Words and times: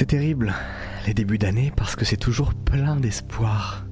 C'est 0.00 0.06
terrible, 0.06 0.54
les 1.06 1.12
débuts 1.12 1.36
d'année, 1.36 1.74
parce 1.76 1.94
que 1.94 2.06
c'est 2.06 2.16
toujours 2.16 2.54
plein 2.54 2.96
d'espoir. 2.96 3.84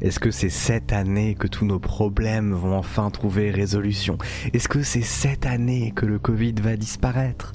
Est-ce 0.00 0.18
que 0.18 0.30
c'est 0.30 0.48
cette 0.48 0.94
année 0.94 1.34
que 1.34 1.46
tous 1.46 1.66
nos 1.66 1.78
problèmes 1.78 2.54
vont 2.54 2.74
enfin 2.74 3.10
trouver 3.10 3.50
résolution? 3.50 4.16
Est-ce 4.54 4.66
que 4.66 4.82
c'est 4.82 5.02
cette 5.02 5.44
année 5.44 5.92
que 5.94 6.06
le 6.06 6.18
Covid 6.18 6.54
va 6.62 6.76
disparaître? 6.76 7.52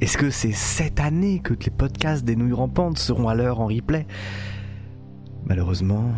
Est-ce 0.00 0.16
que 0.16 0.30
c'est 0.30 0.52
cette 0.52 0.98
année 0.98 1.40
que 1.40 1.52
les 1.52 1.70
podcasts 1.70 2.24
des 2.24 2.34
nouilles 2.34 2.54
rampantes 2.54 2.96
seront 2.96 3.28
à 3.28 3.34
l'heure 3.34 3.60
en 3.60 3.66
replay? 3.66 4.06
Malheureusement, 5.44 6.14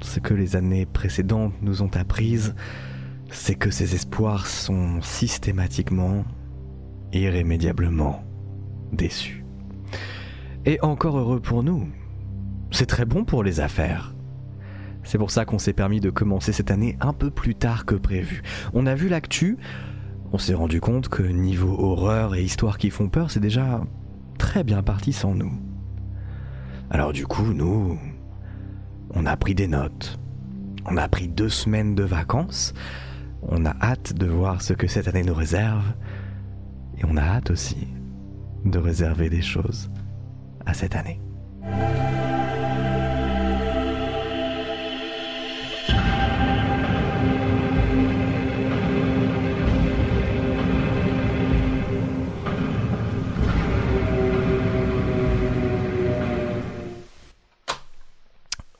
ce 0.00 0.20
que 0.20 0.32
les 0.32 0.56
années 0.56 0.86
précédentes 0.86 1.52
nous 1.60 1.82
ont 1.82 1.94
apprises, 1.96 2.54
c'est 3.30 3.56
que 3.56 3.70
ces 3.70 3.94
espoirs 3.94 4.46
sont 4.46 5.02
systématiquement, 5.02 6.24
irrémédiablement 7.12 8.24
déçus. 8.90 9.45
Et 10.68 10.80
encore 10.82 11.16
heureux 11.16 11.38
pour 11.38 11.62
nous, 11.62 11.86
c'est 12.72 12.86
très 12.86 13.04
bon 13.04 13.24
pour 13.24 13.44
les 13.44 13.60
affaires. 13.60 14.16
C'est 15.04 15.16
pour 15.16 15.30
ça 15.30 15.44
qu'on 15.44 15.60
s'est 15.60 15.72
permis 15.72 16.00
de 16.00 16.10
commencer 16.10 16.52
cette 16.52 16.72
année 16.72 16.96
un 17.00 17.12
peu 17.12 17.30
plus 17.30 17.54
tard 17.54 17.84
que 17.84 17.94
prévu. 17.94 18.42
On 18.74 18.86
a 18.86 18.96
vu 18.96 19.08
l'actu, 19.08 19.58
on 20.32 20.38
s'est 20.38 20.54
rendu 20.54 20.80
compte 20.80 21.08
que 21.08 21.22
niveau 21.22 21.72
horreur 21.78 22.34
et 22.34 22.42
histoires 22.42 22.78
qui 22.78 22.90
font 22.90 23.08
peur, 23.08 23.30
c'est 23.30 23.38
déjà 23.38 23.84
très 24.38 24.64
bien 24.64 24.82
parti 24.82 25.12
sans 25.12 25.36
nous. 25.36 25.52
Alors 26.90 27.12
du 27.12 27.28
coup, 27.28 27.52
nous, 27.52 27.96
on 29.10 29.24
a 29.24 29.36
pris 29.36 29.54
des 29.54 29.68
notes. 29.68 30.18
On 30.84 30.96
a 30.96 31.06
pris 31.06 31.28
deux 31.28 31.48
semaines 31.48 31.94
de 31.94 32.02
vacances. 32.02 32.74
On 33.42 33.66
a 33.66 33.76
hâte 33.80 34.14
de 34.14 34.26
voir 34.26 34.62
ce 34.62 34.72
que 34.72 34.88
cette 34.88 35.06
année 35.06 35.22
nous 35.22 35.34
réserve. 35.34 35.84
Et 36.98 37.04
on 37.04 37.16
a 37.16 37.22
hâte 37.22 37.52
aussi 37.52 37.86
de 38.64 38.80
réserver 38.80 39.30
des 39.30 39.42
choses 39.42 39.90
à 40.66 40.74
cette 40.74 40.96
année. 40.96 41.20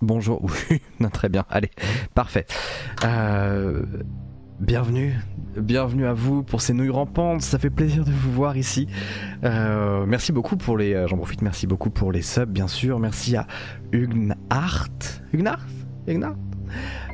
Bonjour, 0.03 0.45
oui, 0.45 0.83
non, 1.01 1.11
très 1.11 1.29
bien, 1.29 1.45
allez, 1.51 1.71
parfait. 2.15 2.47
Euh, 3.05 3.83
bienvenue, 4.61 5.15
bienvenue 5.57 6.07
à 6.07 6.13
vous 6.13 6.43
pour 6.43 6.61
ces 6.61 6.73
nouilles 6.73 6.91
rampantes, 6.91 7.43
ça 7.43 7.59
fait 7.59 7.71
plaisir 7.71 8.05
de 8.05 8.11
vous 8.11 8.33
voir 8.33 8.57
ici. 8.57 8.87
Euh, 9.45 10.07
merci 10.07 10.33
beaucoup 10.33 10.57
pour 10.57 10.79
les, 10.79 11.07
j'en 11.09 11.17
profite, 11.17 11.43
merci 11.43 11.67
beaucoup 11.67 11.91
pour 11.91 12.13
les 12.13 12.23
subs, 12.23 12.51
bien 12.51 12.69
sûr. 12.69 12.99
Merci 12.99 13.37
à 13.37 13.47
Hugnart, 13.93 14.89
Hugnart, 15.33 15.67
Hugnart? 16.07 16.37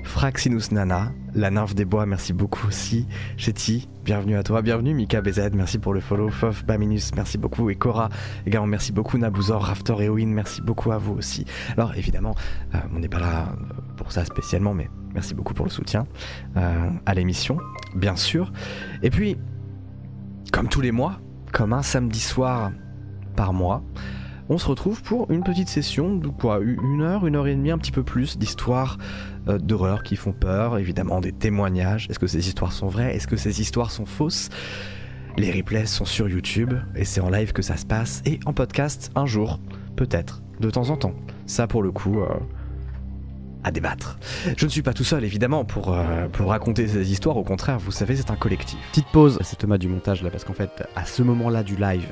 Fraxinus 0.04 0.72
Nana, 0.72 1.12
la 1.34 1.50
nymphe 1.50 1.74
des 1.74 1.84
bois, 1.84 2.06
merci 2.06 2.32
beaucoup 2.32 2.66
aussi. 2.68 3.06
Chetty, 3.36 3.88
bienvenue 4.04 4.36
à 4.36 4.42
toi, 4.42 4.62
bienvenue 4.62 4.94
Mika 4.94 5.20
BZ, 5.20 5.50
merci 5.54 5.78
pour 5.78 5.94
le 5.94 6.00
follow. 6.00 6.28
Fof, 6.28 6.64
Baminus, 6.64 7.12
merci 7.14 7.38
beaucoup. 7.38 7.70
Et 7.70 7.76
Cora, 7.76 8.08
également 8.46 8.66
merci 8.66 8.92
beaucoup. 8.92 9.16
Nabuzor, 9.18 9.64
Raftor 9.64 10.02
et 10.02 10.08
merci 10.26 10.60
beaucoup 10.60 10.92
à 10.92 10.98
vous 10.98 11.14
aussi. 11.14 11.46
Alors 11.76 11.94
évidemment, 11.96 12.34
euh, 12.74 12.78
on 12.94 12.98
n'est 12.98 13.08
pas 13.08 13.20
là 13.20 13.48
euh, 13.48 13.94
pour 13.96 14.12
ça 14.12 14.24
spécialement, 14.24 14.74
mais 14.74 14.90
merci 15.14 15.34
beaucoup 15.34 15.54
pour 15.54 15.66
le 15.66 15.70
soutien 15.70 16.06
euh, 16.56 16.90
à 17.06 17.14
l'émission, 17.14 17.58
bien 17.94 18.16
sûr. 18.16 18.52
Et 19.02 19.10
puis, 19.10 19.38
comme 20.52 20.68
tous 20.68 20.80
les 20.80 20.92
mois, 20.92 21.20
comme 21.52 21.72
un 21.72 21.82
samedi 21.82 22.20
soir 22.20 22.72
par 23.36 23.52
mois, 23.52 23.82
on 24.48 24.58
se 24.58 24.66
retrouve 24.66 25.02
pour 25.02 25.30
une 25.30 25.44
petite 25.44 25.68
session 25.68 26.16
de 26.16 26.28
quoi 26.28 26.58
Une 26.60 27.00
heure, 27.00 27.26
une 27.26 27.36
heure 27.36 27.46
et 27.46 27.54
demie, 27.54 27.70
un 27.70 27.78
petit 27.78 27.92
peu 27.92 28.02
plus 28.02 28.36
d'histoires 28.36 28.98
euh, 29.48 29.58
d'horreur 29.58 30.02
qui 30.02 30.16
font 30.16 30.32
peur, 30.32 30.78
évidemment 30.78 31.20
des 31.20 31.32
témoignages. 31.32 32.06
Est-ce 32.10 32.18
que 32.18 32.26
ces 32.26 32.46
histoires 32.48 32.72
sont 32.72 32.88
vraies? 32.88 33.14
Est-ce 33.14 33.26
que 33.26 33.36
ces 33.36 33.60
histoires 33.60 33.90
sont 33.90 34.06
fausses? 34.06 34.48
Les 35.36 35.50
replays 35.50 35.86
sont 35.86 36.04
sur 36.04 36.28
YouTube 36.28 36.74
et 36.94 37.04
c'est 37.04 37.20
en 37.20 37.30
live 37.30 37.52
que 37.52 37.62
ça 37.62 37.76
se 37.76 37.86
passe 37.86 38.22
et 38.26 38.38
en 38.44 38.52
podcast 38.52 39.10
un 39.14 39.26
jour, 39.26 39.60
peut-être, 39.96 40.42
de 40.60 40.70
temps 40.70 40.90
en 40.90 40.96
temps. 40.96 41.14
Ça 41.46 41.66
pour 41.66 41.82
le 41.82 41.90
coup. 41.90 42.20
Euh, 42.20 42.28
à 43.64 43.70
débattre. 43.70 44.18
Je 44.56 44.64
ne 44.64 44.70
suis 44.70 44.82
pas 44.82 44.92
tout 44.92 45.04
seul 45.04 45.24
évidemment 45.24 45.64
pour, 45.64 45.92
euh, 45.94 46.28
pour 46.28 46.48
raconter 46.50 46.88
ces 46.88 47.12
histoires, 47.12 47.36
au 47.36 47.44
contraire, 47.44 47.78
vous 47.78 47.92
savez, 47.92 48.16
c'est 48.16 48.30
un 48.30 48.36
collectif. 48.36 48.78
Petite 48.90 49.06
pause, 49.08 49.38
c'est 49.42 49.56
Thomas 49.56 49.78
du 49.78 49.88
montage 49.88 50.22
là, 50.22 50.30
parce 50.30 50.44
qu'en 50.44 50.52
fait, 50.52 50.70
à 50.96 51.04
ce 51.04 51.22
moment-là 51.22 51.62
du 51.62 51.76
live, 51.76 52.06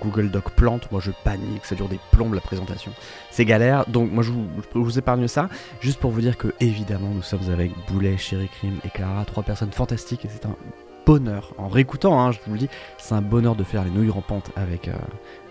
Google 0.00 0.30
Doc 0.30 0.50
plante, 0.52 0.90
moi 0.92 1.00
je 1.00 1.10
panique, 1.24 1.64
ça 1.64 1.74
dure 1.74 1.88
des 1.88 1.98
plombes 2.12 2.34
la 2.34 2.40
présentation. 2.40 2.92
C'est 3.30 3.44
galère, 3.44 3.84
donc 3.88 4.12
moi 4.12 4.22
je 4.22 4.30
vous, 4.30 4.46
je 4.74 4.78
vous 4.78 4.98
épargne 4.98 5.26
ça, 5.28 5.48
juste 5.80 5.98
pour 6.00 6.10
vous 6.10 6.20
dire 6.20 6.36
que 6.36 6.54
évidemment 6.60 7.10
nous 7.14 7.22
sommes 7.22 7.50
avec 7.52 7.72
Boulet, 7.88 8.16
Chéri 8.16 8.48
Crime 8.48 8.78
et 8.84 8.88
Clara, 8.88 9.24
trois 9.24 9.42
personnes 9.42 9.72
fantastiques 9.72 10.24
et 10.24 10.28
c'est 10.28 10.46
un 10.46 10.56
bonheur, 11.04 11.52
en 11.58 11.66
réécoutant, 11.68 12.20
hein, 12.20 12.30
je 12.30 12.38
vous 12.46 12.52
le 12.52 12.58
dis, 12.60 12.68
c'est 12.98 13.14
un 13.14 13.22
bonheur 13.22 13.56
de 13.56 13.64
faire 13.64 13.82
les 13.84 13.90
nouilles 13.90 14.10
rampantes 14.10 14.50
avec, 14.54 14.86
euh, 14.86 14.92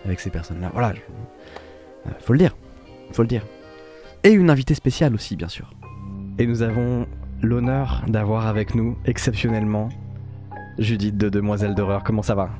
avec 0.06 0.18
ces 0.20 0.30
personnes-là. 0.30 0.70
Voilà, 0.72 0.94
je- 0.94 1.00
euh, 2.08 2.14
faut 2.20 2.32
le 2.32 2.38
dire, 2.38 2.56
faut 3.12 3.22
le 3.22 3.28
dire 3.28 3.42
et 4.24 4.30
une 4.30 4.50
invitée 4.50 4.74
spéciale 4.74 5.14
aussi, 5.14 5.36
bien 5.36 5.48
sûr. 5.48 5.72
Et 6.38 6.46
nous 6.46 6.62
avons 6.62 7.06
l'honneur 7.42 8.02
d'avoir 8.08 8.46
avec 8.46 8.74
nous, 8.74 8.96
exceptionnellement, 9.04 9.88
Judith 10.78 11.16
de 11.16 11.28
Demoiselle 11.28 11.74
d'horreur. 11.74 12.02
Comment 12.04 12.22
ça 12.22 12.34
va? 12.34 12.50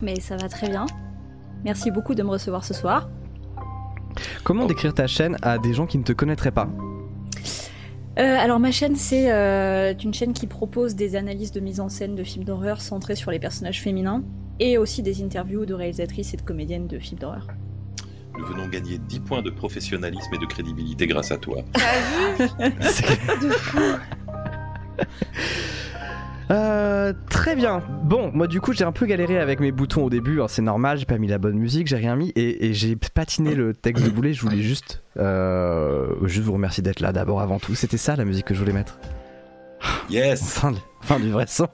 Mais 0.00 0.20
ça 0.20 0.36
va 0.36 0.48
très 0.48 0.68
bien. 0.68 0.86
Merci 1.64 1.90
beaucoup 1.90 2.14
de 2.14 2.22
me 2.22 2.30
recevoir 2.30 2.64
ce 2.64 2.74
soir. 2.74 3.08
Comment 4.44 4.66
décrire 4.66 4.94
ta 4.94 5.06
chaîne 5.06 5.36
à 5.42 5.58
des 5.58 5.74
gens 5.74 5.86
qui 5.86 5.98
ne 5.98 6.04
te 6.04 6.12
connaîtraient 6.12 6.50
pas? 6.50 6.68
Euh, 8.18 8.36
alors 8.38 8.60
ma 8.60 8.70
chaîne 8.70 8.94
c'est 8.94 9.32
euh, 9.32 9.92
une 10.04 10.14
chaîne 10.14 10.34
qui 10.34 10.46
propose 10.46 10.94
des 10.94 11.16
analyses 11.16 11.50
de 11.50 11.58
mise 11.58 11.80
en 11.80 11.88
scène 11.88 12.14
de 12.14 12.22
films 12.22 12.44
d'horreur 12.44 12.80
centrées 12.80 13.16
sur 13.16 13.32
les 13.32 13.40
personnages 13.40 13.82
féminins 13.82 14.22
et 14.60 14.78
aussi 14.78 15.02
des 15.02 15.20
interviews 15.24 15.66
de 15.66 15.74
réalisatrices 15.74 16.32
et 16.32 16.36
de 16.36 16.42
comédiennes 16.42 16.86
de 16.86 17.00
films 17.00 17.18
d'horreur. 17.18 17.48
Nous 18.38 18.44
venons 18.46 18.66
gagner 18.68 18.98
10 18.98 19.20
points 19.20 19.42
de 19.42 19.50
professionnalisme 19.50 20.34
et 20.34 20.38
de 20.38 20.46
crédibilité 20.46 21.06
grâce 21.06 21.30
à 21.30 21.38
toi. 21.38 21.58
C'est- 22.80 23.40
De 23.40 23.50
fou. 23.50 23.78
Euh, 26.50 27.12
très 27.30 27.56
bien. 27.56 27.82
Bon, 28.04 28.30
moi 28.34 28.46
du 28.46 28.60
coup 28.60 28.72
j'ai 28.74 28.84
un 28.84 28.92
peu 28.92 29.06
galéré 29.06 29.38
avec 29.38 29.60
mes 29.60 29.72
boutons 29.72 30.04
au 30.04 30.10
début, 30.10 30.42
hein, 30.42 30.46
c'est 30.46 30.60
normal, 30.60 30.98
j'ai 30.98 31.06
pas 31.06 31.16
mis 31.16 31.26
la 31.26 31.38
bonne 31.38 31.56
musique, 31.56 31.86
j'ai 31.86 31.96
rien 31.96 32.16
mis 32.16 32.30
et, 32.36 32.66
et 32.66 32.74
j'ai 32.74 32.96
patiné 32.96 33.54
le 33.54 33.72
texte 33.72 34.04
de 34.04 34.10
boulet. 34.10 34.34
Je 34.34 34.42
voulais 34.42 34.60
juste, 34.60 35.02
euh, 35.16 36.08
juste 36.24 36.44
vous 36.44 36.52
remercier 36.52 36.82
d'être 36.82 37.00
là 37.00 37.12
d'abord 37.12 37.40
avant 37.40 37.58
tout. 37.58 37.74
C'était 37.74 37.96
ça 37.96 38.14
la 38.16 38.26
musique 38.26 38.44
que 38.44 38.54
je 38.54 38.58
voulais 38.60 38.74
mettre. 38.74 38.98
Yes 40.10 40.42
Fin, 40.60 40.74
fin 41.00 41.18
du 41.18 41.30
vrai 41.30 41.46
son. 41.48 41.66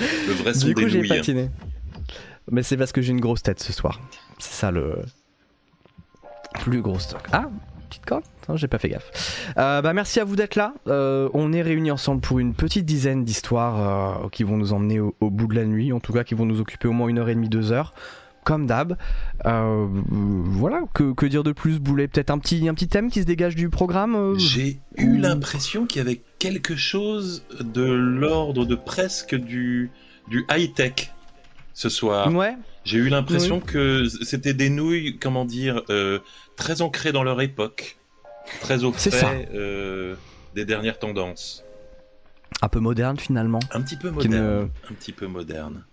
Le 0.00 0.32
vrai 0.34 0.52
son 0.54 0.66
Du 0.66 0.74
coup, 0.74 0.80
des 0.82 0.88
j'ai 0.88 0.98
nouilles. 0.98 1.08
patiné. 1.08 1.48
Mais 2.50 2.64
c'est 2.64 2.76
parce 2.76 2.90
que 2.90 3.00
j'ai 3.02 3.12
une 3.12 3.20
grosse 3.20 3.42
tête 3.42 3.60
ce 3.60 3.72
soir. 3.72 4.00
C'est 4.38 4.52
ça 4.54 4.70
le. 4.72 4.96
Plus 6.60 6.80
grosse 6.82 7.02
stock. 7.04 7.22
Ah, 7.32 7.46
petite 7.88 8.04
corde 8.04 8.24
Non, 8.48 8.56
J'ai 8.56 8.68
pas 8.68 8.78
fait 8.78 8.88
gaffe. 8.88 9.52
Euh, 9.58 9.82
bah, 9.82 9.92
merci 9.92 10.20
à 10.20 10.24
vous 10.24 10.36
d'être 10.36 10.56
là. 10.56 10.74
Euh, 10.88 11.28
on 11.34 11.52
est 11.52 11.62
réunis 11.62 11.90
ensemble 11.90 12.20
pour 12.20 12.38
une 12.38 12.54
petite 12.54 12.84
dizaine 12.84 13.24
d'histoires 13.24 14.22
euh, 14.24 14.28
qui 14.30 14.44
vont 14.44 14.56
nous 14.56 14.72
emmener 14.72 15.00
au, 15.00 15.14
au 15.20 15.30
bout 15.30 15.46
de 15.46 15.54
la 15.54 15.64
nuit. 15.64 15.92
En 15.92 16.00
tout 16.00 16.12
cas, 16.12 16.24
qui 16.24 16.34
vont 16.34 16.46
nous 16.46 16.60
occuper 16.60 16.88
au 16.88 16.92
moins 16.92 17.08
une 17.08 17.18
heure 17.18 17.28
et 17.28 17.34
demie, 17.34 17.48
deux 17.48 17.72
heures. 17.72 17.94
Comme 18.44 18.66
d'hab. 18.66 18.96
Voilà, 19.44 20.82
que, 20.94 21.12
que 21.12 21.26
dire 21.26 21.44
de 21.44 21.52
plus, 21.52 21.78
Boulet? 21.78 22.08
Peut-être 22.08 22.30
un 22.30 22.38
petit, 22.38 22.68
un 22.68 22.74
petit 22.74 22.88
thème 22.88 23.08
qui 23.08 23.20
se 23.20 23.24
dégage 23.26 23.54
du 23.54 23.68
programme 23.68 24.34
J'ai 24.36 24.80
eu 24.96 25.16
l'impression 25.16 25.86
qu'il 25.86 25.98
y 25.98 26.00
avait 26.00 26.22
quelque 26.40 26.74
chose 26.74 27.44
de 27.60 27.84
l'ordre 27.84 28.64
de 28.64 28.74
presque 28.74 29.36
du, 29.36 29.92
du 30.28 30.44
high-tech 30.50 31.12
ce 31.72 31.88
soir. 31.88 32.34
Ouais, 32.34 32.56
J'ai 32.84 32.98
eu 32.98 33.08
l'impression 33.08 33.60
que 33.60 34.06
c'était 34.24 34.54
des 34.54 34.68
nouilles, 34.70 35.18
comment 35.18 35.44
dire, 35.44 35.82
euh, 35.90 36.18
très 36.56 36.82
ancrées 36.82 37.12
dans 37.12 37.22
leur 37.22 37.40
époque, 37.40 37.96
très 38.60 38.82
au 38.84 38.92
fait 38.92 39.48
euh, 39.54 40.16
des 40.54 40.64
dernières 40.64 40.98
tendances. 40.98 41.62
un 42.60 42.68
peu 42.68 42.80
moderne 42.80 43.18
finalement. 43.18 43.60
Un 43.72 43.80
petit 43.82 43.96
peu 43.96 44.10
moderne. 44.10 44.34
ne- 44.34 44.68
Un 44.90 44.94
petit 44.94 45.12
peu 45.12 45.26
moderne. 45.26 45.84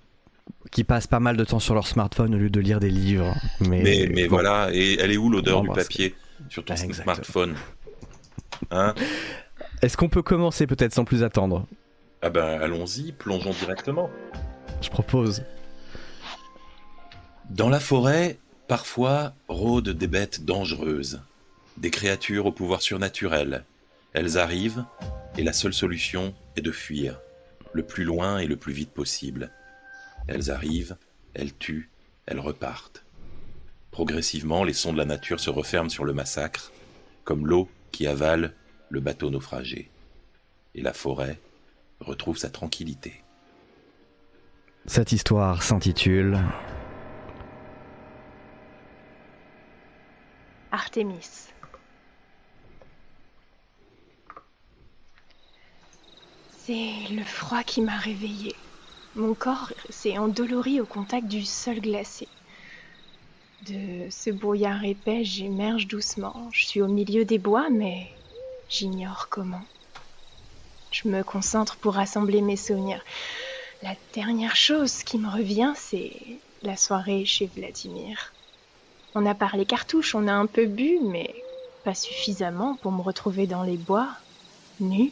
Qui 0.71 0.83
passent 0.83 1.07
pas 1.07 1.19
mal 1.19 1.37
de 1.37 1.43
temps 1.45 1.59
sur 1.59 1.73
leur 1.75 1.85
smartphone 1.87 2.33
au 2.33 2.37
lieu 2.39 2.49
de 2.49 2.59
lire 2.59 2.79
des 2.79 2.89
livres. 2.89 3.35
Mais, 3.61 3.81
Mais, 3.83 4.09
mais 4.11 4.23
bon. 4.23 4.35
voilà, 4.35 4.69
et 4.73 4.97
elle 4.99 5.11
est 5.11 5.17
où 5.17 5.29
l'odeur 5.29 5.61
du 5.61 5.69
embrasse. 5.69 5.85
papier 5.85 6.15
sur 6.49 6.65
ton 6.65 6.75
smartphone 6.75 7.53
Hein 8.71 8.93
Est-ce 9.83 9.95
qu'on 9.95 10.09
peut 10.09 10.21
commencer 10.23 10.65
peut-être 10.67 10.93
sans 10.93 11.05
plus 11.05 11.23
attendre? 11.23 11.65
Ah 12.21 12.29
ben 12.29 12.59
allons-y, 12.61 13.11
plongeons 13.13 13.51
directement. 13.51 14.09
Je 14.81 14.89
propose. 14.89 15.43
Dans 17.49 17.69
la 17.69 17.79
forêt, 17.79 18.37
parfois 18.67 19.33
rôdent 19.47 19.89
des 19.89 20.07
bêtes 20.07 20.45
dangereuses, 20.45 21.21
des 21.77 21.89
créatures 21.89 22.45
au 22.45 22.51
pouvoir 22.51 22.83
surnaturel. 22.83 23.65
Elles 24.13 24.37
arrivent, 24.37 24.85
et 25.35 25.43
la 25.43 25.51
seule 25.51 25.73
solution 25.73 26.35
est 26.55 26.61
de 26.61 26.71
fuir, 26.71 27.19
le 27.73 27.81
plus 27.81 28.03
loin 28.03 28.37
et 28.37 28.45
le 28.45 28.55
plus 28.55 28.73
vite 28.73 28.91
possible. 28.91 29.51
Elles 30.27 30.51
arrivent, 30.51 30.95
elles 31.33 31.55
tuent, 31.55 31.89
elles 32.27 32.39
repartent. 32.39 33.03
Progressivement, 33.89 34.63
les 34.63 34.73
sons 34.73 34.93
de 34.93 34.99
la 34.99 35.05
nature 35.05 35.39
se 35.39 35.49
referment 35.49 35.89
sur 35.89 36.05
le 36.05 36.13
massacre, 36.13 36.71
comme 37.23 37.47
l'eau 37.47 37.67
qui 37.91 38.05
avale 38.05 38.53
le 38.89 38.99
bateau 38.99 39.31
naufragé. 39.31 39.89
Et 40.75 40.83
la 40.83 40.93
forêt 40.93 41.39
retrouve 41.99 42.37
sa 42.37 42.49
tranquillité. 42.49 43.23
Cette 44.85 45.11
histoire 45.11 45.63
s'intitule 45.63 46.39
Artémis. 50.71 51.49
C'est 56.57 57.07
le 57.09 57.23
froid 57.23 57.63
qui 57.63 57.81
m'a 57.81 57.97
réveillée. 57.97 58.55
Mon 59.15 59.33
corps 59.33 59.73
s'est 59.89 60.19
endolori 60.19 60.79
au 60.79 60.85
contact 60.85 61.27
du 61.27 61.43
sol 61.43 61.79
glacé. 61.79 62.27
De 63.67 64.09
ce 64.11 64.29
brouillard 64.29 64.83
épais, 64.85 65.23
j'émerge 65.23 65.87
doucement. 65.87 66.49
Je 66.53 66.65
suis 66.65 66.81
au 66.81 66.87
milieu 66.87 67.25
des 67.25 67.39
bois, 67.39 67.69
mais 67.71 68.07
j'ignore 68.69 69.27
comment. 69.29 69.65
Je 70.91 71.07
me 71.07 71.23
concentre 71.23 71.77
pour 71.77 71.95
rassembler 71.95 72.41
mes 72.41 72.55
souvenirs. 72.55 73.03
La 73.81 73.95
dernière 74.13 74.55
chose 74.55 75.03
qui 75.03 75.17
me 75.17 75.29
revient, 75.29 75.73
c'est 75.75 76.13
la 76.61 76.77
soirée 76.77 77.25
chez 77.25 77.47
Vladimir. 77.47 78.33
On 79.15 79.25
a 79.25 79.35
parlé 79.35 79.65
cartouche, 79.65 80.15
on 80.15 80.27
a 80.27 80.33
un 80.33 80.45
peu 80.45 80.65
bu, 80.65 80.99
mais 81.01 81.33
pas 81.83 81.95
suffisamment 81.95 82.75
pour 82.75 82.91
me 82.91 83.01
retrouver 83.01 83.47
dans 83.47 83.63
les 83.63 83.77
bois, 83.77 84.09
nu. 84.79 85.11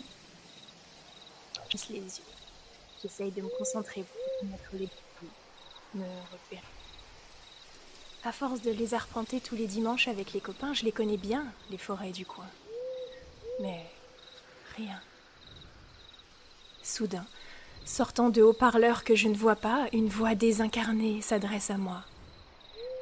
Je 1.70 1.94
les 1.94 2.00
yeux. 2.00 2.24
J'essaye 3.02 3.32
de 3.32 3.42
me 3.42 3.50
concentrer 3.58 4.04
pour 4.04 4.50
mettre 4.50 4.70
les 4.74 4.90
me 5.96 6.06
repérer. 6.32 6.62
À 8.24 8.32
force 8.32 8.62
de 8.62 8.72
les 8.72 8.94
arpenter 8.94 9.40
tous 9.40 9.56
les 9.56 9.68
dimanches 9.68 10.08
avec 10.08 10.34
les 10.34 10.42
copains, 10.42 10.74
je 10.74 10.84
les 10.84 10.92
connais 10.92 11.18
bien, 11.18 11.46
les 11.70 11.78
forêts 11.78 12.12
du 12.12 12.26
coin. 12.26 12.48
Mais 13.62 13.86
rien. 14.76 15.00
Soudain, 16.84 17.26
sortant 17.86 18.30
de 18.30 18.42
haut-parleurs 18.42 19.04
que 19.04 19.16
je 19.16 19.28
ne 19.28 19.36
vois 19.36 19.56
pas, 19.56 19.88
une 19.94 20.10
voix 20.10 20.36
désincarnée 20.36 21.22
s'adresse 21.22 21.70
à 21.70 21.78
moi. 21.78 22.04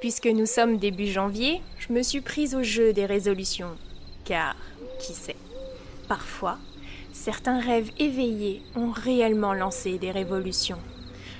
Puisque 0.01 0.27
nous 0.27 0.45
sommes 0.45 0.77
début 0.77 1.07
janvier, 1.07 1.61
je 1.77 1.93
me 1.93 2.03
suis 2.03 2.21
prise 2.21 2.53
au 2.53 2.63
jeu 2.63 2.93
des 2.93 3.05
résolutions. 3.05 3.75
Car, 4.23 4.55
qui 4.99 5.13
sait, 5.13 5.35
parfois, 6.07 6.57
certains 7.13 7.59
rêves 7.59 7.91
éveillés 7.97 8.61
ont 8.75 8.91
réellement 8.91 9.53
lancé 9.53 9.97
des 9.97 10.11
révolutions. 10.11 10.79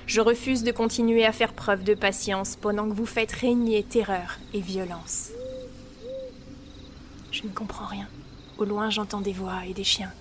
Je 0.06 0.20
refuse 0.20 0.62
de 0.62 0.72
continuer 0.72 1.24
à 1.24 1.32
faire 1.32 1.52
preuve 1.52 1.84
de 1.84 1.94
patience 1.94 2.56
pendant 2.56 2.88
que 2.88 2.94
vous 2.94 3.06
faites 3.06 3.32
régner 3.32 3.82
terreur 3.82 4.38
et 4.54 4.60
violence. 4.60 5.30
Je 7.32 7.42
ne 7.42 7.48
comprends 7.48 7.86
rien. 7.86 8.08
Au 8.56 8.64
loin, 8.64 8.88
j'entends 8.88 9.20
des 9.20 9.32
voix 9.32 9.66
et 9.68 9.74
des 9.74 9.84
chiens. 9.84 10.12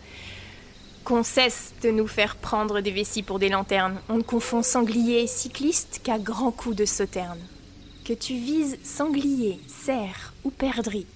Qu'on 1.04 1.24
cesse 1.24 1.74
de 1.84 1.92
nous 1.92 2.08
faire 2.08 2.36
prendre 2.36 2.82
des 2.82 2.92
vessies 2.92 3.24
pour 3.24 3.40
des 3.40 3.50
lanternes. 3.50 4.02
On 4.10 4.18
ne 4.18 4.24
confond 4.24 4.64
sanglier 4.64 5.22
et 5.22 5.28
cycliste 5.28 6.02
qu'à 6.04 6.18
grands 6.18 6.52
coups 6.52 6.76
de 6.76 6.86
sauterne. 6.86 7.40
Que 8.06 8.14
tu 8.14 8.36
vises 8.36 8.78
sanglier, 8.84 9.60
cerf 9.68 10.32
ou 10.44 10.52
perdrix, 10.52 11.08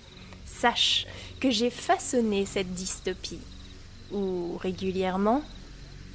sache 0.48 1.06
que 1.40 1.52
j'ai 1.52 1.70
façonné 1.70 2.48
cette 2.48 2.74
dystopie. 2.74 3.38
Où 4.12 4.58
régulièrement, 4.58 5.44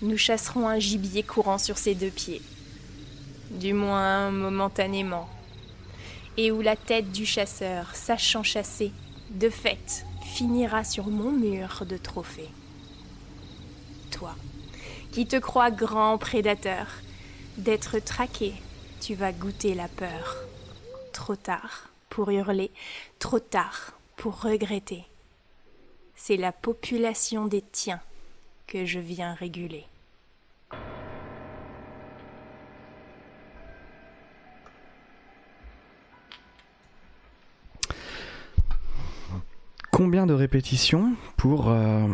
nous 0.02 0.18
chasserons 0.18 0.66
un 0.66 0.80
gibier 0.80 1.22
courant 1.22 1.58
sur 1.58 1.78
ses 1.78 1.94
deux 1.94 2.10
pieds. 2.10 2.42
Du 3.52 3.72
moins 3.72 4.32
momentanément. 4.32 5.28
Et 6.36 6.50
où 6.50 6.60
la 6.60 6.74
tête 6.74 7.12
du 7.12 7.24
chasseur, 7.24 7.94
sachant 7.94 8.42
chasser, 8.42 8.90
de 9.30 9.50
fait, 9.50 10.04
finira 10.24 10.82
sur 10.82 11.06
mon 11.06 11.30
mur 11.30 11.84
de 11.88 11.96
trophées. 11.96 12.50
Toi, 14.10 14.34
qui 15.12 15.28
te 15.28 15.36
crois 15.36 15.70
grand 15.70 16.18
prédateur, 16.18 16.88
d'être 17.58 18.00
traqué, 18.00 18.54
tu 19.00 19.14
vas 19.14 19.30
goûter 19.30 19.74
la 19.74 19.86
peur. 19.86 20.44
Trop 21.14 21.37
tard 21.37 21.90
pour 22.11 22.31
hurler, 22.31 22.72
trop 23.20 23.38
tard 23.38 23.93
pour 24.16 24.43
regretter. 24.43 25.05
C'est 26.16 26.37
la 26.37 26.50
population 26.50 27.46
des 27.46 27.62
tiens 27.62 28.00
que 28.66 28.84
je 28.84 28.99
viens 28.99 29.32
réguler. 29.32 29.87
Combien 39.93 40.26
de 40.26 40.34
répétitions 40.34 41.14
pour 41.37 41.70
euh, 41.70 42.08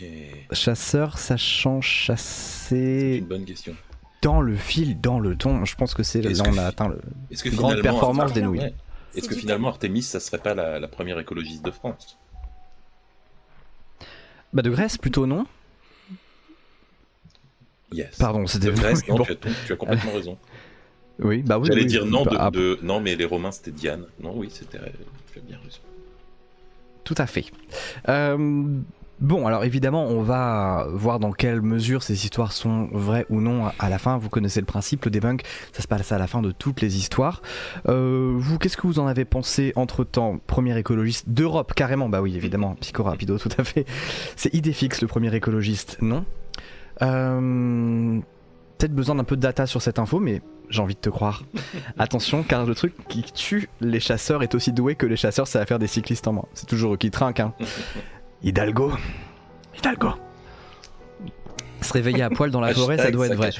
Mais 0.00 0.46
chasseur 0.52 1.18
sachant 1.18 1.82
c'est 1.82 1.88
chasser 1.88 3.16
une 3.18 3.26
bonne 3.26 3.44
question. 3.44 3.76
Dans 4.22 4.40
le 4.40 4.56
fil, 4.56 5.00
dans 5.00 5.18
le 5.18 5.36
ton 5.36 5.64
Je 5.64 5.74
pense 5.76 5.94
que 5.94 6.02
c'est 6.02 6.20
là 6.22 6.30
on 6.48 6.58
a 6.58 6.64
atteint 6.64 6.88
le. 6.88 7.00
Est-ce 7.30 7.42
que 7.44 7.48
Grande 7.50 7.80
performance 7.82 8.32
des 8.32 8.42
nouilles. 8.42 8.72
Est-ce 9.16 9.28
que 9.28 9.34
finalement 9.34 9.68
Artemis, 9.68 10.02
ça 10.02 10.20
serait 10.20 10.38
pas 10.38 10.54
la, 10.54 10.78
la 10.78 10.88
première 10.88 11.18
écologiste 11.18 11.64
de 11.64 11.70
France? 11.70 12.18
Bah 14.52 14.62
de 14.62 14.70
Grèce 14.70 14.98
plutôt 14.98 15.26
non? 15.26 15.46
Yes. 17.92 18.16
Pardon, 18.18 18.46
c'était 18.46 18.66
De 18.66 18.72
Grèce, 18.72 19.06
non, 19.08 19.16
bon. 19.16 19.24
tu, 19.24 19.32
as, 19.32 19.36
tu 19.66 19.72
as 19.72 19.76
complètement 19.76 20.12
raison. 20.12 20.38
Oui, 21.22 21.42
bah 21.42 21.58
oui. 21.58 21.66
J'allais 21.68 21.82
oui. 21.82 21.86
dire 21.86 22.06
non, 22.06 22.24
de, 22.24 22.30
Bah, 22.30 22.36
ah, 22.40 22.50
de- 22.50 22.78
non, 22.82 22.98
mais 22.98 23.14
les 23.14 23.26
Romains 23.26 23.52
c'était 23.52 23.72
Diane. 23.72 24.06
Non, 24.22 24.32
oui, 24.34 24.48
c'était. 24.50 24.78
Tu 25.30 25.38
as 25.38 25.42
bien 25.42 25.58
raison. 25.62 25.80
Tout 27.04 27.14
à 27.18 27.26
fait. 27.26 27.44
Euh, 28.08 28.78
bon, 29.20 29.46
alors 29.46 29.64
évidemment, 29.64 30.06
on 30.06 30.22
va 30.22 30.86
voir 30.92 31.18
dans 31.18 31.32
quelle 31.32 31.60
mesure 31.62 32.02
ces 32.02 32.24
histoires 32.24 32.52
sont 32.52 32.88
vraies 32.92 33.26
ou 33.30 33.40
non 33.40 33.66
à- 33.78 33.88
la 33.88 33.98
fin. 33.98 34.16
Vous 34.18 34.28
connaissez 34.28 34.60
le 34.60 34.66
principe, 34.66 35.04
le 35.04 35.10
debunk, 35.10 35.42
ça 35.72 35.82
se 35.82 35.88
passe 35.88 36.12
à 36.12 36.18
la 36.18 36.26
fin 36.26 36.42
de 36.42 36.52
toutes 36.52 36.80
les 36.80 36.96
histoires. 36.96 37.42
Euh, 37.88 38.34
vous, 38.36 38.58
qu'est-ce 38.58 38.76
que 38.76 38.86
vous 38.86 38.98
en 38.98 39.06
avez 39.06 39.24
pensé 39.24 39.72
entre 39.76 40.04
temps 40.04 40.38
Premier 40.46 40.76
écologiste 40.78 41.28
d'Europe, 41.28 41.74
carrément, 41.74 42.08
bah 42.08 42.20
oui, 42.22 42.36
évidemment, 42.36 42.74
Pico 42.80 43.02
Rapido, 43.02 43.38
tout 43.38 43.50
à 43.58 43.64
fait. 43.64 43.84
C'est 44.36 44.54
Idéfix, 44.54 45.00
le 45.02 45.08
premier 45.08 45.34
écologiste, 45.34 45.98
non? 46.00 46.24
Euh, 47.02 48.18
Peut-être 48.78 48.94
besoin 48.94 49.16
d'un 49.16 49.24
peu 49.24 49.36
de 49.36 49.42
data 49.42 49.66
sur 49.66 49.82
cette 49.82 49.98
info, 49.98 50.20
mais 50.20 50.40
j'ai 50.70 50.80
envie 50.80 50.94
de 50.94 51.00
te 51.00 51.10
croire. 51.10 51.42
Attention, 51.98 52.42
car 52.42 52.64
le 52.64 52.74
truc 52.74 52.94
qui 53.08 53.22
tue 53.24 53.68
les 53.82 54.00
chasseurs 54.00 54.42
est 54.42 54.54
aussi 54.54 54.72
doué 54.72 54.94
que 54.94 55.04
les 55.04 55.16
chasseurs, 55.16 55.46
c'est 55.46 55.58
à 55.58 55.66
faire 55.66 55.78
des 55.78 55.86
cyclistes 55.86 56.26
en 56.28 56.32
moins. 56.32 56.46
C'est 56.54 56.66
toujours 56.66 56.94
eux 56.94 56.96
qui 56.96 57.10
trinquent, 57.10 57.40
hein. 57.40 57.52
Hidalgo. 58.42 58.92
Hidalgo. 59.76 60.14
Se 61.82 61.92
réveiller 61.92 62.22
à 62.22 62.30
poil 62.30 62.50
dans 62.50 62.60
la 62.60 62.72
forêt, 62.72 62.96
ça 62.96 63.10
doit 63.10 63.26
être 63.26 63.36
vrai. 63.36 63.50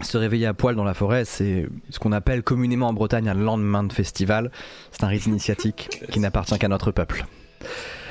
Se 0.00 0.16
réveiller 0.16 0.46
à 0.46 0.54
poil 0.54 0.76
dans 0.76 0.84
la 0.84 0.94
forêt, 0.94 1.24
c'est 1.24 1.66
ce 1.90 1.98
qu'on 1.98 2.12
appelle 2.12 2.42
communément 2.42 2.88
en 2.88 2.92
Bretagne 2.92 3.28
un 3.28 3.34
lendemain 3.34 3.84
de 3.84 3.92
festival. 3.92 4.50
C'est 4.92 5.04
un 5.04 5.08
rite 5.08 5.26
initiatique 5.26 5.90
qui 6.10 6.20
n'appartient 6.20 6.58
qu'à 6.58 6.68
notre 6.68 6.90
peuple. 6.90 7.26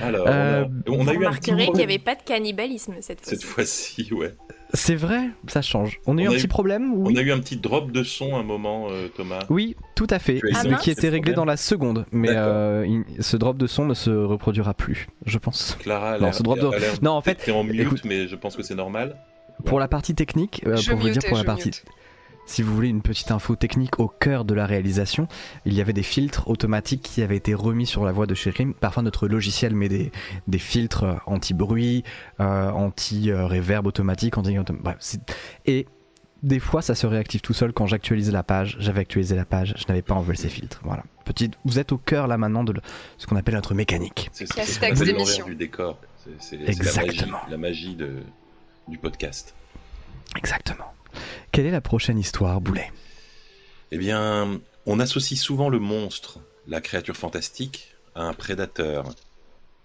Alors, 0.01 0.27
Euh, 0.27 0.65
on 0.87 0.93
a, 0.93 0.97
on 0.97 1.07
a 1.07 1.13
Vous 1.13 1.21
eu 1.21 1.25
un 1.25 1.31
petit 1.31 1.51
remarquerez 1.51 1.65
qu'il 1.65 1.75
n'y 1.77 1.83
avait 1.83 1.97
pas 1.99 2.15
de 2.15 2.21
cannibalisme 2.23 2.93
cette 3.01 3.25
cette 3.25 3.43
fois-ci. 3.43 4.03
fois-ci, 4.05 4.13
ouais. 4.13 4.33
C'est 4.73 4.95
vrai, 4.95 5.29
ça 5.47 5.61
change. 5.61 5.99
On 6.05 6.17
a 6.17 6.21
eu 6.21 6.27
un 6.27 6.31
a 6.31 6.33
petit 6.33 6.45
eu- 6.45 6.49
problème 6.49 6.93
On 6.93 7.15
a 7.15 7.21
eu 7.21 7.31
un 7.31 7.39
petit 7.39 7.55
drop 7.57 7.91
de 7.91 8.03
son 8.03 8.35
un 8.35 8.43
moment, 8.43 8.87
euh, 8.91 9.07
Thomas. 9.07 9.39
Oui, 9.49 9.75
tout 9.95 10.07
à 10.09 10.19
fait. 10.19 10.35
De 10.35 10.79
qui 10.81 10.91
était 10.91 11.07
réglé 11.09 11.33
dans 11.33 11.45
la 11.45 11.55
seconde. 11.57 12.05
Mais 12.11 12.29
euh, 12.31 12.85
il- 12.85 13.23
ce 13.23 13.37
drop 13.37 13.57
de 13.57 13.65
son 13.65 13.85
ne 13.85 13.93
se 13.93 14.09
reproduira 14.11 14.73
plus, 14.73 15.07
je 15.25 15.37
pense. 15.37 15.77
Clara 15.79 16.19
Non, 16.19 16.31
ce 16.33 16.43
drop 16.43 16.59
de- 16.59 16.69
Non, 17.03 17.11
en 17.11 17.21
fait, 17.21 17.49
en 17.49 17.63
mute, 17.63 17.79
écoute- 17.79 18.01
mais 18.05 18.27
je 18.27 18.35
pense 18.35 18.55
que 18.57 18.63
c'est 18.63 18.75
normal. 18.75 19.15
Pour 19.65 19.79
la 19.79 19.87
partie 19.87 20.13
technique, 20.13 20.61
euh, 20.67 20.75
pour 20.87 20.99
vous 20.99 21.09
dire 21.09 21.21
pour 21.27 21.37
la 21.37 21.43
partie, 21.43 21.69
mute. 21.69 21.83
Si 22.47 22.63
vous 22.63 22.73
voulez 22.73 22.89
une 22.89 23.01
petite 23.03 23.29
info 23.29 23.55
technique 23.55 23.99
au 23.99 24.07
cœur 24.07 24.43
de 24.45 24.55
la 24.55 24.65
réalisation, 24.65 25.27
il 25.65 25.73
y 25.73 25.81
avait 25.81 25.93
des 25.93 26.01
filtres 26.01 26.47
automatiques 26.49 27.03
qui 27.03 27.21
avaient 27.21 27.37
été 27.37 27.53
remis 27.53 27.85
sur 27.85 28.03
la 28.05 28.11
voix 28.11 28.25
de 28.25 28.33
Sheriff. 28.33 28.73
Parfois 28.79 29.03
notre 29.03 29.27
logiciel 29.27 29.75
met 29.75 29.89
des, 29.89 30.11
des 30.47 30.57
filtres 30.57 31.03
euh, 31.03 31.13
anti-bruit, 31.27 32.03
euh, 32.39 32.71
anti-reverb 32.71 33.85
automatique, 33.85 34.37
anti 34.37 34.55
bref, 34.81 34.97
et 35.65 35.85
des 36.43 36.59
fois 36.59 36.81
ça 36.81 36.95
se 36.95 37.05
réactive 37.07 37.41
tout 37.41 37.53
seul 37.53 37.73
quand 37.73 37.85
j'actualise 37.87 38.31
la 38.31 38.43
page. 38.43 38.77
J'avais 38.79 39.01
actualisé 39.01 39.35
la 39.35 39.45
page, 39.45 39.73
je 39.77 39.85
n'avais 39.87 40.01
pas 40.01 40.15
enlevé 40.15 40.35
ces 40.35 40.49
filtres. 40.49 40.79
Voilà. 40.83 41.03
Petite, 41.25 41.55
vous 41.65 41.77
êtes 41.79 41.91
au 41.91 41.97
cœur 41.97 42.27
là 42.27 42.37
maintenant 42.37 42.63
de 42.63 42.71
le- 42.73 42.81
ce 43.17 43.27
qu'on 43.27 43.35
appelle 43.35 43.55
notre 43.55 43.73
mécanique. 43.73 44.29
C'est 44.31 44.45
l'envers 44.55 45.45
du 45.45 45.55
décor. 45.55 45.99
C'est- 46.39 46.55
la 46.57 46.65
magie, 46.65 46.69
Exactement. 46.71 47.39
la 47.49 47.57
magie 47.57 47.95
de, 47.95 48.23
du 48.87 48.97
podcast. 48.97 49.53
Exactement. 50.37 50.85
Quelle 51.51 51.65
est 51.65 51.71
la 51.71 51.81
prochaine 51.81 52.19
histoire, 52.19 52.61
Boulet? 52.61 52.91
Eh 53.91 53.97
bien, 53.97 54.59
on 54.85 54.99
associe 54.99 55.39
souvent 55.39 55.69
le 55.69 55.79
monstre, 55.79 56.39
la 56.67 56.81
créature 56.81 57.15
fantastique, 57.15 57.95
à 58.15 58.23
un 58.23 58.33
prédateur. 58.33 59.13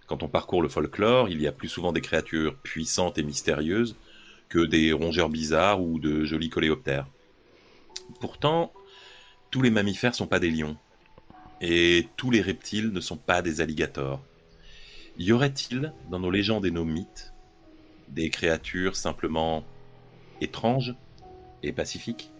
Quand 0.06 0.22
on 0.22 0.28
parcourt 0.28 0.62
le 0.62 0.68
folklore, 0.68 1.28
il 1.28 1.40
y 1.40 1.46
a 1.46 1.52
plus 1.52 1.68
souvent 1.68 1.92
des 1.92 2.00
créatures 2.00 2.56
puissantes 2.56 3.18
et 3.18 3.22
mystérieuses 3.22 3.96
que 4.48 4.58
des 4.58 4.92
rongeurs 4.92 5.28
bizarres 5.28 5.80
ou 5.80 5.98
de 5.98 6.24
jolis 6.24 6.50
coléoptères. 6.50 7.06
Pourtant, 8.20 8.72
tous 9.50 9.62
les 9.62 9.70
mammifères 9.70 10.14
sont 10.14 10.26
pas 10.26 10.40
des 10.40 10.50
lions. 10.50 10.76
Et 11.60 12.08
tous 12.16 12.30
les 12.30 12.42
reptiles 12.42 12.90
ne 12.92 13.00
sont 13.00 13.16
pas 13.16 13.40
des 13.40 13.60
alligators. 13.60 14.20
Y 15.18 15.32
aurait-il, 15.32 15.92
dans 16.10 16.18
nos 16.18 16.30
légendes 16.30 16.66
et 16.66 16.70
nos 16.70 16.84
mythes, 16.84 17.32
des 18.08 18.30
créatures 18.30 18.96
simplement 18.96 19.64
étranges? 20.40 20.94
Et 21.62 21.72
pacifiques 21.72 22.32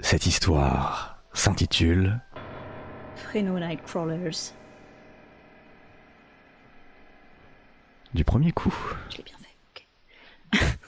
Cette 0.00 0.26
histoire 0.26 1.22
s'intitule 1.32 2.20
Freno 3.16 3.58
Nightcrawlers. 3.58 4.52
Du 8.12 8.24
premier 8.24 8.52
coup. 8.52 8.74
Je 9.10 9.16
l'ai 9.16 9.24
bien 9.24 9.36
fait, 9.38 10.58
ok. 10.60 10.60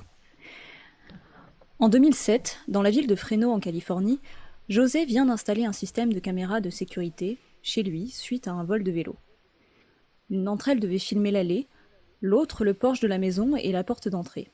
en 1.81 1.89
2007, 1.89 2.61
dans 2.69 2.83
la 2.83 2.91
ville 2.91 3.09
de 3.09 3.17
Fresno, 3.17 3.51
en 3.51 3.59
Californie, 3.59 4.21
José 4.69 5.05
vient 5.05 5.27
d'installer 5.27 5.65
un 5.65 5.73
système 5.73 6.13
de 6.13 6.21
caméras 6.21 6.61
de 6.61 6.71
sécurité 6.71 7.39
chez 7.63 7.83
lui 7.83 8.09
suite 8.09 8.47
à 8.47 8.53
un 8.53 8.65
vol 8.65 8.85
de 8.85 8.93
vélo. 8.93 9.17
L'une 10.31 10.45
d'entre 10.45 10.69
elles 10.69 10.81
devait 10.81 10.99
filmer 10.99 11.33
l'allée, 11.33 11.67
l'autre 12.21 12.65
le 12.65 12.75
porche 12.75 13.01
de 13.01 13.09
la 13.09 13.19
maison 13.19 13.57
et 13.57 13.73
la 13.73 13.85
porte 13.85 14.09
d'entrée. 14.09 14.51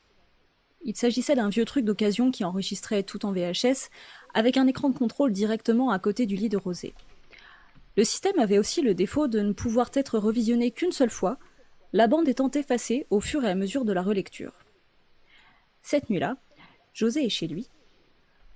Il 0.84 0.96
s'agissait 0.96 1.36
d'un 1.36 1.48
vieux 1.48 1.64
truc 1.64 1.84
d'occasion 1.84 2.30
qui 2.30 2.44
enregistrait 2.44 3.02
tout 3.02 3.24
en 3.24 3.32
VHS 3.32 3.88
avec 4.34 4.56
un 4.56 4.66
écran 4.66 4.88
de 4.88 4.98
contrôle 4.98 5.32
directement 5.32 5.90
à 5.90 5.98
côté 5.98 6.26
du 6.26 6.34
lit 6.34 6.48
de 6.48 6.56
Rosé. 6.56 6.94
Le 7.96 8.04
système 8.04 8.38
avait 8.38 8.58
aussi 8.58 8.82
le 8.82 8.94
défaut 8.94 9.28
de 9.28 9.40
ne 9.40 9.52
pouvoir 9.52 9.90
être 9.94 10.18
revisionné 10.18 10.70
qu'une 10.70 10.92
seule 10.92 11.10
fois, 11.10 11.38
la 11.92 12.06
bande 12.06 12.28
étant 12.28 12.50
effacée 12.50 13.06
au 13.10 13.20
fur 13.20 13.44
et 13.44 13.50
à 13.50 13.54
mesure 13.54 13.84
de 13.84 13.92
la 13.92 14.02
relecture. 14.02 14.54
Cette 15.82 16.08
nuit-là, 16.08 16.36
José 16.94 17.24
est 17.24 17.28
chez 17.28 17.46
lui, 17.46 17.68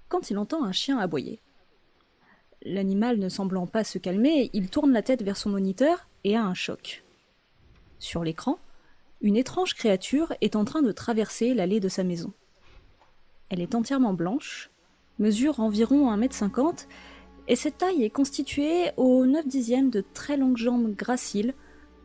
quand 0.08 0.30
il 0.30 0.38
entend 0.38 0.64
un 0.64 0.72
chien 0.72 0.98
aboyer. 0.98 1.40
L'animal 2.62 3.18
ne 3.18 3.28
semblant 3.28 3.66
pas 3.66 3.84
se 3.84 3.98
calmer, 3.98 4.50
il 4.52 4.70
tourne 4.70 4.92
la 4.92 5.02
tête 5.02 5.22
vers 5.22 5.36
son 5.36 5.50
moniteur 5.50 6.08
et 6.24 6.34
a 6.34 6.42
un 6.42 6.54
choc. 6.54 7.04
Sur 7.98 8.24
l'écran, 8.24 8.58
une 9.20 9.36
étrange 9.36 9.74
créature 9.74 10.32
est 10.40 10.56
en 10.56 10.64
train 10.64 10.82
de 10.82 10.92
traverser 10.92 11.54
l'allée 11.54 11.80
de 11.80 11.88
sa 11.88 12.04
maison. 12.04 12.32
Elle 13.48 13.60
est 13.60 13.74
entièrement 13.74 14.12
blanche, 14.12 14.70
mesure 15.18 15.60
environ 15.60 16.14
1m50, 16.14 16.86
et 17.48 17.56
cette 17.56 17.78
taille 17.78 18.02
est 18.02 18.10
constituée 18.10 18.90
au 18.96 19.24
9 19.24 19.46
dixième 19.46 19.90
de 19.90 20.04
très 20.14 20.36
longues 20.36 20.56
jambes 20.56 20.94
graciles, 20.94 21.54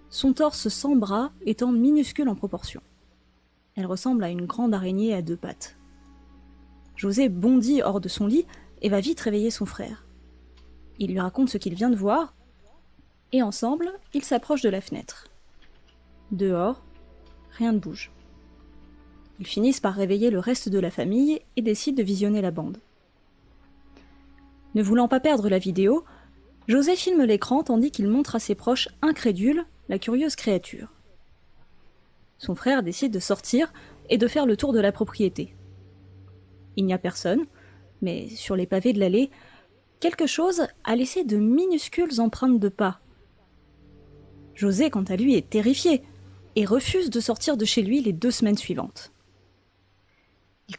son 0.10 0.34
torse 0.34 0.68
sans 0.68 0.96
bras 0.96 1.32
étant 1.46 1.72
minuscule 1.72 2.30
en 2.30 2.36
proportion. 2.36 2.82
Elle 3.75 3.86
ressemble 3.86 4.24
à 4.24 4.30
une 4.30 4.46
grande 4.46 4.74
araignée 4.74 5.13
à 5.13 5.22
deux 5.22 5.38
pattes. 5.38 5.77
José 6.96 7.30
bondit 7.30 7.82
hors 7.82 8.01
de 8.01 8.10
son 8.10 8.27
lit 8.27 8.46
et 8.82 8.89
va 8.89 9.00
vite 9.00 9.20
réveiller 9.20 9.50
son 9.50 9.65
frère. 9.65 10.06
Il 11.00 11.12
lui 11.12 11.20
raconte 11.20 11.50
ce 11.50 11.58
qu'il 11.58 11.74
vient 11.74 11.89
de 11.89 11.96
voir, 11.96 12.36
et 13.32 13.41
ensemble, 13.41 13.91
ils 14.13 14.24
s'approchent 14.24 14.62
de 14.62 14.70
la 14.70 14.82
fenêtre. 14.82 15.27
Dehors, 16.32 16.84
rien 17.58 17.72
ne 17.74 17.79
bouge. 17.79 18.12
Ils 19.39 19.48
finissent 19.48 19.79
par 19.79 19.96
réveiller 19.96 20.29
le 20.29 20.39
reste 20.39 20.70
de 20.70 20.79
la 20.79 20.91
famille 20.91 21.41
et 21.55 21.62
décident 21.62 21.98
de 21.98 22.03
visionner 22.03 22.41
la 22.41 22.51
bande. 22.51 22.77
Ne 24.75 24.84
voulant 24.84 25.08
pas 25.08 25.20
perdre 25.20 25.50
la 25.50 25.58
vidéo, 25.58 26.05
José 26.67 26.96
filme 26.96 27.24
l'écran 27.24 27.63
tandis 27.63 27.91
qu'il 27.91 28.08
montre 28.08 28.36
à 28.36 28.39
ses 28.39 28.55
proches 28.55 28.88
incrédules 29.01 29.65
la 29.89 30.00
curieuse 30.00 30.36
créature. 30.36 30.93
Son 32.38 32.55
frère 32.55 32.84
décide 32.84 33.12
de 33.12 33.20
sortir 33.20 33.74
et 34.10 34.17
de 34.17 34.27
faire 34.27 34.46
le 34.46 34.55
tour 34.55 34.74
de 34.74 34.79
la 34.79 34.91
propriété. 34.91 35.55
Il 36.75 36.86
n'y 36.86 36.93
a 36.93 36.98
personne, 36.98 37.46
mais 38.01 38.29
sur 38.29 38.55
les 38.55 38.65
pavés 38.65 38.93
de 38.93 39.00
l'allée, 39.00 39.31
quelque 40.00 40.27
chose 40.27 40.67
a 40.84 40.96
laissé 40.96 41.24
de 41.24 41.38
minuscules 41.38 42.22
empreintes 42.22 42.60
de 42.60 42.70
pas. 42.70 43.00
José, 44.55 44.89
quant 44.89 45.03
à 45.03 45.15
lui, 45.15 45.36
est 45.36 45.50
terrifié 45.50 46.03
et 46.55 46.65
refuse 46.65 47.10
de 47.10 47.20
sortir 47.20 47.58
de 47.58 47.65
chez 47.65 47.81
lui 47.81 48.01
les 48.01 48.13
deux 48.13 48.31
semaines 48.31 48.58
suivantes. 48.58 49.12
Il 50.67 50.77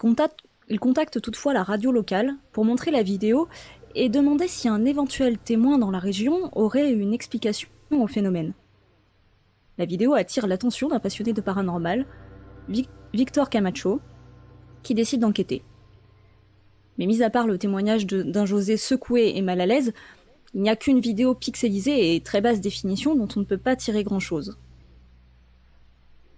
contacte, 0.79 1.21
toutefois 1.21 1.53
la 1.53 1.63
radio 1.63 1.93
locale 1.93 2.35
pour 2.53 2.65
montrer 2.65 2.91
la 2.91 3.03
vidéo 3.03 3.49
et 3.95 4.09
demander 4.09 4.49
si 4.49 4.69
un 4.69 4.85
éventuel 4.85 5.39
témoin 5.39 5.79
dans 5.79 5.91
la 5.91 5.99
région 5.99 6.51
aurait 6.57 6.93
une 6.93 7.13
explication 7.13 7.69
au 7.91 8.07
phénomène. 8.07 8.55
La 9.79 9.85
vidéo 9.85 10.15
attire 10.15 10.47
l'attention 10.47 10.89
d'un 10.89 11.01
passionné 11.01 11.33
de 11.33 11.41
paranormal, 11.41 12.07
Victor 13.13 13.51
Camacho, 13.51 14.01
qui 14.83 14.95
décide 14.95 15.21
d'enquêter. 15.21 15.63
Mais 16.99 17.07
mis 17.07 17.23
à 17.23 17.31
part 17.31 17.47
le 17.47 17.59
témoignage 17.59 18.07
d'un 18.07 18.47
José 18.47 18.77
secoué 18.77 19.33
et 19.35 19.43
mal 19.43 19.61
à 19.61 19.67
l'aise, 19.67 19.93
il 20.55 20.63
n'y 20.63 20.71
a 20.71 20.77
qu'une 20.77 21.01
vidéo 21.01 21.35
pixelisée 21.35 22.15
et 22.15 22.21
très 22.21 22.41
basse 22.41 22.61
définition 22.61 23.15
dont 23.15 23.29
on 23.37 23.41
ne 23.41 23.45
peut 23.45 23.59
pas 23.59 23.77
tirer 23.77 24.05
grand-chose. 24.05 24.59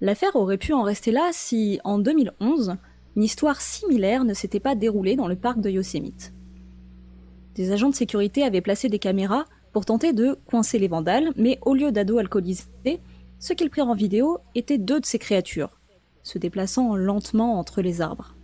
L'affaire 0.04 0.36
aurait 0.36 0.58
pu 0.58 0.74
en 0.74 0.82
rester 0.82 1.12
là 1.12 1.30
si, 1.32 1.80
en 1.82 1.98
2011, 1.98 2.76
une 3.16 3.22
histoire 3.22 3.62
similaire 3.62 4.26
ne 4.26 4.34
s'était 4.34 4.60
pas 4.60 4.74
déroulée 4.74 5.16
dans 5.16 5.28
le 5.28 5.34
parc 5.34 5.60
de 5.60 5.70
Yosemite. 5.70 6.34
Des 7.54 7.72
agents 7.72 7.88
de 7.88 7.94
sécurité 7.94 8.42
avaient 8.42 8.60
placé 8.60 8.90
des 8.90 8.98
caméras 8.98 9.46
pour 9.72 9.86
tenter 9.86 10.12
de 10.12 10.36
coincer 10.44 10.78
les 10.78 10.88
vandales, 10.88 11.32
mais 11.36 11.58
au 11.62 11.72
lieu 11.72 11.90
d'ados 11.90 12.20
alcoolisés, 12.20 13.00
ce 13.38 13.54
qu'ils 13.54 13.70
prirent 13.70 13.88
en 13.88 13.94
vidéo 13.94 14.40
étaient 14.54 14.76
deux 14.76 15.00
de 15.00 15.06
ces 15.06 15.18
créatures, 15.18 15.80
se 16.22 16.36
déplaçant 16.36 16.96
lentement 16.96 17.58
entre 17.58 17.80
les 17.80 18.02
arbres. 18.02 18.34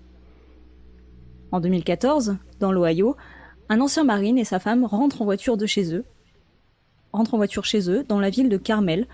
En 1.53 1.61
2014, 1.61 2.39
dans 2.59 2.73
l'Ohio, 2.73 3.17
un 3.69 3.83
ancien 3.83 4.05
marine 4.05 4.39
et 4.39 4.45
sa 4.45 4.61
femme 4.61 4.87
rentrent 4.87 5.21
en 5.21 5.27
voiture 5.27 5.59
de 5.59 5.67
chez 5.67 5.95
eux, 5.95 6.07
rentrent 7.13 7.35
en 7.35 7.39
voiture 7.39 7.67
chez 7.67 7.91
eux, 7.91 8.03
dans 8.09 8.19
la 8.19 8.31
ville 8.31 8.49
de 8.49 8.57
Carmel, 8.57 9.07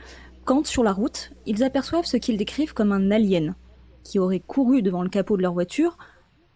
quand, 0.47 0.65
sur 0.65 0.85
la 0.85 0.93
route, 0.93 1.33
ils 1.45 1.65
aperçoivent 1.65 2.07
ce 2.07 2.17
qu'ils 2.17 2.39
décrivent 2.39 2.73
comme 2.73 2.93
un 2.93 3.11
alien, 3.11 3.57
qui 4.05 4.21
aurait 4.21 4.41
couru 4.41 4.81
devant 4.81 5.03
le 5.03 5.09
capot 5.09 5.37
de 5.37 5.43
leur 5.43 5.53
voiture 5.53 5.99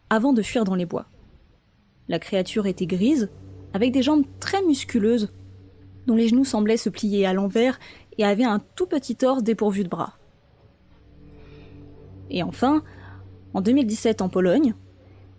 avant 0.09 0.33
de 0.33 0.43
fuir 0.43 0.65
dans 0.65 0.77
les 0.77 0.87
bois. 0.87 1.07
La 2.09 2.21
créature 2.21 2.67
était 2.67 2.87
grise, 2.87 3.31
avec 3.75 3.93
des 3.93 4.03
jambes 4.03 4.25
très 4.39 4.63
musculeuses, 4.63 5.33
dont 6.07 6.15
les 6.15 6.29
genoux 6.29 6.45
semblaient 6.45 6.77
se 6.77 6.89
plier 6.89 7.27
à 7.27 7.33
l'envers 7.33 7.79
et 8.17 8.25
avait 8.25 8.45
un 8.45 8.61
tout 8.77 8.87
petit 8.87 9.17
torse 9.17 9.43
dépourvu 9.43 9.83
de 9.83 9.89
bras. 9.89 10.15
Et 12.31 12.45
enfin, 12.45 12.85
en 13.55 13.61
2017 13.61 14.23
en 14.23 14.29
Pologne, 14.29 14.75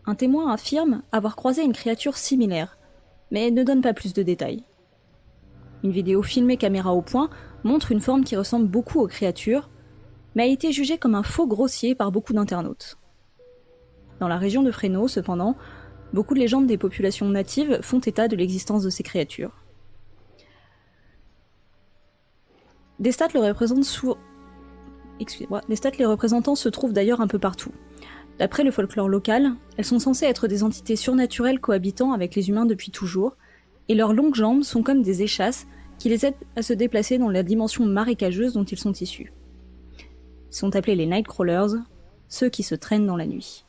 un 0.05 0.15
témoin 0.15 0.51
affirme 0.51 1.03
avoir 1.13 1.37
croisé 1.37 1.63
une 1.63 1.73
créature 1.73 2.17
similaire, 2.17 2.77
mais 3.31 3.49
ne 3.49 3.63
donne 3.63 3.81
pas 3.81 3.93
plus 3.93 4.11
de 4.13 4.23
détails. 4.23 4.65
Une 5.83 5.91
vidéo 5.91 6.21
filmée 6.21 6.57
caméra 6.57 6.93
au 6.93 7.01
point 7.01 7.29
montre 7.63 7.91
une 7.91 8.01
forme 8.01 8.23
qui 8.23 8.35
ressemble 8.35 8.67
beaucoup 8.67 8.99
aux 8.99 9.07
créatures, 9.07 9.69
mais 10.35 10.43
a 10.43 10.47
été 10.47 10.71
jugée 10.71 10.97
comme 10.97 11.15
un 11.15 11.23
faux 11.23 11.47
grossier 11.47 11.95
par 11.95 12.11
beaucoup 12.11 12.33
d'internautes. 12.33 12.97
Dans 14.19 14.27
la 14.27 14.37
région 14.37 14.63
de 14.63 14.71
Fresno, 14.71 15.07
cependant, 15.07 15.55
beaucoup 16.13 16.33
de 16.33 16.39
légendes 16.39 16.67
des 16.67 16.77
populations 16.77 17.27
natives 17.29 17.79
font 17.81 17.99
état 17.99 18.27
de 18.27 18.35
l'existence 18.35 18.83
de 18.83 18.89
ces 18.89 19.03
créatures. 19.03 19.51
Des 22.99 23.11
stats, 23.11 23.29
les 23.33 23.41
les 25.97 26.05
représentants 26.05 26.55
se 26.55 26.69
trouvent 26.69 26.93
d'ailleurs 26.93 27.21
un 27.21 27.27
peu 27.27 27.39
partout. 27.39 27.71
D'après 28.37 28.63
le 28.63 28.71
folklore 28.71 29.09
local, 29.09 29.53
elles 29.77 29.85
sont 29.85 29.99
censées 29.99 30.25
être 30.25 30.47
des 30.47 30.63
entités 30.63 30.95
surnaturelles 30.95 31.59
cohabitant 31.59 32.13
avec 32.13 32.35
les 32.35 32.49
humains 32.49 32.65
depuis 32.65 32.91
toujours, 32.91 33.37
et 33.87 33.95
leurs 33.95 34.13
longues 34.13 34.35
jambes 34.35 34.63
sont 34.63 34.83
comme 34.83 35.01
des 35.01 35.23
échasses 35.23 35.67
qui 36.01 36.09
les 36.09 36.25
aident 36.25 36.33
à 36.55 36.63
se 36.63 36.73
déplacer 36.73 37.19
dans 37.19 37.29
la 37.29 37.43
dimension 37.43 37.85
marécageuse 37.85 38.53
dont 38.53 38.63
ils 38.63 38.79
sont 38.79 38.91
issus. 38.91 39.31
Ils 39.99 40.55
sont 40.55 40.75
appelés 40.75 40.95
les 40.95 41.05
Nightcrawlers, 41.05 41.75
ceux 42.27 42.49
qui 42.49 42.63
se 42.63 42.73
traînent 42.73 43.05
dans 43.05 43.17
la 43.17 43.27
nuit. 43.27 43.65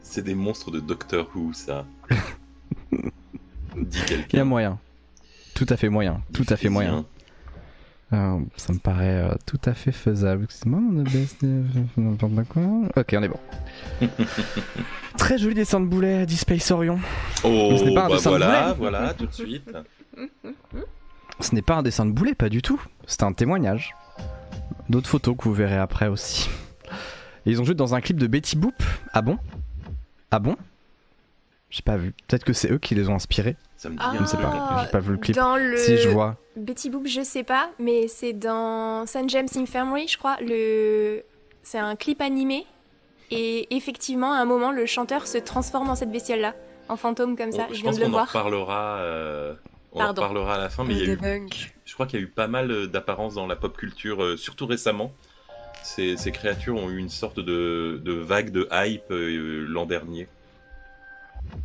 C'est 0.00 0.24
des 0.24 0.34
monstres 0.34 0.72
de 0.72 0.80
Doctor 0.80 1.30
Who, 1.36 1.52
ça. 1.52 1.86
Dit 3.76 4.00
quelqu'un. 4.08 4.28
Il 4.32 4.36
y 4.38 4.40
a 4.40 4.44
moyen. 4.44 4.80
Tout 5.54 5.66
à 5.68 5.76
fait 5.76 5.88
moyen. 5.88 6.20
Tout 6.32 6.46
à 6.48 6.56
fait 6.56 6.68
moyen. 6.68 7.06
Euh, 8.12 8.38
ça 8.56 8.72
me 8.74 8.78
paraît 8.78 9.22
euh, 9.22 9.34
tout 9.46 9.60
à 9.64 9.72
fait 9.72 9.92
faisable. 9.92 10.44
Excuse-moi, 10.44 10.80
on 10.80 11.00
a 11.00 11.04
n'importe 11.96 12.48
quoi. 12.48 12.62
Ok, 12.96 13.14
on 13.16 13.22
est 13.22 13.28
bon. 13.28 13.40
Très 15.16 15.38
joli 15.38 15.54
dessin 15.54 15.80
de 15.80 15.86
boulet, 15.86 16.26
dit 16.26 16.36
Space 16.36 16.70
Orion. 16.70 16.98
Oh, 17.44 17.74
ce 17.78 17.84
n'est 17.84 17.94
pas 17.94 18.04
un 18.04 18.08
bah 18.08 18.14
dessin 18.16 18.30
voilà, 18.30 18.46
de 18.46 18.74
boulet. 18.74 18.90
voilà, 18.90 19.14
tout 19.14 19.26
de 19.26 19.32
suite. 19.32 19.72
Ce 21.40 21.54
n'est 21.54 21.62
pas 21.62 21.76
un 21.76 21.82
dessin 21.82 22.04
de 22.04 22.12
boulet, 22.12 22.34
pas 22.34 22.50
du 22.50 22.60
tout. 22.60 22.80
C'est 23.06 23.22
un 23.22 23.32
témoignage. 23.32 23.94
D'autres 24.90 25.08
photos 25.08 25.34
que 25.36 25.44
vous 25.44 25.54
verrez 25.54 25.78
après 25.78 26.08
aussi. 26.08 26.50
Et 27.46 27.50
ils 27.50 27.60
ont 27.60 27.64
joué 27.64 27.74
dans 27.74 27.94
un 27.94 28.00
clip 28.00 28.18
de 28.18 28.26
Betty 28.26 28.56
Boop. 28.56 28.74
Ah 29.12 29.22
bon? 29.22 29.38
Ah 30.30 30.38
bon? 30.38 30.56
J'ai 31.72 31.80
pas 31.82 31.96
vu. 31.96 32.12
Peut-être 32.28 32.44
que 32.44 32.52
c'est 32.52 32.70
eux 32.70 32.76
qui 32.78 32.94
les 32.94 33.08
ont 33.08 33.14
inspirés. 33.14 33.56
Ça 33.78 33.88
me 33.88 33.94
dit 33.94 34.00
Ah, 34.04 34.12
Je 34.14 34.20
ne 34.20 34.26
sais 34.26 34.36
pas. 34.36 34.82
J'ai 34.84 34.90
pas 34.90 35.00
vu 35.00 35.12
le 35.12 35.18
clip. 35.18 35.34
Dans 35.34 35.56
le 35.56 35.76
Si 35.78 35.96
je 35.96 36.10
vois. 36.10 36.36
Betty 36.54 36.90
Boop, 36.90 37.06
je 37.06 37.22
sais 37.22 37.42
pas, 37.44 37.70
mais 37.78 38.08
c'est 38.08 38.34
dans 38.34 39.06
St. 39.06 39.28
James 39.30 39.48
Infirmary, 39.56 40.06
je 40.06 40.18
crois. 40.18 40.36
Le... 40.42 41.22
C'est 41.62 41.78
un 41.78 41.96
clip 41.96 42.20
animé. 42.20 42.66
Et 43.30 43.74
effectivement, 43.74 44.32
à 44.32 44.36
un 44.36 44.44
moment, 44.44 44.70
le 44.70 44.84
chanteur 44.84 45.26
se 45.26 45.38
transforme 45.38 45.88
en 45.88 45.94
cette 45.94 46.12
bestiole-là, 46.12 46.54
en 46.90 46.96
fantôme 46.96 47.36
comme 47.38 47.50
ça. 47.52 47.66
On- 47.70 47.72
je 47.72 47.76
je 47.78 47.80
viens 47.82 47.90
pense 47.90 47.96
de 47.96 48.00
le 48.04 48.06
qu'on 48.06 48.12
en 48.12 48.16
voir. 48.18 48.26
reparlera. 48.28 48.96
euh, 48.98 49.54
on 49.92 50.02
en 50.02 50.08
reparlera 50.08 50.54
à 50.56 50.58
la 50.58 50.68
fin, 50.68 50.84
mais 50.84 50.92
il 50.94 50.98
y 51.06 51.10
a 51.10 51.14
eu, 51.14 51.48
je 51.86 51.94
crois 51.94 52.06
qu'il 52.06 52.20
y 52.20 52.22
a 52.22 52.26
eu 52.26 52.28
pas 52.28 52.48
mal 52.48 52.70
euh, 52.70 52.86
d'apparences 52.86 53.34
dans 53.34 53.46
la 53.46 53.56
pop 53.56 53.74
culture, 53.76 54.22
euh, 54.22 54.36
surtout 54.36 54.66
récemment. 54.66 55.12
Ces, 55.82 56.18
ces 56.18 56.30
créatures 56.32 56.76
ont 56.76 56.90
eu 56.90 56.98
une 56.98 57.08
sorte 57.08 57.40
de, 57.40 58.00
de 58.04 58.12
vague 58.12 58.50
de 58.50 58.68
hype 58.70 59.10
euh, 59.10 59.64
l'an 59.66 59.86
dernier. 59.86 60.28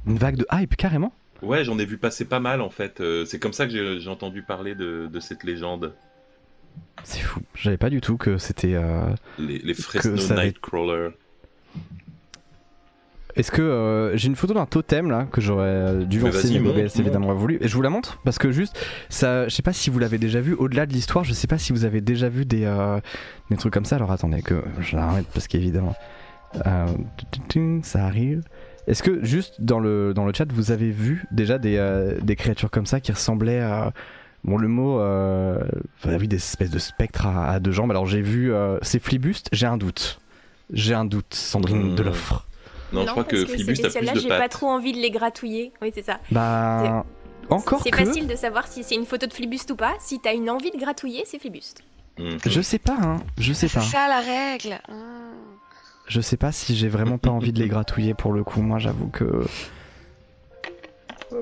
Une 0.05 0.17
vague 0.17 0.35
de 0.37 0.45
hype, 0.51 0.75
carrément. 0.75 1.13
Ouais, 1.41 1.63
j'en 1.63 1.77
ai 1.77 1.85
vu 1.85 1.97
passer 1.97 2.25
pas 2.25 2.39
mal 2.39 2.61
en 2.61 2.69
fait. 2.69 2.99
Euh, 2.99 3.23
c'est 3.25 3.39
comme 3.39 3.53
ça 3.53 3.67
que 3.67 3.99
j'ai 3.99 4.09
entendu 4.09 4.41
parler 4.41 4.73
de, 4.75 5.07
de 5.11 5.19
cette 5.19 5.43
légende. 5.43 5.93
C'est 7.03 7.19
fou. 7.19 7.41
J'avais 7.55 7.77
pas 7.77 7.89
du 7.91 8.01
tout 8.01 8.17
que 8.17 8.37
c'était. 8.37 8.73
euh, 8.73 9.01
Les, 9.37 9.59
les 9.59 9.73
Fresno 9.73 10.15
Nightcrawler. 10.35 11.09
Est-ce 13.35 13.51
que 13.51 13.61
euh, 13.61 14.17
j'ai 14.17 14.29
une 14.29 14.35
photo 14.35 14.55
d'un 14.55 14.65
totem 14.65 15.11
là 15.11 15.27
que 15.31 15.41
j'aurais 15.41 16.05
dû 16.05 16.19
lancer, 16.19 16.59
mais 16.59 16.69
OBS 16.85 16.99
évidemment 16.99 17.31
voulu. 17.35 17.59
Et 17.61 17.67
je 17.67 17.75
vous 17.75 17.83
la 17.83 17.91
montre 17.91 18.19
parce 18.25 18.39
que 18.39 18.51
juste, 18.51 18.75
ça, 19.09 19.47
je 19.47 19.53
sais 19.53 19.61
pas 19.61 19.73
si 19.73 19.91
vous 19.91 19.99
l'avez 19.99 20.17
déjà 20.17 20.41
vu. 20.41 20.53
Au-delà 20.55 20.87
de 20.87 20.93
l'histoire, 20.93 21.23
je 21.23 21.33
sais 21.33 21.45
pas 21.45 21.59
si 21.59 21.71
vous 21.71 21.85
avez 21.85 22.01
déjà 22.01 22.29
vu 22.29 22.45
des 22.45 22.63
euh, 22.65 22.99
des 23.51 23.57
trucs 23.57 23.73
comme 23.73 23.85
ça. 23.85 23.97
Alors 23.97 24.11
attendez 24.11 24.41
que 24.41 24.63
je 24.79 24.95
l'arrête 24.95 25.27
parce 25.35 25.47
qu'évidemment, 25.47 25.95
ça 27.83 28.05
arrive. 28.05 28.41
Est-ce 28.87 29.03
que 29.03 29.23
juste 29.23 29.55
dans 29.59 29.79
le 29.79 30.13
dans 30.13 30.25
le 30.25 30.33
chat 30.33 30.51
vous 30.51 30.71
avez 30.71 30.89
vu 30.91 31.25
déjà 31.31 31.57
des 31.57 31.77
euh, 31.77 32.17
des 32.21 32.35
créatures 32.35 32.71
comme 32.71 32.85
ça 32.85 32.99
qui 32.99 33.11
ressemblaient 33.11 33.59
à 33.61 33.91
Bon, 34.43 34.55
le 34.57 34.67
mot, 34.69 35.01
euh, 35.01 35.59
enfin, 35.99 36.15
oui, 36.17 36.27
des 36.27 36.37
espèces 36.37 36.69
de 36.69 36.79
spectres 36.79 37.25
à, 37.25 37.49
à 37.51 37.59
deux 37.59 37.71
jambes. 37.73 37.91
Alors, 37.91 38.05
j'ai 38.05 38.21
vu, 38.21 38.53
euh, 38.53 38.77
c'est 38.81 38.99
Flibuste, 39.01 39.49
j'ai 39.51 39.65
un 39.65 39.75
doute. 39.77 40.21
J'ai 40.71 40.93
un 40.93 41.03
doute, 41.03 41.33
Sandrine 41.33 41.91
Hmm. 41.91 41.95
de 41.95 42.03
l'offre. 42.03 42.47
Non, 42.93 43.01
je 43.01 43.07
crois 43.07 43.23
parce 43.25 43.27
que 43.41 43.45
ces 43.45 43.53
Flibuste 43.55 43.83
a 43.85 43.89
plus 43.89 43.99
bestioles-là, 43.99 44.13
de 44.13 44.19
j'ai 44.19 44.29
pas 44.29 44.47
trop 44.47 44.67
envie 44.67 44.93
de 44.93 44.99
les 44.99 45.09
gratouiller. 45.11 45.73
Oui, 45.81 45.91
c'est 45.93 46.03
ça. 46.05 46.19
Bah, 46.31 47.03
encore 47.49 47.81
C'est 47.83 47.89
que, 47.91 47.97
facile 48.05 48.27
de 48.27 48.35
savoir 48.35 48.67
si 48.67 48.83
c'est 48.83 48.95
une 48.95 49.05
photo 49.05 49.25
de 49.25 49.33
Flibuste 49.33 49.71
ou 49.71 49.75
pas. 49.75 49.95
Si 49.99 50.19
t'as 50.21 50.33
une 50.33 50.49
envie 50.49 50.71
de 50.71 50.77
gratouiller, 50.77 51.23
c'est 51.25 51.39
Flibuste. 51.39 51.81
Mhm. 52.17 52.37
je 52.45 52.61
sais 52.61 52.79
pas, 52.79 52.95
hein, 53.01 53.17
je 53.39 53.51
sais 53.51 53.67
C'est 53.67 53.79
pas. 53.79 53.85
ça 53.85 54.07
la 54.07 54.19
règle. 54.21 54.79
Ah. 54.87 54.93
Je 56.07 56.21
sais 56.21 56.37
pas 56.37 56.51
si 56.51 56.75
j'ai 56.75 56.87
vraiment 56.87 57.17
pas 57.17 57.29
envie 57.29 57.51
de 57.51 57.59
les 57.59 57.67
gratouiller 57.67 58.13
pour 58.13 58.31
le 58.33 58.43
coup. 58.43 58.61
Moi, 58.61 58.79
j'avoue 58.79 59.07
que. 59.07 59.45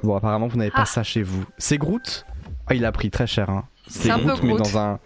Bon, 0.04 0.16
apparemment, 0.16 0.48
vous 0.48 0.58
n'avez 0.58 0.72
pas 0.72 0.82
Ah. 0.82 0.86
ça 0.86 1.04
chez 1.04 1.22
vous. 1.22 1.46
C'est 1.58 1.78
Groot? 1.78 2.26
Ah, 2.68 2.74
il 2.74 2.84
a 2.86 2.92
pris 2.92 3.12
très 3.12 3.28
cher, 3.28 3.50
hein. 3.50 3.66
C'est 3.88 4.04
C'est 4.04 4.12
un 4.12 4.18
peu 4.20 4.34
Groot, 4.34 4.44
mais 4.44 4.56
dans 4.58 4.78
un. 4.78 5.00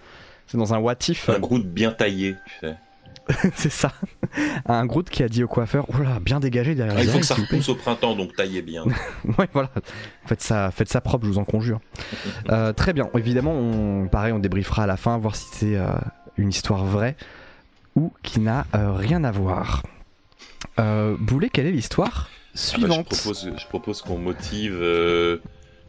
C'est 0.48 0.58
dans 0.58 0.74
un 0.74 0.80
what 0.80 0.96
if. 1.10 1.30
Un 1.30 1.40
Groot 1.40 1.66
bien 1.66 1.92
taillé, 1.92 2.36
tu 2.46 2.54
sais. 2.68 2.76
c'est 3.54 3.72
ça. 3.72 3.92
Un 4.66 4.86
Groot 4.88 5.08
qui 5.10 5.22
a 5.22 5.28
dit 5.30 5.44
au 5.44 5.48
coiffeur 5.48 5.86
Oh 5.94 6.02
là, 6.02 6.20
bien 6.20 6.40
dégagé 6.40 6.74
derrière 6.74 6.96
Ah, 6.98 7.04
il 7.04 7.10
faut 7.10 7.20
que 7.20 7.26
ça 7.26 7.36
repousse 7.36 7.70
au 7.70 7.76
printemps, 7.76 8.16
donc 8.16 8.36
taillez 8.36 8.62
bien. 8.64 8.84
Ouais, 9.38 9.48
voilà. 9.54 9.70
Faites 10.26 10.42
ça, 10.42 10.72
faites 10.72 10.90
ça 10.90 11.02
propre, 11.02 11.26
je 11.26 11.32
vous 11.32 11.38
en 11.38 11.44
conjure. 11.46 11.80
Euh, 12.50 12.74
très 12.74 12.94
bien. 12.94 13.08
Évidemment, 13.16 13.52
on, 13.52 14.08
pareil, 14.08 14.32
on 14.34 14.40
débriefera 14.40 14.84
à 14.84 14.88
la 14.88 14.98
fin, 14.98 15.18
voir 15.20 15.36
si 15.36 15.46
c'est 15.52 15.76
euh, 15.76 15.90
une 16.38 16.50
histoire 16.50 16.86
vraie 16.86 17.16
ou 18.00 18.14
qui 18.24 18.40
n'a 18.40 18.66
euh, 18.74 18.94
rien 18.94 19.24
à 19.26 19.32
voir. 19.32 19.84
Euh, 20.80 21.18
Boulet, 21.20 21.50
quelle 21.50 21.68
est 21.68 21.72
l'histoire 21.72 22.30
Ah 22.30 22.32
bah, 22.54 22.54
je 22.56 22.60
suivante? 22.70 23.10
propose, 23.10 23.52
je 23.58 23.66
propose 23.68 24.02
qu'on 24.02 24.18
motive 24.18 24.78
euh, 24.82 25.40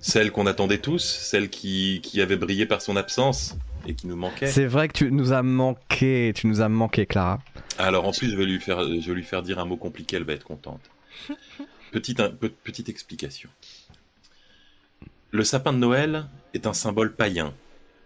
celle 0.01 0.33
qu'on 0.33 0.47
attendais 0.47 0.79
tous, 0.79 0.99
celle 1.05 1.49
qui, 1.51 2.01
qui 2.03 2.21
avait 2.21 2.37
brillé 2.37 2.67
par 2.67 2.83
son 2.83 2.97
absence 2.97 3.57
et 3.87 3.95
qui 3.95 4.09
nous 4.09 4.17
manquait. 4.17 4.49
C'est 4.49 4.67
vrai 4.67 4.89
que 4.89 4.95
tu 4.95 5.13
nous 5.13 5.33
as 5.33 5.43
manqué, 5.43 6.33
tu 6.35 6.49
nous 6.49 6.61
as 6.61 6.69
manqué, 6.69 7.07
Clara. 7.07 7.39
Alors 7.79 8.07
en 8.09 8.13
plus, 8.13 8.29
je 8.31 8.37
vais 8.37 8.45
lui 8.45 8.61
faire, 8.61 8.81
je 8.83 9.07
vais 9.09 9.15
lui 9.15 9.23
faire 9.25 9.43
dire 9.43 9.59
un 9.61 9.65
mot 9.65 9.77
compliqué, 9.77 10.17
elle 10.17 10.25
va 10.25 10.33
être 10.33 10.45
contente. 10.45 10.83
Petite, 11.93 12.21
un- 12.21 12.31
petite 12.31 12.89
explication. 12.89 13.49
Le 15.33 15.43
sapin 15.45 15.73
de 15.73 15.79
Noël 15.79 16.27
est 16.55 16.67
un 16.67 16.73
symbole 16.73 17.15
païen. 17.15 17.53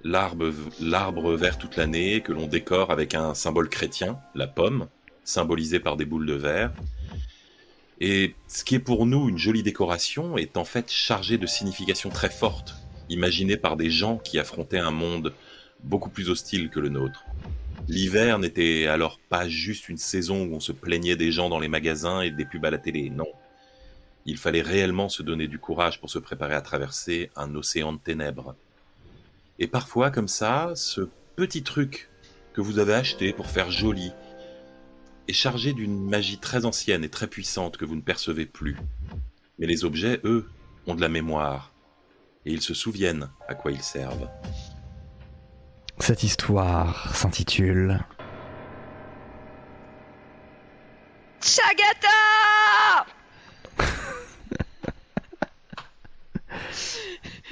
L'arbre, 0.07 1.33
vert 1.35 1.57
toute 1.57 1.77
l'année 1.77 2.21
que 2.21 2.33
l'on 2.33 2.47
décore 2.47 2.91
avec 2.91 3.15
un 3.15 3.33
symbole 3.33 3.71
chrétien, 3.71 4.19
la 4.35 4.47
pomme, 4.47 4.89
symbolisée 5.25 5.81
par 5.81 5.97
des 5.97 6.05
boules 6.05 6.27
de 6.27 6.35
verre. 6.35 6.75
Et 8.01 8.35
ce 8.47 8.65
qui 8.65 8.75
est 8.75 8.81
pour 8.81 9.07
nous 9.07 9.31
une 9.31 9.39
jolie 9.39 9.63
décoration 9.63 10.37
est 10.37 10.59
en 10.59 10.67
fait 10.67 10.91
chargé 10.91 11.39
de 11.39 11.47
significations 11.47 12.11
très 12.11 12.29
fortes, 12.29 12.75
imaginées 13.09 13.57
par 13.57 13.77
des 13.79 13.89
gens 13.89 14.19
qui 14.19 14.39
affrontaient 14.39 14.79
un 14.79 14.91
monde 14.91 15.33
beaucoup 15.83 16.11
plus 16.11 16.29
hostile 16.29 16.69
que 16.69 16.81
le 16.81 16.91
nôtre. 16.91 17.25
L'hiver 17.89 18.39
n'était 18.39 18.87
alors 18.87 19.19
pas 19.31 19.49
juste 19.49 19.89
une 19.89 19.97
saison 19.97 20.45
où 20.45 20.55
on 20.55 20.61
se 20.61 20.73
plaignait 20.73 21.17
des 21.17 21.33
gens 21.33 21.49
dans 21.49 21.59
les 21.59 21.69
magasins 21.69 22.21
et 22.21 22.31
des 22.31 22.45
pubs 22.45 22.65
à 22.67 22.71
la 22.71 22.79
télé, 22.79 23.09
non. 23.09 23.33
Il 24.27 24.37
fallait 24.37 24.63
réellement 24.63 25.09
se 25.09 25.23
donner 25.23 25.49
du 25.49 25.59
courage 25.59 25.99
pour 25.99 26.11
se 26.11 26.19
préparer 26.19 26.55
à 26.55 26.61
traverser 26.61 27.31
un 27.37 27.55
océan 27.55 27.95
de 27.95 27.99
ténèbres. 27.99 28.55
Et 29.59 29.67
parfois, 29.67 30.11
comme 30.11 30.29
ça, 30.29 30.73
ce 30.75 31.09
petit 31.37 31.63
truc 31.63 32.11
que 32.53 32.61
vous 32.61 32.79
avez 32.79 32.95
acheté 32.95 33.33
pour 33.33 33.47
faire 33.47 33.71
joli 33.71 34.13
est 35.29 35.33
chargé 35.33 35.73
d'une 35.73 36.09
magie 36.09 36.39
très 36.39 36.65
ancienne 36.65 37.05
et 37.05 37.09
très 37.09 37.27
puissante 37.27 37.77
que 37.77 37.85
vous 37.85 37.97
ne 37.97 38.01
percevez 38.01 38.47
plus. 38.47 38.77
Mais 39.59 39.67
les 39.67 39.85
objets, 39.85 40.21
eux, 40.25 40.49
ont 40.87 40.95
de 40.95 41.01
la 41.01 41.09
mémoire. 41.09 41.73
Et 42.47 42.53
ils 42.53 42.63
se 42.63 42.75
souviennent 42.75 43.31
à 43.49 43.55
quoi 43.55 43.73
ils 43.73 43.83
servent. 43.83 44.29
Cette 45.99 46.25
histoire 46.25 47.15
s'intitule 47.15 48.01
Chagata 51.41 53.07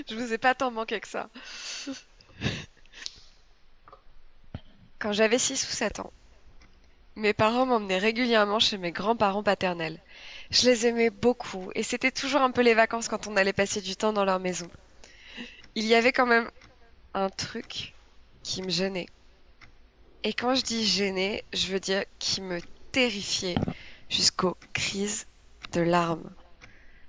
Je 0.09 0.15
vous 0.15 0.33
ai 0.33 0.39
pas 0.39 0.55
tant 0.55 0.71
manqué 0.71 1.01
que 1.01 1.09
ça. 1.09 1.29
Quand 4.99 5.13
j'avais 5.13 5.39
6 5.39 5.65
ou 5.69 5.73
7 5.73 6.01
ans, 6.01 6.13
mes 7.17 7.33
parents 7.35 7.67
m'emmenaient 7.67 7.99
régulièrement 7.99 8.59
chez 8.59 8.79
mes 8.79 8.93
grands-parents 8.93 9.43
paternels. 9.43 10.01
Je 10.51 10.69
les 10.69 10.87
aimais 10.87 11.11
beaucoup 11.11 11.71
et 11.75 11.83
c'était 11.83 12.11
toujours 12.11 12.41
un 12.41 12.51
peu 12.51 12.63
les 12.63 12.75
vacances 12.75 13.09
quand 13.09 13.27
on 13.27 13.37
allait 13.37 13.53
passer 13.53 13.81
du 13.81 13.97
temps 13.97 14.13
dans 14.13 14.25
leur 14.25 14.41
maison. 14.41 14.71
Il 15.75 15.85
y 15.85 15.95
avait 15.95 16.13
quand 16.13 16.27
même 16.27 16.51
un 17.15 17.31
truc 17.31 17.95
qui 18.43 18.63
me 18.63 18.71
gênait. 18.71 19.09
Et 20.25 20.33
quand 20.33 20.55
je 20.55 20.63
dis 20.63 20.87
gêner, 20.87 21.45
je 21.53 21.69
veux 21.69 21.81
dire 21.81 22.05
qui 22.19 22.41
me 22.41 22.61
terrifiait 22.93 23.57
jusqu'aux 24.09 24.57
crises 24.73 25.27
de 25.73 25.81
larmes. 25.81 26.31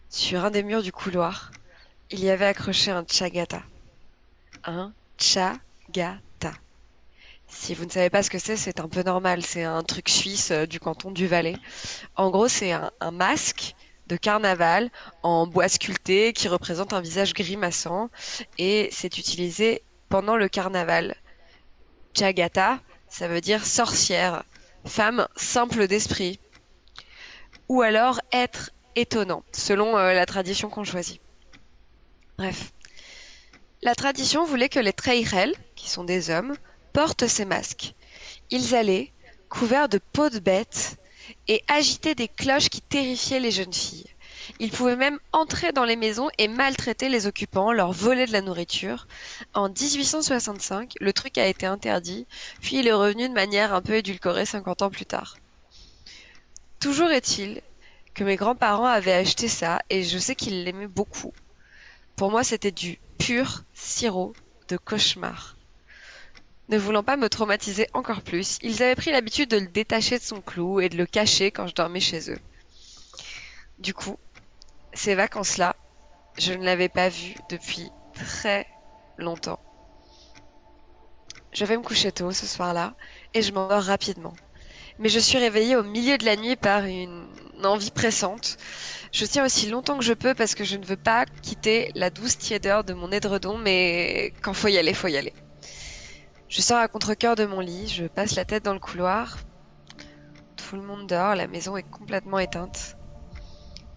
Sur 0.10 0.46
un 0.46 0.52
des 0.52 0.64
murs 0.64 0.84
du 0.84 0.92
couloir, 0.92 1.52
il 2.14 2.24
y 2.24 2.30
avait 2.30 2.46
accroché 2.46 2.92
un 2.92 3.04
chagata. 3.10 3.64
Un 4.66 4.94
chagata. 5.18 6.54
Si 7.48 7.74
vous 7.74 7.86
ne 7.86 7.90
savez 7.90 8.12
pas 8.12 8.22
ce 8.22 8.30
que 8.30 8.38
c'est, 8.38 8.56
c'est 8.56 8.80
un 8.80 8.88
peu 8.88 9.02
normal. 9.02 9.44
C'est 9.44 9.64
un 9.64 9.82
truc 9.82 10.10
suisse 10.10 10.52
euh, 10.52 10.68
du 10.68 10.80
canton 10.80 11.10
du 11.10 11.26
Valais. 11.26 11.56
En 12.16 12.30
gros, 12.30 12.48
c'est 12.48 12.72
un, 12.72 12.92
un 13.00 13.10
masque 13.10 13.74
de 14.08 14.16
carnaval 14.16 14.92
en 15.24 15.48
bois 15.48 15.68
sculpté 15.70 16.34
qui 16.34 16.48
représente 16.48 16.94
un 16.94 17.02
visage 17.02 17.34
grimaçant 17.34 18.10
et 18.60 18.90
c'est 18.92 19.18
utilisé 19.18 19.82
pendant 20.10 20.36
le 20.36 20.48
carnaval. 20.50 21.16
Chagata, 22.16 22.80
ça 23.10 23.28
veut 23.28 23.42
dire 23.42 23.66
sorcière, 23.66 24.44
femme 24.86 25.28
simple 25.36 25.88
d'esprit, 25.88 26.40
ou 27.70 27.82
alors 27.82 28.22
être 28.32 28.70
étonnant, 28.96 29.44
selon 29.52 29.98
euh, 29.98 30.14
la 30.14 30.28
tradition 30.28 30.70
qu'on 30.70 30.84
choisit. 30.84 31.20
Bref. 32.38 32.74
La 33.82 33.96
tradition 33.96 34.46
voulait 34.46 34.70
que 34.70 34.80
les 34.80 34.94
Treirel, 34.94 35.54
qui 35.76 35.90
sont 35.90 36.04
des 36.04 36.30
hommes, 36.30 36.56
portent 36.94 37.28
ces 37.28 37.46
masques. 37.46 37.94
Ils 38.50 38.76
allaient, 38.76 39.12
couverts 39.50 39.90
de 39.90 40.00
peau 40.00 40.30
de 40.30 40.40
bête, 40.40 40.98
et 41.48 41.64
agitaient 41.68 42.16
des 42.16 42.28
cloches 42.28 42.70
qui 42.70 42.82
terrifiaient 42.82 43.40
les 43.40 43.52
jeunes 43.52 43.74
filles. 43.74 44.10
Ils 44.60 44.72
pouvaient 44.72 44.96
même 44.96 45.20
entrer 45.32 45.72
dans 45.72 45.86
les 45.86 45.96
maisons 45.96 46.30
et 46.38 46.48
maltraiter 46.48 47.10
les 47.10 47.28
occupants, 47.28 47.72
leur 47.72 47.92
voler 47.92 48.26
de 48.26 48.32
la 48.32 48.42
nourriture. 48.42 49.08
En 49.54 49.70
1865, 49.70 50.94
le 51.00 51.14
truc 51.14 51.38
a 51.38 51.48
été 51.48 51.66
interdit, 51.66 52.26
puis 52.62 52.80
il 52.80 52.88
est 52.88 52.94
revenu 52.94 53.30
de 53.30 53.34
manière 53.34 53.74
un 53.74 53.82
peu 53.82 53.96
édulcorée 53.96 54.46
50 54.46 54.82
ans 54.82 54.90
plus 54.90 55.06
tard. 55.06 55.38
Toujours 56.80 57.12
est-il 57.12 57.62
que 58.14 58.24
mes 58.24 58.36
grands-parents 58.36 58.86
avaient 58.86 59.14
acheté 59.14 59.48
ça 59.48 59.82
et 59.90 60.04
je 60.04 60.18
sais 60.18 60.36
qu'ils 60.36 60.64
l'aimaient 60.64 60.88
beaucoup. 60.88 61.34
Pour 62.24 62.32
moi, 62.32 62.46
c'était 62.46 62.72
du 62.72 63.02
pur 63.18 63.64
sirop 63.74 64.34
de 64.70 64.78
cauchemar. 64.78 65.58
Ne 66.70 66.78
voulant 66.78 67.04
pas 67.04 67.18
me 67.18 67.28
traumatiser 67.28 67.86
encore 67.92 68.22
plus, 68.22 68.60
ils 68.62 68.82
avaient 68.82 68.96
pris 68.96 69.12
l'habitude 69.12 69.50
de 69.50 69.58
le 69.58 69.68
détacher 69.68 70.20
de 70.20 70.24
son 70.24 70.40
clou 70.40 70.80
et 70.80 70.88
de 70.88 70.96
le 70.96 71.06
cacher 71.06 71.52
quand 71.52 71.68
je 71.68 71.76
dormais 71.76 72.00
chez 72.00 72.32
eux. 72.32 72.40
Du 73.78 73.94
coup, 73.94 74.16
Ces 74.94 75.16
vacances-là, 75.16 75.76
je 76.40 76.54
ne 76.54 76.64
l'avais 76.64 76.88
pas 76.88 77.10
vu 77.10 77.36
depuis 77.50 77.92
très 78.14 78.68
longtemps. 79.18 79.60
Je 81.52 81.66
vais 81.66 81.76
me 81.76 81.84
coucher 81.84 82.14
tôt 82.14 82.32
ce 82.32 82.48
soir-là 82.48 82.96
et 83.34 83.42
je 83.42 83.52
m'endors 83.52 83.84
rapidement. 83.84 84.34
Mais 84.98 85.10
je 85.10 85.20
suis 85.20 85.40
réveillée 85.40 85.76
au 85.76 85.84
milieu 85.84 86.18
de 86.18 86.24
la 86.24 86.38
nuit 86.38 86.56
par 86.56 86.86
une 86.86 87.28
envie 87.70 87.92
pressante. 87.92 88.58
Je 89.12 89.26
tiens 89.26 89.46
aussi 89.46 89.70
longtemps 89.70 89.98
que 89.98 90.04
je 90.04 90.14
peux 90.14 90.34
parce 90.34 90.56
que 90.56 90.64
je 90.64 90.78
ne 90.78 90.86
veux 90.86 90.98
pas 90.98 91.26
quitter 91.26 91.92
la 91.96 92.10
douce 92.10 92.38
tiédeur 92.38 92.84
de 92.84 92.94
mon 92.94 93.12
édredon, 93.12 93.58
mais 93.58 94.34
quand 94.42 94.54
faut 94.54 94.68
y 94.68 94.78
aller, 94.78 94.94
faut 94.94 95.08
y 95.08 95.18
aller. 95.18 95.34
Je 96.50 96.62
sors 96.62 96.78
à 96.78 96.88
contre-cœur 96.88 97.36
de 97.36 97.46
mon 97.46 97.60
lit, 97.60 97.88
je 97.88 98.06
passe 98.06 98.36
la 98.36 98.46
tête 98.46 98.64
dans 98.64 98.74
le 98.74 98.80
couloir. 98.80 99.38
Tout 100.56 100.76
le 100.76 100.84
monde 100.84 101.08
dort, 101.08 101.36
la 101.36 101.48
maison 101.48 101.78
est 101.78 101.90
complètement 101.90 102.40
éteinte. 102.40 102.96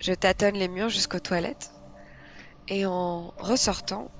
Je 0.00 0.12
tâtonne 0.12 0.56
les 0.56 0.68
murs 0.68 0.88
jusqu'aux 0.88 1.20
toilettes. 1.20 1.70
Et 2.68 2.86
en 2.86 3.34
ressortant, 3.38 4.10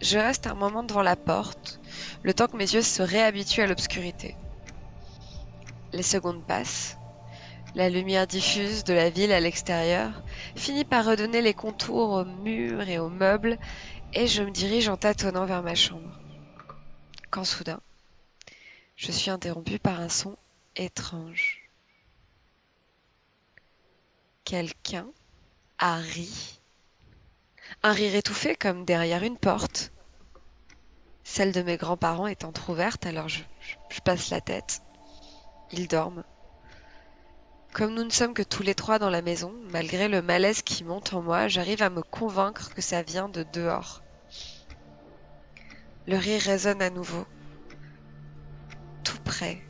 je 0.00 0.18
reste 0.18 0.46
un 0.46 0.54
moment 0.54 0.82
devant 0.82 1.02
la 1.02 1.16
porte, 1.16 1.80
le 2.22 2.34
temps 2.34 2.46
que 2.46 2.56
mes 2.56 2.74
yeux 2.74 2.82
se 2.82 3.02
réhabituent 3.02 3.62
à 3.62 3.66
l'obscurité. 3.66 4.36
Les 5.92 6.02
secondes 6.02 6.44
passent. 6.44 6.96
La 7.74 7.90
lumière 7.90 8.26
diffuse 8.26 8.84
de 8.84 8.94
la 8.94 9.10
ville 9.10 9.32
à 9.32 9.40
l'extérieur 9.40 10.22
finit 10.54 10.84
par 10.84 11.04
redonner 11.04 11.42
les 11.42 11.54
contours 11.54 12.10
aux 12.10 12.24
murs 12.24 12.88
et 12.88 12.98
aux 12.98 13.08
meubles, 13.08 13.58
et 14.12 14.26
je 14.26 14.42
me 14.42 14.50
dirige 14.50 14.88
en 14.88 14.96
tâtonnant 14.96 15.44
vers 15.44 15.62
ma 15.62 15.74
chambre 15.74 16.20
quand 17.34 17.42
soudain, 17.42 17.80
je 18.94 19.10
suis 19.10 19.28
interrompue 19.28 19.80
par 19.80 19.98
un 19.98 20.08
son 20.08 20.36
étrange. 20.76 21.68
Quelqu'un 24.44 25.08
a 25.78 25.96
ri. 25.96 26.60
Un 27.82 27.90
rire 27.90 28.14
étouffé 28.14 28.54
comme 28.54 28.84
derrière 28.84 29.24
une 29.24 29.36
porte. 29.36 29.90
Celle 31.24 31.50
de 31.50 31.62
mes 31.62 31.76
grands-parents 31.76 32.28
est 32.28 32.44
entr'ouverte, 32.44 33.04
alors 33.04 33.28
je, 33.28 33.42
je, 33.88 33.98
passe 33.98 34.30
la 34.30 34.40
tête. 34.40 34.80
Ils 35.72 35.88
dorment. 35.88 36.22
Comme 37.74 37.92
nous 37.92 38.04
ne 38.04 38.10
sommes 38.10 38.34
que 38.34 38.42
tous 38.44 38.62
les 38.62 38.76
trois 38.76 39.00
dans 39.00 39.10
la 39.10 39.20
maison, 39.20 39.52
malgré 39.72 40.06
le 40.06 40.22
malaise 40.22 40.62
qui 40.62 40.84
monte 40.84 41.12
en 41.12 41.22
moi, 41.22 41.48
j'arrive 41.48 41.82
à 41.82 41.90
me 41.90 42.02
convaincre 42.02 42.72
que 42.72 42.80
ça 42.80 43.02
vient 43.02 43.28
de 43.28 43.44
dehors. 43.52 44.00
Le 46.06 46.16
rire 46.16 46.40
résonne 46.40 46.80
à 46.80 46.90
nouveau. 46.90 47.26
Tout 49.02 49.18
près. 49.24 49.60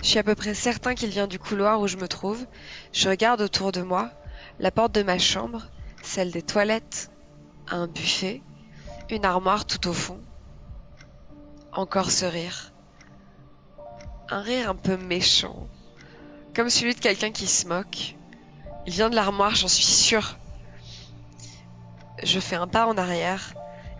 Je 0.00 0.10
suis 0.10 0.20
à 0.20 0.22
peu 0.22 0.36
près 0.36 0.54
certain 0.54 0.94
qu'il 0.94 1.10
vient 1.10 1.26
du 1.26 1.40
couloir 1.40 1.80
où 1.80 1.88
je 1.88 1.96
me 1.96 2.06
trouve. 2.06 2.46
Je 2.92 3.08
regarde 3.08 3.40
autour 3.40 3.72
de 3.72 3.82
moi, 3.82 4.12
la 4.60 4.70
porte 4.70 4.92
de 4.92 5.02
ma 5.02 5.18
chambre, 5.18 5.66
celle 6.04 6.30
des 6.30 6.42
toilettes, 6.42 7.10
un 7.66 7.88
buffet, 7.88 8.42
une 9.10 9.24
armoire 9.24 9.64
tout 9.64 9.88
au 9.88 9.92
fond. 9.92 10.20
Encore 11.72 12.12
ce 12.12 12.26
rire. 12.26 12.72
Un 14.30 14.40
rire 14.42 14.70
un 14.70 14.76
peu 14.76 14.96
méchant, 14.96 15.66
comme 16.54 16.70
celui 16.70 16.94
de 16.94 17.00
quelqu'un 17.00 17.30
qui 17.30 17.46
se 17.46 17.66
moque. 17.66 18.16
Il 18.86 18.92
vient 18.92 19.10
de 19.10 19.14
l'armoire, 19.14 19.54
j'en 19.54 19.68
suis 19.68 19.84
sûre. 19.84 20.38
Je 22.22 22.40
fais 22.40 22.56
un 22.56 22.66
pas 22.66 22.86
en 22.86 22.96
arrière 22.96 23.54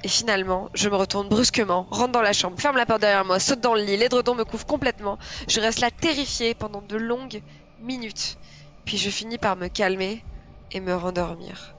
et 0.05 0.09
finalement, 0.09 0.69
je 0.75 0.89
me 0.89 0.97
retourne 0.97 1.29
brusquement, 1.29 1.87
rentre 1.91 2.13
dans 2.13 2.23
la 2.23 2.33
chambre, 2.33 2.61
ferme 2.61 2.77
la 2.77 2.87
porte 2.87 3.01
derrière 3.01 3.25
moi, 3.25 3.39
saute 3.39 3.61
dans 3.61 3.75
le 3.75 3.83
lit, 3.83 3.97
l'édredon 3.97 4.35
me 4.35 4.45
couvre 4.45 4.67
complètement. 4.67 5.19
Je 5.49 5.61
reste 5.61 5.81
là 5.81 5.91
terrifiée 5.91 6.55
pendant 6.55 6.83
de 6.83 6.97
longues 6.97 7.43
minutes. 7.81 8.37
Puis 8.85 8.99
je 8.99 9.11
finis 9.11 9.39
par 9.39 9.55
me 9.57 9.69
calmer 9.69 10.25
et 10.73 10.81
me 10.81 10.95
rendormir. 10.95 11.77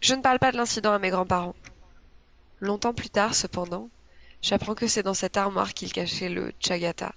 Je 0.00 0.14
ne 0.14 0.20
parle 0.20 0.38
pas 0.38 0.52
de 0.52 0.58
l'incident 0.58 0.92
à 0.92 0.98
mes 0.98 1.10
grands-parents. 1.10 1.56
Longtemps 2.60 2.94
plus 2.94 3.10
tard, 3.10 3.34
cependant, 3.34 3.88
j'apprends 4.42 4.74
que 4.74 4.86
c'est 4.86 5.02
dans 5.02 5.14
cette 5.14 5.36
armoire 5.36 5.72
qu'ils 5.72 5.92
cachaient 5.92 6.28
le 6.28 6.52
Chagata, 6.60 7.12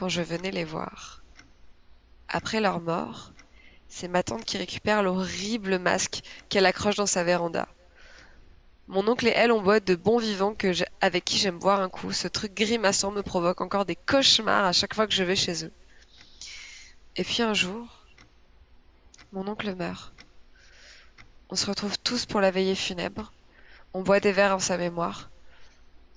quand 0.00 0.08
je 0.08 0.22
venais 0.22 0.50
les 0.50 0.64
voir. 0.64 1.22
Après 2.26 2.62
leur 2.62 2.80
mort, 2.80 3.32
c'est 3.86 4.08
ma 4.08 4.22
tante 4.22 4.46
qui 4.46 4.56
récupère 4.56 5.02
l'horrible 5.02 5.78
masque 5.78 6.22
qu'elle 6.48 6.64
accroche 6.64 6.96
dans 6.96 7.04
sa 7.04 7.22
véranda. 7.22 7.68
Mon 8.88 9.06
oncle 9.08 9.26
et 9.26 9.34
elle 9.36 9.52
ont 9.52 9.72
être 9.74 9.86
de 9.86 9.96
bons 9.96 10.16
vivants 10.16 10.56
avec 11.02 11.26
qui 11.26 11.36
j'aime 11.36 11.58
boire 11.58 11.80
un 11.80 11.90
coup, 11.90 12.12
ce 12.12 12.28
truc 12.28 12.54
grimaçant 12.54 13.10
me 13.10 13.22
provoque 13.22 13.60
encore 13.60 13.84
des 13.84 13.94
cauchemars 13.94 14.64
à 14.64 14.72
chaque 14.72 14.94
fois 14.94 15.06
que 15.06 15.12
je 15.12 15.22
vais 15.22 15.36
chez 15.36 15.66
eux. 15.66 15.72
Et 17.16 17.22
puis 17.22 17.42
un 17.42 17.52
jour, 17.52 17.86
mon 19.32 19.46
oncle 19.48 19.74
meurt. 19.74 20.14
On 21.50 21.56
se 21.56 21.66
retrouve 21.66 21.98
tous 21.98 22.24
pour 22.24 22.40
la 22.40 22.50
veillée 22.50 22.74
funèbre. 22.74 23.34
On 23.92 24.00
boit 24.00 24.20
des 24.20 24.32
verres 24.32 24.54
en 24.54 24.60
sa 24.60 24.78
mémoire. 24.78 25.28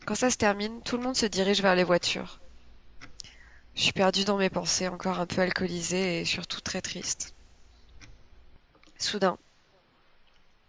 Quand 0.05 0.15
ça 0.15 0.29
se 0.29 0.37
termine, 0.37 0.81
tout 0.83 0.95
le 0.95 1.03
monde 1.03 1.17
se 1.17 1.25
dirige 1.25 1.61
vers 1.61 1.75
les 1.75 1.83
voitures. 1.83 2.39
Je 3.75 3.83
suis 3.83 3.91
perdue 3.91 4.23
dans 4.23 4.37
mes 4.37 4.49
pensées, 4.49 4.87
encore 4.87 5.19
un 5.19 5.25
peu 5.25 5.41
alcoolisée 5.41 6.21
et 6.21 6.25
surtout 6.25 6.61
très 6.61 6.81
triste. 6.81 7.33
Soudain, 8.97 9.37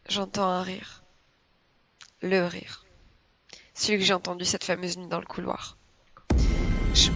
j'entends 0.09 0.49
un 0.49 0.63
rire 0.63 1.05
le 2.25 2.47
rire. 2.47 2.85
Celui 3.75 3.99
que 3.99 4.05
j'ai 4.05 4.15
entendu 4.15 4.45
cette 4.45 4.65
fameuse 4.65 4.97
nuit 4.97 5.09
dans 5.09 5.21
le 5.21 5.27
couloir. 5.27 5.77
Je... 6.95 7.11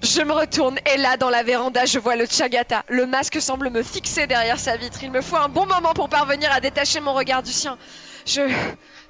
Je 0.00 0.22
me 0.22 0.32
retourne 0.32 0.78
et 0.92 0.96
là, 0.96 1.16
dans 1.16 1.30
la 1.30 1.42
véranda, 1.42 1.84
je 1.84 1.98
vois 1.98 2.16
le 2.16 2.26
Chagata. 2.26 2.84
Le 2.88 3.06
masque 3.06 3.40
semble 3.40 3.70
me 3.70 3.82
fixer 3.82 4.26
derrière 4.26 4.58
sa 4.58 4.76
vitre. 4.76 5.02
Il 5.02 5.10
me 5.10 5.20
faut 5.20 5.36
un 5.36 5.48
bon 5.48 5.66
moment 5.66 5.94
pour 5.94 6.08
parvenir 6.08 6.50
à 6.52 6.60
détacher 6.60 7.00
mon 7.00 7.14
regard 7.14 7.42
du 7.42 7.52
sien. 7.52 7.78
Je... 8.26 8.42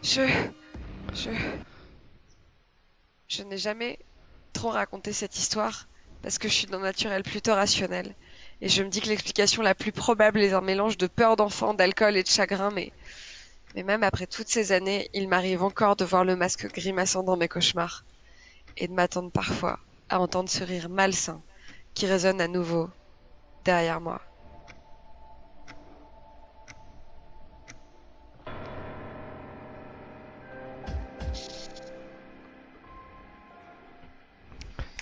Je... 0.03 0.23
Je... 1.13 1.31
Je 3.29 3.43
n'ai 3.43 3.59
jamais 3.59 3.99
trop 4.53 4.71
raconté 4.71 5.13
cette 5.13 5.37
histoire 5.37 5.89
parce 6.23 6.39
que 6.39 6.49
je 6.49 6.55
suis 6.55 6.67
d'un 6.67 6.81
naturel 6.81 7.23
plutôt 7.23 7.55
rationnel. 7.55 8.15
Et 8.61 8.69
je 8.69 8.83
me 8.83 8.89
dis 8.89 9.01
que 9.01 9.09
l'explication 9.09 9.63
la 9.63 9.75
plus 9.75 9.93
probable 9.93 10.41
est 10.41 10.53
un 10.53 10.61
mélange 10.61 10.99
de 10.99 11.07
peur 11.07 11.37
d'enfant, 11.37 11.75
d'alcool 11.75 12.17
et 12.17 12.23
de 12.23 12.29
chagrin, 12.29 12.71
mais, 12.71 12.93
mais 13.75 13.83
même 13.85 14.03
après 14.03 14.27
toutes 14.27 14.49
ces 14.49 14.73
années, 14.73 15.09
il 15.13 15.29
m'arrive 15.29 15.63
encore 15.63 15.97
de 15.97 16.05
voir 16.05 16.25
le 16.25 16.37
masque 16.37 16.67
grimaçant 16.73 17.23
dans 17.23 17.37
mes 17.37 17.49
cauchemars, 17.49 18.05
et 18.77 18.89
de 18.89 18.93
m'attendre 18.93 19.31
parfois 19.31 19.79
à 20.09 20.21
entendre 20.21 20.49
ce 20.49 20.65
rire 20.65 20.89
malsain 20.89 21.43
qui 21.95 22.07
résonne 22.07 22.41
à 22.41 22.49
nouveau 22.49 22.91
derrière 23.65 24.01
moi. 24.01 24.21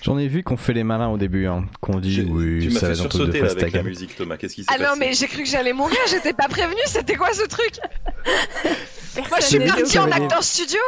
J'en 0.07 0.17
ai 0.17 0.29
vu 0.29 0.41
qu'on 0.41 0.55
fait 0.55 0.71
les 0.71 0.85
malins 0.85 1.09
au 1.09 1.17
début, 1.17 1.47
hein, 1.47 1.65
qu'on 1.81 1.99
dit 1.99 2.25
oui, 2.29 2.59
tu 2.61 2.69
m'as 2.69 2.79
ça 2.79 2.87
fait 2.87 2.93
va 2.93 2.95
sursauter 2.95 3.41
de 3.41 3.45
avec 3.45 3.73
la 3.73 3.83
musique, 3.83 4.15
Thomas. 4.15 4.37
Qu'est-ce 4.37 4.55
qui 4.55 4.61
s'est 4.63 4.69
Ah 4.73 4.77
passé 4.77 4.89
non, 4.89 4.95
mais 4.97 5.11
j'ai 5.11 5.27
cru 5.27 5.43
que 5.43 5.49
j'allais 5.49 5.73
mourir, 5.73 5.97
j'étais 6.09 6.31
pas 6.31 6.47
prévenue, 6.47 6.79
c'était 6.85 7.15
quoi 7.15 7.33
ce 7.33 7.45
truc? 7.45 7.73
Moi 9.17 9.39
je 9.41 9.45
suis 9.45 9.59
que 9.59 9.99
en 9.99 10.09
acteur 10.09 10.41
studio 10.41 10.79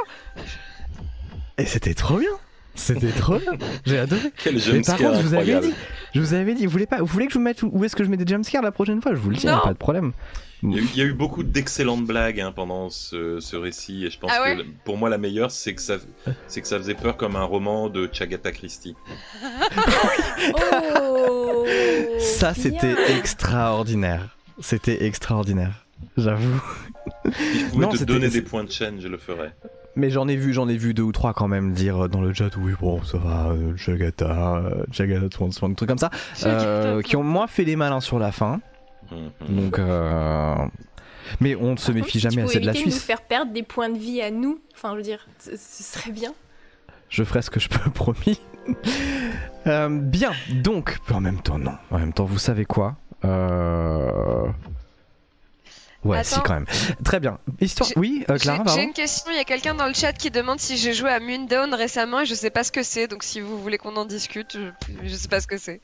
Et 1.57 1.65
c'était 1.65 1.93
trop 1.93 2.17
bien. 2.17 2.29
C'était 2.75 3.11
trop 3.11 3.37
bien. 3.39 3.51
J'ai 3.85 3.99
adoré. 3.99 4.31
Quel 4.41 4.53
Mais 4.53 4.59
jeune 4.61 4.85
par 4.85 4.95
contre, 4.95 5.17
je 5.17 5.27
vous 5.27 5.33
avais 5.33 5.51
incroyable. 5.53 5.67
dit, 5.67 5.73
je 6.13 6.19
vous 6.21 6.33
avais 6.33 6.53
dit, 6.55 6.65
vous 6.65 6.71
voulez 6.71 6.85
pas, 6.87 6.99
vous 6.99 7.05
voulez 7.05 7.25
que 7.27 7.33
je 7.33 7.37
vous 7.37 7.43
mette 7.43 7.61
où 7.63 7.69
où 7.73 7.83
est-ce 7.83 7.95
que 7.95 8.03
je 8.03 8.09
mets 8.09 8.17
des 8.17 8.25
jumpscares 8.27 8.61
la 8.63 8.71
prochaine 8.71 9.01
fois? 9.01 9.13
Je 9.13 9.19
vous 9.19 9.29
le 9.29 9.35
dis, 9.35 9.45
Non. 9.45 9.53
hein, 9.53 9.61
pas 9.63 9.73
de 9.73 9.77
problème. 9.77 10.11
Il 10.61 10.71
y, 10.73 10.75
a 10.77 10.81
eu, 10.81 10.87
il 10.93 10.97
y 10.97 11.01
a 11.01 11.05
eu 11.05 11.13
beaucoup 11.13 11.43
d'excellentes 11.43 12.03
blagues 12.05 12.41
hein, 12.41 12.51
pendant 12.53 12.89
ce, 12.89 13.39
ce 13.39 13.55
récit 13.55 14.05
et 14.05 14.09
je 14.09 14.19
pense 14.19 14.29
Ah 14.33 14.43
ouais? 14.43 14.57
que 14.57 14.63
pour 14.83 14.97
moi 14.97 15.07
la 15.09 15.17
meilleure 15.17 15.51
c'est 15.51 15.73
que 15.73 15.81
ça 15.81 15.95
c'est 16.47 16.59
que 16.61 16.67
ça 16.67 16.77
faisait 16.77 16.95
peur 16.95 17.15
comme 17.15 17.37
un 17.37 17.45
roman 17.45 17.87
de 17.87 18.09
Chagata 18.11 18.51
Christie. 18.51 18.93
Oh 21.01 21.65
Ça, 22.19 22.51
bien. 22.51 22.61
c'était 22.63 23.17
extraordinaire. 23.17 24.35
C'était 24.59 25.05
extraordinaire. 25.05 25.85
J'avoue. 26.17 26.61
Si 27.33 27.59
je 27.59 27.65
pouvais 27.67 27.85
Non, 27.85 27.91
te 27.91 27.97
c'était- 27.97 28.13
donner 28.13 28.29
des 28.29 28.41
points 28.41 28.63
de 28.65 28.71
chaîne, 28.71 28.99
je 28.99 29.07
le 29.07 29.17
ferais. 29.17 29.53
Mais 29.95 30.09
j'en 30.09 30.27
ai 30.27 30.35
vu, 30.35 30.53
j'en 30.53 30.69
ai 30.69 30.77
vu 30.77 30.93
deux 30.93 31.03
ou 31.03 31.11
trois 31.11 31.33
quand 31.33 31.47
même 31.47 31.73
dire 31.73 32.07
dans 32.09 32.21
le 32.21 32.33
chat, 32.33 32.55
oui, 32.57 32.73
bon, 32.79 33.03
ça 33.03 33.17
va, 33.17 33.47
euh, 33.49 33.75
Jagata, 33.75 34.55
euh, 34.57 34.83
Jagata 34.91 35.27
Swan 35.35 35.51
Swan, 35.51 35.71
des 35.71 35.75
trucs 35.75 35.89
comme 35.89 35.97
ça, 35.97 36.11
euh, 36.45 37.01
qui 37.01 37.15
ont 37.15 37.23
moins 37.23 37.47
fait 37.47 37.63
les 37.63 37.75
malins 37.75 37.99
sur 37.99 38.19
la 38.19 38.31
fin. 38.31 38.61
Mhm. 39.11 39.55
Donc, 39.55 39.79
euh... 39.79 40.55
mais 41.39 41.55
on 41.55 41.71
ne 41.71 41.77
se 41.77 41.91
méfie 41.91 42.11
si 42.11 42.19
jamais 42.19 42.43
assez 42.43 42.59
de 42.59 42.65
la 42.67 42.73
de 42.73 42.77
nous 42.77 42.83
Suisse. 42.83 43.03
faire 43.03 43.21
perdre 43.23 43.51
des 43.51 43.63
points 43.63 43.89
de 43.89 43.97
vie 43.97 44.21
à 44.21 44.29
nous, 44.31 44.59
enfin, 44.75 44.91
je 44.91 44.97
veux 44.97 45.03
dire, 45.03 45.27
ce, 45.39 45.51
ce 45.57 45.83
serait 45.83 46.11
bien. 46.11 46.33
Je 47.09 47.23
ferai 47.23 47.41
ce 47.41 47.49
que 47.49 47.59
je 47.59 47.69
peux, 47.69 47.89
promis. 47.93 48.39
Euh, 49.67 49.89
bien, 49.89 50.31
donc, 50.63 50.97
en 51.11 51.19
même 51.21 51.41
temps, 51.41 51.57
non. 51.57 51.73
En 51.91 51.97
même 51.97 52.13
temps, 52.13 52.25
vous 52.25 52.37
savez 52.37 52.65
quoi 52.65 52.95
Euh, 53.25 54.45
Ouais, 56.05 56.23
si 56.23 56.35
Attends. 56.35 56.43
quand 56.43 56.53
même. 56.53 56.65
Très 57.03 57.19
bien. 57.19 57.39
Histoire. 57.59 57.89
Oui, 57.97 58.23
euh, 58.29 58.33
J'ai 58.35 58.39
Clara, 58.39 58.63
j'ai 58.75 58.83
une 58.83 58.93
question, 58.93 59.31
il 59.31 59.37
y 59.37 59.39
a 59.39 59.43
quelqu'un 59.43 59.73
dans 59.73 59.87
le 59.87 59.93
chat 59.93 60.13
qui 60.13 60.31
demande 60.31 60.59
si 60.59 60.77
j'ai 60.77 60.93
joué 60.93 61.09
à 61.09 61.19
Moondown 61.19 61.73
récemment 61.73 62.21
et 62.21 62.25
je 62.25 62.33
sais 62.35 62.49
pas 62.49 62.63
ce 62.63 62.71
que 62.71 62.83
c'est, 62.83 63.07
donc 63.07 63.23
si 63.23 63.41
vous 63.41 63.61
voulez 63.61 63.77
qu'on 63.77 63.95
en 63.97 64.05
discute, 64.05 64.57
je, 64.57 64.69
je 65.07 65.15
sais 65.15 65.27
pas 65.27 65.41
ce 65.41 65.47
que 65.47 65.57
c'est. 65.57 65.81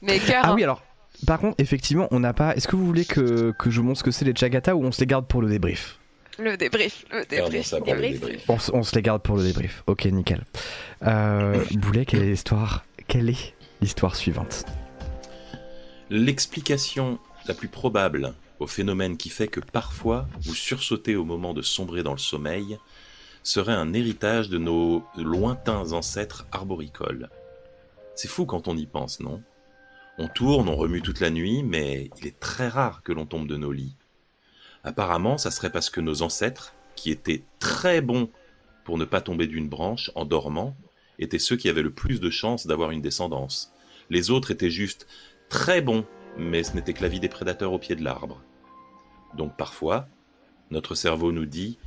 Mais 0.00 0.18
cœur, 0.20 0.40
Ah 0.44 0.50
hein. 0.50 0.54
oui, 0.54 0.64
alors. 0.64 0.82
Par 1.26 1.38
contre, 1.40 1.56
effectivement, 1.58 2.06
on 2.12 2.20
n'a 2.20 2.32
pas. 2.32 2.54
Est-ce 2.54 2.68
que 2.68 2.76
vous 2.76 2.86
voulez 2.86 3.04
que, 3.04 3.50
que 3.58 3.70
je 3.70 3.80
montre 3.80 3.98
ce 3.98 4.04
que 4.04 4.10
c'est 4.12 4.24
les 4.24 4.34
Chagata 4.34 4.76
ou 4.76 4.84
on 4.84 4.92
se 4.92 5.00
les 5.00 5.06
garde 5.06 5.26
pour 5.26 5.42
le 5.42 5.48
débrief? 5.48 5.98
Le 6.38 6.56
débrief, 6.56 7.04
le 7.10 7.24
Gardons 7.28 7.50
débrief. 7.50 7.72
le 7.72 7.80
Débrief. 7.80 8.20
débrief. 8.20 8.44
on, 8.48 8.58
se- 8.60 8.72
on 8.72 8.82
se 8.84 8.94
les 8.94 9.02
garde 9.02 9.20
pour 9.22 9.36
le 9.36 9.42
débrief. 9.42 9.82
Ok, 9.88 10.04
nickel. 10.04 10.44
Euh, 11.04 11.64
Boulet, 11.72 12.04
quelle 12.06 12.22
est 12.22 12.30
l'histoire 12.30 12.84
Quelle 13.08 13.28
est 13.30 13.54
l'histoire 13.80 14.14
suivante? 14.14 14.64
L'explication 16.10 17.18
la 17.46 17.54
plus 17.54 17.68
probable 17.68 18.34
au 18.60 18.66
phénomène 18.66 19.16
qui 19.16 19.28
fait 19.28 19.48
que 19.48 19.60
parfois 19.60 20.28
vous 20.40 20.54
sursautez 20.54 21.16
au 21.16 21.24
moment 21.24 21.54
de 21.54 21.62
sombrer 21.62 22.02
dans 22.02 22.12
le 22.12 22.18
sommeil 22.18 22.78
serait 23.42 23.72
un 23.72 23.92
héritage 23.92 24.48
de 24.48 24.58
nos 24.58 25.04
lointains 25.16 25.92
ancêtres 25.92 26.46
arboricoles. 26.52 27.30
C'est 28.14 28.28
fou 28.28 28.46
quand 28.46 28.68
on 28.68 28.76
y 28.76 28.86
pense, 28.86 29.20
non? 29.20 29.42
On 30.18 30.26
tourne, 30.26 30.68
on 30.68 30.76
remue 30.76 31.00
toute 31.00 31.20
la 31.20 31.30
nuit, 31.30 31.62
mais 31.62 32.10
il 32.18 32.26
est 32.26 32.40
très 32.40 32.68
rare 32.68 33.02
que 33.04 33.12
l'on 33.12 33.26
tombe 33.26 33.46
de 33.46 33.56
nos 33.56 33.70
lits. 33.70 33.94
Apparemment, 34.82 35.38
ça 35.38 35.52
serait 35.52 35.70
parce 35.70 35.90
que 35.90 36.00
nos 36.00 36.22
ancêtres, 36.22 36.74
qui 36.96 37.12
étaient 37.12 37.44
très 37.60 38.00
bons 38.00 38.28
pour 38.84 38.98
ne 38.98 39.04
pas 39.04 39.20
tomber 39.20 39.46
d'une 39.46 39.68
branche 39.68 40.10
en 40.16 40.24
dormant, 40.24 40.76
étaient 41.20 41.38
ceux 41.38 41.56
qui 41.56 41.68
avaient 41.68 41.82
le 41.82 41.92
plus 41.92 42.20
de 42.20 42.30
chances 42.30 42.66
d'avoir 42.66 42.90
une 42.90 43.02
descendance. 43.02 43.72
Les 44.10 44.30
autres 44.30 44.50
étaient 44.50 44.70
juste 44.70 45.06
très 45.48 45.80
bons, 45.80 46.04
mais 46.36 46.64
ce 46.64 46.74
n'était 46.74 46.94
que 46.94 47.02
la 47.02 47.08
vie 47.08 47.20
des 47.20 47.28
prédateurs 47.28 47.72
au 47.72 47.78
pied 47.78 47.94
de 47.94 48.02
l'arbre. 48.02 48.42
Donc 49.34 49.56
parfois, 49.56 50.08
notre 50.70 50.94
cerveau 50.94 51.32
nous 51.32 51.46
dit 51.46 51.78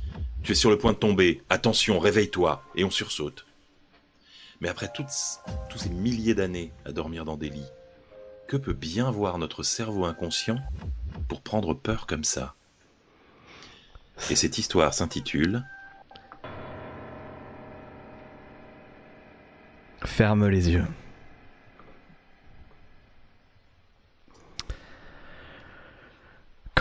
Tu 0.42 0.52
es 0.52 0.56
sur 0.56 0.70
le 0.70 0.78
point 0.78 0.92
de 0.92 0.98
tomber, 0.98 1.42
attention, 1.50 1.98
réveille-toi, 1.98 2.64
et 2.74 2.84
on 2.84 2.90
sursaute. 2.90 3.46
Mais 4.60 4.68
après 4.68 4.92
tous 4.94 5.38
ces 5.76 5.90
milliers 5.90 6.34
d'années 6.34 6.72
à 6.84 6.92
dormir 6.92 7.24
dans 7.24 7.36
des 7.36 7.48
lits, 7.48 7.70
que 8.48 8.56
peut 8.56 8.74
bien 8.74 9.10
voir 9.10 9.38
notre 9.38 9.62
cerveau 9.62 10.04
inconscient 10.04 10.58
pour 11.28 11.40
prendre 11.40 11.74
peur 11.74 12.06
comme 12.06 12.24
ça? 12.24 12.54
Et 14.30 14.36
cette 14.36 14.58
histoire 14.58 14.94
s'intitule 14.94 15.64
Ferme 20.04 20.48
les 20.48 20.70
yeux. 20.70 20.84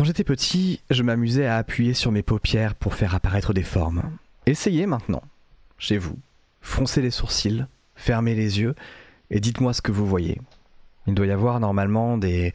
Quand 0.01 0.05
j'étais 0.05 0.23
petit, 0.23 0.81
je 0.89 1.03
m'amusais 1.03 1.45
à 1.45 1.57
appuyer 1.57 1.93
sur 1.93 2.11
mes 2.11 2.23
paupières 2.23 2.73
pour 2.73 2.95
faire 2.95 3.13
apparaître 3.13 3.53
des 3.53 3.61
formes. 3.61 4.01
Essayez 4.47 4.87
maintenant, 4.87 5.21
chez 5.77 5.99
vous. 5.99 6.17
Froncez 6.59 7.03
les 7.03 7.11
sourcils, 7.11 7.67
fermez 7.95 8.33
les 8.33 8.59
yeux 8.59 8.73
et 9.29 9.39
dites-moi 9.39 9.73
ce 9.73 9.83
que 9.83 9.91
vous 9.91 10.07
voyez. 10.07 10.41
Il 11.05 11.13
doit 11.13 11.27
y 11.27 11.31
avoir 11.31 11.59
normalement 11.59 12.17
des, 12.17 12.51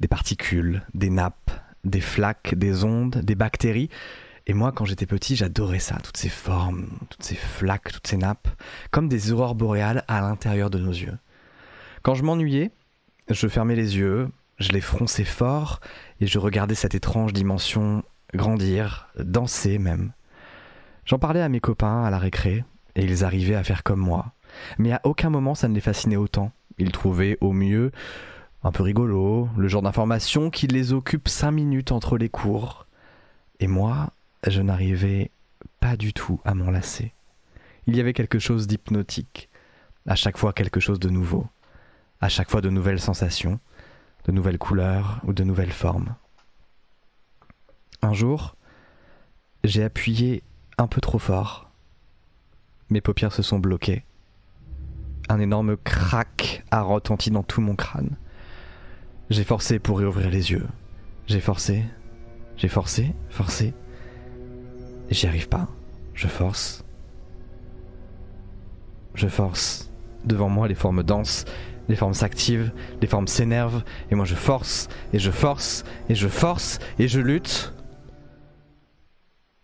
des 0.00 0.08
particules, 0.08 0.82
des 0.94 1.10
nappes, 1.10 1.52
des 1.84 2.00
flaques, 2.00 2.56
des 2.56 2.82
ondes, 2.82 3.18
des 3.18 3.36
bactéries. 3.36 3.88
Et 4.48 4.52
moi, 4.52 4.72
quand 4.72 4.84
j'étais 4.84 5.06
petit, 5.06 5.36
j'adorais 5.36 5.78
ça, 5.78 5.98
toutes 6.02 6.16
ces 6.16 6.28
formes, 6.28 6.88
toutes 7.08 7.22
ces 7.22 7.36
flaques, 7.36 7.92
toutes 7.92 8.08
ces 8.08 8.16
nappes 8.16 8.48
comme 8.90 9.08
des 9.08 9.30
aurores 9.30 9.54
boréales 9.54 10.02
à 10.08 10.22
l'intérieur 10.22 10.70
de 10.70 10.80
nos 10.80 10.90
yeux. 10.90 11.18
Quand 12.02 12.16
je 12.16 12.24
m'ennuyais, 12.24 12.72
je 13.30 13.46
fermais 13.46 13.76
les 13.76 13.96
yeux, 13.96 14.28
je 14.58 14.72
les 14.72 14.80
fronçais 14.80 15.24
fort 15.24 15.78
et 16.20 16.26
je 16.26 16.38
regardais 16.38 16.74
cette 16.74 16.94
étrange 16.94 17.32
dimension 17.32 18.02
grandir, 18.34 19.08
danser 19.18 19.78
même. 19.78 20.12
J'en 21.04 21.18
parlais 21.18 21.40
à 21.40 21.48
mes 21.48 21.60
copains 21.60 22.04
à 22.04 22.10
la 22.10 22.18
récré 22.18 22.64
et 22.94 23.04
ils 23.04 23.24
arrivaient 23.24 23.54
à 23.54 23.64
faire 23.64 23.82
comme 23.82 24.00
moi. 24.00 24.32
Mais 24.78 24.92
à 24.92 25.00
aucun 25.04 25.30
moment 25.30 25.54
ça 25.54 25.68
ne 25.68 25.74
les 25.74 25.80
fascinait 25.80 26.16
autant. 26.16 26.52
Ils 26.78 26.92
trouvaient 26.92 27.38
au 27.40 27.52
mieux 27.52 27.92
un 28.62 28.72
peu 28.72 28.82
rigolo, 28.82 29.48
le 29.56 29.68
genre 29.68 29.82
d'information 29.82 30.50
qui 30.50 30.66
les 30.66 30.92
occupe 30.92 31.28
cinq 31.28 31.52
minutes 31.52 31.92
entre 31.92 32.18
les 32.18 32.28
cours. 32.28 32.86
Et 33.60 33.66
moi, 33.66 34.10
je 34.46 34.60
n'arrivais 34.62 35.30
pas 35.80 35.96
du 35.96 36.12
tout 36.12 36.40
à 36.44 36.54
m'en 36.54 36.70
lasser. 36.70 37.12
Il 37.86 37.96
y 37.96 38.00
avait 38.00 38.12
quelque 38.12 38.38
chose 38.38 38.66
d'hypnotique, 38.66 39.48
à 40.06 40.14
chaque 40.14 40.36
fois 40.36 40.52
quelque 40.52 40.80
chose 40.80 41.00
de 41.00 41.08
nouveau, 41.08 41.46
à 42.20 42.28
chaque 42.28 42.50
fois 42.50 42.60
de 42.60 42.70
nouvelles 42.70 43.00
sensations, 43.00 43.60
de 44.28 44.32
nouvelles 44.32 44.58
couleurs 44.58 45.22
ou 45.24 45.32
de 45.32 45.42
nouvelles 45.42 45.72
formes. 45.72 46.14
Un 48.02 48.12
jour, 48.12 48.56
j'ai 49.64 49.82
appuyé 49.82 50.42
un 50.76 50.86
peu 50.86 51.00
trop 51.00 51.18
fort. 51.18 51.70
Mes 52.90 53.00
paupières 53.00 53.32
se 53.32 53.42
sont 53.42 53.58
bloquées. 53.58 54.04
Un 55.30 55.40
énorme 55.40 55.78
crack 55.78 56.62
a 56.70 56.82
retenti 56.82 57.30
dans 57.30 57.42
tout 57.42 57.62
mon 57.62 57.74
crâne. 57.74 58.16
J'ai 59.30 59.44
forcé 59.44 59.78
pour 59.78 59.98
réouvrir 59.98 60.28
les 60.28 60.50
yeux. 60.50 60.66
J'ai 61.26 61.40
forcé, 61.40 61.84
j'ai 62.58 62.68
forcé, 62.68 63.14
forcé. 63.30 63.72
J'y 65.10 65.26
arrive 65.26 65.48
pas. 65.48 65.68
Je 66.12 66.28
force, 66.28 66.84
je 69.14 69.26
force. 69.26 69.90
Devant 70.24 70.50
moi, 70.50 70.68
les 70.68 70.74
formes 70.74 71.02
dansent, 71.02 71.46
les 71.88 71.96
formes 71.96 72.14
s'activent, 72.14 72.72
les 73.00 73.06
formes 73.06 73.28
s'énervent, 73.28 73.82
et 74.10 74.14
moi 74.14 74.24
je 74.24 74.34
force, 74.34 74.88
et 75.12 75.18
je 75.18 75.30
force, 75.30 75.84
et 76.08 76.14
je 76.14 76.28
force, 76.28 76.78
et 76.98 77.08
je 77.08 77.20
lutte. 77.20 77.72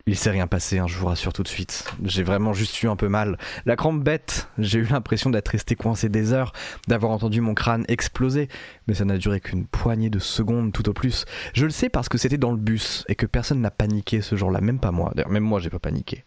Il 0.06 0.16
s'est 0.16 0.30
rien 0.30 0.46
passé, 0.46 0.78
hein, 0.78 0.86
je 0.86 0.98
vous 0.98 1.06
rassure 1.06 1.32
tout 1.32 1.42
de 1.42 1.48
suite. 1.48 1.86
J'ai 2.02 2.22
vraiment 2.22 2.52
juste 2.52 2.82
eu 2.82 2.88
un 2.88 2.96
peu 2.96 3.08
mal. 3.08 3.38
La 3.64 3.74
crampe 3.74 4.04
bête, 4.04 4.48
j'ai 4.58 4.80
eu 4.80 4.84
l'impression 4.84 5.30
d'être 5.30 5.48
resté 5.48 5.76
coincé 5.76 6.10
des 6.10 6.34
heures, 6.34 6.52
d'avoir 6.88 7.10
entendu 7.10 7.40
mon 7.40 7.54
crâne 7.54 7.86
exploser, 7.88 8.48
mais 8.86 8.92
ça 8.92 9.06
n'a 9.06 9.16
duré 9.16 9.40
qu'une 9.40 9.66
poignée 9.66 10.10
de 10.10 10.18
secondes 10.18 10.74
tout 10.74 10.90
au 10.90 10.92
plus. 10.92 11.24
Je 11.54 11.64
le 11.64 11.70
sais 11.70 11.88
parce 11.88 12.10
que 12.10 12.18
c'était 12.18 12.36
dans 12.36 12.50
le 12.50 12.58
bus 12.58 13.06
et 13.08 13.14
que 13.14 13.24
personne 13.24 13.62
n'a 13.62 13.70
paniqué 13.70 14.20
ce 14.20 14.36
jour-là, 14.36 14.60
même 14.60 14.78
pas 14.78 14.90
moi. 14.90 15.10
D'ailleurs, 15.14 15.30
même 15.30 15.42
moi, 15.42 15.58
j'ai 15.58 15.70
pas 15.70 15.78
paniqué. 15.78 16.24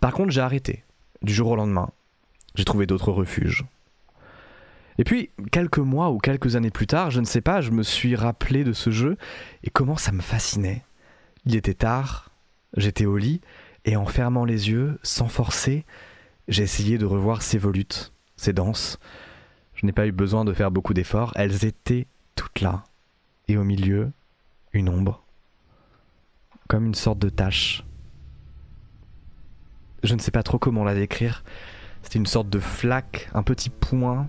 Par 0.00 0.12
contre, 0.12 0.32
j'ai 0.32 0.40
arrêté. 0.40 0.82
Du 1.22 1.32
jour 1.32 1.50
au 1.50 1.56
lendemain, 1.56 1.90
j'ai 2.56 2.64
trouvé 2.64 2.84
d'autres 2.86 3.12
refuges. 3.12 3.64
Et 4.98 5.04
puis, 5.04 5.30
quelques 5.50 5.78
mois 5.78 6.10
ou 6.10 6.18
quelques 6.18 6.56
années 6.56 6.70
plus 6.70 6.86
tard, 6.86 7.10
je 7.10 7.20
ne 7.20 7.24
sais 7.24 7.40
pas, 7.40 7.60
je 7.60 7.70
me 7.70 7.82
suis 7.82 8.14
rappelé 8.14 8.64
de 8.64 8.72
ce 8.72 8.90
jeu 8.90 9.16
et 9.62 9.70
comment 9.70 9.96
ça 9.96 10.12
me 10.12 10.22
fascinait. 10.22 10.84
Il 11.46 11.56
était 11.56 11.74
tard, 11.74 12.30
j'étais 12.76 13.06
au 13.06 13.16
lit, 13.16 13.40
et 13.84 13.96
en 13.96 14.06
fermant 14.06 14.44
les 14.44 14.70
yeux, 14.70 14.98
sans 15.02 15.28
forcer, 15.28 15.84
j'ai 16.48 16.62
essayé 16.62 16.96
de 16.96 17.06
revoir 17.06 17.42
ces 17.42 17.58
volutes, 17.58 18.12
ces 18.36 18.52
danses. 18.52 18.98
Je 19.74 19.84
n'ai 19.84 19.92
pas 19.92 20.06
eu 20.06 20.12
besoin 20.12 20.44
de 20.44 20.52
faire 20.52 20.70
beaucoup 20.70 20.94
d'efforts, 20.94 21.32
elles 21.34 21.64
étaient 21.64 22.06
toutes 22.36 22.60
là. 22.60 22.84
Et 23.48 23.56
au 23.56 23.64
milieu, 23.64 24.10
une 24.72 24.88
ombre. 24.88 25.22
Comme 26.68 26.86
une 26.86 26.94
sorte 26.94 27.18
de 27.18 27.28
tache. 27.28 27.84
Je 30.02 30.14
ne 30.14 30.20
sais 30.20 30.30
pas 30.30 30.42
trop 30.42 30.58
comment 30.58 30.84
la 30.84 30.94
décrire. 30.94 31.44
C'était 32.02 32.18
une 32.18 32.26
sorte 32.26 32.48
de 32.48 32.58
flaque, 32.58 33.28
un 33.34 33.42
petit 33.42 33.70
point, 33.70 34.28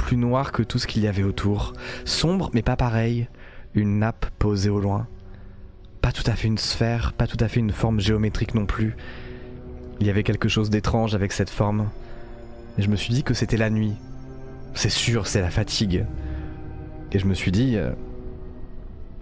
plus 0.00 0.16
noir 0.16 0.50
que 0.50 0.62
tout 0.62 0.78
ce 0.78 0.86
qu'il 0.86 1.02
y 1.02 1.06
avait 1.08 1.22
autour. 1.22 1.74
Sombre, 2.06 2.50
mais 2.54 2.62
pas 2.62 2.74
pareil. 2.74 3.28
Une 3.74 3.98
nappe 3.98 4.26
posée 4.38 4.70
au 4.70 4.80
loin. 4.80 5.06
Pas 6.00 6.10
tout 6.10 6.24
à 6.26 6.34
fait 6.34 6.48
une 6.48 6.58
sphère, 6.58 7.12
pas 7.12 7.26
tout 7.26 7.36
à 7.38 7.48
fait 7.48 7.60
une 7.60 7.70
forme 7.70 8.00
géométrique 8.00 8.54
non 8.54 8.64
plus. 8.64 8.96
Il 10.00 10.06
y 10.06 10.10
avait 10.10 10.22
quelque 10.22 10.48
chose 10.48 10.70
d'étrange 10.70 11.14
avec 11.14 11.32
cette 11.32 11.50
forme. 11.50 11.90
Et 12.78 12.82
je 12.82 12.88
me 12.88 12.96
suis 12.96 13.12
dit 13.12 13.22
que 13.22 13.34
c'était 13.34 13.58
la 13.58 13.68
nuit. 13.68 13.92
C'est 14.72 14.88
sûr, 14.88 15.26
c'est 15.26 15.42
la 15.42 15.50
fatigue. 15.50 16.06
Et 17.12 17.18
je 17.18 17.26
me 17.26 17.34
suis 17.34 17.52
dit, 17.52 17.76
euh, 17.76 17.90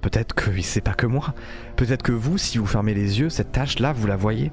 peut-être 0.00 0.34
que 0.36 0.62
c'est 0.62 0.80
pas 0.80 0.94
que 0.94 1.06
moi. 1.06 1.34
Peut-être 1.74 2.02
que 2.02 2.12
vous, 2.12 2.38
si 2.38 2.56
vous 2.56 2.66
fermez 2.66 2.94
les 2.94 3.18
yeux, 3.18 3.30
cette 3.30 3.50
tache-là, 3.50 3.92
vous 3.92 4.06
la 4.06 4.16
voyez. 4.16 4.52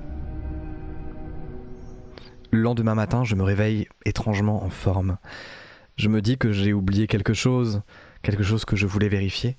Le 2.49 2.61
lendemain 2.61 2.95
matin, 2.95 3.23
je 3.23 3.35
me 3.35 3.43
réveille 3.43 3.87
étrangement 4.05 4.63
en 4.63 4.69
forme. 4.71 5.17
Je 5.95 6.09
me 6.09 6.21
dis 6.21 6.37
que 6.37 6.51
j'ai 6.51 6.73
oublié 6.73 7.07
quelque 7.07 7.33
chose, 7.33 7.81
quelque 8.21 8.43
chose 8.43 8.65
que 8.65 8.75
je 8.75 8.85
voulais 8.85 9.09
vérifier. 9.09 9.57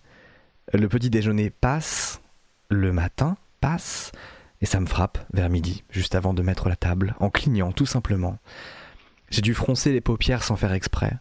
Le 0.73 0.89
petit 0.89 1.11
déjeuner 1.11 1.51
passe, 1.51 2.21
le 2.69 2.93
matin 2.93 3.37
passe, 3.61 4.13
et 4.61 4.67
ça 4.67 4.81
me 4.81 4.87
frappe 4.87 5.19
vers 5.33 5.49
midi, 5.49 5.85
juste 5.91 6.15
avant 6.15 6.35
de 6.35 6.43
mettre 6.43 6.69
la 6.69 6.77
table, 6.77 7.15
en 7.21 7.31
clignant 7.31 7.73
tout 7.73 7.87
simplement. 7.87 8.39
J'ai 9.31 9.43
dû 9.43 9.55
froncer 9.55 9.93
les 9.93 10.01
paupières 10.01 10.43
sans 10.43 10.57
faire 10.57 10.73
exprès, 10.73 11.17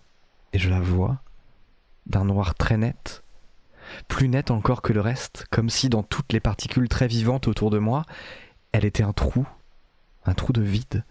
et 0.54 0.60
je 0.60 0.70
la 0.70 0.80
vois, 0.80 1.22
d'un 2.08 2.26
noir 2.26 2.56
très 2.56 2.78
net, 2.78 3.24
plus 4.08 4.28
net 4.28 4.52
encore 4.52 4.82
que 4.82 4.94
le 4.94 5.02
reste, 5.02 5.46
comme 5.52 5.70
si 5.70 5.90
dans 5.90 6.04
toutes 6.04 6.34
les 6.34 6.40
particules 6.40 6.90
très 6.90 7.08
vivantes 7.08 7.48
autour 7.48 7.70
de 7.70 7.80
moi, 7.80 8.04
elle 8.72 8.86
était 8.86 9.04
un 9.04 9.14
trou, 9.14 9.48
un 10.26 10.34
trou 10.34 10.54
de 10.54 10.62
vide. 10.62 11.04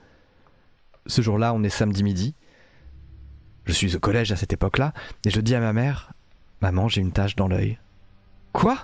Ce 1.07 1.23
jour-là, 1.23 1.55
on 1.55 1.63
est 1.63 1.71
samedi 1.71 2.03
midi. 2.03 2.35
Je 3.65 3.73
suis 3.73 3.97
au 3.97 4.01
collège 4.01 4.33
à 4.33 4.37
cette 4.37 4.53
époque-là, 4.53 4.93
et 5.25 5.31
je 5.31 5.41
dis 5.41 5.55
à 5.55 5.61
ma 5.61 5.73
mère 5.73 6.13
Maman, 6.61 6.89
j'ai 6.89 7.01
une 7.01 7.13
tache 7.13 7.37
dans 7.37 7.49
l'œil. 7.49 7.79
Quoi? 8.53 8.79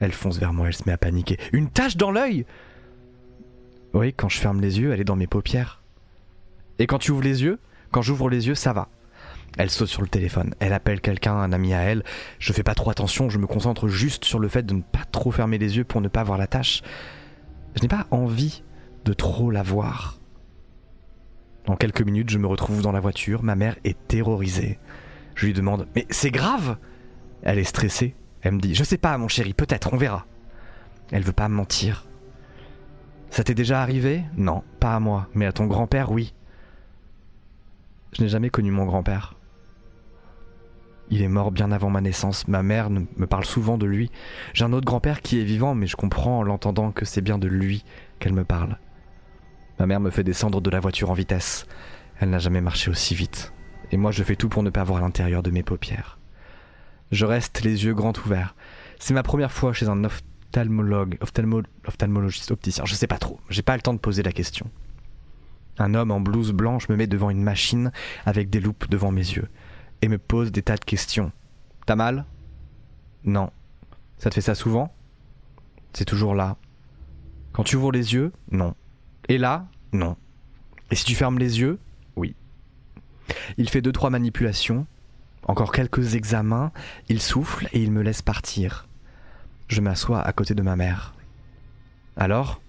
Elle 0.00 0.12
fonce 0.12 0.38
vers 0.38 0.52
moi, 0.52 0.68
elle 0.68 0.74
se 0.74 0.82
met 0.86 0.92
à 0.92 0.98
paniquer. 0.98 1.38
Une 1.52 1.70
tache 1.70 1.96
dans 1.96 2.10
l'œil 2.10 2.46
Oui, 3.94 4.12
quand 4.12 4.28
je 4.28 4.38
ferme 4.38 4.60
les 4.60 4.80
yeux, 4.80 4.92
elle 4.92 5.00
est 5.00 5.04
dans 5.04 5.16
mes 5.16 5.26
paupières. 5.26 5.80
Et 6.78 6.86
quand 6.86 6.98
tu 6.98 7.10
ouvres 7.10 7.22
les 7.22 7.42
yeux 7.42 7.58
Quand 7.90 8.02
j'ouvre 8.02 8.30
les 8.30 8.48
yeux, 8.48 8.54
ça 8.54 8.72
va. 8.72 8.88
Elle 9.58 9.70
saute 9.70 9.88
sur 9.88 10.02
le 10.02 10.08
téléphone, 10.08 10.54
elle 10.60 10.72
appelle 10.72 11.00
quelqu'un, 11.00 11.34
un 11.34 11.52
ami 11.52 11.74
à 11.74 11.80
elle. 11.80 12.04
Je 12.38 12.52
fais 12.52 12.62
pas 12.62 12.74
trop 12.74 12.90
attention, 12.90 13.28
je 13.28 13.38
me 13.38 13.46
concentre 13.46 13.88
juste 13.88 14.24
sur 14.24 14.38
le 14.38 14.48
fait 14.48 14.64
de 14.64 14.74
ne 14.74 14.82
pas 14.82 15.04
trop 15.10 15.32
fermer 15.32 15.58
les 15.58 15.76
yeux 15.76 15.84
pour 15.84 16.00
ne 16.00 16.08
pas 16.08 16.22
voir 16.22 16.38
la 16.38 16.46
tache. 16.46 16.82
Je 17.74 17.82
n'ai 17.82 17.88
pas 17.88 18.06
envie 18.10 18.62
de 19.04 19.12
trop 19.12 19.50
la 19.50 19.62
voir. 19.62 20.19
En 21.66 21.76
quelques 21.76 22.02
minutes, 22.02 22.30
je 22.30 22.38
me 22.38 22.46
retrouve 22.46 22.82
dans 22.82 22.92
la 22.92 23.00
voiture, 23.00 23.42
ma 23.42 23.54
mère 23.54 23.76
est 23.84 23.96
terrorisée. 24.08 24.78
Je 25.34 25.46
lui 25.46 25.52
demande 25.52 25.86
Mais 25.94 26.06
c'est 26.10 26.30
grave 26.30 26.76
Elle 27.42 27.58
est 27.58 27.64
stressée. 27.64 28.14
Elle 28.42 28.52
me 28.52 28.60
dit 28.60 28.74
Je 28.74 28.84
sais 28.84 28.98
pas, 28.98 29.16
mon 29.18 29.28
chéri, 29.28 29.54
peut-être, 29.54 29.92
on 29.92 29.96
verra. 29.96 30.26
Elle 31.12 31.22
veut 31.22 31.32
pas 31.32 31.48
me 31.48 31.54
mentir. 31.54 32.06
Ça 33.30 33.44
t'est 33.44 33.54
déjà 33.54 33.80
arrivé? 33.82 34.24
Non, 34.36 34.62
pas 34.80 34.94
à 34.94 35.00
moi, 35.00 35.28
mais 35.34 35.46
à 35.46 35.52
ton 35.52 35.66
grand-père, 35.66 36.10
oui. 36.10 36.34
Je 38.12 38.22
n'ai 38.22 38.28
jamais 38.28 38.50
connu 38.50 38.70
mon 38.70 38.86
grand-père. 38.86 39.36
Il 41.10 41.22
est 41.22 41.28
mort 41.28 41.50
bien 41.50 41.72
avant 41.72 41.90
ma 41.90 42.00
naissance. 42.00 42.46
Ma 42.48 42.62
mère 42.62 42.88
me 42.90 43.26
parle 43.26 43.44
souvent 43.44 43.78
de 43.78 43.86
lui. 43.86 44.10
J'ai 44.52 44.64
un 44.64 44.72
autre 44.72 44.86
grand-père 44.86 45.22
qui 45.22 45.40
est 45.40 45.44
vivant, 45.44 45.74
mais 45.74 45.86
je 45.86 45.96
comprends 45.96 46.38
en 46.38 46.42
l'entendant 46.42 46.92
que 46.92 47.04
c'est 47.04 47.20
bien 47.20 47.38
de 47.38 47.48
lui 47.48 47.84
qu'elle 48.20 48.32
me 48.32 48.44
parle. 48.44 48.78
Ma 49.80 49.86
mère 49.86 50.00
me 50.00 50.10
fait 50.10 50.24
descendre 50.24 50.60
de 50.60 50.68
la 50.68 50.78
voiture 50.78 51.08
en 51.10 51.14
vitesse. 51.14 51.64
Elle 52.18 52.28
n'a 52.28 52.38
jamais 52.38 52.60
marché 52.60 52.90
aussi 52.90 53.14
vite. 53.14 53.54
Et 53.90 53.96
moi, 53.96 54.10
je 54.10 54.22
fais 54.22 54.36
tout 54.36 54.50
pour 54.50 54.62
ne 54.62 54.68
pas 54.68 54.84
voir 54.84 55.00
l'intérieur 55.00 55.42
de 55.42 55.50
mes 55.50 55.62
paupières. 55.62 56.18
Je 57.12 57.24
reste 57.24 57.62
les 57.62 57.86
yeux 57.86 57.94
grands 57.94 58.12
ouverts. 58.26 58.54
C'est 58.98 59.14
ma 59.14 59.22
première 59.22 59.50
fois 59.50 59.72
chez 59.72 59.88
un 59.88 60.04
ophtalmologue, 60.04 61.16
ophtalmologiste, 61.22 62.50
opticien. 62.50 62.84
Je 62.84 62.94
sais 62.94 63.06
pas 63.06 63.16
trop. 63.16 63.40
J'ai 63.48 63.62
pas 63.62 63.74
le 63.74 63.80
temps 63.80 63.94
de 63.94 63.98
poser 63.98 64.22
la 64.22 64.32
question. 64.32 64.70
Un 65.78 65.94
homme 65.94 66.10
en 66.10 66.20
blouse 66.20 66.52
blanche 66.52 66.90
me 66.90 66.96
met 66.96 67.06
devant 67.06 67.30
une 67.30 67.42
machine 67.42 67.90
avec 68.26 68.50
des 68.50 68.60
loupes 68.60 68.86
devant 68.90 69.12
mes 69.12 69.22
yeux 69.22 69.48
et 70.02 70.08
me 70.08 70.18
pose 70.18 70.52
des 70.52 70.60
tas 70.60 70.76
de 70.76 70.84
questions. 70.84 71.32
T'as 71.86 71.96
mal? 71.96 72.26
Non. 73.24 73.50
Ça 74.18 74.28
te 74.28 74.34
fait 74.34 74.42
ça 74.42 74.54
souvent? 74.54 74.92
C'est 75.94 76.04
toujours 76.04 76.34
là. 76.34 76.58
Quand 77.54 77.64
tu 77.64 77.76
ouvres 77.76 77.92
les 77.92 78.12
yeux? 78.12 78.30
Non. 78.50 78.74
Et 79.30 79.38
là 79.38 79.68
Non. 79.92 80.16
Et 80.90 80.96
si 80.96 81.04
tu 81.04 81.14
fermes 81.14 81.38
les 81.38 81.60
yeux 81.60 81.78
Oui. 82.16 82.34
Il 83.58 83.68
fait 83.68 83.80
deux 83.80 83.92
trois 83.92 84.10
manipulations, 84.10 84.88
encore 85.46 85.70
quelques 85.70 86.16
examens, 86.16 86.72
il 87.08 87.22
souffle 87.22 87.68
et 87.72 87.80
il 87.80 87.92
me 87.92 88.02
laisse 88.02 88.22
partir. 88.22 88.88
Je 89.68 89.80
m'assois 89.82 90.20
à 90.20 90.32
côté 90.32 90.54
de 90.54 90.62
ma 90.62 90.74
mère. 90.74 91.14
Alors 92.16 92.60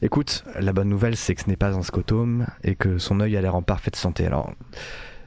Écoute, 0.00 0.42
la 0.58 0.72
bonne 0.72 0.88
nouvelle 0.88 1.18
c'est 1.18 1.34
que 1.34 1.42
ce 1.42 1.48
n'est 1.50 1.56
pas 1.56 1.76
un 1.76 1.82
scotome 1.82 2.46
et 2.64 2.76
que 2.76 2.96
son 2.96 3.20
œil 3.20 3.36
a 3.36 3.42
l'air 3.42 3.54
en 3.54 3.60
parfaite 3.60 3.94
santé. 3.94 4.24
Alors, 4.24 4.54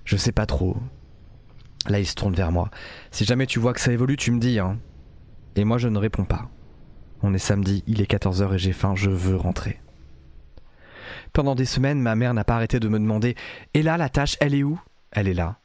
je 0.05 0.17
sais 0.17 0.31
pas 0.31 0.47
trop. 0.47 0.75
Là, 1.86 1.99
il 1.99 2.07
se 2.07 2.15
tourne 2.15 2.33
vers 2.33 2.51
moi. 2.51 2.71
Si 3.12 3.25
jamais 3.25 3.45
tu 3.45 3.59
vois 3.59 3.73
que 3.73 3.79
ça 3.79 3.91
évolue, 3.91 4.17
tu 4.17 4.31
me 4.31 4.39
dis, 4.39 4.57
hein. 4.57 4.79
Et 5.55 5.65
moi, 5.65 5.77
je 5.77 5.88
ne 5.88 5.99
réponds 5.99 6.25
pas. 6.25 6.49
On 7.21 7.36
est 7.36 7.38
samedi, 7.38 7.83
il 7.86 8.01
est 8.01 8.09
14h 8.09 8.55
et 8.55 8.57
j'ai 8.57 8.73
faim, 8.73 8.95
je 8.95 9.12
veux 9.12 9.36
rentrer. 9.36 9.83
Pendant 11.34 11.56
des 11.56 11.65
semaines, 11.65 12.00
ma 12.00 12.15
mère 12.15 12.36
n'a 12.36 12.43
pas 12.43 12.56
arrêté 12.56 12.80
de 12.80 12.88
me 12.88 13.00
demander 13.00 13.36
Et 13.74 13.82
là, 13.82 13.98
la 13.98 14.08
tâche, 14.08 14.38
elle 14.39 14.54
est 14.54 14.62
où? 14.62 14.80
Elle 15.12 15.28
est 15.28 15.34
là. 15.34 15.58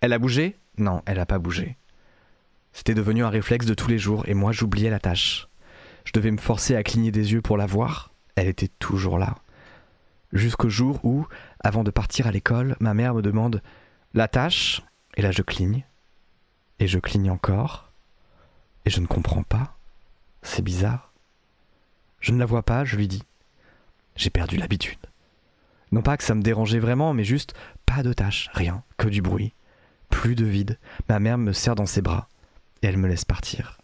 Elle 0.00 0.12
a 0.12 0.18
bougé? 0.18 0.56
Non, 0.78 1.00
elle 1.06 1.18
n'a 1.18 1.26
pas 1.26 1.38
bougé. 1.38 1.76
C'était 2.72 2.94
devenu 2.94 3.22
un 3.22 3.28
réflexe 3.28 3.66
de 3.66 3.74
tous 3.74 3.88
les 3.88 3.98
jours 3.98 4.24
et 4.26 4.34
moi, 4.34 4.50
j'oubliais 4.50 4.90
la 4.90 4.98
tâche. 4.98 5.48
Je 6.04 6.12
devais 6.12 6.32
me 6.32 6.38
forcer 6.38 6.74
à 6.74 6.82
cligner 6.82 7.12
des 7.12 7.32
yeux 7.32 7.40
pour 7.40 7.56
la 7.56 7.66
voir. 7.66 8.12
Elle 8.34 8.48
était 8.48 8.70
toujours 8.80 9.16
là. 9.16 9.36
Jusqu'au 10.32 10.68
jour 10.68 10.98
où, 11.04 11.24
avant 11.60 11.84
de 11.84 11.92
partir 11.92 12.26
à 12.26 12.32
l'école, 12.32 12.76
ma 12.80 12.92
mère 12.92 13.14
me 13.14 13.22
demande 13.22 13.62
La 14.14 14.26
tâche? 14.26 14.82
Et 15.16 15.22
là, 15.22 15.30
je 15.30 15.42
cligne. 15.42 15.84
Et 16.80 16.88
je 16.88 16.98
cligne 16.98 17.30
encore. 17.30 17.92
Et 18.86 18.90
je 18.90 19.00
ne 19.00 19.06
comprends 19.06 19.44
pas. 19.44 19.76
C'est 20.42 20.62
bizarre. 20.62 21.12
Je 22.18 22.32
ne 22.32 22.40
la 22.40 22.46
vois 22.46 22.64
pas, 22.64 22.84
je 22.84 22.96
lui 22.96 23.06
dis. 23.06 23.22
J'ai 24.16 24.30
perdu 24.30 24.56
l'habitude. 24.56 24.98
Non 25.92 26.02
pas 26.02 26.16
que 26.16 26.24
ça 26.24 26.34
me 26.34 26.42
dérangeait 26.42 26.78
vraiment, 26.78 27.12
mais 27.12 27.24
juste 27.24 27.54
pas 27.86 28.02
de 28.02 28.12
tâches, 28.12 28.50
rien, 28.54 28.82
que 28.96 29.08
du 29.08 29.22
bruit. 29.22 29.54
Plus 30.08 30.34
de 30.34 30.44
vide. 30.44 30.78
Ma 31.08 31.20
mère 31.20 31.38
me 31.38 31.52
serre 31.52 31.74
dans 31.74 31.86
ses 31.86 32.02
bras 32.02 32.28
et 32.82 32.86
elle 32.86 32.96
me 32.96 33.08
laisse 33.08 33.24
partir. 33.24 33.78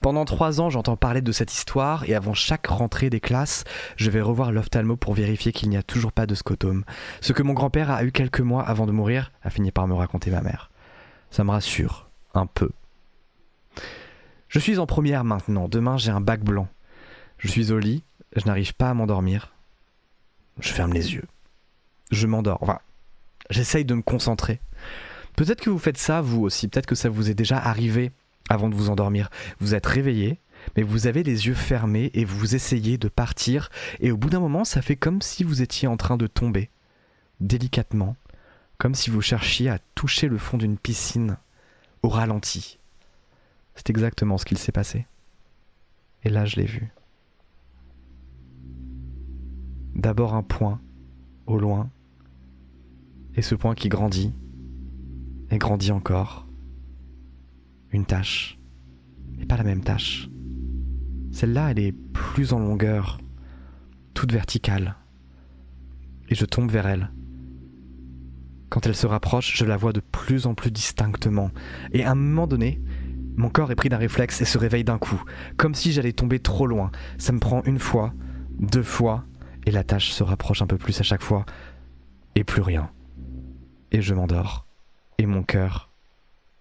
Pendant 0.00 0.24
trois 0.24 0.60
ans, 0.60 0.70
j'entends 0.70 0.96
parler 0.96 1.20
de 1.20 1.30
cette 1.30 1.52
histoire 1.52 2.08
et 2.08 2.14
avant 2.14 2.34
chaque 2.34 2.66
rentrée 2.66 3.10
des 3.10 3.20
classes, 3.20 3.64
je 3.96 4.10
vais 4.10 4.20
revoir 4.20 4.50
l'ophtalmo 4.50 4.96
pour 4.96 5.14
vérifier 5.14 5.52
qu'il 5.52 5.68
n'y 5.68 5.76
a 5.76 5.82
toujours 5.82 6.12
pas 6.12 6.26
de 6.26 6.34
scotome. 6.34 6.84
Ce 7.20 7.32
que 7.32 7.42
mon 7.42 7.52
grand-père 7.52 7.90
a 7.90 8.02
eu 8.02 8.10
quelques 8.10 8.40
mois 8.40 8.62
avant 8.62 8.86
de 8.86 8.92
mourir 8.92 9.30
a 9.42 9.50
fini 9.50 9.70
par 9.70 9.86
me 9.86 9.94
raconter 9.94 10.30
ma 10.30 10.40
mère. 10.40 10.70
Ça 11.30 11.44
me 11.44 11.50
rassure, 11.50 12.08
un 12.34 12.46
peu. 12.46 12.70
Je 14.48 14.58
suis 14.58 14.78
en 14.78 14.86
première 14.86 15.24
maintenant, 15.24 15.68
demain 15.68 15.96
j'ai 15.96 16.10
un 16.10 16.20
bac 16.20 16.42
blanc. 16.42 16.68
Je 17.36 17.48
suis 17.48 17.70
au 17.70 17.78
lit, 17.78 18.02
je 18.34 18.46
n'arrive 18.46 18.74
pas 18.74 18.90
à 18.90 18.94
m'endormir. 18.94 19.52
Je 20.60 20.72
ferme 20.72 20.92
les 20.92 21.14
yeux. 21.14 21.26
Je 22.10 22.26
m'endors, 22.26 22.62
enfin, 22.62 22.78
j'essaye 23.50 23.84
de 23.84 23.94
me 23.94 24.02
concentrer. 24.02 24.60
Peut-être 25.36 25.60
que 25.60 25.70
vous 25.70 25.78
faites 25.78 25.98
ça 25.98 26.20
vous 26.20 26.42
aussi, 26.42 26.68
peut-être 26.68 26.86
que 26.86 26.94
ça 26.94 27.08
vous 27.08 27.30
est 27.30 27.34
déjà 27.34 27.58
arrivé 27.58 28.10
avant 28.48 28.68
de 28.68 28.74
vous 28.74 28.90
endormir. 28.90 29.30
Vous 29.60 29.74
êtes 29.74 29.86
réveillé, 29.86 30.40
mais 30.76 30.82
vous 30.82 31.06
avez 31.06 31.22
les 31.22 31.46
yeux 31.46 31.54
fermés 31.54 32.10
et 32.14 32.24
vous 32.24 32.54
essayez 32.54 32.98
de 32.98 33.08
partir, 33.08 33.70
et 34.00 34.10
au 34.10 34.16
bout 34.16 34.30
d'un 34.30 34.40
moment, 34.40 34.64
ça 34.64 34.82
fait 34.82 34.96
comme 34.96 35.22
si 35.22 35.44
vous 35.44 35.62
étiez 35.62 35.86
en 35.86 35.96
train 35.96 36.16
de 36.16 36.26
tomber, 36.26 36.70
délicatement, 37.40 38.16
comme 38.78 38.94
si 38.94 39.10
vous 39.10 39.20
cherchiez 39.20 39.68
à 39.68 39.78
toucher 39.94 40.28
le 40.28 40.38
fond 40.38 40.56
d'une 40.56 40.78
piscine, 40.78 41.36
au 42.02 42.08
ralenti. 42.08 42.78
C'est 43.74 43.90
exactement 43.90 44.38
ce 44.38 44.44
qu'il 44.44 44.58
s'est 44.58 44.72
passé. 44.72 45.06
Et 46.24 46.30
là, 46.30 46.44
je 46.44 46.56
l'ai 46.56 46.66
vu. 46.66 46.90
D'abord 49.98 50.34
un 50.34 50.44
point, 50.44 50.80
au 51.46 51.58
loin, 51.58 51.90
et 53.34 53.42
ce 53.42 53.56
point 53.56 53.74
qui 53.74 53.88
grandit, 53.88 54.32
et 55.50 55.58
grandit 55.58 55.90
encore 55.90 56.46
une 57.90 58.04
tâche. 58.04 58.60
Mais 59.36 59.44
pas 59.44 59.56
la 59.56 59.64
même 59.64 59.82
tâche. 59.82 60.28
Celle-là, 61.32 61.72
elle 61.72 61.80
est 61.80 61.92
plus 62.12 62.52
en 62.52 62.60
longueur, 62.60 63.18
toute 64.14 64.32
verticale. 64.32 64.94
Et 66.28 66.36
je 66.36 66.44
tombe 66.44 66.70
vers 66.70 66.86
elle. 66.86 67.10
Quand 68.68 68.86
elle 68.86 68.94
se 68.94 69.06
rapproche, 69.06 69.56
je 69.56 69.64
la 69.64 69.76
vois 69.76 69.92
de 69.92 70.00
plus 70.00 70.46
en 70.46 70.54
plus 70.54 70.70
distinctement. 70.70 71.50
Et 71.92 72.04
à 72.04 72.12
un 72.12 72.14
moment 72.14 72.46
donné, 72.46 72.80
mon 73.36 73.50
corps 73.50 73.72
est 73.72 73.76
pris 73.76 73.88
d'un 73.88 73.96
réflexe 73.96 74.40
et 74.42 74.44
se 74.44 74.58
réveille 74.58 74.84
d'un 74.84 74.98
coup, 74.98 75.22
comme 75.56 75.74
si 75.74 75.90
j'allais 75.90 76.12
tomber 76.12 76.38
trop 76.38 76.68
loin. 76.68 76.92
Ça 77.16 77.32
me 77.32 77.40
prend 77.40 77.64
une 77.64 77.80
fois, 77.80 78.12
deux 78.60 78.82
fois, 78.84 79.24
et 79.66 79.70
la 79.70 79.84
tâche 79.84 80.10
se 80.10 80.22
rapproche 80.22 80.62
un 80.62 80.66
peu 80.66 80.78
plus 80.78 80.98
à 81.00 81.02
chaque 81.02 81.22
fois, 81.22 81.44
et 82.34 82.44
plus 82.44 82.62
rien. 82.62 82.90
Et 83.92 84.02
je 84.02 84.14
m'endors, 84.14 84.66
et 85.18 85.26
mon 85.26 85.42
cœur 85.42 85.90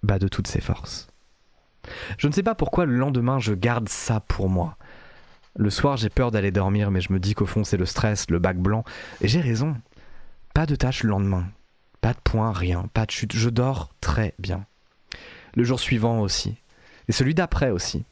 bat 0.03 0.19
de 0.19 0.27
toutes 0.27 0.47
ses 0.47 0.62
forces. 0.62 1.07
Je 2.17 2.27
ne 2.27 2.33
sais 2.33 2.43
pas 2.43 2.55
pourquoi 2.55 2.86
le 2.86 2.95
lendemain 2.95 3.39
je 3.39 3.53
garde 3.53 3.89
ça 3.89 4.19
pour 4.19 4.49
moi. 4.49 4.77
Le 5.55 5.69
soir 5.69 5.97
j'ai 5.97 6.10
peur 6.10 6.31
d'aller 6.31 6.51
dormir 6.51 6.91
mais 6.91 7.01
je 7.01 7.12
me 7.12 7.19
dis 7.19 7.33
qu'au 7.33 7.45
fond 7.45 7.63
c'est 7.63 7.77
le 7.77 7.86
stress, 7.86 8.29
le 8.29 8.39
bac 8.39 8.57
blanc. 8.57 8.83
Et 9.21 9.27
j'ai 9.27 9.41
raison. 9.41 9.75
Pas 10.53 10.65
de 10.65 10.75
tâche 10.75 11.03
le 11.03 11.10
lendemain. 11.10 11.47
Pas 12.01 12.13
de 12.13 12.19
point, 12.23 12.51
rien, 12.51 12.89
pas 12.93 13.05
de 13.05 13.12
chute. 13.12 13.33
Je 13.33 13.49
dors 13.49 13.89
très 14.01 14.33
bien. 14.39 14.65
Le 15.55 15.63
jour 15.63 15.79
suivant 15.79 16.19
aussi. 16.21 16.55
Et 17.07 17.12
celui 17.12 17.33
d'après 17.33 17.71
aussi. 17.71 18.05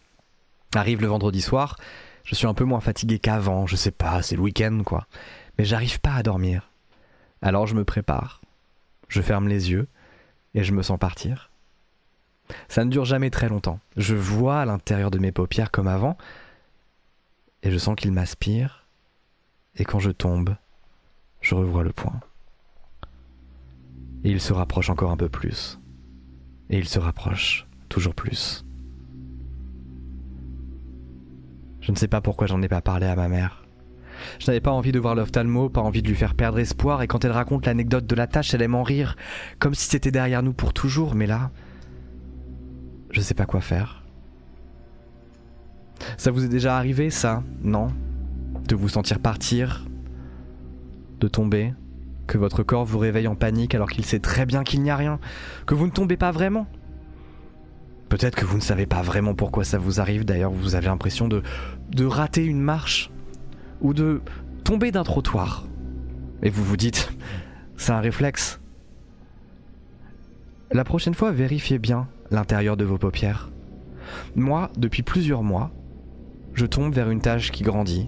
Arrive 0.74 1.02
le 1.02 1.08
vendredi 1.08 1.42
soir, 1.42 1.78
je 2.26 2.36
suis 2.36 2.48
un 2.48 2.54
peu 2.54 2.66
moins 2.66 2.82
fatigué 2.82 3.20
qu'avant, 3.20 3.68
je 3.68 3.76
sais 3.76 3.92
pas, 3.92 4.22
c'est 4.22 4.36
le 4.36 4.42
week-end 4.42 4.82
quoi. 4.84 5.08
Mais 5.58 5.64
j'arrive 5.64 6.02
pas 6.02 6.14
à 6.14 6.24
dormir. 6.24 6.72
Alors 7.42 7.68
je 7.68 7.76
me 7.76 7.86
prépare. 7.86 8.42
Je 9.08 9.22
ferme 9.22 9.48
les 9.48 9.72
yeux 9.72 9.88
et 10.56 10.64
je 10.64 10.74
me 10.74 10.82
sens 10.82 11.00
partir. 11.00 11.52
Ça 12.68 12.84
ne 12.84 12.90
dure 12.90 13.06
jamais 13.06 13.30
très 13.30 13.50
longtemps. 13.50 13.80
Je 13.96 14.16
vois 14.16 14.62
à 14.62 14.66
l'intérieur 14.66 15.12
de 15.12 15.20
mes 15.20 15.32
paupières 15.32 15.72
comme 15.72 15.88
avant, 15.88 16.18
et 17.64 17.72
je 17.72 17.78
sens 17.78 17.96
qu'il 17.96 18.12
m'aspire, 18.12 18.86
et 19.76 19.86
quand 19.86 20.00
je 20.00 20.12
tombe, 20.12 20.56
je 21.42 21.56
revois 21.56 21.84
le 21.84 21.92
point. 21.92 22.20
Et 24.24 24.32
il 24.32 24.42
se 24.42 24.54
rapproche 24.54 24.90
encore 24.90 25.12
un 25.12 25.18
peu 25.18 25.30
plus. 25.30 25.80
Et 26.70 26.78
il 26.78 26.88
se 26.88 27.00
rapproche 27.00 27.68
toujours 27.90 28.16
plus. 28.16 28.65
Je 31.86 31.92
ne 31.92 31.96
sais 31.96 32.08
pas 32.08 32.20
pourquoi 32.20 32.48
j'en 32.48 32.64
ai 32.64 32.68
pas 32.68 32.82
parlé 32.82 33.06
à 33.06 33.16
ma 33.16 33.28
mère. 33.28 33.64
Je 34.40 34.48
n'avais 34.48 34.60
pas 34.60 34.72
envie 34.72 34.92
de 34.92 35.00
voir 35.00 35.14
l'ophtalmo, 35.14 35.70
pas 35.70 35.82
envie 35.82 36.02
de 36.02 36.08
lui 36.08 36.16
faire 36.16 36.34
perdre 36.34 36.58
espoir, 36.58 37.04
et 37.04 37.08
quand 37.08 37.24
elle 37.26 37.32
raconte 37.32 37.68
l'anecdote 37.68 38.08
de 38.08 38.16
la 38.16 38.26
tâche, 38.26 38.56
elle 38.56 38.64
aime 38.64 38.74
en 38.74 38.82
rire, 38.82 39.16
comme 39.60 39.76
si 39.76 39.88
c'était 39.88 40.10
derrière 40.10 40.42
nous 40.42 40.54
pour 40.54 40.74
toujours, 40.74 41.14
mais 41.14 41.28
là, 41.28 41.52
je 43.12 43.22
sais 43.22 43.36
pas 43.36 43.46
quoi 43.46 43.62
faire. 43.62 44.04
Ça 46.18 46.32
vous 46.32 46.44
est 46.44 46.50
déjà 46.50 46.76
arrivé, 46.76 47.12
ça 47.12 47.44
Non? 47.62 47.90
De 48.68 48.76
vous 48.76 48.90
sentir 48.90 49.20
partir 49.20 49.86
De 51.20 51.28
tomber 51.28 51.74
Que 52.28 52.38
votre 52.38 52.64
corps 52.64 52.84
vous 52.84 52.98
réveille 53.00 53.28
en 53.28 53.36
panique 53.36 53.76
alors 53.76 53.90
qu'il 53.90 54.06
sait 54.06 54.20
très 54.20 54.46
bien 54.46 54.64
qu'il 54.64 54.82
n'y 54.82 54.90
a 54.90 54.96
rien 54.96 55.20
Que 55.66 55.76
vous 55.76 55.86
ne 55.86 55.92
tombez 55.92 56.18
pas 56.18 56.32
vraiment? 56.32 56.68
Peut-être 58.10 58.36
que 58.36 58.46
vous 58.46 58.58
ne 58.58 58.62
savez 58.62 58.86
pas 58.86 59.02
vraiment 59.02 59.34
pourquoi 59.34 59.64
ça 59.64 59.78
vous 59.78 60.00
arrive, 60.00 60.26
d'ailleurs 60.26 60.52
vous 60.52 60.76
avez 60.76 60.88
l'impression 60.88 61.28
de, 61.28 61.42
rater 62.06 62.44
une 62.44 62.62
marche 62.62 63.10
ou 63.82 63.94
de 63.94 64.22
tomber 64.64 64.92
d'un 64.92 65.04
trottoir. 65.04 65.66
Et 66.44 66.50
vous 66.50 66.64
vous 66.64 66.78
dites, 66.78 67.12
c'est 67.78 67.92
un 67.92 68.00
réflexe. 68.00 68.60
La 70.72 70.84
prochaine 70.84 71.14
fois, 71.14 71.32
vérifiez 71.32 71.80
bien 71.80 72.08
l'intérieur 72.32 72.78
de 72.78 72.84
vos 72.84 72.98
paupières. 72.98 73.50
Moi, 74.36 74.70
depuis 74.78 75.04
plusieurs 75.04 75.44
mois, 75.44 75.72
je 76.54 76.66
tombe 76.66 76.94
vers 76.94 77.10
une 77.10 77.22
tâche 77.22 77.52
qui 77.52 77.64
grandit. 77.64 78.08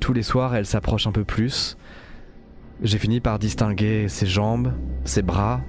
Tous 0.00 0.12
les 0.12 0.22
soirs, 0.22 0.54
elle 0.54 0.66
s'approche 0.66 1.06
un 1.06 1.12
peu 1.12 1.24
plus. 1.24 1.76
J'ai 2.82 2.98
fini 2.98 3.20
par 3.20 3.38
distinguer 3.38 4.08
ses 4.08 4.26
jambes, 4.26 4.72
ses 5.04 5.22
bras, 5.22 5.60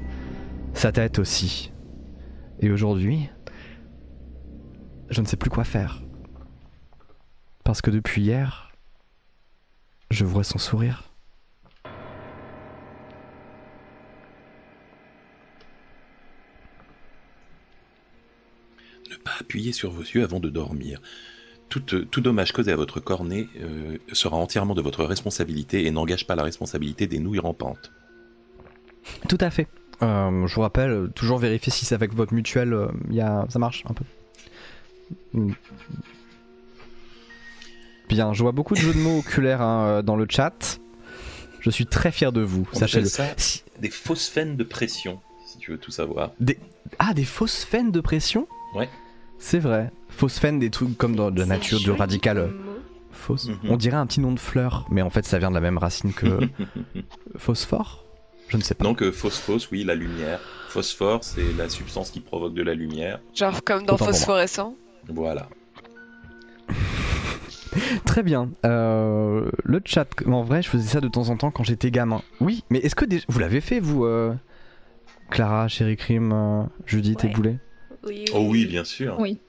sa 0.73 0.91
tête 0.91 1.19
aussi. 1.19 1.72
Et 2.63 2.71
aujourd'hui, 2.71 3.29
je 5.09 5.19
ne 5.19 5.25
sais 5.25 5.35
plus 5.35 5.49
quoi 5.49 5.65
faire. 5.65 6.01
Parce 7.65 7.81
que 7.81 7.91
depuis 7.91 8.21
hier, 8.21 8.71
je 10.09 10.23
vois 10.23 10.45
son 10.45 10.59
sourire. 10.59 11.11
Ne 19.11 19.17
pas 19.17 19.33
appuyer 19.41 19.73
sur 19.73 19.91
vos 19.91 20.03
yeux 20.03 20.23
avant 20.23 20.39
de 20.39 20.49
dormir. 20.49 21.01
Tout, 21.67 21.81
tout 21.81 22.21
dommage 22.21 22.53
causé 22.53 22.71
à 22.71 22.77
votre 22.77 23.01
cornet 23.01 23.49
euh, 23.59 23.97
sera 24.13 24.37
entièrement 24.37 24.73
de 24.73 24.81
votre 24.81 25.03
responsabilité 25.03 25.85
et 25.85 25.91
n'engage 25.91 26.25
pas 26.27 26.35
la 26.35 26.43
responsabilité 26.43 27.07
des 27.07 27.19
nouilles 27.19 27.39
rampantes. 27.39 27.91
Tout 29.27 29.39
à 29.41 29.49
fait. 29.49 29.67
Euh, 30.01 30.47
je 30.47 30.55
vous 30.55 30.61
rappelle, 30.61 30.89
euh, 30.91 31.07
toujours 31.07 31.37
vérifier 31.37 31.71
si 31.71 31.85
c'est 31.85 31.95
avec 31.95 32.13
votre 32.13 32.33
mutuelle, 32.33 32.73
euh, 32.73 32.87
y 33.09 33.21
a... 33.21 33.45
ça 33.49 33.59
marche 33.59 33.83
un 33.89 33.93
peu. 33.93 34.03
Mm. 35.33 35.51
Bien, 38.09 38.33
je 38.33 38.43
vois 38.43 38.51
beaucoup 38.51 38.73
de 38.73 38.79
jeux 38.79 38.93
de 38.93 38.99
mots 38.99 39.19
oculaires 39.19 39.61
hein, 39.61 39.85
euh, 39.85 40.01
dans 40.01 40.15
le 40.15 40.25
chat. 40.29 40.79
Je 41.61 41.69
suis 41.69 41.85
très 41.85 42.11
fier 42.11 42.31
de 42.31 42.41
vous, 42.41 42.67
On 42.73 42.79
ça 42.79 42.87
Si- 43.37 43.63
des 43.79 43.89
fausses 43.89 44.27
faines 44.27 44.57
de 44.57 44.63
pression, 44.63 45.19
si 45.47 45.57
tu 45.57 45.71
veux 45.71 45.77
tout 45.77 45.91
savoir. 45.91 46.31
Ah, 46.99 47.13
des 47.13 47.23
fausses 47.23 47.63
faines 47.63 47.91
de 47.91 48.01
pression? 48.01 48.47
Ouais. 48.75 48.89
C'est 49.39 49.59
vrai. 49.59 49.91
Fausses 50.09 50.39
faines, 50.39 50.59
des 50.59 50.69
trucs 50.69 50.97
comme 50.97 51.15
dans 51.15 51.31
de 51.31 51.39
la 51.39 51.45
nature, 51.45 51.79
du 51.79 51.91
radical. 51.91 52.37
euh, 52.37 52.47
mot. 52.47 52.71
Fausse. 53.11 53.47
Mhm. 53.47 53.57
On 53.69 53.77
dirait 53.77 53.95
un 53.97 54.05
petit 54.05 54.19
nom 54.19 54.31
de 54.33 54.39
fleur, 54.39 54.85
mais 54.89 55.01
en 55.01 55.09
fait 55.09 55.25
ça 55.25 55.39
vient 55.39 55.49
de 55.49 55.55
la 55.55 55.61
même 55.61 55.77
racine 55.77 56.11
que 56.13 56.39
phosphore 57.37 58.02
Je 58.53 58.57
ne 58.57 58.61
sais 58.61 58.75
pas. 58.75 58.83
Donc 58.83 59.01
euh, 59.01 59.11
phosphos, 59.11 59.67
oui, 59.71 59.83
la 59.83 59.95
lumière. 59.95 60.39
Phosphore, 60.69 61.23
c'est 61.23 61.53
la 61.57 61.69
substance 61.69 62.11
qui 62.11 62.19
provoque 62.19 62.53
de 62.53 62.61
la 62.61 62.75
lumière. 62.75 63.19
Genre 63.33 63.63
comme 63.63 63.83
dans 63.83 63.95
Autant. 63.95 64.05
Phosphorescent. 64.05 64.75
Voilà. 65.09 65.49
Très 68.05 68.21
bien. 68.21 68.51
Euh, 68.65 69.49
le 69.63 69.81
chat, 69.83 70.07
en 70.27 70.43
vrai, 70.43 70.61
je 70.61 70.69
faisais 70.69 70.87
ça 70.87 71.01
de 71.01 71.07
temps 71.07 71.29
en 71.29 71.37
temps 71.37 71.49
quand 71.49 71.63
j'étais 71.63 71.89
gamin. 71.89 72.21
Oui, 72.39 72.63
mais 72.69 72.77
est-ce 72.79 72.93
que 72.95 73.05
déjà- 73.05 73.25
vous 73.27 73.39
l'avez 73.39 73.59
fait, 73.59 73.79
vous, 73.79 74.05
euh, 74.05 74.33
Clara, 75.31 75.67
Chéri 75.67 75.95
Crime, 75.97 76.31
euh, 76.31 76.63
Judith 76.85 77.23
et. 77.23 77.29
Boulet 77.29 77.57
Oui, 78.05 78.25
Oh 78.35 78.45
oui, 78.47 78.65
bien 78.67 78.83
sûr. 78.83 79.15
Oui. 79.19 79.39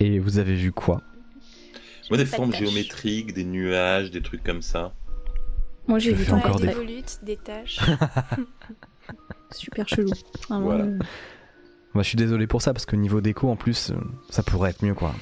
Et 0.00 0.18
vous 0.18 0.38
avez 0.38 0.54
vu 0.54 0.72
quoi? 0.72 1.02
Moi, 2.08 2.16
des 2.16 2.24
de 2.24 2.28
formes 2.30 2.54
géométriques, 2.54 3.34
des 3.34 3.44
nuages, 3.44 4.10
des 4.10 4.22
trucs 4.22 4.42
comme 4.42 4.62
ça. 4.62 4.94
Moi 5.90 5.98
j'ai 5.98 6.12
Je 6.14 6.22
vu 6.22 6.32
encore 6.32 6.60
des 6.60 6.68
des- 6.68 6.72
volutes, 6.72 7.18
des 7.24 7.36
taches. 7.36 7.80
Super 9.50 9.88
chelou. 9.88 10.10
Vraiment, 10.48 10.64
Voilà. 10.64 10.84
euh, 10.84 10.98
Bah, 11.94 12.02
Je 12.02 12.08
suis 12.08 12.16
désolé 12.16 12.46
pour 12.46 12.62
ça, 12.62 12.72
parce 12.72 12.86
que 12.86 12.94
niveau 12.94 13.20
déco, 13.20 13.50
en 13.50 13.56
plus, 13.56 13.90
euh, 13.90 13.94
ça 14.28 14.44
pourrait 14.44 14.70
être 14.70 14.84
mieux, 14.84 14.94
quoi. 14.94 15.12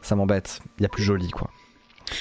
Ça 0.00 0.16
m'embête. 0.16 0.60
Il 0.78 0.82
y 0.82 0.86
a 0.86 0.88
plus 0.88 1.02
joli, 1.02 1.28
quoi. 1.28 1.50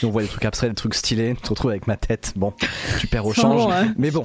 Et 0.02 0.06
on 0.06 0.10
voit 0.12 0.22
des 0.24 0.28
trucs 0.28 0.44
abstraits, 0.44 0.72
des 0.72 0.76
trucs 0.76 0.96
stylés, 0.96 1.34
tu 1.36 1.42
te 1.44 1.48
retrouves 1.50 1.72
avec 1.72 1.88
ma 1.88 1.96
tête. 1.96 2.34
Bon, 2.36 2.54
tu 3.00 3.08
perds 3.08 3.26
au 3.26 3.34
change. 3.34 3.66
Ouais. 3.68 3.88
Mais 3.98 4.12
bon. 4.12 4.24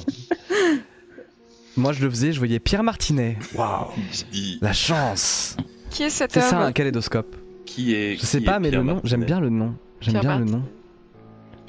Moi, 1.76 1.92
je 1.92 2.02
le 2.02 2.10
faisais, 2.10 2.32
je 2.32 2.38
voyais 2.38 2.58
Pierre 2.58 2.82
Martinet. 2.82 3.38
Waouh 3.54 3.86
La 4.60 4.72
chance 4.72 5.56
Qui 5.90 6.02
est 6.02 6.10
cet 6.10 6.32
C'est 6.32 6.40
ça, 6.40 6.56
homme 6.56 6.62
un 6.66 6.72
kaléidoscope. 6.72 7.36
qui 7.66 7.94
est. 7.94 8.16
Je 8.16 8.26
sais 8.26 8.38
qui 8.40 8.44
pas, 8.46 8.56
est 8.56 8.60
mais 8.60 8.70
Pierre 8.70 8.82
le 8.82 8.92
nom, 8.94 9.00
j'aime 9.04 9.24
bien 9.24 9.38
le 9.38 9.50
nom. 9.50 9.76
J'aime 10.00 10.18
bien 10.20 10.38
le 10.40 10.44
nom. 10.46 10.64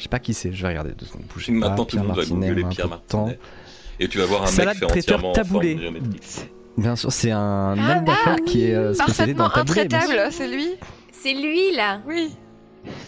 Je 0.02 0.06
sais 0.06 0.10
pas 0.10 0.18
qui 0.18 0.34
c'est, 0.34 0.52
je 0.52 0.60
vais 0.64 0.70
regarder 0.70 0.94
deux 0.94 1.06
secondes. 1.06 1.22
Bougez 1.32 1.54
pas, 1.54 1.60
Maintenant, 1.70 1.86
tout 1.86 1.96
le 1.96 2.02
Pierre 2.02 2.16
monde 2.16 2.26
va 2.26 2.26
googler 2.26 2.64
Pierre 2.72 2.86
de. 2.88 2.90
Martinet. 2.90 3.40
Et 4.00 4.08
tu 4.08 4.18
vas 4.18 4.26
voir 4.26 4.42
un 4.42 4.48
Salade 4.48 4.82
mec 4.82 4.92
fait 4.92 4.98
entièrement 4.98 5.32
taboulé. 5.32 5.78
Bien 6.76 6.96
sûr, 6.96 7.12
c'est 7.12 7.30
un 7.30 7.76
Ah, 7.78 7.98
homme 8.00 8.06
d'affaires 8.06 8.38
qui 8.44 8.66
est 8.66 8.74
euh, 8.74 8.96
spécialisé 8.96 9.36
dans 9.38 9.46
le 9.46 9.52
taboulé. 9.54 9.88
c'est 10.32 10.48
lui 10.48 10.70
C'est 11.12 11.36
lui 11.36 11.76
là. 11.76 12.02
Oui. 12.08 12.32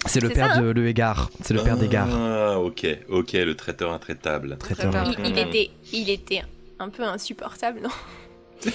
C'est 0.05 0.19
le 0.19 0.29
père 0.29 0.53
ça, 0.53 0.59
hein 0.59 0.61
de 0.61 0.69
Le 0.69 0.87
Égard. 0.87 1.31
C'est 1.41 1.55
le 1.55 1.63
père 1.63 1.77
des 1.77 1.87
gares. 1.87 2.09
Ah, 2.13 2.59
ok, 2.59 2.85
ok, 3.09 3.31
le 3.33 3.55
traiteur 3.55 3.91
intraitable. 3.91 4.55
Traiteur. 4.59 4.93
Il, 5.17 5.31
il 5.31 5.39
était, 5.39 5.71
il 5.93 6.11
était 6.11 6.43
un 6.77 6.89
peu 6.89 7.01
insupportable, 7.01 7.79
non 7.81 8.71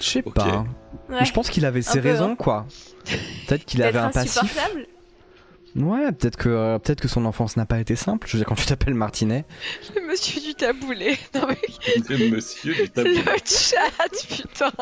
Je 0.00 0.08
sais 0.08 0.22
pas. 0.22 0.64
Ouais. 1.10 1.22
Je 1.22 1.32
pense 1.32 1.50
qu'il 1.50 1.66
avait 1.66 1.82
ses 1.82 2.00
peu, 2.00 2.08
raisons, 2.08 2.30
hein. 2.30 2.36
quoi. 2.36 2.64
Peut-être 3.46 3.66
qu'il 3.66 3.82
avait 3.82 3.98
un 3.98 4.08
passif. 4.08 4.38
insupportable. 4.42 4.86
Ouais, 5.76 6.10
peut-être 6.12 6.36
que, 6.36 6.48
euh, 6.48 6.78
peut-être 6.78 7.00
que 7.00 7.08
son 7.08 7.24
enfance 7.24 7.56
n'a 7.56 7.64
pas 7.66 7.78
été 7.78 7.94
simple. 7.96 8.26
Je 8.28 8.32
veux 8.36 8.38
dire, 8.40 8.46
quand 8.48 8.54
tu 8.56 8.66
t'appelles 8.66 8.94
Martinet. 8.94 9.44
Le 9.94 10.06
monsieur 10.06 10.40
du 10.40 10.54
taboulé. 10.54 11.16
Non 11.34 11.46
mais 11.48 11.58
Le 12.08 12.30
monsieur 12.30 12.74
du 12.74 12.88
taboulé. 12.90 13.16
le 13.16 13.22
chat, 13.44 14.26
putain. 14.28 14.72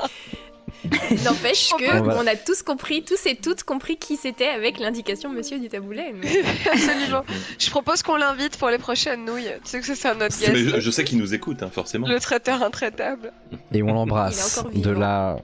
N'empêche 1.25 1.71
que 1.77 1.99
On 1.99 2.03
va- 2.05 2.19
on 2.23 2.27
a 2.27 2.37
tous 2.37 2.63
compris, 2.63 3.03
tous 3.03 3.27
et 3.27 3.35
toutes 3.35 3.65
compris 3.65 3.97
qui 3.97 4.17
c'était 4.17 4.47
avec 4.47 4.79
l'indication 4.79 5.29
Monsieur 5.31 5.59
du 5.59 5.69
taboulet. 5.69 6.15
mais- 6.15 6.43
Absolument. 6.71 7.25
Je 7.59 7.69
propose 7.71 8.03
qu'on 8.03 8.17
l'invite 8.17 8.57
pour 8.57 8.69
les 8.71 8.79
prochaines 8.79 9.25
nouilles. 9.25 9.51
Tu 9.65 9.71
sais 9.71 9.81
que 9.81 9.87
c'est 9.95 10.09
un 10.09 10.15
autre 10.21 10.37
Mais 10.41 10.55
je, 10.55 10.71
guest. 10.71 10.81
je 10.81 10.91
sais 10.91 11.05
qu'il 11.05 11.19
nous 11.19 11.35
écoute, 11.35 11.63
hein, 11.63 11.71
forcément. 11.73 12.07
Le 12.07 12.21
traiteur 12.21 12.63
intraitable. 12.63 13.33
Et 13.73 13.83
on 13.83 13.93
l'embrasse. 13.93 14.63
De 14.75 14.91
la. 14.91 15.37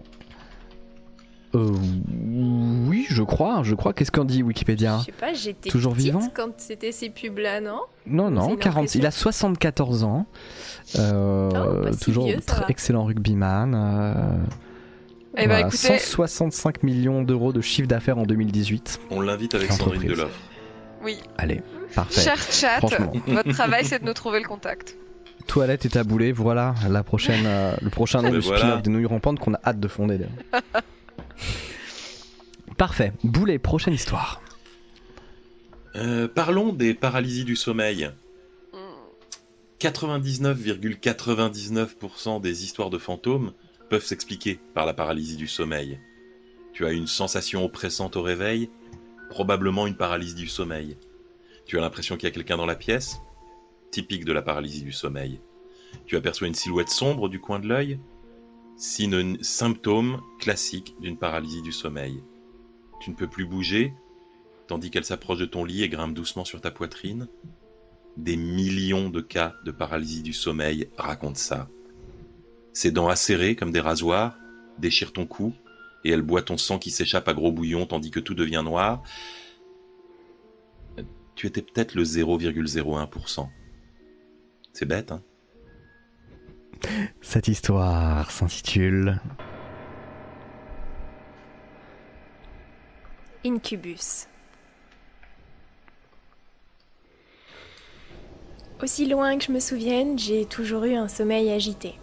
Euh, 1.54 1.70
oui, 2.88 3.06
je 3.08 3.22
crois. 3.22 3.60
Je 3.62 3.74
crois. 3.74 3.92
Qu'est-ce 3.92 4.10
qu'on 4.10 4.24
dit 4.24 4.42
Wikipédia 4.42 4.98
Je 5.00 5.04
sais 5.06 5.12
pas, 5.12 5.32
j'étais 5.34 5.70
Toujours 5.70 5.92
petite 5.92 6.06
vivant 6.06 6.28
quand 6.34 6.50
c'était 6.58 6.92
ces 6.92 7.10
pubs 7.10 7.38
là, 7.38 7.60
non 7.60 7.80
Non, 8.06 8.30
non, 8.30 8.50
une 8.50 8.56
40. 8.58 8.78
impression. 8.78 9.00
Il 9.00 9.06
a 9.06 9.10
74 9.10 10.04
ans. 10.04 10.26
Euh, 10.98 11.50
Oh, 11.54 11.84
pas 11.84 11.92
si 11.92 11.98
toujours 12.00 12.26
vieux, 12.26 12.38
excellent 12.68 13.04
rugbyman. 13.04 13.74
euh, 13.74 14.14
Eh 15.36 15.42
ben 15.42 15.46
voilà, 15.46 15.60
écoutez, 15.68 15.76
165 15.98 16.82
millions 16.82 17.22
d'euros 17.22 17.52
de 17.52 17.60
chiffre 17.60 17.88
d'affaires 17.88 18.18
en 18.18 18.24
2018. 18.24 19.00
On 19.10 19.20
l'invite 19.20 19.54
avec 19.54 19.70
Sandrine 19.72 19.94
L'entreprise. 19.94 20.18
Deloff. 20.18 20.40
oui. 21.04 21.18
Allez, 21.38 21.62
parfait. 21.94 22.20
Cher 22.20 22.36
chat, 22.50 22.80
votre 22.80 23.52
travail 23.52 23.84
c'est 23.84 24.00
de 24.00 24.06
nous 24.06 24.12
trouver 24.12 24.40
le 24.40 24.46
contact. 24.48 24.96
Toilette 25.46 25.84
et 25.84 25.88
taboulé, 25.90 26.32
voilà 26.32 26.74
la 26.88 27.02
prochaine, 27.02 27.44
euh, 27.46 27.74
le 27.82 27.90
prochain 27.90 28.20
voilà. 28.20 28.40
spin-off 28.40 28.82
des 28.82 28.90
nouilles 28.90 29.04
rampantes 29.06 29.38
qu'on 29.38 29.54
a 29.54 29.60
hâte 29.64 29.78
de 29.80 29.88
fonder. 29.88 30.18
Parfait. 32.76 33.12
Boulet, 33.22 33.58
prochaine 33.58 33.94
histoire. 33.94 34.42
Euh, 35.96 36.26
parlons 36.26 36.72
des 36.72 36.94
paralysies 36.94 37.44
du 37.44 37.56
sommeil. 37.56 38.10
Hmm. 38.72 38.78
99,99% 39.80 42.40
des 42.40 42.64
histoires 42.64 42.90
de 42.90 42.98
fantômes 42.98 43.52
peuvent 43.90 44.04
s'expliquer 44.04 44.58
par 44.74 44.86
la 44.86 44.94
paralysie 44.94 45.36
du 45.36 45.46
sommeil. 45.46 46.00
Tu 46.72 46.84
as 46.84 46.90
une 46.92 47.06
sensation 47.06 47.64
oppressante 47.64 48.16
au 48.16 48.22
réveil, 48.22 48.70
probablement 49.30 49.86
une 49.86 49.96
paralysie 49.96 50.34
du 50.34 50.48
sommeil. 50.48 50.96
Tu 51.66 51.78
as 51.78 51.80
l'impression 51.80 52.16
qu'il 52.16 52.24
y 52.24 52.32
a 52.32 52.34
quelqu'un 52.34 52.56
dans 52.56 52.66
la 52.66 52.74
pièce, 52.74 53.18
typique 53.92 54.24
de 54.24 54.32
la 54.32 54.42
paralysie 54.42 54.82
du 54.82 54.90
sommeil. 54.90 55.38
Tu 56.06 56.16
aperçois 56.16 56.48
une 56.48 56.54
silhouette 56.54 56.88
sombre 56.88 57.28
du 57.28 57.40
coin 57.40 57.60
de 57.60 57.68
l'œil, 57.68 58.00
Symptôme 59.40 60.20
classique 60.38 60.94
d'une 61.00 61.16
paralysie 61.16 61.62
du 61.62 61.72
sommeil. 61.72 62.22
Tu 63.00 63.10
ne 63.10 63.14
peux 63.16 63.26
plus 63.26 63.46
bouger, 63.46 63.94
tandis 64.66 64.90
qu'elle 64.90 65.06
s'approche 65.06 65.38
de 65.38 65.46
ton 65.46 65.64
lit 65.64 65.82
et 65.82 65.88
grimpe 65.88 66.12
doucement 66.12 66.44
sur 66.44 66.60
ta 66.60 66.70
poitrine. 66.70 67.26
Des 68.18 68.36
millions 68.36 69.08
de 69.08 69.22
cas 69.22 69.54
de 69.64 69.70
paralysie 69.70 70.22
du 70.22 70.34
sommeil 70.34 70.90
racontent 70.98 71.34
ça. 71.34 71.70
Ses 72.74 72.90
dents 72.90 73.08
acérées 73.08 73.56
comme 73.56 73.72
des 73.72 73.80
rasoirs 73.80 74.36
déchirent 74.78 75.14
ton 75.14 75.24
cou 75.24 75.54
et 76.04 76.10
elle 76.10 76.22
boit 76.22 76.42
ton 76.42 76.58
sang 76.58 76.78
qui 76.78 76.90
s'échappe 76.90 77.26
à 77.28 77.32
gros 77.32 77.52
bouillons 77.52 77.86
tandis 77.86 78.10
que 78.10 78.20
tout 78.20 78.34
devient 78.34 78.62
noir. 78.62 79.02
Tu 81.34 81.46
étais 81.46 81.62
peut-être 81.62 81.94
le 81.94 82.04
0,01%. 82.04 83.48
C'est 84.74 84.86
bête, 84.86 85.10
hein? 85.10 85.22
Cette 87.22 87.48
histoire 87.48 88.30
s'intitule 88.30 89.20
Incubus. 93.44 94.26
Aussi 98.82 99.06
loin 99.06 99.38
que 99.38 99.44
je 99.44 99.52
me 99.52 99.60
souvienne, 99.60 100.18
j'ai 100.18 100.44
toujours 100.46 100.84
eu 100.84 100.94
un 100.94 101.08
sommeil 101.08 101.50
agité. 101.50 101.94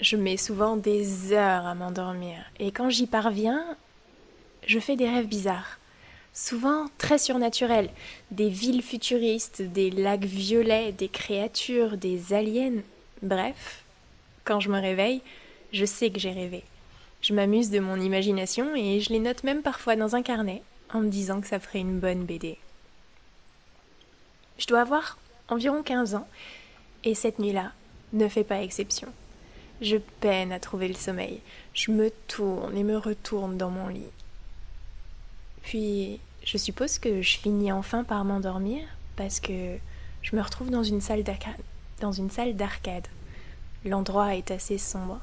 Je 0.00 0.16
mets 0.16 0.36
souvent 0.36 0.76
des 0.76 1.32
heures 1.32 1.66
à 1.66 1.74
m'endormir, 1.74 2.38
et 2.58 2.72
quand 2.72 2.90
j'y 2.90 3.06
parviens, 3.06 3.64
je 4.66 4.78
fais 4.78 4.96
des 4.96 5.08
rêves 5.08 5.28
bizarres. 5.28 5.78
Souvent 6.34 6.86
très 6.98 7.16
surnaturels. 7.16 7.88
Des 8.30 8.50
villes 8.50 8.82
futuristes, 8.82 9.62
des 9.62 9.90
lacs 9.90 10.26
violets, 10.26 10.92
des 10.92 11.08
créatures, 11.08 11.96
des 11.96 12.34
aliens. 12.34 12.82
Bref, 13.22 13.85
quand 14.46 14.60
je 14.60 14.70
me 14.70 14.80
réveille, 14.80 15.20
je 15.72 15.84
sais 15.84 16.10
que 16.10 16.18
j'ai 16.18 16.32
rêvé. 16.32 16.62
Je 17.20 17.34
m'amuse 17.34 17.70
de 17.70 17.80
mon 17.80 18.00
imagination 18.00 18.74
et 18.74 19.00
je 19.00 19.10
les 19.10 19.18
note 19.18 19.44
même 19.44 19.62
parfois 19.62 19.96
dans 19.96 20.14
un 20.14 20.22
carnet 20.22 20.62
en 20.94 21.00
me 21.00 21.08
disant 21.08 21.40
que 21.40 21.48
ça 21.48 21.58
ferait 21.58 21.80
une 21.80 21.98
bonne 21.98 22.24
BD. 22.24 22.56
Je 24.58 24.66
dois 24.66 24.80
avoir 24.80 25.18
environ 25.48 25.82
15 25.82 26.14
ans 26.14 26.28
et 27.04 27.14
cette 27.14 27.38
nuit-là 27.38 27.72
ne 28.12 28.28
fait 28.28 28.44
pas 28.44 28.62
exception. 28.62 29.08
Je 29.82 29.96
peine 29.96 30.52
à 30.52 30.60
trouver 30.60 30.88
le 30.88 30.94
sommeil. 30.94 31.40
Je 31.74 31.90
me 31.90 32.10
tourne 32.28 32.76
et 32.76 32.84
me 32.84 32.96
retourne 32.96 33.58
dans 33.58 33.70
mon 33.70 33.88
lit. 33.88 34.12
Puis, 35.62 36.20
je 36.44 36.56
suppose 36.56 36.98
que 36.98 37.20
je 37.20 37.36
finis 37.38 37.72
enfin 37.72 38.04
par 38.04 38.24
m'endormir 38.24 38.86
parce 39.16 39.40
que 39.40 39.76
je 40.22 40.36
me 40.36 40.40
retrouve 40.40 40.70
dans 40.70 40.84
une 40.84 41.00
salle 41.00 41.24
d'arcade. 41.24 41.60
Dans 42.00 42.12
une 42.12 42.30
salle 42.30 42.54
d'arcade. 42.54 43.08
L'endroit 43.86 44.34
est 44.34 44.50
assez 44.50 44.78
sombre, 44.78 45.20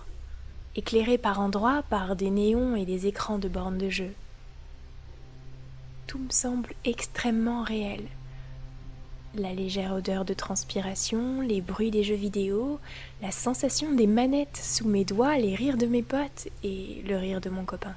éclairé 0.78 1.18
par 1.18 1.41
endroits 1.41 1.84
par 1.89 2.16
des 2.16 2.30
néons 2.30 2.78
et 2.78 2.86
des 2.86 3.07
écrans 3.07 3.38
de 3.38 3.49
bornes 3.49 3.78
de 3.78 3.89
jeu. 3.89 4.14
Tout 6.07 6.18
me 6.18 6.30
semble 6.30 6.70
extrêmement 6.86 7.64
réel. 7.64 8.05
La 9.36 9.51
légère 9.51 9.91
odeur 9.91 10.24
de 10.24 10.34
transpiration, 10.34 11.41
les 11.41 11.59
bruits 11.59 11.91
des 11.91 12.03
jeux 12.03 12.16
vidéo, 12.16 12.80
la 13.22 13.32
sensation 13.32 13.91
des 13.91 14.07
manettes 14.07 14.61
sous 14.64 14.88
mes 14.88 15.03
doigts, 15.03 15.38
les 15.38 15.55
rires 15.55 15.78
de 15.78 15.88
mes 15.88 16.03
potes 16.03 16.47
et 16.64 17.03
le 17.05 17.18
rire 17.18 17.41
de 17.41 17.49
mon 17.49 17.66
copain. 17.66 17.95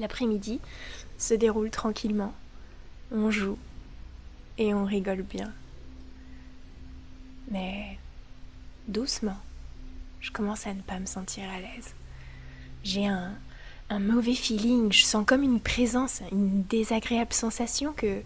L'après-midi 0.00 0.58
se 1.16 1.34
déroule 1.34 1.70
tranquillement. 1.70 2.34
On 3.12 3.30
joue 3.30 3.58
et 4.58 4.74
on 4.74 4.84
rigole 4.84 5.22
bien. 5.22 5.52
Mais 7.52 7.98
doucement, 8.88 9.38
je 10.20 10.30
commence 10.30 10.66
à 10.66 10.74
ne 10.74 10.80
pas 10.80 10.98
me 10.98 11.06
sentir 11.06 11.44
à 11.50 11.60
l'aise. 11.60 11.94
J'ai 12.84 13.06
un, 13.06 13.32
mauvais 13.90 14.34
feeling, 14.34 14.92
je 14.92 15.04
sens 15.04 15.24
comme 15.26 15.42
une 15.42 15.60
présence, 15.60 16.22
une 16.32 16.62
désagréable 16.64 17.32
sensation 17.32 17.92
que 17.92 18.22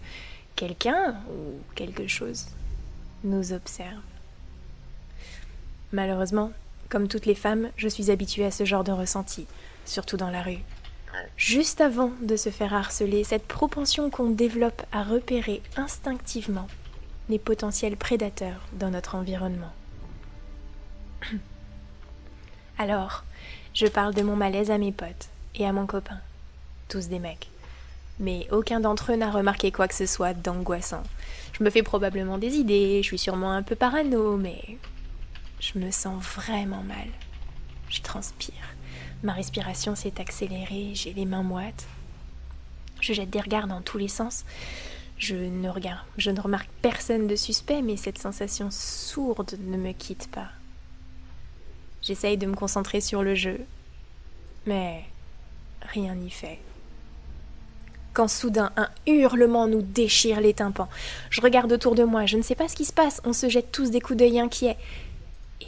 quelqu'un 0.55 1.15
ou 1.29 1.59
quelque 1.75 2.07
chose 2.07 2.47
nous 3.23 3.53
observe. 3.53 4.01
Malheureusement, 5.91 6.51
comme 6.89 7.07
toutes 7.07 7.25
les 7.25 7.35
femmes, 7.35 7.69
je 7.77 7.87
suis 7.87 8.11
habituée 8.11 8.45
à 8.45 8.51
ce 8.51 8.65
genre 8.65 8.83
de 8.83 8.91
ressenti, 8.91 9.45
surtout 9.85 10.17
dans 10.17 10.29
la 10.29 10.41
rue. 10.41 10.59
Juste 11.37 11.81
avant 11.81 12.11
de 12.21 12.35
se 12.35 12.49
faire 12.49 12.73
harceler, 12.73 13.23
cette 13.23 13.47
propension 13.47 14.09
qu'on 14.09 14.29
développe 14.29 14.81
à 14.91 15.03
repérer 15.03 15.61
instinctivement 15.75 16.67
les 17.29 17.39
potentiels 17.39 17.97
prédateurs 17.97 18.67
dans 18.73 18.89
notre 18.89 19.15
environnement. 19.15 19.71
Alors, 22.77 23.23
je 23.73 23.87
parle 23.87 24.13
de 24.13 24.21
mon 24.21 24.35
malaise 24.35 24.71
à 24.71 24.77
mes 24.77 24.91
potes 24.91 25.29
et 25.55 25.65
à 25.65 25.73
mon 25.73 25.85
copain, 25.85 26.19
tous 26.89 27.07
des 27.07 27.19
mecs. 27.19 27.49
Mais 28.19 28.47
aucun 28.51 28.79
d'entre 28.79 29.11
eux 29.11 29.15
n'a 29.15 29.31
remarqué 29.31 29.71
quoi 29.71 29.87
que 29.87 29.95
ce 29.95 30.05
soit 30.05 30.33
d'angoissant. 30.33 31.03
Je 31.53 31.63
me 31.63 31.69
fais 31.69 31.83
probablement 31.83 32.37
des 32.37 32.55
idées, 32.55 33.01
je 33.01 33.07
suis 33.07 33.17
sûrement 33.17 33.51
un 33.51 33.63
peu 33.63 33.75
parano, 33.75 34.37
mais 34.37 34.77
je 35.59 35.79
me 35.79 35.91
sens 35.91 36.23
vraiment 36.23 36.83
mal. 36.83 37.07
Je 37.89 38.01
transpire. 38.01 38.75
Ma 39.23 39.33
respiration 39.33 39.95
s'est 39.95 40.19
accélérée, 40.19 40.91
j'ai 40.93 41.13
les 41.13 41.25
mains 41.25 41.43
moites. 41.43 41.87
Je 42.99 43.13
jette 43.13 43.29
des 43.29 43.41
regards 43.41 43.67
dans 43.67 43.81
tous 43.81 43.97
les 43.97 44.07
sens. 44.07 44.45
Je 45.17 45.35
ne 45.35 45.69
regarde, 45.69 45.99
je 46.17 46.31
ne 46.31 46.39
remarque 46.39 46.69
personne 46.81 47.27
de 47.27 47.35
suspect, 47.35 47.81
mais 47.81 47.97
cette 47.97 48.17
sensation 48.17 48.69
sourde 48.71 49.55
ne 49.59 49.77
me 49.77 49.91
quitte 49.91 50.29
pas. 50.31 50.49
J'essaye 52.01 52.37
de 52.37 52.47
me 52.47 52.55
concentrer 52.55 52.99
sur 52.99 53.21
le 53.21 53.35
jeu, 53.35 53.59
mais 54.65 55.03
rien 55.81 56.15
n'y 56.15 56.31
fait. 56.31 56.59
Quand 58.13 58.27
soudain 58.27 58.71
un 58.75 58.89
hurlement 59.07 59.67
nous 59.67 59.81
déchire 59.81 60.41
les 60.41 60.53
tympans. 60.53 60.89
Je 61.29 61.41
regarde 61.41 61.71
autour 61.71 61.95
de 61.95 62.03
moi, 62.03 62.25
je 62.25 62.37
ne 62.37 62.41
sais 62.41 62.55
pas 62.55 62.67
ce 62.67 62.75
qui 62.75 62.85
se 62.85 62.91
passe, 62.93 63.21
on 63.23 63.33
se 63.33 63.49
jette 63.49 63.71
tous 63.71 63.91
des 63.91 64.01
coups 64.01 64.17
d'œil 64.17 64.39
inquiets. 64.39 64.77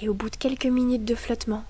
Et 0.02 0.10
au 0.10 0.14
bout 0.14 0.30
de 0.30 0.36
quelques 0.36 0.66
minutes 0.66 1.06
de 1.06 1.16
flottement, 1.16 1.64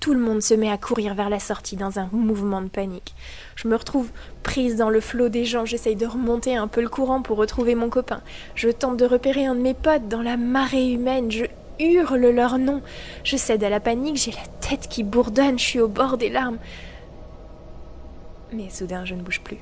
tout 0.00 0.12
le 0.12 0.20
monde 0.20 0.42
se 0.42 0.54
met 0.54 0.70
à 0.70 0.78
courir 0.78 1.14
vers 1.14 1.30
la 1.30 1.40
sortie 1.40 1.76
dans 1.76 1.98
un 1.98 2.08
mouvement 2.12 2.60
de 2.60 2.68
panique. 2.68 3.14
Je 3.54 3.68
me 3.68 3.76
retrouve 3.76 4.10
prise 4.42 4.76
dans 4.76 4.90
le 4.90 5.00
flot 5.00 5.28
des 5.28 5.44
gens, 5.44 5.64
j'essaye 5.64 5.96
de 5.96 6.06
remonter 6.06 6.56
un 6.56 6.68
peu 6.68 6.82
le 6.82 6.88
courant 6.88 7.22
pour 7.22 7.38
retrouver 7.38 7.74
mon 7.74 7.88
copain. 7.88 8.20
Je 8.54 8.68
tente 8.68 8.98
de 8.98 9.06
repérer 9.06 9.46
un 9.46 9.54
de 9.54 9.60
mes 9.60 9.74
potes 9.74 10.08
dans 10.08 10.22
la 10.22 10.36
marée 10.36 10.92
humaine, 10.92 11.30
je 11.30 11.46
hurle 11.78 12.28
leur 12.28 12.58
nom. 12.58 12.82
Je 13.24 13.36
cède 13.36 13.64
à 13.64 13.68
la 13.68 13.80
panique, 13.80 14.16
j'ai 14.16 14.32
la 14.32 14.46
tête 14.60 14.88
qui 14.88 15.02
bourdonne, 15.02 15.58
je 15.58 15.64
suis 15.64 15.80
au 15.80 15.88
bord 15.88 16.18
des 16.18 16.28
larmes. 16.28 16.58
Mais 18.52 18.70
soudain, 18.70 19.04
je 19.04 19.14
ne 19.14 19.22
bouge 19.22 19.40
plus. 19.40 19.58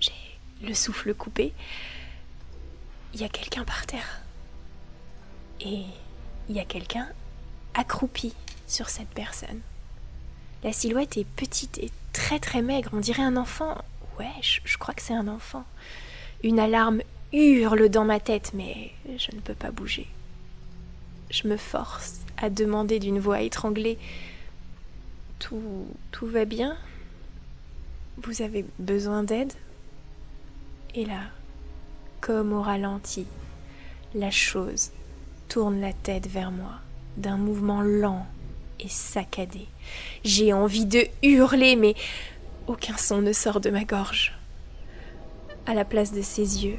J'ai 0.00 0.12
le 0.62 0.74
souffle 0.74 1.14
coupé. 1.14 1.52
Il 3.14 3.20
y 3.20 3.24
a 3.24 3.28
quelqu'un 3.28 3.64
par 3.64 3.86
terre. 3.86 4.20
Et 5.60 5.82
il 6.48 6.56
y 6.56 6.60
a 6.60 6.64
quelqu'un 6.64 7.08
accroupi 7.74 8.34
sur 8.66 8.88
cette 8.88 9.08
personne. 9.08 9.60
La 10.64 10.72
silhouette 10.72 11.16
est 11.16 11.26
petite 11.26 11.78
et 11.78 11.90
très 12.12 12.38
très 12.38 12.62
maigre, 12.62 12.90
on 12.92 13.00
dirait 13.00 13.22
un 13.22 13.36
enfant. 13.36 13.76
Ouais, 14.18 14.30
je, 14.40 14.60
je 14.64 14.78
crois 14.78 14.94
que 14.94 15.02
c'est 15.02 15.14
un 15.14 15.28
enfant. 15.28 15.64
Une 16.42 16.58
alarme 16.58 17.02
hurle 17.32 17.88
dans 17.88 18.04
ma 18.04 18.20
tête, 18.20 18.52
mais 18.54 18.90
je 19.16 19.34
ne 19.34 19.40
peux 19.40 19.54
pas 19.54 19.70
bouger. 19.70 20.06
Je 21.30 21.48
me 21.48 21.56
force 21.56 22.20
à 22.36 22.50
demander 22.50 22.98
d'une 22.98 23.18
voix 23.18 23.40
étranglée 23.40 23.98
Tout, 25.38 25.86
tout 26.10 26.26
va 26.26 26.44
bien? 26.44 26.76
Vous 28.22 28.42
avez 28.42 28.64
besoin 28.78 29.22
d'aide? 29.22 29.52
Et 30.94 31.06
là, 31.06 31.22
comme 32.20 32.52
au 32.52 32.60
ralenti, 32.60 33.26
la 34.14 34.30
chose 34.30 34.90
tourne 35.48 35.80
la 35.80 35.92
tête 35.92 36.26
vers 36.26 36.50
moi 36.50 36.74
d'un 37.16 37.36
mouvement 37.36 37.82
lent 37.82 38.26
et 38.78 38.88
saccadé. 38.88 39.66
J'ai 40.24 40.52
envie 40.52 40.86
de 40.86 41.06
hurler, 41.22 41.76
mais 41.76 41.94
aucun 42.66 42.96
son 42.96 43.22
ne 43.22 43.32
sort 43.32 43.60
de 43.60 43.70
ma 43.70 43.84
gorge. 43.84 44.38
À 45.66 45.74
la 45.74 45.84
place 45.84 46.12
de 46.12 46.22
ses 46.22 46.64
yeux, 46.64 46.78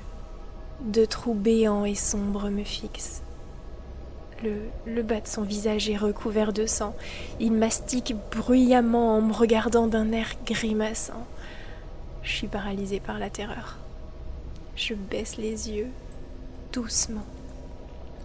deux 0.82 1.08
trous 1.08 1.34
béants 1.34 1.86
et 1.86 1.96
sombres 1.96 2.50
me 2.50 2.64
fixent. 2.64 3.22
Le, 4.44 4.58
le 4.86 5.04
bas 5.04 5.22
de 5.22 5.28
son 5.28 5.44
visage 5.44 5.90
est 5.90 5.98
recouvert 5.98 6.52
de 6.52 6.66
sang. 6.66 6.96
Il 7.40 7.54
mastique 7.54 8.16
bruyamment 8.32 9.18
en 9.18 9.22
me 9.22 9.34
regardant 9.34 9.88
d'un 9.88 10.12
air 10.12 10.34
grimaçant. 10.46 11.26
Je 12.24 12.32
suis 12.32 12.48
paralysée 12.48 13.00
par 13.00 13.20
la 13.20 13.30
terreur. 13.30 13.78
Je 14.76 14.96
baisse 14.96 15.38
les 15.38 15.70
yeux, 15.70 15.90
doucement, 16.72 17.26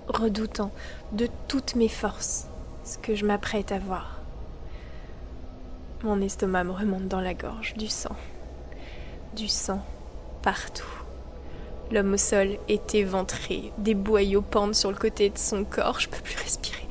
redoutant 0.08 0.72
de 1.12 1.28
toutes 1.46 1.76
mes 1.76 1.88
forces 1.88 2.46
ce 2.84 2.98
que 2.98 3.14
je 3.14 3.26
m'apprête 3.26 3.70
à 3.70 3.78
voir. 3.78 4.18
Mon 6.02 6.20
estomac 6.22 6.64
me 6.64 6.72
remonte 6.72 7.08
dans 7.08 7.20
la 7.20 7.34
gorge, 7.34 7.74
du 7.74 7.88
sang, 7.88 8.16
du 9.36 9.48
sang 9.48 9.84
partout. 10.42 10.97
L'homme 11.90 12.12
au 12.12 12.18
sol 12.18 12.58
est 12.68 12.94
éventré, 12.94 13.72
des 13.78 13.94
boyaux 13.94 14.42
pendent 14.42 14.74
sur 14.74 14.90
le 14.90 14.98
côté 14.98 15.30
de 15.30 15.38
son 15.38 15.64
corps, 15.64 16.00
je 16.00 16.08
peux 16.08 16.20
plus 16.22 16.36
respirer. 16.36 16.86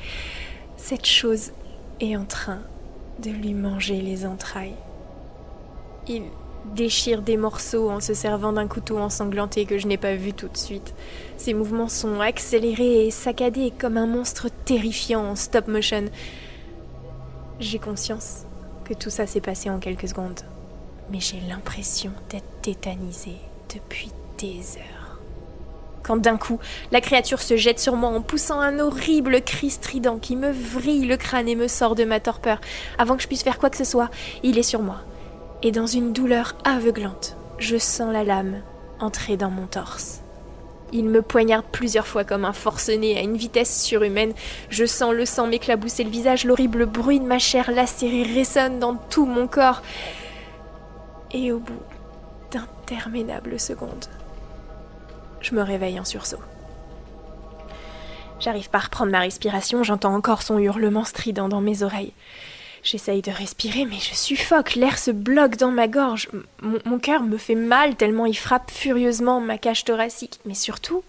Cette 0.75 1.05
chose 1.05 1.51
est 1.99 2.15
en 2.15 2.25
train 2.25 2.61
de 3.19 3.29
lui 3.29 3.53
manger 3.53 4.01
les 4.01 4.25
entrailles. 4.25 4.75
Il 6.07 6.23
déchire 6.73 7.21
des 7.21 7.37
morceaux 7.37 7.89
en 7.89 7.99
se 7.99 8.13
servant 8.13 8.53
d'un 8.53 8.67
couteau 8.67 8.97
ensanglanté 8.97 9.65
que 9.65 9.77
je 9.77 9.87
n'ai 9.87 9.97
pas 9.97 10.15
vu 10.15 10.33
tout 10.33 10.47
de 10.47 10.57
suite. 10.57 10.93
Ses 11.37 11.53
mouvements 11.53 11.89
sont 11.89 12.19
accélérés 12.19 13.05
et 13.05 13.11
saccadés 13.11 13.71
comme 13.77 13.97
un 13.97 14.07
monstre 14.07 14.47
terrifiant 14.65 15.25
en 15.25 15.35
stop 15.35 15.67
motion. 15.67 16.05
J'ai 17.59 17.79
conscience 17.79 18.45
que 18.83 18.93
tout 18.93 19.09
ça 19.09 19.27
s'est 19.27 19.41
passé 19.41 19.69
en 19.69 19.79
quelques 19.79 20.09
secondes, 20.09 20.41
mais 21.11 21.19
j'ai 21.19 21.39
l'impression 21.47 22.11
d'être 22.29 22.61
tétanisée 22.61 23.37
depuis 23.73 24.11
des 24.37 24.77
heures. 24.77 25.19
Quand 26.03 26.17
d'un 26.17 26.37
coup, 26.37 26.59
la 26.91 27.01
créature 27.01 27.41
se 27.41 27.57
jette 27.57 27.79
sur 27.79 27.95
moi 27.95 28.09
en 28.09 28.21
poussant 28.21 28.61
un 28.61 28.79
horrible 28.79 29.41
cri 29.41 29.69
strident 29.69 30.19
qui 30.19 30.37
me 30.37 30.51
vrille 30.51 31.05
le 31.05 31.17
crâne 31.17 31.49
et 31.49 31.55
me 31.55 31.67
sort 31.67 31.95
de 31.95 32.05
ma 32.05 32.21
torpeur. 32.21 32.61
Avant 32.97 33.17
que 33.17 33.23
je 33.23 33.27
puisse 33.27 33.43
faire 33.43 33.57
quoi 33.57 33.69
que 33.69 33.75
ce 33.77 33.83
soit, 33.83 34.09
il 34.41 34.57
est 34.57 34.63
sur 34.63 34.81
moi. 34.81 35.01
Et 35.63 35.71
dans 35.71 35.87
une 35.87 36.13
douleur 36.13 36.55
aveuglante, 36.63 37.35
je 37.57 37.77
sens 37.77 38.13
la 38.13 38.23
lame 38.23 38.61
entrer 38.99 39.35
dans 39.35 39.49
mon 39.49 39.67
torse. 39.67 40.21
Il 40.93 41.09
me 41.09 41.21
poignarde 41.21 41.65
plusieurs 41.69 42.07
fois 42.07 42.23
comme 42.23 42.45
un 42.45 42.53
forcené 42.53 43.17
à 43.17 43.21
une 43.21 43.35
vitesse 43.35 43.83
surhumaine. 43.83 44.33
Je 44.69 44.85
sens 44.85 45.13
le 45.13 45.25
sang 45.25 45.47
m'éclabousser 45.47 46.05
le 46.05 46.09
visage, 46.09 46.45
l'horrible 46.45 46.85
bruit 46.85 47.19
de 47.19 47.25
ma 47.25 47.39
chair 47.39 47.71
lacérée 47.71 48.23
résonne 48.23 48.79
dans 48.79 48.95
tout 48.95 49.25
mon 49.25 49.47
corps. 49.47 49.81
Et 51.33 51.51
au 51.51 51.59
bout 51.59 51.73
d'interminables 52.51 53.59
secondes, 53.59 54.05
je 55.41 55.55
me 55.55 55.61
réveille 55.61 55.99
en 55.99 56.05
sursaut. 56.05 56.41
J'arrive 58.39 58.69
pas 58.69 58.77
à 58.77 58.81
reprendre 58.81 59.11
ma 59.11 59.19
respiration, 59.19 59.83
j'entends 59.83 60.13
encore 60.13 60.43
son 60.43 60.59
hurlement 60.59 61.05
strident 61.05 61.49
dans 61.49 61.61
mes 61.61 61.83
oreilles. 61.83 62.13
J'essaye 62.83 63.21
de 63.21 63.31
respirer, 63.31 63.85
mais 63.85 63.99
je 63.99 64.13
suffoque, 64.13 64.75
l'air 64.75 64.97
se 64.97 65.11
bloque 65.11 65.57
dans 65.57 65.71
ma 65.71 65.87
gorge. 65.87 66.29
Mon, 66.61 66.99
cœur 66.99 67.23
me 67.23 67.37
fait 67.37 67.55
mal 67.55 67.95
tellement 67.95 68.25
il 68.25 68.37
frappe 68.37 68.71
furieusement 68.71 69.41
ma 69.41 69.57
cage 69.57 69.83
thoracique. 69.83 70.39
Mais 70.45 70.53
surtout, 70.53 71.03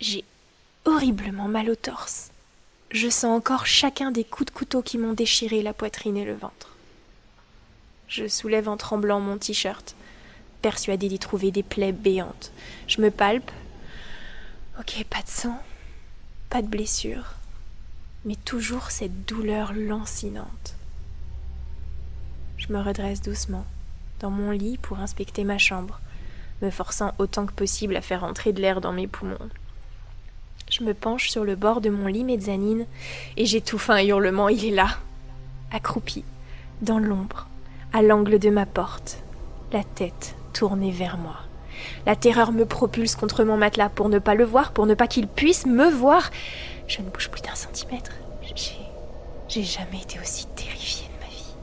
j'ai 0.00 0.24
horriblement 0.84 1.48
mal 1.48 1.70
au 1.70 1.74
torse. 1.74 2.30
Je 2.90 3.08
sens 3.08 3.36
encore 3.36 3.66
chacun 3.66 4.10
des 4.10 4.24
coups 4.24 4.52
de 4.52 4.58
couteau 4.58 4.82
qui 4.82 4.98
m'ont 4.98 5.12
déchiré 5.12 5.62
la 5.62 5.72
poitrine 5.72 6.16
et 6.16 6.24
le 6.24 6.34
ventre. 6.34 6.74
Je 8.08 8.26
soulève 8.26 8.68
en 8.68 8.76
tremblant 8.76 9.20
mon 9.20 9.38
t-shirt, 9.38 9.94
persuadé 10.62 11.08
d'y 11.08 11.18
trouver 11.18 11.50
des 11.50 11.62
plaies 11.62 11.92
béantes. 11.92 12.52
Je 12.86 13.00
me 13.00 13.10
palpe. 13.10 13.50
Ok, 14.78 15.04
pas 15.10 15.22
de 15.22 15.28
sang, 15.28 15.60
pas 16.50 16.62
de 16.62 16.68
blessure 16.68 17.38
mais 18.24 18.36
toujours 18.36 18.90
cette 18.90 19.24
douleur 19.24 19.72
lancinante. 19.74 20.74
Je 22.56 22.72
me 22.72 22.80
redresse 22.80 23.22
doucement 23.22 23.64
dans 24.20 24.30
mon 24.30 24.50
lit 24.50 24.78
pour 24.78 24.98
inspecter 24.98 25.44
ma 25.44 25.58
chambre, 25.58 26.00
me 26.60 26.70
forçant 26.70 27.14
autant 27.18 27.46
que 27.46 27.52
possible 27.52 27.96
à 27.96 28.02
faire 28.02 28.24
entrer 28.24 28.52
de 28.52 28.60
l'air 28.60 28.80
dans 28.80 28.92
mes 28.92 29.06
poumons. 29.06 29.48
Je 30.70 30.82
me 30.82 30.92
penche 30.92 31.30
sur 31.30 31.44
le 31.44 31.56
bord 31.56 31.80
de 31.80 31.88
mon 31.88 32.06
lit 32.06 32.24
mezzanine 32.24 32.84
et 33.36 33.46
j'étouffe 33.46 33.88
un 33.90 34.02
hurlement. 34.04 34.48
Il 34.48 34.64
est 34.64 34.74
là, 34.74 34.98
accroupi, 35.72 36.24
dans 36.82 36.98
l'ombre, 36.98 37.46
à 37.92 38.02
l'angle 38.02 38.38
de 38.38 38.50
ma 38.50 38.66
porte, 38.66 39.22
la 39.72 39.84
tête 39.84 40.34
tournée 40.58 40.90
vers 40.90 41.18
moi. 41.18 41.36
La 42.04 42.16
terreur 42.16 42.50
me 42.50 42.64
propulse 42.64 43.14
contre 43.14 43.44
mon 43.44 43.56
matelas 43.56 43.88
pour 43.88 44.08
ne 44.08 44.18
pas 44.18 44.34
le 44.34 44.44
voir, 44.44 44.72
pour 44.72 44.86
ne 44.86 44.94
pas 44.94 45.06
qu'il 45.06 45.28
puisse 45.28 45.66
me 45.66 45.88
voir. 45.88 46.32
Je 46.88 47.00
ne 47.00 47.08
bouge 47.08 47.28
plus 47.30 47.42
d'un 47.42 47.54
centimètre. 47.54 48.10
J'ai 49.48 49.62
jamais 49.62 50.02
été 50.02 50.18
aussi 50.18 50.46
terrifiée 50.56 51.06
de 51.06 51.24
ma 51.24 51.30
vie. 51.30 51.54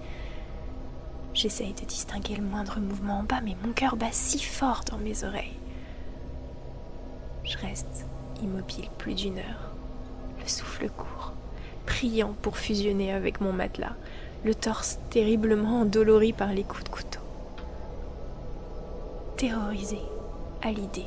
J'essaye 1.33 1.73
de 1.73 1.85
distinguer 1.85 2.37
le 2.37 2.43
moindre 2.43 2.79
mouvement 2.79 3.19
en 3.19 3.23
bas, 3.23 3.41
mais 3.43 3.57
mon 3.65 3.73
cœur 3.73 3.97
bat 3.97 4.13
si 4.13 4.39
fort 4.39 4.85
dans 4.89 4.97
mes 4.97 5.25
oreilles. 5.25 5.59
Je 7.43 7.57
reste 7.57 8.05
immobile 8.41 8.87
plus 8.97 9.13
d'une 9.13 9.39
heure, 9.39 9.71
le 10.41 10.47
souffle 10.47 10.87
court, 10.87 11.33
priant 11.85 12.33
pour 12.41 12.57
fusionner 12.57 13.11
avec 13.11 13.41
mon 13.41 13.51
matelas, 13.51 13.97
le 14.45 14.55
torse 14.55 14.99
terriblement 15.09 15.81
endolori 15.81 16.31
par 16.31 16.53
les 16.53 16.63
coups 16.63 16.85
de 16.85 16.89
couteau. 16.89 17.24
Terrorisé 19.37 19.99
à 20.61 20.71
l'idée 20.71 21.05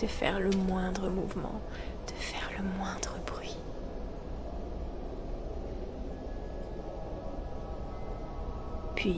de 0.00 0.06
faire 0.06 0.38
le 0.38 0.50
moindre 0.50 1.08
mouvement, 1.08 1.60
de 2.06 2.12
faire 2.12 2.48
le 2.56 2.62
moindre 2.78 3.18
bruit. 3.26 3.56
Puis, 8.94 9.16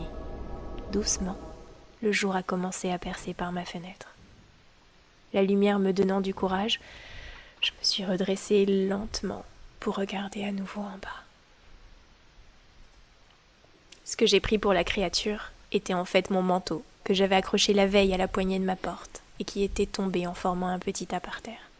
doucement, 0.92 1.36
le 2.00 2.10
jour 2.10 2.34
a 2.34 2.42
commencé 2.42 2.90
à 2.90 2.98
percer 2.98 3.34
par 3.34 3.52
ma 3.52 3.66
fenêtre. 3.66 4.08
La 5.34 5.42
lumière 5.42 5.78
me 5.78 5.92
donnant 5.92 6.22
du 6.22 6.32
courage, 6.32 6.80
je 7.60 7.70
me 7.72 7.84
suis 7.84 8.04
redressée 8.06 8.64
lentement 8.64 9.44
pour 9.78 9.96
regarder 9.96 10.42
à 10.44 10.52
nouveau 10.52 10.80
en 10.80 10.98
bas. 11.02 11.22
Ce 14.06 14.16
que 14.16 14.24
j'ai 14.24 14.40
pris 14.40 14.58
pour 14.58 14.72
la 14.72 14.84
créature 14.84 15.52
était 15.70 15.94
en 15.94 16.06
fait 16.06 16.30
mon 16.30 16.42
manteau, 16.42 16.82
que 17.04 17.14
j'avais 17.14 17.36
accroché 17.36 17.72
la 17.72 17.86
veille 17.86 18.14
à 18.14 18.16
la 18.16 18.28
poignée 18.28 18.58
de 18.58 18.64
ma 18.64 18.76
porte 18.76 19.22
et 19.38 19.44
qui 19.44 19.62
était 19.62 19.86
tombé 19.86 20.26
en 20.26 20.34
formant 20.34 20.68
un 20.68 20.78
petit 20.78 21.06
tas 21.06 21.20
par 21.20 21.42
terre. 21.42 21.70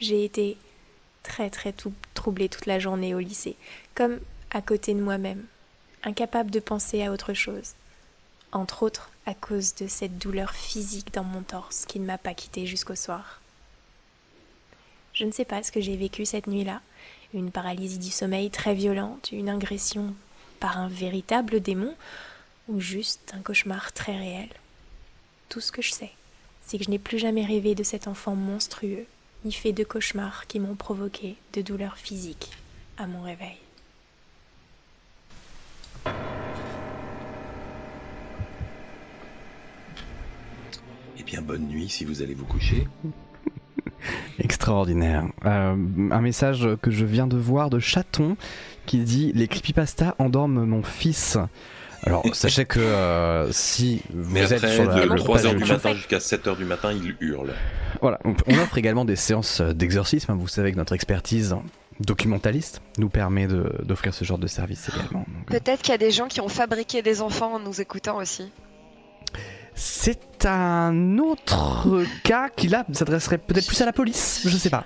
J'ai 0.00 0.24
été 0.24 0.56
très 1.22 1.50
très 1.50 1.74
troublée 2.14 2.48
toute 2.48 2.66
la 2.66 2.78
journée 2.78 3.14
au 3.14 3.18
lycée, 3.18 3.56
comme 3.94 4.18
à 4.50 4.60
côté 4.60 4.94
de 4.94 5.00
moi-même, 5.00 5.44
incapable 6.02 6.50
de 6.50 6.60
penser 6.60 7.02
à 7.02 7.12
autre 7.12 7.32
chose, 7.34 7.72
entre 8.52 8.82
autres 8.82 9.10
à 9.26 9.34
cause 9.34 9.74
de 9.74 9.86
cette 9.86 10.18
douleur 10.18 10.52
physique 10.52 11.12
dans 11.14 11.24
mon 11.24 11.42
torse 11.42 11.86
qui 11.86 11.98
ne 11.98 12.06
m'a 12.06 12.18
pas 12.18 12.34
quittée 12.34 12.66
jusqu'au 12.66 12.94
soir. 12.94 13.40
Je 15.14 15.24
ne 15.24 15.32
sais 15.32 15.44
pas 15.44 15.62
ce 15.62 15.72
que 15.72 15.80
j'ai 15.80 15.96
vécu 15.96 16.26
cette 16.26 16.46
nuit-là, 16.46 16.80
une 17.32 17.50
paralysie 17.50 17.98
du 17.98 18.10
sommeil 18.10 18.50
très 18.50 18.74
violente, 18.74 19.30
une 19.32 19.48
ingression 19.48 20.14
par 20.60 20.78
un 20.78 20.88
véritable 20.88 21.60
démon, 21.60 21.94
ou 22.68 22.80
juste 22.80 23.32
un 23.36 23.40
cauchemar 23.40 23.92
très 23.92 24.16
réel. 24.16 24.48
Tout 25.48 25.60
ce 25.60 25.72
que 25.72 25.82
je 25.82 25.92
sais, 25.92 26.12
c'est 26.62 26.78
que 26.78 26.84
je 26.84 26.90
n'ai 26.90 26.98
plus 26.98 27.18
jamais 27.18 27.44
rêvé 27.44 27.74
de 27.74 27.82
cet 27.82 28.08
enfant 28.08 28.34
monstrueux, 28.34 29.06
ni 29.44 29.52
fait 29.52 29.72
de 29.72 29.84
cauchemars 29.84 30.46
qui 30.46 30.60
m'ont 30.60 30.74
provoqué 30.74 31.36
de 31.52 31.62
douleurs 31.62 31.98
physiques 31.98 32.50
à 32.96 33.06
mon 33.06 33.22
réveil. 33.22 33.56
Eh 41.18 41.22
bien, 41.22 41.42
bonne 41.42 41.68
nuit 41.68 41.88
si 41.88 42.04
vous 42.04 42.22
allez 42.22 42.34
vous 42.34 42.46
coucher. 42.46 42.88
Extraordinaire. 44.38 45.24
Euh, 45.44 45.76
un 46.10 46.20
message 46.20 46.68
que 46.82 46.90
je 46.90 47.04
viens 47.04 47.26
de 47.26 47.36
voir 47.36 47.70
de 47.70 47.78
Chaton 47.78 48.36
qui 48.86 48.98
dit 48.98 49.32
Les 49.34 49.48
creepypasta 49.48 50.14
endorment 50.18 50.64
mon 50.66 50.82
fils. 50.82 51.38
Alors, 52.06 52.22
sachez 52.34 52.64
que 52.66 52.80
euh, 52.80 53.50
si 53.52 54.02
vous 54.12 54.30
Mais 54.32 54.52
êtes 54.52 54.66
sur 54.66 54.84
la, 54.84 54.94
de 55.06 55.08
le 55.08 55.20
3h 55.20 55.42
page 55.42 55.54
du 55.56 55.64
matin 55.64 55.94
jusqu'à 55.94 56.18
7h 56.18 56.56
du 56.56 56.64
matin, 56.64 56.92
il 56.92 57.16
hurle. 57.20 57.52
Voilà, 58.02 58.18
on, 58.24 58.34
on 58.46 58.58
offre 58.58 58.76
également 58.78 59.04
des 59.04 59.16
séances 59.16 59.60
d'exorcisme. 59.60 60.32
hein. 60.32 60.36
Vous 60.38 60.48
savez 60.48 60.72
que 60.72 60.76
notre 60.76 60.92
expertise 60.92 61.56
documentaliste 62.00 62.82
nous 62.98 63.08
permet 63.08 63.46
d'offrir 63.46 64.12
ce 64.12 64.24
genre 64.24 64.38
de 64.38 64.46
service 64.48 64.88
également. 64.90 65.24
Euh, 65.28 65.44
Peut-être 65.58 65.80
qu'il 65.82 65.92
y 65.92 65.94
a 65.94 65.98
des 65.98 66.10
gens 66.10 66.26
qui 66.28 66.40
ont 66.40 66.48
fabriqué 66.48 67.00
des 67.02 67.22
enfants 67.22 67.54
en 67.54 67.58
nous 67.60 67.80
écoutant 67.80 68.16
aussi. 68.18 68.50
C'est 69.74 70.44
un 70.46 71.18
autre 71.18 72.04
cas 72.22 72.48
qui 72.48 72.68
là 72.68 72.84
s'adresserait 72.92 73.38
peut-être 73.38 73.66
plus 73.66 73.80
à 73.80 73.86
la 73.86 73.92
police, 73.92 74.42
je 74.44 74.56
sais 74.56 74.70
pas. 74.70 74.84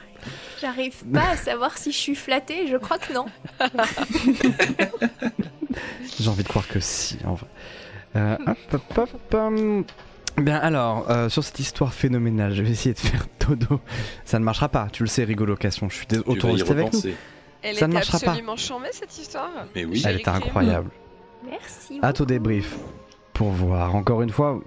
J'arrive 0.60 1.04
pas 1.12 1.30
à 1.32 1.36
savoir 1.36 1.76
si 1.78 1.92
je 1.92 1.96
suis 1.96 2.14
flattée, 2.14 2.66
je 2.68 2.76
crois 2.76 2.98
que 2.98 3.12
non. 3.12 3.26
J'ai 6.20 6.28
envie 6.28 6.42
de 6.42 6.48
croire 6.48 6.66
que 6.68 6.80
si, 6.80 7.18
en 7.24 7.34
vrai. 7.34 7.46
Euh, 8.16 8.36
hop, 8.46 8.80
hop, 8.96 8.98
hop, 9.12 9.34
hum. 9.34 9.84
Bien 10.36 10.56
alors, 10.58 11.10
euh, 11.10 11.28
sur 11.28 11.42
cette 11.42 11.58
histoire 11.58 11.92
phénoménale, 11.92 12.54
je 12.54 12.62
vais 12.62 12.70
essayer 12.70 12.94
de 12.94 12.98
faire 13.00 13.26
dodo. 13.46 13.80
Ça 14.24 14.38
ne 14.38 14.44
marchera 14.44 14.68
pas, 14.68 14.88
tu 14.92 15.02
le 15.02 15.08
sais, 15.08 15.24
rigolocation. 15.24 15.88
Je 15.88 15.96
suis 15.96 16.06
y 16.12 16.16
rester 16.40 16.70
avec 16.70 16.92
nous. 16.92 17.00
Elle 17.60 17.74
Ça 17.76 17.86
ne 17.86 17.92
était 17.92 17.94
marchera 17.98 18.18
pas. 18.20 18.26
absolument 18.30 18.56
chambée 18.56 18.88
cette 18.92 19.16
histoire. 19.18 19.50
Mais 19.74 19.84
oui. 19.84 20.02
Elle 20.06 20.16
était 20.16 20.24
Crime. 20.24 20.36
incroyable. 20.36 20.90
Merci. 21.50 21.98
À 22.02 22.12
au 22.20 22.24
débrief 22.24 22.76
pour 23.32 23.50
voir. 23.50 23.94
Encore 23.96 24.22
une 24.22 24.30
fois, 24.30 24.60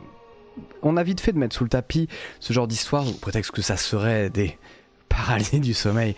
on 0.82 0.97
a 0.97 1.03
vite 1.03 1.22
fait 1.22 1.32
de 1.32 1.38
mettre 1.38 1.55
sous 1.55 1.64
le 1.64 1.70
tapis 1.70 2.07
ce 2.39 2.51
genre 2.51 2.68
d'histoire 2.68 3.07
au 3.07 3.14
prétexte 3.14 3.51
que 3.51 3.62
ça 3.62 3.78
serait 3.78 4.30
des 4.30 4.57
paralysies 5.07 5.59
du 5.62 5.74
sommeil. 5.74 6.16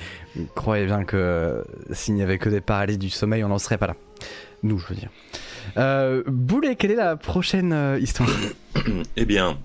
Croyez 0.56 0.86
bien 0.86 1.04
que 1.04 1.18
euh, 1.18 1.64
s'il 1.92 2.16
n'y 2.16 2.24
avait 2.24 2.38
que 2.40 2.50
des 2.50 2.62
paralysies 2.62 2.98
du 2.98 3.10
sommeil, 3.10 3.44
on 3.44 3.50
n'en 3.50 3.60
serait 3.60 3.78
pas 3.78 3.88
là. 3.88 3.96
Nous, 4.64 4.80
je 4.80 4.88
veux 4.88 4.96
dire. 4.96 5.10
Euh, 5.78 6.24
Boulet, 6.26 6.76
quelle 6.76 6.92
est 6.92 6.96
la 6.96 7.18
prochaine 7.18 7.74
euh, 7.74 8.00
histoire 8.00 8.30
Eh 9.18 9.26
bien, 9.26 9.60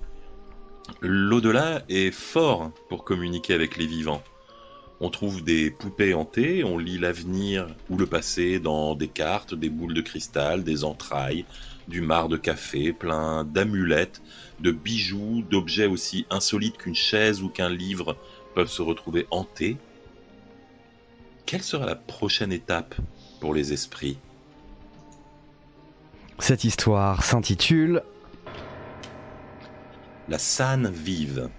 l'au-delà 1.01 1.83
est 1.89 2.11
fort 2.11 2.73
pour 2.89 3.05
communiquer 3.05 3.55
avec 3.55 3.77
les 3.77 3.87
vivants. 3.87 4.23
On 5.01 5.11
trouve 5.11 5.45
des 5.45 5.71
poupées 5.71 6.15
hantées, 6.15 6.65
on 6.65 6.77
lit 6.77 6.99
l'avenir 6.99 7.69
ou 7.89 7.97
le 7.97 8.07
passé 8.07 8.59
dans 8.59 8.97
des 8.97 9.07
cartes, 9.07 9.55
des 9.55 9.69
boules 9.69 9.95
de 9.95 10.01
cristal, 10.01 10.65
des 10.65 10.83
entrailles, 10.83 11.45
du 11.87 12.01
marc 12.01 12.29
de 12.29 12.37
café, 12.37 12.93
plein 12.93 13.45
d'amulettes, 13.45 14.21
de 14.59 14.73
bijoux, 14.73 15.45
d'objets 15.49 15.87
aussi 15.87 16.27
insolites 16.31 16.79
qu'une 16.79 16.97
chaise 16.97 17.43
ou 17.43 17.49
qu'un 17.49 17.71
livre 17.71 18.17
peuvent 18.57 18.71
se 18.71 18.83
retrouver 18.83 19.29
hantés. 19.31 19.77
Quelle 21.47 21.63
sera 21.63 21.87
la 21.87 21.95
prochaine 21.95 22.53
étape 22.53 22.97
pour 23.41 23.55
les 23.55 23.73
esprits? 23.73 24.19
Cette 26.41 26.65
histoire 26.65 27.25
s'intitule 27.25 28.03
La 30.29 30.39
Sanne 30.39 30.91
vive. 30.91 31.51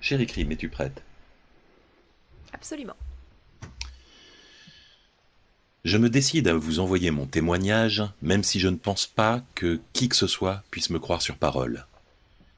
Chérie 0.00 0.26
Crime, 0.26 0.52
es-tu 0.52 0.68
prête? 0.68 1.02
Absolument. 2.52 2.96
Je 5.84 5.98
me 5.98 6.08
décide 6.08 6.48
à 6.48 6.54
vous 6.54 6.78
envoyer 6.78 7.10
mon 7.10 7.26
témoignage, 7.26 8.04
même 8.22 8.44
si 8.44 8.60
je 8.60 8.68
ne 8.68 8.76
pense 8.76 9.06
pas 9.06 9.42
que 9.54 9.80
qui 9.92 10.08
que 10.08 10.16
ce 10.16 10.26
soit 10.26 10.62
puisse 10.70 10.90
me 10.90 11.00
croire 11.00 11.22
sur 11.22 11.36
parole. 11.36 11.86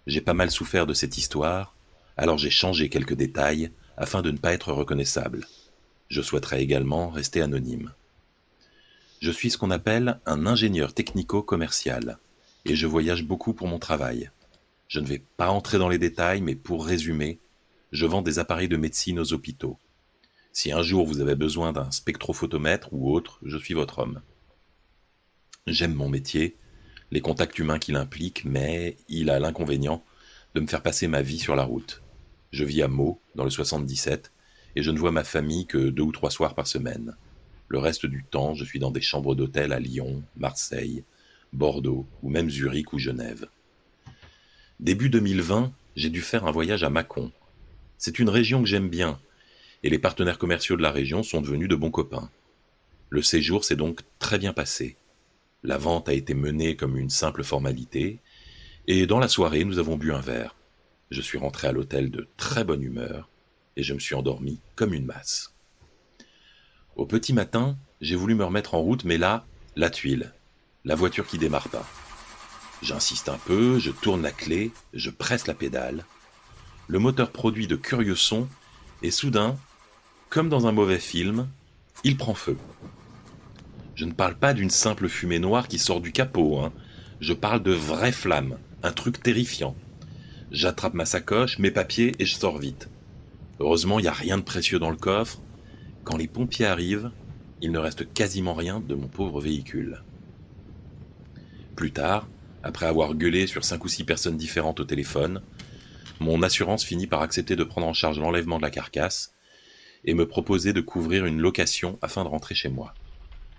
J'ai 0.07 0.21
pas 0.21 0.35
mal 0.35 0.51
souffert 0.51 0.87
de 0.87 0.95
cette 0.95 1.17
histoire, 1.17 1.75
alors 2.17 2.39
j'ai 2.39 2.51
changé 2.51 2.89
quelques 2.89 3.15
détails 3.15 3.73
afin 3.97 4.23
de 4.23 4.31
ne 4.31 4.39
pas 4.39 4.53
être 4.53 4.73
reconnaissable. 4.73 5.47
Je 6.09 6.23
souhaiterais 6.23 6.63
également 6.63 7.09
rester 7.09 7.41
anonyme. 7.41 7.93
Je 9.27 9.33
suis 9.33 9.51
ce 9.51 9.59
qu'on 9.59 9.73
appelle 9.73 10.21
un 10.25 10.47
ingénieur 10.47 10.95
technico-commercial, 10.95 12.19
et 12.65 12.77
je 12.77 12.87
voyage 12.87 13.25
beaucoup 13.25 13.55
pour 13.55 13.67
mon 13.67 13.81
travail. 13.81 14.31
Je 14.87 15.01
ne 15.01 15.07
vais 15.07 15.21
pas 15.37 15.49
entrer 15.49 15.79
dans 15.79 15.89
les 15.89 15.99
détails, 15.99 16.43
mais 16.43 16.55
pour 16.55 16.87
résumer, 16.87 17.41
je 17.91 18.07
vends 18.07 18.23
des 18.23 18.39
appareils 18.39 18.69
de 18.69 18.77
médecine 18.77 19.19
aux 19.19 19.33
hôpitaux. 19.33 19.79
Si 20.53 20.71
un 20.71 20.85
jour 20.85 21.05
vous 21.05 21.21
avez 21.21 21.35
besoin 21.35 21.73
d'un 21.73 21.91
spectrophotomètre 21.91 22.91
ou 22.93 23.13
autre, 23.13 23.41
je 23.43 23.59
suis 23.59 23.75
votre 23.75 23.99
homme. 23.99 24.21
J'aime 25.67 25.95
mon 25.95 26.09
métier, 26.09 26.57
les 27.11 27.21
contacts 27.21 27.59
humains 27.59 27.81
qu'il 27.81 27.97
implique, 27.97 28.45
mais 28.45 28.97
il 29.09 29.29
a 29.29 29.41
l'inconvénient 29.41 30.05
de 30.55 30.61
me 30.61 30.69
faire 30.69 30.85
passer 30.85 31.09
ma 31.09 31.23
vie 31.23 31.41
sur 31.41 31.57
la 31.57 31.65
route. 31.65 32.01
Je 32.53 32.63
vis 32.63 32.83
à 32.83 32.87
Meaux, 32.87 33.21
dans 33.35 33.43
le 33.43 33.51
77, 33.51 34.31
et 34.77 34.85
je 34.85 34.93
ne 34.93 35.01
vois 35.01 35.11
ma 35.11 35.25
famille 35.25 35.67
que 35.67 35.89
deux 35.89 36.05
ou 36.05 36.13
trois 36.13 36.31
soirs 36.31 36.55
par 36.55 36.69
semaine. 36.69 37.17
Le 37.69 37.79
reste 37.79 38.07
du 38.07 38.25
temps, 38.25 38.55
je 38.55 38.65
suis 38.65 38.79
dans 38.79 38.91
des 38.91 39.01
chambres 39.01 39.35
d'hôtel 39.35 39.73
à 39.73 39.81
Lyon, 39.81 40.23
Marseille, 40.37 41.05
Bordeaux 41.53 42.07
ou 42.23 42.31
même 42.31 42.51
Zurich 42.51 42.93
ou 42.93 42.99
Genève. 42.99 43.49
Début 44.79 45.09
2020, 45.09 45.73
j'ai 45.97 46.11
dû 46.11 46.21
faire 46.21 46.47
un 46.47 46.53
voyage 46.53 46.85
à 46.85 46.91
Mâcon. 46.91 47.33
C'est 47.99 48.19
une 48.19 48.29
région 48.29 48.63
que 48.63 48.69
j'aime 48.69 48.89
bien, 48.89 49.19
et 49.83 49.91
les 49.91 49.99
partenaires 49.99 50.39
commerciaux 50.39 50.77
de 50.77 50.83
la 50.83 50.93
région 50.93 51.23
sont 51.23 51.41
devenus 51.41 51.69
de 51.69 51.75
bons 51.75 51.91
copains. 51.91 52.31
Le 53.09 53.23
séjour 53.23 53.65
s'est 53.65 53.77
donc 53.77 54.01
très 54.19 54.39
bien 54.39 54.53
passé. 54.53 54.97
La 55.63 55.79
vente 55.79 56.09
a 56.09 56.13
été 56.13 56.35
menée 56.35 56.77
comme 56.77 56.97
une 56.97 57.11
simple 57.11 57.43
formalité, 57.43 58.21
et 58.87 59.07
dans 59.07 59.19
la 59.19 59.29
soirée 59.29 59.65
nous 59.65 59.79
avons 59.79 59.97
bu 59.97 60.13
un 60.13 60.21
verre. 60.21 60.55
Je 61.11 61.23
suis 61.23 61.39
rentré 61.39 61.67
à 61.67 61.73
l'hôtel 61.73 62.11
de 62.11 62.29
très 62.37 62.63
bonne 62.63 62.83
humeur, 62.83 63.29
et 63.77 63.83
je 63.83 63.95
me 63.95 63.99
suis 63.99 64.15
endormi 64.15 64.61
comme 64.77 64.95
une 64.95 65.07
masse. 65.07 65.56
Au 66.97 67.05
petit 67.05 67.35
matin, 67.35 67.77
j'ai 68.01 68.17
voulu 68.17 68.35
me 68.35 68.45
remettre 68.45 68.75
en 68.75 68.81
route, 68.81 69.05
mais 69.05 69.19
là, 69.19 69.45
la 69.77 69.91
tuile, 69.91 70.33
la 70.87 70.95
voiture 70.95 71.27
qui 71.27 71.37
démarre 71.37 71.69
pas. 71.69 71.87
J'insiste 72.83 73.29
un 73.29 73.37
peu, 73.37 73.79
je 73.79 73.91
tourne 73.91 74.23
la 74.23 74.33
clé, 74.33 74.73
je 74.95 75.11
presse 75.11 75.47
la 75.47 75.53
pédale. 75.53 76.07
Le 76.89 76.99
moteur 76.99 77.31
produit 77.31 77.67
de 77.67 77.77
curieux 77.77 78.17
sons, 78.17 78.49
et 79.03 79.11
soudain, 79.11 79.59
comme 80.31 80.49
dans 80.49 80.67
un 80.67 80.73
mauvais 80.73 80.99
film, 80.99 81.49
il 82.03 82.17
prend 82.17 82.35
feu. 82.35 82.57
Je 83.95 84.07
ne 84.07 84.13
parle 84.13 84.37
pas 84.37 84.55
d'une 84.55 84.71
simple 84.71 85.09
fumée 85.09 85.39
noire 85.39 85.69
qui 85.69 85.79
sort 85.79 86.01
du 86.01 86.13
capot, 86.13 86.61
hein. 86.61 86.73
je 87.21 87.35
parle 87.35 87.63
de 87.63 87.73
vraies 87.73 88.13
flammes, 88.13 88.57
un 88.83 88.93
truc 88.93 89.23
terrifiant. 89.23 89.77
J'attrape 90.51 90.95
ma 90.95 91.05
sacoche, 91.05 91.59
mes 91.59 91.71
papiers 91.71 92.15
et 92.19 92.25
je 92.25 92.37
sors 92.37 92.59
vite. 92.59 92.89
Heureusement, 93.61 93.99
il 93.99 94.03
n'y 94.03 94.09
a 94.09 94.13
rien 94.13 94.39
de 94.39 94.43
précieux 94.43 94.79
dans 94.79 94.91
le 94.91 94.97
coffre. 94.97 95.41
Quand 96.07 96.17
les 96.17 96.29
pompiers 96.29 96.67
arrivent, 96.67 97.11
il 97.61 97.73
ne 97.73 97.81
reste 97.81 98.13
quasiment 98.13 98.55
rien 98.55 98.79
de 98.79 98.95
mon 98.95 99.09
pauvre 99.09 99.41
véhicule. 99.41 100.05
Plus 101.75 101.91
tard, 101.91 102.29
après 102.63 102.87
avoir 102.87 103.17
gueulé 103.17 103.49
sur 103.49 103.65
cinq 103.65 103.85
ou 103.85 103.89
six 103.89 104.05
personnes 104.05 104.37
différentes 104.37 104.79
au 104.79 104.85
téléphone, 104.85 105.43
mon 106.21 106.45
assurance 106.45 106.85
finit 106.85 107.09
par 107.09 107.23
accepter 107.23 107.57
de 107.57 107.65
prendre 107.65 107.89
en 107.89 107.93
charge 107.93 108.21
l'enlèvement 108.21 108.59
de 108.59 108.63
la 108.63 108.71
carcasse 108.71 109.35
et 110.05 110.15
me 110.15 110.29
proposer 110.29 110.73
de 110.73 110.81
couvrir 110.81 111.27
une 111.27 111.41
location 111.41 111.99
afin 112.03 112.23
de 112.23 112.29
rentrer 112.29 112.55
chez 112.55 112.69
moi. 112.69 112.95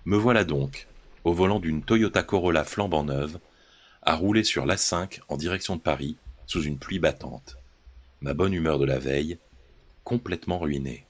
Me 0.06 0.16
voilà 0.16 0.44
donc, 0.44 0.86
au 1.24 1.34
volant 1.34 1.60
d'une 1.60 1.82
Toyota 1.82 2.22
Corolla 2.22 2.64
flambant 2.64 3.04
neuve, 3.04 3.40
à 4.00 4.14
rouler 4.14 4.42
sur 4.42 4.64
l'A5 4.64 5.20
en 5.28 5.36
direction 5.36 5.76
de 5.76 5.82
Paris 5.82 6.16
sous 6.46 6.62
une 6.62 6.78
pluie 6.78 6.98
battante. 6.98 7.58
Ma 8.22 8.32
bonne 8.32 8.54
humeur 8.54 8.78
de 8.78 8.86
la 8.86 8.98
veille, 8.98 9.36
complètement 10.02 10.58
ruinée. 10.58 11.07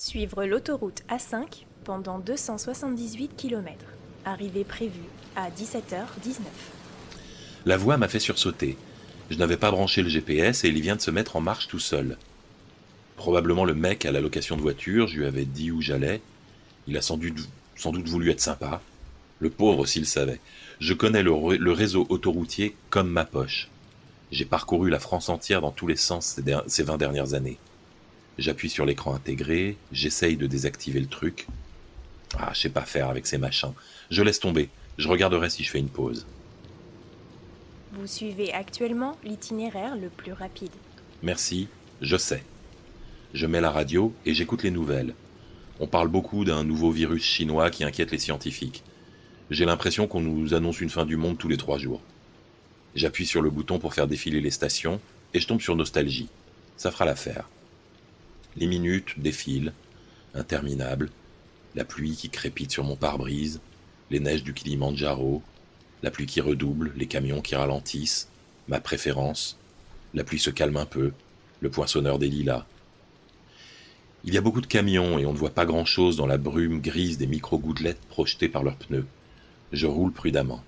Suivre 0.00 0.44
l'autoroute 0.44 1.02
A5 1.10 1.64
pendant 1.82 2.20
278 2.20 3.32
km. 3.36 3.84
Arrivée 4.24 4.62
prévue 4.62 5.08
à 5.34 5.50
17h19. 5.50 6.38
La 7.66 7.76
voix 7.76 7.96
m'a 7.96 8.06
fait 8.06 8.20
sursauter. 8.20 8.76
Je 9.28 9.36
n'avais 9.38 9.56
pas 9.56 9.72
branché 9.72 10.02
le 10.02 10.08
GPS 10.08 10.62
et 10.62 10.68
il 10.68 10.80
vient 10.80 10.94
de 10.94 11.00
se 11.00 11.10
mettre 11.10 11.34
en 11.34 11.40
marche 11.40 11.66
tout 11.66 11.80
seul. 11.80 12.16
Probablement 13.16 13.64
le 13.64 13.74
mec 13.74 14.06
à 14.06 14.12
la 14.12 14.20
location 14.20 14.56
de 14.56 14.62
voiture, 14.62 15.08
je 15.08 15.18
lui 15.18 15.26
avais 15.26 15.44
dit 15.44 15.72
où 15.72 15.82
j'allais. 15.82 16.20
Il 16.86 16.96
a 16.96 17.02
sans 17.02 17.16
doute, 17.16 17.48
voulu 18.06 18.30
être 18.30 18.40
sympa. 18.40 18.80
Le 19.40 19.50
pauvre 19.50 19.84
s'il 19.84 20.06
savait. 20.06 20.38
Je 20.78 20.94
connais 20.94 21.24
le, 21.24 21.56
le, 21.56 21.72
réseau 21.72 22.06
autoroutier 22.08 22.76
comme 22.90 23.10
ma 23.10 23.24
poche. 23.24 23.68
J'ai 24.30 24.44
parcouru 24.44 24.90
la 24.90 25.00
France 25.00 25.28
entière 25.28 25.60
dans 25.60 25.72
tous 25.72 25.88
les 25.88 25.96
sens 25.96 26.36
ces, 26.36 26.54
ces 26.68 26.84
20 26.84 26.98
dernières 26.98 27.34
années. 27.34 27.58
J'appuie 28.38 28.70
sur 28.70 28.86
l'écran 28.86 29.14
intégré, 29.14 29.76
j'essaye 29.90 30.36
de 30.36 30.46
désactiver 30.46 31.00
le 31.00 31.08
truc. 31.08 31.48
Ah, 32.38 32.52
je 32.54 32.60
sais 32.60 32.68
pas 32.68 32.82
faire 32.82 33.08
avec 33.08 33.26
ces 33.26 33.38
machins. 33.38 33.72
Je 34.10 34.22
laisse 34.22 34.38
tomber. 34.38 34.68
Je 34.96 35.08
regarderai 35.08 35.50
si 35.50 35.64
je 35.64 35.70
fais 35.70 35.80
une 35.80 35.88
pause. 35.88 36.24
Vous 37.92 38.06
suivez 38.06 38.52
actuellement 38.52 39.16
l'itinéraire 39.24 39.96
le 39.96 40.08
plus 40.08 40.32
rapide. 40.32 40.70
Merci, 41.22 41.68
je 42.00 42.16
sais. 42.16 42.44
Je 43.34 43.46
mets 43.46 43.60
la 43.60 43.70
radio 43.70 44.14
et 44.24 44.34
j'écoute 44.34 44.62
les 44.62 44.70
nouvelles. 44.70 45.14
On 45.80 45.88
parle 45.88 46.08
beaucoup 46.08 46.44
d'un 46.44 46.62
nouveau 46.62 46.92
virus 46.92 47.24
chinois 47.24 47.70
qui 47.70 47.82
inquiète 47.82 48.12
les 48.12 48.18
scientifiques. 48.18 48.84
J'ai 49.50 49.64
l'impression 49.64 50.06
qu'on 50.06 50.20
nous 50.20 50.54
annonce 50.54 50.80
une 50.80 50.90
fin 50.90 51.06
du 51.06 51.16
monde 51.16 51.38
tous 51.38 51.48
les 51.48 51.56
trois 51.56 51.78
jours. 51.78 52.02
J'appuie 52.94 53.26
sur 53.26 53.42
le 53.42 53.50
bouton 53.50 53.78
pour 53.78 53.94
faire 53.94 54.06
défiler 54.06 54.40
les 54.40 54.50
stations 54.50 55.00
et 55.34 55.40
je 55.40 55.46
tombe 55.46 55.60
sur 55.60 55.74
Nostalgie. 55.74 56.28
Ça 56.76 56.90
fera 56.90 57.04
l'affaire. 57.04 57.48
Les 58.58 58.66
minutes 58.66 59.20
défilent, 59.20 59.72
interminables. 60.34 61.10
La 61.76 61.84
pluie 61.84 62.16
qui 62.16 62.28
crépite 62.28 62.72
sur 62.72 62.82
mon 62.82 62.96
pare-brise, 62.96 63.60
les 64.10 64.18
neiges 64.18 64.42
du 64.42 64.52
Kilimandjaro, 64.52 65.42
la 66.02 66.10
pluie 66.10 66.26
qui 66.26 66.40
redouble, 66.40 66.92
les 66.96 67.06
camions 67.06 67.40
qui 67.40 67.54
ralentissent, 67.54 68.28
ma 68.66 68.80
préférence. 68.80 69.58
La 70.12 70.24
pluie 70.24 70.40
se 70.40 70.50
calme 70.50 70.76
un 70.76 70.86
peu, 70.86 71.12
le 71.60 71.70
poinçonneur 71.70 72.18
des 72.18 72.28
lilas. 72.28 72.66
Il 74.24 74.34
y 74.34 74.38
a 74.38 74.40
beaucoup 74.40 74.60
de 74.60 74.66
camions 74.66 75.20
et 75.20 75.26
on 75.26 75.32
ne 75.32 75.38
voit 75.38 75.54
pas 75.54 75.66
grand-chose 75.66 76.16
dans 76.16 76.26
la 76.26 76.38
brume 76.38 76.80
grise 76.80 77.16
des 77.16 77.28
micro-gouttelettes 77.28 78.04
projetées 78.08 78.48
par 78.48 78.64
leurs 78.64 78.76
pneus. 78.76 79.06
Je 79.70 79.86
roule 79.86 80.12
prudemment. 80.12 80.64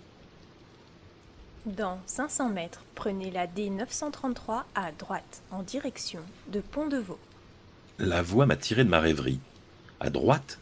Dans 1.66 1.98
500 2.06 2.50
mètres, 2.50 2.84
prenez 2.94 3.32
la 3.32 3.48
D933 3.48 4.62
à 4.76 4.92
droite, 4.92 5.42
en 5.50 5.64
direction 5.64 6.20
de 6.52 6.60
Pont-de-Vaux. 6.60 7.18
La 8.02 8.22
voix 8.22 8.46
m'a 8.46 8.56
tiré 8.56 8.82
de 8.82 8.88
ma 8.88 8.98
rêverie. 8.98 9.40
À 10.00 10.08
droite 10.08 10.58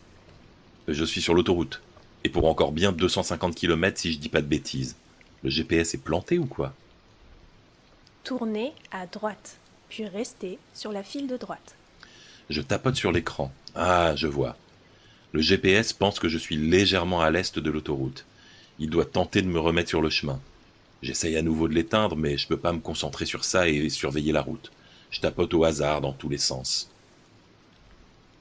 Je 0.89 1.05
suis 1.05 1.21
sur 1.21 1.35
l'autoroute. 1.35 1.81
Et 2.25 2.31
pour 2.31 2.47
encore 2.49 2.73
bien 2.73 2.91
250 2.91 3.55
km 3.55 3.97
si 3.97 4.13
je 4.13 4.19
dis 4.19 4.29
pas 4.29 4.43
de 4.43 4.49
bêtises. 4.49 4.97
Le 5.45 5.51
GPS 5.51 5.95
est 5.95 6.03
planté 6.03 6.37
ou 6.37 6.47
quoi? 6.47 6.75
Tournez 8.25 8.73
à 8.91 9.07
droite, 9.07 9.59
puis 9.89 10.05
restez 10.05 10.59
sur 10.75 10.91
la 10.91 11.05
file 11.05 11.29
de 11.29 11.37
droite. 11.37 11.77
Je 12.51 12.61
tapote 12.61 12.97
sur 12.97 13.13
l'écran. 13.13 13.53
Ah, 13.77 14.17
je 14.17 14.27
vois. 14.27 14.57
Le 15.31 15.41
GPS 15.41 15.93
pense 15.93 16.19
que 16.19 16.29
je 16.29 16.39
suis 16.39 16.57
légèrement 16.57 17.21
à 17.21 17.31
l'est 17.31 17.57
de 17.57 17.71
l'autoroute. 17.71 18.25
Il 18.81 18.91
doit 18.91 19.05
tenter 19.05 19.43
de 19.43 19.47
me 19.47 19.61
remettre 19.61 19.91
sur 19.91 20.03
le 20.03 20.11
chemin. 20.11 20.41
J'essaye 21.03 21.37
à 21.37 21.43
nouveau 21.43 21.69
de 21.69 21.75
l'éteindre, 21.75 22.17
mais 22.17 22.37
je 22.37 22.49
peux 22.49 22.57
pas 22.57 22.73
me 22.73 22.81
concentrer 22.81 23.27
sur 23.27 23.45
ça 23.45 23.69
et 23.69 23.91
surveiller 23.91 24.33
la 24.33 24.43
route. 24.43 24.73
Je 25.13 25.21
tapote 25.21 25.55
au 25.55 25.63
hasard 25.63 26.01
dans 26.01 26.13
tous 26.13 26.29
les 26.29 26.39
sens. 26.39 26.91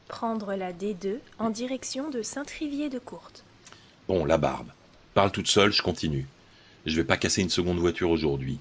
Prendre 0.08 0.56
la 0.56 0.72
D2 0.72 1.18
en 1.38 1.50
direction 1.50 2.10
de 2.10 2.22
Saint-Trivier-de-Courte. 2.22 3.44
Bon, 4.08 4.24
la 4.24 4.38
barbe. 4.38 4.70
Parle 5.14 5.32
toute 5.32 5.48
seule, 5.48 5.74
je 5.74 5.82
continue. 5.82 6.26
Je 6.86 6.96
vais 6.96 7.04
pas 7.04 7.18
casser 7.18 7.42
une 7.42 7.50
seconde 7.50 7.80
voiture 7.80 8.10
aujourd'hui. 8.10 8.58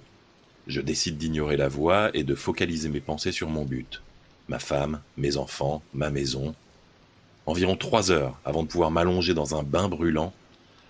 Je 0.67 0.81
décide 0.81 1.19
d'ignorer 1.19 1.57
la 1.57 1.69
voix 1.69 2.11
et 2.15 2.25
de 2.25 2.35
focaliser 2.35 2.89
mes 2.89 3.01
pensées 3.01 3.31
sur 3.31 3.49
mon 3.49 3.65
but. 3.65 4.03
Ma 4.49 4.59
femme, 4.59 5.01
mes 5.17 5.37
enfants, 5.37 5.83
ma 5.95 6.11
maison. 6.11 6.53
Environ 7.47 7.77
trois 7.77 8.11
heures 8.11 8.37
avant 8.45 8.65
de 8.65 8.69
pouvoir 8.69 8.91
m'allonger 8.91 9.33
dans 9.33 9.55
un 9.55 9.63
bain 9.63 9.89
brûlant, 9.89 10.33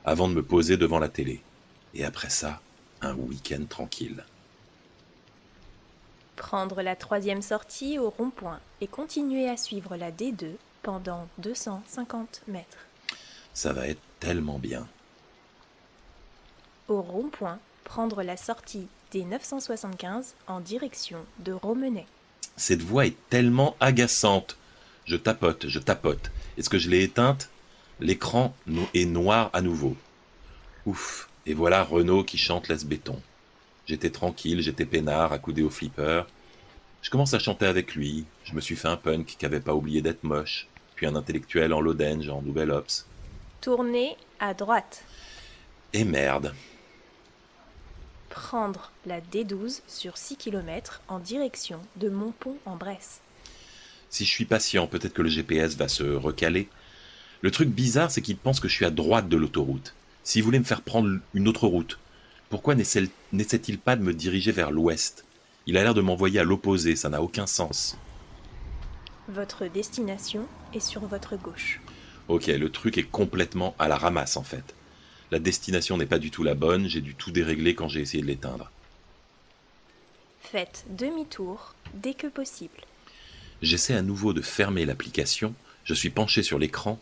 avant 0.07 0.27
de 0.27 0.35
me 0.35 0.43
poser 0.43 0.79
devant 0.79 0.99
la 0.99 1.11
télé. 1.11 1.43
Et 1.93 2.05
après 2.05 2.31
ça, 2.31 2.61
un 3.03 3.15
week-end 3.15 3.65
tranquille. 3.69 4.25
Prendre 6.37 6.83
la 6.83 6.97
troisième 6.97 7.43
sortie 7.43 7.99
au 7.99 8.11
rond-point 8.11 8.61
et 8.81 8.87
continuer 8.87 9.49
à 9.49 9.57
suivre 9.57 9.97
la 9.97 10.13
D2 10.13 10.53
pendant 10.83 11.27
250 11.39 12.43
mètres. 12.47 12.87
Ça 13.55 13.73
va 13.73 13.89
être 13.89 14.01
tellement 14.21 14.59
bien. 14.59 14.87
Au 16.89 17.01
rond-point, 17.01 17.59
prendre 17.85 18.23
la 18.23 18.37
sortie 18.37 18.87
des 19.13 19.25
975 19.25 20.35
en 20.47 20.61
direction 20.61 21.25
de 21.39 21.53
Romenay. 21.53 22.07
Cette 22.57 22.83
voix 22.83 23.07
est 23.07 23.17
tellement 23.31 23.77
agaçante. 23.81 24.57
Je 25.07 25.17
tapote, 25.17 25.69
je 25.69 25.79
tapote. 25.79 26.31
Est-ce 26.59 26.69
que 26.69 26.79
je 26.79 26.91
l'ai 26.91 27.03
éteinte? 27.03 27.49
L'écran 28.01 28.55
est 28.95 29.07
noir 29.07 29.51
à 29.53 29.63
nouveau. 29.63 29.97
Ouf, 30.85 31.29
et 31.47 31.55
voilà 31.55 31.83
Renault 31.83 32.25
qui 32.25 32.39
chante 32.39 32.69
Laisse 32.69 32.85
béton. 32.85 33.21
J'étais 33.87 34.11
tranquille, 34.11 34.61
j'étais 34.61 34.85
peinard, 34.85 35.33
accoudé 35.33 35.63
au 35.63 35.71
flipper. 35.71 36.23
Je 37.03 37.11
commence 37.11 37.35
à 37.35 37.39
chanter 37.39 37.67
avec 37.67 37.95
lui. 37.95 38.25
Je 38.45 38.55
me 38.55 38.61
suis 38.61 38.75
fait 38.75 38.89
un 38.89 38.97
punk 38.97 39.37
qui 39.39 39.47
avait 39.47 39.61
pas 39.61 39.75
oublié 39.75 40.03
d'être 40.03 40.25
moche, 40.25 40.67
puis 40.97 41.07
un 41.07 41.15
intellectuel 41.15 41.73
en 41.73 41.81
Lodenge 41.81 42.29
en 42.29 42.43
Nouvel 42.43 42.73
Ops. 42.73 43.07
Tournez 43.61 44.17
à 44.41 44.55
droite. 44.55 45.05
Et 45.93 46.05
merde. 46.05 46.53
Prendre 48.29 48.91
la 49.07 49.21
D12 49.21 49.83
sur 49.87 50.17
6 50.17 50.37
km 50.37 51.01
en 51.07 51.21
direction 51.21 51.81
de 51.97 52.09
Montpont 52.09 52.57
en 52.67 52.77
Bresse. 52.77 53.21
Si 54.11 54.25
je 54.25 54.31
suis 54.31 54.45
patient, 54.45 54.89
peut-être 54.89 55.15
que 55.15 55.23
le 55.23 55.29
GPS 55.29 55.77
va 55.77 55.89
se 55.89 56.03
recaler. 56.03 56.69
Le 57.41 57.51
truc 57.51 57.69
bizarre, 57.69 58.11
c'est 58.11 58.21
qu'il 58.21 58.37
pense 58.37 58.59
que 58.59 58.69
je 58.69 58.75
suis 58.75 58.85
à 58.85 58.91
droite 58.91 59.29
de 59.29 59.37
l'autoroute. 59.37 59.95
S'il 60.25 60.43
voulait 60.43 60.59
me 60.59 60.65
faire 60.65 60.83
prendre 60.83 61.19
une 61.35 61.49
autre 61.49 61.69
route, 61.69 61.99
pourquoi 62.49 62.75
n'essaie-t-il 62.75 63.79
pas 63.79 63.97
de 63.97 64.03
me 64.03 64.15
diriger 64.15 64.53
vers 64.53 64.71
l'ouest? 64.71 65.25
Il 65.67 65.77
a 65.77 65.83
l'air 65.83 65.95
de 65.95 66.01
m'envoyer 66.01 66.39
à 66.41 66.45
l'opposé, 66.45 66.95
ça 66.95 67.09
n'a 67.09 67.23
aucun 67.23 67.47
sens. 67.47 67.97
Votre 69.29 69.67
destination 69.67 70.47
est 70.73 70.81
sur 70.81 71.01
votre 71.03 71.37
gauche. 71.37 71.81
Ok, 72.29 72.47
le 72.47 72.71
truc 72.71 72.99
est 72.99 73.03
complètement 73.05 73.75
à 73.79 73.89
la 73.89 73.97
ramasse 73.97 74.37
en 74.37 74.45
fait. 74.45 74.75
La 75.33 75.41
destination 75.41 75.97
n'est 75.97 76.07
pas 76.07 76.21
du 76.21 76.31
tout 76.31 76.45
la 76.45 76.55
bonne, 76.55 76.89
j'ai 76.89 77.01
dû 77.01 77.17
tout 77.17 77.33
dérégler 77.33 77.75
quand 77.75 77.89
j'ai 77.89 78.01
essayé 78.01 78.23
de 78.23 78.29
l'éteindre. 78.29 78.71
Faites 80.43 80.85
demi-tour 80.91 81.75
dès 81.95 82.15
que 82.15 82.29
possible. 82.29 82.79
J'essaie 83.63 83.95
à 83.95 84.03
nouveau 84.03 84.33
de 84.33 84.43
fermer 84.43 84.87
l'application, 84.87 85.55
je 85.83 85.95
suis 85.95 86.11
penché 86.11 86.45
sur 86.45 86.61
l'écran, 86.61 87.01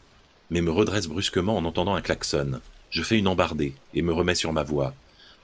mais 0.49 0.63
me 0.63 0.71
redresse 0.71 1.07
brusquement 1.07 1.59
en 1.59 1.67
entendant 1.67 1.95
un 1.95 2.01
klaxon. 2.01 2.61
Je 2.89 3.03
fais 3.03 3.19
une 3.19 3.29
embardée 3.29 3.75
et 3.93 4.01
me 4.01 4.13
remets 4.15 4.35
sur 4.35 4.53
ma 4.55 4.63
voie. 4.63 4.95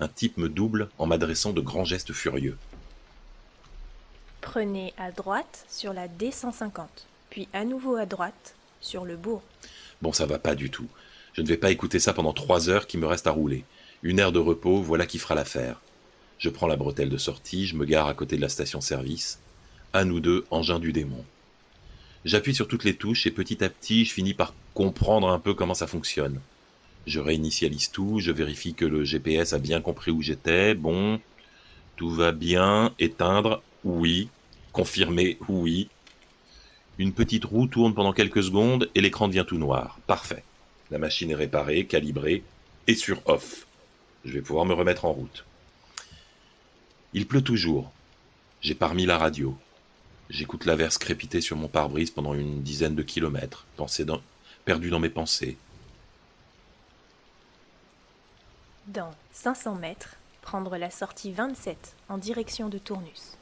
Un 0.01 0.09
type 0.09 0.39
me 0.39 0.49
double 0.49 0.89
en 0.99 1.07
m'adressant 1.07 1.53
de 1.53 1.61
grands 1.61 1.85
gestes 1.85 2.13
furieux. 2.13 2.57
Prenez 4.41 4.95
à 4.97 5.13
droite 5.13 5.67
sur 5.69 5.93
la 5.93 6.09
D150, 6.09 6.87
puis 7.29 7.49
à 7.53 7.67
nouveau 7.67 7.97
à 7.97 8.07
droite 8.07 8.55
sur 8.81 9.05
le 9.05 9.17
bourg. 9.17 9.43
Bon, 10.01 10.13
ça 10.13 10.25
va 10.25 10.39
pas 10.39 10.55
du 10.55 10.71
tout. 10.71 10.89
Je 11.35 11.43
ne 11.43 11.47
vais 11.47 11.59
pas 11.59 11.71
écouter 11.71 12.01
ça 12.01 12.15
pendant 12.15 12.33
trois 12.33 12.71
heures 12.71 12.87
qui 12.87 12.97
me 12.97 13.07
restent 13.07 13.27
à 13.27 13.31
rouler. 13.31 13.65
Une 14.03 14.19
heure 14.19 14.33
de 14.33 14.39
repos, 14.39 14.81
voilà 14.81 15.05
qui 15.05 15.19
fera 15.19 15.35
l'affaire. 15.35 15.81
Je 16.39 16.49
prends 16.49 16.67
la 16.67 16.77
bretelle 16.77 17.11
de 17.11 17.19
sortie, 17.19 17.67
je 17.67 17.77
me 17.77 17.85
gare 17.85 18.09
à 18.09 18.15
côté 18.15 18.37
de 18.37 18.41
la 18.41 18.49
station-service. 18.49 19.39
À 19.93 20.05
nous 20.05 20.21
deux, 20.21 20.47
engin 20.51 20.79
du 20.79 20.93
démon. 20.93 21.23
J'appuie 22.25 22.55
sur 22.55 22.67
toutes 22.67 22.85
les 22.85 22.97
touches 22.97 23.27
et 23.27 23.31
petit 23.31 23.63
à 23.63 23.69
petit, 23.69 24.07
je 24.07 24.15
finis 24.15 24.33
par 24.33 24.55
comprendre 24.73 25.29
un 25.29 25.39
peu 25.39 25.53
comment 25.53 25.75
ça 25.75 25.87
fonctionne. 25.87 26.41
Je 27.11 27.19
réinitialise 27.19 27.91
tout, 27.91 28.21
je 28.21 28.31
vérifie 28.31 28.73
que 28.73 28.85
le 28.85 29.03
GPS 29.03 29.53
a 29.53 29.59
bien 29.59 29.81
compris 29.81 30.13
où 30.13 30.23
j'étais. 30.23 30.75
Bon, 30.75 31.21
tout 31.97 32.09
va 32.09 32.31
bien. 32.31 32.95
Éteindre, 33.01 33.65
oui. 33.83 34.29
Confirmer, 34.71 35.37
oui. 35.49 35.89
Une 36.99 37.13
petite 37.13 37.47
roue 37.47 37.67
tourne 37.67 37.95
pendant 37.95 38.13
quelques 38.13 38.45
secondes 38.45 38.89
et 38.95 39.01
l'écran 39.01 39.27
devient 39.27 39.45
tout 39.45 39.59
noir. 39.59 39.99
Parfait. 40.07 40.45
La 40.93 40.99
machine 40.99 41.33
est 41.33 41.35
réparée, 41.35 41.85
calibrée 41.85 42.45
et 42.87 42.95
sur 42.95 43.21
off. 43.27 43.67
Je 44.25 44.35
vais 44.35 44.43
pouvoir 44.43 44.65
me 44.65 44.75
remettre 44.75 45.05
en 45.05 45.13
route. 45.13 45.45
Il 47.13 47.27
pleut 47.27 47.43
toujours. 47.43 47.91
J'ai 48.61 48.77
parmi 48.77 49.05
la 49.05 49.19
radio. 49.19 49.59
J'écoute 50.29 50.65
l'averse 50.65 50.97
crépiter 50.97 51.41
sur 51.41 51.57
mon 51.57 51.67
pare-brise 51.67 52.13
pendant 52.13 52.35
une 52.35 52.63
dizaine 52.63 52.95
de 52.95 53.03
kilomètres, 53.03 53.67
perdu 54.65 54.91
dans 54.91 55.01
mes 55.01 55.09
pensées. 55.09 55.57
Dans 58.93 59.15
500 59.31 59.77
mètres, 59.77 60.17
prendre 60.43 60.77
la 60.77 60.91
sortie 60.91 61.31
27 61.31 61.95
en 62.09 62.19
direction 62.19 62.69
de 62.69 62.77
Tournus. 62.77 63.37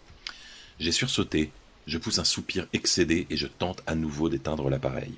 J'ai 0.79 0.93
sursauté, 0.93 1.53
je 1.87 1.97
pousse 1.97 2.19
un 2.19 2.25
soupir 2.25 2.67
excédé 2.75 3.27
et 3.31 3.39
je 3.39 3.47
tente 3.47 3.83
à 3.87 3.95
nouveau 3.95 4.29
d'éteindre 4.29 4.69
l'appareil. 4.69 5.15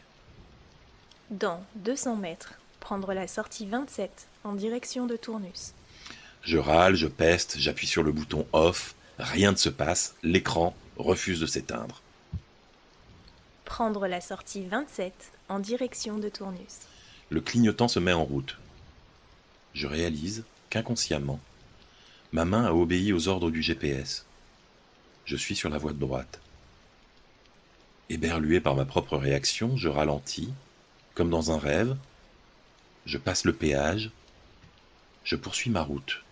Dans 1.30 1.64
200 1.74 2.14
mètres, 2.14 2.54
prendre 2.78 3.12
la 3.12 3.26
sortie 3.26 3.66
27 3.66 4.28
en 4.44 4.52
direction 4.52 5.06
de 5.06 5.16
Tournus. 5.16 5.74
Je 6.42 6.58
râle, 6.58 6.94
je 6.94 7.08
peste, 7.08 7.58
j'appuie 7.58 7.88
sur 7.88 8.04
le 8.04 8.12
bouton 8.12 8.46
off, 8.52 8.94
rien 9.18 9.50
ne 9.50 9.56
se 9.56 9.68
passe, 9.68 10.14
l'écran 10.22 10.76
refuse 10.96 11.40
de 11.40 11.46
s'éteindre. 11.46 12.02
Prendre 13.64 14.06
la 14.06 14.20
sortie 14.20 14.64
27 14.64 15.12
en 15.48 15.58
direction 15.58 16.18
de 16.18 16.28
Tournus. 16.28 16.86
Le 17.30 17.40
clignotant 17.40 17.88
se 17.88 17.98
met 17.98 18.12
en 18.12 18.24
route. 18.24 18.59
Je 19.74 19.86
réalise 19.86 20.44
qu'inconsciemment, 20.68 21.40
ma 22.32 22.44
main 22.44 22.64
a 22.64 22.72
obéi 22.72 23.12
aux 23.12 23.28
ordres 23.28 23.50
du 23.50 23.62
GPS. 23.62 24.26
Je 25.24 25.36
suis 25.36 25.56
sur 25.56 25.70
la 25.70 25.78
voie 25.78 25.92
de 25.92 25.98
droite. 25.98 26.40
Éberlué 28.08 28.60
par 28.60 28.74
ma 28.74 28.84
propre 28.84 29.16
réaction, 29.16 29.76
je 29.76 29.88
ralentis, 29.88 30.52
comme 31.14 31.30
dans 31.30 31.52
un 31.52 31.58
rêve. 31.58 31.96
Je 33.06 33.18
passe 33.18 33.44
le 33.44 33.52
péage. 33.52 34.10
Je 35.22 35.36
poursuis 35.36 35.70
ma 35.70 35.82
route. 35.82 36.22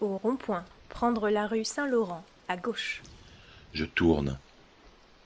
Au 0.00 0.16
rond-point, 0.18 0.64
prendre 0.88 1.30
la 1.30 1.46
rue 1.46 1.64
Saint-Laurent, 1.64 2.24
à 2.48 2.56
gauche. 2.56 3.02
Je 3.72 3.84
tourne. 3.84 4.38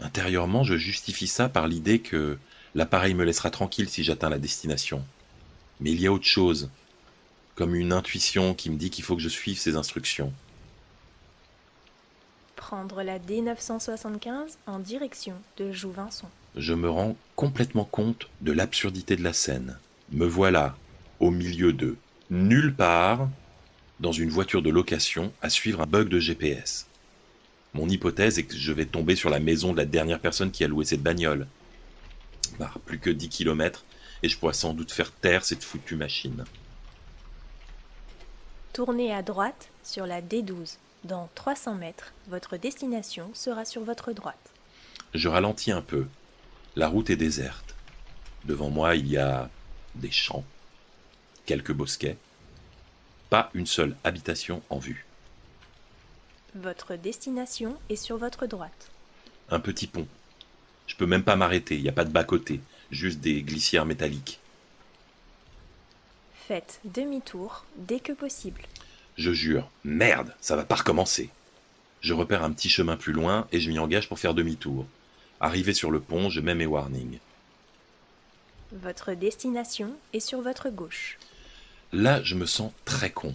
Intérieurement, 0.01 0.65
je 0.65 0.77
justifie 0.77 1.27
ça 1.27 1.49
par 1.49 1.69
l'idée 1.69 2.01
que 2.01 2.39
l'appareil 2.75 3.15
me 3.15 3.25
laissera 3.25 3.51
tranquille 3.51 3.89
si 3.89 4.03
j'atteins 4.03 4.31
la 4.31 4.39
destination. 4.39 5.05
Mais 5.83 5.91
il 5.91 6.01
y 6.01 6.07
a 6.07 6.13
autre 6.13 6.25
chose, 6.25 6.71
comme 7.55 7.75
une 7.75 7.93
intuition 7.93 8.55
qui 8.55 8.71
me 8.71 8.77
dit 8.77 8.91
qu'il 8.91 9.05
faut 9.05 9.17
que 9.17 9.23
je 9.23 9.29
suive 9.29 9.59
ses 9.59 9.77
instructions 9.77 10.33
prendre 12.73 13.03
la 13.03 13.19
D975 13.19 14.57
en 14.67 14.79
direction 14.79 15.35
de 15.59 15.73
Jouvinson. 15.73 16.29
Je 16.57 16.73
me 16.73 16.89
rends 16.89 17.17
complètement 17.35 17.85
compte 17.85 18.29
de 18.41 18.53
l'absurdité 18.53 19.17
de 19.17 19.25
la 19.25 19.33
scène. 19.33 19.77
Me 20.13 20.27
voilà 20.27 20.77
au 21.19 21.31
milieu 21.31 21.73
de 21.73 21.97
nulle 22.31 22.73
part 22.73 23.29
dans 23.99 24.13
une 24.13 24.31
voiture 24.31 24.63
de 24.63 24.71
location 24.71 25.33
à 25.43 25.51
suivre 25.51 25.81
un 25.81 25.87
bug 25.87 26.09
de 26.09 26.21
GPS. 26.21 26.87
Mon 27.75 27.89
hypothèse 27.89 28.39
est 28.39 28.45
que 28.45 28.57
je 28.57 28.73
vais 28.73 28.87
tomber 28.87 29.17
sur 29.17 29.29
la 29.29 29.41
maison 29.41 29.73
de 29.73 29.79
la 29.79 29.85
dernière 29.85 30.21
personne 30.21 30.53
qui 30.53 30.63
a 30.63 30.69
loué 30.69 30.85
cette 30.85 31.03
bagnole. 31.03 31.49
Bah, 32.61 32.73
plus 32.87 33.01
que 33.01 33.11
10 33.11 33.29
km 33.29 33.85
et 34.23 34.29
je 34.29 34.39
pourrais 34.39 34.53
sans 34.53 34.75
doute 34.75 34.93
faire 34.93 35.13
taire 35.13 35.45
cette 35.45 35.65
foutue 35.65 35.97
machine. 35.97 36.45
Tournez 38.73 39.13
à 39.13 39.23
droite 39.23 39.69
sur 39.83 40.07
la 40.07 40.23
D12. 40.23 40.77
Dans 41.05 41.29
300 41.35 41.75
mètres, 41.75 42.13
votre 42.29 42.57
destination 42.57 43.31
sera 43.35 43.65
sur 43.65 43.83
votre 43.83 44.13
droite. 44.13 44.53
Je 45.15 45.29
ralentis 45.29 45.73
un 45.73 45.83
peu. 45.83 46.07
La 46.77 46.89
route 46.89 47.11
est 47.11 47.17
déserte. 47.17 47.75
Devant 48.45 48.71
moi, 48.71 48.95
il 48.95 49.09
y 49.09 49.19
a 49.19 49.51
des 49.95 50.11
champs, 50.11 50.45
quelques 51.45 51.73
bosquets, 51.73 52.17
pas 53.31 53.51
une 53.55 53.67
seule 53.67 53.97
habitation 54.05 54.63
en 54.71 54.79
vue. 54.79 55.07
Votre 56.55 56.97
destination 56.97 57.79
est 57.89 57.97
sur 57.97 58.17
votre 58.17 58.47
droite. 58.47 58.91
Un 59.51 59.61
petit 59.61 59.87
pont. 59.87 60.07
Je 60.87 60.97
peux 60.97 61.07
même 61.07 61.25
pas 61.25 61.37
m'arrêter, 61.37 61.77
il 61.77 61.83
n'y 61.83 61.89
a 61.89 61.93
pas 61.93 62.05
de 62.05 62.11
bas-côté, 62.11 62.61
juste 62.93 63.19
des 63.19 63.43
glissières 63.43 63.87
métalliques. 63.87 64.39
Faites 66.47 66.81
demi-tour 66.85 67.65
dès 67.77 67.99
que 67.99 68.13
possible. 68.13 68.63
Je 69.17 69.33
jure, 69.33 69.69
merde, 69.85 70.35
ça 70.41 70.55
va 70.55 70.65
pas 70.65 70.77
recommencer. 70.77 71.31
Je 72.01 72.15
repère 72.15 72.45
un 72.45 72.53
petit 72.53 72.69
chemin 72.69 72.97
plus 72.97 73.13
loin 73.13 73.49
et 73.53 73.61
je 73.61 73.71
m'y 73.71 73.79
engage 73.79 74.09
pour 74.09 74.19
faire 74.19 74.35
demi-tour. 74.35 74.87
Arrivé 75.41 75.73
sur 75.73 75.91
le 75.91 76.01
pont, 76.01 76.31
je 76.31 76.41
mets 76.41 76.55
mes 76.55 76.67
warnings. 76.67 77.19
Votre 78.73 79.15
destination 79.15 79.93
est 80.13 80.21
sur 80.21 80.41
votre 80.41 80.71
gauche. 80.71 81.19
Là, 81.93 82.23
je 82.23 82.35
me 82.35 82.47
sens 82.47 82.73
très 82.85 83.11
con. 83.11 83.35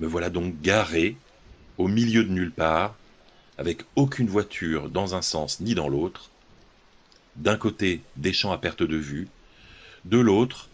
Me 0.00 0.06
voilà 0.06 0.30
donc 0.30 0.60
garé, 0.60 1.16
au 1.78 1.88
milieu 1.88 2.24
de 2.24 2.30
nulle 2.30 2.52
part, 2.52 2.94
avec 3.58 3.82
aucune 3.96 4.28
voiture 4.28 4.90
dans 4.90 5.14
un 5.14 5.22
sens 5.22 5.60
ni 5.60 5.74
dans 5.74 5.88
l'autre. 5.88 6.31
D'un 7.36 7.56
côté, 7.56 8.02
des 8.16 8.32
champs 8.32 8.52
à 8.52 8.58
perte 8.58 8.82
de 8.82 8.96
vue. 8.96 9.28
De 10.04 10.18
l'autre, 10.18 10.68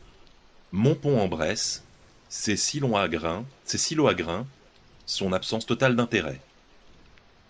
mon 0.73 0.95
pont 0.95 1.21
en 1.21 1.29
Bresse, 1.29 1.85
ces 2.29 2.57
silos 2.57 2.97
à 2.97 3.09
grains, 3.09 3.45
ces 3.65 3.79
silos 3.79 4.09
à 4.09 4.15
grains, 4.15 4.47
son 5.07 5.33
absence 5.33 5.67
totale 5.67 5.97
d'intérêt. 5.97 6.41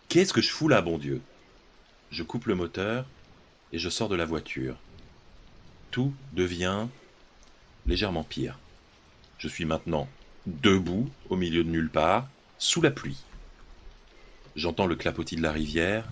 Qu'est-ce 0.09 0.32
que 0.32 0.40
je 0.40 0.50
fous 0.50 0.68
là, 0.68 0.80
bon 0.82 0.98
Dieu? 0.98 1.20
Je 2.11 2.22
coupe 2.22 2.46
le 2.46 2.54
moteur 2.54 3.06
et 3.72 3.78
je 3.78 3.88
sors 3.88 4.09
de 4.09 4.16
la 4.16 4.24
voiture. 4.24 4.76
Tout 5.90 6.12
devient 6.32 6.86
légèrement 7.86 8.24
pire. 8.24 8.59
Je 9.38 9.48
suis 9.48 9.64
maintenant 9.64 10.09
debout 10.46 11.11
au 11.28 11.36
milieu 11.36 11.64
de 11.64 11.68
nulle 11.68 11.90
part, 11.90 12.28
sous 12.59 12.80
la 12.80 12.90
pluie. 12.90 13.18
J'entends 14.56 14.86
le 14.86 14.96
clapotis 14.96 15.36
de 15.36 15.42
la 15.42 15.52
rivière 15.52 16.04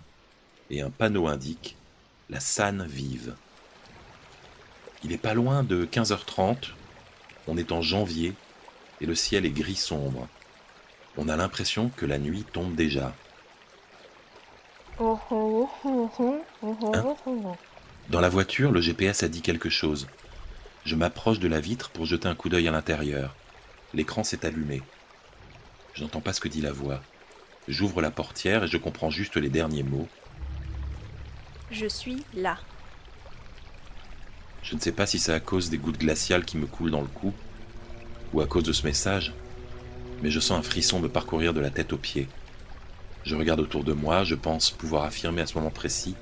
et 0.70 0.80
un 0.80 0.90
panneau 0.90 1.26
indique 1.26 1.76
la 2.28 2.40
Sanne 2.40 2.86
vive. 2.88 3.34
Il 5.04 5.12
est 5.12 5.18
pas 5.18 5.34
loin 5.34 5.62
de 5.62 5.86
15h30. 5.86 6.70
On 7.46 7.56
est 7.56 7.70
en 7.70 7.82
janvier 7.82 8.34
et 9.00 9.06
le 9.06 9.14
ciel 9.14 9.46
est 9.46 9.50
gris 9.50 9.76
sombre. 9.76 10.26
On 11.16 11.28
a 11.28 11.36
l'impression 11.36 11.90
que 11.96 12.06
la 12.06 12.18
nuit 12.18 12.44
tombe 12.52 12.74
déjà. 12.74 13.14
Hein. 16.94 17.56
Dans 18.08 18.20
la 18.20 18.28
voiture, 18.28 18.72
le 18.72 18.80
GPS 18.80 19.22
a 19.22 19.28
dit 19.28 19.42
quelque 19.42 19.70
chose. 19.70 20.08
Je 20.84 20.96
m'approche 20.96 21.38
de 21.38 21.48
la 21.48 21.60
vitre 21.60 21.90
pour 21.90 22.06
jeter 22.06 22.28
un 22.28 22.34
coup 22.34 22.48
d'œil 22.48 22.68
à 22.68 22.72
l'intérieur. 22.72 23.34
L'écran 23.94 24.24
s'est 24.24 24.44
allumé. 24.44 24.82
Je 25.94 26.02
n'entends 26.02 26.20
pas 26.20 26.32
ce 26.32 26.40
que 26.40 26.48
dit 26.48 26.60
la 26.60 26.72
voix. 26.72 27.02
J'ouvre 27.68 28.00
la 28.00 28.10
portière 28.10 28.64
et 28.64 28.68
je 28.68 28.76
comprends 28.76 29.10
juste 29.10 29.36
les 29.36 29.48
derniers 29.48 29.82
mots. 29.82 30.08
Je 31.70 31.86
suis 31.86 32.24
là. 32.34 32.58
Je 34.62 34.74
ne 34.74 34.80
sais 34.80 34.92
pas 34.92 35.06
si 35.06 35.18
c'est 35.18 35.32
à 35.32 35.40
cause 35.40 35.68
des 35.68 35.78
gouttes 35.78 35.98
glaciales 35.98 36.44
qui 36.44 36.58
me 36.58 36.66
coulent 36.66 36.90
dans 36.90 37.00
le 37.00 37.08
cou 37.08 37.32
ou 38.32 38.40
à 38.40 38.46
cause 38.46 38.64
de 38.64 38.72
ce 38.72 38.86
message, 38.86 39.32
mais 40.22 40.30
je 40.30 40.40
sens 40.40 40.58
un 40.58 40.62
frisson 40.62 41.00
me 41.00 41.08
parcourir 41.08 41.52
de 41.54 41.60
la 41.60 41.70
tête 41.70 41.92
aux 41.92 41.98
pieds. 41.98 42.28
Je 43.24 43.34
regarde 43.34 43.60
autour 43.60 43.82
de 43.82 43.92
moi, 43.92 44.22
je 44.22 44.36
pense 44.36 44.70
pouvoir 44.70 45.04
affirmer 45.04 45.42
à 45.42 45.46
ce 45.46 45.54
moment 45.58 45.70
précis 45.70 46.14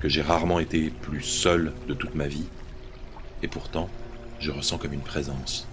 que 0.00 0.08
j'ai 0.08 0.22
rarement 0.22 0.60
été 0.60 0.90
plus 0.90 1.22
seul 1.22 1.72
de 1.86 1.94
toute 1.94 2.14
ma 2.14 2.26
vie, 2.26 2.46
et 3.42 3.48
pourtant, 3.48 3.90
je 4.38 4.50
ressens 4.50 4.78
comme 4.78 4.92
une 4.92 5.00
présence. 5.00 5.68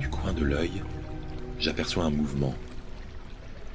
Du 0.00 0.08
coin 0.08 0.32
de 0.32 0.44
l'œil, 0.44 0.82
j'aperçois 1.58 2.04
un 2.04 2.10
mouvement. 2.10 2.54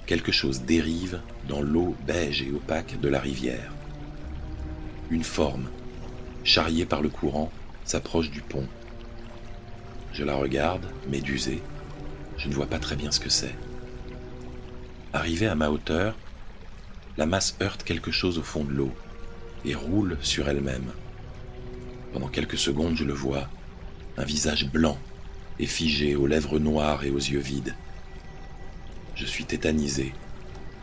Quelque 0.08 0.32
chose 0.32 0.62
dérive 0.62 1.20
dans 1.49 1.62
l'eau 1.62 1.93
beige 2.08 2.41
et 2.41 2.51
opaque 2.51 2.97
de 3.01 3.10
la 3.10 3.20
rivière. 3.20 3.74
Une 5.12 5.26
forme, 5.26 5.68
charriée 6.45 6.86
par 6.86 7.01
le 7.01 7.10
courant, 7.10 7.51
s'approche 7.84 8.32
du 8.32 8.41
pont. 8.41 8.66
Je 10.14 10.24
la 10.24 10.36
regarde, 10.36 10.88
médusée. 11.10 11.62
Je 12.38 12.47
ne 12.47 12.53
vois 12.53 12.68
pas 12.68 12.80
très 12.80 12.95
bien 12.95 13.12
ce 13.12 13.20
que 13.20 13.30
c'est. 13.30 13.53
Arrivée 15.12 15.47
à 15.47 15.55
ma 15.55 15.70
hauteur, 15.70 16.16
la 17.18 17.26
masse 17.26 17.58
heurte 17.62 17.84
quelque 17.84 18.12
chose 18.12 18.38
au 18.38 18.43
fond 18.43 18.64
de 18.64 18.72
l'eau 18.72 18.93
et 19.66 19.76
roule 19.76 20.18
sur 20.22 20.47
elle-même. 20.47 20.93
Pendant 22.14 22.30
quelques 22.30 22.58
secondes, 22.58 22.95
je 22.95 23.03
le 23.03 23.14
vois, 23.14 23.49
un 24.18 24.24
visage 24.24 24.72
blanc 24.72 24.97
et 25.60 25.68
figé 25.68 26.16
aux 26.16 26.28
lèvres 26.28 26.60
noires 26.60 27.03
et 27.03 27.10
aux 27.10 27.18
yeux 27.18 27.39
vides. 27.39 27.76
Je 29.18 29.26
suis 29.26 29.45
tétanisé. 29.45 30.13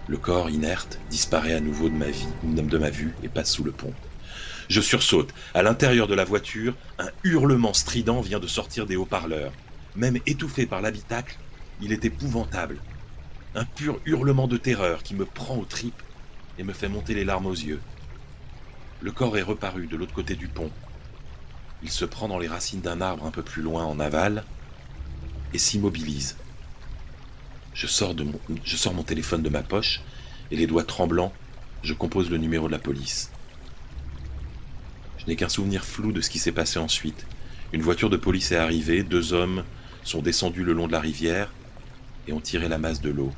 Le 0.08 0.16
corps 0.16 0.50
inerte 0.50 0.98
disparaît 1.08 1.54
à 1.54 1.60
nouveau 1.60 1.88
de 1.88 1.94
ma 1.94 2.10
vie, 2.10 2.26
de 2.42 2.78
ma 2.78 2.90
vue 2.90 3.14
et 3.22 3.28
passe 3.28 3.52
sous 3.52 3.62
le 3.62 3.70
pont. 3.70 3.94
Je 4.68 4.80
sursaute. 4.80 5.32
À 5.54 5.62
l'intérieur 5.62 6.08
de 6.08 6.16
la 6.16 6.24
voiture, 6.24 6.74
un 6.98 7.10
hurlement 7.22 7.72
strident 7.72 8.20
vient 8.22 8.40
de 8.40 8.48
sortir 8.48 8.86
des 8.86 8.96
haut-parleurs. 8.96 9.52
Même 9.94 10.18
étouffé 10.26 10.66
par 10.66 10.80
l'habitacle, 10.80 11.38
il 11.80 11.92
est 11.92 12.04
épouvantable. 12.04 12.78
Un 13.54 13.64
pur 13.64 14.00
hurlement 14.04 14.48
de 14.48 14.56
terreur 14.56 15.04
qui 15.04 15.14
me 15.14 15.26
prend 15.26 15.56
aux 15.56 15.64
tripes 15.64 16.02
et 16.58 16.64
me 16.64 16.72
fait 16.72 16.88
monter 16.88 17.14
les 17.14 17.24
larmes 17.24 17.46
aux 17.46 17.52
yeux. 17.52 17.80
Le 19.00 19.12
corps 19.12 19.38
est 19.38 19.42
reparu 19.42 19.86
de 19.86 19.96
l'autre 19.96 20.14
côté 20.14 20.34
du 20.34 20.48
pont. 20.48 20.72
Il 21.84 21.90
se 21.90 22.04
prend 22.04 22.26
dans 22.26 22.40
les 22.40 22.48
racines 22.48 22.80
d'un 22.80 23.00
arbre 23.00 23.26
un 23.26 23.30
peu 23.30 23.42
plus 23.42 23.62
loin 23.62 23.84
en 23.84 24.00
aval 24.00 24.42
et 25.52 25.58
s'immobilise. 25.58 26.36
Je 27.74 27.88
sors, 27.88 28.14
mon, 28.94 29.02
téléphone 29.02 29.42
de 29.42 29.48
ma 29.48 29.62
poche 29.62 30.00
et 30.52 30.56
les 30.56 30.68
doigts 30.68 30.84
tremblants, 30.84 31.32
je 31.82 31.92
compose 31.92 32.30
le 32.30 32.38
numéro 32.38 32.68
de 32.68 32.72
la 32.72 32.78
police. 32.78 33.32
Je 35.18 35.26
n'ai 35.26 35.34
qu'un 35.34 35.48
souvenir 35.48 35.84
flou 35.84 36.12
de 36.12 36.20
ce 36.20 36.30
qui 36.30 36.38
s'est 36.38 36.52
passé 36.52 36.78
ensuite. 36.78 37.26
Une 37.72 37.82
voiture 37.82 38.10
de 38.10 38.16
police 38.16 38.52
est 38.52 38.56
arrivée, 38.56 39.02
deux 39.02 39.32
hommes 39.32 39.64
sont 40.04 40.22
descendus 40.22 40.62
le 40.62 40.72
long 40.72 40.86
de 40.86 40.92
la 40.92 41.00
rivière 41.00 41.52
et 42.28 42.32
ont 42.32 42.40
tiré 42.40 42.68
la 42.68 42.78
masse 42.78 43.00
de 43.00 43.10
l'eau. 43.10 43.32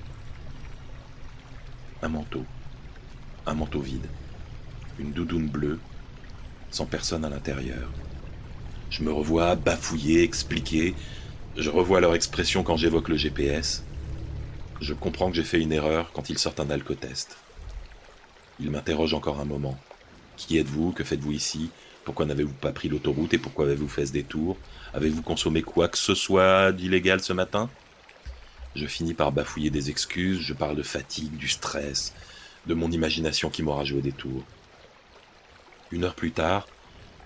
Un 2.03 2.09
manteau. 2.09 2.45
Un 3.47 3.55
manteau 3.55 3.81
vide. 3.81 4.07
Une 4.99 5.13
doudoune 5.13 5.49
bleue, 5.49 5.79
sans 6.71 6.85
personne 6.85 7.25
à 7.25 7.31
l'intérieur. 7.31 7.89
Je 8.91 9.03
me 9.03 9.13
revois 9.13 9.55
bafouiller, 9.55 10.23
expliquer. 10.23 10.95
Je 11.57 11.71
revois 11.71 12.03
leur 12.03 12.15
expression 12.15 12.63
quand 12.63 12.77
j'évoque 12.77 13.09
le 13.09 13.17
GPS. 13.17 13.86
Je 14.81 14.93
comprends 14.93 15.31
que 15.31 15.37
j'ai 15.37 15.43
fait 15.43 15.61
une 15.61 15.73
erreur 15.73 16.13
quand 16.13 16.29
ils 16.29 16.39
sortent 16.39 16.61
un 16.61 16.71
alcotest. 16.71 17.39
Ils 18.61 18.71
m'interrogent 18.71 19.15
encore 19.15 19.41
un 19.41 19.47
moment. 19.47 19.79
Qui 20.37 20.59
êtes-vous? 20.59 20.93
Que 20.93 21.05
faites-vous 21.05 21.33
ici? 21.33 21.71
Pourquoi 22.05 22.27
n'avez-vous 22.27 22.53
pas 22.53 22.73
pris 22.73 22.89
l'autoroute 22.89 23.33
et 23.35 23.39
pourquoi 23.39 23.65
avez-vous 23.65 23.89
fait 23.89 24.07
ce 24.07 24.13
détour? 24.13 24.57
Avez-vous 24.93 25.23
consommé 25.23 25.63
quoi 25.63 25.89
que 25.89 25.99
ce 25.99 26.15
soit 26.15 26.73
d'illégal 26.73 27.21
ce 27.21 27.33
matin? 27.33 27.71
Je 28.75 28.87
finis 28.87 29.15
par 29.15 29.33
bafouiller 29.33 29.71
des 29.71 29.89
excuses, 29.89 30.41
je 30.41 30.53
parle 30.53 30.77
de 30.77 30.83
fatigue, 30.83 31.37
du 31.37 31.49
stress, 31.49 32.15
de 32.67 32.75
mon 32.75 32.91
imagination 32.91 33.49
qui 33.49 33.63
m'aura 33.63 33.85
joué 33.85 34.03
des 34.03 34.13
tours. 34.13 34.45
Une 35.91 36.05
heure 36.05 36.15
plus 36.15 36.33
tard, 36.33 36.69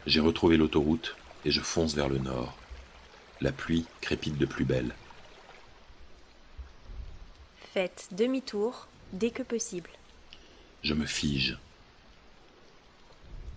j'ai 0.06 0.20
retrouvé 0.20 0.56
l'autoroute 0.56 1.16
et 1.44 1.50
je 1.50 1.60
fonce 1.60 1.94
vers 1.94 2.08
le 2.08 2.18
nord. 2.18 2.56
La 3.40 3.50
pluie 3.50 3.86
crépite 4.00 4.38
de 4.38 4.46
plus 4.46 4.64
belle. 4.64 4.94
Faites 7.72 8.08
demi-tour 8.10 8.88
dès 9.12 9.30
que 9.30 9.44
possible. 9.44 9.90
Je 10.82 10.92
me 10.92 11.06
fige. 11.06 11.56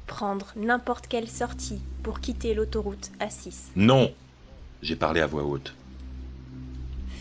Prendre 0.06 0.54
n'importe 0.56 1.08
quelle 1.08 1.28
sortie 1.28 1.82
pour 2.04 2.20
quitter 2.20 2.54
l'autoroute 2.54 3.12
A6. 3.20 3.72
Non 3.76 4.14
J'ai 4.84 4.96
parlé 4.96 5.20
à 5.22 5.26
voix 5.26 5.44
haute. 5.44 5.74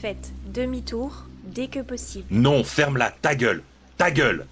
Faites 0.02 0.32
demi-tour 0.48 1.24
dès 1.44 1.68
que 1.68 1.80
possible. 1.80 2.26
Non, 2.30 2.62
ferme-la, 2.62 3.10
ta 3.10 3.34
gueule 3.34 3.62
Ta 3.96 4.10
gueule 4.10 4.46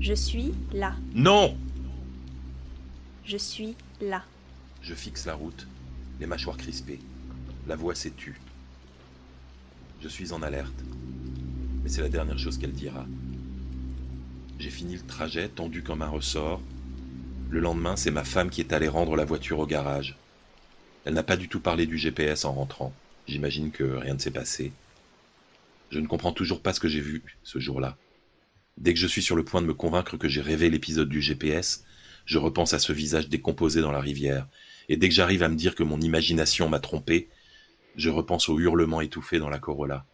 Je 0.00 0.12
suis 0.12 0.52
là. 0.74 0.94
Non 1.14 1.56
Je 3.24 3.38
suis 3.38 3.74
là. 4.02 4.22
Je 4.82 4.94
fixe 4.94 5.24
la 5.24 5.34
route, 5.34 5.66
les 6.20 6.26
mâchoires 6.26 6.58
crispées. 6.58 7.00
La 7.66 7.76
voix 7.76 7.94
s'est 7.94 8.10
tue. 8.10 8.38
Je 10.00 10.06
suis 10.06 10.32
en 10.32 10.42
alerte, 10.42 10.84
mais 11.82 11.88
c'est 11.88 12.02
la 12.02 12.08
dernière 12.08 12.38
chose 12.38 12.56
qu'elle 12.56 12.72
dira. 12.72 13.04
J'ai 14.60 14.70
fini 14.70 14.94
le 14.94 15.02
trajet 15.02 15.48
tendu 15.48 15.82
comme 15.82 16.02
un 16.02 16.08
ressort. 16.08 16.62
Le 17.50 17.58
lendemain, 17.58 17.96
c'est 17.96 18.12
ma 18.12 18.22
femme 18.22 18.48
qui 18.48 18.60
est 18.60 18.72
allée 18.72 18.86
rendre 18.86 19.16
la 19.16 19.24
voiture 19.24 19.58
au 19.58 19.66
garage. 19.66 20.16
Elle 21.04 21.14
n'a 21.14 21.24
pas 21.24 21.36
du 21.36 21.48
tout 21.48 21.58
parlé 21.58 21.86
du 21.86 21.98
GPS 21.98 22.44
en 22.44 22.52
rentrant. 22.52 22.92
J'imagine 23.26 23.72
que 23.72 23.82
rien 23.82 24.14
ne 24.14 24.20
s'est 24.20 24.30
passé. 24.30 24.70
Je 25.90 25.98
ne 25.98 26.06
comprends 26.06 26.32
toujours 26.32 26.60
pas 26.60 26.72
ce 26.72 26.80
que 26.80 26.88
j'ai 26.88 27.00
vu 27.00 27.22
ce 27.42 27.58
jour-là. 27.58 27.96
Dès 28.76 28.94
que 28.94 29.00
je 29.00 29.06
suis 29.08 29.22
sur 29.22 29.34
le 29.34 29.44
point 29.44 29.62
de 29.62 29.66
me 29.66 29.74
convaincre 29.74 30.16
que 30.16 30.28
j'ai 30.28 30.42
rêvé 30.42 30.70
l'épisode 30.70 31.08
du 31.08 31.20
GPS, 31.20 31.84
je 32.24 32.38
repense 32.38 32.72
à 32.72 32.78
ce 32.78 32.92
visage 32.92 33.28
décomposé 33.28 33.80
dans 33.80 33.90
la 33.90 34.00
rivière, 34.00 34.46
et 34.88 34.96
dès 34.96 35.08
que 35.08 35.14
j'arrive 35.14 35.42
à 35.42 35.48
me 35.48 35.56
dire 35.56 35.74
que 35.74 35.82
mon 35.82 36.00
imagination 36.00 36.68
m'a 36.68 36.78
trompé, 36.78 37.28
je 37.98 38.10
repense 38.10 38.48
au 38.48 38.60
hurlement 38.60 39.00
étouffé 39.00 39.40
dans 39.40 39.48
la 39.48 39.58
Corolla. 39.58 40.06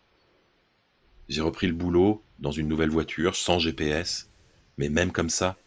J'ai 1.29 1.43
repris 1.43 1.67
le 1.67 1.75
boulot 1.75 2.23
dans 2.39 2.51
une 2.51 2.67
nouvelle 2.67 2.89
voiture, 2.89 3.37
sans 3.37 3.59
GPS, 3.59 4.31
mais 4.79 4.89
même 4.89 5.13
comme 5.13 5.29
ça, 5.29 5.59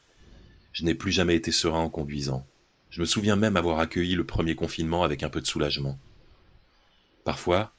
je 0.74 0.84
n'ai 0.84 0.96
plus 0.96 1.12
jamais 1.12 1.36
été 1.36 1.52
serein 1.52 1.80
en 1.80 1.90
conduisant. 1.90 2.44
Je 2.90 3.02
me 3.02 3.06
souviens 3.06 3.36
même 3.36 3.56
avoir 3.56 3.78
accueilli 3.78 4.16
le 4.16 4.24
premier 4.24 4.56
confinement 4.56 5.04
avec 5.04 5.22
un 5.22 5.30
peu 5.30 5.42
de 5.42 5.46
soulagement. 5.46 6.00
Parfois, 7.24 7.72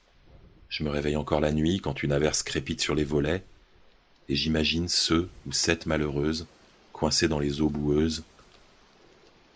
je 0.69 0.85
me 0.85 0.89
réveille 0.89 1.17
encore 1.17 1.41
la 1.41 1.51
nuit 1.51 1.81
quand 1.81 2.01
une 2.01 2.13
averse 2.13 2.41
crépite 2.41 2.79
sur 2.79 2.95
les 2.95 3.03
volets, 3.03 3.43
et 4.29 4.35
j'imagine 4.35 4.87
ceux 4.87 5.27
ou 5.47 5.51
cette 5.51 5.85
malheureuses 5.85 6.47
coincées 6.93 7.27
dans 7.27 7.39
les 7.39 7.59
eaux 7.59 7.69
boueuses, 7.69 8.23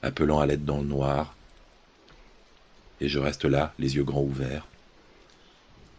appelant 0.01 0.39
à 0.39 0.45
l'aide 0.45 0.65
dans 0.65 0.79
le 0.79 0.87
noir, 0.87 1.37
et 2.99 3.07
je 3.07 3.19
reste 3.19 3.45
là, 3.45 3.73
les 3.79 3.95
yeux 3.95 4.03
grands 4.03 4.23
ouverts, 4.23 4.67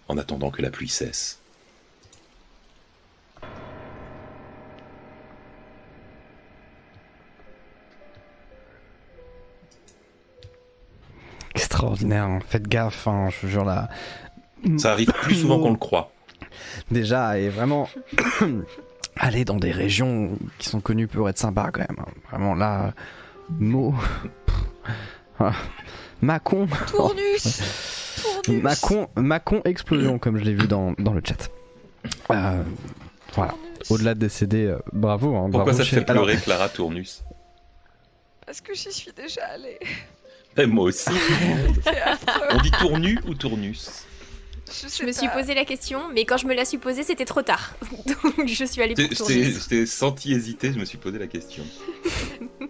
en 0.08 0.18
attendant 0.18 0.50
que 0.50 0.62
la 0.62 0.70
pluie 0.70 0.88
cesse. 0.88 1.38
Extraordinaire, 11.54 12.24
hein. 12.24 12.38
faites 12.48 12.66
gaffe, 12.66 13.06
hein, 13.06 13.28
je 13.30 13.46
vous 13.46 13.52
jure 13.52 13.64
là. 13.64 13.88
Ça 14.78 14.92
arrive 14.92 15.12
plus 15.12 15.34
souvent 15.36 15.60
qu'on 15.60 15.70
le 15.70 15.76
croit. 15.76 16.10
Déjà, 16.90 17.38
et 17.38 17.48
vraiment, 17.48 17.88
aller 19.16 19.44
dans 19.44 19.56
des 19.56 19.70
régions 19.70 20.36
qui 20.58 20.68
sont 20.68 20.80
connues 20.80 21.06
pour 21.06 21.28
être 21.28 21.38
sympas 21.38 21.70
quand 21.70 21.80
même. 21.80 21.96
hein. 22.00 22.10
Vraiment 22.30 22.54
là, 22.54 22.92
mot. 23.58 23.94
Ah. 25.40 25.50
Macon. 26.22 26.68
Tournus 26.86 27.60
Macon, 28.48 29.08
Macon 29.16 29.62
explosion, 29.64 30.18
comme 30.18 30.38
je 30.38 30.44
l'ai 30.44 30.54
vu 30.54 30.66
dans, 30.66 30.92
dans 30.98 31.12
le 31.12 31.22
chat. 31.26 31.50
Euh, 32.30 32.62
voilà. 33.34 33.54
Au-delà 33.90 34.14
de 34.14 34.20
décéder, 34.20 34.66
euh, 34.66 34.78
bravo. 34.92 35.34
Hein, 35.36 35.42
Pourquoi 35.50 35.64
bravo, 35.64 35.78
ça 35.78 35.84
te 35.84 35.88
chez- 35.88 35.96
fait 35.96 36.10
Alors, 36.10 36.24
pleurer, 36.24 36.40
Clara 36.40 36.68
Tournus 36.68 37.22
parce 38.46 38.60
que 38.60 38.74
j'y 38.74 38.92
suis 38.92 39.10
déjà 39.12 39.42
allée. 39.46 39.78
Et 40.58 40.66
moi 40.66 40.84
aussi. 40.84 41.10
C'est 41.82 42.00
affreux. 42.02 42.46
On 42.52 42.60
dit 42.60 42.70
tournu 42.72 43.18
ou 43.26 43.34
tournus 43.34 44.04
Je, 44.68 45.04
me 45.06 45.12
suis 45.12 45.26
pas. 45.28 45.32
posé 45.38 45.54
la 45.54 45.64
question, 45.64 46.00
mais 46.12 46.26
quand 46.26 46.36
je 46.36 46.46
me 46.46 46.52
la 46.54 46.66
suis 46.66 46.76
posée, 46.76 47.02
c'était 47.04 47.24
trop 47.24 47.40
tard. 47.40 47.74
Donc 48.36 48.46
je 48.46 48.64
suis 48.66 48.82
allée 48.82 48.94
Je 48.96 49.00
pour 49.06 49.08
t'ai- 49.08 49.14
tourner. 49.16 49.44
je 49.50 49.66
t'ai 49.66 49.86
senti 49.86 50.34
hésiter, 50.34 50.72
je 50.74 50.78
me 50.78 50.84
suis 50.84 50.98
posé 50.98 51.18
la 51.18 51.26
question. 51.26 51.64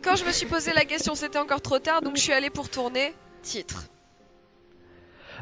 Quand 0.02 0.14
je 0.14 0.24
me 0.24 0.30
suis 0.30 0.46
posé 0.46 0.72
la 0.72 0.84
question, 0.84 1.16
c'était 1.16 1.38
encore 1.40 1.60
trop 1.60 1.80
tard, 1.80 2.02
donc 2.02 2.16
je 2.16 2.22
suis 2.22 2.32
allée 2.32 2.50
pour 2.50 2.68
tourner. 2.70 3.12
Titre. 3.42 3.84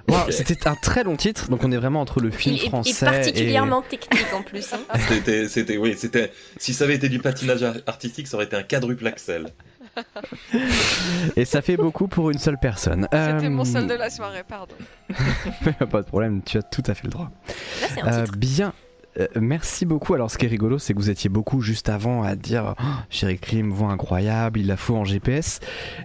Wow. 0.08 0.30
C'était 0.30 0.66
un 0.68 0.74
très 0.74 1.04
long 1.04 1.16
titre, 1.16 1.48
donc 1.48 1.62
on 1.64 1.70
est 1.72 1.76
vraiment 1.76 2.00
entre 2.00 2.20
le 2.20 2.30
film 2.30 2.56
est 2.56 2.68
français 2.68 3.06
particulièrement 3.06 3.82
technique 3.82 4.26
en 4.34 4.42
plus. 4.42 4.72
hein. 4.72 4.80
C'était, 5.08 5.48
c'était, 5.48 5.76
oui, 5.76 5.94
c'était. 5.96 6.32
Si 6.58 6.74
ça 6.74 6.84
avait 6.84 6.96
été 6.96 7.08
du 7.08 7.18
patinage 7.20 7.62
ar- 7.62 7.76
artistique, 7.86 8.26
ça 8.26 8.36
aurait 8.36 8.46
été 8.46 8.56
un 8.56 8.62
quadruple 8.64 9.06
axel. 9.06 9.46
et, 10.54 10.60
et 11.42 11.44
ça 11.44 11.62
fait 11.62 11.76
beaucoup 11.76 12.08
pour 12.08 12.30
une 12.30 12.38
seule 12.38 12.58
personne. 12.58 13.02
C'était 13.12 13.46
Euh, 13.46 13.50
mon 13.50 13.64
seul 13.64 13.86
de 13.86 13.94
la 13.94 14.10
soirée, 14.10 14.42
pardon. 14.46 14.74
Pas 15.90 16.02
de 16.02 16.06
problème, 16.06 16.42
tu 16.44 16.58
as 16.58 16.62
tout 16.62 16.82
à 16.86 16.94
fait 16.94 17.04
le 17.04 17.10
droit. 17.10 17.30
Là, 17.80 17.86
c'est 17.94 18.00
un 18.02 18.12
Euh, 18.12 18.24
titre. 18.24 18.38
bien. 18.38 18.72
Euh, 19.20 19.26
merci 19.40 19.84
beaucoup. 19.84 20.14
Alors, 20.14 20.30
ce 20.30 20.38
qui 20.38 20.46
est 20.46 20.48
rigolo, 20.48 20.78
c'est 20.78 20.94
que 20.94 20.98
vous 20.98 21.10
étiez 21.10 21.28
beaucoup 21.28 21.60
juste 21.60 21.88
avant 21.90 22.22
à 22.22 22.34
dire 22.34 22.74
oh, 22.78 22.82
Chéri 23.10 23.38
Krim, 23.38 23.70
voix 23.70 23.90
incroyable, 23.90 24.58
il 24.60 24.66
la 24.66 24.76
faut 24.78 24.96
en 24.96 25.04
GPS. 25.04 25.60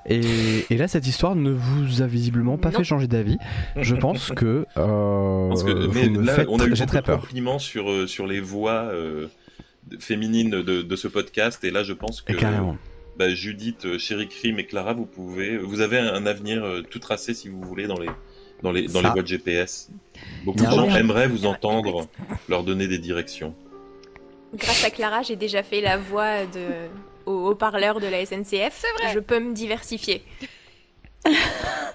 Et, 0.07 0.65
et 0.69 0.77
là, 0.77 0.87
cette 0.89 1.07
histoire 1.07 1.35
ne 1.35 1.51
vous 1.51 2.01
a 2.01 2.07
visiblement 2.07 2.57
pas 2.57 2.69
Non. 2.71 2.79
fait 2.79 2.83
changer 2.83 3.07
d'avis. 3.07 3.37
Je 3.77 3.95
pense 3.95 4.31
que. 4.35 4.65
Euh, 4.77 5.47
Parce 5.49 5.63
que, 5.63 5.71
vous 5.87 5.93
mais 5.93 6.09
me 6.09 6.21
là, 6.21 6.33
faites 6.33 6.47
on 6.49 6.59
a 6.59 6.65
eu 6.65 6.69
beaucoup 6.71 6.85
très 6.85 6.99
de 6.99 7.05
peur. 7.05 7.21
compliments 7.21 7.59
sur, 7.59 7.89
euh, 7.89 8.07
sur 8.07 8.27
les 8.27 8.41
voix 8.41 8.89
euh, 8.91 9.27
de- 9.89 9.97
féminines 9.99 10.49
de, 10.49 10.81
de 10.81 10.95
ce 10.97 11.07
podcast, 11.07 11.63
et 11.63 11.71
là, 11.71 11.83
je 11.83 11.93
pense 11.93 12.21
que 12.21 12.33
Et 12.33 12.35
carrément. 12.35 12.75
bah, 13.17 13.29
Judith, 13.29 13.97
Chéri 13.99 14.27
Krim 14.27 14.59
et 14.59 14.65
Clara, 14.65 14.93
vous 14.93 15.05
pouvez, 15.05 15.57
vous 15.57 15.79
avez 15.79 15.97
un, 15.97 16.25
avenir 16.25 16.61
tout 16.89 16.99
tracé 16.99 17.33
si 17.33 17.47
vous 17.47 17.61
voulez 17.61 17.87
dans 17.87 17.99
les, 17.99 18.09
dans 18.63 18.71
les, 18.73 18.87
dans 18.87 19.01
Ça. 19.01 19.07
les 19.07 19.13
boîtes 19.13 19.27
GPS. 19.27 19.89
Beaucoup 20.43 20.59
de 20.59 20.69
gens 20.69 20.95
aimeraient 20.95 21.27
vous 21.27 21.45
entendre 21.45 22.07
leur 22.49 22.63
donner 22.63 22.87
des 22.87 22.97
directions. 22.99 23.53
Grâce 24.55 24.83
à 24.85 24.89
Clara, 24.89 25.21
j'ai 25.23 25.35
déjà 25.35 25.61
fait 25.63 25.81
la 25.81 25.97
voix 25.97 26.45
de... 26.45 26.87
au 27.25 27.49
haut-parleur 27.49 27.99
de 27.99 28.07
la 28.07 28.25
SNCF. 28.25 28.45
C'est 28.81 29.03
vrai. 29.03 29.13
Je 29.13 29.19
peux 29.19 29.39
me 29.39 29.53
diversifier. 29.53 30.23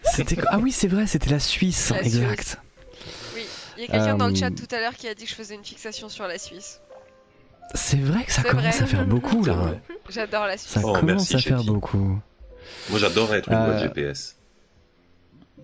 C'était 0.04 0.36
ah 0.48 0.58
oui, 0.58 0.72
c'est 0.72 0.88
vrai, 0.88 1.06
c'était 1.06 1.30
la 1.30 1.38
Suisse, 1.38 1.90
La 1.90 2.02
exact. 2.02 2.58
Oui, 3.34 3.42
il 3.78 3.82
y 3.82 3.84
a 3.84 3.88
quelqu'un 3.88 4.14
dans 4.16 4.26
le 4.26 4.32
Euh, 4.32 4.36
chat 4.36 4.50
tout 4.50 4.66
à 4.74 4.80
l'heure 4.80 4.94
qui 4.94 5.08
a 5.08 5.14
dit 5.14 5.24
que 5.24 5.30
je 5.30 5.34
faisais 5.34 5.54
une 5.54 5.64
fixation 5.64 6.08
sur 6.10 6.26
la 6.26 6.38
Suisse. 6.38 6.80
C'est 7.74 7.98
vrai 8.00 8.24
que 8.24 8.32
ça 8.32 8.42
commence 8.42 8.74
vrai. 8.74 8.82
à 8.82 8.86
faire 8.86 9.06
beaucoup 9.06 9.42
là. 9.44 9.76
J'adore 10.10 10.46
la 10.46 10.58
Suisse. 10.58 10.72
Ça 10.74 10.80
Oh, 10.84 10.92
commence 10.92 11.30
merci, 11.30 11.36
à 11.36 11.38
faire 11.38 11.64
beaucoup. 11.64 12.18
Moi, 12.90 12.98
j'adorerais 12.98 13.38
être 13.38 13.48
une 13.48 13.54
Euh, 13.54 13.66
boîte 13.66 13.82
GPS. 13.84 14.36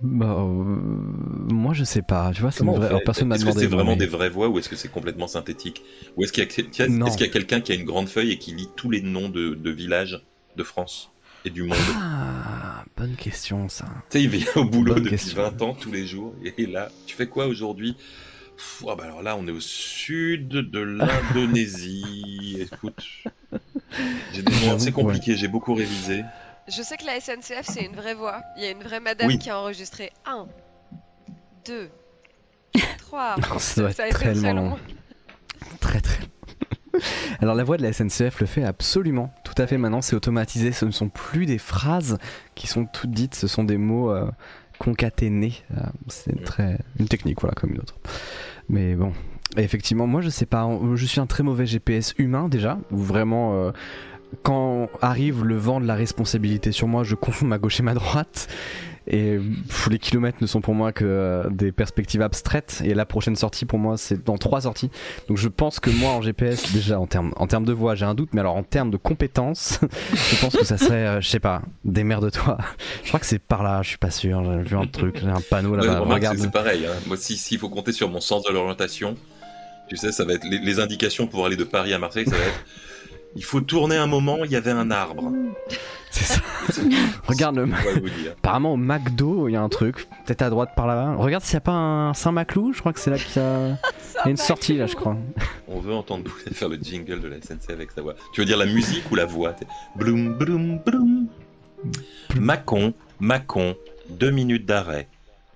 Bah, 0.00 0.36
euh, 0.38 0.42
moi 0.44 1.74
je 1.74 1.82
sais 1.84 2.02
pas, 2.02 2.30
tu 2.32 2.40
vois, 2.40 2.50
c'est 2.52 2.64
vraie- 2.64 2.86
alors, 2.86 3.02
personne 3.04 3.28
m'a 3.28 3.34
Est-ce 3.34 3.44
que 3.44 3.52
c'est 3.52 3.66
vraiment 3.66 3.92
mais- 3.92 3.96
des 3.96 4.06
vraies 4.06 4.28
voix 4.28 4.48
ou 4.48 4.58
est-ce 4.58 4.68
que 4.68 4.76
c'est 4.76 4.90
complètement 4.90 5.26
synthétique 5.26 5.82
Ou 6.16 6.24
est-ce 6.24 6.32
qu'il 6.32 6.44
y 6.44 6.46
a, 6.46 7.28
quelqu'un 7.28 7.60
qui 7.60 7.72
a 7.72 7.74
une 7.74 7.84
grande 7.84 8.08
feuille 8.08 8.32
et 8.32 8.38
qui 8.38 8.54
lit 8.54 8.68
tous 8.76 8.90
les 8.90 9.02
noms 9.02 9.28
de, 9.28 9.54
de 9.54 9.70
villages 9.70 10.22
de 10.56 10.62
France 10.62 11.10
et 11.44 11.50
du 11.50 11.64
monde 11.64 11.78
Ah, 11.96 12.84
bonne 12.96 13.16
question 13.16 13.68
ça. 13.68 13.86
Tu 14.10 14.18
sais, 14.18 14.22
il 14.24 14.28
vient 14.30 14.46
au 14.56 14.64
boulot 14.64 14.94
Bonne 14.94 15.02
depuis 15.04 15.16
question. 15.16 15.42
20 15.42 15.62
ans 15.62 15.74
tous 15.74 15.90
les 15.90 16.06
jours 16.06 16.34
et 16.56 16.66
là, 16.66 16.90
tu 17.06 17.16
fais 17.16 17.26
quoi 17.26 17.46
aujourd'hui 17.46 17.96
ah 18.88 18.94
bah 18.96 19.04
alors 19.04 19.22
là, 19.22 19.36
on 19.36 19.46
est 19.46 19.52
au 19.52 19.60
sud 19.60 20.48
de 20.48 20.80
l'Indonésie. 20.80 22.58
Écoute, 22.72 23.04
j'ai 24.32 24.42
des 24.42 24.68
assez 24.68 24.92
compliqués, 24.92 25.36
j'ai 25.36 25.48
beaucoup 25.48 25.74
révisé. 25.74 26.24
Je 26.68 26.82
sais 26.82 26.96
que 26.96 27.06
la 27.06 27.18
SNCF, 27.20 27.62
c'est 27.64 27.84
une 27.84 27.94
vraie 27.96 28.14
voix. 28.14 28.42
Il 28.56 28.62
y 28.62 28.66
a 28.66 28.70
une 28.70 28.82
vraie 28.82 29.00
madame 29.00 29.28
Oui. 29.28 29.38
qui 29.38 29.50
a 29.50 29.58
enregistré 29.58 30.12
1, 30.26 30.46
2, 31.66 31.88
3. 32.98 33.36
Ça 33.58 33.80
doit 33.80 33.90
être 33.90 34.00
été 34.00 34.18
tellement 34.18 34.40
très 34.42 34.52
long. 34.54 34.70
long. 34.70 34.78
Très 35.80 36.00
très 36.00 36.20
long. 36.20 36.28
Alors 37.40 37.54
la 37.54 37.64
voix 37.64 37.76
de 37.76 37.82
la 37.82 37.92
SNCF 37.92 38.40
le 38.40 38.46
fait 38.46 38.64
absolument, 38.64 39.32
tout 39.44 39.54
à 39.56 39.66
fait 39.66 39.78
maintenant, 39.78 40.02
c'est 40.02 40.16
automatisé, 40.16 40.72
ce 40.72 40.84
ne 40.84 40.90
sont 40.90 41.08
plus 41.08 41.46
des 41.46 41.58
phrases 41.58 42.18
qui 42.54 42.66
sont 42.66 42.86
toutes 42.86 43.12
dites, 43.12 43.34
ce 43.34 43.46
sont 43.46 43.62
des 43.64 43.76
mots 43.76 44.10
euh, 44.10 44.28
concaténés. 44.78 45.54
Euh, 45.76 45.80
c'est 46.08 46.34
Mm. 46.40 46.44
très 46.44 46.78
une 46.98 47.06
technique 47.08 47.40
voilà 47.40 47.54
comme 47.54 47.70
une 47.70 47.78
autre. 47.78 47.94
Mais 48.68 48.94
bon, 48.94 49.12
effectivement, 49.56 50.06
moi 50.06 50.20
je 50.22 50.28
sais 50.28 50.46
pas, 50.46 50.68
je 50.94 51.06
suis 51.06 51.20
un 51.20 51.26
très 51.26 51.42
mauvais 51.42 51.66
GPS 51.66 52.14
humain 52.18 52.48
déjà, 52.48 52.78
où 52.90 52.96
vraiment 52.98 53.54
euh, 53.54 53.70
quand 54.42 54.88
arrive 55.00 55.44
le 55.44 55.56
vent 55.56 55.80
de 55.80 55.86
la 55.86 55.94
responsabilité 55.94 56.72
sur 56.72 56.86
moi, 56.88 57.04
je 57.04 57.14
confonds 57.14 57.46
ma 57.46 57.58
gauche 57.58 57.80
et 57.80 57.82
ma 57.82 57.94
droite. 57.94 58.48
Et 59.10 59.38
pff, 59.38 59.88
les 59.90 59.98
kilomètres 59.98 60.36
ne 60.42 60.46
sont 60.46 60.60
pour 60.60 60.74
moi 60.74 60.92
que 60.92 61.02
euh, 61.06 61.48
des 61.48 61.72
perspectives 61.72 62.20
abstraites. 62.20 62.82
Et 62.84 62.92
la 62.92 63.06
prochaine 63.06 63.36
sortie 63.36 63.64
pour 63.64 63.78
moi, 63.78 63.96
c'est 63.96 64.22
dans 64.22 64.36
trois 64.36 64.60
sorties. 64.62 64.90
Donc 65.28 65.38
je 65.38 65.48
pense 65.48 65.80
que 65.80 65.88
moi 65.88 66.10
en 66.10 66.20
GPS, 66.20 66.74
déjà 66.74 67.00
en 67.00 67.06
termes 67.06 67.32
en 67.36 67.46
termes 67.46 67.64
de 67.64 67.72
voix, 67.72 67.94
j'ai 67.94 68.04
un 68.04 68.14
doute, 68.14 68.28
mais 68.34 68.40
alors 68.40 68.56
en 68.56 68.62
termes 68.64 68.90
de 68.90 68.98
compétences, 68.98 69.80
je 70.12 70.40
pense 70.42 70.54
que 70.54 70.64
ça 70.66 70.76
serait, 70.76 71.06
euh, 71.06 71.20
je 71.22 71.28
sais 71.28 71.40
pas, 71.40 71.62
démerde-toi. 71.86 72.58
Je 73.02 73.08
crois 73.08 73.18
que 73.20 73.24
c'est 73.24 73.38
par 73.38 73.62
là, 73.62 73.80
je 73.82 73.88
suis 73.88 73.98
pas 73.98 74.10
sûr. 74.10 74.44
J'ai 74.44 74.68
vu 74.68 74.76
un 74.76 74.86
truc, 74.86 75.16
j'ai 75.22 75.26
un 75.30 75.40
panneau 75.40 75.74
là-bas. 75.74 76.00
regarde. 76.00 76.36
c'est- 76.36 76.50
pareil. 76.50 76.84
hein. 76.84 76.92
Moi, 77.06 77.16
si- 77.16 77.38
s'il 77.38 77.58
faut 77.58 77.70
compter 77.70 77.92
sur 77.92 78.10
mon 78.10 78.20
sens 78.20 78.44
de 78.44 78.52
l'orientation, 78.52 79.14
tu 79.88 79.96
sais, 79.96 80.12
ça 80.12 80.26
va 80.26 80.34
être 80.34 80.44
les, 80.50 80.58
les 80.58 80.80
indications 80.80 81.26
pour 81.26 81.46
aller 81.46 81.56
de 81.56 81.64
Paris 81.64 81.94
à 81.94 81.98
Marseille, 81.98 82.26
ça 82.26 82.32
va 82.36 82.42
être. 82.42 82.64
Il 83.38 83.44
faut 83.44 83.60
tourner 83.60 83.96
un 83.96 84.08
moment, 84.08 84.38
il 84.44 84.50
y 84.50 84.56
avait 84.56 84.72
un 84.72 84.90
arbre. 84.90 85.32
C'est 86.10 86.24
ça. 86.24 86.40
Regarde 87.28 87.54
le. 87.56 87.68
Apparemment 88.38 88.72
au 88.72 88.76
McDo, 88.76 89.46
il 89.48 89.52
y 89.52 89.56
a 89.56 89.62
un 89.62 89.68
truc. 89.68 90.08
Peut-être 90.26 90.42
à 90.42 90.50
droite 90.50 90.70
par 90.74 90.88
là-bas. 90.88 91.14
Regarde 91.16 91.44
s'il 91.44 91.54
n'y 91.54 91.58
a 91.58 91.60
pas 91.60 91.72
un 91.72 92.14
Saint-Maclou. 92.14 92.72
Je 92.72 92.80
crois 92.80 92.92
que 92.92 92.98
c'est 92.98 93.10
là 93.10 93.16
qu'il 93.18 93.40
y 93.40 93.44
a. 93.44 93.78
Il 94.24 94.26
y 94.26 94.28
a 94.28 94.30
une 94.32 94.36
sortie 94.36 94.76
là, 94.76 94.88
je 94.88 94.96
crois. 94.96 95.16
On 95.68 95.78
veut 95.78 95.94
entendre 95.94 96.24
Boulet 96.24 96.52
faire 96.52 96.68
le 96.68 96.76
jingle 96.82 97.20
de 97.20 97.28
la 97.28 97.36
SNC 97.40 97.70
avec 97.70 97.92
sa 97.92 98.02
voix. 98.02 98.14
Tu 98.32 98.40
veux 98.40 98.44
dire 98.46 98.56
la 98.58 98.66
musique 98.66 99.08
ou 99.12 99.14
la 99.14 99.24
voix? 99.26 99.54
Bloum, 99.94 100.34
bloum, 100.36 100.80
bloum. 100.84 101.28
Macon, 102.36 102.94
Macon, 103.20 103.76
deux 104.10 104.32
minutes 104.32 104.66
d'arrêt. 104.66 105.06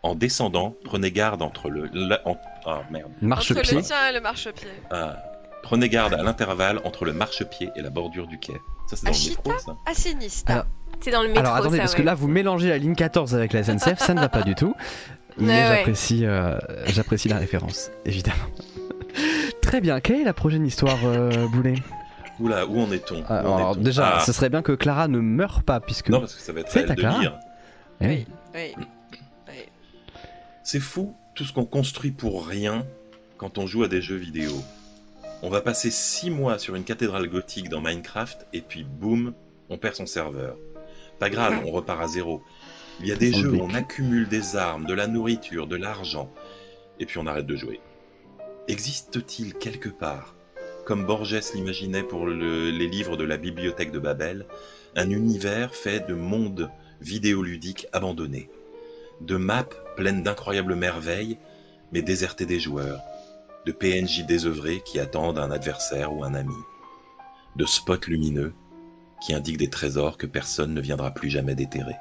En 0.05 0.15
descendant, 0.15 0.77
prenez 0.85 1.11
garde 1.11 1.43
entre 1.43 1.71
le. 1.71 1.89
la- 1.93 2.21
en- 2.27 2.37
Ah 2.65 2.83
merde. 2.93 3.11
Entre 3.17 3.25
Marche-pied. 3.25 3.77
le 3.79 3.83
tien 3.83 4.09
et 4.09 4.13
le 4.13 4.21
marchepied. 4.21 4.69
Ah. 4.93 5.17
Prenez 5.63 5.89
garde 5.89 6.15
à 6.15 6.23
l'intervalle 6.23 6.81
entre 6.85 7.05
le 7.05 7.13
marchepied 7.13 7.71
et 7.77 7.83
la 7.83 7.91
bordure 7.91 8.27
du 8.27 8.39
quai. 8.39 8.55
Ça, 8.89 8.97
c'est 8.97 9.07
dans 9.07 9.13
le 9.13 9.29
métro, 9.53 9.53
ça 9.59 9.77
Assinista. 9.87 10.53
Alors, 10.53 10.65
C'est 11.01 11.11
dans 11.11 11.23
le 11.23 11.29
métro, 11.29 11.41
Alors 11.41 11.57
attendez, 11.57 11.77
ça, 11.77 11.83
parce 11.85 11.95
que 11.95 12.03
là 12.03 12.15
vous 12.15 12.29
mélangez 12.29 12.69
la 12.69 12.79
ligne 12.79 12.95
14 12.95 13.35
avec 13.35 13.53
la 13.53 13.63
SNCF, 13.63 13.99
ça 13.99 14.15
ne 14.15 14.21
va 14.21 14.29
pas 14.29 14.43
du 14.43 14.55
tout. 14.55 14.75
Mais 15.39 15.47
Ouais, 15.47 15.53
ouais. 15.71 15.77
j'apprécie, 15.79 16.27
euh, 16.27 16.59
j'apprécie 16.87 17.29
la 17.29 17.39
référence, 17.39 17.91
évidemment. 18.05 18.37
Très 19.63 19.81
bien, 19.81 20.01
quelle 20.01 20.21
est 20.21 20.25
la 20.25 20.35
prochaine 20.35 20.67
histoire, 20.67 20.99
euh, 21.05 21.47
Boulet? 21.49 21.75
Oula, 22.41 22.67
où 22.67 22.81
en 22.81 22.91
est-on? 22.93 23.23
Ah, 23.29 23.41
est-on? 23.41 23.75
déjà, 23.77 24.17
Ah. 24.17 24.21
ce 24.21 24.33
serait 24.33 24.51
bien 24.51 24.63
que 24.63 24.73
Clara 24.73 25.07
ne 25.09 25.21
meure 25.21 25.63
pas, 25.63 25.81
puisque... 25.81 26.09
Non, 26.11 26.21
parce 26.21 26.35
que 26.35 26.41
ça 26.43 26.53
va 26.53 26.61
être 26.61 26.71
C'est 26.71 26.81
à 26.81 26.83
elle 26.83 26.89
de 26.91 26.95
Clara. 26.95 27.21
lire. 27.21 27.39
Eh 28.01 28.07
Oui, 28.07 28.27
oui. 28.55 28.75
oui. 28.77 28.85
C'est 30.65 30.81
fou 30.81 31.15
tout 31.35 31.45
ce 31.45 31.53
qu'on 31.53 31.65
construit 31.65 32.11
pour 32.11 32.47
rien 32.47 32.85
quand 33.39 33.59
on 33.59 33.67
joue 33.67 33.85
à 33.85 33.89
des 33.89 34.03
jeux 34.03 34.17
vidéo. 34.17 34.53
On 35.43 35.51
va 35.51 35.61
passer 35.61 35.91
6 35.91 36.31
mois 36.31 36.59
sur 36.59 36.75
une 36.77 36.85
cathédrale 36.85 37.29
gothique 37.29 37.69
dans 37.69 37.81
Minecraft 37.81 38.47
et 38.53 38.61
puis 38.61 38.85
boum, 38.85 39.35
on 39.69 39.79
perd 39.79 39.95
son 39.97 40.07
serveur. 40.07 40.57
Pas 41.19 41.31
grave, 41.31 41.63
on 41.67 41.71
repart 41.73 42.01
à 42.03 42.07
zéro. 42.09 42.43
Il 43.01 43.07
y 43.09 43.13
a 43.13 43.17
des 43.17 43.33
jeux 43.33 43.51
où 43.53 43.61
on 43.63 43.75
accumule 43.75 44.29
des 44.29 44.57
armes, 44.57 44.87
de 44.87 44.95
la 44.95 45.07
nourriture, 45.09 45.67
de 45.67 45.77
l'argent 45.77 46.31
et 47.01 47.07
puis 47.07 47.19
on 47.19 47.27
arrête 47.27 47.47
de 47.47 47.57
jouer. 47.57 47.81
Existe-t-il 48.69 49.55
quelque 49.55 49.89
part, 49.89 50.37
comme 50.87 51.05
Borges 51.05 51.53
l'imaginait 51.55 52.03
pour 52.05 52.27
le- 52.27 52.71
les 52.71 52.87
livres 52.87 53.17
de 53.17 53.25
la 53.25 53.37
bibliothèque 53.37 53.91
de 53.91 53.99
Babel, 53.99 54.47
un 54.95 55.11
univers 55.11 55.75
fait 55.75 56.07
de 56.07 56.15
mondes 56.15 56.71
vidéoludiques 57.01 57.87
abandonnés, 57.93 58.49
de 59.21 59.37
maps 59.37 59.65
pleines 59.97 60.23
d'incroyables 60.23 60.77
merveilles, 60.77 61.39
mais 61.93 62.03
désertées 62.03 62.47
des 62.47 62.61
joueurs, 62.61 63.01
de 63.67 63.73
PNJ 63.73 64.27
désœuvrés 64.27 64.83
qui 64.85 64.99
attendent 64.99 65.39
un 65.39 65.51
adversaire 65.51 66.13
ou 66.13 66.25
un 66.25 66.35
ami, 66.35 66.55
de 67.57 67.65
spots 67.65 68.07
lumineux 68.09 68.55
qui 69.25 69.35
indiquent 69.35 69.59
des 69.59 69.71
trésors 69.71 70.19
que 70.19 70.27
personne 70.27 70.75
ne 70.75 70.81
viendra 70.81 71.13
plus 71.13 71.31
jamais 71.31 71.55
déterrer. 71.55 71.97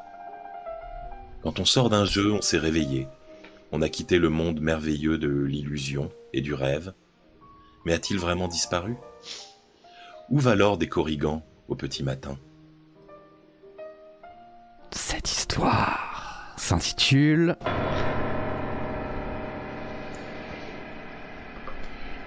Quand 1.44 1.60
on 1.60 1.66
sort 1.66 1.90
d'un 1.90 2.06
jeu, 2.06 2.32
on 2.32 2.42
s'est 2.42 2.58
réveillé, 2.58 3.08
on 3.72 3.82
a 3.82 3.90
quitté 3.90 4.18
le 4.18 4.30
monde 4.30 4.60
merveilleux 4.60 5.18
de 5.18 5.30
l'illusion 5.30 6.12
et 6.34 6.42
du 6.42 6.54
rêve, 6.54 6.94
mais 7.86 7.94
a-t-il 7.94 8.20
vraiment 8.20 8.48
disparu? 8.48 8.96
Où 10.30 10.40
va 10.40 10.56
l'or 10.56 10.78
des 10.78 10.88
corrigans 10.88 11.44
au 11.68 11.76
petit 11.76 12.04
matin? 12.04 12.38
Cette 14.92 15.32
histoire 15.32 16.54
s'intitule... 16.58 17.58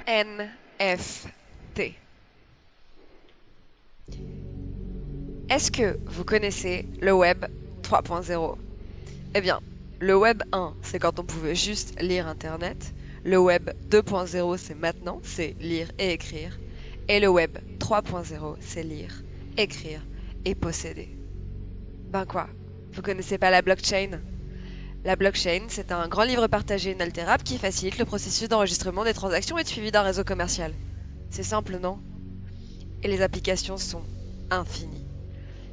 NFT. 0.06 1.94
Est-ce 5.48 5.70
que 5.70 5.98
vous 6.06 6.24
connaissez 6.24 6.86
le 7.00 7.12
web 7.12 7.46
3.0 7.82 8.56
Eh 9.34 9.40
bien, 9.40 9.60
le 10.00 10.16
web 10.16 10.42
1, 10.52 10.74
c'est 10.82 10.98
quand 10.98 11.18
on 11.18 11.24
pouvait 11.24 11.54
juste 11.54 12.00
lire 12.02 12.26
Internet. 12.26 12.92
Le 13.24 13.38
web 13.38 13.70
2.0, 13.88 14.58
c'est 14.58 14.74
maintenant, 14.74 15.20
c'est 15.22 15.56
lire 15.60 15.90
et 15.98 16.12
écrire. 16.12 16.58
Et 17.08 17.20
le 17.20 17.28
web 17.28 17.56
3.0, 17.78 18.56
c'est 18.60 18.82
lire, 18.82 19.22
écrire 19.56 20.02
et 20.44 20.54
posséder. 20.54 21.16
Ben 22.10 22.26
quoi 22.26 22.48
Vous 22.92 23.02
connaissez 23.02 23.38
pas 23.38 23.50
la 23.50 23.62
blockchain? 23.62 24.20
La 25.04 25.16
blockchain, 25.16 25.66
c'est 25.68 25.92
un 25.92 26.08
grand 26.08 26.24
livre 26.24 26.46
partagé 26.46 26.92
inaltérable 26.92 27.42
qui 27.42 27.58
facilite 27.58 27.98
le 27.98 28.06
processus 28.06 28.48
d'enregistrement 28.48 29.04
des 29.04 29.12
transactions 29.12 29.58
et 29.58 29.62
de 29.62 29.68
suivi 29.68 29.90
d'un 29.90 30.00
réseau 30.00 30.24
commercial. 30.24 30.72
C'est 31.28 31.42
simple, 31.42 31.76
non? 31.78 31.98
Et 33.02 33.08
les 33.08 33.20
applications 33.20 33.76
sont 33.76 34.02
infinies. 34.50 35.04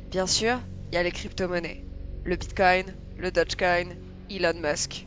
Bien 0.10 0.28
sûr, 0.28 0.60
il 0.92 0.96
y 0.96 0.98
a 0.98 1.04
les 1.04 1.14
crypto-monnaies, 1.14 1.86
le 2.26 2.36
Bitcoin, 2.36 2.84
le 3.18 3.32
Dogecoin, 3.32 3.96
Elon 4.30 4.60
Musk. 4.60 5.06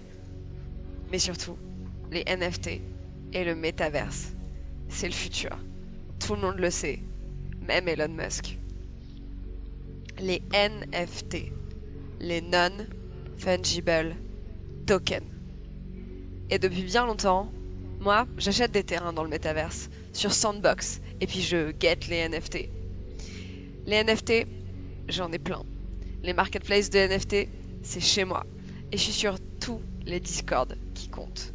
Mais 1.12 1.18
surtout, 1.18 1.58
les 2.10 2.24
NFT 2.24 2.80
et 3.34 3.44
le 3.44 3.54
métaverse. 3.54 4.32
C'est 4.88 5.08
le 5.08 5.12
futur. 5.12 5.50
Tout 6.18 6.34
le 6.36 6.40
monde 6.40 6.58
le 6.58 6.70
sait, 6.70 7.00
même 7.60 7.88
Elon 7.88 8.08
Musk. 8.08 8.56
Les 10.18 10.40
NFT, 10.54 11.52
les 12.20 12.40
Non-Fungible 13.34 14.16
Tokens. 14.86 15.22
Et 16.50 16.58
depuis 16.58 16.82
bien 16.82 17.06
longtemps, 17.06 17.50
moi, 18.00 18.26
j'achète 18.36 18.72
des 18.72 18.84
terrains 18.84 19.12
dans 19.12 19.24
le 19.24 19.30
métaverse, 19.30 19.88
sur 20.12 20.32
Sandbox, 20.32 21.00
et 21.20 21.26
puis 21.26 21.40
je 21.40 21.72
guette 21.72 22.06
les 22.08 22.28
NFT. 22.28 22.68
Les 23.86 24.04
NFT, 24.04 24.46
j'en 25.08 25.32
ai 25.32 25.38
plein. 25.38 25.62
Les 26.22 26.32
marketplaces 26.32 26.90
de 26.90 26.98
NFT, 26.98 27.48
c'est 27.82 28.00
chez 28.00 28.24
moi. 28.24 28.44
Et 28.92 28.96
je 28.96 29.02
suis 29.02 29.12
sur 29.12 29.36
tous 29.60 29.80
les 30.04 30.20
Discord 30.20 30.76
qui 30.94 31.08
comptent. 31.08 31.52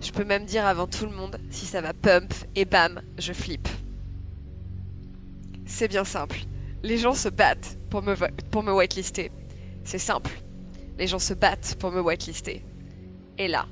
Je 0.00 0.12
peux 0.12 0.24
même 0.24 0.44
dire 0.44 0.66
avant 0.66 0.86
tout 0.86 1.04
le 1.06 1.12
monde 1.12 1.38
si 1.50 1.66
ça 1.66 1.80
va 1.80 1.92
pump 1.92 2.32
et 2.56 2.64
bam, 2.64 3.02
je 3.18 3.32
flippe. 3.32 3.68
C'est 5.66 5.88
bien 5.88 6.04
simple. 6.04 6.40
Les 6.82 6.98
gens 6.98 7.14
se 7.14 7.28
battent 7.28 7.78
pour 7.90 8.02
me, 8.02 8.14
pour 8.50 8.62
me 8.62 8.72
whitelister. 8.72 9.30
C'est 9.84 9.98
simple. 9.98 10.30
Les 11.00 11.06
gens 11.06 11.18
se 11.18 11.32
battent 11.32 11.76
pour 11.80 11.90
me 11.90 12.00
whitelister. 12.02 12.62
Et 13.38 13.48
là, 13.48 13.66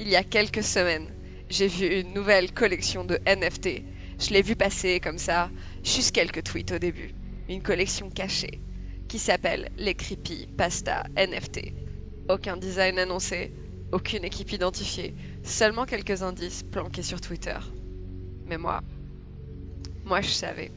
il 0.00 0.08
y 0.08 0.16
a 0.16 0.24
quelques 0.24 0.64
semaines, 0.64 1.06
j'ai 1.48 1.68
vu 1.68 1.86
une 2.00 2.12
nouvelle 2.12 2.52
collection 2.52 3.04
de 3.04 3.16
NFT. 3.28 3.84
Je 4.18 4.30
l'ai 4.30 4.42
vu 4.42 4.56
passer 4.56 4.98
comme 4.98 5.18
ça, 5.18 5.50
juste 5.84 6.10
quelques 6.10 6.42
tweets 6.42 6.72
au 6.72 6.78
début. 6.80 7.14
Une 7.48 7.62
collection 7.62 8.10
cachée 8.10 8.60
qui 9.06 9.20
s'appelle 9.20 9.70
les 9.76 9.94
Creepy 9.94 10.48
Pasta 10.48 11.04
NFT. 11.16 11.72
Aucun 12.28 12.56
design 12.56 12.98
annoncé, 12.98 13.52
aucune 13.92 14.24
équipe 14.24 14.50
identifiée, 14.50 15.14
seulement 15.44 15.84
quelques 15.84 16.24
indices 16.24 16.64
planqués 16.64 17.04
sur 17.04 17.20
Twitter. 17.20 17.58
Mais 18.46 18.58
moi, 18.58 18.82
moi 20.04 20.22
je 20.22 20.30
savais. 20.30 20.72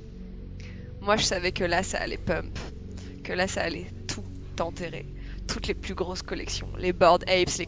Moi 1.01 1.17
je 1.17 1.23
savais 1.23 1.53
que 1.53 1.63
là 1.63 1.81
ça 1.81 1.97
allait 1.97 2.17
pump, 2.17 2.59
que 3.23 3.33
là 3.33 3.47
ça 3.47 3.63
allait 3.63 3.87
tout 4.05 4.23
enterrer. 4.59 5.07
Toutes 5.47 5.67
les 5.67 5.73
plus 5.73 5.95
grosses 5.95 6.21
collections, 6.21 6.67
les 6.77 6.93
Bored 6.93 7.23
Apes, 7.23 7.57
les, 7.57 7.67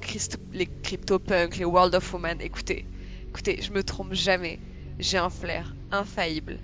les 0.54 0.66
CryptoPunk, 0.84 1.58
les 1.58 1.66
World 1.66 1.96
of 1.96 2.14
Woman. 2.14 2.40
Écoutez, 2.42 2.86
écoutez, 3.30 3.62
je 3.62 3.72
me 3.72 3.84
trompe 3.84 4.14
jamais. 4.14 4.60
J'ai 5.00 5.18
un 5.18 5.30
flair 5.30 5.74
infaillible. 5.92 6.60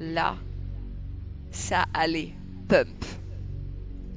Là, 0.00 0.36
ça 1.50 1.86
allait 1.94 2.34
pump. 2.68 3.04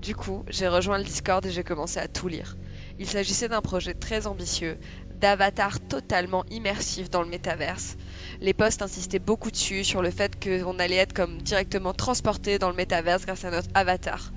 Du 0.01 0.15
coup, 0.15 0.43
j'ai 0.49 0.67
rejoint 0.67 0.97
le 0.97 1.03
Discord 1.03 1.45
et 1.45 1.51
j'ai 1.51 1.63
commencé 1.63 1.99
à 1.99 2.07
tout 2.07 2.27
lire. 2.27 2.57
Il 2.97 3.07
s'agissait 3.07 3.47
d'un 3.47 3.61
projet 3.61 3.93
très 3.93 4.25
ambitieux, 4.25 4.77
d'avatar 5.19 5.79
totalement 5.79 6.43
immersif 6.49 7.09
dans 7.09 7.21
le 7.21 7.29
métaverse. 7.29 7.97
Les 8.41 8.53
posts 8.53 8.81
insistaient 8.81 9.19
beaucoup 9.19 9.51
dessus 9.51 9.83
sur 9.83 10.01
le 10.01 10.09
fait 10.09 10.43
qu'on 10.43 10.79
allait 10.79 10.95
être 10.95 11.13
comme 11.13 11.37
directement 11.37 11.93
transporté 11.93 12.57
dans 12.57 12.69
le 12.69 12.75
métaverse 12.75 13.25
grâce 13.25 13.45
à 13.45 13.51
notre 13.51 13.69
avatar. 13.75 14.31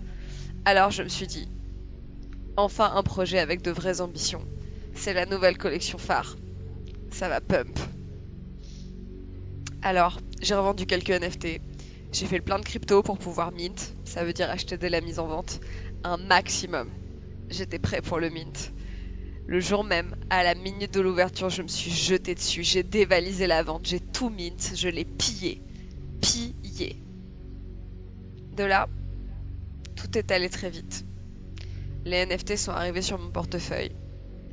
Alors 0.66 0.90
je 0.90 1.02
me 1.02 1.08
suis 1.08 1.26
dit, 1.26 1.48
enfin 2.56 2.92
un 2.94 3.02
projet 3.02 3.38
avec 3.38 3.62
de 3.62 3.70
vraies 3.70 4.00
ambitions. 4.00 4.44
C'est 4.94 5.12
la 5.12 5.26
nouvelle 5.26 5.58
collection 5.58 5.98
phare. 5.98 6.36
Ça 7.10 7.28
va 7.28 7.40
pump. 7.40 7.78
Alors, 9.82 10.18
j'ai 10.40 10.54
revendu 10.54 10.86
quelques 10.86 11.10
NFT, 11.10 11.60
j'ai 12.12 12.26
fait 12.26 12.38
le 12.38 12.42
plein 12.42 12.58
de 12.58 12.64
crypto 12.64 13.02
pour 13.02 13.18
pouvoir 13.18 13.52
mint, 13.52 13.94
ça 14.04 14.24
veut 14.24 14.32
dire 14.32 14.48
acheter 14.48 14.78
dès 14.78 14.88
la 14.88 15.00
mise 15.00 15.18
en 15.18 15.26
vente, 15.26 15.60
un 16.04 16.16
maximum. 16.16 16.88
J'étais 17.50 17.78
prêt 17.78 18.00
pour 18.00 18.18
le 18.18 18.30
mint. 18.30 18.72
Le 19.46 19.60
jour 19.60 19.84
même, 19.84 20.16
à 20.30 20.42
la 20.42 20.54
minute 20.54 20.94
de 20.94 21.00
l'ouverture, 21.00 21.50
je 21.50 21.60
me 21.60 21.68
suis 21.68 21.90
jeté 21.90 22.34
dessus, 22.34 22.62
j'ai 22.62 22.82
dévalisé 22.82 23.46
la 23.46 23.62
vente, 23.62 23.86
j'ai 23.86 24.00
tout 24.00 24.30
mint, 24.30 24.72
je 24.74 24.88
l'ai 24.88 25.04
pillé. 25.04 25.60
Pillé. 26.22 26.96
De 28.56 28.64
là, 28.64 28.88
tout 29.96 30.16
est 30.16 30.30
allé 30.30 30.48
très 30.48 30.70
vite. 30.70 31.04
Les 32.04 32.26
NFT 32.26 32.56
sont 32.56 32.72
arrivés 32.72 33.02
sur 33.02 33.18
mon 33.18 33.30
portefeuille. 33.30 33.92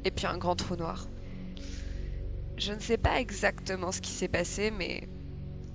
Et 0.06 0.12
puis 0.12 0.26
un 0.26 0.38
grand 0.38 0.56
trou 0.56 0.76
noir. 0.76 1.08
Je 2.58 2.74
ne 2.74 2.80
sais 2.80 2.98
pas 2.98 3.20
exactement 3.20 3.92
ce 3.92 4.02
qui 4.02 4.12
s'est 4.12 4.28
passé, 4.28 4.72
mais 4.72 5.10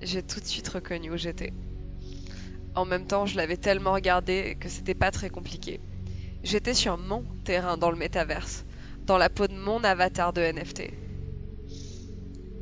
j'ai 0.01 0.23
tout 0.23 0.41
de 0.41 0.47
suite 0.47 0.69
reconnu 0.69 1.11
où 1.11 1.17
j'étais. 1.17 1.53
En 2.75 2.85
même 2.85 3.07
temps, 3.07 3.27
je 3.27 3.37
l'avais 3.37 3.57
tellement 3.57 3.93
regardé 3.93 4.57
que 4.61 4.69
c'était 4.69 4.95
pas 4.95 5.11
très 5.11 5.31
compliqué. 5.31 5.81
J'étais 6.45 6.75
sur 6.75 6.97
mon 6.97 7.25
terrain 7.45 7.77
dans 7.77 7.91
le 7.91 7.97
métaverse, 7.97 8.65
dans 9.05 9.19
la 9.19 9.29
peau 9.29 9.47
de 9.47 9.55
mon 9.55 9.83
avatar 9.85 10.33
de 10.33 10.43
NFT. 10.43 10.91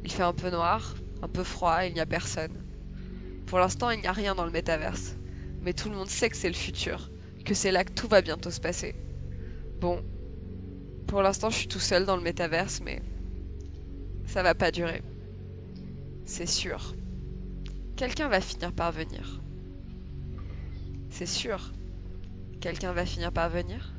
Il 0.04 0.10
fait 0.10 0.22
un 0.22 0.32
peu 0.32 0.50
noir, 0.50 0.94
un 1.22 1.28
peu 1.28 1.42
froid, 1.42 1.84
il 1.84 1.94
n'y 1.94 2.00
a 2.00 2.06
personne. 2.06 2.52
Pour 3.46 3.58
l'instant, 3.58 3.90
il 3.90 4.00
n'y 4.00 4.06
a 4.06 4.12
rien 4.12 4.34
dans 4.34 4.44
le 4.44 4.50
métaverse, 4.50 5.16
mais 5.62 5.72
tout 5.72 5.88
le 5.88 5.96
monde 5.96 6.08
sait 6.08 6.30
que 6.30 6.36
c'est 6.36 6.48
le 6.48 6.54
futur, 6.54 7.10
que 7.44 7.54
c'est 7.54 7.70
là 7.70 7.84
que 7.84 7.92
tout 7.92 8.08
va 8.08 8.22
bientôt 8.22 8.50
se 8.50 8.60
passer. 8.60 8.94
Bon, 9.80 10.02
pour 11.06 11.22
l'instant, 11.22 11.50
je 11.50 11.56
suis 11.56 11.68
tout 11.68 11.80
seul 11.80 12.06
dans 12.06 12.16
le 12.16 12.22
métaverse, 12.22 12.80
mais 12.84 13.02
ça 14.26 14.42
va 14.42 14.54
pas 14.54 14.70
durer. 14.70 15.02
C'est 16.24 16.46
sûr. 16.46 16.94
Quelqu'un 17.96 18.28
va 18.28 18.40
finir 18.40 18.72
par 18.72 18.92
venir. 18.92 19.40
C'est 21.10 21.26
sûr. 21.26 21.72
Quelqu'un 22.60 22.92
va 22.92 23.04
finir 23.04 23.30
par 23.30 23.50
venir 23.50 23.94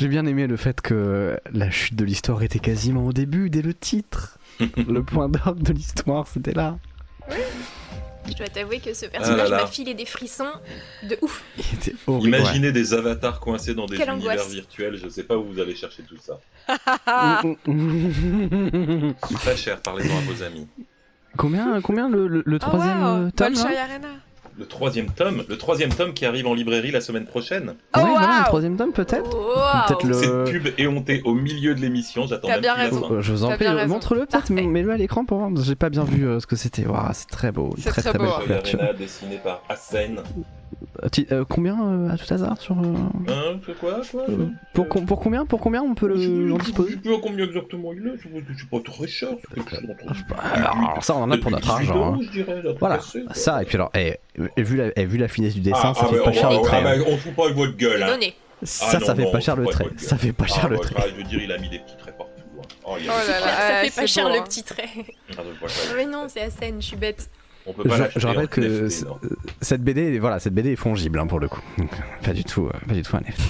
J'ai 0.00 0.08
bien 0.08 0.24
aimé 0.24 0.46
le 0.46 0.56
fait 0.56 0.80
que 0.80 1.38
la 1.52 1.70
chute 1.70 1.94
de 1.94 2.06
l'histoire 2.06 2.42
était 2.42 2.58
quasiment 2.58 3.04
au 3.04 3.12
début, 3.12 3.50
dès 3.50 3.60
le 3.60 3.74
titre. 3.74 4.38
le 4.88 5.02
point 5.02 5.28
d'orgue 5.28 5.62
de 5.62 5.74
l'histoire, 5.74 6.26
c'était 6.26 6.54
là. 6.54 6.78
Oui. 7.28 7.36
Je 8.26 8.32
dois 8.32 8.46
t'avouer 8.46 8.80
que 8.80 8.94
ce 8.94 9.04
personnage 9.04 9.50
m'a 9.50 9.66
filé 9.66 9.92
des 9.92 10.06
frissons 10.06 10.48
de 11.02 11.18
ouf. 11.20 11.44
Imaginez 12.08 12.72
des 12.72 12.94
avatars 12.94 13.40
coincés 13.40 13.74
dans 13.74 13.84
des 13.84 13.96
univers 13.96 14.48
virtuels, 14.48 14.96
je 14.96 15.10
sais 15.10 15.24
pas 15.24 15.36
où 15.36 15.44
vous 15.44 15.60
allez 15.60 15.74
chercher 15.74 16.02
tout 16.04 16.16
ça. 16.16 16.40
Très 19.34 19.56
cher, 19.58 19.82
parlez-en 19.82 20.16
à 20.16 20.20
vos 20.22 20.42
amis. 20.42 20.66
Combien, 21.36 21.82
combien 21.82 22.08
le, 22.08 22.26
le, 22.26 22.42
Oh, 22.46 22.58
troisième 22.58 23.32
tome 23.32 23.54
Le 24.60 24.66
troisième 24.66 25.06
tome, 25.10 25.42
le 25.48 25.56
troisième 25.56 25.88
tome 25.88 26.12
qui 26.12 26.26
arrive 26.26 26.46
en 26.46 26.52
librairie 26.52 26.90
la 26.90 27.00
semaine 27.00 27.24
prochaine. 27.24 27.72
Oh, 27.96 28.00
Oui, 28.04 28.10
voilà, 28.10 28.26
wow. 28.26 28.32
un 28.40 28.42
troisième 28.42 28.76
tome 28.76 28.92
peut-être 28.92 29.34
Wow. 29.34 29.86
Peut-être 29.88 30.06
le... 30.06 30.12
Cette 30.12 30.44
pub 30.52 30.68
éhontée 30.76 31.22
au 31.24 31.32
milieu 31.32 31.74
de 31.74 31.80
l'émission, 31.80 32.26
j'attends 32.26 32.48
T'as 32.48 32.58
bien 32.60 32.74
plus 32.74 32.82
la 32.82 32.84
raison. 32.90 33.08
fin. 33.08 33.20
Je 33.22 33.32
vous 33.32 33.44
en 33.44 33.52
prie, 33.52 33.86
montre-le 33.86 34.26
peut-être, 34.26 34.50
mets-le 34.50 34.90
à 34.92 34.98
l'écran 34.98 35.24
pour 35.24 35.38
voir. 35.38 35.50
J'ai 35.56 35.76
pas 35.76 35.88
bien 35.88 36.04
vu 36.04 36.26
euh, 36.28 36.40
ce 36.40 36.46
que 36.46 36.56
c'était. 36.56 36.86
Waouh, 36.86 37.08
c'est 37.14 37.30
très 37.30 37.52
beau, 37.52 37.70
C'est 37.78 37.88
très 37.88 38.02
très 38.02 38.10
très, 38.10 38.18
beau, 38.18 38.24
belle 38.26 38.34
hein. 38.34 38.40
couverture. 38.42 38.80
Arena 38.80 38.92
dessiné 38.98 39.40
par 39.42 39.62
Asen. 39.70 40.20
Euh, 41.04 41.08
euh, 41.32 41.44
combien 41.48 41.80
euh, 41.80 42.10
à 42.10 42.18
tout 42.18 42.32
hasard 42.34 42.60
sur 42.60 42.76
euh, 42.78 42.82
Hein, 43.28 43.60
c'est 43.64 43.78
quoi, 43.78 44.00
quoi 44.10 44.24
euh, 44.28 44.48
pour, 44.74 44.88
com- 44.88 45.06
pour 45.06 45.20
combien 45.20 45.46
pour 45.46 45.60
combien 45.60 45.82
on 45.82 45.94
peut 45.94 46.08
le 46.08 46.14
on 46.52 46.58
je- 46.58 46.64
dispose 46.64 46.88
je 46.88 46.94
sais 46.94 46.98
pas 47.16 47.20
combien 47.22 47.44
exactement 47.46 47.92
il 47.92 48.06
est, 48.08 48.16
je 48.18 48.28
je 48.52 48.58
suis 48.58 48.66
pas 48.66 48.80
très 48.80 49.06
cher, 49.06 49.28
c'est 49.40 49.54
quelque 49.54 49.70
chose 49.70 49.84
entre- 49.88 50.34
alors, 50.54 50.98
ça 51.04 51.14
on 51.16 51.22
en 51.22 51.30
a 51.30 51.38
pour 51.38 51.50
notre 51.52 51.62
18 51.78 51.90
argent. 51.90 52.14
hein. 52.14 52.74
Voilà, 52.80 52.98
ça 53.32 53.62
et 53.62 53.66
puis 53.66 53.76
alors, 53.76 53.90
eh, 53.94 54.18
vu, 54.58 54.76
la, 54.76 55.04
vu 55.06 55.16
la 55.16 55.28
finesse 55.28 55.54
du 55.54 55.60
dessin, 55.60 55.92
Ah, 55.92 55.94
ça 55.94 56.06
ah, 56.06 56.12
fait 56.12 56.22
pas 56.22 56.32
cher 56.32 56.48
ah, 56.50 56.54
le 56.54 56.60
trait. 56.62 56.82
ah, 56.84 56.90
hein. 56.90 57.02
on 57.06 57.12
se 57.12 57.16
fout 57.18 57.34
pas 57.36 57.44
avec 57.44 57.56
votre 57.56 57.76
gueule. 57.76 58.02
hein. 58.02 58.18
Ça, 58.62 58.86
Ah, 58.88 58.90
ça 58.90 58.98
non, 58.98 59.14
fait 59.16 59.22
non, 59.24 59.30
pas 59.32 59.40
cher 59.40 59.56
le 59.56 59.66
trait. 59.66 59.86
Ça 59.96 60.16
fait 60.18 60.32
pas 60.32 60.46
cher 60.46 60.64
Ah, 60.64 60.68
le 60.68 60.78
trait. 60.80 60.94
je 61.10 61.14
veux 61.16 61.22
dire, 61.22 61.40
il 61.42 61.50
a 61.52 61.56
mis 61.58 61.70
des 61.70 61.78
petits 61.78 61.96
traits 61.96 62.18
partout. 62.18 62.32
hein. 62.58 62.62
Oh, 62.84 62.90
Oh 62.94 62.96
là 63.06 63.40
là. 63.40 63.46
ça 63.46 63.74
fait 63.84 63.86
pas 63.86 63.90
c'est 64.02 64.06
cher 64.06 64.28
le 64.28 64.34
hein. 64.34 64.42
petit 64.42 64.62
trait. 64.64 64.88
Ah. 65.38 65.42
Mais 65.96 66.04
non, 66.04 66.26
c'est 66.28 66.42
Asen, 66.42 66.80
je 66.82 66.86
suis 66.86 66.96
bête. 66.96 67.30
On 67.66 67.72
peut 67.72 67.82
pas 67.88 68.08
Je, 68.16 68.26
rappelle 68.26 68.48
que 68.48 68.60
NFT, 68.60 69.06
cette 69.60 69.82
BD, 69.82 70.18
voilà, 70.18 70.40
cette 70.40 70.54
BD 70.54 70.72
est 70.72 70.76
fongible 70.76 71.18
hein, 71.18 71.26
pour 71.26 71.40
le 71.40 71.48
coup. 71.48 71.60
pas 72.22 72.32
du 72.32 72.42
tout, 72.44 72.66
euh, 72.66 72.72
pas 72.88 72.94
du 72.94 73.02
tout 73.02 73.16
un 73.16 73.20
NFT. 73.20 73.40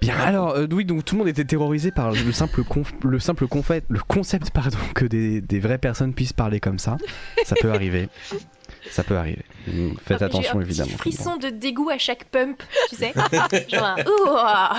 bien. 0.00 0.14
Alors, 0.18 0.50
euh, 0.50 0.66
oui, 0.72 0.84
donc 0.84 1.04
tout 1.04 1.14
le 1.14 1.20
monde 1.20 1.28
était 1.28 1.44
terrorisé 1.44 1.90
par 1.90 2.12
le 2.12 2.32
simple, 2.32 2.60
conf- 2.62 2.92
le 3.04 3.18
simple 3.18 3.46
confet- 3.46 3.82
le 3.88 4.00
concept 4.00 4.50
pardon, 4.50 4.76
que 4.94 5.04
des, 5.06 5.40
des 5.40 5.60
vraies 5.60 5.78
personnes 5.78 6.12
puissent 6.14 6.32
parler 6.34 6.60
comme 6.60 6.78
ça. 6.78 6.98
Ça 7.44 7.56
peut 7.60 7.72
arriver. 7.72 8.08
Ça 8.90 9.02
peut 9.02 9.16
arriver. 9.16 9.42
Faites 10.04 10.22
Ah, 10.22 10.26
attention, 10.26 10.52
J'ai 10.52 10.58
un 10.58 10.60
évidemment. 10.60 10.88
petit 10.90 10.98
frisson 10.98 11.36
de 11.36 11.48
dégoût 11.48 11.90
à 11.90 11.98
chaque 11.98 12.24
pump, 12.26 12.62
tu 12.90 12.96
sais. 12.96 13.12
Genre 13.68 13.84
un 13.84 13.96
ouah. 14.04 14.76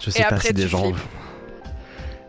Je 0.00 0.10
sais 0.10 0.20
Et 0.20 0.22
pas 0.22 0.28
après, 0.34 0.48
si 0.48 0.54
des 0.54 0.66
gens. 0.68 0.82
flippes. 0.92 0.96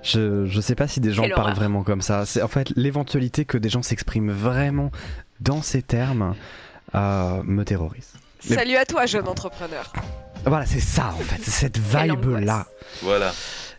Je, 0.04 0.46
je 0.46 0.62
sais 0.62 0.76
pas 0.76 0.88
si 0.88 1.00
des 1.00 1.12
gens 1.12 1.22
Quelle 1.24 1.32
parlent 1.32 1.44
horreur. 1.48 1.56
vraiment 1.56 1.84
comme 1.84 2.02
ça. 2.02 2.26
C'est 2.26 2.42
en 2.42 2.48
fait 2.48 2.72
l'éventualité 2.76 3.46
que 3.46 3.58
des 3.58 3.70
gens 3.70 3.84
s'expriment 3.84 4.32
vraiment 4.32 4.92
dans 5.40 5.62
ces 5.62 5.82
termes 5.82 6.36
euh, 6.96 7.42
me 7.44 7.64
terrorise. 7.64 8.14
Mais- 8.50 8.56
Salut 8.56 8.76
à 8.76 8.86
toi, 8.86 9.06
jeune 9.06 9.28
entrepreneur. 9.28 9.94
Voilà, 10.46 10.66
c'est 10.66 10.80
ça 10.80 11.14
en 11.16 11.20
fait, 11.22 11.40
c'est 11.44 11.52
cette 11.52 11.78
vibe 11.78 12.26
là. 12.40 12.66
Voilà. 13.04 13.32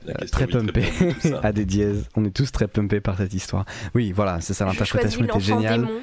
Euh, 0.09 0.13
très 0.31 0.47
pumpé 0.47 0.85
à 1.43 1.53
des 1.53 1.65
dièses. 1.65 2.09
On 2.17 2.25
est 2.25 2.31
tous 2.35 2.51
très 2.53 2.69
pumpés 2.69 3.01
par 3.01 3.17
cette 3.17 3.35
histoire. 3.35 3.65
Oui, 3.95 4.13
voilà, 4.13 4.41
c'est 4.41 4.55
ça 4.55 4.65
l'interprétation 4.65 5.25
était 5.25 5.41
géniale. 5.41 5.81
démon 5.83 6.01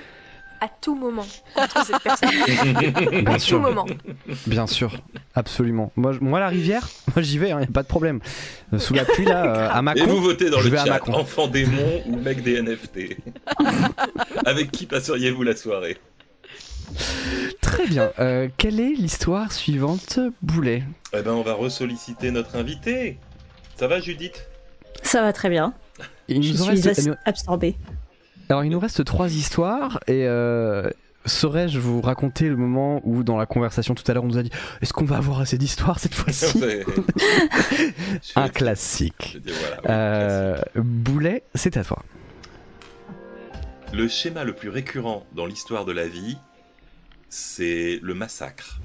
à 0.62 0.68
tout 0.82 0.96
moment 0.96 1.26
contre 1.56 1.86
cette 1.86 2.02
personne. 2.04 2.30
Bien 3.24 3.26
à 3.26 3.34
tout 3.36 3.40
sûr. 3.40 3.60
moment. 3.60 3.86
Bien 4.48 4.68
sûr, 4.68 4.94
absolument. 5.36 5.92
Moi, 5.96 6.14
je- 6.14 6.20
moi 6.20 6.40
la 6.40 6.48
rivière, 6.50 6.88
moi 7.16 7.22
j'y 7.24 7.38
vais, 7.38 7.48
il 7.50 7.60
y 7.60 7.64
a 7.64 7.66
pas 7.68 7.84
de 7.84 7.88
problème. 7.88 8.20
Euh, 8.74 8.80
Sous 8.80 8.94
la 8.94 9.06
pluie 9.06 9.26
là, 9.26 9.46
euh, 9.46 9.70
à 9.72 9.80
Et 9.80 9.82
Macron. 9.82 10.06
vous 10.08 10.22
votez 10.22 10.50
dans 10.50 10.60
je 10.60 10.66
le 10.66 10.70
vais 10.72 10.78
à 10.80 10.86
chat, 10.86 10.92
Macron. 10.92 11.14
enfant 11.14 11.48
démon 11.48 12.04
ou 12.08 12.16
mec 12.18 12.44
des 12.44 12.62
NFT. 12.62 13.18
Avec 14.46 14.72
qui 14.72 14.86
passeriez-vous 14.86 15.44
la 15.44 15.56
soirée? 15.56 15.98
Très 17.62 17.86
bien. 17.88 18.12
Euh, 18.20 18.48
quelle 18.58 18.80
est 18.80 18.94
l'histoire 18.96 19.52
suivante, 19.52 20.20
Boulet? 20.42 20.84
Eh 21.14 21.22
ben, 21.22 21.32
on 21.32 21.44
va 21.44 21.54
ressolliciter 21.54 22.32
notre 22.32 22.56
invité. 22.56 23.18
Ça 23.78 23.88
va, 23.88 24.00
Judith? 24.00 24.48
Ça 25.04 25.22
va 25.22 25.32
très 25.34 25.50
bien. 25.50 25.74
Il 26.28 26.44
Je 26.44 26.52
nous 26.54 26.62
en 26.64 26.66
suis 26.76 26.82
reste- 26.82 27.10
as- 27.10 27.30
absorbée. 27.30 27.76
Alors 28.50 28.64
il 28.64 28.70
nous 28.72 28.80
reste 28.80 29.06
trois 29.06 29.32
histoires 29.32 30.00
et 30.08 30.28
euh, 30.28 30.90
saurais-je 31.26 31.78
vous 31.80 32.02
raconter 32.02 32.50
le 32.50 32.56
moment 32.56 33.00
où 33.04 33.24
dans 33.24 33.38
la 33.38 33.46
conversation 33.46 33.94
tout 33.94 34.04
à 34.10 34.14
l'heure 34.14 34.24
on 34.24 34.28
nous 34.28 34.38
a 34.40 34.44
dit 34.44 34.50
est-ce 34.82 34.92
qu'on 34.92 35.06
va 35.06 35.18
avoir 35.18 35.40
assez 35.40 35.58
d'histoires 35.60 36.00
cette 36.00 36.16
fois-ci 36.16 36.64
Un 38.36 38.50
classique. 38.50 39.38
voilà, 39.46 39.76
oui, 39.78 39.86
Euh, 39.90 40.54
classique. 40.56 40.82
Boulet, 40.84 41.44
c'est 41.54 41.78
à 41.78 41.84
toi. 41.84 42.04
Le 43.94 44.08
schéma 44.08 44.44
le 44.44 44.54
plus 44.54 44.70
récurrent 44.70 45.26
dans 45.36 45.46
l'histoire 45.46 45.86
de 45.86 45.92
la 45.92 46.08
vie, 46.08 46.38
c'est 47.30 48.00
le 48.02 48.14
massacre. 48.14 48.80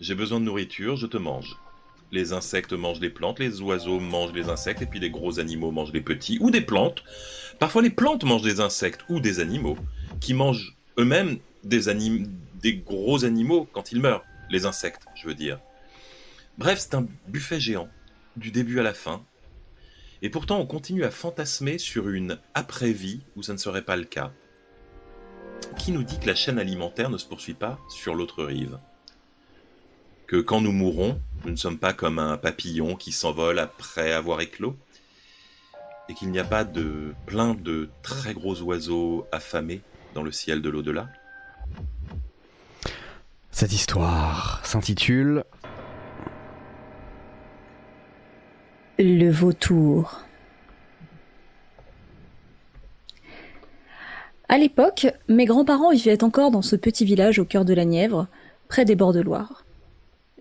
J'ai 0.00 0.14
besoin 0.14 0.40
de 0.40 0.44
nourriture, 0.44 0.96
je 0.96 1.06
te 1.06 1.16
mange. 1.16 1.56
Les 2.12 2.34
insectes 2.34 2.74
mangent 2.74 3.00
les 3.00 3.08
plantes, 3.08 3.38
les 3.38 3.62
oiseaux 3.62 3.98
mangent 3.98 4.34
les 4.34 4.50
insectes, 4.50 4.82
et 4.82 4.86
puis 4.86 5.00
les 5.00 5.08
gros 5.08 5.40
animaux 5.40 5.70
mangent 5.70 5.94
les 5.94 6.02
petits, 6.02 6.36
ou 6.42 6.50
des 6.50 6.60
plantes. 6.60 7.02
Parfois 7.58 7.80
les 7.80 7.90
plantes 7.90 8.24
mangent 8.24 8.42
des 8.42 8.60
insectes 8.60 9.00
ou 9.08 9.18
des 9.18 9.40
animaux, 9.40 9.78
qui 10.20 10.34
mangent 10.34 10.76
eux-mêmes 10.98 11.38
des, 11.64 11.80
des 12.60 12.76
gros 12.76 13.24
animaux 13.24 13.66
quand 13.72 13.92
ils 13.92 14.00
meurent. 14.00 14.24
Les 14.50 14.66
insectes, 14.66 15.06
je 15.14 15.26
veux 15.26 15.34
dire. 15.34 15.58
Bref, 16.58 16.80
c'est 16.80 16.94
un 16.94 17.06
buffet 17.28 17.58
géant, 17.58 17.88
du 18.36 18.50
début 18.50 18.78
à 18.78 18.82
la 18.82 18.92
fin. 18.92 19.24
Et 20.20 20.28
pourtant, 20.28 20.60
on 20.60 20.66
continue 20.66 21.04
à 21.04 21.10
fantasmer 21.10 21.78
sur 21.78 22.10
une 22.10 22.38
après-vie 22.52 23.22
où 23.36 23.42
ça 23.42 23.54
ne 23.54 23.58
serait 23.58 23.82
pas 23.82 23.96
le 23.96 24.04
cas. 24.04 24.32
Qui 25.78 25.92
nous 25.92 26.02
dit 26.02 26.20
que 26.20 26.26
la 26.26 26.34
chaîne 26.34 26.58
alimentaire 26.58 27.08
ne 27.08 27.16
se 27.16 27.26
poursuit 27.26 27.54
pas 27.54 27.78
sur 27.88 28.14
l'autre 28.14 28.44
rive? 28.44 28.78
Que 30.32 30.38
quand 30.38 30.62
nous 30.62 30.72
mourrons, 30.72 31.20
nous 31.44 31.50
ne 31.50 31.56
sommes 31.56 31.76
pas 31.76 31.92
comme 31.92 32.18
un 32.18 32.38
papillon 32.38 32.96
qui 32.96 33.12
s'envole 33.12 33.58
après 33.58 34.12
avoir 34.12 34.40
éclos 34.40 34.74
Et 36.08 36.14
qu'il 36.14 36.30
n'y 36.30 36.38
a 36.38 36.44
pas 36.44 36.64
de 36.64 37.12
plein 37.26 37.52
de 37.52 37.90
très 38.02 38.32
gros 38.32 38.58
oiseaux 38.62 39.26
affamés 39.30 39.82
dans 40.14 40.22
le 40.22 40.32
ciel 40.32 40.62
de 40.62 40.70
l'au-delà 40.70 41.10
Cette 43.50 43.74
histoire 43.74 44.64
s'intitule 44.64 45.44
Le 48.98 49.28
vautour. 49.28 50.22
À 54.48 54.56
l'époque, 54.56 55.08
mes 55.28 55.44
grands-parents 55.44 55.90
vivaient 55.90 56.24
encore 56.24 56.50
dans 56.50 56.62
ce 56.62 56.76
petit 56.76 57.04
village 57.04 57.38
au 57.38 57.44
cœur 57.44 57.66
de 57.66 57.74
la 57.74 57.84
Nièvre, 57.84 58.28
près 58.68 58.86
des 58.86 58.96
bords 58.96 59.12
de 59.12 59.20
Loire. 59.20 59.61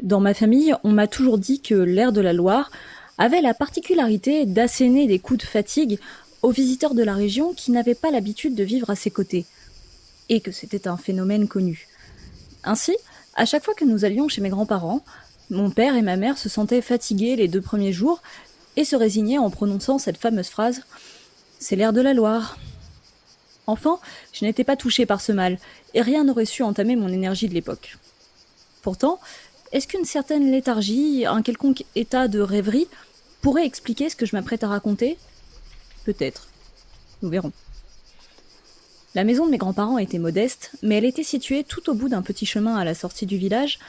Dans 0.02 0.20
ma 0.20 0.34
famille, 0.34 0.74
on 0.84 0.92
m'a 0.92 1.08
toujours 1.08 1.38
dit 1.38 1.62
que 1.62 1.76
l'air 1.76 2.12
de 2.12 2.22
la 2.22 2.34
Loire 2.34 2.72
avait 3.20 3.42
la 3.42 3.54
particularité 3.54 4.48
d'asséner 4.48 5.06
des 5.06 5.20
coups 5.20 5.42
de 5.42 5.46
fatigue 5.46 6.00
aux 6.42 6.50
visiteurs 6.50 6.96
de 6.96 7.04
la 7.04 7.14
région 7.14 7.54
qui 7.54 7.70
n'avaient 7.72 7.94
pas 7.94 8.10
l'habitude 8.10 8.56
de 8.56 8.64
vivre 8.64 8.90
à 8.90 8.96
ses 8.96 9.12
côtés, 9.12 9.46
et 10.30 10.42
que 10.42 10.52
c'était 10.52 10.88
un 10.88 10.98
phénomène 10.98 11.48
connu. 11.48 11.88
Ainsi, 12.64 12.98
à 13.36 13.46
chaque 13.46 13.64
fois 13.64 13.76
que 13.76 13.86
nous 13.86 14.04
allions 14.04 14.28
chez 14.28 14.42
mes 14.42 14.50
grands-parents, 14.50 15.04
mon 15.52 15.70
père 15.70 15.96
et 15.96 16.02
ma 16.02 16.18
mère 16.18 16.40
se 16.40 16.50
sentaient 16.50 16.82
fatigués 16.82 17.36
les 17.36 17.48
deux 17.48 17.62
premiers 17.62 17.94
jours 17.94 18.24
et 18.78 18.86
se 18.86 18.96
résignaient 18.96 19.38
en 19.38 19.52
prononçant 19.52 20.00
cette 20.00 20.18
fameuse 20.18 20.50
phrase 20.50 20.82
C'est 21.60 21.76
l'air 21.76 21.94
de 21.94 22.02
la 22.02 22.16
Loire. 22.16 22.58
Enfant, 23.68 24.00
je 24.34 24.46
n'étais 24.46 24.64
pas 24.64 24.76
touchée 24.76 25.06
par 25.06 25.22
ce 25.22 25.32
mal, 25.32 25.60
et 25.94 26.02
rien 26.02 26.24
n'aurait 26.24 26.46
su 26.46 26.64
entamer 26.64 26.96
mon 26.96 27.10
énergie 27.10 27.48
de 27.48 27.54
l'époque. 27.54 27.98
Pourtant, 28.82 29.20
est-ce 29.72 29.88
qu'une 29.88 30.06
certaine 30.06 30.52
léthargie, 30.52 31.26
un 31.26 31.42
quelconque 31.42 31.86
état 31.96 32.28
de 32.28 32.40
rêverie, 32.40 32.88
pourrait 33.42 33.66
expliquer 33.66 34.10
ce 34.10 34.16
que 34.16 34.26
je 34.26 34.36
m'apprête 34.36 34.64
à 34.64 34.68
raconter? 34.68 35.18
Peut-être. 36.06 36.48
Nous 37.22 37.30
verrons. 37.30 37.52
La 39.14 39.24
maison 39.24 39.46
de 39.46 39.52
mes 39.52 39.58
grands-parents 39.58 39.98
était 39.98 40.20
modeste, 40.20 40.72
mais 40.82 40.96
elle 40.98 41.06
était 41.06 41.24
située 41.24 41.64
tout 41.64 41.90
au 41.90 41.94
bout 41.94 42.10
d'un 42.10 42.22
petit 42.22 42.46
chemin 42.46 42.76
à 42.76 42.86
la 42.86 42.94
sortie 42.94 43.26
du 43.26 43.38
village, 43.38 43.80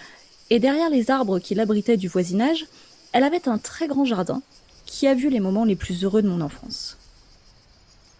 et 0.51 0.59
derrière 0.59 0.91
les 0.91 1.11
arbres 1.11 1.39
qui 1.39 1.55
l'abritaient 1.55 1.97
du 1.97 2.09
voisinage, 2.09 2.67
elle 3.13 3.25
avait 3.25 3.49
un 3.49 3.59
très 3.59 3.87
grand 3.87 4.05
jardin 4.05 4.43
qui 4.85 5.07
a 5.07 5.15
vu 5.15 5.31
les 5.31 5.41
moments 5.41 5.65
les 5.65 5.77
plus 5.77 6.05
heureux 6.05 6.23
de 6.23 6.29
mon 6.29 6.41
enfance. 6.41 6.97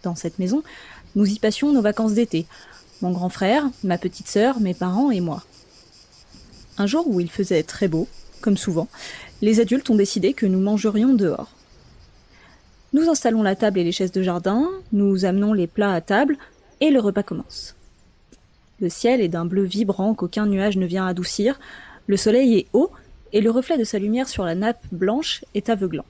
Dans 0.01 0.15
cette 0.15 0.39
maison, 0.39 0.63
nous 1.15 1.29
y 1.29 1.39
passions 1.39 1.71
nos 1.71 1.81
vacances 1.81 2.13
d'été, 2.13 2.45
mon 3.01 3.11
grand 3.11 3.29
frère, 3.29 3.69
ma 3.83 3.97
petite 3.97 4.27
sœur, 4.27 4.59
mes 4.59 4.73
parents 4.73 5.11
et 5.11 5.19
moi. 5.19 5.43
Un 6.77 6.87
jour 6.87 7.07
où 7.07 7.19
il 7.19 7.29
faisait 7.29 7.63
très 7.63 7.87
beau, 7.87 8.07
comme 8.41 8.57
souvent, 8.57 8.87
les 9.41 9.59
adultes 9.59 9.89
ont 9.89 9.95
décidé 9.95 10.33
que 10.33 10.45
nous 10.45 10.59
mangerions 10.59 11.13
dehors. 11.13 11.51
Nous 12.93 13.09
installons 13.09 13.43
la 13.43 13.55
table 13.55 13.79
et 13.79 13.83
les 13.83 13.91
chaises 13.91 14.11
de 14.11 14.21
jardin, 14.21 14.69
nous 14.91 15.25
amenons 15.25 15.53
les 15.53 15.67
plats 15.67 15.93
à 15.93 16.01
table, 16.01 16.37
et 16.79 16.89
le 16.89 16.99
repas 16.99 17.23
commence. 17.23 17.75
Le 18.79 18.89
ciel 18.89 19.21
est 19.21 19.29
d'un 19.29 19.45
bleu 19.45 19.63
vibrant 19.63 20.13
qu'aucun 20.13 20.45
nuage 20.45 20.77
ne 20.77 20.85
vient 20.85 21.07
adoucir, 21.07 21.59
le 22.07 22.17
soleil 22.17 22.57
est 22.57 22.67
haut, 22.73 22.91
et 23.33 23.41
le 23.41 23.51
reflet 23.51 23.77
de 23.77 23.83
sa 23.83 23.99
lumière 23.99 24.27
sur 24.27 24.43
la 24.43 24.55
nappe 24.55 24.83
blanche 24.91 25.45
est 25.53 25.69
aveuglant. 25.69 26.05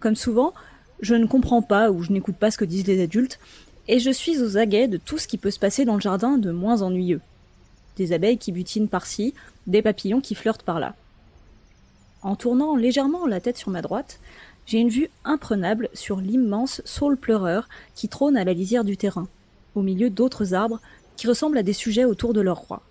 Comme 0.00 0.16
souvent, 0.16 0.54
je 1.00 1.14
ne 1.14 1.26
comprends 1.26 1.62
pas 1.62 1.90
ou 1.90 2.02
je 2.02 2.12
n'écoute 2.12 2.36
pas 2.36 2.50
ce 2.50 2.58
que 2.58 2.64
disent 2.64 2.86
les 2.86 3.02
adultes, 3.02 3.38
et 3.88 3.98
je 3.98 4.10
suis 4.10 4.42
aux 4.42 4.56
aguets 4.56 4.88
de 4.88 4.96
tout 4.96 5.18
ce 5.18 5.28
qui 5.28 5.38
peut 5.38 5.50
se 5.50 5.58
passer 5.58 5.84
dans 5.84 5.94
le 5.94 6.00
jardin 6.00 6.38
de 6.38 6.50
moins 6.50 6.82
ennuyeux. 6.82 7.20
Des 7.96 8.12
abeilles 8.12 8.38
qui 8.38 8.52
butinent 8.52 8.88
par-ci, 8.88 9.34
des 9.66 9.82
papillons 9.82 10.20
qui 10.20 10.34
flirtent 10.34 10.62
par-là. 10.62 10.94
En 12.22 12.36
tournant 12.36 12.76
légèrement 12.76 13.26
la 13.26 13.40
tête 13.40 13.58
sur 13.58 13.70
ma 13.70 13.82
droite, 13.82 14.18
j'ai 14.66 14.78
une 14.78 14.88
vue 14.88 15.10
imprenable 15.24 15.88
sur 15.92 16.20
l'immense 16.20 16.80
saule 16.84 17.16
pleureur 17.16 17.68
qui 17.94 18.08
trône 18.08 18.36
à 18.36 18.44
la 18.44 18.54
lisière 18.54 18.84
du 18.84 18.96
terrain, 18.96 19.28
au 19.74 19.82
milieu 19.82 20.10
d'autres 20.10 20.54
arbres 20.54 20.80
qui 21.16 21.26
ressemblent 21.26 21.58
à 21.58 21.62
des 21.62 21.72
sujets 21.72 22.04
autour 22.04 22.32
de 22.32 22.40
leur 22.40 22.58
roi. 22.58 22.82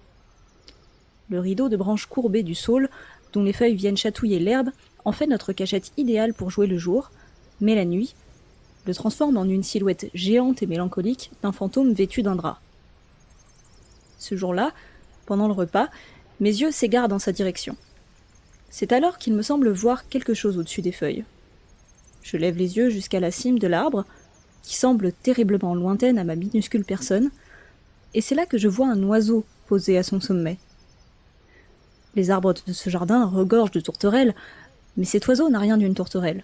Le 1.30 1.40
rideau 1.40 1.68
de 1.68 1.78
branches 1.78 2.06
courbées 2.06 2.44
du 2.44 2.56
saule, 2.56 2.90
dont 3.34 3.44
les 3.44 3.54
feuilles 3.54 3.76
viennent 3.76 3.98
chatouiller 3.98 4.40
l'herbe, 4.40 4.70
en 5.04 5.12
fait 5.12 5.28
notre 5.28 5.52
cachette 5.52 5.92
idéale 5.98 6.34
pour 6.34 6.52
jouer 6.52 6.68
le 6.68 6.78
jour, 6.78 7.12
mais 7.60 7.76
la 7.76 7.86
nuit 7.86 8.14
le 8.86 8.94
transforme 8.94 9.38
en 9.38 9.46
une 9.46 9.64
silhouette 9.64 10.10
géante 10.14 10.62
et 10.62 10.68
mélancolique 10.68 11.32
d'un 11.42 11.52
fantôme 11.52 11.94
vêtu 11.94 12.22
d'un 12.22 12.36
drap. 12.36 12.60
Ce 14.20 14.36
jour-là, 14.36 14.72
le 15.36 15.54
repas, 15.54 15.90
mes 16.40 16.50
yeux 16.50 16.72
s'égarent 16.72 17.08
dans 17.08 17.20
sa 17.20 17.32
direction. 17.32 17.76
C'est 18.70 18.92
alors 18.92 19.18
qu'il 19.18 19.34
me 19.34 19.42
semble 19.42 19.70
voir 19.70 20.08
quelque 20.10 20.34
chose 20.34 20.58
au-dessus 20.58 20.82
des 20.82 20.92
feuilles. 20.92 21.26
Je 22.22 22.38
lève 22.38 22.58
les 22.58 22.78
yeux 22.78 22.90
jusqu'à 22.90 23.20
la 23.20 23.32
cime 23.32 23.60
de 23.60 23.68
l'arbre, 23.68 24.06
qui 24.64 24.76
semble 24.76 25.12
terriblement 25.12 25.76
lointaine 25.76 26.18
à 26.18 26.24
ma 26.24 26.36
minuscule 26.36 26.86
personne, 26.86 27.30
et 28.14 28.22
c'est 28.22 28.36
là 28.36 28.46
que 28.46 28.58
je 28.58 28.68
vois 28.68 28.88
un 28.88 29.04
oiseau 29.04 29.46
posé 29.68 29.98
à 29.98 30.04
son 30.04 30.20
sommet. 30.22 30.58
Les 32.16 32.30
arbres 32.30 32.54
de 32.54 32.74
ce 32.74 32.90
jardin 32.90 33.26
regorgent 33.26 33.72
de 33.72 33.80
tourterelles, 33.80 34.36
mais 34.98 35.06
cet 35.06 35.28
oiseau 35.28 35.50
n'a 35.50 35.60
rien 35.60 35.78
d'une 35.78 35.96
tourterelle. 35.96 36.44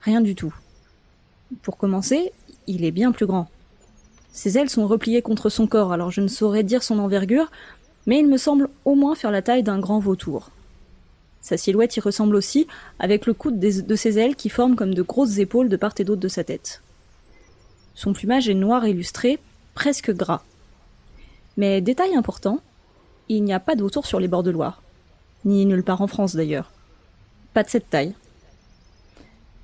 Rien 0.00 0.20
du 0.20 0.34
tout. 0.34 0.54
Pour 1.62 1.76
commencer, 1.76 2.32
il 2.66 2.84
est 2.84 2.90
bien 2.90 3.12
plus 3.12 3.26
grand. 3.26 3.48
Ses 4.32 4.56
ailes 4.56 4.70
sont 4.70 4.86
repliées 4.86 5.20
contre 5.20 5.50
son 5.50 5.66
corps, 5.66 5.92
alors 5.92 6.10
je 6.10 6.22
ne 6.22 6.28
saurais 6.28 6.62
dire 6.62 6.82
son 6.82 6.98
envergure, 6.98 7.50
mais 8.06 8.18
il 8.18 8.28
me 8.28 8.36
semble 8.36 8.68
au 8.84 8.94
moins 8.94 9.14
faire 9.14 9.30
la 9.30 9.42
taille 9.42 9.62
d'un 9.62 9.78
grand 9.78 9.98
vautour. 9.98 10.50
Sa 11.40 11.56
silhouette 11.56 11.96
y 11.96 12.00
ressemble 12.00 12.36
aussi, 12.36 12.66
avec 12.98 13.26
le 13.26 13.34
coude 13.34 13.58
de 13.58 13.96
ses 13.96 14.18
ailes 14.18 14.36
qui 14.36 14.48
forment 14.48 14.76
comme 14.76 14.94
de 14.94 15.02
grosses 15.02 15.38
épaules 15.38 15.68
de 15.68 15.76
part 15.76 15.94
et 15.98 16.04
d'autre 16.04 16.20
de 16.20 16.28
sa 16.28 16.44
tête. 16.44 16.82
Son 17.94 18.12
plumage 18.12 18.48
est 18.48 18.54
noir 18.54 18.86
illustré, 18.86 19.38
presque 19.74 20.12
gras. 20.12 20.42
Mais 21.56 21.80
détail 21.80 22.14
important, 22.14 22.60
il 23.28 23.44
n'y 23.44 23.52
a 23.52 23.60
pas 23.60 23.74
de 23.74 23.82
vautour 23.82 24.06
sur 24.06 24.20
les 24.20 24.28
bords 24.28 24.42
de 24.42 24.50
Loire. 24.50 24.82
Ni 25.44 25.66
nulle 25.66 25.82
part 25.82 26.00
en 26.00 26.06
France 26.06 26.36
d'ailleurs. 26.36 26.70
Pas 27.54 27.62
de 27.62 27.68
cette 27.68 27.90
taille. 27.90 28.14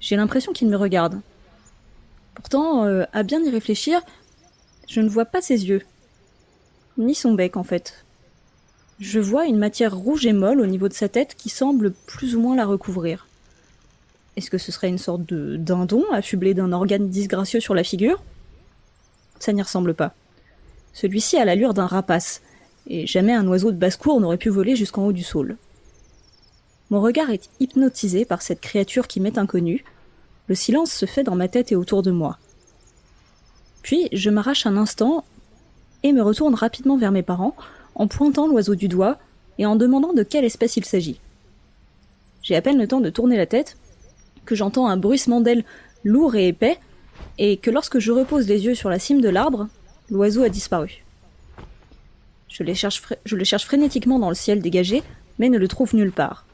J'ai 0.01 0.17
l'impression 0.17 0.53
qu'il 0.53 0.69
me 0.69 0.77
regarde. 0.77 1.21
Pourtant, 2.35 2.85
euh, 2.85 3.05
à 3.13 3.23
bien 3.23 3.43
y 3.43 3.51
réfléchir, 3.51 4.01
je 4.89 5.01
ne 5.01 5.09
vois 5.09 5.25
pas 5.25 5.41
ses 5.41 5.67
yeux. 5.67 5.83
Ni 6.97 7.15
son 7.15 7.35
bec 7.35 7.57
en 7.57 7.65
fait. 7.65 8.05
Je 9.01 9.21
vois 9.21 9.47
une 9.47 9.59
matière 9.59 9.97
rouge 9.97 10.27
et 10.27 10.33
molle 10.33 10.61
au 10.61 10.67
niveau 10.67 10.89
de 10.89 10.93
sa 10.93 11.09
tête 11.09 11.37
qui 11.37 11.51
semble 11.51 11.93
plus 11.93 12.35
ou 12.35 12.41
moins 12.41 12.57
la 12.57 12.67
recouvrir. 12.67 13.29
Est-ce 14.37 14.51
que 14.51 14.59
ce 14.59 14.73
serait 14.73 14.89
une 14.89 14.99
sorte 14.99 15.25
de 15.25 15.57
dindon 15.57 16.05
affublé 16.13 16.53
d'un 16.53 16.73
organe 16.73 17.09
disgracieux 17.09 17.61
sur 17.61 17.75
la 17.75 17.85
figure? 17.85 18.21
Ça 19.39 19.53
n'y 19.53 19.63
ressemble 19.63 19.95
pas. 19.95 20.15
Celui-ci 20.93 21.37
a 21.37 21.45
l'allure 21.45 21.75
d'un 21.75 21.87
rapace, 21.87 22.43
et 22.89 23.07
jamais 23.07 23.35
un 23.35 23.47
oiseau 23.47 23.71
de 23.71 23.77
basse-cour 23.77 24.21
n'aurait 24.21 24.37
pu 24.37 24.49
voler 24.49 24.75
jusqu'en 24.75 25.07
haut 25.07 25.13
du 25.13 25.23
saule. 25.23 25.57
Mon 26.91 27.01
regard 27.01 27.31
est 27.31 27.51
hypnotisé 27.61 28.25
par 28.25 28.43
cette 28.43 28.61
créature 28.61 29.07
qui 29.07 29.21
m'est 29.21 29.39
inconnue. 29.39 29.85
Le 30.49 30.57
silence 30.57 30.91
se 30.91 31.07
fait 31.07 31.23
dans 31.23 31.37
ma 31.37 31.47
tête 31.47 31.71
et 31.71 31.77
autour 31.77 32.03
de 32.03 32.11
moi. 32.11 32.39
Puis 33.83 34.09
je 34.13 34.31
m'arrache 34.31 34.67
un 34.67 34.77
instant 34.77 35.25
et 36.03 36.13
me 36.13 36.23
retourne 36.23 36.55
rapidement 36.55 36.97
vers 36.97 37.13
mes 37.13 37.23
parents 37.23 37.55
en 37.99 38.07
pointant 38.07 38.47
l'oiseau 38.47 38.75
du 38.75 38.89
doigt 38.89 39.19
et 39.59 39.67
en 39.67 39.77
demandant 39.77 40.13
de 40.13 40.23
quelle 40.23 40.45
espèce 40.45 40.77
il 40.77 40.85
s'agit. 40.85 41.21
J'ai 42.43 42.57
à 42.57 42.63
peine 42.63 42.79
le 42.79 42.89
temps 42.89 43.01
de 43.01 43.11
tourner 43.11 43.37
la 43.37 43.47
tête 43.47 43.77
que 44.47 44.55
j'entends 44.55 44.89
un 44.89 44.97
bruissement 44.97 45.41
d'ailes 45.41 45.65
lourd 46.05 46.37
et 46.37 46.49
épais 46.49 46.79
et 47.37 47.57
que 47.57 47.71
lorsque 47.71 47.99
je 47.99 48.13
repose 48.13 48.49
les 48.49 48.65
yeux 48.65 48.75
sur 48.75 48.89
la 48.89 48.99
cime 48.99 49.21
de 49.21 49.29
l'arbre, 49.29 49.69
l'oiseau 50.11 50.43
a 50.43 50.49
disparu. 50.49 51.05
Je, 52.49 52.63
le 52.63 52.75
cherche 53.45 53.65
frénétiquement 53.65 54.19
dans 54.19 54.31
le 54.31 54.35
ciel 54.35 54.63
dégagé, 54.63 55.03
mais 55.39 55.49
ne 55.49 55.59
le 55.59 55.69
trouve 55.69 55.95
nulle 55.95 56.13
part. 56.13 56.47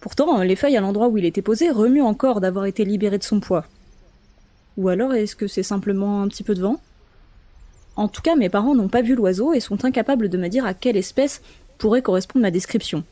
Pourtant, 0.00 0.42
les 0.42 0.56
feuilles 0.56 0.78
à 0.78 0.80
l'endroit 0.80 1.08
où 1.08 1.18
il 1.18 1.26
était 1.26 1.42
posé 1.42 1.70
remuent 1.70 2.02
encore 2.02 2.40
d'avoir 2.40 2.64
été 2.64 2.84
libérées 2.84 3.18
de 3.18 3.24
son 3.24 3.40
poids. 3.40 3.66
Ou 4.78 4.88
alors 4.88 5.12
est-ce 5.12 5.36
que 5.36 5.46
c'est 5.46 5.62
simplement 5.62 6.22
un 6.22 6.28
petit 6.28 6.42
peu 6.42 6.54
de 6.54 6.62
vent? 6.62 6.80
En 7.96 8.08
tout 8.08 8.22
cas, 8.22 8.36
mes 8.36 8.48
parents 8.48 8.74
n'ont 8.74 8.88
pas 8.88 9.02
vu 9.02 9.14
l'oiseau 9.14 9.52
et 9.52 9.60
sont 9.60 9.84
incapables 9.84 10.28
de 10.28 10.38
me 10.38 10.48
dire 10.48 10.64
à 10.64 10.74
quelle 10.74 10.96
espèce 10.96 11.42
pourrait 11.78 12.02
correspondre 12.02 12.42
ma 12.42 12.50
description. 12.50 13.04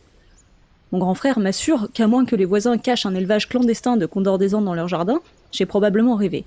Mon 0.92 0.98
grand 0.98 1.14
frère 1.14 1.38
m'assure 1.38 1.88
qu'à 1.92 2.06
moins 2.06 2.24
que 2.24 2.36
les 2.36 2.46
voisins 2.46 2.78
cachent 2.78 3.04
un 3.04 3.14
élevage 3.14 3.48
clandestin 3.48 3.96
de 3.96 4.06
condors 4.06 4.38
des 4.38 4.54
Andes 4.54 4.64
dans 4.64 4.74
leur 4.74 4.88
jardin, 4.88 5.20
j'ai 5.52 5.66
probablement 5.66 6.14
rêvé. 6.14 6.44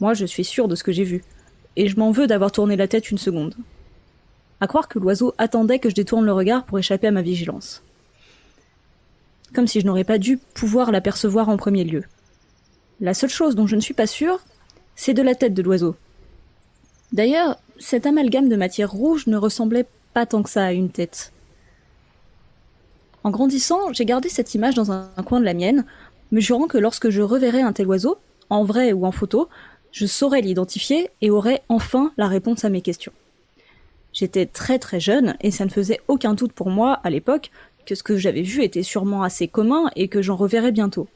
Moi, 0.00 0.12
je 0.12 0.26
suis 0.26 0.44
sûr 0.44 0.68
de 0.68 0.74
ce 0.74 0.84
que 0.84 0.92
j'ai 0.92 1.04
vu, 1.04 1.24
et 1.76 1.88
je 1.88 1.98
m'en 1.98 2.10
veux 2.10 2.26
d'avoir 2.26 2.52
tourné 2.52 2.76
la 2.76 2.88
tête 2.88 3.10
une 3.10 3.18
seconde. 3.18 3.54
À 4.60 4.66
croire 4.66 4.88
que 4.88 4.98
l'oiseau 4.98 5.34
attendait 5.38 5.78
que 5.78 5.88
je 5.88 5.94
détourne 5.94 6.26
le 6.26 6.32
regard 6.32 6.64
pour 6.64 6.78
échapper 6.78 7.06
à 7.06 7.10
ma 7.10 7.22
vigilance. 7.22 7.82
Comme 9.54 9.66
si 9.66 9.80
je 9.80 9.86
n'aurais 9.86 10.04
pas 10.04 10.18
dû 10.18 10.38
pouvoir 10.54 10.92
l'apercevoir 10.92 11.48
en 11.48 11.56
premier 11.56 11.84
lieu. 11.84 12.04
La 13.00 13.14
seule 13.14 13.30
chose 13.30 13.54
dont 13.54 13.66
je 13.66 13.76
ne 13.76 13.80
suis 13.80 13.94
pas 13.94 14.06
sûre, 14.06 14.40
c'est 14.94 15.14
de 15.14 15.22
la 15.22 15.34
tête 15.34 15.54
de 15.54 15.62
l'oiseau. 15.62 15.96
D'ailleurs, 17.12 17.58
cet 17.78 18.06
amalgame 18.06 18.48
de 18.48 18.56
matière 18.56 18.90
rouge 18.90 19.26
ne 19.26 19.36
ressemblait 19.36 19.86
pas 20.12 20.26
tant 20.26 20.42
que 20.42 20.50
ça 20.50 20.64
à 20.64 20.72
une 20.72 20.90
tête. 20.90 21.32
En 23.24 23.30
grandissant, 23.30 23.92
j'ai 23.92 24.04
gardé 24.04 24.28
cette 24.28 24.54
image 24.54 24.74
dans 24.74 24.92
un, 24.92 25.08
coin 25.24 25.40
de 25.40 25.44
la 25.44 25.54
mienne, 25.54 25.84
me 26.32 26.40
jurant 26.40 26.66
que 26.66 26.78
lorsque 26.78 27.10
je 27.10 27.22
reverrais 27.22 27.62
un 27.62 27.72
tel 27.72 27.86
oiseau, 27.86 28.18
en 28.50 28.64
vrai 28.64 28.92
ou 28.92 29.06
en 29.06 29.12
photo, 29.12 29.48
je 29.92 30.06
saurais 30.06 30.40
l'identifier 30.40 31.10
et 31.20 31.30
aurais 31.30 31.62
enfin 31.68 32.12
la 32.16 32.28
réponse 32.28 32.64
à 32.64 32.70
mes 32.70 32.82
questions. 32.82 33.12
J'étais 34.12 34.46
très 34.46 34.78
très 34.78 35.00
jeune 35.00 35.36
et 35.40 35.50
ça 35.50 35.64
ne 35.64 35.70
faisait 35.70 36.00
aucun 36.08 36.34
doute 36.34 36.52
pour 36.52 36.70
moi, 36.70 37.00
à 37.04 37.10
l'époque, 37.10 37.50
que 37.84 37.94
ce 37.94 38.02
que 38.02 38.16
j'avais 38.16 38.42
vu 38.42 38.62
était 38.62 38.82
sûrement 38.82 39.22
assez 39.22 39.48
commun 39.48 39.90
et 39.96 40.08
que 40.08 40.22
j'en 40.22 40.36
reverrais 40.36 40.72
bientôt 40.72 41.08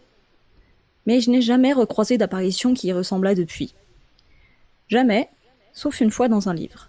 mais 1.06 1.20
je 1.20 1.30
n'ai 1.30 1.42
jamais 1.42 1.72
recroisé 1.72 2.18
d'apparition 2.18 2.74
qui 2.74 2.88
y 2.88 2.92
ressemblât 2.92 3.34
depuis. 3.34 3.74
Jamais, 4.88 5.28
sauf 5.72 6.00
une 6.00 6.10
fois 6.10 6.28
dans 6.28 6.48
un 6.48 6.54
livre. 6.54 6.88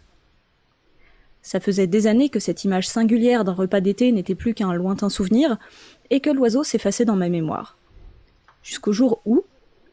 Ça 1.42 1.60
faisait 1.60 1.88
des 1.88 2.08
années 2.08 2.30
que 2.30 2.40
cette 2.40 2.64
image 2.64 2.88
singulière 2.88 3.44
d'un 3.44 3.54
repas 3.54 3.82
d'été 3.82 4.12
n'était 4.12 4.36
plus 4.36 4.54
qu'un 4.54 4.74
lointain 4.74 5.10
souvenir, 5.10 5.58
et 6.10 6.20
que 6.20 6.30
l'oiseau 6.30 6.64
s'effaçait 6.64 7.06
dans 7.06 7.16
ma 7.16 7.30
mémoire. 7.30 7.78
Jusqu'au 8.64 8.92
jour 8.92 9.22
où, 9.26 9.44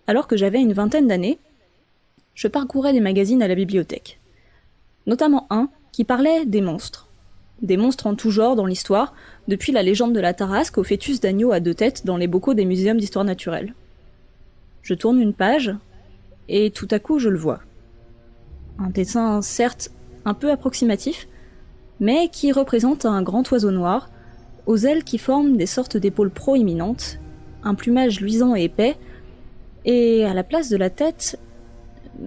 alors 0.06 0.26
que 0.26 0.36
j'avais 0.36 0.60
une 0.60 0.72
vingtaine 0.72 1.06
d'années, 1.06 1.38
je 2.34 2.48
parcourais 2.48 2.92
des 2.92 3.00
magazines 3.00 3.42
à 3.42 3.48
la 3.48 3.54
bibliothèque. 3.54 4.20
Notamment 5.06 5.46
un 5.50 5.70
qui 5.92 6.04
parlait 6.04 6.44
des 6.44 6.60
monstres. 6.60 7.08
Des 7.62 7.76
monstres 7.76 8.06
en 8.06 8.14
tout 8.14 8.30
genre 8.30 8.56
dans 8.56 8.66
l'histoire, 8.66 9.14
depuis 9.48 9.72
la 9.72 9.82
légende 9.82 10.14
de 10.14 10.20
la 10.20 10.34
Tarasque 10.34 10.78
au 10.78 10.84
fœtus 10.84 11.20
d'agneau 11.20 11.50
à 11.50 11.60
deux 11.60 11.74
têtes 11.74 12.04
dans 12.04 12.16
les 12.16 12.28
bocaux 12.28 12.54
des 12.54 12.64
muséums 12.64 12.98
d'histoire 12.98 13.24
naturelle. 13.24 13.74
Je 14.82 14.94
tourne 14.94 15.20
une 15.20 15.34
page, 15.34 15.74
et 16.48 16.70
tout 16.70 16.88
à 16.90 16.98
coup 16.98 17.18
je 17.18 17.28
le 17.28 17.38
vois. 17.38 17.60
Un 18.78 18.90
dessin 18.90 19.42
certes 19.42 19.90
un 20.24 20.34
peu 20.34 20.50
approximatif, 20.50 21.26
mais 22.00 22.28
qui 22.28 22.52
représente 22.52 23.06
un 23.06 23.22
grand 23.22 23.50
oiseau 23.50 23.70
noir, 23.70 24.10
aux 24.66 24.76
ailes 24.76 25.04
qui 25.04 25.18
forment 25.18 25.56
des 25.56 25.66
sortes 25.66 25.96
d'épaules 25.96 26.30
proéminentes, 26.30 27.18
un 27.64 27.74
plumage 27.74 28.20
luisant 28.20 28.54
et 28.54 28.64
épais, 28.64 28.96
et 29.84 30.24
à 30.24 30.34
la 30.34 30.44
place 30.44 30.68
de 30.68 30.76
la 30.76 30.90
tête, 30.90 31.38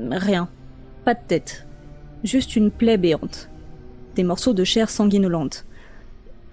rien, 0.09 0.49
pas 1.05 1.13
de 1.13 1.19
tête, 1.25 1.67
juste 2.23 2.55
une 2.55 2.71
plaie 2.71 2.97
béante, 2.97 3.49
des 4.15 4.23
morceaux 4.23 4.53
de 4.53 4.63
chair 4.63 4.89
sanguinolente, 4.89 5.65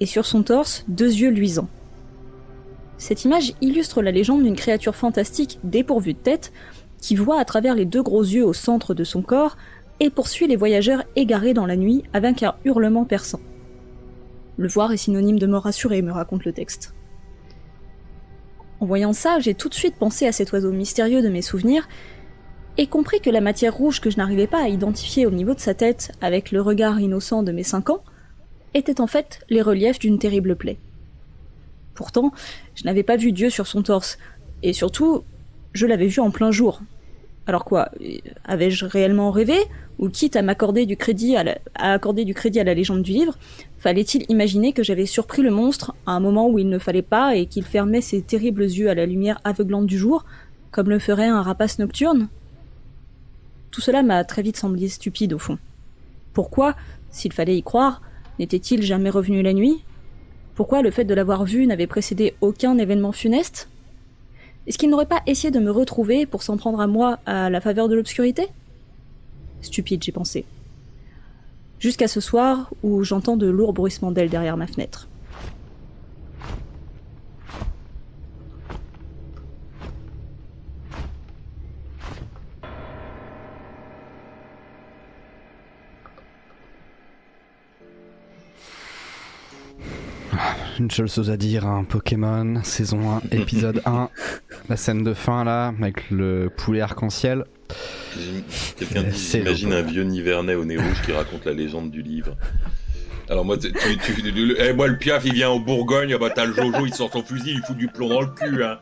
et 0.00 0.06
sur 0.06 0.26
son 0.26 0.42
torse 0.42 0.84
deux 0.86 1.12
yeux 1.12 1.30
luisants. 1.30 1.68
Cette 2.98 3.24
image 3.24 3.54
illustre 3.60 4.02
la 4.02 4.10
légende 4.10 4.42
d'une 4.42 4.56
créature 4.56 4.94
fantastique 4.94 5.58
dépourvue 5.64 6.14
de 6.14 6.18
tête, 6.18 6.52
qui 7.00 7.14
voit 7.14 7.40
à 7.40 7.44
travers 7.44 7.74
les 7.74 7.84
deux 7.84 8.02
gros 8.02 8.22
yeux 8.22 8.44
au 8.44 8.52
centre 8.52 8.92
de 8.92 9.04
son 9.04 9.22
corps 9.22 9.56
et 10.00 10.10
poursuit 10.10 10.46
les 10.46 10.56
voyageurs 10.56 11.04
égarés 11.16 11.54
dans 11.54 11.66
la 11.66 11.76
nuit 11.76 12.04
avec 12.12 12.42
un 12.42 12.54
hurlement 12.64 13.04
perçant. 13.04 13.40
Le 14.56 14.68
voir 14.68 14.92
est 14.92 14.96
synonyme 14.96 15.38
de 15.38 15.46
mort 15.46 15.66
assurée, 15.66 16.02
me 16.02 16.12
raconte 16.12 16.44
le 16.44 16.52
texte. 16.52 16.94
En 18.80 18.86
voyant 18.86 19.12
ça, 19.12 19.38
j'ai 19.40 19.54
tout 19.54 19.68
de 19.68 19.74
suite 19.74 19.96
pensé 19.96 20.26
à 20.26 20.32
cet 20.32 20.52
oiseau 20.52 20.72
mystérieux 20.72 21.22
de 21.22 21.28
mes 21.28 21.42
souvenirs 21.42 21.88
et 22.76 22.86
compris 22.86 23.20
que 23.20 23.30
la 23.30 23.40
matière 23.40 23.74
rouge 23.74 24.00
que 24.00 24.10
je 24.10 24.18
n'arrivais 24.18 24.46
pas 24.46 24.62
à 24.62 24.68
identifier 24.68 25.26
au 25.26 25.30
niveau 25.30 25.54
de 25.54 25.60
sa 25.60 25.74
tête 25.74 26.12
avec 26.20 26.52
le 26.52 26.62
regard 26.62 27.00
innocent 27.00 27.42
de 27.42 27.50
mes 27.52 27.64
cinq 27.64 27.90
ans 27.90 28.02
était 28.74 29.00
en 29.00 29.06
fait 29.08 29.40
les 29.48 29.62
reliefs 29.62 29.98
d'une 29.98 30.18
terrible 30.18 30.54
plaie. 30.54 30.78
Pourtant, 31.94 32.32
je 32.76 32.84
n'avais 32.84 33.02
pas 33.02 33.16
vu 33.16 33.32
Dieu 33.32 33.50
sur 33.50 33.66
son 33.66 33.82
torse. 33.82 34.18
Et 34.62 34.72
surtout, 34.72 35.24
je 35.72 35.84
l'avais 35.84 36.06
vu 36.06 36.20
en 36.20 36.30
plein 36.30 36.52
jour. 36.52 36.80
Alors 37.48 37.64
quoi 37.64 37.90
Avais-je 38.44 38.84
réellement 38.84 39.30
rêvé 39.30 39.56
Ou 39.98 40.10
quitte 40.10 40.36
à 40.36 40.42
m'accorder 40.42 40.84
du 40.84 40.98
crédit 40.98 41.34
à, 41.34 41.44
accorder 41.74 42.26
du 42.26 42.34
crédit 42.34 42.60
à 42.60 42.64
la 42.64 42.74
légende 42.74 43.02
du 43.02 43.12
livre, 43.12 43.38
fallait-il 43.78 44.26
imaginer 44.28 44.74
que 44.74 44.82
j'avais 44.82 45.06
surpris 45.06 45.40
le 45.40 45.50
monstre 45.50 45.94
à 46.04 46.12
un 46.12 46.20
moment 46.20 46.46
où 46.50 46.58
il 46.58 46.68
ne 46.68 46.78
fallait 46.78 47.00
pas 47.00 47.36
et 47.36 47.46
qu'il 47.46 47.64
fermait 47.64 48.02
ses 48.02 48.20
terribles 48.20 48.64
yeux 48.64 48.90
à 48.90 48.94
la 48.94 49.06
lumière 49.06 49.40
aveuglante 49.44 49.86
du 49.86 49.96
jour, 49.96 50.26
comme 50.72 50.90
le 50.90 50.98
ferait 50.98 51.26
un 51.26 51.40
rapace 51.40 51.78
nocturne? 51.78 52.28
Tout 53.70 53.80
cela 53.80 54.02
m'a 54.02 54.24
très 54.24 54.42
vite 54.42 54.58
semblé 54.58 54.90
stupide 54.90 55.32
au 55.32 55.38
fond. 55.38 55.56
Pourquoi, 56.34 56.76
s'il 57.10 57.32
fallait 57.32 57.56
y 57.56 57.62
croire, 57.62 58.02
n'était-il 58.38 58.82
jamais 58.82 59.08
revenu 59.08 59.40
la 59.40 59.54
nuit? 59.54 59.82
Pourquoi 60.54 60.82
le 60.82 60.90
fait 60.90 61.06
de 61.06 61.14
l'avoir 61.14 61.46
vu 61.46 61.66
n'avait 61.66 61.86
précédé 61.86 62.34
aucun 62.42 62.76
événement 62.76 63.12
funeste? 63.12 63.70
Est-ce 64.68 64.76
qu'il 64.76 64.90
n'aurait 64.90 65.06
pas 65.06 65.22
essayé 65.26 65.50
de 65.50 65.60
me 65.60 65.70
retrouver 65.70 66.26
pour 66.26 66.42
s'en 66.42 66.58
prendre 66.58 66.78
à 66.78 66.86
moi 66.86 67.18
à 67.24 67.48
la 67.48 67.62
faveur 67.62 67.88
de 67.88 67.94
l'obscurité? 67.94 68.48
Stupide, 69.62 70.02
j'ai 70.04 70.12
pensé. 70.12 70.44
Jusqu'à 71.78 72.06
ce 72.06 72.20
soir 72.20 72.70
où 72.82 73.02
j'entends 73.02 73.38
de 73.38 73.46
lourds 73.46 73.72
bruissements 73.72 74.12
d'ailes 74.12 74.28
derrière 74.28 74.58
ma 74.58 74.66
fenêtre. 74.66 75.07
Une 90.78 90.90
seule 90.90 91.08
chose 91.08 91.30
à 91.30 91.36
dire, 91.36 91.66
un 91.66 91.84
Pokémon, 91.84 92.60
saison 92.62 93.20
1, 93.32 93.36
épisode 93.36 93.82
1, 93.84 94.08
la 94.68 94.76
scène 94.76 95.02
de 95.02 95.14
fin 95.14 95.44
là, 95.44 95.68
avec 95.78 96.10
le 96.10 96.50
poulet 96.56 96.80
arc-en-ciel. 96.80 97.44
Quelqu'un 98.78 99.04
imagine 99.34 99.72
un 99.72 99.82
vieux 99.82 100.04
Nivernais 100.04 100.54
au 100.54 100.64
nez 100.64 100.76
rouge 100.76 101.02
qui 101.04 101.12
raconte 101.12 101.44
la 101.44 101.52
légende 101.52 101.90
du 101.90 102.02
livre. 102.02 102.36
Alors 103.30 103.44
moi, 103.44 103.58
tu, 103.58 103.70
tu, 103.72 103.98
tu- 103.98 104.30
le, 104.32 104.58
eh, 104.62 104.72
moi, 104.72 104.86
le 104.88 104.96
piaf, 104.96 105.24
il 105.26 105.34
vient 105.34 105.50
en 105.50 105.58
Bourgogne, 105.60 106.14
ah 106.14 106.18
bah 106.18 106.30
t'as 106.34 106.46
le 106.46 106.54
Jojo, 106.54 106.86
il 106.86 106.94
sort 106.94 107.12
son 107.12 107.22
fusil, 107.22 107.52
il 107.56 107.62
fout 107.66 107.76
du 107.76 107.88
plomb 107.88 108.08
dans 108.08 108.22
le 108.22 108.28
cul, 108.28 108.62
hein. 108.64 108.78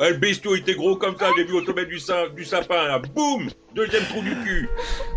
Ouais, 0.00 0.10
le 0.10 0.16
bestiau, 0.16 0.56
était 0.56 0.74
gros 0.74 0.96
comme 0.96 1.16
ça, 1.16 1.26
j'ai 1.36 1.44
vu 1.44 1.52
au 1.54 1.64
sommet 1.64 1.86
du, 1.86 2.00
sa- 2.00 2.28
du 2.28 2.44
sapin, 2.44 2.88
là, 2.88 2.98
boum 3.14 3.48
Deuxième 3.76 4.02
trou 4.04 4.22
du 4.22 4.34
cul 4.42 4.68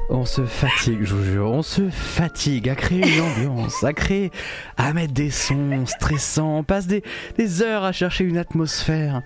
On 0.10 0.24
se 0.26 0.46
fatigue, 0.46 1.00
je 1.04 1.14
vous 1.16 1.24
jure, 1.24 1.48
on 1.52 1.64
se 1.64 1.90
fatigue 1.90 2.70
à 2.70 2.76
créer 2.76 3.02
une 3.08 3.22
ambiance, 3.22 3.84
à 3.84 3.94
créer, 3.94 4.32
à 4.78 4.94
mettre 4.94 5.14
des 5.14 5.32
sons 5.32 5.86
stressants, 5.88 6.58
on 6.60 6.64
passe 6.64 6.86
des, 6.86 7.02
des 7.38 7.62
heures 7.64 7.84
à 7.84 7.92
chercher 7.92 8.24
une 8.24 8.38
atmosphère. 8.38 9.22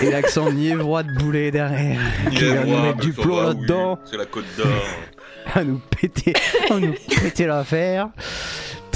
Et 0.00 0.10
l'accent 0.10 0.52
niévrois 0.52 1.02
de 1.02 1.12
boulet 1.12 1.50
derrière, 1.50 2.00
qui 2.30 2.36
vient 2.36 2.64
nous 2.64 2.82
mettre 2.82 2.98
du 2.98 3.12
plomb 3.12 3.34
va, 3.36 3.48
oui, 3.50 3.54
là-dedans, 3.56 3.98
C'est 4.08 4.16
la 4.16 4.26
côte 4.26 4.44
d'or. 4.56 4.66
à 5.54 5.64
nous 5.64 5.80
péter, 6.00 6.34
à 6.70 6.78
nous 6.78 6.94
péter 7.22 7.46
l'affaire. 7.46 8.10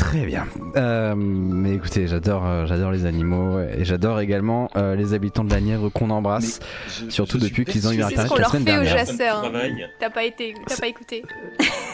Très 0.02 0.26
bien. 0.26 0.46
Euh, 0.76 1.14
mais 1.16 1.74
écoutez, 1.74 2.06
j'adore, 2.08 2.44
euh, 2.44 2.66
j'adore 2.66 2.90
les 2.90 3.06
animaux 3.06 3.60
et 3.60 3.84
j'adore 3.84 4.18
également 4.20 4.68
euh, 4.76 4.96
les 4.96 5.14
habitants 5.14 5.44
de 5.44 5.50
la 5.50 5.60
Nièvre 5.60 5.90
qu'on 5.90 6.10
embrasse. 6.10 6.58
Je- 6.88 7.08
Surtout 7.08 7.38
je 7.38 7.44
depuis 7.44 7.64
qu'ils 7.64 7.86
ont 7.86 7.92
eu 7.92 7.98
persuadé 7.98 8.16
C'est 8.16 8.22
ce 8.22 8.26
Internet 8.26 8.28
qu'on 8.28 8.34
la 8.36 8.40
leur 8.40 8.50
semaine 8.50 8.64
fait 8.66 8.78
aux 8.78 8.82
dernière. 8.82 9.06
chasseurs. 9.06 9.40
Travaille. 9.42 9.88
T'as 10.00 10.10
pas 10.10 10.24
été, 10.24 10.54
t'as 10.66 10.76
pas 10.76 10.88
écouté. 10.88 11.22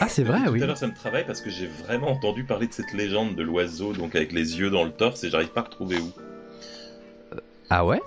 Ah, 0.00 0.08
c'est 0.08 0.22
vrai, 0.24 0.40
Tout 0.46 0.52
oui. 0.52 0.62
à 0.62 0.66
l'heure, 0.66 0.78
ça 0.78 0.86
me 0.86 0.94
travaille 0.94 1.26
parce 1.26 1.40
que 1.42 1.50
j'ai 1.50 1.66
vraiment 1.66 2.08
entendu 2.10 2.44
parler 2.44 2.66
de 2.66 2.72
cette 2.72 2.92
légende 2.94 3.34
de 3.36 3.42
l'oiseau, 3.42 3.92
donc 3.92 4.16
avec 4.16 4.32
les 4.32 4.58
yeux 4.58 4.70
dans 4.70 4.84
le 4.84 4.90
torse, 4.90 5.22
et 5.24 5.30
j'arrive 5.30 5.48
pas 5.50 5.60
à 5.60 5.64
retrouver 5.64 5.98
où. 5.98 6.10
Ah 7.70 7.84
ouais? 7.84 8.00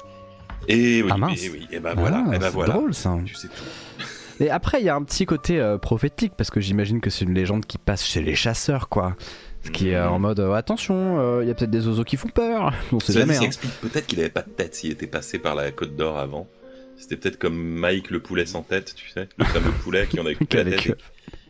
Et 0.67 1.03
oui, 1.03 1.09
Ah, 1.13 1.17
mince. 1.17 1.43
et 1.45 1.49
oui, 1.49 1.67
et 1.71 1.79
ben 1.79 1.93
voilà, 1.95 2.23
Ah, 2.27 2.35
et 2.35 2.39
ben 2.39 2.45
c'est 2.47 2.53
voilà. 2.53 2.73
drôle 2.73 2.93
ça. 2.93 3.17
Tu 3.25 3.35
sais 3.35 3.47
tout. 3.47 4.03
Et 4.43 4.49
après, 4.49 4.79
il 4.81 4.85
y 4.85 4.89
a 4.89 4.95
un 4.95 5.03
petit 5.03 5.25
côté 5.27 5.59
euh, 5.59 5.77
prophétique 5.77 6.33
parce 6.35 6.49
que 6.49 6.59
j'imagine 6.59 6.99
que 7.01 7.11
c'est 7.11 7.25
une 7.25 7.33
légende 7.35 7.65
qui 7.65 7.77
passe 7.77 8.03
chez 8.03 8.21
les 8.21 8.33
chasseurs, 8.35 8.89
quoi. 8.89 9.15
Ce 9.63 9.69
qui 9.69 9.89
est 9.89 9.95
euh, 9.95 10.09
en 10.09 10.17
mode 10.19 10.39
euh, 10.39 10.53
attention, 10.53 11.19
euh, 11.19 11.43
il 11.43 11.47
y 11.47 11.51
a 11.51 11.53
peut-être 11.53 11.69
des 11.69 11.87
oiseaux 11.87 12.03
qui 12.03 12.17
font 12.17 12.29
peur. 12.29 12.73
On 12.91 12.99
sait 12.99 13.13
jamais. 13.13 13.35
ça 13.35 13.41
hein. 13.41 13.45
explique 13.45 13.71
peut-être 13.81 14.07
qu'il 14.07 14.19
avait 14.19 14.29
pas 14.29 14.41
de 14.41 14.49
tête 14.49 14.73
s'il 14.75 14.91
était 14.91 15.07
passé 15.07 15.37
par 15.39 15.53
la 15.55 15.71
Côte 15.71 15.95
d'Or 15.95 16.17
avant. 16.17 16.47
C'était 16.97 17.15
peut-être 17.17 17.37
comme 17.37 17.55
Mike 17.55 18.09
le 18.11 18.19
poulet 18.19 18.45
sans 18.45 18.63
tête, 18.63 18.93
tu 18.95 19.09
sais, 19.09 19.27
le 19.37 19.45
fameux 19.45 19.71
poulet 19.83 20.07
qui 20.07 20.19
en 20.19 20.25
a 20.25 20.33
coupé 20.35 20.57
la 20.57 20.61
Avec, 20.63 20.83
tête 20.83 20.97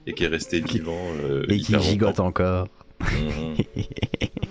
et, 0.05 0.09
et 0.11 0.13
qui 0.13 0.23
est 0.25 0.27
resté 0.27 0.61
Qui- 0.63 0.79
vivant. 0.79 0.97
euh, 1.23 1.45
Et 1.49 1.57
qui 1.57 1.77
gigote 1.79 2.09
longtemps. 2.17 2.27
encore. 2.27 2.67
Mhm. 3.01 3.55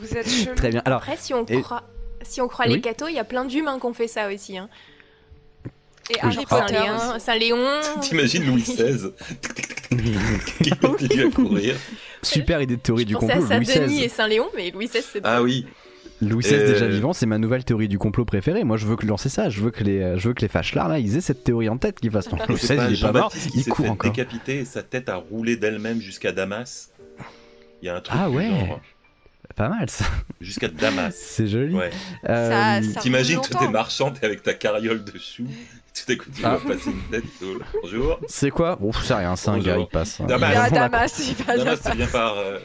Vous 0.00 0.16
êtes 0.16 0.28
chelou. 0.28 0.54
Très 0.56 0.70
bien. 0.70 0.82
Alors, 0.84 0.98
Après, 1.02 1.16
si 1.16 1.34
on 1.34 1.44
et- 1.46 1.60
croit, 1.62 1.84
si 2.22 2.40
on 2.40 2.48
croit 2.48 2.66
Oui. 2.66 2.74
les 2.74 2.80
cathos, 2.80 3.08
il 3.08 3.14
y 3.14 3.18
a 3.18 3.24
plein 3.24 3.44
d'humains 3.44 3.78
qui 3.78 3.86
ont 3.86 3.92
fait 3.94 4.08
ça 4.08 4.32
aussi. 4.32 4.56
Hein. 4.58 4.68
Et 6.10 6.14
Oui. 6.14 6.18
Harry. 6.36 6.46
Potter. 6.46 6.74
Saint-Léon, 6.74 6.96
aussi. 7.16 7.20
Saint-Léon. 7.24 7.66
T'imagines 8.02 8.46
Louis 8.46 8.62
XVI 8.68 9.10
qui 10.62 10.70
continue 10.80 11.26
à 11.26 11.30
courir. 11.30 11.74
Super 12.22 12.60
idée 12.62 12.76
de 12.76 12.80
théorie 12.80 13.02
Je 13.02 13.08
du 13.08 13.16
complot. 13.16 13.44
à 13.50 13.56
Louis 13.56 13.66
XVI. 13.66 14.02
et 14.04 14.08
Saint-Léon, 14.08 14.46
mais 14.56 14.70
Louis 14.70 14.86
XVI, 14.86 15.02
c'est 15.02 15.20
Ah 15.24 15.42
oui, 15.42 15.66
Louis 16.20 16.42
XVI 16.44 16.54
Euh, 16.54 16.72
déjà 16.72 16.86
vivant, 16.86 17.12
c'est 17.12 17.26
ma 17.26 17.38
nouvelle 17.38 17.64
théorie 17.64 17.88
du 17.88 17.98
complot 17.98 18.24
préférée. 18.26 18.62
Moi, 18.64 18.76
je 18.76 18.86
veux 18.86 18.96
que 18.96 19.06
lancer 19.06 19.28
ça. 19.30 19.48
Je 19.48 19.60
veux 19.62 19.70
que 19.70 19.82
les, 19.82 20.18
je 20.18 20.28
veux 20.28 20.34
que 20.34 20.42
les 20.42 20.50
là, 20.74 20.98
ils 20.98 21.16
aient 21.16 21.20
cette 21.22 21.44
théorie 21.44 21.68
en 21.70 21.78
tête, 21.78 21.98
qu'ils 21.98 22.10
fassent. 22.10 22.30
Non, 22.30 22.38
Louis 22.48 22.56
XVI, 22.58 22.74
il 22.88 22.94
est 22.94 23.00
pas 23.00 23.12
mort. 23.12 23.30
Jean-Baptiste 23.30 23.50
qui 23.52 23.58
Il 23.60 23.64
court 23.66 23.84
fait 23.86 23.88
encore. 23.90 24.10
décapiter 24.12 24.58
et 24.58 24.64
sa 24.66 24.82
tête 24.82 25.08
a 25.08 25.16
roulé 25.16 25.56
d'elle-même 25.56 26.00
jusqu'à 26.00 26.32
Damas. 26.32 26.90
Il 27.82 27.86
y 27.86 27.88
a 27.88 27.96
un 27.96 28.00
truc 28.02 28.18
Ah 28.20 28.28
ouais. 28.28 28.48
genre, 28.50 28.80
Pas 29.56 29.70
mal 29.70 29.88
ça. 29.88 30.04
jusqu'à 30.42 30.68
Damas. 30.68 31.14
C'est 31.16 31.46
joli. 31.46 31.74
Ouais. 31.74 31.90
Euh, 32.28 32.80
T'imagines, 33.00 33.40
toi 33.40 33.58
t'es 33.60 33.68
marchand, 33.68 34.10
t'es 34.10 34.26
avec 34.26 34.42
ta 34.42 34.52
carriole 34.52 35.02
dessous, 35.02 35.46
tout 36.04 36.12
à 36.12 36.16
coup 36.16 36.30
tu 36.34 36.42
Ah. 36.44 36.56
vas 36.56 36.74
passer 36.74 36.90
une 36.90 37.02
tête. 37.10 37.24
Bonjour. 37.82 38.20
C'est 38.28 38.50
quoi 38.50 38.78
Ouf, 38.80 39.02
c'est 39.04 39.14
rien. 39.14 39.36
C'est 39.36 39.48
un 39.50 39.52
Bonjour. 39.56 39.66
gars, 39.74 39.78
il 39.80 39.86
passe. 39.86 40.20
Damas. 40.22 40.50
Il 40.52 40.56
à 40.56 40.64
Bon, 40.64 40.70
d'accord. 40.74 40.88
Damas, 40.90 41.18
il 41.38 41.50
à 41.50 41.56
Damas, 41.56 41.80
c'est 41.82 41.96
bien 41.96 42.06
par. 42.06 42.34
euh, 42.38 42.58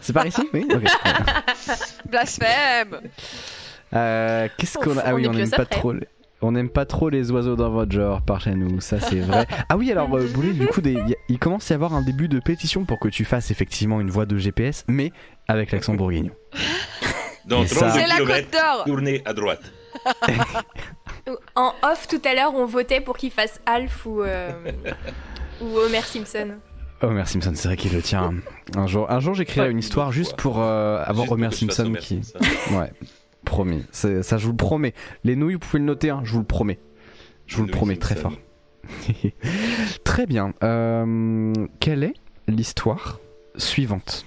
C'est 0.00 0.12
par 0.12 0.26
ici 0.26 0.42
Oui. 0.52 0.66
Ok. 0.72 0.82
Blasphème 2.10 3.00
Euh, 3.94 4.48
Qu'est-ce 4.58 4.78
On- 4.78 4.82
qu'on 4.82 4.98
a 4.98 5.02
Ah 5.04 5.14
oui, 5.14 5.24
est 5.24 5.28
on 5.28 5.32
n'aime 5.32 5.50
pas 5.50 5.64
trop. 5.66 5.92
les- 5.92 6.06
On 6.40 6.52
n'aime 6.52 6.68
pas 6.68 6.84
trop 6.86 7.08
les 7.08 7.32
oiseaux 7.32 7.56
dans 7.56 7.70
votre 7.70 7.90
genre 7.90 8.22
par 8.22 8.40
chez 8.40 8.54
nous, 8.54 8.80
ça 8.80 9.00
c'est 9.00 9.18
vrai. 9.18 9.46
Ah 9.68 9.76
oui, 9.76 9.90
alors 9.90 10.14
euh, 10.16 10.24
Boulet, 10.32 10.52
du 10.52 10.68
coup, 10.68 10.80
des- 10.80 10.96
il 11.28 11.38
commence 11.40 11.68
à 11.70 11.74
y 11.74 11.76
avoir 11.76 11.94
un 11.94 12.02
début 12.02 12.28
de 12.28 12.38
pétition 12.38 12.84
pour 12.84 13.00
que 13.00 13.08
tu 13.08 13.24
fasses 13.24 13.50
effectivement 13.50 14.00
une 14.00 14.10
voix 14.10 14.24
de 14.24 14.36
GPS, 14.38 14.84
mais 14.86 15.10
avec 15.48 15.72
l'accent 15.72 15.94
bourguignon. 15.94 16.30
Dans 17.46 17.62
Mais 17.62 17.66
32 17.66 17.80
ça- 17.88 17.90
C'est 17.90 18.06
la 18.06 18.16
km, 18.18 18.26
Côte 18.42 18.52
d'Or 18.52 18.84
tournez 18.84 19.22
à 19.24 19.32
droite. 19.32 19.62
En 21.54 21.74
off 21.82 22.08
tout 22.08 22.20
à 22.24 22.34
l'heure, 22.34 22.54
on 22.54 22.66
votait 22.66 23.00
pour 23.00 23.16
qu'il 23.16 23.30
fasse 23.30 23.60
Alf 23.66 24.06
ou, 24.06 24.22
euh, 24.22 24.50
ou 25.60 25.76
Homer 25.78 26.02
Simpson. 26.02 26.56
Homer 27.00 27.24
Simpson, 27.26 27.52
c'est 27.54 27.68
vrai 27.68 27.76
qu'il 27.76 27.92
le 27.92 28.02
tient. 28.02 28.34
Un 28.76 28.86
jour, 28.86 29.10
un 29.10 29.20
jour 29.20 29.34
j'écrirai 29.34 29.70
une 29.70 29.78
histoire 29.78 30.10
juste 30.10 30.36
pour 30.36 30.60
euh, 30.60 31.02
avoir 31.04 31.26
Juste 31.26 31.32
Homer 31.32 31.50
Simpson 31.52 31.86
Homer 31.86 31.98
qui. 31.98 32.24
Simpson. 32.24 32.38
Ouais, 32.76 32.92
promis. 33.44 33.84
Ça, 33.92 34.20
je 34.22 34.44
vous 34.44 34.50
le 34.50 34.56
promets. 34.56 34.94
Les 35.24 35.36
nouilles, 35.36 35.54
vous 35.54 35.60
pouvez 35.60 35.78
le 35.78 35.84
noter, 35.84 36.10
hein, 36.10 36.20
je 36.24 36.32
vous 36.32 36.40
le 36.40 36.44
promets. 36.44 36.78
Je 37.46 37.56
vous 37.56 37.64
le 37.64 37.70
promets 37.70 37.96
très 37.96 38.14
fort. 38.14 38.32
Très 40.04 40.26
bien. 40.26 40.54
Euh, 40.62 41.52
quelle 41.80 42.04
est 42.04 42.14
l'histoire 42.46 43.20
suivante? 43.56 44.24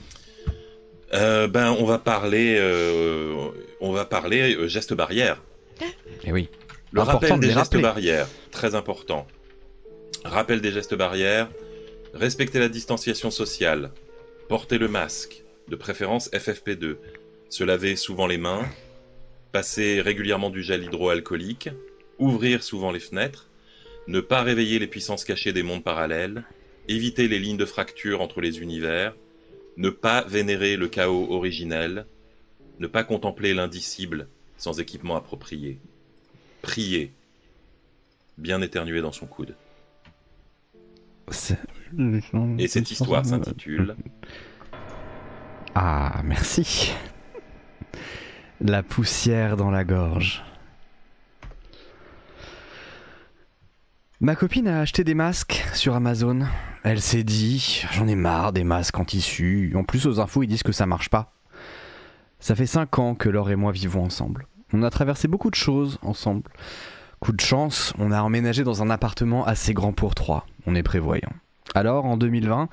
Euh, 1.14 1.48
ben, 1.48 1.76
on 1.80 1.86
va 1.86 1.98
parler, 1.98 2.58
euh, 2.60 3.50
on 3.82 3.92
va 3.92 4.06
parler 4.06 4.56
euh, 4.56 4.68
gestes 4.68 4.94
barrières. 4.94 5.42
Eh 6.24 6.32
oui. 6.32 6.50
Le 6.94 7.02
rappel 7.02 7.32
de 7.32 7.40
des 7.40 7.48
gestes 7.48 7.58
rappeler. 7.58 7.82
barrières, 7.82 8.28
très 8.52 8.76
important. 8.76 9.26
Rappel 10.26 10.60
des 10.60 10.72
gestes 10.72 10.96
barrières, 10.96 11.50
respecter 12.14 12.60
la 12.60 12.68
distanciation 12.68 13.32
sociale, 13.32 13.92
porter 14.50 14.78
le 14.78 14.90
masque, 14.90 15.44
de 15.70 15.78
préférence 15.78 16.30
FFP2, 16.32 16.98
se 17.50 17.64
laver 17.64 17.96
souvent 17.96 18.28
les 18.28 18.38
mains, 18.38 18.66
passer 19.54 20.02
régulièrement 20.02 20.50
du 20.50 20.62
gel 20.64 20.84
hydroalcoolique, 20.84 21.70
ouvrir 22.20 22.62
souvent 22.62 22.92
les 22.92 23.00
fenêtres, 23.00 23.50
ne 24.08 24.20
pas 24.20 24.42
réveiller 24.42 24.78
les 24.78 24.88
puissances 24.88 25.24
cachées 25.24 25.54
des 25.54 25.64
mondes 25.64 25.84
parallèles, 25.84 26.44
éviter 26.90 27.30
les 27.30 27.40
lignes 27.40 27.58
de 27.58 27.66
fracture 27.66 28.22
entre 28.22 28.42
les 28.42 28.60
univers, 28.60 29.16
ne 29.78 29.90
pas 29.90 30.24
vénérer 30.24 30.76
le 30.76 30.90
chaos 30.90 31.28
originel, 31.32 32.06
ne 32.80 32.88
pas 32.88 33.06
contempler 33.06 33.54
l'indicible 33.54 34.28
sans 34.58 34.80
équipement 34.82 35.16
approprié. 35.16 35.80
Prier. 36.62 37.14
Bien 38.38 38.62
éternuer 38.62 39.02
dans 39.02 39.12
son 39.12 39.26
coude. 39.26 39.56
Et 42.58 42.68
cette 42.68 42.92
histoire 42.92 43.26
s'intitule 43.26 43.96
Ah, 45.76 46.22
merci. 46.26 46.94
La 48.60 48.84
poussière 48.84 49.56
dans 49.56 49.72
la 49.72 49.86
gorge. 49.86 50.44
Ma 54.20 54.36
copine 54.36 54.68
a 54.68 54.82
acheté 54.82 55.04
des 55.04 55.16
masques 55.16 55.64
sur 55.74 55.96
Amazon. 55.96 56.42
Elle 56.84 57.02
s'est 57.02 57.24
dit, 57.24 57.84
j'en 57.92 58.08
ai 58.08 58.16
marre 58.16 58.54
des 58.54 58.64
masques 58.64 59.00
en 59.00 59.06
tissu. 59.06 59.74
En 59.76 59.84
plus, 59.84 60.06
aux 60.06 60.20
infos, 60.20 60.44
ils 60.44 60.48
disent 60.48 60.62
que 60.62 60.72
ça 60.72 60.86
marche 60.86 61.10
pas. 61.10 61.34
Ça 62.40 62.54
fait 62.54 62.68
5 62.68 63.00
ans 63.00 63.16
que 63.16 63.30
Laure 63.30 63.50
et 63.50 63.56
moi 63.56 63.72
vivons 63.72 64.04
ensemble. 64.04 64.46
On 64.74 64.84
a 64.84 64.90
traversé 64.90 65.28
beaucoup 65.28 65.50
de 65.50 65.56
choses 65.56 66.00
ensemble. 66.02 66.50
Coup 67.20 67.34
de 67.34 67.42
chance, 67.42 67.94
on 68.00 68.12
a 68.12 68.22
emménagé 68.22 68.64
dans 68.64 68.82
un 68.82 68.90
appartement 68.90 69.46
assez 69.46 69.74
grand 69.74 69.94
pour 69.94 70.16
trois. 70.16 70.48
On 70.66 70.76
est 70.76 70.84
prévoyant. 70.84 71.32
Alors, 71.76 72.06
en 72.06 72.18
2020, 72.18 72.68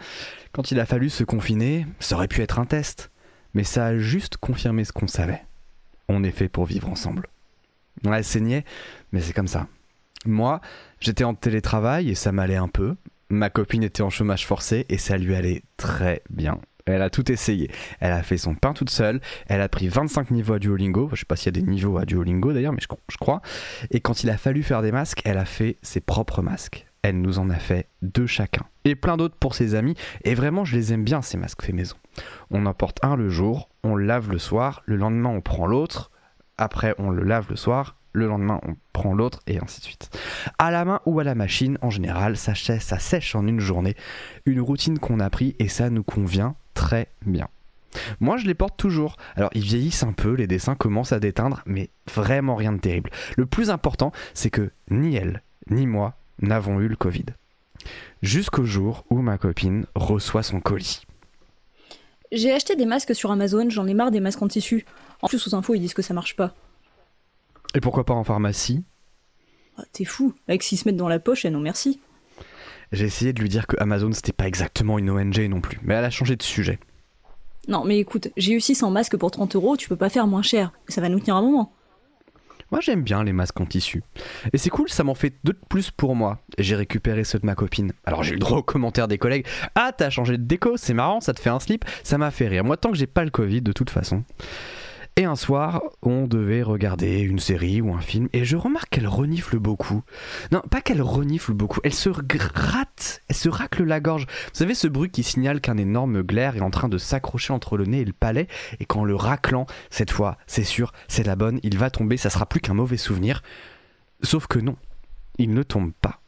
quand 0.53 0.71
il 0.71 0.81
a 0.81 0.87
fallu 0.87 1.11
se 1.11 1.25
confiner, 1.25 1.87
ça 2.01 2.17
aurait 2.17 2.29
pu 2.29 2.41
être 2.41 2.59
un 2.59 2.65
test. 2.65 3.11
Mais 3.55 3.65
ça 3.65 3.87
a 3.87 3.99
juste 3.99 4.37
confirmé 4.37 4.85
ce 4.85 4.93
qu'on 4.93 5.07
savait. 5.07 5.45
On 6.09 6.25
est 6.25 6.31
fait 6.31 6.49
pour 6.49 6.65
vivre 6.65 6.89
ensemble. 6.89 7.29
Ouais, 8.05 8.23
saignait, 8.23 8.65
mais 9.13 9.21
c'est 9.21 9.33
comme 9.33 9.49
ça. 9.49 9.67
Moi, 10.25 10.61
j'étais 11.01 11.25
en 11.25 11.35
télétravail 11.35 12.11
et 12.11 12.15
ça 12.15 12.33
m'allait 12.33 12.57
un 12.57 12.69
peu. 12.69 12.97
Ma 13.29 13.51
copine 13.51 13.83
était 13.83 14.03
en 14.03 14.11
chômage 14.11 14.47
forcé 14.47 14.87
et 14.89 14.99
ça 14.99 15.19
lui 15.19 15.35
allait 15.35 15.63
très 15.77 16.23
bien. 16.31 16.59
Elle 16.89 17.03
a 17.03 17.11
tout 17.11 17.31
essayé. 17.31 17.71
Elle 18.01 18.13
a 18.13 18.23
fait 18.23 18.39
son 18.39 18.55
pain 18.55 18.73
toute 18.73 18.91
seule. 18.91 19.21
Elle 19.47 19.61
a 19.61 19.69
pris 19.69 19.89
25 19.89 20.31
niveaux 20.31 20.55
à 20.55 20.59
Duolingo. 20.59 21.11
Je 21.13 21.21
sais 21.21 21.27
pas 21.27 21.37
s'il 21.37 21.55
y 21.55 21.59
a 21.59 21.61
des 21.61 21.71
niveaux 21.71 21.99
à 21.99 22.05
Duolingo 22.05 22.53
d'ailleurs, 22.53 22.73
mais 22.73 22.81
je, 22.81 23.17
crois. 23.19 23.43
Et 23.91 24.01
quand 24.01 24.23
il 24.23 24.31
a 24.31 24.37
fallu 24.37 24.63
faire 24.63 24.83
des 24.83 24.93
masques, 24.93 25.21
elle 25.25 25.39
a 25.39 25.45
fait 25.45 25.77
ses 25.83 26.01
propres 26.01 26.43
masques. 26.43 26.87
Elle 27.03 27.21
nous 27.21 27.39
en 27.39 27.49
a 27.51 27.57
fait 27.57 27.89
deux 28.03 28.27
chacun. 28.27 28.63
Et 28.85 28.95
plein 28.95 29.17
d'autres 29.17 29.37
pour 29.37 29.55
ses 29.55 29.75
amis. 29.75 29.95
Et 30.25 30.35
vraiment, 30.35 30.65
je 30.65 30.77
les 30.77 30.93
aime 30.93 31.05
bien, 31.05 31.23
ces 31.23 31.37
masques 31.37 31.63
faits 31.63 31.75
maison. 31.75 31.97
On 32.51 32.67
en 32.67 32.75
porte 32.75 32.99
un 33.03 33.17
le 33.17 33.29
jour, 33.29 33.69
on 33.85 33.95
le 33.95 34.05
lave 34.05 34.31
le 34.31 34.39
soir, 34.39 34.83
le 34.87 34.97
lendemain 34.97 35.29
on 35.29 35.41
prend 35.41 35.67
l'autre, 35.67 36.11
après 36.57 36.95
on 36.99 37.11
le 37.11 37.23
lave 37.23 37.47
le 37.51 37.57
soir, 37.57 37.97
le 38.13 38.27
lendemain 38.27 38.61
on 38.67 38.75
prend 38.93 39.15
l'autre, 39.15 39.41
et 39.47 39.59
ainsi 39.59 39.81
de 39.81 39.85
suite. 39.85 40.11
À 40.59 40.73
la 40.73 40.85
main 40.85 41.01
ou 41.07 41.21
à 41.21 41.25
la 41.25 41.37
machine, 41.37 41.79
en 41.83 41.91
général, 41.91 42.37
ça, 42.37 42.55
ça 42.55 42.99
sèche 42.99 43.35
en 43.37 43.47
une 43.47 43.61
journée. 43.61 43.95
Une 44.45 44.61
routine 44.61 44.99
qu'on 44.99 45.21
a 45.21 45.31
pris 45.31 45.55
et 45.61 45.69
ça 45.69 45.91
nous 45.91 46.03
convient 46.03 46.57
très 46.89 47.09
bien. 47.27 47.49
Moi, 48.19 48.39
je 48.39 48.47
les 48.47 48.55
porte 48.55 48.79
toujours. 48.79 49.17
Alors, 49.37 49.51
ils 49.53 49.63
vieillissent 49.63 50.05
un 50.05 50.15
peu, 50.15 50.33
les 50.33 50.47
dessins 50.47 50.75
commencent 50.75 51.13
à 51.13 51.21
déteindre, 51.21 51.63
mais 51.67 51.91
vraiment 52.15 52.57
rien 52.57 52.73
de 52.73 52.79
terrible. 52.79 53.11
Le 53.37 53.45
plus 53.45 53.69
important, 53.69 54.11
c'est 54.33 54.49
que 54.49 54.71
ni 54.91 55.15
elle, 55.15 55.43
ni 55.71 55.87
moi 55.87 56.15
n'avons 56.41 56.81
eu 56.81 56.89
le 56.89 56.97
Covid. 56.97 57.27
Jusqu'au 58.23 58.65
jour 58.65 59.05
où 59.11 59.21
ma 59.21 59.37
copine 59.37 59.85
reçoit 59.95 60.43
son 60.43 60.61
colis. 60.61 61.03
J'ai 62.33 62.53
acheté 62.53 62.75
des 62.75 62.87
masques 62.87 63.15
sur 63.15 63.31
Amazon, 63.31 63.69
j'en 63.69 63.87
ai 63.87 63.93
marre 63.93 64.11
des 64.11 64.21
masques 64.21 64.41
en 64.41 64.49
tissu. 64.49 64.87
En 65.21 65.29
plus, 65.29 65.47
aux 65.47 65.55
infos, 65.55 65.75
ils 65.75 65.81
disent 65.81 65.93
que 65.93 66.01
ça 66.01 66.15
marche 66.15 66.37
pas. 66.37 66.55
Et 67.75 67.81
pourquoi 67.81 68.05
pas 68.07 68.15
en 68.15 68.25
pharmacie? 68.25 68.83
Ah, 69.77 69.85
T'es 69.93 70.07
fou, 70.07 70.33
avec 70.49 70.63
s'ils 70.63 70.79
se 70.79 70.89
mettent 70.89 70.97
dans 70.97 71.09
la 71.09 71.19
poche, 71.19 71.45
et 71.45 71.51
non 71.51 71.61
merci. 71.61 72.01
J'ai 72.93 73.05
essayé 73.05 73.33
de 73.33 73.41
lui 73.41 73.49
dire 73.49 73.67
que 73.67 73.77
Amazon 73.79 74.13
c'était 74.13 74.33
pas 74.33 74.47
exactement 74.47 74.99
une 74.99 75.11
ONG 75.11 75.39
non 75.49 75.61
plus, 75.61 75.79
mais 75.83 75.95
elle 75.95 76.05
a 76.05 76.11
changé 76.11 76.37
de 76.37 76.43
sujet. 76.43 76.79
Non, 77.69 77.85
mais 77.85 77.99
écoute, 77.99 78.29
j'ai 78.37 78.55
eu 78.55 78.61
600 78.61 78.91
masques 78.91 79.17
pour 79.17 79.31
30 79.31 79.55
euros, 79.57 79.77
tu 79.77 79.89
peux 79.89 79.97
pas 79.97 80.09
faire 80.09 80.27
moins 80.27 80.43
cher. 80.43 80.73
Ça 80.89 81.03
va 81.03 81.11
nous 81.11 81.21
tenir 81.21 81.37
un 81.37 81.43
moment. 81.43 81.73
Moi 82.71 82.81
j'aime 82.83 83.03
bien 83.03 83.25
les 83.25 83.33
masques 83.33 83.61
en 83.61 83.65
tissu. 83.65 84.03
Et 84.53 84.59
c'est 84.59 84.69
cool, 84.69 84.91
ça 84.91 85.03
m'en 85.03 85.15
fait 85.15 85.33
deux 85.43 85.55
de 85.55 85.59
plus 85.69 85.91
pour 85.91 86.15
moi. 86.15 86.39
J'ai 86.59 86.77
récupéré 86.77 87.25
ceux 87.25 87.39
de 87.39 87.47
ma 87.47 87.55
copine. 87.55 87.93
Alors 88.05 88.23
j'ai 88.23 88.33
eu 88.33 88.35
le 88.35 88.41
droit 88.41 88.59
aux 88.59 88.63
commentaires 88.63 89.09
des 89.09 89.17
collègues. 89.17 89.47
Ah 89.75 89.93
t'as 89.97 90.11
changé 90.11 90.37
de 90.37 90.43
déco, 90.43 90.77
c'est 90.77 90.93
marrant, 90.93 91.21
ça 91.21 91.33
te 91.33 91.41
fait 91.41 91.49
un 91.49 91.61
slip. 91.61 91.85
Ça 92.03 92.19
m'a 92.19 92.31
fait 92.31 92.47
rire. 92.47 92.65
Moi 92.65 92.77
tant 92.77 92.91
que 92.91 92.99
j'ai 92.99 93.07
pas 93.07 93.25
le 93.25 93.31
Covid 93.31 93.63
de 93.63 93.73
toute 93.73 93.89
façon. 93.89 94.23
Et 95.19 95.25
un 95.25 95.35
soir, 95.35 95.83
on 96.03 96.29
devait 96.29 96.63
regarder 96.63 97.19
une 97.19 97.41
série 97.41 97.81
ou 97.81 97.93
un 97.93 98.01
film, 98.01 98.29
et 98.33 98.45
je 98.45 98.57
remarque 98.57 98.91
qu'elle 98.91 99.09
renifle 99.09 99.59
beaucoup. 99.59 100.05
Non, 100.53 100.61
pas 100.71 100.81
qu'elle 100.81 101.03
renifle 101.03 101.55
beaucoup, 101.55 101.81
elle 101.83 101.93
se 101.93 102.09
gratte, 102.09 103.21
elle 103.27 103.35
se 103.35 103.49
racle 103.49 103.83
la 103.83 103.99
gorge. 103.99 104.27
Vous 104.27 104.55
savez 104.55 104.77
ce 104.77 104.87
bruit 104.87 105.11
qui 105.11 105.25
signale 105.25 105.61
qu'un 105.61 105.77
énorme 105.77 106.23
glaire 106.23 106.57
est 106.57 106.61
en 106.61 106.71
train 106.71 106.89
de 106.89 106.99
s'accrocher 106.99 107.53
entre 107.53 107.77
le 107.77 107.87
nez 107.87 108.03
et 108.03 108.05
le 108.05 108.13
palais, 108.13 108.47
et 108.79 108.85
qu'en 108.85 109.03
le 109.03 109.17
raclant, 109.17 109.67
cette 109.91 110.13
fois, 110.13 110.39
c'est 110.47 110.63
sûr, 110.63 110.93
c'est 111.09 111.27
la 111.27 111.35
bonne, 111.35 111.59
il 111.65 111.77
va 111.79 111.91
tomber, 111.91 112.17
ça 112.17 112.31
sera 112.31 112.47
plus 112.47 112.61
qu'un 112.61 112.75
mauvais 112.75 112.97
souvenir. 112.97 113.43
Sauf 114.23 114.47
que 114.47 114.61
non, 114.61 114.77
il 115.39 115.53
ne 115.53 115.65
tombe 115.65 115.91
pas. 116.01 116.21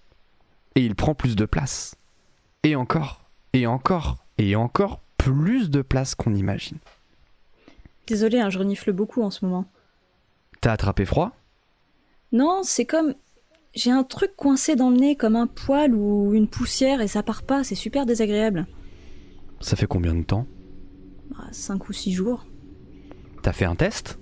Et 0.74 0.80
il 0.80 0.96
prend 0.96 1.14
plus 1.14 1.36
de 1.36 1.44
place. 1.44 1.94
Et 2.64 2.74
encore, 2.74 3.22
et 3.52 3.68
encore, 3.68 4.16
et 4.36 4.56
encore 4.56 5.00
plus 5.16 5.70
de 5.70 5.80
place 5.80 6.16
qu'on 6.16 6.34
imagine. 6.34 6.78
Désolé, 8.10 8.40
hein, 8.40 8.50
je 8.50 8.58
renifle 8.58 8.92
beaucoup 8.92 9.22
en 9.22 9.30
ce 9.30 9.44
moment. 9.44 9.66
T'as 10.60 10.72
attrapé 10.72 11.04
froid? 11.04 11.30
Non, 12.32 12.62
c'est 12.64 12.84
comme. 12.84 13.14
J'ai 13.72 13.92
un 13.92 14.02
truc 14.02 14.34
coincé 14.34 14.74
dans 14.74 14.90
le 14.90 14.96
nez 14.96 15.14
comme 15.14 15.36
un 15.36 15.46
poil 15.46 15.94
ou 15.94 16.34
une 16.34 16.48
poussière 16.48 17.00
et 17.00 17.06
ça 17.06 17.22
part 17.22 17.44
pas, 17.44 17.62
c'est 17.62 17.76
super 17.76 18.06
désagréable. 18.06 18.66
Ça 19.60 19.76
fait 19.76 19.86
combien 19.86 20.12
de 20.12 20.24
temps? 20.24 20.44
5 21.52 21.88
ou 21.88 21.92
6 21.92 22.12
jours. 22.12 22.46
T'as 23.42 23.52
fait 23.52 23.64
un 23.64 23.76
test? 23.76 24.18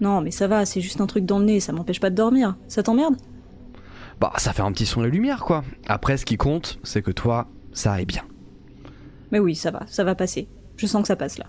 Non, 0.00 0.20
mais 0.20 0.30
ça 0.30 0.46
va, 0.46 0.64
c'est 0.64 0.80
juste 0.80 1.00
un 1.00 1.08
truc 1.08 1.26
dans 1.26 1.40
le 1.40 1.46
nez, 1.46 1.58
ça 1.58 1.72
m'empêche 1.72 1.98
pas 1.98 2.10
de 2.10 2.14
dormir. 2.14 2.56
Ça 2.68 2.84
t'emmerde? 2.84 3.16
Bah, 4.20 4.32
ça 4.36 4.52
fait 4.52 4.62
un 4.62 4.70
petit 4.70 4.86
son 4.86 5.02
de 5.02 5.08
lumière, 5.08 5.44
quoi. 5.44 5.64
Après, 5.88 6.16
ce 6.16 6.24
qui 6.24 6.36
compte, 6.36 6.78
c'est 6.84 7.02
que 7.02 7.10
toi, 7.10 7.48
ça 7.72 7.92
aille 7.92 8.06
bien. 8.06 8.24
Mais 9.32 9.40
oui, 9.40 9.56
ça 9.56 9.72
va, 9.72 9.84
ça 9.88 10.04
va 10.04 10.14
passer. 10.14 10.48
Je 10.76 10.86
sens 10.86 11.02
que 11.02 11.08
ça 11.08 11.16
passe 11.16 11.38
là. 11.38 11.46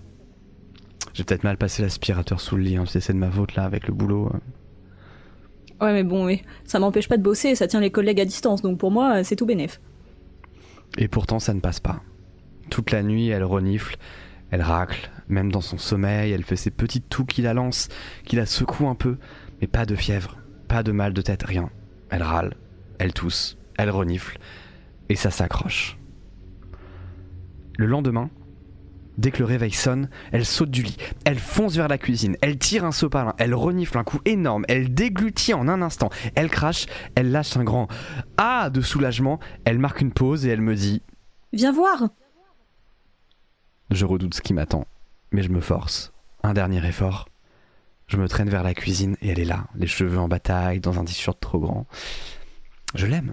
J'ai 1.14 1.24
peut-être 1.24 1.44
mal 1.44 1.56
passé 1.56 1.82
l'aspirateur 1.82 2.40
sous 2.40 2.56
le 2.56 2.62
lit, 2.62 2.76
hein. 2.76 2.84
c'est 2.86 3.12
de 3.12 3.18
ma 3.18 3.30
faute 3.30 3.54
là 3.54 3.64
avec 3.64 3.86
le 3.86 3.94
boulot. 3.94 4.30
euh. 4.34 5.84
Ouais, 5.84 5.92
mais 5.92 6.04
bon, 6.04 6.24
oui, 6.26 6.42
ça 6.64 6.78
m'empêche 6.78 7.08
pas 7.08 7.16
de 7.16 7.22
bosser, 7.22 7.54
ça 7.54 7.66
tient 7.66 7.80
les 7.80 7.90
collègues 7.90 8.20
à 8.20 8.24
distance, 8.24 8.62
donc 8.62 8.78
pour 8.78 8.90
moi, 8.90 9.24
c'est 9.24 9.36
tout 9.36 9.46
bénef. 9.46 9.80
Et 10.96 11.08
pourtant, 11.08 11.38
ça 11.40 11.54
ne 11.54 11.60
passe 11.60 11.80
pas. 11.80 12.02
Toute 12.70 12.92
la 12.92 13.02
nuit, 13.02 13.28
elle 13.28 13.44
renifle, 13.44 13.96
elle 14.50 14.62
racle, 14.62 15.10
même 15.28 15.50
dans 15.50 15.60
son 15.60 15.78
sommeil, 15.78 16.32
elle 16.32 16.44
fait 16.44 16.56
ses 16.56 16.70
petites 16.70 17.08
toux 17.08 17.24
qui 17.24 17.42
la 17.42 17.52
lancent, 17.52 17.88
qui 18.24 18.36
la 18.36 18.46
secouent 18.46 18.88
un 18.88 18.94
peu, 18.94 19.16
mais 19.60 19.66
pas 19.66 19.84
de 19.84 19.96
fièvre, 19.96 20.38
pas 20.68 20.82
de 20.82 20.92
mal 20.92 21.12
de 21.12 21.22
tête, 21.22 21.42
rien. 21.42 21.68
Elle 22.10 22.22
râle, 22.22 22.54
elle 22.98 23.12
tousse, 23.12 23.58
elle 23.76 23.90
renifle, 23.90 24.38
et 25.08 25.16
ça 25.16 25.30
s'accroche. 25.30 25.98
Le 27.76 27.86
lendemain, 27.86 28.30
dès 29.18 29.30
que 29.30 29.38
le 29.38 29.44
réveil 29.44 29.72
sonne, 29.72 30.08
elle 30.32 30.44
saute 30.44 30.70
du 30.70 30.82
lit, 30.82 30.96
elle 31.24 31.38
fonce 31.38 31.76
vers 31.76 31.88
la 31.88 31.98
cuisine, 31.98 32.36
elle 32.40 32.58
tire 32.58 32.84
un 32.84 32.92
sopalin, 32.92 33.34
elle 33.38 33.54
renifle 33.54 33.98
un 33.98 34.04
coup 34.04 34.20
énorme, 34.24 34.64
elle 34.68 34.92
déglutit 34.94 35.54
en 35.54 35.68
un 35.68 35.82
instant, 35.82 36.10
elle 36.34 36.50
crache, 36.50 36.86
elle 37.14 37.30
lâche 37.30 37.56
un 37.56 37.64
grand 37.64 37.88
Ah 38.36 38.70
de 38.70 38.80
soulagement, 38.80 39.38
elle 39.64 39.78
marque 39.78 40.00
une 40.00 40.12
pause 40.12 40.46
et 40.46 40.50
elle 40.50 40.60
me 40.60 40.74
dit 40.74 41.02
Viens 41.52 41.72
voir 41.72 42.08
Je 43.90 44.06
redoute 44.06 44.34
ce 44.34 44.42
qui 44.42 44.54
m'attend, 44.54 44.86
mais 45.30 45.42
je 45.42 45.50
me 45.50 45.60
force. 45.60 46.12
Un 46.42 46.54
dernier 46.54 46.84
effort. 46.86 47.28
Je 48.08 48.16
me 48.16 48.28
traîne 48.28 48.50
vers 48.50 48.62
la 48.62 48.74
cuisine 48.74 49.16
et 49.22 49.28
elle 49.28 49.38
est 49.38 49.44
là, 49.44 49.66
les 49.74 49.86
cheveux 49.86 50.18
en 50.18 50.28
bataille, 50.28 50.80
dans 50.80 50.98
un 50.98 51.04
t-shirt 51.04 51.38
trop 51.40 51.58
grand. 51.58 51.86
Je 52.94 53.06
l'aime. 53.06 53.32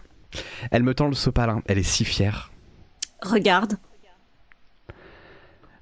Elle 0.72 0.84
me 0.84 0.94
tend 0.94 1.08
le 1.08 1.16
sopalin, 1.16 1.62
elle 1.66 1.80
est 1.80 1.84
si 1.84 2.06
fière. 2.06 2.52
Regarde. 3.22 3.78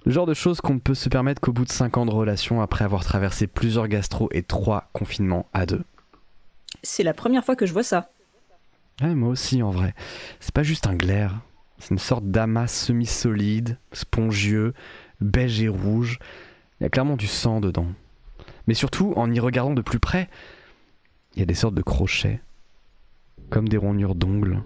Le 0.07 0.13
genre 0.13 0.25
de 0.25 0.33
choses 0.33 0.61
qu'on 0.61 0.75
ne 0.75 0.79
peut 0.79 0.93
se 0.93 1.09
permettre 1.09 1.41
qu'au 1.41 1.51
bout 1.51 1.65
de 1.65 1.69
5 1.69 1.97
ans 1.97 2.05
de 2.05 2.11
relation 2.11 2.61
après 2.61 2.85
avoir 2.85 3.03
traversé 3.03 3.45
plusieurs 3.45 3.89
gastro 3.89 4.29
et 4.31 4.41
3 4.41 4.89
confinements 4.93 5.49
à 5.51 5.65
deux. 5.65 5.83
C'est 6.81 7.03
la 7.03 7.13
première 7.13 7.43
fois 7.43 7.57
que 7.57 7.65
je 7.65 7.73
vois 7.73 7.83
ça. 7.83 8.09
Ouais, 9.01 9.13
moi 9.13 9.27
aussi 9.27 9.61
en 9.61 9.69
vrai. 9.69 9.93
C'est 10.39 10.53
pas 10.53 10.63
juste 10.63 10.87
un 10.87 10.95
glaire, 10.95 11.41
c'est 11.77 11.89
une 11.89 11.99
sorte 11.99 12.23
d'amas 12.23 12.67
semi-solide, 12.67 13.79
spongieux, 13.91 14.73
beige 15.19 15.61
et 15.61 15.67
rouge. 15.67 16.19
Il 16.79 16.83
y 16.83 16.85
a 16.85 16.89
clairement 16.89 17.17
du 17.17 17.27
sang 17.27 17.59
dedans. 17.59 17.87
Mais 18.65 18.75
surtout, 18.75 19.11
en 19.17 19.29
y 19.29 19.41
regardant 19.41 19.73
de 19.73 19.81
plus 19.81 19.99
près, 19.99 20.29
il 21.35 21.39
y 21.39 21.43
a 21.43 21.45
des 21.45 21.53
sortes 21.53 21.75
de 21.75 21.81
crochets, 21.81 22.39
comme 23.49 23.67
des 23.67 23.75
rognures 23.75 24.15
d'ongles. 24.15 24.63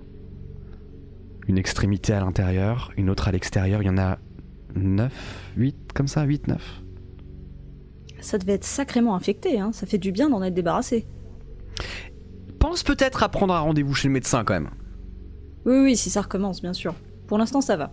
Une 1.48 1.58
extrémité 1.58 2.14
à 2.14 2.20
l'intérieur, 2.20 2.92
une 2.96 3.10
autre 3.10 3.28
à 3.28 3.32
l'extérieur. 3.32 3.82
Il 3.82 3.88
y 3.88 3.90
en 3.90 3.98
a 3.98 4.20
9, 4.76 5.54
8, 5.58 5.94
comme 5.94 6.08
ça, 6.08 6.24
8, 6.24 6.48
9. 6.48 6.82
Ça 8.22 8.38
devait 8.38 8.54
être 8.54 8.66
sacrément 8.66 9.16
infecté, 9.16 9.60
hein. 9.60 9.72
ça 9.74 9.88
fait 9.88 9.98
du 9.98 10.12
bien 10.12 10.30
d'en 10.30 10.44
être 10.44 10.54
débarrassé. 10.54 11.06
Pense 12.60 12.84
peut-être 12.84 13.24
à 13.24 13.30
prendre 13.30 13.54
un 13.54 13.60
rendez-vous 13.60 13.96
chez 13.96 14.08
le 14.08 14.14
médecin 14.14 14.44
quand 14.44 14.54
même. 14.54 14.70
Oui, 15.66 15.78
oui, 15.84 15.98
si 15.98 16.10
ça 16.10 16.22
recommence, 16.22 16.62
bien 16.62 16.74
sûr. 16.74 16.94
Pour 17.28 17.38
l'instant, 17.38 17.62
ça 17.62 17.78
va. 17.78 17.92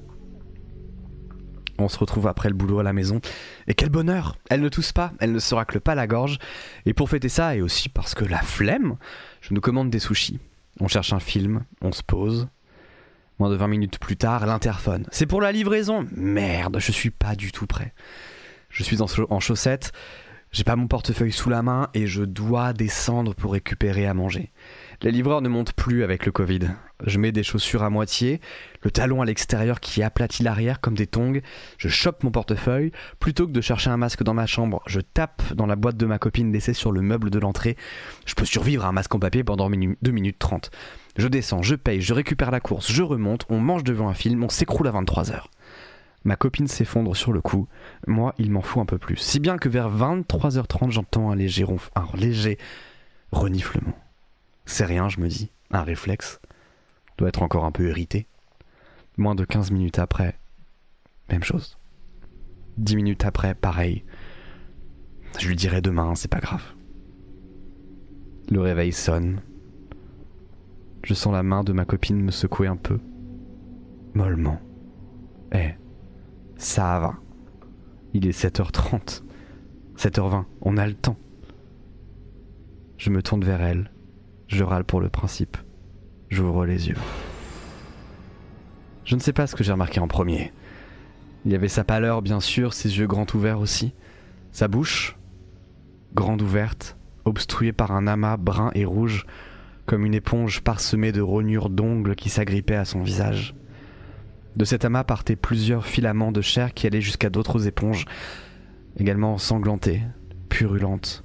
On 1.78 1.88
se 1.88 1.98
retrouve 1.98 2.26
après 2.26 2.48
le 2.48 2.54
boulot 2.54 2.80
à 2.80 2.82
la 2.82 2.92
maison. 2.92 3.20
Et 3.68 3.74
quel 3.74 3.88
bonheur 3.88 4.36
Elle 4.50 4.60
ne 4.60 4.68
tousse 4.68 4.92
pas, 4.92 5.12
elle 5.20 5.32
ne 5.32 5.38
se 5.38 5.54
racle 5.54 5.80
pas 5.80 5.94
la 5.94 6.06
gorge. 6.06 6.38
Et 6.86 6.92
pour 6.92 7.08
fêter 7.08 7.28
ça, 7.28 7.54
et 7.54 7.62
aussi 7.62 7.88
parce 7.88 8.14
que 8.14 8.24
la 8.24 8.42
flemme, 8.42 8.96
je 9.40 9.54
nous 9.54 9.60
commande 9.60 9.90
des 9.90 10.00
sushis. 10.00 10.40
On 10.80 10.88
cherche 10.88 11.12
un 11.12 11.20
film, 11.20 11.64
on 11.80 11.92
se 11.92 12.02
pose. 12.02 12.48
Moins 13.38 13.50
de 13.50 13.56
20 13.56 13.68
minutes 13.68 13.98
plus 13.98 14.16
tard, 14.16 14.46
l'interphone. 14.46 15.06
C'est 15.12 15.26
pour 15.26 15.40
la 15.40 15.52
livraison 15.52 16.06
Merde, 16.12 16.78
je 16.80 16.90
suis 16.92 17.10
pas 17.10 17.36
du 17.36 17.52
tout 17.52 17.66
prêt. 17.66 17.92
Je 18.70 18.82
suis 18.82 19.00
en, 19.00 19.06
cha- 19.06 19.22
en 19.30 19.40
chaussettes, 19.40 19.92
j'ai 20.50 20.64
pas 20.64 20.76
mon 20.76 20.88
portefeuille 20.88 21.32
sous 21.32 21.48
la 21.50 21.62
main 21.62 21.88
et 21.94 22.06
je 22.06 22.22
dois 22.24 22.72
descendre 22.72 23.34
pour 23.34 23.52
récupérer 23.52 24.06
à 24.06 24.14
manger. 24.14 24.50
Les 25.02 25.12
livreurs 25.12 25.40
ne 25.42 25.48
montent 25.48 25.72
plus 25.72 26.02
avec 26.02 26.26
le 26.26 26.32
Covid. 26.32 26.60
Je 27.06 27.18
mets 27.18 27.30
des 27.32 27.42
chaussures 27.44 27.84
à 27.84 27.90
moitié, 27.90 28.40
le 28.82 28.90
talon 28.90 29.22
à 29.22 29.24
l'extérieur 29.24 29.78
qui 29.78 30.02
aplatit 30.02 30.42
l'arrière 30.42 30.80
comme 30.80 30.94
des 30.94 31.06
tongs. 31.06 31.40
Je 31.78 31.88
chope 31.88 32.24
mon 32.24 32.30
portefeuille. 32.32 32.90
Plutôt 33.20 33.46
que 33.46 33.52
de 33.52 33.60
chercher 33.60 33.90
un 33.90 33.96
masque 33.96 34.22
dans 34.24 34.34
ma 34.34 34.46
chambre, 34.46 34.82
je 34.86 35.00
tape 35.00 35.42
dans 35.54 35.66
la 35.66 35.76
boîte 35.76 35.96
de 35.96 36.06
ma 36.06 36.18
copine 36.18 36.52
laissée 36.52 36.74
sur 36.74 36.90
le 36.90 37.00
meuble 37.00 37.30
de 37.30 37.38
l'entrée. 37.38 37.76
Je 38.26 38.34
peux 38.34 38.44
survivre 38.44 38.84
à 38.84 38.88
un 38.88 38.92
masque 38.92 39.14
en 39.14 39.20
papier 39.20 39.44
pendant 39.44 39.70
2 39.70 40.10
minutes 40.10 40.38
30. 40.38 40.70
Je 41.16 41.28
descends, 41.28 41.62
je 41.62 41.74
paye, 41.76 42.00
je 42.00 42.14
récupère 42.14 42.50
la 42.50 42.60
course, 42.60 42.90
je 42.92 43.02
remonte, 43.02 43.44
on 43.48 43.58
mange 43.58 43.82
devant 43.84 44.08
un 44.08 44.14
film, 44.14 44.42
on 44.44 44.48
s'écroule 44.48 44.86
à 44.88 44.92
23h. 44.92 45.44
Ma 46.24 46.34
copine 46.36 46.66
s'effondre 46.66 47.16
sur 47.16 47.32
le 47.32 47.40
coup. 47.40 47.68
Moi, 48.08 48.34
il 48.38 48.50
m'en 48.50 48.60
fout 48.60 48.82
un 48.82 48.86
peu 48.86 48.98
plus. 48.98 49.16
Si 49.16 49.38
bien 49.40 49.56
que 49.56 49.68
vers 49.68 49.88
23h30, 49.88 50.90
j'entends 50.90 51.30
un 51.30 51.36
léger, 51.36 51.62
ronf- 51.64 51.90
un 51.94 52.06
léger 52.16 52.58
reniflement. 53.30 53.96
C'est 54.66 54.84
rien, 54.84 55.08
je 55.08 55.20
me 55.20 55.28
dis. 55.28 55.50
Un 55.70 55.82
réflexe. 55.82 56.40
Doit 57.18 57.28
être 57.28 57.42
encore 57.42 57.64
un 57.64 57.72
peu 57.72 57.88
irrité. 57.88 58.26
Moins 59.16 59.34
de 59.34 59.44
15 59.44 59.72
minutes 59.72 59.98
après, 59.98 60.38
même 61.28 61.42
chose. 61.42 61.76
10 62.78 62.96
minutes 62.96 63.24
après, 63.24 63.54
pareil. 63.54 64.04
Je 65.38 65.48
lui 65.48 65.56
dirai 65.56 65.80
demain, 65.80 66.14
c'est 66.14 66.30
pas 66.30 66.38
grave. 66.38 66.62
Le 68.50 68.60
réveil 68.60 68.92
sonne. 68.92 69.42
Je 71.02 71.14
sens 71.14 71.32
la 71.32 71.42
main 71.42 71.64
de 71.64 71.72
ma 71.72 71.84
copine 71.84 72.20
me 72.20 72.30
secouer 72.30 72.68
un 72.68 72.76
peu. 72.76 72.98
Mollement. 74.14 74.60
Eh, 75.52 75.70
ça 76.56 77.00
va. 77.00 77.16
Il 78.14 78.26
est 78.26 78.38
7h30. 78.38 79.22
7h20, 79.96 80.44
on 80.62 80.76
a 80.76 80.86
le 80.86 80.94
temps. 80.94 81.16
Je 82.96 83.10
me 83.10 83.22
tourne 83.22 83.44
vers 83.44 83.60
elle. 83.60 83.90
Je 84.46 84.62
râle 84.62 84.84
pour 84.84 85.00
le 85.00 85.08
principe. 85.08 85.56
J'ouvre 86.30 86.66
les 86.66 86.88
yeux. 86.88 86.96
Je 89.04 89.14
ne 89.14 89.20
sais 89.20 89.32
pas 89.32 89.46
ce 89.46 89.56
que 89.56 89.64
j'ai 89.64 89.72
remarqué 89.72 90.00
en 90.00 90.08
premier. 90.08 90.52
Il 91.44 91.52
y 91.52 91.54
avait 91.54 91.68
sa 91.68 91.84
pâleur, 91.84 92.20
bien 92.20 92.40
sûr, 92.40 92.74
ses 92.74 92.98
yeux 92.98 93.06
grands 93.06 93.26
ouverts 93.34 93.60
aussi. 93.60 93.94
Sa 94.52 94.68
bouche, 94.68 95.16
grande 96.14 96.42
ouverte, 96.42 96.98
obstruée 97.24 97.72
par 97.72 97.92
un 97.92 98.06
amas 98.06 98.36
brun 98.36 98.70
et 98.74 98.84
rouge, 98.84 99.24
comme 99.86 100.04
une 100.04 100.14
éponge 100.14 100.60
parsemée 100.60 101.12
de 101.12 101.22
rognures 101.22 101.70
d'ongles 101.70 102.14
qui 102.14 102.28
s'agrippaient 102.28 102.74
à 102.74 102.84
son 102.84 103.02
visage. 103.02 103.54
De 104.56 104.64
cet 104.66 104.84
amas 104.84 105.04
partaient 105.04 105.36
plusieurs 105.36 105.86
filaments 105.86 106.32
de 106.32 106.42
chair 106.42 106.74
qui 106.74 106.86
allaient 106.86 107.00
jusqu'à 107.00 107.30
d'autres 107.30 107.66
éponges, 107.66 108.04
également 108.98 109.32
ensanglantées, 109.32 110.02
purulentes, 110.50 111.24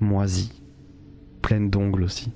moisies, 0.00 0.62
pleines 1.42 1.70
d'ongles 1.70 2.02
aussi. 2.02 2.32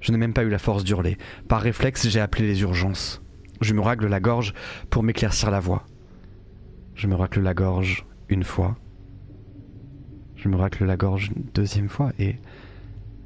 Je 0.00 0.12
n'ai 0.12 0.18
même 0.18 0.32
pas 0.32 0.44
eu 0.44 0.48
la 0.48 0.58
force 0.58 0.84
d'hurler. 0.84 1.18
Par 1.48 1.60
réflexe, 1.60 2.08
j'ai 2.08 2.20
appelé 2.20 2.46
les 2.46 2.62
urgences. 2.62 3.22
Je 3.60 3.74
me 3.74 3.80
racle 3.80 4.06
la 4.06 4.20
gorge 4.20 4.54
pour 4.88 5.02
m'éclaircir 5.02 5.50
la 5.50 5.60
voix. 5.60 5.84
Je 6.94 7.06
me 7.06 7.14
racle 7.14 7.40
la 7.40 7.54
gorge 7.54 8.06
une 8.28 8.44
fois. 8.44 8.76
Je 10.36 10.48
me 10.48 10.56
racle 10.56 10.84
la 10.84 10.96
gorge 10.96 11.30
une 11.36 11.44
deuxième 11.52 11.88
fois 11.88 12.12
et, 12.18 12.36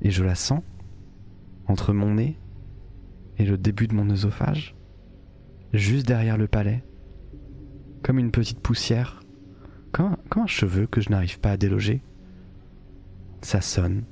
et 0.03 0.11
je 0.11 0.25
la 0.25 0.35
sens 0.35 0.63
entre 1.67 1.93
mon 1.93 2.15
nez 2.15 2.39
et 3.39 3.45
le 3.45 3.57
début 3.57 3.87
de 3.87 3.95
mon 3.95 4.11
œsophage, 4.11 4.75
juste 5.73 6.07
derrière 6.07 6.37
le 6.37 6.47
palais, 6.47 6.85
comme 8.03 8.19
une 8.19 8.31
petite 8.31 8.61
poussière, 8.61 9.21
comme 9.93 10.17
comme 10.29 10.43
un 10.43 10.49
cheveu 10.49 10.87
que 10.87 11.01
je 11.01 11.11
n'arrive 11.11 11.41
pas 11.41 11.53
à 11.53 11.57
déloger. 11.57 12.03
Ça 13.43 13.61
sonne. 13.61 14.05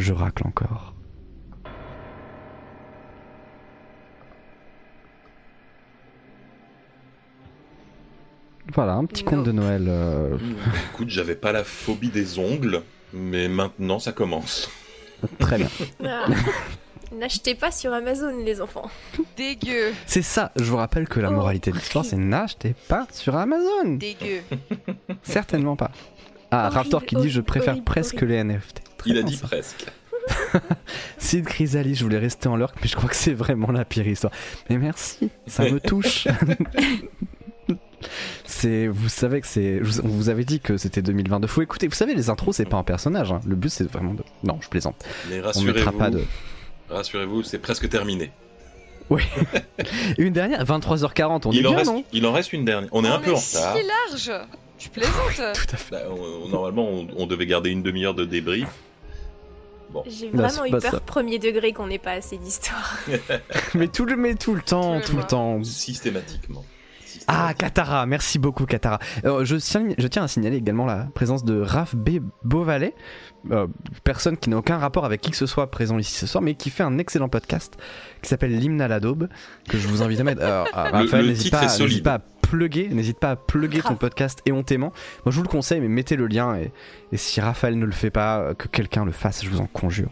Je 0.00 0.14
racle 0.14 0.46
encore. 0.46 0.94
Voilà, 8.72 8.94
un 8.94 9.04
petit 9.04 9.24
conte 9.24 9.44
de 9.44 9.52
Noël. 9.52 9.86
euh, 9.88 10.36
Écoute, 10.92 11.08
j'avais 11.08 11.34
pas 11.34 11.52
la 11.52 11.64
phobie 11.64 12.10
des 12.10 12.38
ongles, 12.38 12.82
mais 13.12 13.48
maintenant 13.48 13.98
ça 13.98 14.12
commence. 14.12 14.70
très 15.38 15.58
bien. 15.58 15.68
Ah. 16.04 16.26
N'achetez 17.12 17.56
pas 17.56 17.72
sur 17.72 17.92
Amazon, 17.92 18.38
les 18.44 18.60
enfants. 18.60 18.88
Dégueu, 19.36 19.92
C'est 20.06 20.22
ça, 20.22 20.52
je 20.56 20.62
vous 20.64 20.76
rappelle 20.76 21.08
que 21.08 21.18
la 21.18 21.30
Oh, 21.30 21.34
moralité 21.34 21.72
de 21.72 21.76
l'histoire, 21.76 22.04
c'est 22.04 22.16
n'achetez 22.16 22.74
pas 22.88 23.08
sur 23.10 23.34
Amazon. 23.36 23.96
dégueu. 23.96 24.42
Certainement 25.22 25.74
pas. 25.74 25.90
Ah, 26.52 26.68
Raptor 26.68 27.04
qui 27.04 27.16
dit 27.16 27.28
je 27.30 27.40
préfère 27.40 27.70
horrible, 27.74 27.84
presque 27.84 28.14
horrible. 28.16 28.32
les 28.32 28.44
NFT. 28.44 28.82
Il 29.06 29.18
a 29.18 29.22
dit 29.22 29.36
ça. 29.36 29.46
presque. 29.46 29.86
Sid 31.18 31.46
Chrysalis, 31.46 31.94
je 31.96 32.04
voulais 32.04 32.18
rester 32.18 32.48
en 32.48 32.56
lurk, 32.56 32.74
mais 32.82 32.88
je 32.88 32.96
crois 32.96 33.08
que 33.08 33.16
c'est 33.16 33.32
vraiment 33.32 33.70
la 33.72 33.84
pire 33.84 34.06
histoire. 34.06 34.32
Mais 34.68 34.78
merci, 34.78 35.30
ça 35.46 35.64
me 35.64 35.80
touche. 35.80 36.28
c'est, 38.44 38.86
vous 38.88 39.08
savez 39.08 39.40
que 39.40 39.46
c'est, 39.46 39.80
on 40.02 40.08
vous 40.08 40.28
avait 40.28 40.44
dit 40.44 40.60
que 40.60 40.76
c'était 40.76 41.02
2022. 41.02 41.46
Faut 41.46 41.62
écouter. 41.62 41.88
Vous 41.88 41.94
savez, 41.94 42.14
les 42.14 42.30
intros, 42.30 42.56
c'est 42.56 42.64
pas 42.68 42.76
un 42.76 42.82
personnage. 42.82 43.32
hein. 43.32 43.40
Le 43.46 43.56
but, 43.56 43.70
c'est 43.70 43.90
vraiment 43.90 44.14
de. 44.14 44.22
Non, 44.44 44.58
je 44.60 44.68
plaisante. 44.68 44.96
Mais 45.28 45.34
On 45.34 45.36
mettra 45.36 45.48
rassurez-vous, 45.52 45.98
pas 45.98 46.10
de. 46.10 46.24
rassurez-vous, 46.90 47.42
c'est 47.42 47.58
presque 47.58 47.88
terminé. 47.88 48.30
Une 50.18 50.32
dernière, 50.32 50.64
23h40. 50.64 51.42
On 51.46 51.52
est 51.52 51.56
il, 51.56 51.66
en 51.66 51.70
bien, 51.70 51.78
reste, 51.78 51.90
non? 51.90 52.04
il 52.12 52.26
en 52.26 52.32
reste 52.32 52.52
une 52.52 52.64
dernière. 52.64 52.88
On 52.92 53.04
est 53.04 53.08
un 53.08 53.18
peu 53.18 53.32
en 53.32 53.36
retard. 53.36 53.76
si 53.76 54.28
large 54.28 54.40
Tu 54.78 54.88
plaisantes 54.88 55.14
Tout 55.36 55.74
à 55.74 55.76
fait. 55.76 55.90
Bah, 55.90 56.02
on- 56.10 56.48
normalement, 56.48 56.88
on, 56.88 57.08
on 57.16 57.26
devait 57.26 57.46
garder 57.46 57.70
une 57.70 57.82
demi-heure 57.82 58.14
de 58.14 58.24
débrief. 58.24 58.68
J'ai 60.06 60.30
Bah, 60.30 60.48
vraiment 60.48 60.64
eu 60.66 60.70
peur 60.70 60.82
ça. 60.92 61.00
premier 61.00 61.38
degré 61.38 61.72
qu'on 61.72 61.86
n'ait 61.86 61.98
pas 61.98 62.12
assez 62.12 62.36
d'histoire. 62.38 62.96
Mais 63.74 63.88
tout 63.88 64.04
le, 64.04 64.16
mais 64.16 64.34
tout 64.34 64.54
le 64.54 64.62
temps, 64.62 64.94
Tout 64.94 64.98
le 64.98 65.02
tout 65.04 65.10
le 65.12 65.18
mois. 65.18 65.26
temps. 65.26 65.64
Systématiquement. 65.64 66.64
Ah. 67.26 67.54
Katara, 67.56 68.06
merci 68.06 68.38
beaucoup 68.38 68.66
Katara. 68.66 68.98
Euh, 69.24 69.44
je, 69.44 69.56
tiens, 69.56 69.86
je 69.98 70.06
tiens 70.06 70.24
à 70.24 70.28
signaler 70.28 70.56
également 70.56 70.86
la 70.86 71.08
présence 71.14 71.44
de 71.44 71.60
Raph 71.60 71.94
B. 71.94 72.18
Beauvalet, 72.44 72.94
euh, 73.50 73.66
personne 74.04 74.36
qui 74.36 74.48
n'a 74.50 74.56
aucun 74.56 74.78
rapport 74.78 75.04
avec 75.04 75.20
qui 75.20 75.30
que 75.30 75.36
ce 75.36 75.46
soit 75.46 75.70
présent 75.70 75.98
ici 75.98 76.12
ce 76.14 76.26
soir, 76.26 76.42
mais 76.42 76.54
qui 76.54 76.70
fait 76.70 76.82
un 76.82 76.98
excellent 76.98 77.28
podcast 77.28 77.76
qui 78.22 78.28
s'appelle 78.28 78.56
L'hymne 78.58 78.80
à 78.80 78.88
la 78.88 79.00
daube, 79.00 79.28
que 79.68 79.78
je 79.78 79.86
vous 79.88 80.02
invite 80.02 80.20
à 80.20 80.24
mettre. 80.24 80.42
Alors, 80.42 80.68
ah, 80.72 80.90
Le- 80.90 80.98
Raphaël, 80.98 81.22
le 81.24 81.28
n'hésite 81.30 81.44
titre 81.46 81.58
pas, 81.58 81.64
est 81.66 81.68
solide. 81.68 81.88
n'hésite 81.90 82.04
pas 82.04 82.14
à 82.14 82.18
plugger, 82.50 82.88
n'hésite 82.88 83.18
pas 83.18 83.30
à 83.30 83.36
plugger 83.36 83.80
ton 83.80 83.94
podcast 83.94 84.42
éhontément. 84.44 84.92
Moi 85.24 85.30
je 85.32 85.36
vous 85.36 85.42
le 85.42 85.48
conseille, 85.48 85.80
mais 85.80 85.88
mettez 85.88 86.16
le 86.16 86.26
lien 86.26 86.56
et, 86.56 86.72
et 87.12 87.16
si 87.16 87.40
Raphaël 87.40 87.78
ne 87.78 87.86
le 87.86 87.92
fait 87.92 88.10
pas, 88.10 88.38
euh, 88.40 88.54
que 88.54 88.66
quelqu'un 88.66 89.04
le 89.04 89.12
fasse, 89.12 89.44
je 89.44 89.48
vous 89.50 89.60
en 89.60 89.66
conjure. 89.66 90.10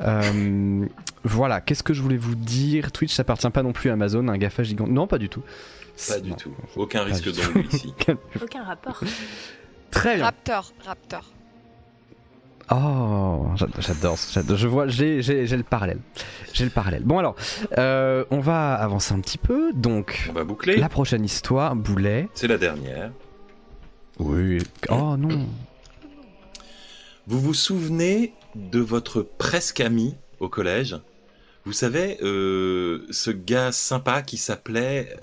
Euh, 0.00 0.84
voilà, 1.24 1.60
qu'est-ce 1.60 1.82
que 1.82 1.94
je 1.94 2.02
voulais 2.02 2.16
vous 2.18 2.34
dire? 2.34 2.92
Twitch, 2.92 3.12
ça 3.14 3.22
appartient 3.22 3.48
pas 3.50 3.62
non 3.62 3.72
plus 3.72 3.88
à 3.90 3.94
Amazon, 3.94 4.28
un 4.28 4.36
GAFA 4.36 4.62
gigant. 4.62 4.86
Non, 4.86 5.06
pas 5.06 5.18
du 5.18 5.28
tout. 5.28 5.42
Pas 6.08 6.20
du 6.20 6.30
Non. 6.30 6.36
tout. 6.36 6.54
Aucun 6.76 7.02
risque 7.04 7.30
d'ongles 7.32 7.66
ici. 7.72 7.94
Aucun 8.42 8.64
rapport. 8.64 9.00
Très 9.90 10.16
bien. 10.16 10.24
Raptor, 10.24 10.72
Raptor. 10.84 11.24
Oh, 12.70 13.46
j'a- 13.56 13.66
j'adore. 13.78 14.16
Je 14.56 14.68
vois, 14.68 14.86
j'ai 14.88 15.20
le 15.22 15.62
parallèle. 15.62 15.98
J'ai 16.52 16.64
le 16.64 16.70
parallèle. 16.70 17.02
Bon 17.04 17.18
alors, 17.18 17.34
euh, 17.78 18.24
on 18.30 18.40
va 18.40 18.74
avancer 18.74 19.12
un 19.14 19.20
petit 19.20 19.38
peu. 19.38 19.72
Donc, 19.74 20.26
On 20.30 20.32
va 20.34 20.44
boucler. 20.44 20.76
la 20.76 20.88
prochaine 20.88 21.24
histoire, 21.24 21.74
Boulet. 21.76 22.28
C'est 22.34 22.48
la 22.48 22.58
dernière. 22.58 23.10
Oui. 24.18 24.58
Oh 24.90 25.16
non. 25.16 25.46
Vous 27.26 27.40
vous 27.40 27.54
souvenez 27.54 28.34
de 28.56 28.80
votre 28.80 29.22
presque 29.22 29.80
ami 29.80 30.16
au 30.40 30.48
collège? 30.48 30.96
Vous 31.64 31.72
savez, 31.72 32.18
euh, 32.22 33.06
ce 33.10 33.30
gars 33.30 33.70
sympa 33.72 34.22
qui 34.22 34.36
s'appelait... 34.36 35.16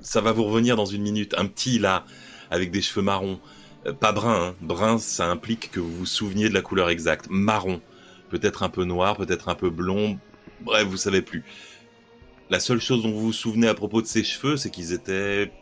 Ça 0.00 0.22
va 0.22 0.32
vous 0.32 0.44
revenir 0.44 0.76
dans 0.76 0.86
une 0.86 1.02
minute. 1.02 1.34
Un 1.36 1.44
petit 1.44 1.78
là, 1.78 2.06
avec 2.50 2.70
des 2.70 2.80
cheveux 2.80 3.02
marrons. 3.04 3.38
Euh, 3.86 3.92
pas 3.92 4.12
brun, 4.12 4.48
hein. 4.48 4.54
brun 4.60 4.98
ça 4.98 5.26
implique 5.30 5.70
que 5.70 5.80
vous 5.80 5.94
vous 5.94 6.06
souveniez 6.06 6.48
de 6.48 6.54
la 6.54 6.62
couleur 6.62 6.90
exacte. 6.90 7.26
Marron. 7.30 7.80
Peut-être 8.28 8.62
un 8.62 8.68
peu 8.68 8.84
noir, 8.84 9.16
peut-être 9.16 9.48
un 9.48 9.54
peu 9.54 9.70
blond. 9.70 10.18
Bref, 10.60 10.86
vous 10.86 10.96
savez 10.96 11.22
plus. 11.22 11.44
La 12.48 12.60
seule 12.60 12.80
chose 12.80 13.02
dont 13.02 13.10
vous 13.10 13.26
vous 13.26 13.32
souvenez 13.32 13.68
à 13.68 13.74
propos 13.74 14.02
de 14.02 14.06
ses 14.06 14.22
cheveux, 14.22 14.56
c'est 14.56 14.70
qu'ils 14.70 14.92
étaient 14.92 15.52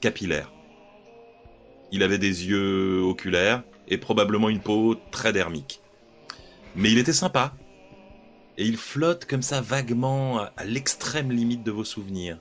capillaires. 0.00 0.52
Il 1.92 2.02
avait 2.02 2.18
des 2.18 2.46
yeux 2.46 3.00
oculaires 3.02 3.62
et 3.88 3.98
probablement 3.98 4.48
une 4.48 4.60
peau 4.60 4.96
très 5.10 5.32
dermique. 5.32 5.80
Mais 6.74 6.90
il 6.90 6.98
était 6.98 7.12
sympa. 7.12 7.54
Et 8.58 8.64
il 8.64 8.76
flotte 8.76 9.26
comme 9.26 9.42
ça 9.42 9.60
vaguement 9.60 10.38
à, 10.38 10.52
à 10.56 10.64
l'extrême 10.64 11.30
limite 11.30 11.62
de 11.62 11.70
vos 11.70 11.84
souvenirs. 11.84 12.38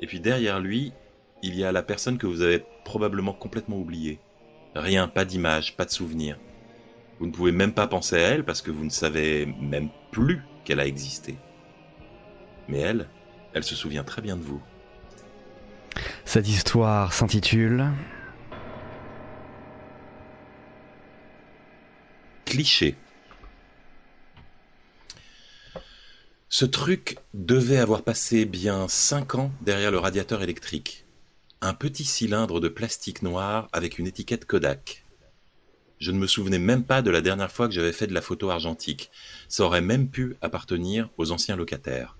Et 0.00 0.06
puis 0.06 0.20
derrière 0.20 0.58
lui, 0.58 0.92
il 1.42 1.54
y 1.54 1.64
a 1.64 1.72
la 1.72 1.82
personne 1.82 2.18
que 2.18 2.26
vous 2.26 2.40
avez 2.40 2.64
probablement 2.84 3.32
complètement 3.32 3.78
oubliée. 3.78 4.20
Rien, 4.74 5.08
pas 5.08 5.24
d'image, 5.24 5.76
pas 5.76 5.84
de 5.84 5.90
souvenir. 5.90 6.38
Vous 7.18 7.26
ne 7.26 7.32
pouvez 7.32 7.52
même 7.52 7.72
pas 7.72 7.86
penser 7.86 8.16
à 8.16 8.28
elle 8.28 8.44
parce 8.44 8.62
que 8.62 8.70
vous 8.70 8.84
ne 8.84 8.90
savez 8.90 9.46
même 9.60 9.90
plus 10.10 10.42
qu'elle 10.64 10.80
a 10.80 10.86
existé. 10.86 11.36
Mais 12.68 12.78
elle, 12.78 13.08
elle 13.52 13.64
se 13.64 13.74
souvient 13.74 14.04
très 14.04 14.22
bien 14.22 14.36
de 14.36 14.42
vous. 14.42 14.62
Cette 16.24 16.48
histoire 16.48 17.12
s'intitule 17.12 17.90
cliché. 22.50 22.96
Ce 26.48 26.64
truc 26.64 27.18
devait 27.32 27.78
avoir 27.78 28.02
passé 28.02 28.44
bien 28.44 28.88
5 28.88 29.36
ans 29.36 29.52
derrière 29.62 29.92
le 29.92 29.98
radiateur 29.98 30.42
électrique. 30.42 31.06
Un 31.62 31.74
petit 31.74 32.06
cylindre 32.06 32.58
de 32.58 32.68
plastique 32.68 33.20
noir 33.20 33.68
avec 33.74 33.98
une 33.98 34.06
étiquette 34.06 34.46
Kodak. 34.46 35.04
Je 35.98 36.10
ne 36.10 36.18
me 36.18 36.26
souvenais 36.26 36.58
même 36.58 36.84
pas 36.84 37.02
de 37.02 37.10
la 37.10 37.20
dernière 37.20 37.52
fois 37.52 37.68
que 37.68 37.74
j'avais 37.74 37.92
fait 37.92 38.06
de 38.06 38.14
la 38.14 38.22
photo 38.22 38.48
argentique. 38.48 39.10
Ça 39.46 39.64
aurait 39.64 39.82
même 39.82 40.08
pu 40.08 40.36
appartenir 40.40 41.10
aux 41.18 41.32
anciens 41.32 41.56
locataires. 41.56 42.16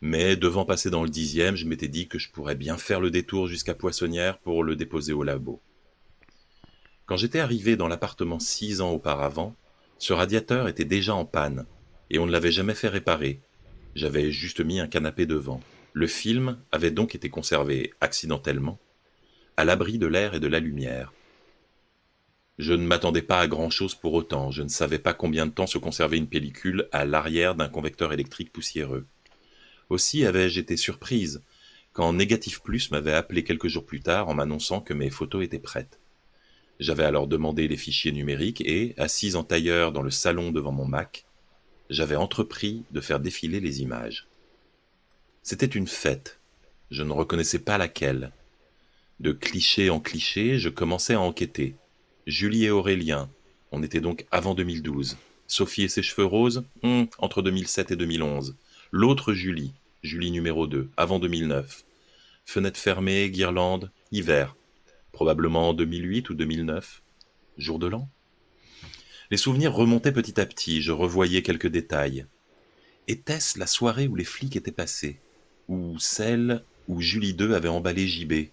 Mais 0.00 0.34
devant 0.34 0.64
passer 0.64 0.88
dans 0.88 1.02
le 1.02 1.10
dixième, 1.10 1.56
je 1.56 1.66
m'étais 1.66 1.88
dit 1.88 2.08
que 2.08 2.18
je 2.18 2.30
pourrais 2.30 2.54
bien 2.54 2.78
faire 2.78 3.00
le 3.00 3.10
détour 3.10 3.48
jusqu'à 3.48 3.74
Poissonnière 3.74 4.38
pour 4.38 4.64
le 4.64 4.76
déposer 4.76 5.12
au 5.12 5.24
labo. 5.24 5.60
Quand 7.04 7.18
j'étais 7.18 7.40
arrivé 7.40 7.76
dans 7.76 7.88
l'appartement 7.88 8.38
six 8.38 8.80
ans 8.80 8.92
auparavant, 8.92 9.56
ce 9.98 10.14
radiateur 10.14 10.68
était 10.68 10.86
déjà 10.86 11.14
en 11.14 11.26
panne, 11.26 11.66
et 12.08 12.18
on 12.18 12.24
ne 12.24 12.32
l'avait 12.32 12.52
jamais 12.52 12.74
fait 12.74 12.88
réparer. 12.88 13.42
J'avais 13.94 14.32
juste 14.32 14.60
mis 14.60 14.80
un 14.80 14.88
canapé 14.88 15.26
devant. 15.26 15.60
Le 15.92 16.06
film 16.06 16.58
avait 16.70 16.90
donc 16.90 17.14
été 17.14 17.30
conservé 17.30 17.92
accidentellement, 18.00 18.78
à 19.56 19.64
l'abri 19.64 19.98
de 19.98 20.06
l'air 20.06 20.34
et 20.34 20.40
de 20.40 20.46
la 20.46 20.60
lumière. 20.60 21.12
Je 22.58 22.74
ne 22.74 22.86
m'attendais 22.86 23.22
pas 23.22 23.40
à 23.40 23.46
grand-chose 23.46 23.94
pour 23.94 24.14
autant, 24.14 24.50
je 24.50 24.62
ne 24.62 24.68
savais 24.68 24.98
pas 24.98 25.14
combien 25.14 25.46
de 25.46 25.52
temps 25.52 25.66
se 25.66 25.78
conservait 25.78 26.18
une 26.18 26.28
pellicule 26.28 26.88
à 26.92 27.04
l'arrière 27.04 27.54
d'un 27.54 27.68
convecteur 27.68 28.12
électrique 28.12 28.52
poussiéreux. 28.52 29.06
Aussi 29.90 30.26
avais-je 30.26 30.60
été 30.60 30.76
surprise 30.76 31.42
quand 31.92 32.12
Négatif 32.12 32.60
Plus 32.60 32.90
m'avait 32.90 33.14
appelé 33.14 33.42
quelques 33.42 33.68
jours 33.68 33.86
plus 33.86 34.00
tard 34.00 34.28
en 34.28 34.34
m'annonçant 34.34 34.80
que 34.80 34.94
mes 34.94 35.10
photos 35.10 35.44
étaient 35.44 35.58
prêtes. 35.58 35.98
J'avais 36.78 37.04
alors 37.04 37.26
demandé 37.26 37.66
les 37.66 37.76
fichiers 37.76 38.12
numériques 38.12 38.60
et, 38.60 38.94
assise 38.98 39.34
en 39.34 39.42
tailleur 39.42 39.90
dans 39.90 40.02
le 40.02 40.10
salon 40.10 40.52
devant 40.52 40.70
mon 40.70 40.86
Mac, 40.86 41.24
j'avais 41.90 42.16
entrepris 42.16 42.84
de 42.92 43.00
faire 43.00 43.18
défiler 43.18 43.60
les 43.60 43.82
images. 43.82 44.28
C'était 45.50 45.64
une 45.64 45.86
fête. 45.86 46.40
Je 46.90 47.02
ne 47.02 47.10
reconnaissais 47.10 47.60
pas 47.60 47.78
laquelle. 47.78 48.32
De 49.18 49.32
cliché 49.32 49.88
en 49.88 49.98
cliché, 49.98 50.58
je 50.58 50.68
commençais 50.68 51.14
à 51.14 51.22
enquêter. 51.22 51.74
Julie 52.26 52.66
et 52.66 52.70
Aurélien, 52.70 53.30
on 53.72 53.82
était 53.82 54.02
donc 54.02 54.26
avant 54.30 54.54
2012. 54.54 55.16
Sophie 55.46 55.84
et 55.84 55.88
ses 55.88 56.02
cheveux 56.02 56.26
roses, 56.26 56.64
Hum, 56.82 57.06
entre 57.16 57.40
2007 57.40 57.92
et 57.92 57.96
2011. 57.96 58.56
L'autre 58.92 59.32
Julie, 59.32 59.72
Julie 60.02 60.32
numéro 60.32 60.66
2, 60.66 60.90
avant 60.98 61.18
2009. 61.18 61.82
Fenêtre 62.44 62.78
fermée, 62.78 63.30
guirlande, 63.30 63.90
hiver. 64.12 64.54
Probablement 65.12 65.72
2008 65.72 66.28
ou 66.28 66.34
2009. 66.34 67.00
Jour 67.56 67.78
de 67.78 67.86
l'an 67.86 68.06
Les 69.30 69.38
souvenirs 69.38 69.72
remontaient 69.72 70.12
petit 70.12 70.38
à 70.42 70.44
petit, 70.44 70.82
je 70.82 70.92
revoyais 70.92 71.40
quelques 71.40 71.68
détails. 71.68 72.26
Était-ce 73.06 73.58
la 73.58 73.66
soirée 73.66 74.08
où 74.08 74.14
les 74.14 74.24
flics 74.24 74.54
étaient 74.54 74.72
passés? 74.72 75.18
Ou 75.68 75.98
celle 75.98 76.62
où 76.88 77.00
Julie 77.00 77.34
2 77.34 77.54
avait 77.54 77.68
emballé 77.68 78.06
JB 78.06 78.48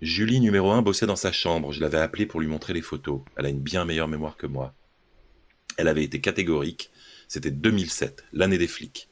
Julie 0.00 0.40
numéro 0.40 0.70
1 0.70 0.80
bossait 0.80 1.06
dans 1.06 1.16
sa 1.16 1.30
chambre, 1.30 1.72
je 1.72 1.80
l'avais 1.80 1.98
appelée 1.98 2.24
pour 2.24 2.40
lui 2.40 2.46
montrer 2.46 2.72
les 2.72 2.80
photos. 2.80 3.20
Elle 3.36 3.44
a 3.44 3.50
une 3.50 3.60
bien 3.60 3.84
meilleure 3.84 4.08
mémoire 4.08 4.38
que 4.38 4.46
moi. 4.46 4.72
Elle 5.76 5.88
avait 5.88 6.04
été 6.04 6.22
catégorique, 6.22 6.90
c'était 7.28 7.50
2007, 7.50 8.24
l'année 8.32 8.56
des 8.56 8.66
flics. 8.66 9.08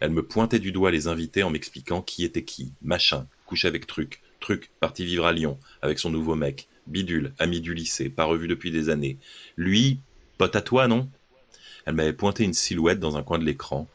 Elle 0.00 0.10
me 0.10 0.22
pointait 0.22 0.58
du 0.58 0.70
doigt 0.70 0.90
les 0.90 1.06
invités 1.06 1.42
en 1.42 1.50
m'expliquant 1.50 2.02
qui 2.02 2.24
était 2.24 2.44
qui, 2.44 2.74
machin, 2.82 3.26
couché 3.46 3.68
avec 3.68 3.86
truc, 3.86 4.20
truc, 4.38 4.70
parti 4.80 5.02
vivre 5.02 5.24
à 5.24 5.32
Lyon, 5.32 5.58
avec 5.80 5.98
son 5.98 6.10
nouveau 6.10 6.34
mec, 6.34 6.68
bidule, 6.86 7.32
ami 7.38 7.62
du 7.62 7.72
lycée, 7.72 8.10
pas 8.10 8.24
revu 8.24 8.48
depuis 8.48 8.70
des 8.70 8.90
années. 8.90 9.16
Lui, 9.56 10.00
pote 10.36 10.56
à 10.56 10.60
toi, 10.60 10.88
non? 10.88 11.08
Elle 11.86 11.94
m'avait 11.94 12.12
pointé 12.12 12.44
une 12.44 12.52
silhouette 12.52 13.00
dans 13.00 13.16
un 13.16 13.22
coin 13.22 13.38
de 13.38 13.44
l'écran. 13.44 13.88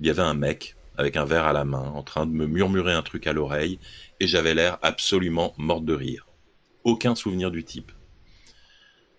Il 0.00 0.06
y 0.06 0.10
avait 0.10 0.22
un 0.22 0.34
mec, 0.34 0.76
avec 0.98 1.16
un 1.16 1.24
verre 1.24 1.46
à 1.46 1.52
la 1.52 1.64
main, 1.64 1.92
en 1.94 2.02
train 2.02 2.26
de 2.26 2.32
me 2.32 2.46
murmurer 2.46 2.92
un 2.92 3.02
truc 3.02 3.26
à 3.26 3.32
l'oreille, 3.32 3.78
et 4.20 4.26
j'avais 4.26 4.54
l'air 4.54 4.78
absolument 4.82 5.54
morte 5.56 5.84
de 5.84 5.94
rire. 5.94 6.26
Aucun 6.84 7.14
souvenir 7.14 7.50
du 7.50 7.64
type. 7.64 7.92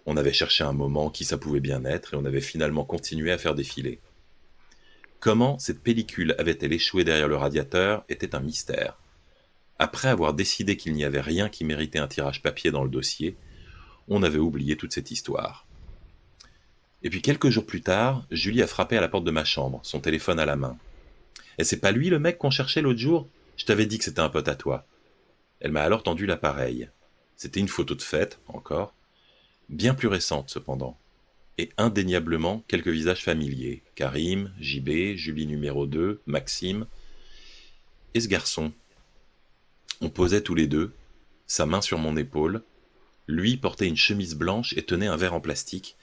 On 0.05 0.17
avait 0.17 0.33
cherché 0.33 0.63
un 0.63 0.73
moment 0.73 1.09
qui 1.09 1.23
ça 1.23 1.37
pouvait 1.37 1.61
bien 1.61 1.85
être, 1.85 2.13
et 2.13 2.17
on 2.17 2.25
avait 2.25 2.41
finalement 2.41 2.83
continué 2.83 3.31
à 3.31 3.37
faire 3.37 3.55
défiler. 3.55 4.01
Comment 5.21 5.57
cette 5.57 5.81
pellicule 5.81 6.35
avait-elle 6.37 6.73
échoué 6.73 7.03
derrière 7.03 7.27
le 7.27 7.37
radiateur 7.37 8.03
était 8.09 8.35
un 8.35 8.41
mystère. 8.41 8.97
Après 9.77 10.09
avoir 10.09 10.33
décidé 10.33 10.75
qu'il 10.75 10.93
n'y 10.93 11.05
avait 11.05 11.21
rien 11.21 11.47
qui 11.47 11.63
méritait 11.63 11.99
un 11.99 12.07
tirage 12.07 12.41
papier 12.41 12.71
dans 12.71 12.83
le 12.83 12.89
dossier, 12.89 13.37
on 14.09 14.23
avait 14.23 14.37
oublié 14.37 14.75
toute 14.75 14.93
cette 14.93 15.11
histoire. 15.11 15.65
Et 17.03 17.09
puis 17.09 17.21
quelques 17.21 17.49
jours 17.49 17.65
plus 17.65 17.81
tard, 17.81 18.25
Julie 18.31 18.61
a 18.61 18.67
frappé 18.67 18.97
à 18.97 19.01
la 19.01 19.07
porte 19.07 19.23
de 19.23 19.31
ma 19.31 19.45
chambre, 19.45 19.79
son 19.83 20.01
téléphone 20.01 20.39
à 20.39 20.45
la 20.45 20.57
main. 20.57 20.77
Et 21.59 21.65
c'est 21.65 21.77
pas 21.77 21.91
lui 21.91 22.09
le 22.09 22.19
mec 22.19 22.37
qu'on 22.37 22.49
cherchait 22.49 22.81
l'autre 22.81 22.99
jour? 22.99 23.27
Je 23.57 23.65
t'avais 23.65 23.85
dit 23.85 23.97
que 23.97 24.05
c'était 24.05 24.21
un 24.21 24.29
pote 24.29 24.47
à 24.47 24.55
toi. 24.55 24.87
Elle 25.59 25.73
m'a 25.73 25.83
alors 25.83 26.03
tendu 26.03 26.25
l'appareil. 26.25 26.89
C'était 27.35 27.59
une 27.59 27.67
photo 27.67 27.95
de 27.95 28.01
fête, 28.01 28.39
encore, 28.47 28.95
bien 29.67 29.93
plus 29.93 30.07
récente 30.07 30.49
cependant, 30.49 30.97
et 31.57 31.69
indéniablement 31.77 32.63
quelques 32.69 32.87
visages 32.87 33.25
familiers. 33.25 33.83
Karim, 33.95 34.53
JB, 34.61 35.15
Julie 35.15 35.47
numéro 35.47 35.85
2, 35.85 36.21
Maxime. 36.25 36.85
Et 38.13 38.21
ce 38.21 38.29
garçon 38.29 38.71
On 39.99 40.09
posait 40.09 40.41
tous 40.41 40.55
les 40.55 40.67
deux, 40.67 40.93
sa 41.45 41.65
main 41.65 41.81
sur 41.81 41.97
mon 41.97 42.15
épaule. 42.15 42.63
Lui 43.27 43.57
portait 43.57 43.87
une 43.87 43.97
chemise 43.97 44.35
blanche 44.35 44.73
et 44.77 44.83
tenait 44.83 45.07
un 45.07 45.17
verre 45.17 45.33
en 45.33 45.41
plastique, 45.41 45.97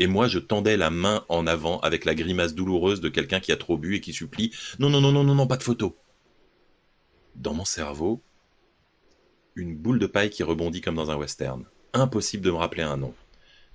et 0.00 0.06
moi 0.06 0.26
je 0.26 0.38
tendais 0.40 0.76
la 0.76 0.90
main 0.90 1.24
en 1.28 1.46
avant 1.46 1.78
avec 1.80 2.04
la 2.04 2.16
grimace 2.16 2.54
douloureuse 2.54 3.00
de 3.00 3.10
quelqu'un 3.10 3.38
qui 3.38 3.52
a 3.52 3.56
trop 3.56 3.76
bu 3.76 3.94
et 3.94 4.00
qui 4.00 4.12
supplie 4.12 4.50
Non, 4.80 4.88
non, 4.88 5.00
non, 5.00 5.12
non, 5.12 5.22
non, 5.22 5.34
non, 5.34 5.46
pas 5.46 5.58
de 5.58 5.62
photo. 5.62 5.96
Dans 7.36 7.54
mon 7.54 7.66
cerveau, 7.66 8.22
une 9.54 9.76
boule 9.76 9.98
de 9.98 10.06
paille 10.06 10.30
qui 10.30 10.42
rebondit 10.42 10.80
comme 10.80 10.96
dans 10.96 11.10
un 11.10 11.16
western. 11.16 11.64
Impossible 11.92 12.42
de 12.44 12.50
me 12.50 12.56
rappeler 12.56 12.82
un 12.82 12.96
nom, 12.96 13.14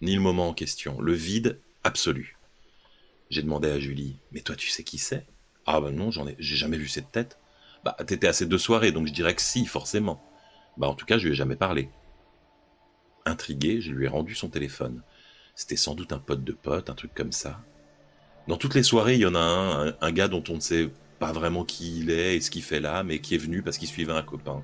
ni 0.02 0.16
le 0.16 0.22
moment 0.22 0.50
en 0.50 0.54
question, 0.54 1.00
le 1.00 1.14
vide 1.14 1.60
absolu. 1.84 2.38
J'ai 3.30 3.44
demandé 3.44 3.70
à 3.70 3.80
Julie 3.80 4.18
Mais 4.32 4.42
toi, 4.42 4.56
tu 4.56 4.70
sais 4.70 4.84
qui 4.84 4.98
c'est? 4.98 5.26
Ah 5.68 5.80
ben 5.80 5.92
non, 5.92 6.10
j'en 6.10 6.28
ai, 6.28 6.36
j'ai 6.40 6.56
jamais 6.56 6.78
vu 6.78 6.88
cette 6.88 7.12
tête. 7.12 7.38
Bah, 7.84 7.96
t'étais 8.06 8.28
à 8.28 8.34
ces 8.34 8.48
deux 8.48 8.58
soirées, 8.58 8.92
donc 8.92 9.08
je 9.08 9.14
dirais 9.14 9.36
que 9.36 9.42
si, 9.42 9.66
forcément. 9.68 10.24
Bah, 10.78 10.88
en 10.88 10.96
tout 10.96 11.06
cas, 11.06 11.20
je 11.20 11.26
lui 11.26 11.34
ai 11.34 11.36
jamais 11.36 11.56
parlé. 11.56 11.90
Intrigué, 13.26 13.80
je 13.80 13.92
lui 13.92 14.06
ai 14.06 14.08
rendu 14.08 14.34
son 14.34 14.50
téléphone. 14.50 15.04
C'était 15.56 15.78
sans 15.78 15.96
doute 15.96 16.12
un 16.12 16.20
pote 16.20 16.44
de 16.44 16.52
pote, 16.52 16.90
un 16.90 16.96
truc 16.96 17.14
comme 17.14 17.32
ça. 17.32 17.62
Dans 18.48 18.58
toutes 18.58 18.76
les 18.76 18.84
soirées, 18.84 19.16
il 19.16 19.22
y 19.22 19.26
en 19.26 19.36
a 19.36 19.40
un, 19.40 19.96
un, 20.00 20.12
gars 20.12 20.28
dont 20.28 20.44
on 20.50 20.56
ne 20.56 20.60
sait 20.60 20.90
pas 21.18 21.32
vraiment 21.32 21.64
qui 21.64 22.00
il 22.00 22.12
est 22.12 22.36
et 22.36 22.42
ce 22.42 22.52
qu'il 22.52 22.62
fait 22.62 22.80
là, 22.80 23.04
mais 23.04 23.20
qui 23.20 23.36
est 23.36 23.40
venu 23.40 23.64
parce 23.64 23.78
qu'il 23.78 23.88
suivait 23.88 24.14
un 24.14 24.22
copain. 24.22 24.64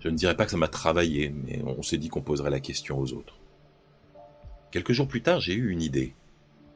Je 0.00 0.08
ne 0.08 0.16
dirais 0.16 0.36
pas 0.36 0.44
que 0.44 0.50
ça 0.50 0.56
m'a 0.56 0.68
travaillé, 0.68 1.30
mais 1.30 1.62
on 1.64 1.82
s'est 1.82 1.96
dit 1.96 2.08
qu'on 2.08 2.22
poserait 2.22 2.50
la 2.50 2.60
question 2.60 2.98
aux 2.98 3.12
autres. 3.12 3.38
Quelques 4.72 4.92
jours 4.92 5.06
plus 5.06 5.22
tard, 5.22 5.38
j'ai 5.38 5.54
eu 5.54 5.70
une 5.70 5.82
idée. 5.82 6.14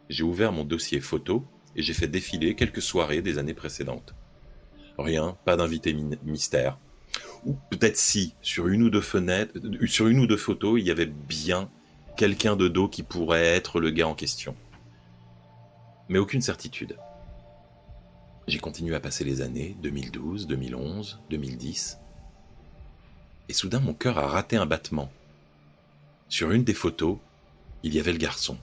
J'ai 0.08 0.22
ouvert 0.22 0.52
mon 0.52 0.64
dossier 0.64 1.00
photo 1.00 1.44
et 1.74 1.82
j'ai 1.82 1.94
fait 1.94 2.06
défiler 2.06 2.54
quelques 2.54 2.82
soirées 2.82 3.22
des 3.22 3.38
années 3.38 3.54
précédentes. 3.54 4.14
Rien, 4.98 5.36
pas 5.44 5.56
d'invité 5.56 5.94
mystère. 6.24 6.78
Ou 7.44 7.56
peut-être 7.70 7.96
si, 7.96 8.34
sur 8.42 8.68
une 8.68 8.82
ou 8.82 8.90
deux 8.90 9.00
fenêtres, 9.00 9.54
sur 9.86 10.06
une 10.06 10.20
ou 10.20 10.26
deux 10.26 10.36
photos, 10.36 10.80
il 10.80 10.86
y 10.86 10.90
avait 10.90 11.06
bien 11.06 11.68
quelqu'un 12.16 12.56
de 12.56 12.66
dos 12.66 12.88
qui 12.88 13.02
pourrait 13.02 13.44
être 13.44 13.78
le 13.78 13.90
gars 13.90 14.08
en 14.08 14.14
question. 14.14 14.56
Mais 16.08 16.18
aucune 16.18 16.40
certitude. 16.40 16.96
J'ai 18.48 18.58
continué 18.58 18.94
à 18.94 19.00
passer 19.00 19.22
les 19.22 19.42
années 19.42 19.76
2012, 19.82 20.46
2011, 20.46 21.20
2010. 21.28 21.98
Et 23.48 23.52
soudain 23.52 23.80
mon 23.80 23.92
cœur 23.92 24.18
a 24.18 24.26
raté 24.28 24.56
un 24.56 24.66
battement. 24.66 25.10
Sur 26.28 26.52
une 26.52 26.64
des 26.64 26.74
photos, 26.74 27.18
il 27.82 27.94
y 27.94 28.00
avait 28.00 28.12
le 28.12 28.18
garçon. 28.18 28.56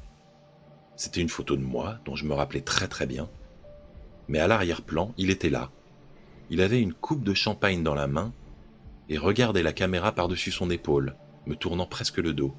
C'était 0.95 1.21
une 1.21 1.29
photo 1.29 1.55
de 1.55 1.61
moi 1.61 1.99
dont 2.05 2.15
je 2.15 2.25
me 2.25 2.33
rappelais 2.33 2.61
très 2.61 2.87
très 2.87 3.05
bien. 3.05 3.29
Mais 4.27 4.39
à 4.39 4.47
l'arrière-plan, 4.47 5.13
il 5.17 5.29
était 5.29 5.49
là. 5.49 5.69
Il 6.49 6.59
avait 6.61 6.81
une 6.81 6.93
coupe 6.93 7.23
de 7.23 7.33
champagne 7.33 7.83
dans 7.83 7.95
la 7.95 8.07
main 8.07 8.33
et 9.09 9.17
regardait 9.17 9.63
la 9.63 9.73
caméra 9.73 10.11
par-dessus 10.11 10.51
son 10.51 10.71
épaule, 10.71 11.15
me 11.45 11.55
tournant 11.55 11.85
presque 11.85 12.17
le 12.17 12.33
dos. 12.33 12.55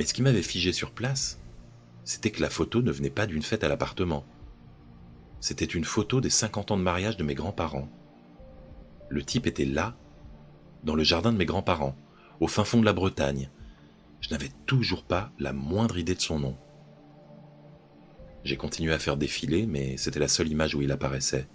Mais 0.00 0.06
ce 0.06 0.14
qui 0.14 0.22
m'avait 0.22 0.40
figé 0.40 0.72
sur 0.72 0.92
place, 0.92 1.38
c'était 2.04 2.30
que 2.30 2.40
la 2.40 2.48
photo 2.48 2.80
ne 2.80 2.90
venait 2.90 3.10
pas 3.10 3.26
d'une 3.26 3.42
fête 3.42 3.64
à 3.64 3.68
l'appartement. 3.68 4.24
C'était 5.40 5.66
une 5.66 5.84
photo 5.84 6.22
des 6.22 6.30
50 6.30 6.70
ans 6.70 6.78
de 6.78 6.82
mariage 6.82 7.18
de 7.18 7.22
mes 7.22 7.34
grands-parents. 7.34 7.86
Le 9.10 9.22
type 9.22 9.46
était 9.46 9.66
là, 9.66 9.94
dans 10.84 10.94
le 10.94 11.04
jardin 11.04 11.34
de 11.34 11.36
mes 11.36 11.44
grands-parents, 11.44 11.94
au 12.40 12.46
fin 12.46 12.64
fond 12.64 12.80
de 12.80 12.86
la 12.86 12.94
Bretagne. 12.94 13.50
Je 14.22 14.30
n'avais 14.30 14.48
toujours 14.64 15.04
pas 15.04 15.32
la 15.38 15.52
moindre 15.52 15.98
idée 15.98 16.14
de 16.14 16.22
son 16.22 16.38
nom. 16.38 16.56
J'ai 18.42 18.56
continué 18.56 18.94
à 18.94 18.98
faire 18.98 19.18
défiler, 19.18 19.66
mais 19.66 19.98
c'était 19.98 20.18
la 20.18 20.28
seule 20.28 20.48
image 20.48 20.74
où 20.74 20.80
il 20.80 20.92
apparaissait. 20.92 21.46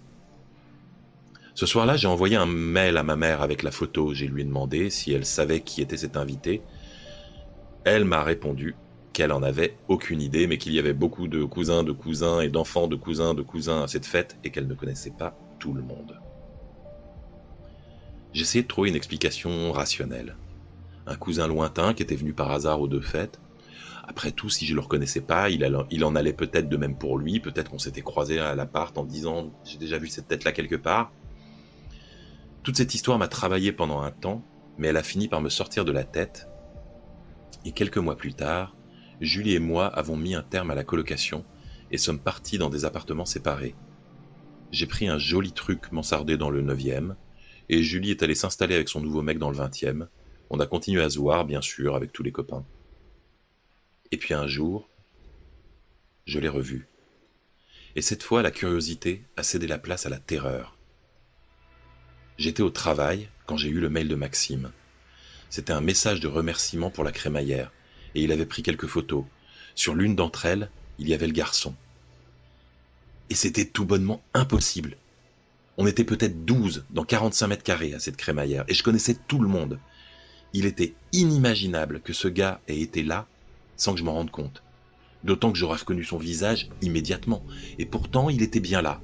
Ce 1.54 1.66
soir-là, 1.66 1.96
j'ai 1.96 2.06
envoyé 2.06 2.36
un 2.36 2.46
mail 2.46 2.96
à 2.96 3.02
ma 3.02 3.16
mère 3.16 3.42
avec 3.42 3.64
la 3.64 3.72
photo. 3.72 4.14
J'ai 4.14 4.28
lui 4.28 4.44
demandé 4.44 4.88
si 4.88 5.10
elle 5.10 5.26
savait 5.26 5.62
qui 5.62 5.82
était 5.82 5.96
cet 5.96 6.16
invité 6.16 6.62
elle 7.86 8.04
m'a 8.04 8.24
répondu 8.24 8.74
qu'elle 9.12 9.30
en 9.30 9.44
avait 9.44 9.78
aucune 9.86 10.20
idée, 10.20 10.48
mais 10.48 10.58
qu'il 10.58 10.74
y 10.74 10.80
avait 10.80 10.92
beaucoup 10.92 11.28
de 11.28 11.44
cousins 11.44 11.84
de 11.84 11.92
cousins 11.92 12.40
et 12.40 12.48
d'enfants 12.48 12.88
de 12.88 12.96
cousins 12.96 13.32
de 13.32 13.42
cousins 13.42 13.84
à 13.84 13.86
cette 13.86 14.04
fête 14.04 14.36
et 14.42 14.50
qu'elle 14.50 14.66
ne 14.66 14.74
connaissait 14.74 15.12
pas 15.16 15.38
tout 15.60 15.72
le 15.72 15.82
monde. 15.82 16.20
J'essayais 18.32 18.64
de 18.64 18.68
trouver 18.68 18.88
une 18.88 18.96
explication 18.96 19.70
rationnelle. 19.70 20.36
Un 21.06 21.14
cousin 21.14 21.46
lointain 21.46 21.94
qui 21.94 22.02
était 22.02 22.16
venu 22.16 22.32
par 22.32 22.50
hasard 22.50 22.80
aux 22.80 22.88
deux 22.88 23.00
fêtes. 23.00 23.38
Après 24.08 24.32
tout, 24.32 24.50
si 24.50 24.66
je 24.66 24.74
le 24.74 24.80
reconnaissais 24.80 25.20
pas, 25.20 25.48
il, 25.48 25.64
il 25.92 26.04
en 26.04 26.16
allait 26.16 26.32
peut-être 26.32 26.68
de 26.68 26.76
même 26.76 26.98
pour 26.98 27.18
lui, 27.18 27.38
peut-être 27.38 27.70
qu'on 27.70 27.78
s'était 27.78 28.02
croisé 28.02 28.40
à 28.40 28.56
l'appart 28.56 28.98
en 28.98 29.04
disant 29.04 29.52
j'ai 29.64 29.78
déjà 29.78 29.98
vu 29.98 30.08
cette 30.08 30.26
tête-là 30.26 30.50
quelque 30.50 30.76
part. 30.76 31.12
Toute 32.64 32.76
cette 32.76 32.94
histoire 32.94 33.16
m'a 33.16 33.28
travaillé 33.28 33.70
pendant 33.70 34.00
un 34.00 34.10
temps, 34.10 34.42
mais 34.76 34.88
elle 34.88 34.96
a 34.96 35.04
fini 35.04 35.28
par 35.28 35.40
me 35.40 35.50
sortir 35.50 35.84
de 35.84 35.92
la 35.92 36.02
tête 36.02 36.48
et 37.66 37.72
quelques 37.72 37.98
mois 37.98 38.16
plus 38.16 38.32
tard, 38.32 38.76
Julie 39.20 39.54
et 39.54 39.58
moi 39.58 39.86
avons 39.86 40.16
mis 40.16 40.36
un 40.36 40.42
terme 40.42 40.70
à 40.70 40.76
la 40.76 40.84
colocation 40.84 41.44
et 41.90 41.98
sommes 41.98 42.20
partis 42.20 42.58
dans 42.58 42.70
des 42.70 42.84
appartements 42.84 43.24
séparés. 43.24 43.74
J'ai 44.70 44.86
pris 44.86 45.08
un 45.08 45.18
joli 45.18 45.52
truc 45.52 45.90
mansardé 45.90 46.36
dans 46.36 46.50
le 46.50 46.62
9e, 46.62 47.16
et 47.68 47.82
Julie 47.82 48.12
est 48.12 48.22
allée 48.22 48.36
s'installer 48.36 48.76
avec 48.76 48.88
son 48.88 49.00
nouveau 49.00 49.20
mec 49.20 49.38
dans 49.38 49.50
le 49.50 49.56
20e. 49.56 50.06
On 50.48 50.60
a 50.60 50.66
continué 50.66 51.02
à 51.02 51.10
se 51.10 51.18
voir, 51.18 51.44
bien 51.44 51.60
sûr, 51.60 51.96
avec 51.96 52.12
tous 52.12 52.22
les 52.22 52.30
copains. 52.30 52.64
Et 54.12 54.16
puis 54.16 54.32
un 54.32 54.46
jour, 54.46 54.88
je 56.24 56.38
l'ai 56.38 56.48
revu. 56.48 56.86
Et 57.96 58.02
cette 58.02 58.22
fois, 58.22 58.42
la 58.42 58.52
curiosité 58.52 59.24
a 59.36 59.42
cédé 59.42 59.66
la 59.66 59.78
place 59.78 60.06
à 60.06 60.08
la 60.08 60.20
terreur. 60.20 60.78
J'étais 62.38 62.62
au 62.62 62.70
travail 62.70 63.28
quand 63.46 63.56
j'ai 63.56 63.70
eu 63.70 63.80
le 63.80 63.90
mail 63.90 64.06
de 64.06 64.14
Maxime. 64.14 64.70
C'était 65.50 65.72
un 65.72 65.80
message 65.80 66.20
de 66.20 66.28
remerciement 66.28 66.90
pour 66.90 67.04
la 67.04 67.12
crémaillère, 67.12 67.72
et 68.14 68.22
il 68.22 68.32
avait 68.32 68.46
pris 68.46 68.62
quelques 68.62 68.86
photos. 68.86 69.24
Sur 69.74 69.94
l'une 69.94 70.16
d'entre 70.16 70.46
elles, 70.46 70.70
il 70.98 71.08
y 71.08 71.14
avait 71.14 71.26
le 71.26 71.32
garçon. 71.32 71.74
Et 73.30 73.34
c'était 73.34 73.64
tout 73.64 73.84
bonnement 73.84 74.22
impossible. 74.34 74.96
On 75.78 75.86
était 75.86 76.04
peut-être 76.04 76.44
douze 76.44 76.84
dans 76.90 77.04
45 77.04 77.48
mètres 77.48 77.62
carrés 77.62 77.94
à 77.94 78.00
cette 78.00 78.16
crémaillère, 78.16 78.64
et 78.68 78.74
je 78.74 78.82
connaissais 78.82 79.16
tout 79.28 79.40
le 79.40 79.48
monde. 79.48 79.78
Il 80.52 80.64
était 80.64 80.94
inimaginable 81.12 82.00
que 82.00 82.12
ce 82.12 82.28
gars 82.28 82.60
ait 82.68 82.80
été 82.80 83.02
là 83.02 83.26
sans 83.76 83.92
que 83.92 83.98
je 83.98 84.04
m'en 84.04 84.14
rende 84.14 84.30
compte. 84.30 84.62
D'autant 85.24 85.52
que 85.52 85.58
j'aurais 85.58 85.78
reconnu 85.78 86.04
son 86.04 86.18
visage 86.18 86.68
immédiatement. 86.82 87.42
Et 87.78 87.86
pourtant, 87.86 88.30
il 88.30 88.42
était 88.42 88.60
bien 88.60 88.80
là, 88.80 89.00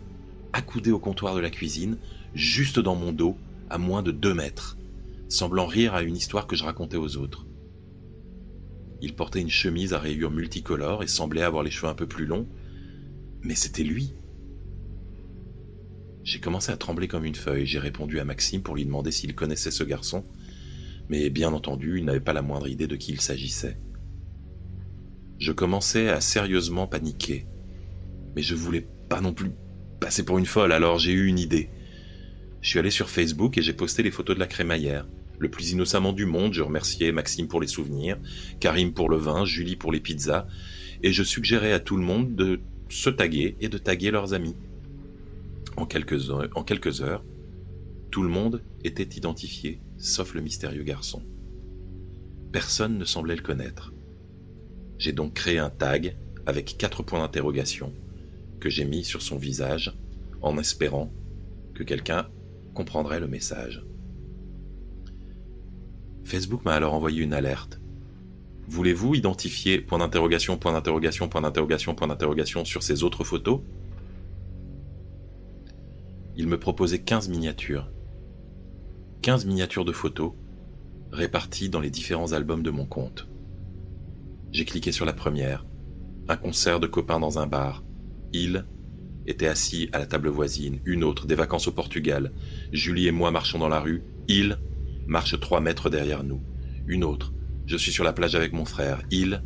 accoudé 0.52 0.90
au 0.90 0.98
comptoir 0.98 1.35
de 1.35 1.40
la 1.40 1.51
cuisine, 1.51 1.98
juste 2.35 2.78
dans 2.78 2.94
mon 2.94 3.12
dos, 3.12 3.36
à 3.70 3.78
moins 3.78 4.02
de 4.02 4.12
deux 4.12 4.35
mètres, 4.35 4.77
semblant 5.32 5.66
rire 5.66 5.94
à 5.94 6.02
une 6.02 6.16
histoire 6.16 6.46
que 6.46 6.56
je 6.56 6.64
racontais 6.64 6.98
aux 6.98 7.16
autres. 7.16 7.46
Il 9.00 9.14
portait 9.14 9.40
une 9.40 9.50
chemise 9.50 9.94
à 9.94 9.98
rayures 9.98 10.30
multicolores 10.30 11.02
et 11.02 11.06
semblait 11.06 11.42
avoir 11.42 11.62
les 11.62 11.70
cheveux 11.70 11.88
un 11.88 11.94
peu 11.94 12.06
plus 12.06 12.26
longs, 12.26 12.46
mais 13.40 13.54
c'était 13.54 13.82
lui. 13.82 14.14
J'ai 16.22 16.38
commencé 16.38 16.70
à 16.70 16.76
trembler 16.76 17.09
comme 17.09 17.24
une 17.24 17.34
feuille. 17.34 17.66
J'ai 17.66 17.78
répondu 17.78 18.20
à 18.20 18.24
Maxime 18.24 18.62
pour 18.62 18.76
lui 18.76 18.84
demander 18.84 19.10
s'il 19.10 19.34
connaissait 19.34 19.70
ce 19.70 19.82
garçon, 19.82 20.24
mais 21.09 21.30
bien 21.30 21.52
entendu, 21.52 21.98
il 21.98 22.04
n'avait 22.04 22.20
pas 22.20 22.34
la 22.34 22.42
moindre 22.42 22.68
idée 22.68 22.86
de 22.86 22.96
qui 22.96 23.12
il 23.12 23.20
s'agissait. 23.20 23.80
Je 25.38 25.50
commençais 25.50 26.10
à 26.10 26.20
sérieusement 26.20 26.86
paniquer, 26.86 27.46
mais 28.36 28.42
je 28.42 28.54
voulais 28.54 28.86
pas 29.09 29.20
non 29.20 29.32
plus 29.32 29.50
passer 29.98 30.24
pour 30.24 30.38
une 30.38 30.46
folle, 30.46 30.72
alors 30.72 30.98
j'ai 30.98 31.12
eu 31.12 31.26
une 31.26 31.38
idée. 31.38 31.70
Je 32.60 32.68
suis 32.68 32.78
allé 32.78 32.90
sur 32.90 33.09
Facebook 33.09 33.59
et 33.59 33.62
j'ai 33.62 33.72
posté 33.72 34.02
les 34.04 34.12
photos 34.12 34.36
de 34.36 34.40
la 34.40 34.46
crémaillère. 34.46 35.09
Le 35.43 35.48
plus 35.48 35.73
innocemment 35.73 36.12
du 36.12 36.24
monde, 36.24 36.52
je 36.52 36.62
remerciais 36.62 37.10
Maxime 37.10 37.48
pour 37.48 37.60
les 37.60 37.66
souvenirs, 37.66 38.16
Karim 38.60 38.93
pour 38.93 39.10
le 39.10 39.16
vin, 39.16 39.44
Julie 39.44 39.74
pour 39.74 39.90
les 39.90 39.98
pizzas, 39.98 40.47
et 41.02 41.12
je 41.12 41.24
suggérais 41.24 41.73
à 41.73 41.81
tout 41.81 41.97
le 41.97 42.05
monde 42.05 42.36
de 42.36 42.60
se 42.89 43.10
taguer 43.10 43.56
et 43.60 43.69
de 43.69 43.77
taguer 43.77 44.12
leurs 44.12 44.35
amis. 44.35 44.55
En 45.77 45.85
quelques, 45.85 46.31
heures, 46.31 47.24
tout 48.12 48.23
le 48.23 48.28
monde 48.28 48.62
était 48.85 49.16
identifié, 49.16 49.81
sauf 49.98 50.32
le 50.35 50.43
mystérieux 50.43 50.85
garçon. 50.85 51.24
Personne 52.52 52.97
ne 52.97 53.05
semblait 53.05 53.35
le 53.35 53.43
connaître. 53.43 53.93
J'ai 54.97 55.10
donc 55.10 55.35
créé 55.35 55.59
un 55.59 55.70
tag 55.70 56.14
avec 56.47 56.77
quatre 56.78 57.02
points 57.02 57.19
d'interrogation 57.19 57.93
que 58.60 58.70
j'ai 58.70 58.85
mis 58.85 59.02
sur 59.02 59.23
son 59.23 59.39
visage 59.39 59.93
en 60.40 60.56
espérant 60.56 61.12
que 61.74 61.82
quelqu'un 61.82 62.28
comprendrait 62.74 63.19
le 63.19 63.27
message. 63.27 63.82
Facebook 66.24 66.65
m'a 66.65 66.74
alors 66.74 66.94
envoyé 66.94 67.23
une 67.23 67.32
alerte. 67.32 67.81
Voulez-vous 68.69 69.15
identifier 69.15 69.81
point 69.81 69.99
d'interrogation, 69.99 70.57
point 70.57 70.73
d'interrogation, 70.73 71.28
point 71.28 71.43
d'interrogation, 71.43 71.94
point 71.94 72.09
d'interrogation 72.09 72.65
sur 72.65 72.82
ces 72.82 73.03
autres 73.03 73.24
photos? 73.24 73.61
Il 76.36 76.49
me 76.49 76.59
proposait 76.59 77.01
15 77.01 77.28
miniatures. 77.28 77.90
15 79.23 79.47
miniatures 79.47 79.85
de 79.85 79.93
photos 79.93 80.32
réparties 81.12 81.69
dans 81.69 81.81
les 81.81 81.90
différents 81.90 82.32
albums 82.32 82.62
de 82.62 82.70
mon 82.70 82.86
compte. 82.86 83.28
J'ai 84.51 84.65
cliqué 84.65 84.93
sur 84.93 85.05
la 85.05 85.12
première. 85.12 85.66
Un 86.28 86.36
concert 86.36 86.81
de 86.81 86.86
copains 86.86 87.20
dans 87.20 87.39
un 87.39 87.47
bar. 87.47 87.85
Il 88.32 88.65
était 89.27 89.47
assis 89.47 89.89
à 89.93 89.99
la 89.99 90.07
table 90.07 90.28
voisine. 90.28 90.81
Une 90.85 91.05
autre, 91.05 91.27
des 91.27 91.35
vacances 91.35 91.69
au 91.69 91.73
Portugal. 91.73 92.32
Julie 92.73 93.07
et 93.07 93.12
moi 93.12 93.31
marchons 93.31 93.59
dans 93.59 93.69
la 93.69 93.81
rue. 93.81 94.03
Il 94.28 94.59
marche 95.07 95.39
trois 95.41 95.61
mètres 95.61 95.91
derrière 95.91 96.24
nous. 96.24 96.43
Une 96.87 97.05
autre. 97.05 97.33
Je 97.66 97.77
suis 97.77 97.93
sur 97.93 98.05
la 98.05 98.12
plage 98.12 98.35
avec 98.35 98.53
mon 98.53 98.65
frère. 98.65 99.03
Il 99.11 99.43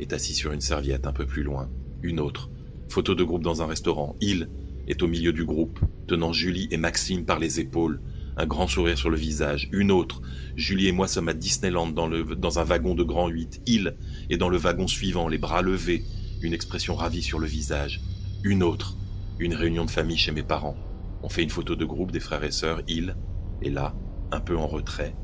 est 0.00 0.12
assis 0.12 0.34
sur 0.34 0.52
une 0.52 0.60
serviette 0.60 1.06
un 1.06 1.12
peu 1.12 1.26
plus 1.26 1.42
loin. 1.42 1.70
Une 2.02 2.20
autre. 2.20 2.50
Photo 2.88 3.14
de 3.14 3.24
groupe 3.24 3.42
dans 3.42 3.62
un 3.62 3.66
restaurant. 3.66 4.16
Il 4.20 4.48
est 4.88 5.02
au 5.02 5.06
milieu 5.06 5.32
du 5.32 5.44
groupe, 5.44 5.80
tenant 6.06 6.32
Julie 6.32 6.68
et 6.70 6.76
Maxime 6.76 7.24
par 7.24 7.38
les 7.38 7.60
épaules, 7.60 8.00
un 8.36 8.46
grand 8.46 8.66
sourire 8.66 8.98
sur 8.98 9.10
le 9.10 9.16
visage. 9.16 9.68
Une 9.72 9.90
autre. 9.90 10.22
Julie 10.56 10.88
et 10.88 10.92
moi 10.92 11.06
sommes 11.06 11.28
à 11.28 11.34
Disneyland 11.34 11.88
dans, 11.88 12.08
le, 12.08 12.24
dans 12.24 12.58
un 12.58 12.64
wagon 12.64 12.94
de 12.94 13.02
grand 13.02 13.28
8. 13.28 13.62
Il 13.66 13.96
est 14.30 14.36
dans 14.36 14.48
le 14.48 14.56
wagon 14.56 14.86
suivant, 14.86 15.28
les 15.28 15.38
bras 15.38 15.62
levés, 15.62 16.02
une 16.42 16.52
expression 16.52 16.94
ravie 16.94 17.22
sur 17.22 17.38
le 17.38 17.46
visage. 17.46 18.00
Une 18.42 18.62
autre. 18.62 18.96
Une 19.38 19.54
réunion 19.54 19.84
de 19.84 19.90
famille 19.90 20.16
chez 20.16 20.32
mes 20.32 20.42
parents. 20.42 20.76
On 21.22 21.28
fait 21.28 21.42
une 21.42 21.50
photo 21.50 21.76
de 21.76 21.84
groupe 21.84 22.10
des 22.10 22.20
frères 22.20 22.44
et 22.44 22.50
sœurs. 22.50 22.82
Il 22.88 23.16
est 23.62 23.70
là, 23.70 23.94
un 24.32 24.40
peu 24.40 24.56
en 24.56 24.66
retrait, 24.66 25.14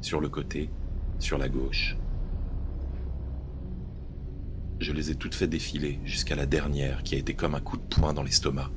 sur 0.00 0.20
le 0.20 0.28
côté, 0.28 0.70
sur 1.18 1.38
la 1.38 1.48
gauche. 1.48 1.96
Je 4.80 4.92
les 4.92 5.10
ai 5.10 5.14
toutes 5.14 5.34
fait 5.34 5.46
défiler 5.46 6.00
jusqu'à 6.04 6.34
la 6.36 6.46
dernière 6.46 7.02
qui 7.02 7.14
a 7.14 7.18
été 7.18 7.34
comme 7.34 7.54
un 7.54 7.60
coup 7.60 7.76
de 7.76 7.82
poing 7.82 8.14
dans 8.14 8.22
l'estomac. 8.22 8.70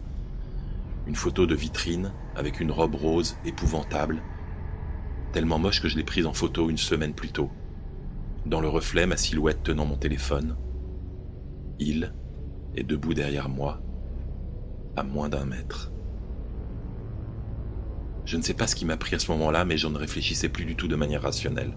Une 1.07 1.15
photo 1.15 1.45
de 1.45 1.55
vitrine 1.55 2.11
avec 2.35 2.59
une 2.59 2.71
robe 2.71 2.95
rose 2.95 3.37
épouvantable, 3.45 4.21
tellement 5.31 5.59
moche 5.59 5.81
que 5.81 5.87
je 5.87 5.95
l'ai 5.95 6.03
prise 6.03 6.25
en 6.25 6.33
photo 6.33 6.69
une 6.69 6.77
semaine 6.77 7.13
plus 7.13 7.31
tôt. 7.31 7.49
Dans 8.45 8.59
le 8.59 8.67
reflet, 8.67 9.05
ma 9.05 9.15
silhouette 9.15 9.63
tenant 9.63 9.85
mon 9.85 9.95
téléphone. 9.95 10.57
Il 11.79 12.13
est 12.75 12.83
debout 12.83 13.13
derrière 13.13 13.47
moi, 13.47 13.81
à 14.97 15.03
moins 15.03 15.29
d'un 15.29 15.45
mètre. 15.45 15.92
Je 18.25 18.37
ne 18.37 18.41
sais 18.41 18.53
pas 18.53 18.67
ce 18.67 18.75
qui 18.75 18.85
m'a 18.85 18.97
pris 18.97 19.15
à 19.15 19.19
ce 19.19 19.31
moment-là, 19.31 19.65
mais 19.65 19.77
je 19.77 19.87
ne 19.87 19.97
réfléchissais 19.97 20.49
plus 20.49 20.65
du 20.65 20.75
tout 20.75 20.87
de 20.87 20.95
manière 20.95 21.23
rationnelle. 21.23 21.73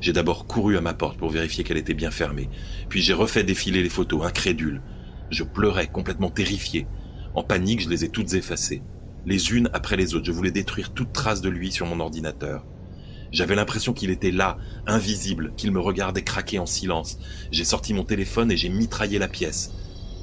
J'ai 0.00 0.12
d'abord 0.12 0.46
couru 0.46 0.76
à 0.76 0.80
ma 0.80 0.94
porte 0.94 1.18
pour 1.18 1.30
vérifier 1.30 1.64
qu'elle 1.64 1.76
était 1.76 1.94
bien 1.94 2.10
fermée, 2.10 2.48
puis 2.88 3.02
j'ai 3.02 3.14
refait 3.14 3.44
défiler 3.44 3.82
les 3.82 3.88
photos, 3.88 4.24
incrédule. 4.24 4.82
Je 5.30 5.44
pleurais, 5.44 5.88
complètement 5.88 6.30
terrifié. 6.30 6.86
En 7.34 7.42
panique, 7.42 7.80
je 7.80 7.88
les 7.88 8.04
ai 8.04 8.08
toutes 8.10 8.34
effacées, 8.34 8.82
les 9.26 9.52
unes 9.52 9.70
après 9.72 9.96
les 9.96 10.14
autres. 10.14 10.26
Je 10.26 10.32
voulais 10.32 10.50
détruire 10.50 10.92
toute 10.92 11.12
trace 11.12 11.40
de 11.40 11.48
lui 11.48 11.72
sur 11.72 11.86
mon 11.86 12.00
ordinateur. 12.00 12.64
J'avais 13.32 13.54
l'impression 13.54 13.94
qu'il 13.94 14.10
était 14.10 14.30
là, 14.30 14.58
invisible, 14.86 15.54
qu'il 15.56 15.72
me 15.72 15.80
regardait 15.80 16.22
craquer 16.22 16.58
en 16.58 16.66
silence. 16.66 17.18
J'ai 17.50 17.64
sorti 17.64 17.94
mon 17.94 18.04
téléphone 18.04 18.52
et 18.52 18.58
j'ai 18.58 18.68
mitraillé 18.68 19.18
la 19.18 19.28
pièce. 19.28 19.72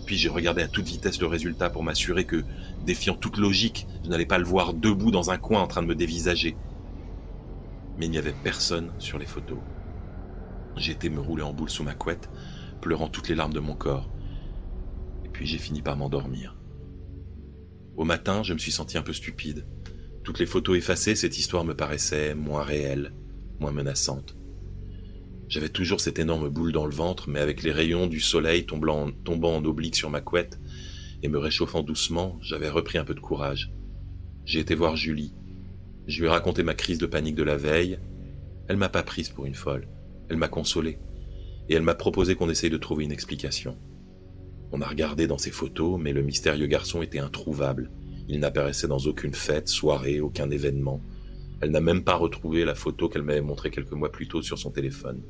Puis 0.09 0.17
j'ai 0.17 0.29
regardé 0.29 0.63
à 0.63 0.67
toute 0.67 0.87
vitesse 0.87 1.21
le 1.21 1.27
résultat 1.27 1.69
pour 1.69 1.83
m'assurer 1.83 2.25
que, 2.25 2.43
défiant 2.83 3.13
toute 3.13 3.37
logique, 3.37 3.85
je 4.03 4.09
n'allais 4.09 4.25
pas 4.25 4.39
le 4.39 4.43
voir 4.43 4.73
debout 4.73 5.11
dans 5.11 5.29
un 5.29 5.37
coin 5.37 5.61
en 5.61 5.67
train 5.67 5.83
de 5.83 5.87
me 5.87 5.93
dévisager. 5.93 6.57
Mais 7.95 8.07
il 8.07 8.09
n'y 8.09 8.17
avait 8.17 8.33
personne 8.43 8.91
sur 8.97 9.19
les 9.19 9.27
photos. 9.27 9.59
Été 10.77 11.11
me 11.11 11.19
rouler 11.19 11.43
en 11.43 11.53
boule 11.53 11.69
sous 11.69 11.83
ma 11.83 11.93
couette, 11.93 12.27
pleurant 12.81 13.07
toutes 13.07 13.29
les 13.29 13.35
larmes 13.35 13.53
de 13.53 13.59
mon 13.59 13.75
corps. 13.75 14.09
Et 15.25 15.29
puis 15.29 15.45
j'ai 15.45 15.59
fini 15.59 15.83
par 15.83 15.95
m'endormir. 15.95 16.57
Au 17.95 18.03
matin, 18.03 18.41
je 18.41 18.55
me 18.55 18.57
suis 18.57 18.71
senti 18.71 18.97
un 18.97 19.03
peu 19.03 19.13
stupide. 19.13 19.67
Toutes 20.23 20.39
les 20.39 20.47
photos 20.47 20.75
effacées, 20.75 21.13
cette 21.13 21.37
histoire 21.37 21.65
me 21.65 21.75
paraissait 21.75 22.33
moins 22.33 22.63
réelle, 22.63 23.13
moins 23.59 23.71
menaçante. 23.71 24.38
J'avais 25.49 25.69
toujours 25.69 25.99
cette 25.99 26.19
énorme 26.19 26.47
boule 26.47 26.71
dans 26.71 26.85
le 26.85 26.93
ventre, 26.93 27.27
mais 27.27 27.39
avec 27.39 27.63
les 27.63 27.71
rayons 27.71 28.05
du 28.05 28.19
soleil 28.19 28.67
tombant, 28.67 29.11
en 29.25 29.65
oblique 29.65 29.95
sur 29.95 30.11
ma 30.11 30.21
couette 30.21 30.59
et 31.23 31.27
me 31.27 31.39
réchauffant 31.39 31.81
doucement, 31.81 32.37
j'avais 32.39 32.69
repris 32.69 32.99
un 32.99 33.03
peu 33.03 33.15
de 33.15 33.19
courage. 33.19 33.73
J'ai 34.45 34.59
été 34.59 34.75
voir 34.75 34.95
Julie. 34.95 35.33
Je 36.05 36.19
lui 36.19 36.27
ai 36.27 36.29
raconté 36.29 36.61
ma 36.61 36.75
crise 36.75 36.99
de 36.99 37.07
panique 37.07 37.33
de 37.33 37.41
la 37.41 37.57
veille. 37.57 37.97
Elle 38.67 38.77
m'a 38.77 38.89
pas 38.89 39.01
prise 39.01 39.29
pour 39.29 39.47
une 39.47 39.55
folle. 39.55 39.87
Elle 40.29 40.37
m'a 40.37 40.49
consolé. 40.49 40.99
Et 41.67 41.73
elle 41.73 41.81
m'a 41.81 41.95
proposé 41.95 42.35
qu'on 42.35 42.49
essaye 42.49 42.69
de 42.69 42.77
trouver 42.77 43.05
une 43.05 43.11
explication. 43.11 43.75
On 44.71 44.81
a 44.81 44.87
regardé 44.87 45.25
dans 45.25 45.39
ses 45.39 45.51
photos, 45.51 45.99
mais 45.99 46.13
le 46.13 46.21
mystérieux 46.21 46.67
garçon 46.67 47.01
était 47.01 47.17
introuvable. 47.17 47.89
Il 48.27 48.39
n'apparaissait 48.39 48.87
dans 48.87 48.99
aucune 48.99 49.33
fête, 49.33 49.67
soirée, 49.67 50.19
aucun 50.19 50.51
événement. 50.51 51.01
Elle 51.59 51.71
n'a 51.71 51.81
même 51.81 52.03
pas 52.03 52.15
retrouvé 52.15 52.65
la 52.65 52.75
photo 52.75 53.09
qu'elle 53.09 53.23
m'avait 53.23 53.41
montrée 53.41 53.71
quelques 53.71 53.91
mois 53.93 54.11
plus 54.11 54.27
tôt 54.27 54.43
sur 54.43 54.59
son 54.59 54.69
téléphone. 54.69 55.23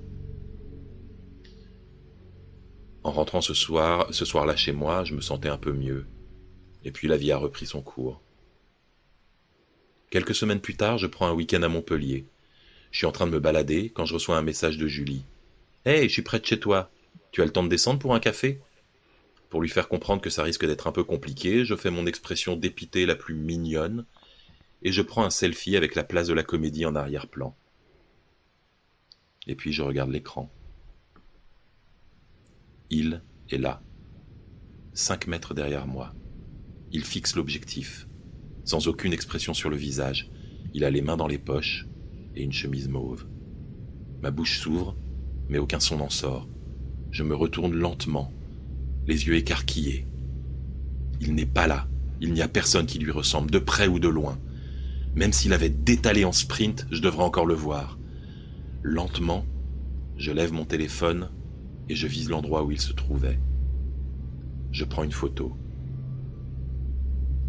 En 3.03 3.11
rentrant 3.11 3.41
ce 3.41 3.53
soir, 3.53 4.13
ce 4.13 4.25
soir-là 4.25 4.55
chez 4.55 4.73
moi, 4.73 5.03
je 5.05 5.15
me 5.15 5.21
sentais 5.21 5.49
un 5.49 5.57
peu 5.57 5.71
mieux. 5.71 6.05
Et 6.83 6.91
puis 6.91 7.07
la 7.07 7.17
vie 7.17 7.31
a 7.31 7.37
repris 7.37 7.65
son 7.65 7.81
cours. 7.81 8.21
Quelques 10.09 10.35
semaines 10.35 10.59
plus 10.59 10.75
tard, 10.75 10.97
je 10.97 11.07
prends 11.07 11.27
un 11.27 11.33
week-end 11.33 11.63
à 11.63 11.69
Montpellier. 11.69 12.25
Je 12.91 12.97
suis 12.97 13.05
en 13.05 13.11
train 13.11 13.27
de 13.27 13.31
me 13.31 13.39
balader 13.39 13.91
quand 13.91 14.05
je 14.05 14.15
reçois 14.15 14.37
un 14.37 14.41
message 14.41 14.77
de 14.77 14.87
Julie. 14.87 15.23
Hé, 15.85 16.03
je 16.03 16.13
suis 16.13 16.23
près 16.23 16.39
de 16.39 16.45
chez 16.45 16.59
toi. 16.59 16.91
Tu 17.31 17.41
as 17.41 17.45
le 17.45 17.51
temps 17.51 17.63
de 17.63 17.69
descendre 17.69 17.99
pour 17.99 18.15
un 18.15 18.19
café? 18.19 18.59
Pour 19.49 19.61
lui 19.61 19.69
faire 19.69 19.87
comprendre 19.87 20.21
que 20.21 20.29
ça 20.29 20.43
risque 20.43 20.65
d'être 20.65 20.87
un 20.87 20.91
peu 20.91 21.03
compliqué, 21.03 21.63
je 21.65 21.75
fais 21.75 21.91
mon 21.91 22.05
expression 22.05 22.55
dépitée 22.55 23.05
la 23.05 23.15
plus 23.15 23.33
mignonne 23.33 24.05
et 24.81 24.91
je 24.91 25.01
prends 25.01 25.23
un 25.23 25.29
selfie 25.29 25.75
avec 25.75 25.95
la 25.95 26.03
place 26.03 26.27
de 26.27 26.33
la 26.33 26.43
comédie 26.43 26.85
en 26.85 26.95
arrière-plan. 26.95 27.55
Et 29.47 29.55
puis 29.55 29.73
je 29.73 29.81
regarde 29.81 30.11
l'écran. 30.11 30.51
Il 32.91 33.21
est 33.51 33.59
là, 33.59 33.83
cinq 34.93 35.27
mètres 35.27 35.53
derrière 35.53 35.85
moi. 35.85 36.15
Il 36.91 37.03
fixe 37.03 37.35
l'objectif, 37.35 38.07
sans 38.63 38.87
aucune 38.87 39.13
expression 39.13 39.53
sur 39.53 39.69
le 39.69 39.75
visage. 39.75 40.31
Il 40.73 40.83
a 40.83 40.89
les 40.89 41.03
mains 41.03 41.17
dans 41.17 41.27
les 41.27 41.37
poches 41.37 41.87
et 42.35 42.41
une 42.41 42.51
chemise 42.51 42.89
mauve. 42.89 43.27
Ma 44.23 44.31
bouche 44.31 44.57
s'ouvre, 44.57 44.97
mais 45.49 45.59
aucun 45.59 45.79
son 45.79 45.97
n'en 45.97 46.09
sort. 46.09 46.49
Je 47.11 47.21
me 47.21 47.35
retourne 47.35 47.75
lentement, 47.75 48.33
les 49.05 49.27
yeux 49.27 49.35
écarquillés. 49.35 50.07
Il 51.21 51.35
n'est 51.35 51.45
pas 51.45 51.67
là. 51.67 51.87
Il 52.21 52.33
n'y 52.33 52.41
a 52.41 52.47
personne 52.47 52.87
qui 52.87 52.97
lui 52.97 53.11
ressemble, 53.11 53.51
de 53.51 53.59
près 53.59 53.87
ou 53.87 53.99
de 53.99 54.07
loin. 54.07 54.39
Même 55.13 55.31
s'il 55.31 55.53
avait 55.53 55.69
détalé 55.69 56.25
en 56.25 56.31
sprint, 56.31 56.87
je 56.89 57.01
devrais 57.01 57.23
encore 57.23 57.45
le 57.45 57.53
voir. 57.53 57.99
Lentement, 58.81 59.45
je 60.17 60.31
lève 60.31 60.53
mon 60.53 60.65
téléphone 60.65 61.29
et 61.89 61.95
je 61.95 62.07
vise 62.07 62.29
l'endroit 62.29 62.63
où 62.63 62.71
il 62.71 62.79
se 62.79 62.93
trouvait. 62.93 63.39
Je 64.71 64.85
prends 64.85 65.03
une 65.03 65.11
photo. 65.11 65.57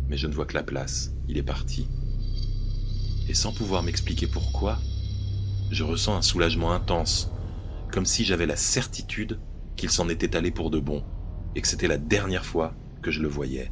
Mais 0.08 0.16
je 0.16 0.26
ne 0.26 0.32
vois 0.32 0.46
que 0.46 0.54
la 0.54 0.62
place. 0.62 1.12
Il 1.28 1.36
est 1.36 1.42
parti. 1.42 1.86
Et 3.28 3.34
sans 3.34 3.52
pouvoir 3.52 3.82
m'expliquer 3.82 4.26
pourquoi, 4.26 4.78
je 5.70 5.84
ressens 5.84 6.16
un 6.16 6.22
soulagement 6.22 6.72
intense, 6.72 7.30
comme 7.92 8.06
si 8.06 8.24
j'avais 8.24 8.46
la 8.46 8.56
certitude 8.56 9.38
qu'il 9.76 9.90
s'en 9.90 10.08
était 10.08 10.34
allé 10.34 10.50
pour 10.50 10.70
de 10.70 10.80
bon, 10.80 11.04
et 11.54 11.60
que 11.60 11.68
c'était 11.68 11.86
la 11.86 11.98
dernière 11.98 12.46
fois 12.46 12.74
que 13.02 13.10
je 13.10 13.20
le 13.20 13.28
voyais. 13.28 13.70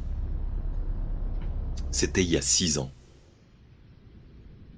C'était 1.91 2.23
il 2.23 2.29
y 2.29 2.37
a 2.37 2.41
six 2.41 2.77
ans. 2.77 2.91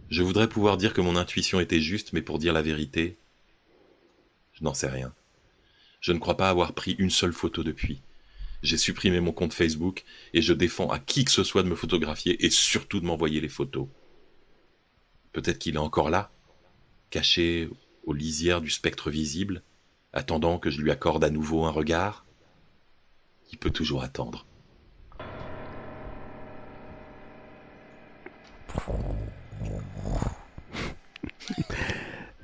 Je 0.09 0.23
voudrais 0.23 0.49
pouvoir 0.49 0.77
dire 0.77 0.93
que 0.93 1.01
mon 1.01 1.15
intuition 1.15 1.59
était 1.59 1.81
juste, 1.81 2.13
mais 2.13 2.21
pour 2.21 2.39
dire 2.39 2.53
la 2.53 2.61
vérité, 2.61 3.17
je 4.53 4.63
n'en 4.63 4.73
sais 4.73 4.89
rien. 4.89 5.13
Je 6.01 6.11
ne 6.11 6.17
crois 6.17 6.35
pas 6.35 6.49
avoir 6.49 6.73
pris 6.73 6.93
une 6.93 7.11
seule 7.11 7.31
photo 7.31 7.63
depuis. 7.63 8.01
J'ai 8.63 8.77
supprimé 8.77 9.19
mon 9.19 9.31
compte 9.31 9.53
Facebook 9.53 10.03
et 10.33 10.41
je 10.41 10.51
défends 10.53 10.89
à 10.89 10.97
qui 10.99 11.25
que 11.25 11.31
ce 11.31 11.43
soit 11.43 11.63
de 11.63 11.69
me 11.69 11.75
photographier 11.75 12.43
et 12.43 12.49
surtout 12.49 12.99
de 12.99 13.05
m'envoyer 13.05 13.39
les 13.39 13.49
photos. 13.49 13.87
Peut-être 15.31 15.59
qu'il 15.59 15.75
est 15.75 15.79
encore 15.79 16.09
là, 16.09 16.31
caché 17.11 17.69
aux 18.03 18.13
lisières 18.13 18.61
du 18.61 18.71
spectre 18.71 19.11
visible, 19.11 19.61
attendant 20.11 20.57
que 20.57 20.71
je 20.71 20.81
lui 20.81 20.89
accorde 20.89 21.23
à 21.23 21.29
nouveau 21.29 21.65
un 21.65 21.71
regard. 21.71 22.25
Il 23.51 23.59
peut 23.59 23.69
toujours 23.69 24.03
attendre. 24.03 24.47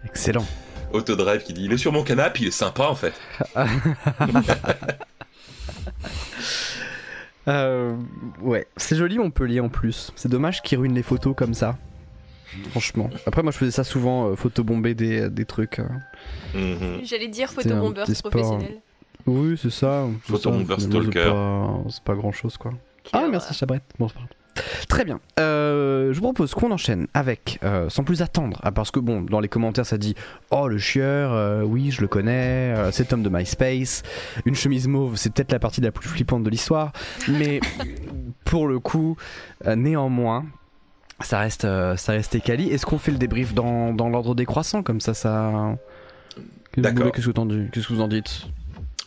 Excellent. 0.05 0.45
Autodrive 0.93 1.43
qui 1.43 1.53
dit 1.53 1.65
il 1.65 1.73
est 1.73 1.77
sur 1.77 1.91
mon 1.91 2.03
canapé, 2.03 2.39
il 2.43 2.47
est 2.47 2.51
sympa 2.51 2.83
en 2.87 2.95
fait. 2.95 3.13
Euh, 7.47 7.95
ouais, 8.41 8.67
c'est 8.75 8.97
joli 8.97 9.17
Montpellier 9.17 9.61
en 9.61 9.69
plus. 9.69 10.11
C'est 10.17 10.27
dommage 10.29 10.61
qu'ils 10.61 10.77
ruinent 10.79 10.93
les 10.95 11.03
photos 11.03 11.33
comme 11.35 11.53
ça. 11.53 11.77
Franchement. 12.71 13.09
Après, 13.25 13.41
moi 13.41 13.53
je 13.53 13.57
faisais 13.57 13.71
ça 13.71 13.85
souvent, 13.85 14.27
euh, 14.27 14.35
photobomber 14.35 14.93
des, 14.95 15.29
des 15.29 15.45
trucs. 15.45 15.79
euh. 15.79 15.85
Mhm. 16.53 17.05
J'allais 17.05 17.29
dire 17.29 17.49
photobombeur 17.49 18.05
petit 18.05 18.15
sport. 18.15 18.31
professionnel. 18.31 18.81
Oui, 19.25 19.57
c'est 19.61 19.69
ça. 19.69 20.07
c'est 20.25 20.37
ça. 20.37 20.51
Stalker. 20.79 21.29
pas- 21.31 21.83
C'est 21.89 22.03
pas 22.03 22.15
grand 22.15 22.31
chose 22.33 22.57
quoi. 22.57 22.71
Ah, 23.13 23.27
merci 23.31 23.53
Chabrette. 23.53 23.83
Bon, 23.97 24.09
c'est 24.09 24.15
pas 24.15 24.19
grave. 24.21 24.29
Très 24.87 25.05
bien. 25.05 25.19
Euh, 25.39 26.13
je 26.13 26.17
vous 26.17 26.23
propose 26.23 26.53
qu'on 26.53 26.71
enchaîne 26.71 27.07
avec, 27.13 27.59
euh, 27.63 27.89
sans 27.89 28.03
plus 28.03 28.21
attendre, 28.21 28.59
ah, 28.63 28.71
parce 28.71 28.91
que 28.91 28.99
bon, 28.99 29.21
dans 29.21 29.39
les 29.39 29.47
commentaires 29.47 29.85
ça 29.85 29.97
dit 29.97 30.15
Oh 30.51 30.67
le 30.67 30.77
chieur, 30.77 31.33
euh, 31.33 31.63
oui 31.63 31.91
je 31.91 32.01
le 32.01 32.07
connais, 32.07 32.73
euh, 32.75 32.91
cet 32.91 33.13
homme 33.13 33.23
de 33.23 33.29
MySpace, 33.29 34.03
une 34.45 34.55
chemise 34.55 34.87
mauve, 34.87 35.15
c'est 35.15 35.33
peut-être 35.33 35.51
la 35.51 35.59
partie 35.59 35.81
la 35.81 35.91
plus 35.91 36.09
flippante 36.09 36.43
de 36.43 36.49
l'histoire, 36.49 36.91
mais 37.27 37.59
pour 38.45 38.67
le 38.67 38.79
coup, 38.79 39.17
euh, 39.65 39.75
néanmoins, 39.75 40.45
ça 41.19 41.39
reste, 41.39 41.65
euh, 41.65 41.95
ça 41.95 42.13
reste 42.13 42.35
Ekali. 42.35 42.69
Est-ce 42.69 42.85
qu'on 42.85 42.99
fait 42.99 43.11
le 43.11 43.17
débrief 43.17 43.53
dans, 43.53 43.93
dans 43.93 44.09
l'ordre 44.09 44.35
décroissant 44.35 44.83
comme 44.83 45.01
ça, 45.01 45.13
ça. 45.13 45.77
D'accord. 46.77 47.11
Qu'est-ce 47.11 47.27
que, 47.27 47.31
vous 47.31 47.41
en 47.41 47.45
dites? 47.47 47.71
Qu'est-ce 47.71 47.87
que 47.87 47.93
vous 47.93 48.01
en 48.01 48.07
dites? 48.07 48.47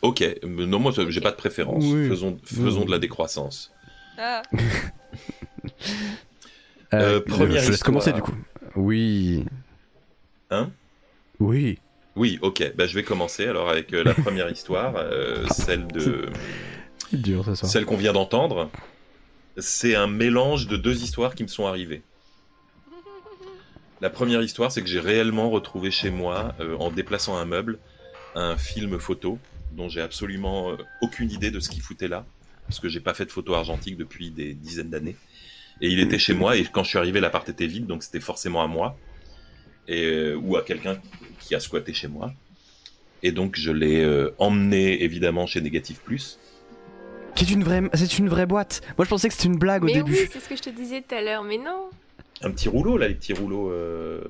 Ok, 0.02 0.24
non 0.44 0.78
moi 0.78 0.92
j'ai 1.08 1.20
pas 1.20 1.30
de 1.30 1.36
préférence. 1.36 1.84
Oui. 1.84 2.08
Faisons, 2.08 2.38
faisons 2.42 2.84
de 2.84 2.90
la 2.90 2.98
décroissance. 2.98 3.70
Ah, 4.20 4.42
Euh, 6.92 7.20
je- 7.24 7.32
première 7.34 7.62
je 7.62 7.70
laisse 7.70 7.82
commencer 7.84 8.12
du 8.12 8.20
coup. 8.20 8.34
Oui. 8.74 9.44
Hein? 10.50 10.70
Oui. 11.38 11.78
Oui, 12.16 12.40
ok, 12.42 12.72
bah, 12.74 12.88
je 12.88 12.94
vais 12.96 13.04
commencer 13.04 13.46
alors 13.46 13.70
avec 13.70 13.92
euh, 13.94 14.02
la 14.02 14.12
première 14.12 14.50
histoire, 14.50 14.94
euh, 14.96 15.46
celle 15.52 15.86
de 15.86 16.28
dur, 17.12 17.44
ça, 17.56 17.68
celle 17.68 17.84
qu'on 17.86 17.96
vient 17.96 18.12
d'entendre. 18.12 18.68
C'est 19.56 19.94
un 19.94 20.08
mélange 20.08 20.66
de 20.66 20.76
deux 20.76 21.04
histoires 21.04 21.36
qui 21.36 21.44
me 21.44 21.48
sont 21.48 21.66
arrivées. 21.66 22.02
La 24.00 24.10
première 24.10 24.42
histoire, 24.42 24.72
c'est 24.72 24.82
que 24.82 24.88
j'ai 24.88 24.98
réellement 25.00 25.48
retrouvé 25.50 25.92
chez 25.92 26.10
moi, 26.10 26.54
euh, 26.58 26.76
en 26.78 26.90
déplaçant 26.90 27.36
un 27.36 27.44
meuble, 27.44 27.78
un 28.34 28.56
film 28.56 28.98
photo 28.98 29.38
dont 29.72 29.88
j'ai 29.88 30.00
absolument 30.00 30.72
euh, 30.72 30.76
aucune 31.02 31.30
idée 31.30 31.52
de 31.52 31.60
ce 31.60 31.68
qu'il 31.68 31.82
foutait 31.82 32.08
là, 32.08 32.24
parce 32.70 32.78
que 32.80 32.88
j'ai 32.88 33.00
pas 33.00 33.14
fait 33.14 33.24
de 33.26 33.32
photo 33.32 33.54
argentique 33.54 33.96
depuis 33.96 34.30
des 34.30 34.54
dizaines 34.54 34.90
d'années. 34.90 35.16
Et 35.80 35.88
il 35.88 35.98
était 35.98 36.18
chez 36.18 36.34
moi, 36.34 36.56
et 36.56 36.64
quand 36.64 36.84
je 36.84 36.90
suis 36.90 36.98
arrivé, 36.98 37.18
l'appart 37.20 37.48
était 37.48 37.66
vide, 37.66 37.86
donc 37.86 38.02
c'était 38.04 38.20
forcément 38.20 38.62
à 38.62 38.68
moi, 38.68 38.96
et, 39.88 40.04
euh, 40.04 40.34
ou 40.36 40.56
à 40.56 40.62
quelqu'un 40.62 41.00
qui 41.40 41.54
a 41.56 41.60
squatté 41.60 41.92
chez 41.92 42.06
moi. 42.06 42.32
Et 43.24 43.32
donc 43.32 43.56
je 43.56 43.72
l'ai 43.72 44.00
euh, 44.02 44.30
emmené 44.38 45.02
évidemment 45.02 45.46
chez 45.46 45.60
Négatif 45.60 45.98
Plus. 46.00 46.38
Qui 47.34 47.44
est 47.44 47.50
une 47.50 47.64
vraie, 47.64 47.82
c'est 47.94 48.18
une 48.18 48.28
vraie 48.28 48.46
boîte. 48.46 48.82
Moi, 48.98 49.04
je 49.04 49.10
pensais 49.10 49.28
que 49.28 49.34
c'était 49.34 49.48
une 49.48 49.58
blague 49.58 49.82
au 49.82 49.86
Mais 49.86 49.94
début. 49.94 50.12
oui, 50.12 50.28
c'est 50.32 50.40
ce 50.40 50.48
que 50.48 50.56
je 50.56 50.62
te 50.62 50.70
disais 50.70 51.02
tout 51.02 51.14
à 51.14 51.22
l'heure, 51.22 51.42
mais 51.42 51.58
non. 51.58 51.90
Un 52.42 52.50
petit 52.52 52.68
rouleau 52.68 52.96
là, 52.98 53.08
les 53.08 53.14
petits 53.14 53.32
rouleaux. 53.32 53.70
euh, 53.70 54.20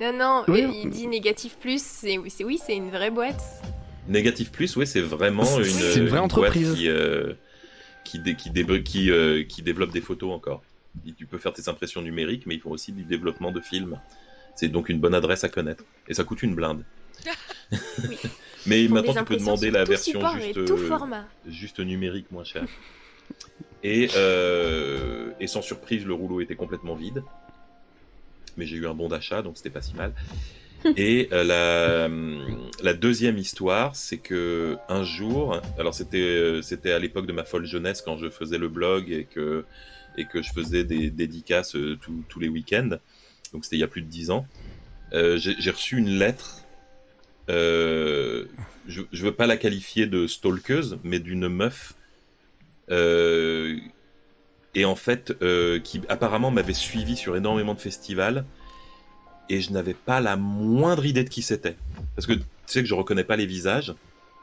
Non, 0.00 0.12
non, 0.16 0.44
Oui, 0.48 0.64
il 0.84 0.90
dit 0.90 1.06
négatif 1.08 1.56
plus, 1.58 1.82
c'est 1.82 2.18
c'est- 2.28 2.44
oui, 2.44 2.60
c'est 2.64 2.76
une 2.76 2.90
vraie 2.90 3.10
boîte. 3.10 3.42
Négatif 4.08 4.50
Plus, 4.52 4.74
oui, 4.76 4.86
c'est 4.86 5.00
vraiment 5.02 5.44
C'est- 5.44 5.58
une, 5.58 5.64
c'est 5.64 5.94
une 5.96 6.06
vraie 6.06 6.18
boîte 6.20 6.22
entreprise. 6.32 6.74
qui, 6.74 6.88
euh, 6.88 7.34
qui, 8.08 8.18
dé- 8.18 8.36
qui, 8.36 8.50
dé- 8.50 8.82
qui, 8.82 9.10
euh, 9.10 9.44
qui 9.44 9.62
développe 9.62 9.90
des 9.92 10.00
photos 10.00 10.32
encore. 10.32 10.62
Et 11.06 11.12
tu 11.12 11.26
peux 11.26 11.38
faire 11.38 11.52
tes 11.52 11.68
impressions 11.68 12.00
numériques, 12.02 12.46
mais 12.46 12.54
ils 12.54 12.60
font 12.60 12.70
aussi 12.70 12.92
du 12.92 13.04
développement 13.04 13.52
de 13.52 13.60
films. 13.60 14.00
C'est 14.54 14.68
donc 14.68 14.88
une 14.88 14.98
bonne 14.98 15.14
adresse 15.14 15.44
à 15.44 15.48
connaître. 15.48 15.84
Et 16.08 16.14
ça 16.14 16.24
coûte 16.24 16.42
une 16.42 16.54
blinde. 16.54 16.84
mais 18.66 18.84
Ils 18.84 18.90
maintenant, 18.92 19.14
tu 19.14 19.24
peux 19.24 19.36
demander 19.36 19.70
la 19.70 19.84
version 19.84 20.20
juste, 20.36 20.54
tout 20.54 20.74
euh, 20.76 20.88
format. 20.88 21.28
juste 21.46 21.80
numérique 21.80 22.30
moins 22.30 22.44
cher. 22.44 22.64
Et, 23.82 24.08
euh, 24.16 25.32
et 25.38 25.46
sans 25.46 25.62
surprise, 25.62 26.04
le 26.06 26.14
rouleau 26.14 26.40
était 26.40 26.56
complètement 26.56 26.94
vide. 26.94 27.22
Mais 28.56 28.66
j'ai 28.66 28.76
eu 28.76 28.86
un 28.88 28.94
bon 28.94 29.08
d'achat, 29.08 29.42
donc 29.42 29.56
c'était 29.56 29.70
pas 29.70 29.82
si 29.82 29.94
mal. 29.94 30.14
Et 30.96 31.28
euh, 31.32 31.44
la, 32.82 32.94
deuxième 32.94 33.38
histoire, 33.38 33.96
c'est 33.96 34.18
que 34.18 34.76
un 34.88 35.02
jour, 35.04 35.60
alors 35.78 35.94
c'était 35.94 36.18
euh, 36.18 36.62
c'était 36.62 36.92
à 36.92 36.98
l'époque 36.98 37.26
de 37.26 37.32
ma 37.32 37.44
folle 37.44 37.66
jeunesse 37.66 38.02
quand 38.02 38.16
je 38.16 38.30
faisais 38.30 38.58
le 38.58 38.68
blog 38.68 39.10
et 39.10 39.24
que 39.24 39.64
et 40.16 40.24
que 40.24 40.42
je 40.42 40.52
faisais 40.52 40.84
des 40.84 41.10
dédicaces 41.10 41.76
euh, 41.76 41.98
tous- 42.00 42.40
les 42.40 42.48
week-ends. 42.48 42.98
Donc 43.52 43.64
c'était 43.64 43.76
il 43.76 43.80
y 43.80 43.84
a 43.84 43.88
plus 43.88 44.02
de 44.02 44.08
dix 44.08 44.30
ans. 44.30 44.46
J'ai 45.12 45.70
reçu 45.70 45.96
une 45.96 46.18
lettre. 46.18 46.64
je, 47.48 48.46
je 48.86 49.22
veux 49.22 49.32
pas 49.32 49.46
la 49.46 49.56
qualifier 49.56 50.06
de 50.06 50.26
stalkeuse, 50.26 50.98
mais 51.02 51.18
d'une 51.18 51.48
meuf. 51.48 51.94
et 52.90 54.84
en 54.84 54.96
fait, 54.96 55.34
qui 55.82 56.00
apparemment 56.08 56.50
m'avait 56.50 56.74
suivi 56.74 57.16
sur 57.16 57.36
énormément 57.36 57.74
de 57.74 57.80
festivals 57.80 58.44
et 59.48 59.60
je 59.60 59.72
n'avais 59.72 59.94
pas 59.94 60.20
la 60.20 60.36
moindre 60.36 61.06
idée 61.06 61.24
de 61.24 61.28
qui 61.28 61.42
c'était. 61.42 61.76
Parce 62.14 62.26
que 62.26 62.34
tu 62.34 62.42
sais 62.66 62.80
que 62.80 62.88
je 62.88 62.94
reconnais 62.94 63.24
pas 63.24 63.36
les 63.36 63.46
visages. 63.46 63.94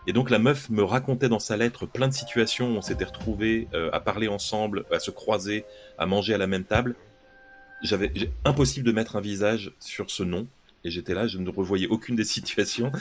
Et 0.07 0.13
donc 0.13 0.29
la 0.29 0.39
meuf 0.39 0.69
me 0.69 0.83
racontait 0.83 1.29
dans 1.29 1.39
sa 1.39 1.57
lettre 1.57 1.85
plein 1.85 2.07
de 2.07 2.13
situations 2.13 2.73
où 2.73 2.77
on 2.77 2.81
s'était 2.81 3.05
retrouvés 3.05 3.67
euh, 3.73 3.89
à 3.91 3.99
parler 3.99 4.27
ensemble, 4.27 4.85
à 4.91 4.99
se 4.99 5.11
croiser, 5.11 5.65
à 5.97 6.05
manger 6.05 6.33
à 6.33 6.37
la 6.37 6.47
même 6.47 6.63
table. 6.63 6.95
J'avais 7.81 8.11
impossible 8.45 8.85
de 8.85 8.91
mettre 8.91 9.15
un 9.15 9.21
visage 9.21 9.71
sur 9.79 10.09
ce 10.11 10.23
nom. 10.23 10.47
Et 10.83 10.91
j'étais 10.91 11.15
là, 11.15 11.27
je 11.27 11.39
ne 11.39 11.49
revoyais 11.49 11.87
aucune 11.87 12.15
des 12.15 12.23
situations. 12.37 12.91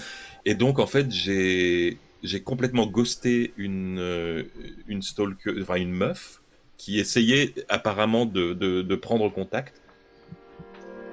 Et 0.44 0.54
donc 0.54 0.78
en 0.78 0.86
fait, 0.86 1.10
j'ai 1.10 1.98
j'ai 2.22 2.40
complètement 2.40 2.86
ghosté 2.86 3.52
une 3.58 3.98
euh, 3.98 4.44
une 4.88 5.02
stalker, 5.02 5.52
enfin 5.60 5.74
une 5.74 5.92
meuf 5.92 6.40
qui 6.78 6.98
essayait 6.98 7.54
apparemment 7.68 8.26
de, 8.26 8.52
de, 8.52 8.82
de 8.82 8.96
prendre 8.96 9.30
contact. 9.30 9.80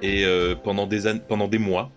Et 0.02 0.24
euh, 0.24 0.54
pendant 0.54 0.86
des 0.86 1.06
années, 1.06 1.22
pendant 1.26 1.48
des 1.48 1.58
mois. 1.58 1.90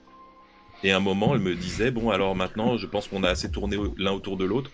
Et 0.84 0.92
à 0.92 0.98
un 0.98 1.00
moment, 1.00 1.34
elle 1.34 1.42
me 1.42 1.56
disait 1.56 1.92
bon 1.92 2.10
alors 2.12 2.36
maintenant, 2.36 2.78
je 2.78 2.86
pense 2.86 3.08
qu'on 3.08 3.24
a 3.24 3.30
assez 3.30 3.50
tourné 3.52 3.78
l'un 3.98 4.12
autour 4.12 4.38
de 4.38 4.46
l'autre. 4.46 4.72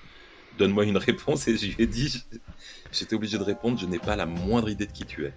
Donne-moi 0.58 0.84
une 0.86 0.98
réponse. 1.10 1.48
Et 1.48 1.58
je 1.58 1.68
lui 1.68 1.76
ai 1.80 1.88
dit, 1.88 2.24
j'étais 2.91 3.16
obligé 3.16 3.38
de 3.38 3.44
répondre, 3.44 3.80
je 3.80 3.86
n'ai 3.86 3.99
pas 3.99 4.16
la 4.16 4.26
moindre 4.26 4.70
idée 4.70 4.86
de 4.86 4.91
qui 4.91 5.06
tu 5.06 5.26
es. 5.26 5.34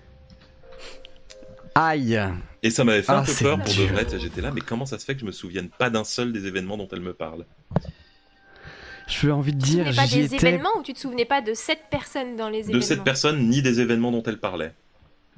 Aïe. 1.76 2.20
Et 2.62 2.70
ça 2.70 2.84
m'avait 2.84 3.02
fait 3.02 3.12
Ah, 3.12 3.18
un 3.18 3.24
peu 3.24 3.32
c'est 3.32 3.44
peur 3.44 3.58
pour 3.58 3.74
de 3.74 3.82
vrai. 3.82 4.06
J'étais 4.18 4.40
là, 4.40 4.50
mais 4.52 4.60
comment 4.60 4.86
ça 4.86 4.98
se 4.98 5.04
fait 5.04 5.14
que 5.14 5.20
je 5.20 5.26
me 5.26 5.32
souvienne 5.32 5.68
pas 5.70 5.90
d'un 5.90 6.04
seul 6.04 6.32
des 6.32 6.46
événements 6.46 6.76
dont 6.76 6.88
elle 6.92 7.00
me 7.00 7.12
parle? 7.14 7.46
Je 9.06 9.28
envie 9.28 9.52
de 9.52 9.58
Tu 9.62 9.70
te 9.70 9.70
dire, 9.82 9.94
pas 9.94 10.06
des 10.06 10.24
étais. 10.34 10.36
événements 10.48 10.70
ou 10.78 10.82
tu 10.82 10.94
te 10.94 10.98
souvenais 10.98 11.24
pas 11.26 11.42
de 11.42 11.52
cette 11.52 11.82
personne 11.90 12.36
dans 12.36 12.48
les 12.48 12.58
De 12.62 12.68
événements? 12.68 12.82
cette 12.82 13.04
personne 13.04 13.48
ni 13.48 13.60
des 13.60 13.80
événements 13.80 14.10
dont 14.12 14.22
elle 14.22 14.38
parlait. 14.38 14.72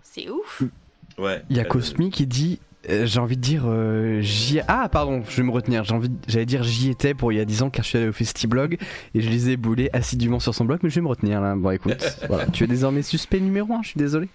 C'est 0.02 0.28
ouf. 0.30 0.62
Ouais. 1.18 1.42
Il 1.50 1.56
y 1.56 1.60
a 1.60 1.64
Cosmi 1.64 2.10
qui 2.10 2.26
dit, 2.26 2.60
euh, 2.90 3.06
j'ai 3.06 3.18
envie 3.20 3.36
de 3.36 3.40
dire, 3.42 3.64
euh, 3.66 4.20
j'y. 4.20 4.60
Ah, 4.68 4.88
pardon, 4.90 5.22
je 5.28 5.36
vais 5.36 5.42
me 5.42 5.50
retenir. 5.50 5.82
J'ai 5.84 5.94
envie, 5.94 6.08
de- 6.10 6.16
j'allais 6.28 6.46
dire 6.46 6.62
j'y 6.62 6.90
étais 6.90 7.14
pour 7.14 7.32
il 7.32 7.36
y 7.36 7.40
a 7.40 7.44
10 7.44 7.62
ans 7.62 7.70
car 7.70 7.82
je 7.84 7.88
suis 7.88 7.98
allé 7.98 8.08
au 8.08 8.12
Festiblog 8.12 8.76
et 9.14 9.20
je 9.20 9.28
lisais 9.28 9.56
Boulet 9.56 9.90
assidûment 9.94 10.40
sur 10.40 10.54
son 10.54 10.64
blog, 10.66 10.80
mais 10.82 10.90
je 10.90 10.96
vais 10.96 11.00
me 11.00 11.08
retenir 11.08 11.40
là. 11.40 11.54
Bon, 11.56 11.70
écoute, 11.70 12.18
voilà. 12.28 12.46
Tu 12.46 12.64
es 12.64 12.66
désormais 12.66 13.02
suspect 13.02 13.40
numéro 13.40 13.72
1, 13.72 13.82
je 13.82 13.88
suis 13.88 13.98
désolé. 13.98 14.28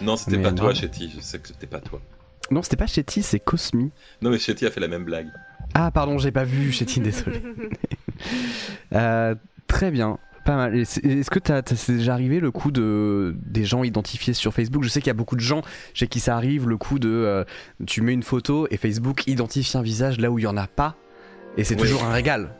Non, 0.00 0.16
c'était 0.16 0.36
Mais 0.38 0.42
pas 0.44 0.52
toi. 0.52 0.74
Chetty. 0.74 1.12
Je 1.16 1.20
sais 1.20 1.38
que 1.38 1.48
c'était 1.48 1.66
pas 1.66 1.80
toi. 1.80 2.00
Non, 2.50 2.62
c'était 2.62 2.76
pas 2.76 2.86
Chetty, 2.86 3.22
c'est 3.22 3.38
Cosmi. 3.40 3.90
Non, 4.20 4.30
mais 4.30 4.38
Chetty 4.38 4.66
a 4.66 4.70
fait 4.70 4.80
la 4.80 4.88
même 4.88 5.04
blague. 5.04 5.28
Ah, 5.74 5.90
pardon, 5.90 6.18
j'ai 6.18 6.32
pas 6.32 6.44
vu 6.44 6.72
Chetty, 6.72 7.00
désolé. 7.00 7.40
Euh, 8.94 9.34
très 9.66 9.90
bien. 9.90 10.18
Pas 10.44 10.56
mal. 10.56 10.76
Est-ce 10.76 11.30
que 11.30 11.38
t'as, 11.38 11.62
c'est 11.64 11.92
déjà 11.96 12.14
arrivé 12.14 12.40
le 12.40 12.50
coup 12.50 12.70
de 12.72 13.34
des 13.46 13.64
gens 13.64 13.84
identifiés 13.84 14.34
sur 14.34 14.52
Facebook? 14.52 14.82
Je 14.82 14.88
sais 14.88 15.00
qu'il 15.00 15.06
y 15.08 15.10
a 15.10 15.14
beaucoup 15.14 15.36
de 15.36 15.40
gens 15.40 15.62
chez 15.94 16.08
qui 16.08 16.18
ça 16.20 16.36
arrive 16.36 16.68
le 16.68 16.76
coup 16.76 16.98
de 16.98 17.08
euh, 17.08 17.44
tu 17.86 18.00
mets 18.02 18.12
une 18.12 18.22
photo 18.24 18.66
et 18.70 18.76
Facebook 18.76 19.26
identifie 19.28 19.76
un 19.76 19.82
visage 19.82 20.18
là 20.18 20.30
où 20.30 20.38
il 20.38 20.42
y 20.42 20.46
en 20.46 20.56
a 20.56 20.66
pas 20.66 20.96
et 21.56 21.64
c'est 21.64 21.76
toujours 21.76 22.04
un 22.04 22.12
régal. 22.12 22.50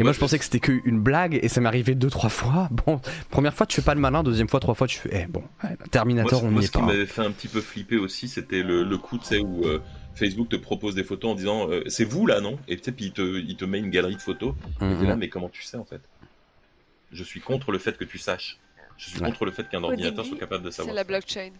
Et 0.00 0.04
moi 0.04 0.12
je 0.12 0.20
pensais 0.20 0.38
que 0.38 0.44
c'était 0.44 0.60
qu'une 0.60 1.00
blague 1.00 1.40
et 1.42 1.48
ça 1.48 1.60
m'est 1.60 1.66
arrivé 1.66 1.96
deux 1.96 2.08
trois 2.08 2.30
fois. 2.30 2.68
Bon, 2.86 3.00
première 3.30 3.52
fois 3.52 3.66
tu 3.66 3.74
fais 3.76 3.84
pas 3.84 3.94
le 3.94 4.00
malin, 4.00 4.22
deuxième 4.22 4.48
fois, 4.48 4.60
trois 4.60 4.74
fois 4.74 4.86
tu 4.86 4.96
fais 4.98 5.24
eh 5.24 5.26
bon, 5.26 5.42
Terminator 5.90 6.40
moi, 6.42 6.48
on 6.48 6.52
moi, 6.52 6.60
n'y 6.60 6.66
ce 6.66 6.70
est 6.70 6.72
qui 6.72 6.78
pas. 6.78 6.84
hein. 6.84 6.86
m'avait 6.86 7.06
fait 7.06 7.22
un 7.22 7.32
petit 7.32 7.48
peu 7.48 7.60
flipper 7.60 7.96
aussi, 7.98 8.28
c'était 8.28 8.62
le, 8.62 8.84
le 8.84 8.96
coup, 8.96 9.18
tu 9.18 9.24
sais, 9.24 9.38
où 9.40 9.64
euh, 9.64 9.80
Facebook 10.14 10.48
te 10.50 10.56
propose 10.56 10.94
des 10.94 11.02
photos 11.04 11.32
en 11.32 11.34
disant 11.34 11.68
euh, 11.68 11.82
c'est 11.88 12.04
vous 12.04 12.26
là, 12.26 12.40
non? 12.40 12.58
Et 12.68 12.76
tu 12.76 12.84
sais, 12.84 12.92
puis 12.92 13.06
il 13.06 13.12
te, 13.12 13.22
il 13.40 13.56
te 13.56 13.64
met 13.64 13.80
une 13.80 13.90
galerie 13.90 14.14
de 14.16 14.22
photos. 14.22 14.54
Mhm. 14.80 15.02
Et 15.02 15.06
là, 15.08 15.16
mais 15.16 15.28
comment 15.28 15.48
tu 15.48 15.62
sais 15.64 15.76
en 15.76 15.84
fait? 15.84 16.00
Je 17.12 17.24
suis 17.24 17.40
contre 17.40 17.72
le 17.72 17.78
fait 17.78 17.96
que 17.96 18.04
tu 18.04 18.18
saches. 18.18 18.58
Je 18.96 19.10
suis 19.10 19.20
Ouais. 19.20 19.28
contre 19.30 19.44
le 19.44 19.52
fait 19.52 19.68
qu'un 19.68 19.82
ordinateur 19.84 20.24
début, 20.24 20.28
soit 20.28 20.38
capable 20.38 20.64
de 20.64 20.70
C'est 20.70 20.78
savoir. 20.78 20.94
la 20.94 21.02
ça. 21.02 21.06
blockchain. 21.08 21.50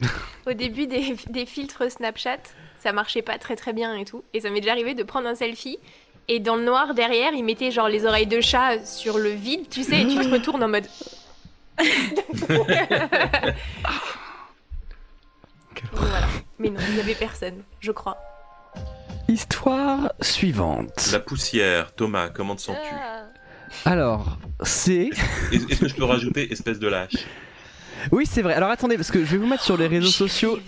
Au 0.46 0.52
début 0.52 0.86
des, 0.86 1.16
des 1.30 1.46
filtres 1.46 1.90
Snapchat, 1.90 2.38
ça 2.78 2.92
marchait 2.92 3.22
pas 3.22 3.38
très 3.38 3.56
très 3.56 3.72
bien 3.72 3.94
et 3.96 4.04
tout. 4.04 4.24
Et 4.34 4.40
ça 4.40 4.50
m'est 4.50 4.60
déjà 4.60 4.72
arrivé 4.72 4.94
de 4.94 5.02
prendre 5.02 5.26
un 5.28 5.34
selfie. 5.34 5.78
Et 6.28 6.40
dans 6.40 6.56
le 6.56 6.64
noir 6.64 6.94
derrière, 6.94 7.32
il 7.34 7.44
mettait 7.44 7.70
genre 7.70 7.88
les 7.88 8.04
oreilles 8.06 8.26
de 8.26 8.40
chat 8.40 8.84
sur 8.84 9.18
le 9.18 9.30
vide, 9.30 9.68
tu 9.68 9.82
sais, 9.82 10.00
et 10.02 10.06
tu 10.06 10.16
te 10.16 10.28
retournes 10.28 10.62
en 10.62 10.68
mode. 10.68 10.86
Voilà. 15.92 16.26
Mais 16.58 16.70
non, 16.70 16.80
il 16.90 16.96
y 16.96 17.00
avait 17.00 17.14
personne, 17.14 17.62
je 17.80 17.92
crois. 17.92 18.16
Histoire 19.28 20.12
suivante. 20.20 21.08
La 21.12 21.20
poussière, 21.20 21.94
Thomas, 21.94 22.28
comment 22.30 22.56
te 22.56 22.62
sens-tu? 22.62 22.94
Ah. 22.94 23.24
Alors, 23.84 24.38
c'est 24.62 25.10
Est- 25.52 25.70
Est-ce 25.70 25.80
que 25.80 25.88
je 25.88 25.94
peux 25.94 26.04
rajouter 26.04 26.52
espèce 26.52 26.78
de 26.78 26.88
lâche? 26.88 27.26
Oui, 28.12 28.26
c'est 28.26 28.42
vrai. 28.42 28.54
Alors 28.54 28.70
attendez, 28.70 28.96
parce 28.96 29.10
que 29.10 29.24
je 29.24 29.30
vais 29.32 29.38
vous 29.38 29.46
mettre 29.46 29.62
sur 29.64 29.76
les 29.76 29.86
réseaux 29.86 30.08
sociaux. 30.10 30.58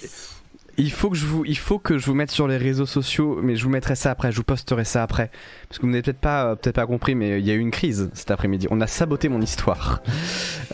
Il 0.78 0.92
faut 0.92 1.08
que 1.08 1.16
je 1.16 1.24
vous, 1.24 1.42
il 1.46 1.56
faut 1.56 1.78
que 1.78 1.96
je 1.96 2.04
vous 2.04 2.12
mette 2.14 2.30
sur 2.30 2.46
les 2.46 2.58
réseaux 2.58 2.84
sociaux, 2.84 3.38
mais 3.42 3.56
je 3.56 3.64
vous 3.64 3.70
mettrai 3.70 3.94
ça 3.96 4.10
après. 4.10 4.30
Je 4.30 4.36
vous 4.36 4.42
posterai 4.44 4.84
ça 4.84 5.02
après, 5.02 5.30
parce 5.68 5.78
que 5.78 5.86
vous 5.86 5.90
n'avez 5.90 6.02
peut-être 6.02 6.20
pas, 6.20 6.48
euh, 6.48 6.54
peut-être 6.54 6.76
pas 6.76 6.86
compris, 6.86 7.14
mais 7.14 7.38
il 7.40 7.46
y 7.46 7.50
a 7.50 7.54
eu 7.54 7.58
une 7.60 7.70
crise 7.70 8.10
cet 8.12 8.30
après-midi. 8.30 8.66
On 8.70 8.80
a 8.82 8.86
saboté 8.86 9.30
mon 9.30 9.40
histoire. 9.40 10.02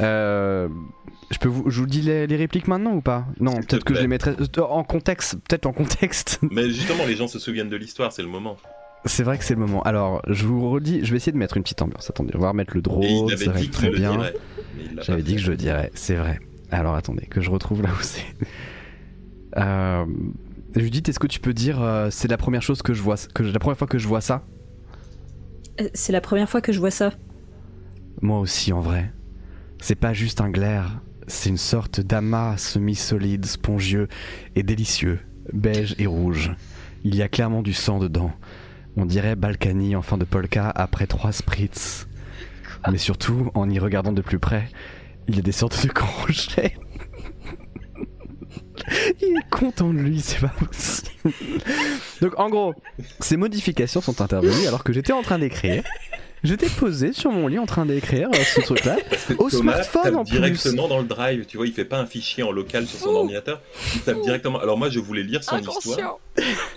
Euh, 0.00 0.68
je 1.30 1.38
peux 1.38 1.48
vous, 1.48 1.70
je 1.70 1.80
vous 1.80 1.86
dis 1.86 2.00
les, 2.02 2.26
les 2.26 2.36
répliques 2.36 2.66
maintenant 2.66 2.92
ou 2.94 3.00
pas? 3.00 3.26
Non, 3.38 3.54
peut-être 3.60 3.84
que 3.84 3.94
je 3.94 4.00
les 4.00 4.08
mettrai 4.08 4.32
euh, 4.32 4.62
en 4.62 4.82
contexte. 4.82 5.36
Peut-être 5.48 5.66
en 5.66 5.72
contexte. 5.72 6.40
Mais 6.50 6.68
justement, 6.68 7.04
les 7.06 7.14
gens 7.16 7.28
se 7.28 7.38
souviennent 7.38 7.70
de 7.70 7.76
l'histoire, 7.76 8.12
c'est 8.12 8.22
le 8.22 8.28
moment. 8.28 8.56
C'est 9.04 9.24
vrai 9.24 9.36
que 9.38 9.44
c'est 9.44 9.54
le 9.54 9.60
moment. 9.60 9.82
Alors, 9.82 10.22
je 10.28 10.46
vous 10.46 10.70
redis, 10.70 11.04
je 11.04 11.10
vais 11.10 11.16
essayer 11.16 11.32
de 11.32 11.38
mettre 11.38 11.56
une 11.56 11.62
petite 11.62 11.82
ambiance. 11.82 12.08
Attendez, 12.08 12.32
on 12.36 12.38
va 12.38 12.50
remettre 12.50 12.74
le 12.74 12.82
drone. 12.82 13.28
Ça 13.30 13.36
va 13.36 13.36
dit 13.36 13.44
être 13.48 13.56
qu'il 13.58 13.70
très 13.70 13.90
bien. 13.90 14.20
J'avais 15.00 15.22
dit 15.22 15.34
que 15.34 15.40
je 15.40 15.50
le 15.50 15.56
dirais, 15.56 15.90
c'est 15.94 16.14
vrai. 16.14 16.38
Alors 16.70 16.94
attendez, 16.94 17.26
que 17.26 17.40
je 17.40 17.50
retrouve 17.50 17.82
là 17.82 17.90
où 17.90 18.02
c'est. 18.02 18.24
Euh, 19.58 20.06
Judith, 20.74 21.08
est-ce 21.08 21.18
que 21.18 21.26
tu 21.26 21.40
peux 21.40 21.52
dire 21.52 21.82
euh, 21.82 22.08
c'est 22.10 22.28
la 22.28 22.38
première 22.38 22.62
chose 22.62 22.80
que 22.80 22.94
je 22.94 23.02
vois, 23.02 23.16
que 23.34 23.42
la 23.42 23.58
première 23.58 23.76
fois 23.76 23.86
que 23.86 23.98
je 23.98 24.08
vois 24.08 24.22
ça? 24.22 24.44
Euh, 25.80 25.88
C'est 25.92 26.12
la 26.12 26.22
première 26.22 26.48
fois 26.48 26.60
que 26.62 26.72
je 26.72 26.78
vois 26.78 26.90
ça. 26.90 27.12
Moi 28.22 28.38
aussi 28.38 28.72
en 28.72 28.80
vrai. 28.80 29.12
C'est 29.80 29.96
pas 29.96 30.12
juste 30.12 30.40
un 30.40 30.48
glaire, 30.48 31.00
c'est 31.26 31.50
une 31.50 31.58
sorte 31.58 32.00
d'amas 32.00 32.56
semi-solide, 32.56 33.44
spongieux 33.44 34.08
et 34.54 34.62
délicieux, 34.62 35.18
beige 35.52 35.94
et 35.98 36.06
rouge. 36.06 36.52
Il 37.04 37.16
y 37.16 37.22
a 37.22 37.28
clairement 37.28 37.62
du 37.62 37.72
sang 37.72 37.98
dedans. 37.98 38.30
On 38.96 39.06
dirait 39.06 39.36
Balkany 39.36 39.96
en 39.96 40.02
fin 40.02 40.18
de 40.18 40.24
polka 40.24 40.70
après 40.70 41.06
trois 41.06 41.32
spritz. 41.32 42.06
Mais 42.90 42.98
surtout, 42.98 43.50
en 43.54 43.70
y 43.70 43.78
regardant 43.78 44.12
de 44.12 44.22
plus 44.22 44.38
près, 44.38 44.68
il 45.28 45.36
y 45.36 45.38
a 45.38 45.42
des 45.42 45.52
sortes 45.52 45.86
de 45.86 45.92
crochets. 45.92 46.76
Il 49.20 49.36
est 49.38 49.50
content 49.50 49.92
de 49.92 49.98
lui, 49.98 50.20
c'est 50.20 50.40
pas 50.40 50.48
possible. 50.48 51.32
Donc 52.20 52.38
en 52.38 52.50
gros, 52.50 52.74
ces 53.20 53.36
modifications 53.36 54.00
sont 54.00 54.20
intervenues 54.20 54.66
alors 54.66 54.82
que 54.82 54.92
j'étais 54.92 55.12
en 55.12 55.22
train 55.22 55.38
d'écrire. 55.38 55.84
J'étais 56.44 56.68
posé 56.68 57.12
sur 57.12 57.30
mon 57.30 57.46
lit 57.46 57.58
en 57.58 57.66
train 57.66 57.86
d'écrire 57.86 58.28
euh, 58.34 58.44
ce 58.44 58.60
truc-là. 58.62 58.96
Au 59.38 59.48
Thomas 59.48 59.84
smartphone, 59.84 60.02
tape 60.02 60.14
en 60.16 60.24
plus. 60.24 60.32
directement 60.40 60.88
dans 60.88 60.98
le 60.98 61.06
drive, 61.06 61.46
tu 61.46 61.56
vois, 61.56 61.66
il 61.66 61.72
fait 61.72 61.84
pas 61.84 61.98
un 62.00 62.06
fichier 62.06 62.42
en 62.42 62.50
local 62.50 62.86
sur 62.86 62.98
son 62.98 63.10
Ouh. 63.10 63.16
ordinateur, 63.18 63.60
il 63.94 64.00
tape 64.00 64.20
directement. 64.22 64.58
Alors 64.60 64.76
moi, 64.76 64.88
je 64.90 64.98
voulais 64.98 65.22
lire 65.22 65.44
son 65.44 65.58
histoire 65.58 65.76
Inconscient. 65.78 66.18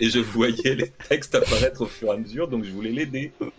et 0.00 0.08
je 0.08 0.20
voyais 0.20 0.74
les 0.76 0.92
textes 1.08 1.34
apparaître 1.34 1.82
au 1.82 1.86
fur 1.86 2.08
et 2.08 2.14
à 2.14 2.16
mesure, 2.16 2.46
donc 2.48 2.64
je 2.64 2.70
voulais 2.70 2.90
l'aider. 2.90 3.32
Il 3.40 3.50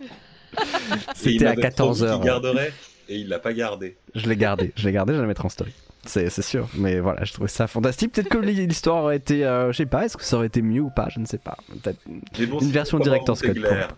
C'était 1.14 1.44
à 1.46 1.48
m'avait 1.50 1.54
promis 1.56 1.62
14 1.62 2.02
heures. 2.04 2.16
qu'il 2.20 2.26
garderait 2.26 2.72
et 3.10 3.16
il 3.16 3.28
l'a 3.28 3.38
pas 3.38 3.52
gardé. 3.52 3.96
Je 4.14 4.28
l'ai 4.28 4.36
gardé, 4.36 4.72
je 4.76 4.86
l'ai 4.86 4.92
gardé, 4.92 5.12
je 5.12 5.16
vais 5.18 5.22
le 5.22 5.28
mettre 5.28 5.44
en 5.44 5.50
story. 5.50 5.72
C'est 6.06 6.30
sûr, 6.40 6.68
mais 6.74 7.00
voilà, 7.00 7.24
je 7.24 7.32
trouvais 7.34 7.48
ça 7.48 7.66
fantastique. 7.66 8.12
Peut-être 8.12 8.30
que 8.30 8.38
l'histoire 8.38 9.04
aurait 9.04 9.16
été, 9.16 9.44
euh, 9.44 9.72
je 9.72 9.76
sais 9.76 9.84
pas, 9.86 10.06
est-ce 10.06 10.16
que 10.16 10.24
ça 10.24 10.36
aurait 10.36 10.46
été 10.46 10.62
mieux 10.62 10.80
ou 10.80 10.88
pas, 10.90 11.08
je 11.10 11.20
ne 11.20 11.26
sais 11.26 11.36
pas. 11.38 11.58
Peut-être. 11.82 11.98
Mais 12.38 12.46
bon, 12.46 12.60
Une 12.60 12.70
version 12.70 12.96
pas 12.96 13.04
director's 13.04 13.42
vraiment 13.44 13.88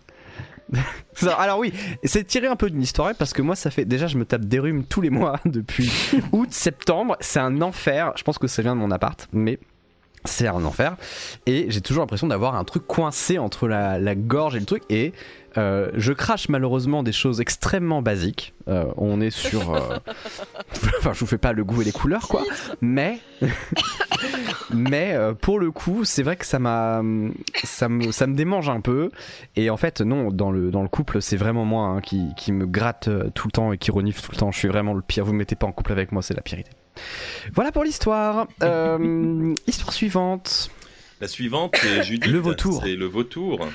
Alors 1.37 1.59
oui, 1.59 1.73
c'est 2.03 2.25
tiré 2.25 2.47
un 2.47 2.55
peu 2.55 2.69
d'une 2.69 2.81
histoire 2.81 3.13
parce 3.15 3.33
que 3.33 3.41
moi 3.41 3.55
ça 3.55 3.69
fait 3.71 3.85
déjà 3.85 4.07
je 4.07 4.17
me 4.17 4.25
tape 4.25 4.45
des 4.45 4.59
rhumes 4.59 4.83
tous 4.85 5.01
les 5.01 5.09
mois 5.09 5.39
depuis 5.45 5.91
août, 6.31 6.49
septembre, 6.51 7.17
c'est 7.19 7.39
un 7.39 7.61
enfer. 7.61 8.13
Je 8.15 8.23
pense 8.23 8.37
que 8.37 8.47
ça 8.47 8.61
vient 8.61 8.75
de 8.75 8.81
mon 8.81 8.91
appart, 8.91 9.27
mais 9.33 9.59
c'est 10.23 10.47
un 10.47 10.63
enfer 10.65 10.97
et 11.47 11.65
j'ai 11.69 11.81
toujours 11.81 12.03
l'impression 12.03 12.27
d'avoir 12.27 12.55
un 12.55 12.63
truc 12.63 12.85
coincé 12.85 13.39
entre 13.39 13.67
la, 13.67 13.97
la 13.97 14.13
gorge 14.13 14.55
et 14.55 14.59
le 14.59 14.65
truc 14.65 14.83
et 14.89 15.13
euh, 15.57 15.89
je 15.95 16.13
crache 16.13 16.47
malheureusement 16.47 17.03
des 17.03 17.11
choses 17.11 17.41
extrêmement 17.41 18.01
basiques. 18.01 18.53
Euh, 18.67 18.85
on 18.97 19.19
est 19.19 19.31
sur, 19.31 19.73
euh, 19.73 19.97
enfin 20.99 21.13
je 21.13 21.19
vous 21.19 21.25
fais 21.25 21.37
pas 21.37 21.53
le 21.53 21.63
goût 21.63 21.81
et 21.81 21.85
les 21.85 21.91
couleurs 21.91 22.27
quoi, 22.27 22.43
mais 22.81 23.19
mais 24.73 25.13
euh, 25.13 25.33
pour 25.33 25.59
le 25.59 25.71
coup 25.71 26.05
c'est 26.05 26.23
vrai 26.23 26.35
que 26.35 26.45
ça 26.45 26.59
m'a 26.59 27.01
ça 27.63 27.89
me 27.89 28.11
ça 28.11 28.27
me 28.27 28.35
démange 28.35 28.69
un 28.69 28.81
peu 28.81 29.11
et 29.55 29.69
en 29.69 29.77
fait, 29.77 30.01
non, 30.01 30.31
dans 30.31 30.51
le, 30.51 30.71
dans 30.71 30.81
le 30.81 30.87
couple, 30.87 31.21
c'est 31.21 31.37
vraiment 31.37 31.65
moi 31.65 31.87
hein, 31.87 32.01
qui, 32.01 32.29
qui 32.37 32.51
me 32.51 32.65
gratte 32.65 33.07
euh, 33.07 33.29
tout 33.33 33.47
le 33.47 33.51
temps 33.51 33.73
et 33.73 33.77
qui 33.77 33.91
renifle 33.91 34.21
tout 34.21 34.31
le 34.31 34.37
temps. 34.37 34.51
Je 34.51 34.57
suis 34.57 34.67
vraiment 34.67 34.93
le 34.93 35.01
pire. 35.01 35.25
Vous 35.25 35.33
me 35.33 35.39
mettez 35.39 35.55
pas 35.55 35.67
en 35.67 35.71
couple 35.71 35.91
avec 35.91 36.11
moi, 36.11 36.21
c'est 36.21 36.33
la 36.33 36.41
pire 36.41 36.59
idée. 36.59 36.71
Voilà 37.53 37.71
pour 37.71 37.83
l'histoire. 37.83 38.47
Euh, 38.63 39.53
histoire 39.67 39.93
suivante. 39.93 40.71
La 41.19 41.27
suivante, 41.27 41.75
c'est 41.79 42.03
Judith. 42.03 42.31
Le 42.31 42.39
vautour. 42.39 42.81
C'est 42.83 42.95
le 42.95 43.05
vautour. 43.05 43.67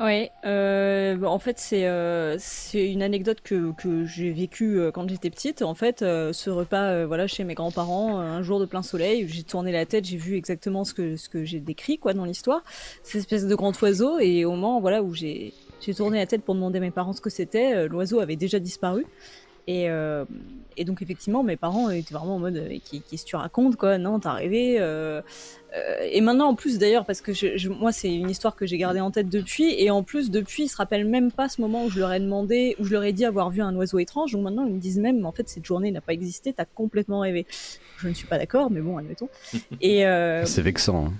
Ouais, 0.00 0.30
euh, 0.44 1.16
bah, 1.16 1.28
en 1.28 1.40
fait 1.40 1.58
c'est 1.58 1.86
euh, 1.86 2.36
c'est 2.38 2.92
une 2.92 3.02
anecdote 3.02 3.40
que, 3.42 3.72
que 3.72 4.04
j'ai 4.04 4.30
vécue 4.30 4.78
euh, 4.78 4.92
quand 4.92 5.08
j'étais 5.08 5.30
petite. 5.30 5.62
En 5.62 5.74
fait, 5.74 6.02
euh, 6.02 6.32
ce 6.32 6.50
repas 6.50 6.84
euh, 6.90 7.06
voilà 7.06 7.26
chez 7.26 7.42
mes 7.42 7.54
grands-parents, 7.54 8.20
euh, 8.20 8.22
un 8.22 8.42
jour 8.42 8.60
de 8.60 8.66
plein 8.66 8.82
soleil, 8.82 9.26
j'ai 9.28 9.42
tourné 9.42 9.72
la 9.72 9.86
tête, 9.86 10.04
j'ai 10.04 10.16
vu 10.16 10.36
exactement 10.36 10.84
ce 10.84 10.94
que 10.94 11.16
ce 11.16 11.28
que 11.28 11.44
j'ai 11.44 11.58
décrit 11.58 11.98
quoi 11.98 12.14
dans 12.14 12.24
l'histoire, 12.24 12.62
cette 13.02 13.16
espèce 13.16 13.46
de 13.46 13.54
grand 13.56 13.80
oiseau 13.82 14.20
et 14.20 14.44
au 14.44 14.52
moment 14.52 14.80
voilà 14.80 15.02
où 15.02 15.14
j'ai 15.14 15.52
j'ai 15.80 15.94
tourné 15.94 16.18
la 16.18 16.26
tête 16.26 16.42
pour 16.42 16.54
demander 16.54 16.78
à 16.78 16.80
mes 16.80 16.90
parents 16.92 17.12
ce 17.12 17.20
que 17.20 17.30
c'était, 17.30 17.88
l'oiseau 17.88 18.20
avait 18.20 18.36
déjà 18.36 18.58
disparu. 18.58 19.04
Et, 19.66 19.88
et 20.80 20.84
donc 20.84 21.02
effectivement, 21.02 21.42
mes 21.42 21.56
parents 21.56 21.90
étaient 21.90 22.14
vraiment 22.14 22.36
en 22.36 22.38
mode 22.38 22.56
euh, 22.56 22.68
Qu'est- 22.90 23.00
qu'est-ce 23.08 23.24
que 23.24 23.28
tu 23.30 23.36
racontes 23.36 23.76
quoi 23.76 23.98
Non, 23.98 24.18
t'as 24.20 24.32
rêvé. 24.32 24.76
euh, 24.78 25.20
euh, 25.76 25.98
et 26.10 26.20
maintenant 26.22 26.48
en 26.48 26.54
plus 26.54 26.78
d'ailleurs 26.78 27.04
parce 27.04 27.20
que 27.20 27.34
je, 27.34 27.58
je- 27.58 27.68
moi 27.68 27.92
c'est 27.92 28.14
une 28.14 28.30
histoire 28.30 28.56
que 28.56 28.64
j'ai 28.66 28.78
gardée 28.78 29.00
en 29.00 29.10
tête 29.10 29.28
depuis 29.28 29.74
et 29.78 29.90
en 29.90 30.02
plus 30.02 30.30
depuis 30.30 30.62
ils 30.64 30.68
se 30.68 30.76
rappellent 30.76 31.06
même 31.06 31.30
pas 31.30 31.50
ce 31.50 31.60
moment 31.60 31.84
où 31.84 31.90
je 31.90 31.98
leur 32.00 32.10
ai 32.10 32.20
demandé 32.20 32.74
où 32.78 32.84
je 32.84 32.92
leur 32.92 33.04
ai 33.04 33.12
dit 33.12 33.26
avoir 33.26 33.50
vu 33.50 33.60
un 33.60 33.74
oiseau 33.76 33.98
étrange 33.98 34.32
donc 34.32 34.42
maintenant 34.44 34.64
ils 34.66 34.72
me 34.72 34.80
disent 34.80 34.98
même 34.98 35.26
en 35.26 35.32
fait 35.32 35.46
cette 35.48 35.66
journée 35.66 35.90
n'a 35.90 36.00
pas 36.00 36.14
existé 36.14 36.54
t'as 36.54 36.64
complètement 36.64 37.20
rêvé 37.20 37.44
je 37.98 38.08
ne 38.08 38.14
suis 38.14 38.26
pas 38.26 38.38
d'accord 38.38 38.70
mais 38.70 38.80
bon 38.80 38.96
admettons 38.96 39.28
et 39.82 40.06
euh, 40.06 40.46
C'est 40.46 40.62
vexant. 40.62 41.08
hein. 41.08 41.12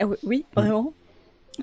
ah 0.00 0.06
oui, 0.06 0.16
oui, 0.24 0.44
vraiment. 0.56 0.92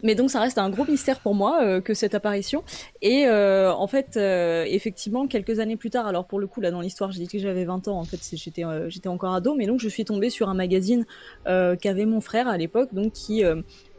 Mais 0.04 0.16
donc 0.16 0.30
ça 0.30 0.40
reste 0.40 0.58
un 0.58 0.70
gros 0.70 0.86
mystère 0.86 1.20
pour 1.20 1.34
moi 1.34 1.64
euh, 1.64 1.82
que 1.82 1.94
cette 1.94 2.14
apparition. 2.14 2.64
Et 3.02 3.26
euh, 3.26 3.74
en 3.74 3.88
fait, 3.88 4.18
euh, 4.18 4.64
effectivement, 4.68 5.28
quelques 5.28 5.60
années 5.60 5.78
plus 5.78 5.90
tard, 5.90 6.06
alors 6.08 6.26
pour 6.26 6.40
le 6.40 6.48
coup 6.48 6.62
là 6.62 6.72
dans 6.72 6.82
l'histoire, 6.82 7.12
j'ai 7.12 7.22
dit 7.22 7.28
que 7.28 7.40
j'avais 7.40 7.66
20 7.66 7.88
ans. 7.88 8.00
En 8.00 8.04
fait, 8.06 8.20
j'étais 8.34 8.64
j'étais 8.88 9.10
encore 9.10 9.34
ado, 9.34 9.56
mais 9.56 9.66
donc 9.66 9.80
je 9.80 9.90
suis 9.90 10.06
tombée 10.06 10.30
sur 10.30 10.50
un 10.50 10.54
magazine 10.54 11.06
qu'avait 11.46 12.06
mon 12.06 12.22
frère 12.22 12.48
à 12.48 12.58
l'époque, 12.58 12.94
donc 12.94 13.14
qui 13.14 13.44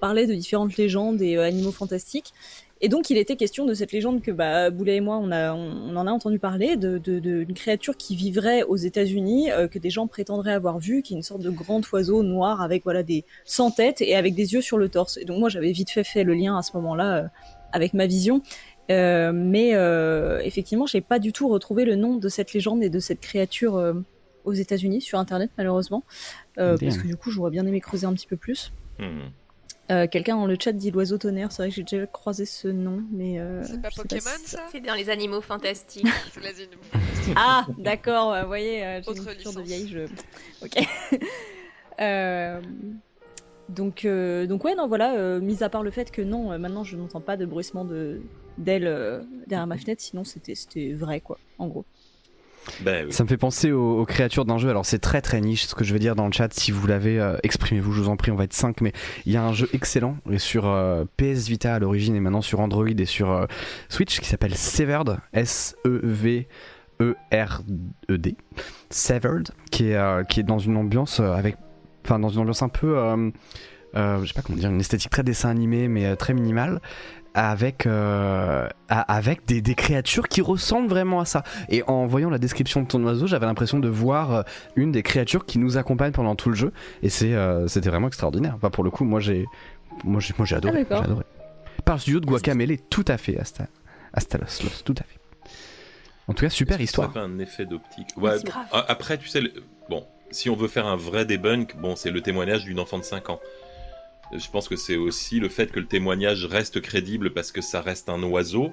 parlait 0.01 0.27
de 0.27 0.35
différentes 0.35 0.77
légendes 0.77 1.21
et 1.21 1.37
animaux 1.37 1.73
fantastiques. 1.73 2.33
Et 2.83 2.89
donc 2.89 3.11
il 3.11 3.19
était 3.19 3.37
question 3.37 3.67
de 3.67 3.75
cette 3.75 3.93
légende 3.93 4.23
que 4.23 4.31
bah, 4.31 4.71
Boulet 4.71 4.97
et 4.97 5.01
moi 5.01 5.19
on, 5.19 5.31
a, 5.31 5.53
on, 5.53 5.91
on 5.91 5.97
en 5.97 6.07
a 6.07 6.11
entendu 6.11 6.39
parler, 6.39 6.77
de, 6.77 6.97
de, 6.99 7.19
de- 7.19 7.45
d'une 7.45 7.55
créature 7.55 7.97
qui 7.97 8.17
vivrait 8.17 8.63
aux 8.63 8.77
États-Unis, 8.77 9.51
euh, 9.51 9.69
que 9.69 9.79
des 9.79 9.91
gens 9.91 10.07
prétendraient 10.07 10.53
avoir 10.55 10.79
vu, 10.79 11.03
qui 11.03 11.13
est 11.13 11.17
une 11.17 11.23
sorte 11.23 11.43
de 11.43 11.51
grand 11.51 11.83
oiseau 11.93 12.23
noir 12.23 12.63
avec 12.63 12.85
voilà 12.85 13.03
des 13.03 13.25
sans 13.45 13.71
tête 13.71 14.01
et 14.01 14.17
avec 14.17 14.35
des 14.35 14.55
yeux 14.55 14.63
sur 14.63 14.79
le 14.79 14.89
torse. 14.89 15.19
Et 15.19 15.25
donc 15.27 15.39
moi 15.39 15.49
j'avais 15.51 15.73
vite 15.73 15.91
fait 15.91 16.05
fait 16.05 16.25
le 16.25 16.33
lien 16.35 16.57
à 16.57 16.63
ce 16.63 16.75
moment-là 16.77 17.17
euh, 17.17 17.29
avec 17.73 17.93
ma 17.93 18.07
vision. 18.07 18.41
Euh, 18.91 19.31
mais 19.33 19.75
euh, 19.75 20.41
effectivement, 20.41 20.87
j'ai 20.87 21.01
pas 21.01 21.19
du 21.21 21.33
tout 21.33 21.49
retrouvé 21.49 21.85
le 21.85 21.95
nom 21.97 22.17
de 22.17 22.29
cette 22.29 22.53
légende 22.53 22.83
et 22.83 22.89
de 22.91 22.99
cette 22.99 23.21
créature 23.21 23.77
euh, 23.77 23.93
aux 24.45 24.53
États-Unis 24.55 25.01
sur 25.03 25.19
Internet 25.19 25.51
malheureusement, 25.59 26.03
euh, 26.59 26.77
parce 26.81 26.97
que 26.99 27.07
du 27.07 27.15
coup 27.15 27.31
j'aurais 27.31 27.51
bien 27.51 27.67
aimé 27.67 27.79
creuser 27.81 28.07
un 28.07 28.15
petit 28.15 28.27
peu 28.27 28.37
plus. 28.37 28.73
Hmm. 28.99 29.29
Euh, 29.91 30.07
Quelqu'un 30.07 30.37
dans 30.37 30.47
le 30.47 30.57
chat 30.61 30.73
dit 30.73 30.91
l'oiseau 30.91 31.19
tonnerre. 31.19 31.51
C'est 31.53 31.63
vrai 31.63 31.69
que 31.71 31.75
j'ai 31.75 31.83
déjà 31.83 32.07
croisé 32.07 32.45
ce 32.47 32.69
nom, 32.69 33.03
mais. 33.11 33.41
euh, 33.41 33.63
C'est 33.65 33.83
pas 33.83 33.91
Pokémon 33.91 34.21
si- 34.39 34.51
ça 34.51 34.65
C'est 34.71 34.81
dans 34.81 34.95
les 34.95 35.11
animaux 35.11 35.41
fantastiques. 35.41 36.07
Ah, 37.37 37.67
d'accord, 37.79 38.35
vous 38.43 38.47
voyez, 38.47 38.85
euh, 38.85 39.01
j'ai 39.03 39.11
Autre 39.11 39.21
une 39.23 39.27
culture 39.35 39.53
de 39.53 39.61
licence. 39.61 39.67
vieille, 39.69 39.89
je... 39.89 40.65
Ok. 40.65 41.21
Euh, 42.01 42.63
donc, 43.69 44.07
euh, 44.07 44.47
donc 44.47 44.65
ouais, 44.65 44.75
non, 44.75 44.89
voilà, 44.89 45.17
euh, 45.17 45.39
mis 45.39 45.63
à 45.63 45.69
part 45.69 45.83
le 45.83 45.91
fait 45.91 46.11
que 46.11 46.23
non, 46.23 46.51
euh, 46.51 46.57
maintenant 46.57 46.83
je 46.83 46.97
n'entends 46.97 47.21
pas 47.21 47.37
de 47.37 47.45
bruissement 47.45 47.85
de 47.85 48.23
d'ailes 48.57 48.87
euh, 48.87 49.21
derrière 49.49 49.67
ma 49.67 49.77
fenêtre, 49.77 50.01
sinon 50.01 50.25
c'était 50.25 50.55
c'était 50.55 50.95
vrai, 50.95 51.21
quoi, 51.21 51.39
en 51.59 51.67
gros. 51.69 51.85
Oui. 52.85 52.93
Ça 53.11 53.25
me 53.25 53.29
fait 53.29 53.37
penser 53.37 53.73
aux, 53.73 54.05
créatures 54.05 54.45
d'un 54.45 54.59
jeu. 54.59 54.69
Alors 54.69 54.87
c'est 54.87 54.99
très 54.99 55.21
très 55.21 55.41
niche 55.41 55.67
ce 55.67 55.75
que 55.75 55.83
je 55.85 55.93
veux 55.93 55.99
dire 55.99 56.15
dans 56.15 56.27
le 56.27 56.33
chat. 56.33 56.53
Si 56.53 56.71
vous 56.71 56.87
l'avez, 56.87 57.19
euh, 57.19 57.37
exprimez-vous, 57.43 57.93
je 57.93 58.03
vous 58.03 58.09
en 58.09 58.17
prie, 58.17 58.31
on 58.31 58.37
va 58.37 58.45
être 58.45 58.55
5. 58.55 58.81
Mais 58.81 58.93
il 59.27 59.33
y 59.33 59.37
a 59.37 59.43
un 59.45 59.53
jeu 59.53 59.69
excellent 59.73 60.17
et 60.31 60.39
sur 60.39 60.67
euh, 60.67 61.05
PS 61.17 61.49
Vita 61.49 61.75
à 61.75 61.79
l'origine 61.79 62.15
et 62.17 62.21
maintenant 62.21 62.43
sur 62.43 62.61
Android 62.61 62.87
et 62.87 63.05
sur 63.07 63.31
euh, 63.31 63.47
Switch 63.89 64.21
qui 64.21 64.29
s'appelle 64.29 64.55
Severed. 64.57 65.09
E 65.11 65.19
S-E-V-E-R-E-D. 65.33 66.47
Severed, 68.91 69.49
qui 69.71 69.91
est, 69.91 70.29
qui 70.29 70.41
est 70.41 70.45
dans 70.45 70.59
une 70.59 70.77
ambiance 70.77 71.21
avec. 71.21 71.57
Enfin, 72.05 72.19
dans 72.19 72.29
une 72.29 72.41
ambiance 72.41 72.63
un 72.63 72.69
peu. 72.69 72.95
je 73.95 74.27
sais 74.27 74.35
pas 74.35 74.43
comment 74.43 74.59
dire, 74.59 74.71
une 74.71 74.81
esthétique 74.81 75.11
très 75.11 75.23
dessin 75.23 75.49
animé 75.49 75.89
mais 75.89 76.17
très 76.17 76.35
minimale. 76.35 76.81
Avec, 77.33 77.87
euh, 77.87 78.69
avec 78.89 79.47
des, 79.47 79.63
des 79.63 79.75
créatures 79.77 80.27
qui 80.29 80.41
ressemblent 80.41 80.89
vraiment 80.89 81.21
à 81.21 81.25
ça. 81.25 81.45
Et 81.69 81.85
en 81.85 82.07
voyant 82.07 82.29
la 82.29 82.39
description 82.39 82.83
de 82.83 82.89
ton 82.89 83.03
oiseau, 83.05 83.29
j'avais 83.29 83.47
l'impression 83.47 83.79
de 83.79 83.89
voir 83.89 84.35
euh, 84.35 84.43
une 84.75 84.91
des 84.91 85.05
créatures 85.05 85.47
qui 85.47 85.59
nous 85.61 85.77
accompagne 85.79 86.11
pendant 86.11 86.35
tout 86.35 86.49
le 86.49 86.57
jeu. 86.57 86.73
Et 87.05 87.09
c'est, 87.09 87.33
euh, 87.35 87.69
c'était 87.69 87.89
vraiment 87.89 88.09
extraordinaire. 88.09 88.55
Enfin, 88.57 88.71
pour 88.71 88.83
le 88.83 88.91
coup, 88.91 89.05
moi 89.05 89.21
j'ai, 89.21 89.47
moi 90.03 90.21
j'ai, 90.21 90.35
moi 90.39 90.45
j'ai 90.47 90.57
adoré. 90.57 90.85
Ah, 90.91 90.95
j'ai 90.99 91.05
adoré. 91.05 91.25
Par 91.85 91.95
le 91.97 92.01
studio 92.01 92.19
de 92.19 92.27
Guacamele, 92.27 92.79
tout 92.91 93.05
à 93.07 93.17
fait, 93.17 93.39
Asta, 93.39 93.67
Astalos, 94.13 94.47
Los, 94.65 94.83
tout 94.85 94.95
à 94.99 95.05
fait. 95.05 95.19
En 96.27 96.33
tout 96.35 96.45
cas, 96.45 96.51
super 96.51 96.81
Est-ce 96.81 96.91
que 96.93 96.97
ça 96.97 97.03
histoire. 97.07 97.13
fait 97.13 97.19
un 97.21 97.39
effet 97.39 97.65
d'optique? 97.65 98.09
Ouais, 98.17 98.33
Après, 98.89 99.19
tu 99.19 99.29
sais, 99.29 99.41
le- 99.41 99.53
bon, 99.89 100.05
si 100.33 100.51
on 100.51 100.57
veut 100.57 100.69
faire 100.69 100.87
un 100.87 100.97
vrai 100.97 101.25
debunk, 101.27 101.77
bon, 101.77 101.95
c'est 101.97 102.11
le 102.11 102.21
témoignage 102.23 102.65
d'une 102.65 102.81
enfant 102.81 102.99
de 102.99 103.05
5 103.05 103.31
ans. 103.31 103.41
Je 104.33 104.49
pense 104.51 104.69
que 104.69 104.77
c'est 104.77 104.97
aussi 104.97 105.41
le 105.41 105.49
fait 105.49 105.73
que 105.73 105.81
le 105.81 105.87
témoignage 105.87 106.45
reste 106.45 106.81
crédible 106.81 107.33
parce 107.33 107.51
que 107.53 107.61
ça 107.61 107.81
reste 107.81 108.09
un 108.09 108.23
oiseau. 108.23 108.73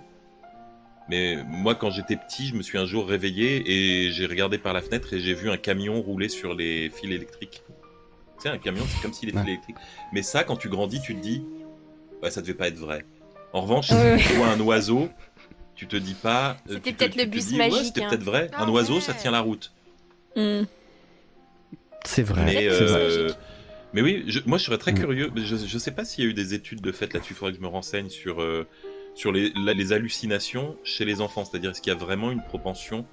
Mais 1.09 1.37
moi, 1.47 1.73
quand 1.73 1.89
j'étais 1.89 2.15
petit, 2.17 2.47
je 2.47 2.55
me 2.55 2.61
suis 2.61 2.77
un 2.77 2.85
jour 2.85 3.07
réveillé 3.07 3.63
et 3.65 4.11
j'ai 4.11 4.25
regardé 4.25 4.57
par 4.57 4.73
la 4.73 4.81
fenêtre 4.81 5.13
et 5.13 5.19
j'ai 5.19 5.33
vu 5.33 5.49
un 5.49 5.57
camion 5.57 6.01
rouler 6.01 6.27
sur 6.29 6.53
les 6.53 6.89
fils 6.89 7.05
électriques. 7.11 7.63
Tu 8.37 8.43
sais, 8.43 8.49
un 8.49 8.57
camion, 8.57 8.83
c'est 8.87 9.01
comme 9.01 9.13
si 9.13 9.25
les 9.25 9.31
fils 9.31 9.41
Ouais. 9.41 9.47
électriques. 9.47 9.77
Mais 10.13 10.21
ça, 10.21 10.43
quand 10.43 10.57
tu 10.57 10.69
grandis, 10.69 11.01
tu 11.01 11.15
te 11.15 11.21
dis, 11.21 11.43
ouais, 12.21 12.29
ça 12.29 12.41
devait 12.41 12.53
pas 12.53 12.67
être 12.67 12.77
vrai. 12.77 13.05
En 13.53 13.61
revanche, 13.61 13.89
Ouais, 13.91 14.19
si 14.19 14.27
tu 14.27 14.33
vois 14.33 14.47
un 14.49 14.59
oiseau, 14.59 15.09
tu 15.75 15.87
te 15.87 15.95
dis 15.95 16.13
pas. 16.13 16.57
euh, 16.69 16.73
C'était 16.73 16.91
peut-être 16.93 17.15
le 17.15 17.25
bus 17.25 17.47
dis, 17.47 17.53
ouais, 17.57 17.69
magique, 17.69 17.85
C'était 17.85 18.03
hein. 18.03 18.09
peut-être 18.09 18.23
vrai. 18.23 18.49
Ah 18.53 18.63
un 18.63 18.69
oiseau, 18.69 18.95
ouais. 18.95 19.01
ça 19.01 19.13
tient 19.13 19.31
la 19.31 19.39
route. 19.39 19.71
Hmm. 20.35 20.63
C'est 22.05 22.23
vrai. 22.23 22.43
Mais, 22.45 22.67
euh, 22.69 23.29
mais 23.97 24.03
oui, 24.03 24.23
je- 24.27 24.41
moi 24.45 24.59
je 24.59 24.65
serais 24.65 24.77
très 24.77 24.91
Mm. 24.91 24.99
curieux. 24.99 25.31
Je, 25.35 25.55
je 25.55 25.77
sais 25.79 25.91
pas 25.91 26.05
s'il 26.05 26.23
y 26.23 26.27
a 26.27 26.29
eu 26.29 26.33
des 26.35 26.53
études 26.53 26.81
de 26.81 26.91
fait 26.91 27.11
là-dessus. 27.13 27.33
Il 27.33 27.35
faudrait 27.35 27.51
que 27.53 27.57
je 27.57 27.63
me 27.63 27.67
renseigne 27.67 28.09
sur, 28.09 28.41
euh, 28.43 28.67
sur 29.15 29.31
les, 29.31 29.51
la- 29.55 29.73
les 29.73 29.91
hallucinations 29.91 30.77
chez 30.83 31.03
les 31.03 31.19
enfants. 31.19 31.43
C'est-à-dire, 31.45 31.71
est-ce 31.71 31.81
qu'il 31.81 31.91
y 31.91 31.95
a 31.95 31.99
vraiment 31.99 32.29
une 32.31 32.43
propension? 32.43 33.05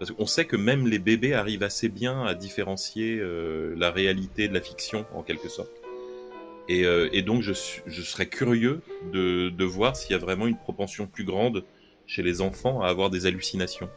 Parce 0.00 0.10
qu'on 0.10 0.26
sait 0.26 0.44
que 0.44 0.56
même 0.56 0.88
les 0.88 0.98
bébés 0.98 1.34
arrivent 1.34 1.62
assez 1.62 1.88
bien 1.88 2.24
à 2.24 2.34
différencier 2.34 3.18
euh, 3.20 3.74
la 3.76 3.92
réalité 3.92 4.48
de 4.48 4.54
la 4.54 4.60
fiction, 4.60 5.06
en 5.14 5.22
quelque 5.22 5.48
sorte. 5.48 5.70
Et, 6.68 6.84
euh, 6.84 7.08
et 7.12 7.22
donc, 7.22 7.42
je, 7.42 7.52
serais 7.52 8.26
curieux 8.26 8.80
de, 9.12 9.50
de 9.50 9.64
voir 9.64 9.94
s'il 9.94 10.10
y 10.10 10.14
a 10.14 10.18
vraiment 10.18 10.46
une 10.48 10.56
propension 10.56 11.06
plus 11.06 11.24
grande 11.24 11.62
chez 12.06 12.22
les 12.24 12.40
enfants 12.40 12.82
à 12.82 12.88
avoir 12.88 13.08
des 13.10 13.26
hallucinations. 13.26 13.88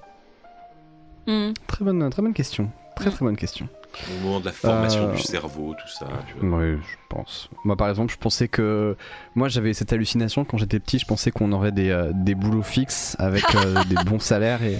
Hmm. 1.26 1.53
Très 1.68 1.84
bonne, 1.84 2.09
très 2.09 2.22
bonne 2.22 2.34
question. 2.34 2.72
Très 2.95 3.09
très 3.09 3.26
bonne 3.26 3.35
question. 3.38 3.68
Au 4.09 4.23
moment 4.23 4.39
de 4.39 4.45
la 4.45 4.51
formation 4.51 5.09
Euh, 5.09 5.14
du 5.15 5.22
cerveau, 5.22 5.73
tout 5.73 5.88
ça. 5.88 6.07
Tu 6.27 6.45
vois. 6.45 6.59
Oui, 6.59 6.77
je 6.81 6.95
pense. 7.09 7.49
Moi, 7.64 7.76
par 7.76 7.89
exemple, 7.89 8.14
je 8.14 8.18
pensais 8.18 8.47
que. 8.47 8.95
Moi, 9.35 9.49
j'avais 9.49 9.73
cette 9.73 9.91
hallucination 9.93 10.45
quand 10.45 10.57
j'étais 10.57 10.80
petit. 10.80 10.99
Je 10.99 11.05
pensais 11.05 11.31
qu'on 11.31 11.51
aurait 11.51 11.72
des, 11.72 11.89
euh, 11.89 12.11
des 12.14 12.35
boulots 12.35 12.61
fixes 12.64 13.15
avec 13.19 13.43
euh, 13.55 13.84
des 13.89 13.95
bons 14.03 14.19
salaires 14.19 14.61
et, 14.64 14.77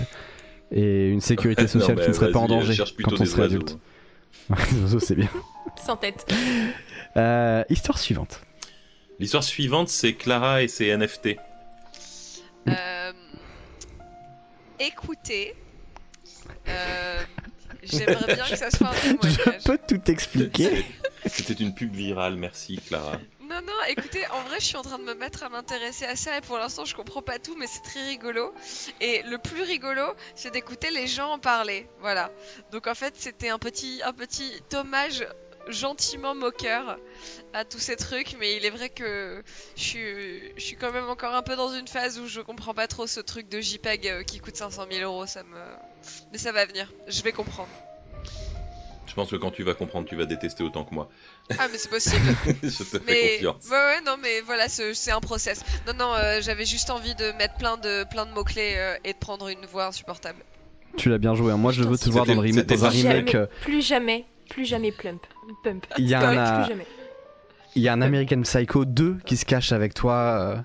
et 0.72 1.10
une 1.10 1.22
sécurité 1.22 1.64
Non, 1.64 1.68
sociale 1.68 2.00
qui 2.02 2.08
ne 2.10 2.14
serait 2.14 2.32
pas 2.32 2.40
en 2.40 2.48
danger 2.48 2.74
cherche 2.74 2.94
plutôt 2.96 3.12
quand 3.12 3.16
on 3.22 3.24
des 3.24 3.30
serait 3.30 3.42
oiseaux. 3.44 3.56
adulte. 3.56 3.78
Les 4.74 4.82
oiseaux, 4.82 5.00
c'est 5.00 5.16
bien. 5.16 5.30
Sans 5.84 5.98
tête. 5.98 6.32
Euh, 7.18 7.64
histoire 7.70 7.98
suivante. 7.98 8.42
L'histoire 9.20 9.44
suivante, 9.44 9.90
c'est 9.90 10.14
Clara 10.14 10.62
et 10.62 10.68
ses 10.68 10.96
NFT. 10.96 11.38
Euh, 12.68 13.12
écoutez, 14.80 15.56
euh, 16.68 17.22
j'aimerais 17.92 18.36
bien 18.36 18.46
que 18.46 18.56
ça 18.56 18.72
soit 18.72 18.90
un 18.90 18.94
Je 19.24 19.64
peux 19.64 19.80
tout 19.88 20.12
expliquer. 20.12 20.86
C'était 21.26 21.54
une 21.54 21.74
pub 21.74 21.94
virale, 21.94 22.36
merci 22.36 22.80
Clara. 22.88 23.20
Non, 23.50 23.62
non, 23.62 23.74
écoutez, 23.88 24.28
en 24.28 24.42
vrai, 24.42 24.60
je 24.60 24.66
suis 24.66 24.76
en 24.76 24.82
train 24.82 25.00
de 25.00 25.06
me 25.06 25.14
mettre 25.14 25.44
à 25.44 25.50
m'intéresser 25.50 26.04
à 26.06 26.18
ça 26.18 26.38
et 26.38 26.42
pour 26.42 26.58
l'instant, 26.58 26.84
je 26.84 26.94
comprends 26.94 27.22
pas 27.22 27.40
tout, 27.40 27.56
mais 27.58 27.66
c'est 27.66 27.82
très 27.82 28.06
rigolo. 28.06 28.54
Et 29.00 29.22
le 29.24 29.38
plus 29.38 29.62
rigolo, 29.62 30.04
c'est 30.36 30.52
d'écouter 30.52 30.92
les 30.92 31.08
gens 31.08 31.32
en 31.32 31.40
parler. 31.40 31.88
Voilà. 32.02 32.30
Donc 32.72 32.88
en 32.88 32.94
fait, 32.94 33.14
c'était 33.16 33.48
un 33.48 33.58
petit, 33.58 34.02
un 34.04 34.12
petit 34.12 34.52
hommage 34.74 35.26
gentiment 35.70 36.36
moqueur 36.36 36.98
à 37.54 37.66
tous 37.66 37.80
ces 37.80 37.96
trucs, 37.96 38.36
mais 38.40 38.56
il 38.58 38.66
est 38.66 38.70
vrai 38.70 38.90
que 38.90 39.44
je 39.76 39.82
suis, 39.84 40.54
je 40.58 40.62
suis 40.64 40.76
quand 40.76 40.92
même 40.92 41.08
encore 41.10 41.34
un 41.36 41.42
peu 41.44 41.56
dans 41.56 41.74
une 41.74 41.88
phase 41.88 42.20
où 42.20 42.28
je 42.28 42.42
comprends 42.42 42.74
pas 42.74 42.88
trop 42.88 43.08
ce 43.08 43.20
truc 43.20 43.50
de 43.50 43.60
JPEG 43.60 44.08
euh, 44.08 44.24
qui 44.24 44.40
coûte 44.40 44.56
500 44.56 44.86
000 44.92 45.04
euros. 45.04 45.26
Ça 45.26 45.44
me, 45.44 45.58
mais 46.32 46.38
ça 46.38 46.52
va 46.52 46.66
venir. 46.66 46.92
Je 47.08 47.22
vais 47.22 47.32
comprendre. 47.32 47.70
Je 49.08 49.14
pense 49.14 49.32
que 49.32 49.36
quand 49.38 49.52
tu 49.52 49.64
vas 49.64 49.74
comprendre, 49.74 50.08
tu 50.08 50.16
vas 50.16 50.26
détester 50.26 50.64
autant 50.64 50.84
que 50.84 50.94
moi. 50.94 51.10
Ah, 51.58 51.68
mais 51.72 51.78
c'est 51.78 51.90
possible. 51.90 52.26
Je 52.64 52.68
te 52.70 52.84
fais 52.84 53.00
Mais 53.08 53.38
confiance. 53.38 53.64
ouais, 53.72 53.78
ouais, 53.78 54.02
non, 54.06 54.18
mais 54.22 54.42
voilà, 54.42 54.68
ce- 54.70 54.94
c'est 54.94 55.12
un 55.12 55.22
process. 55.22 55.62
Non, 55.88 55.94
non, 55.94 56.14
euh, 56.14 56.40
j'avais 56.42 56.66
juste 56.66 56.90
envie 56.90 57.16
de 57.16 57.32
mettre 57.34 57.56
plein 57.56 57.78
de 57.78 58.04
plein 58.12 58.26
de 58.26 58.32
mots 58.32 58.44
clés 58.44 58.76
et 59.06 59.14
de 59.14 59.18
prendre 59.18 59.48
une 59.48 59.66
voix 59.66 59.86
insupportable. 59.88 60.44
Tu 60.98 61.10
l'as 61.10 61.18
bien 61.20 61.36
joué. 61.36 61.52
hein. 61.54 61.58
Moi, 61.58 61.72
je 61.72 61.80
Putain, 61.80 61.92
veux 61.92 61.98
te 61.98 62.10
voir 62.10 62.26
dans, 62.26 62.34
le 62.34 62.40
remake, 62.40 62.66
dans 62.66 62.86
un 62.86 62.90
remake. 62.90 63.36
euh, 63.36 63.48
Plus 63.62 63.82
jamais, 63.86 64.26
plus 64.48 64.66
jamais 64.66 64.92
plump. 64.92 65.22
Pump. 65.64 65.86
Il 65.98 66.08
y 66.08 66.14
a 66.14 66.20
un, 66.28 66.62
plus 66.64 66.70
jamais. 66.74 66.86
Il 67.76 67.82
y 67.82 67.88
a 67.88 67.94
un 67.94 68.02
American 68.02 68.42
Psycho 68.42 68.86
2 68.86 69.18
qui 69.26 69.38
se 69.38 69.46
cache 69.46 69.72
avec 69.72 69.94
toi 69.94 70.14
euh, 70.16 70.58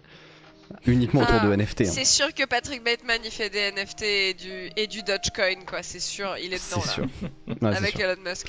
uniquement 0.86 1.20
autour 1.20 1.36
Ah, 1.42 1.46
de 1.46 1.54
NFT. 1.54 1.82
hein. 1.82 1.84
C'est 1.84 2.04
sûr 2.04 2.32
que 2.34 2.44
Patrick 2.46 2.82
Bateman 2.82 3.18
il 3.24 3.30
fait 3.30 3.50
des 3.50 3.70
NFT 3.72 4.02
et 4.02 4.34
du 4.34 4.70
et 4.76 4.86
du 4.86 5.02
Dogecoin 5.02 5.64
quoi, 5.66 5.82
c'est 5.82 6.00
sûr, 6.00 6.34
il 6.42 6.52
est 6.52 6.58
C'est 6.58 6.74
dedans 6.76 6.86
là, 6.86 6.92
sûr. 6.92 7.06
Ouais, 7.62 7.76
avec 7.76 7.96
sûr. 7.96 8.00
Elon 8.08 8.20
Musk. 8.24 8.46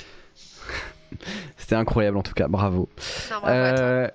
C'était 1.56 1.76
incroyable 1.76 2.16
en 2.16 2.22
tout 2.22 2.34
cas, 2.34 2.48
bravo. 2.48 2.88
Non. 3.30 3.36
Euh, 3.48 4.08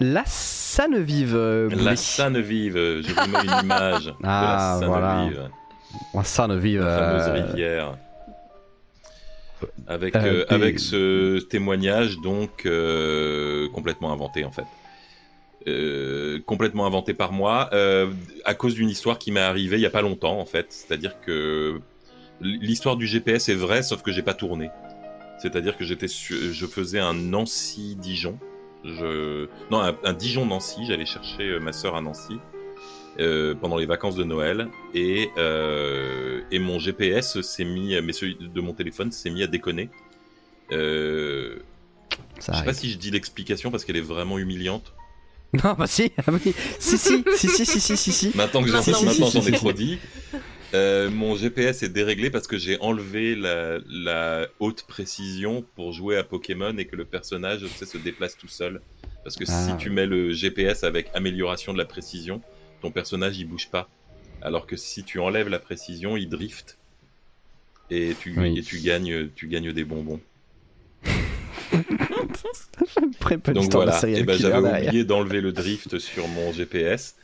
la 0.00 0.22
Sanevive. 0.26 1.34
euh, 1.34 1.68
La 1.70 1.76
Bouli. 1.76 1.96
Sanevive, 1.96 2.74
je 2.76 3.12
vous 3.12 3.30
mets 3.30 3.38
une 3.44 3.64
image 3.64 4.14
Ah, 4.22 4.76
de 4.76 4.82
la 4.82 4.86
voilà. 4.86 5.08
Sanevive, 5.14 5.50
La 6.14 6.24
Sanevive. 6.24 6.80
la 6.84 6.98
fameuse 6.98 7.28
euh, 7.28 7.46
rivière. 7.46 7.98
Avec, 9.86 10.14
euh, 10.16 10.20
euh, 10.20 10.44
des- 10.48 10.54
avec 10.54 10.78
ce 10.78 11.38
témoignage 11.40 12.18
donc 12.18 12.66
euh, 12.66 13.68
complètement 13.70 14.12
inventé 14.12 14.44
en 14.44 14.50
fait. 14.52 14.64
Euh, 15.66 16.38
complètement 16.46 16.86
inventé 16.86 17.14
par 17.14 17.32
moi 17.32 17.68
à 18.44 18.54
cause 18.54 18.74
d'une 18.74 18.88
histoire 18.88 19.18
qui 19.18 19.32
m'est 19.32 19.40
arrivée 19.40 19.76
il 19.76 19.82
y 19.82 19.86
a 19.86 19.90
pas 19.90 20.02
longtemps 20.02 20.38
en 20.38 20.46
fait. 20.46 20.66
C'est-à-dire 20.70 21.20
que 21.20 21.80
l'histoire 22.40 22.96
du 22.96 23.06
GPS 23.06 23.48
est 23.48 23.54
vraie 23.54 23.82
sauf 23.82 24.02
que 24.02 24.12
j'ai 24.12 24.22
pas 24.22 24.34
tourné. 24.34 24.70
C'est-à-dire 25.40 25.76
que 25.76 25.84
j'étais 25.84 26.08
su- 26.08 26.52
je 26.52 26.66
faisais 26.66 26.98
un 27.00 27.14
Nancy-Dijon. 27.14 28.38
Je... 28.84 29.46
Non, 29.70 29.80
un, 29.80 29.96
un 30.04 30.12
Dijon-Nancy. 30.12 30.86
J'allais 30.86 31.06
chercher 31.06 31.58
ma 31.60 31.72
sœur 31.72 31.96
à 31.96 32.00
Nancy 32.00 32.38
euh, 33.20 33.54
pendant 33.54 33.76
les 33.76 33.86
vacances 33.86 34.14
de 34.16 34.24
Noël. 34.24 34.68
Et, 34.94 35.30
euh, 35.38 36.40
et 36.50 36.58
mon 36.58 36.78
GPS 36.78 37.40
s'est 37.40 37.64
mis, 37.64 38.00
mais 38.00 38.12
celui 38.12 38.36
de 38.40 38.60
mon 38.60 38.72
téléphone 38.72 39.10
s'est 39.12 39.30
mis 39.30 39.42
à 39.42 39.46
déconner. 39.46 39.90
Euh, 40.72 41.56
je 42.38 42.42
sais 42.52 42.64
pas 42.64 42.74
si 42.74 42.90
je 42.90 42.98
dis 42.98 43.10
l'explication 43.10 43.70
parce 43.70 43.84
qu'elle 43.84 43.96
est 43.96 44.00
vraiment 44.00 44.38
humiliante. 44.38 44.94
Non, 45.64 45.72
bah 45.78 45.86
si, 45.86 46.12
ah 46.18 46.30
oui. 46.30 46.54
si, 46.78 46.98
si, 46.98 47.24
si, 47.36 47.48
si, 47.48 47.64
si, 47.64 47.80
si, 47.80 47.96
si, 47.96 48.12
si. 48.12 48.32
Maintenant 48.34 48.62
que 48.62 48.68
j'en 48.68 48.82
Si, 48.82 48.92
si, 48.92 49.48
ai 49.48 49.52
trop 49.52 49.72
dit. 49.72 49.98
Euh, 50.74 51.08
mon 51.08 51.36
GPS 51.36 51.82
est 51.82 51.88
déréglé 51.88 52.28
parce 52.28 52.46
que 52.46 52.58
j'ai 52.58 52.78
enlevé 52.82 53.34
la, 53.34 53.78
la 53.88 54.46
haute 54.60 54.82
précision 54.86 55.64
pour 55.74 55.92
jouer 55.92 56.18
à 56.18 56.24
Pokémon 56.24 56.76
et 56.76 56.84
que 56.84 56.96
le 56.96 57.06
personnage 57.06 57.60
tu 57.62 57.68
sais, 57.68 57.86
se 57.86 57.96
déplace 57.96 58.36
tout 58.36 58.48
seul. 58.48 58.82
Parce 59.24 59.36
que 59.36 59.44
Ah, 59.48 59.68
si 59.70 59.76
tu 59.78 59.88
mets 59.88 60.04
le 60.04 60.32
GPS 60.32 60.84
avec 60.84 61.08
amélioration 61.14 61.72
de 61.72 61.78
la 61.78 61.86
précision, 61.86 62.42
ton 62.80 62.90
personnage 62.90 63.38
il 63.38 63.46
bouge 63.46 63.68
pas. 63.68 63.88
Alors 64.42 64.66
que 64.66 64.76
si 64.76 65.04
tu 65.04 65.18
enlèves 65.18 65.48
la 65.48 65.58
précision, 65.58 66.16
il 66.16 66.28
drift 66.28 66.78
et 67.90 68.14
tu, 68.20 68.38
Oui. 68.38 68.58
et 68.58 68.62
tu 68.62 68.78
gagnes 68.80 69.28
tu 69.34 69.48
gagnes 69.48 69.72
des 69.72 69.84
bonbons. 69.84 70.20
donc 73.52 73.72
voilà, 73.72 74.00
et 74.06 74.22
ben, 74.22 74.38
j'avais 74.38 74.86
oublié 74.86 75.04
d'enlever 75.04 75.40
le 75.40 75.52
drift 75.52 75.98
sur 75.98 76.28
mon 76.28 76.52
GPS. 76.52 77.16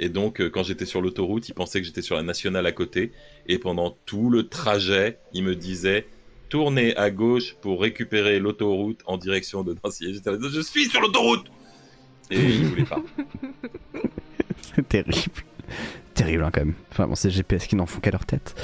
Et 0.00 0.08
donc, 0.08 0.40
euh, 0.40 0.48
quand 0.48 0.62
j'étais 0.62 0.86
sur 0.86 1.02
l'autoroute, 1.02 1.48
il 1.48 1.54
pensait 1.54 1.80
que 1.80 1.86
j'étais 1.86 2.02
sur 2.02 2.14
la 2.14 2.22
nationale 2.22 2.66
à 2.66 2.72
côté. 2.72 3.10
Et 3.48 3.58
pendant 3.58 3.96
tout 4.06 4.30
le 4.30 4.48
trajet, 4.48 5.18
il 5.32 5.42
me 5.42 5.56
disait 5.56 6.06
tournez 6.48 6.96
à 6.96 7.10
gauche 7.10 7.56
pour 7.60 7.80
récupérer 7.80 8.38
l'autoroute 8.38 9.00
en 9.06 9.18
direction 9.18 9.64
de 9.64 9.76
Nancy. 9.82 10.14
J'étais 10.14 10.30
je 10.50 10.60
suis 10.60 10.86
sur 10.86 11.00
l'autoroute 11.00 11.46
Et 12.30 12.38
il 12.40 12.64
voulait 12.66 12.84
pas. 12.84 13.02
Terrible. 14.88 15.20
Terrible 16.14 16.44
hein, 16.44 16.50
quand 16.52 16.64
même. 16.64 16.74
Enfin 16.90 17.06
bon, 17.06 17.14
c'est 17.14 17.30
GPS 17.30 17.66
qui 17.66 17.76
n'en 17.76 17.86
font 17.86 18.00
qu'à 18.00 18.10
leur 18.10 18.24
tête. 18.24 18.54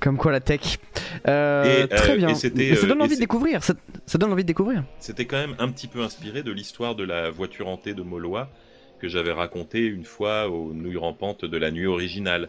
Comme 0.00 0.16
quoi 0.18 0.30
la 0.32 0.40
tech. 0.40 0.78
Euh, 1.26 1.86
très 1.86 2.12
euh, 2.12 2.16
bien. 2.16 2.34
ça 2.34 2.48
donne 2.48 3.02
envie 3.02 3.14
de 3.14 3.20
découvrir. 3.20 3.62
Ça, 3.64 3.74
donne 4.18 4.32
envie 4.32 4.44
de 4.44 4.48
découvrir. 4.48 4.84
C'était 4.98 5.24
quand 5.24 5.38
même 5.38 5.54
un 5.58 5.70
petit 5.70 5.88
peu 5.88 6.02
inspiré 6.02 6.42
de 6.42 6.52
l'histoire 6.52 6.94
de 6.94 7.04
la 7.04 7.30
voiture 7.30 7.68
hantée 7.68 7.94
de 7.94 8.02
Molois 8.02 8.50
que 8.98 9.08
j'avais 9.08 9.32
raconté 9.32 9.86
une 9.86 10.04
fois 10.04 10.48
aux 10.48 10.72
nouilles 10.72 10.96
rampantes 10.96 11.44
de 11.44 11.56
la 11.56 11.70
nuit 11.70 11.86
originale. 11.86 12.48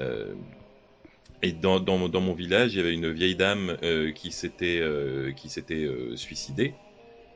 Euh, 0.00 0.34
et 1.42 1.52
dans, 1.52 1.78
dans, 1.78 2.08
dans, 2.08 2.20
mon 2.20 2.34
village, 2.34 2.74
il 2.74 2.78
y 2.78 2.80
avait 2.80 2.94
une 2.94 3.12
vieille 3.12 3.36
dame 3.36 3.76
euh, 3.82 4.10
qui 4.10 4.32
s'était 4.32 4.80
euh, 4.80 5.30
qui 5.32 5.48
s'était 5.48 5.86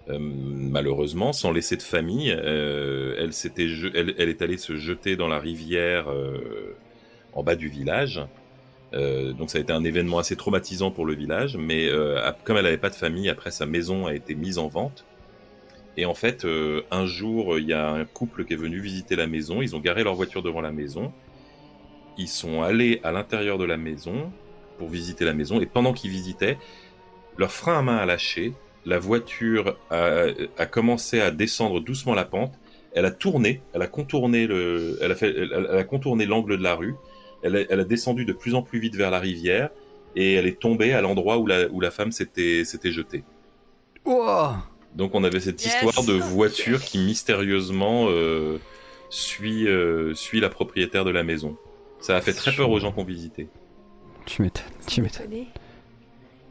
euh, 0.09 0.19
malheureusement, 0.19 1.33
sans 1.33 1.53
laisser 1.53 1.77
de 1.77 1.83
famille, 1.83 2.31
elle 2.31 3.33
s'était 3.33 3.69
elle, 3.95 4.29
est 4.29 4.43
allée 4.43 4.57
se 4.57 4.77
jeter 4.77 5.17
dans 5.17 5.29
la 5.29 5.39
rivière 5.39 6.07
en 7.35 7.43
bas 7.43 7.55
du 7.55 7.69
village. 7.69 8.21
donc 8.93 9.51
ça 9.51 9.59
a 9.59 9.61
été 9.61 9.73
un 9.73 9.85
événement 9.85 10.19
assez 10.19 10.37
traumatisant 10.37 10.91
pour 10.91 11.07
le 11.07 11.15
village, 11.15 11.57
mais 11.57 11.89
comme 12.45 12.57
elle 12.57 12.65
n'avait 12.65 12.79
pas 12.79 12.91
de 12.91 12.97
famille, 12.97 13.29
après 13.29 13.51
sa 13.51 13.67
maison 13.67 14.07
a 14.07 14.15
été 14.15 14.35
mise 14.35 14.59
en 14.59 14.69
vente. 14.69 15.05
Et 15.97 16.07
en 16.07 16.15
fait, 16.15 16.45
euh, 16.45 16.83
un 16.91 17.07
jour, 17.07 17.59
il 17.59 17.67
y 17.67 17.73
a 17.73 17.91
un 17.91 18.05
couple 18.05 18.45
qui 18.45 18.55
est 18.55 18.57
venu 18.57 18.81
visiter 18.81 19.17
la 19.17 19.27
maison. 19.27 19.61
Ils 19.61 19.77
ont 19.77 19.81
garé 19.81 20.05
leur 20.05 20.15
voiture 20.15 20.43
devant 20.43 20.61
la 20.61 20.73
maison. 20.73 21.13
Ils 22.17 22.29
sont 22.29 22.63
allés 22.63 23.01
à 23.03 23.13
l'intérieur 23.13 23.59
de 23.59 23.65
la 23.65 23.77
maison 23.77 24.33
pour 24.79 24.89
visiter 24.89 25.25
la 25.25 25.35
maison. 25.35 25.61
Et 25.61 25.67
pendant 25.67 25.93
qu'ils 25.93 26.11
visitaient, 26.11 26.59
leur 27.37 27.53
frein 27.53 27.79
à 27.79 27.83
main 27.83 27.97
a 27.97 28.07
lâché. 28.07 28.55
La 28.85 28.99
voiture 28.99 29.77
a, 29.91 30.67
commencé 30.67 31.21
à 31.21 31.31
descendre 31.31 31.81
doucement 31.81 32.15
la 32.15 32.25
pente. 32.25 32.55
Elle 32.95 33.07
a 33.07 33.11
tourné, 33.11 33.63
elle 33.73 33.83
a 33.83 33.87
contourné 33.87 34.47
le, 34.47 34.99
elle 35.01 35.13
a 35.13 35.15
fait, 35.15 35.35
elle, 35.35 35.79
a 35.79 35.85
contourné 35.85 36.27
l'angle 36.27 36.59
de 36.59 36.63
la 36.63 36.75
rue. 36.75 36.95
Elle 37.43 37.57
a, 37.57 37.61
elle 37.71 37.81
a, 37.81 37.85
descendu 37.85 38.25
de 38.25 38.33
plus 38.33 38.55
en 38.55 38.63
plus 38.63 38.81
vite 38.81 38.97
vers 38.97 39.11
la 39.11 39.19
rivière 39.19 39.71
et 40.15 40.35
elle 40.35 40.47
est 40.47 40.61
tombée 40.61 40.93
à 40.93 41.01
l'endroit 41.01 41.39
où 41.39 41.47
la, 41.47 41.69
où 41.69 41.81
la 41.81 41.91
femme 41.91 42.13
s'était, 42.13 42.65
s'était 42.65 42.93
jetée. 42.93 43.25
Wow 44.05 44.57
donc 44.95 45.15
on 45.15 45.25
avait 45.25 45.41
cette 45.41 45.65
histoire 45.65 46.05
de 46.05 46.13
voiture 46.13 46.81
qui 46.81 46.99
mystérieusement 46.99 48.07
euh, 48.09 48.59
suit, 49.11 49.67
euh, 49.67 50.15
suit 50.15 50.41
la 50.41 50.49
propriétaire 50.49 51.05
de 51.05 51.11
la 51.11 51.23
maison. 51.23 51.57
Ça 52.01 52.17
a 52.17 52.21
fait 52.21 52.33
très 52.33 52.53
peur 52.53 52.71
aux 52.71 52.79
gens 52.79 52.93
qui 52.93 53.01
ont 53.01 53.05
visité. 53.05 53.49
Tu 54.27 54.43
m'étonnes, 54.43 54.65
tu 54.87 55.03
m'étonnes. 55.03 55.47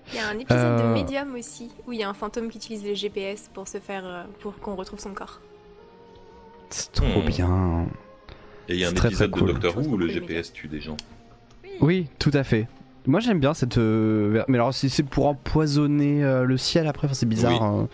Il 0.10 0.16
y 0.16 0.20
a 0.20 0.28
un 0.28 0.38
épisode 0.38 0.78
de 0.78 0.84
euh. 0.84 0.94
Medium 0.94 1.36
aussi 1.36 1.70
où 1.88 1.94
il 1.94 2.00
y 2.00 2.04
a 2.04 2.10
un 2.10 2.14
fantôme 2.14 2.50
qui 2.50 2.58
utilise 2.58 2.84
le 2.86 2.94
GPS 2.94 3.50
pour 3.54 3.68
se 3.68 3.80
faire 3.80 4.26
pour 4.40 4.58
qu'on 4.60 4.76
retrouve 4.76 5.00
son 5.00 5.14
corps. 5.14 5.40
C'est 6.70 6.92
trop 6.92 7.22
hmm. 7.22 7.26
bien. 7.26 7.86
Et 8.68 8.74
il 8.74 8.80
y 8.80 8.86
a 8.86 8.90
un 8.90 8.92
épisode 8.92 9.32
de 9.32 9.40
Doctor 9.40 9.78
Who 9.78 9.84
où 9.88 9.98
le 9.98 10.08
GPS 10.08 10.54
tue 10.54 10.68
des 10.68 10.82
gens. 10.82 10.98
Oui, 11.80 12.08
tout 12.20 12.32
à 12.34 12.44
fait. 12.44 12.68
Moi 13.08 13.20
j'aime 13.20 13.40
bien 13.40 13.54
cette. 13.54 13.78
Mais 13.78 14.58
alors 14.58 14.74
si 14.74 14.90
c'est 14.90 15.04
pour 15.04 15.28
empoisonner 15.28 16.22
le 16.46 16.58
ciel 16.58 16.88
après, 16.88 17.08
c'est 17.14 17.26
bizarre. 17.26 17.62
Hein. 17.62 17.88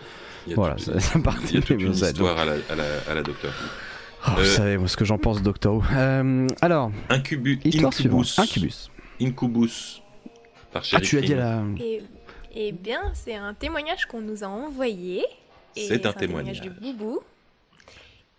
Voilà, 0.54 0.78
ça, 0.78 0.98
ça 1.00 1.18
Il 1.48 1.54
y 1.54 1.58
a 1.58 1.60
toute 1.60 1.80
une 1.80 1.92
histoire 1.92 2.38
à 2.38 2.44
la, 2.44 2.52
à 2.52 2.74
la, 2.74 2.84
à 3.10 3.14
la 3.14 3.22
Doctor 3.22 3.50
Who. 3.50 3.68
Oh, 4.26 4.30
Vous 4.36 4.40
euh, 4.40 4.44
savez 4.44 4.88
ce 4.88 4.96
que 4.96 5.04
j'en 5.04 5.18
pense, 5.18 5.42
Doctor 5.42 5.76
Who. 5.76 5.82
Euh, 5.92 6.46
alors, 6.60 6.90
Incubus, 7.08 7.60
Incubus. 7.64 8.38
Incubus. 8.38 8.90
Incubus. 9.20 10.02
Par 10.80 11.00
ah, 11.00 11.00
tu 11.00 11.18
as 11.18 11.20
dit 11.20 11.34
la. 11.34 11.62
Eh 12.54 12.72
bien, 12.72 13.00
c'est 13.14 13.34
un 13.34 13.54
témoignage 13.54 14.06
qu'on 14.06 14.20
nous 14.20 14.42
a 14.42 14.48
envoyé. 14.48 15.24
C'est 15.76 16.06
un, 16.06 16.12
témoignage. 16.12 16.60
du 16.60 16.70
Boubou. 16.70 17.20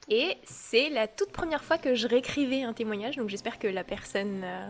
Et 0.10 0.38
c'est 0.44 0.90
la 0.90 1.07
toute 1.07 1.32
première 1.32 1.64
fois 1.64 1.78
que 1.78 1.94
je 1.95 2.07
réécrivais 2.07 2.64
un 2.64 2.74
témoignage, 2.74 3.16
donc 3.18 3.30
j'espère 3.30 3.60
que 3.60 3.68
la 3.68 3.84
personne. 3.84 4.41
Euh, 4.44 4.68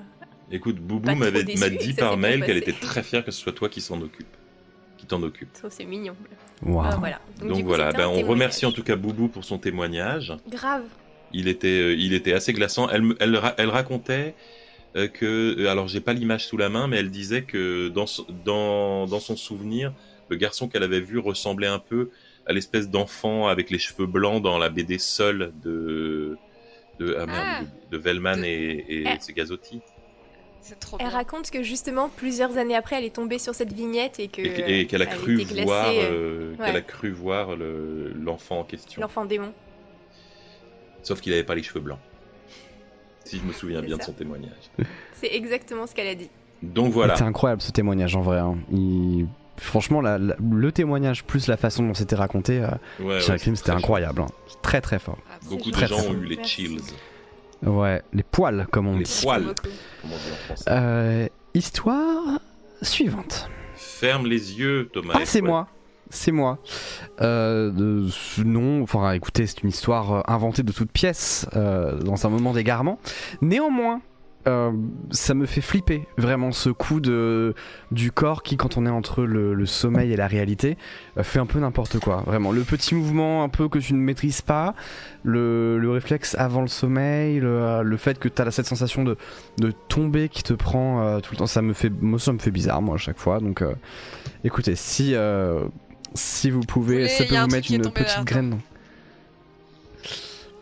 Écoute, 0.52 0.76
Boubou 0.76 1.16
m'a 1.16 1.70
dit 1.70 1.94
par 1.94 2.18
mail 2.18 2.46
qu'elle 2.46 2.58
était 2.58 2.74
très 2.74 3.04
fière 3.04 3.24
que 3.24 3.32
ce 3.32 3.40
soit 3.40 3.54
toi 3.54 3.70
qui 3.70 3.82
s'en 3.82 4.02
occupe 4.02 4.28
t'en 5.10 5.22
occupe. 5.24 5.50
c'est 5.70 5.84
mignon. 5.84 6.16
Euh, 6.66 6.70
voilà. 6.70 7.20
Donc, 7.42 7.66
voilà, 7.66 7.92
ben, 7.92 8.08
on 8.08 8.26
remercie 8.26 8.66
en 8.66 8.72
tout 8.72 8.84
cas 8.84 8.96
Boubou 8.96 9.28
pour 9.28 9.44
son 9.44 9.58
témoignage. 9.58 10.34
Grave. 10.50 10.84
Il 11.34 11.48
était, 11.48 11.68
euh, 11.68 11.96
il 11.96 12.14
était 12.14 12.34
assez 12.34 12.54
glaçant. 12.54 12.90
Elle, 12.90 13.14
elle, 13.20 13.40
elle 13.58 13.70
racontait 13.70 14.34
euh, 14.34 14.59
que, 15.08 15.68
alors 15.68 15.88
j'ai 15.88 16.02
pas 16.02 16.14
l'image 16.14 16.48
sous 16.48 16.58
la 16.58 16.70
main, 16.70 16.88
mais 16.88 16.98
elle 16.98 17.12
disait 17.12 17.44
que 17.44 17.88
dans, 17.90 18.06
dans, 18.46 19.08
dans 19.08 19.20
son 19.20 19.36
souvenir, 19.36 19.94
le 20.30 20.36
garçon 20.36 20.68
qu'elle 20.68 20.84
avait 20.84 21.00
vu 21.00 21.18
ressemblait 21.20 21.68
un 21.68 21.80
peu 21.80 22.10
à 22.46 22.54
l'espèce 22.54 22.90
d'enfant 22.90 23.48
avec 23.48 23.70
les 23.70 23.80
cheveux 23.80 24.08
blancs 24.08 24.42
dans 24.42 24.58
la 24.58 24.70
BD 24.70 24.98
Seul 24.98 25.52
de 25.64 26.38
de, 27.00 27.16
ah, 27.18 27.26
ah. 27.30 27.62
de, 27.92 27.98
Vellman 27.98 28.44
et, 28.44 28.86
et 28.90 29.04
eh. 29.08 29.34
Gazotti. 29.34 29.82
Elle 31.00 31.08
raconte 31.08 31.50
que 31.50 31.64
justement 31.64 32.10
plusieurs 32.10 32.58
années 32.58 32.76
après, 32.76 32.98
elle 32.98 33.06
est 33.06 33.16
tombée 33.16 33.40
sur 33.40 33.56
cette 33.56 33.72
vignette 33.72 34.20
et 34.20 34.28
que 34.28 34.42
et, 34.42 34.86
qu'elle 34.86 35.02
a, 35.02 35.06
cru 35.06 35.38
voir, 35.64 35.88
euh, 35.90 36.56
qu'elle 36.58 36.76
a 36.76 36.82
cru 36.82 37.12
voir 37.12 37.56
l'enfant 37.56 38.60
en 38.60 38.64
question. 38.66 39.02
L'enfant 39.02 39.26
démon. 39.26 39.54
Sauf 41.02 41.22
qu'il 41.22 41.32
n'avait 41.32 41.46
pas 41.46 41.56
les 41.56 41.64
cheveux 41.64 41.80
blancs. 41.80 42.00
Si 43.26 43.38
je 43.38 43.44
me 43.44 43.54
souviens 43.54 43.82
bien 43.82 43.98
de 43.98 44.02
son 44.02 44.14
témoignage. 44.14 44.72
C'est 45.14 45.34
exactement 45.34 45.86
ce 45.88 45.94
qu'elle 45.94 46.08
a 46.08 46.16
dit. 46.16 46.30
Donc 46.62 46.92
voilà. 46.92 47.16
C'est 47.16 47.24
incroyable 47.24 47.62
ce 47.62 47.72
témoignage 47.72 48.16
en 48.16 48.22
vrai. 48.22 48.40
Hein. 48.40 48.58
Franchement, 49.58 50.02
le 50.02 50.72
témoignage 50.72 51.24
plus 51.26 51.48
la 51.48 51.58
façon 51.58 51.84
dont 51.84 51.94
c'était 51.94 52.16
raconté 52.16 52.62
euh, 53.00 53.20
sur 53.20 53.36
crime, 53.36 53.56
c'était 53.56 53.72
incroyable. 53.72 54.22
Hein. 54.22 54.28
Très 54.62 54.82
très 54.82 55.00
fort. 55.00 55.18
Ah, 55.32 55.38
Beaucoup 55.50 55.72
de 55.72 55.78
gens 55.78 56.00
ont 56.00 56.14
eu 56.14 56.26
les 56.26 56.44
chills. 56.44 56.80
Ouais, 57.66 58.02
les 58.14 58.24
poils, 58.24 58.68
comme 58.72 58.88
on 58.88 58.98
les 58.98 59.04
dit. 59.04 59.18
Les 59.20 59.26
poils, 59.26 59.54
euh, 60.70 61.28
histoire 61.54 62.40
suivante. 62.82 63.50
Ferme 63.76 64.28
les 64.28 64.58
yeux, 64.58 64.90
Thomas. 64.94 65.14
Ah, 65.18 65.26
c'est 65.26 65.42
moi. 65.42 65.68
C'est 66.10 66.32
moi. 66.32 66.58
Euh, 67.22 67.72
non, 68.44 68.82
enfin, 68.82 69.12
écoutez, 69.12 69.46
c'est 69.46 69.62
une 69.62 69.70
histoire 69.70 70.14
euh, 70.14 70.22
inventée 70.28 70.64
de 70.64 70.72
toutes 70.72 70.92
pièces 70.92 71.48
euh, 71.56 72.00
dans 72.00 72.26
un 72.26 72.30
moment 72.30 72.54
d'égarement. 72.54 73.00
Néanmoins, 73.42 74.02
ça 75.12 75.36
me 75.36 75.46
fait 75.46 75.62
flipper 75.62 76.08
vraiment 76.18 76.52
ce 76.52 76.72
coup 76.72 77.00
de 77.00 77.54
du 77.92 78.12
corps 78.12 78.42
qui 78.42 78.58
quand 78.58 78.78
on 78.78 78.88
est 78.88 78.90
entre 78.90 79.22
le, 79.22 79.66
sommeil 79.68 80.12
et 80.12 80.16
la 80.16 80.26
réalité 80.26 80.76
fait 81.22 81.38
un 81.38 81.46
peu 81.46 81.60
n'importe 81.60 82.00
quoi 82.00 82.24
vraiment 82.26 82.52
le 82.52 82.64
petit 82.64 82.96
mouvement 82.96 83.44
un 83.44 83.50
peu 83.50 83.70
que 83.70 83.78
tu 83.78 83.94
ne 83.94 84.00
maîtrises 84.00 84.42
pas 84.42 84.74
le, 85.22 85.78
le 85.78 85.92
réflexe 85.92 86.36
avant 86.40 86.62
le 86.62 86.68
sommeil 86.68 87.40
le, 87.40 87.84
le 87.84 87.98
fait 87.98 88.18
que 88.18 88.28
tu 88.28 88.42
as 88.42 88.50
cette 88.50 88.66
sensation 88.66 89.04
de, 89.04 89.18
de 89.60 89.70
tomber 89.88 90.30
qui 90.30 90.42
te 90.42 90.54
prend 90.54 91.20
tout 91.20 91.34
le 91.34 91.38
temps 91.38 91.46
ça 91.46 91.62
me 91.62 91.74
fait 91.74 91.92
moi 92.02 92.18
ça 92.18 92.34
me 92.34 92.40
fait 92.40 92.50
bizarre 92.50 92.82
moi 92.82 92.96
à 92.96 92.98
chaque 92.98 93.20
fois 93.20 93.40
donc 93.40 93.64
écoutez 94.44 94.76
si 94.76 95.14
si 96.14 96.50
vous 96.50 96.62
pouvez 96.62 97.08
ça 97.08 97.26
peut 97.26 97.38
vous 97.38 97.48
mettre 97.48 97.72
une 97.72 97.92
petite 97.92 98.24
graine 98.24 98.60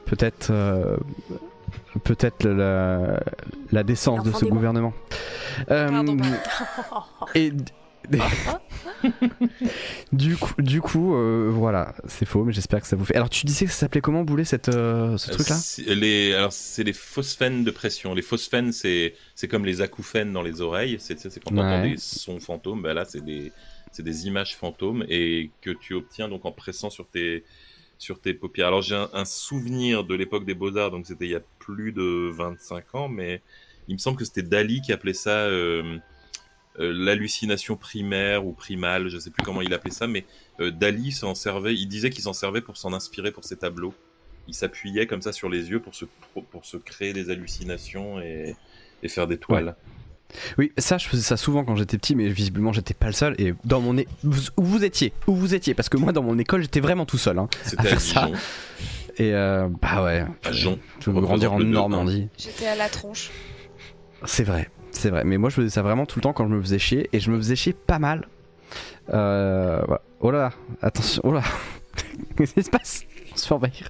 peut-être 0.06 0.52
peut-être 2.04 2.48
la, 2.48 3.20
la 3.72 3.84
décence 3.84 4.24
de 4.24 4.32
ce 4.32 4.46
gouvernement. 4.46 4.94
Euh, 5.72 6.04
et 7.36 7.52
du 10.14 10.38
coup, 10.38 10.62
du 10.62 10.82
coup 10.82 11.16
euh, 11.16 11.50
voilà, 11.52 11.94
c'est 12.08 12.26
faux, 12.26 12.44
mais 12.46 12.54
j'espère 12.54 12.82
que 12.82 12.88
ça 12.88 12.96
vous 12.96 13.04
fait. 13.04 13.16
Alors, 13.16 13.30
tu 13.30 13.46
disais 13.46 13.66
que 13.66 13.72
ça 13.72 13.80
s'appelait 13.80 14.02
comment, 14.02 14.24
Boulet, 14.24 14.46
cette, 14.46 14.70
euh, 14.70 15.18
ce 15.18 15.32
truc-là 15.32 15.58
les, 15.94 16.34
Alors, 16.34 16.54
c'est 16.54 16.84
les 16.84 16.94
phosphènes 16.94 17.64
de 17.64 17.72
pression. 17.72 18.14
Les 18.14 18.22
phosphènes, 18.22 18.72
c'est, 18.72 19.16
c'est 19.36 19.48
comme 19.48 19.66
les 19.66 19.82
acouphènes 19.82 20.32
dans 20.32 20.42
les 20.42 20.62
oreilles. 20.62 20.98
C'est, 21.00 21.20
c'est 21.20 21.44
quand 21.44 21.52
on 21.54 21.58
entend 21.58 21.84
des 21.84 21.98
sons 21.98 22.40
fantômes. 22.40 22.82
Ben 22.82 22.94
là, 22.94 23.04
c'est 23.06 23.24
des, 23.24 23.52
c'est 23.92 24.04
des 24.04 24.28
images 24.28 24.56
fantômes 24.56 25.06
et 25.10 25.52
que 25.62 25.72
tu 25.72 25.94
obtiens 25.94 26.30
donc 26.30 26.46
en 26.46 26.52
pressant 26.52 26.90
sur 26.90 27.08
tes, 27.08 27.44
sur 27.98 28.20
tes 28.20 28.34
paupières. 28.34 28.68
Alors 28.68 28.82
j'ai 28.82 28.96
un, 28.96 29.26
souvenir 29.26 30.04
de 30.04 30.16
l'époque 30.16 30.46
des 30.46 30.54
beaux-arts, 30.54 30.92
donc 30.92 31.08
c'était 31.08 31.26
il 31.26 31.32
y 31.32 31.36
a 31.36 31.42
plus 31.60 31.92
de 31.92 32.30
25 32.32 32.96
ans, 32.96 33.08
mais 33.10 33.42
il 33.88 33.94
me 33.96 34.00
semble 34.00 34.18
que 34.18 34.26
c'était 34.26 34.44
Dali 34.44 34.82
qui 34.82 34.92
appelait 34.94 35.14
ça 35.14 35.32
euh, 35.32 35.98
euh, 36.80 36.94
l'hallucination 36.94 37.76
primaire 37.76 38.46
ou 38.46 38.54
primale, 38.54 39.08
je 39.10 39.16
ne 39.16 39.20
sais 39.20 39.32
plus 39.32 39.44
comment 39.44 39.62
il 39.62 39.74
appelait 39.74 39.92
ça, 39.92 40.08
mais 40.08 40.26
euh, 40.60 40.72
Dali 40.72 41.12
s'en 41.12 41.34
servait, 41.34 41.74
il 41.74 41.88
disait 41.88 42.10
qu'il 42.10 42.24
s'en 42.24 42.34
servait 42.34 42.62
pour 42.62 42.78
s'en 42.78 42.94
inspirer 42.94 43.32
pour 43.32 43.44
ses 43.44 43.58
tableaux. 43.58 43.94
Il 44.48 44.54
s'appuyait 44.54 45.08
comme 45.08 45.22
ça 45.22 45.34
sur 45.34 45.50
les 45.50 45.70
yeux 45.70 45.82
pour 45.82 45.96
se, 45.96 46.06
pour 46.52 46.66
se 46.66 46.78
créer 46.78 47.14
des 47.14 47.30
hallucinations 47.30 48.22
et, 48.22 48.56
faire 49.08 49.28
des 49.28 49.38
toiles. 49.38 49.76
Oui, 50.58 50.72
ça, 50.78 50.98
je 50.98 51.08
faisais 51.08 51.24
ça 51.24 51.38
souvent 51.38 51.64
quand 51.64 51.76
j'étais 51.76 51.98
petit, 51.98 52.16
mais 52.16 52.28
visiblement, 52.30 52.74
j'étais 52.74 52.94
pas 52.94 53.08
le 53.08 53.14
seul. 53.14 53.36
Et 53.40 53.54
dans 53.64 53.80
mon. 53.82 53.98
é- 53.98 54.08
Où 54.24 54.64
vous 54.64 54.84
étiez 54.84 55.14
Où 55.28 55.36
vous 55.36 55.56
étiez? 55.56 55.74
Parce 55.74 55.90
que 55.90 55.98
moi, 55.98 56.12
dans 56.12 56.24
mon 56.24 56.38
école, 56.38 56.62
j'étais 56.62 56.80
vraiment 56.82 57.06
tout 57.06 57.18
seul. 57.18 57.40
Hein. 57.40 57.48
À 57.78 57.84
faire 57.84 58.02
ça. 58.02 58.26
Dijon. 58.26 58.38
Et 59.20 59.34
euh, 59.34 59.68
bah 59.82 60.04
ouais. 60.04 60.26
À 60.44 60.52
Jon. 60.52 60.78
Je 61.00 61.10
veux 61.10 61.22
grandir 61.22 61.54
en 61.54 61.60
Normandie. 61.60 62.28
J'étais 62.38 62.68
à 62.68 62.76
la 62.76 62.88
tronche. 62.90 63.32
C'est 64.26 64.44
vrai, 64.44 64.70
c'est 64.92 65.10
vrai. 65.10 65.24
Mais 65.24 65.38
moi, 65.38 65.50
je 65.50 65.56
faisais 65.56 65.70
ça 65.70 65.82
vraiment 65.82 66.06
tout 66.06 66.20
le 66.20 66.24
temps 66.24 66.34
quand 66.34 66.48
je 66.48 66.54
me 66.54 66.62
faisais 66.62 66.80
chier. 66.80 67.10
Et 67.14 67.20
je 67.20 67.32
me 67.32 67.38
faisais 67.38 67.56
chier 67.56 67.74
pas 67.74 68.00
mal. 68.00 68.28
Euh, 69.14 69.82
voilà. 69.86 70.02
Oh 70.20 70.32
là 70.32 70.38
là, 70.40 70.52
attention, 70.82 71.22
oh 71.26 71.32
là. 71.32 71.42
Qu'est-ce 72.38 72.54
qui 72.54 72.64
se 72.64 72.70
passe? 72.70 73.04
On 73.34 73.38
se 73.38 73.48
fait 73.48 73.54
envahir. 73.54 73.90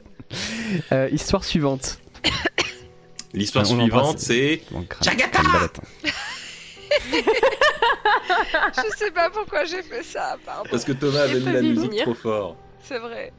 Euh, 0.91 1.09
histoire 1.11 1.43
suivante. 1.43 1.99
L'histoire 3.37 3.65
On 3.71 3.79
suivante, 3.79 4.19
c'est 4.19 4.61
hein. 4.75 4.79
Je 8.75 8.97
sais 8.97 9.11
pas 9.11 9.29
pourquoi 9.29 9.65
j'ai 9.65 9.83
fait 9.83 10.03
ça, 10.03 10.37
pardon. 10.45 10.69
parce 10.69 10.83
que 10.85 10.91
Thomas 10.93 11.21
avait 11.21 11.39
mis 11.39 11.45
la 11.53 11.61
musique 11.61 11.89
venir. 11.89 12.03
trop 12.03 12.13
fort. 12.13 12.55
C'est 12.83 12.99
vrai. 12.99 13.31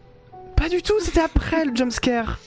Pas 0.57 0.69
du 0.69 0.83
tout, 0.83 0.99
c'était 1.01 1.21
après 1.21 1.65
le 1.65 1.75
jumpscare. 1.75 2.39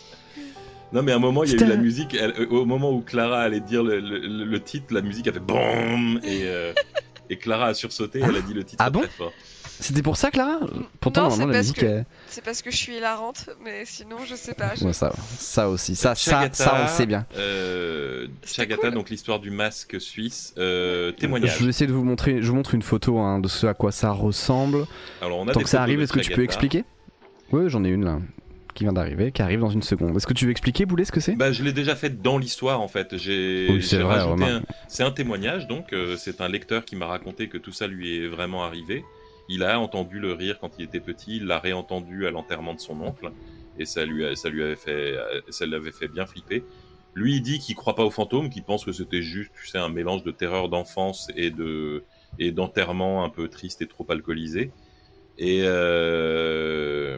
Non, 0.94 1.02
mais 1.04 1.12
à 1.14 1.16
un 1.16 1.20
moment, 1.20 1.44
il 1.44 1.52
y 1.52 1.62
a 1.64 1.66
eu 1.66 1.70
la 1.70 1.78
musique. 1.78 2.14
elle- 2.14 2.34
euh, 2.38 2.48
au 2.50 2.66
moment 2.66 2.92
où 2.92 3.02
Clara 3.02 3.42
allait 3.42 3.62
dire 3.62 3.82
le, 3.84 4.00
le- 4.00 4.20
le- 4.20 4.46
le 4.46 4.60
titre, 4.62 4.94
la 4.94 5.02
musique 5.02 5.28
a 5.28 5.34
fait 5.34 5.40
BOOM 5.40 6.20
Et, 6.24 6.42
euh, 6.44 6.74
et 7.30 7.38
Clara 7.38 7.68
a 7.68 7.74
sursauté. 7.74 8.20
Elle 8.24 8.36
a 8.36 8.42
dit 8.42 8.54
le 8.54 8.64
titre 8.64 8.84
Ah 8.86 8.90
bon 8.90 9.00
très 9.00 9.08
fort. 9.10 9.32
C'était 9.82 10.02
pour 10.04 10.16
ça, 10.16 10.30
Clara 10.32 10.60
Pourtant, 11.00 11.24
Non, 11.24 11.30
normalement, 11.30 11.54
la 11.54 11.58
musique 11.60 11.78
que- 11.80 11.86
est. 11.86 12.06
C'est 12.28 12.44
parce 12.44 12.62
que 12.62 12.70
je 12.72 12.78
suis 12.78 12.98
hilarante, 12.98 13.50
mais 13.66 13.84
sinon, 13.86 14.18
je 14.30 14.36
sais 14.36 14.54
pas. 14.54 14.76
je- 14.80 14.86
Ouais, 14.86 14.94
ça, 14.94 15.12
ça 15.38 15.70
aussi. 15.70 15.96
Ça, 15.96 16.14
ça, 16.16 16.32
Chagata, 16.32 16.54
ça, 16.54 16.76
on 16.80 16.82
le 16.84 16.88
sait 16.88 17.06
bien. 17.08 17.26
Euh, 17.36 18.28
Chagata, 18.46 18.82
cool. 18.88 18.94
donc 18.94 19.10
l'histoire 19.10 19.40
du 19.40 19.50
masque 19.52 20.00
suisse. 20.00 20.54
Euh, 20.58 21.12
témoignage. 21.12 21.58
Je 21.58 21.64
vais 21.64 21.70
essayer 21.70 21.88
de 21.88 21.94
vous 21.94 22.04
montrer. 22.04 22.42
Je 22.42 22.48
vous 22.48 22.56
montre 22.56 22.76
une 22.76 22.84
photo 22.84 23.18
hein, 23.20 23.40
de 23.40 23.48
ce 23.48 23.66
à 23.68 23.74
quoi 23.74 23.92
ça 23.92 24.12
ressemble. 24.12 24.86
Alors, 25.22 25.40
on 25.40 25.48
a 25.48 25.52
Tant 25.52 25.60
des 25.60 25.64
que 25.64 25.70
ça 25.70 25.82
arrive, 25.82 26.00
est-ce 26.02 26.14
que 26.14 26.20
tu 26.20 26.32
peux 26.32 26.44
expliquer? 26.44 26.86
Oui, 27.52 27.64
j'en 27.68 27.84
ai 27.84 27.90
une 27.90 28.06
là, 28.06 28.20
qui 28.76 28.84
vient 28.86 28.94
d'arriver, 28.94 29.32
qui 29.32 29.42
arrive 29.42 29.60
dans 29.62 29.70
une 29.72 29.82
seconde. 29.82 30.16
Est-ce 30.16 30.28
que 30.28 30.34
tu 30.34 30.46
veux 30.46 30.52
expliquer, 30.52 30.86
Boulet, 30.86 31.04
ce 31.06 31.12
que 31.12 31.20
c'est? 31.20 31.34
Bah, 31.36 31.52
je 31.52 31.64
l'ai 31.64 31.74
déjà 31.74 31.96
fait 31.96 32.22
dans 32.22 32.38
l'histoire 32.38 32.80
en 32.82 32.88
fait. 32.88 33.18
J'ai 33.18 33.68
Oui, 33.70 33.82
c'est 33.84 34.02
rajouté 34.02 34.32
remarque. 34.32 34.52
un- 34.52 34.74
C'est 34.88 35.04
un 35.04 35.12
témoignage 35.12 35.68
donc. 35.68 35.92
euh, 35.92 36.16
c'est 36.18 36.40
un 36.40 36.48
lecteur 36.48 36.86
qui 36.86 36.96
m'a 36.96 37.08
raconté 37.08 37.50
que 37.50 37.58
tout 37.58 37.74
ça 37.74 37.88
lui 37.88 38.24
est 38.24 38.28
vraiment 38.28 38.64
arrivé. 38.64 39.04
Il 39.54 39.64
a 39.64 39.80
entendu 39.80 40.20
le 40.20 40.34
rire 40.34 40.58
quand 40.60 40.72
il 40.80 40.86
était 40.86 41.00
petit. 41.00 41.38
Il 41.38 41.46
l'a 41.46 41.60
réentendu 41.60 42.26
à 42.28 42.32
l'enterrement 42.32 42.74
de 42.74 42.80
son 42.80 43.00
oncle 43.02 43.32
et 43.78 43.86
ça 43.86 44.06
lui 44.06 44.26
a- 44.26 44.36
ça 44.36 44.50
lui 44.50 44.64
avait 44.64 44.76
fait 44.76 45.18
ça 45.50 45.66
l'avait 45.66 45.92
fait 45.92 46.08
bien 46.08 46.26
flipper. 46.26 46.64
Lui, 47.14 47.36
il 47.36 47.42
dit 47.42 47.60
qu'il 47.60 47.76
croit 47.76 47.96
pas 47.96 48.06
aux 48.06 48.10
fantômes, 48.12 48.50
qu'il 48.50 48.64
pense 48.64 48.86
que 48.86 48.94
c'était 48.94 49.22
juste, 49.22 49.52
tu 49.60 49.68
sais, 49.68 49.78
un 49.78 49.90
mélange 49.90 50.24
de 50.24 50.32
terreur 50.32 50.70
d'enfance 50.70 51.30
et 51.36 51.50
de 51.52 52.04
et 52.40 52.52
d'enterrement 52.52 53.26
un 53.26 53.30
peu 53.30 53.50
triste 53.50 53.82
et 53.82 53.88
trop 53.88 54.06
alcoolisé. 54.10 54.72
Et 55.38 55.62
euh, 55.66 57.18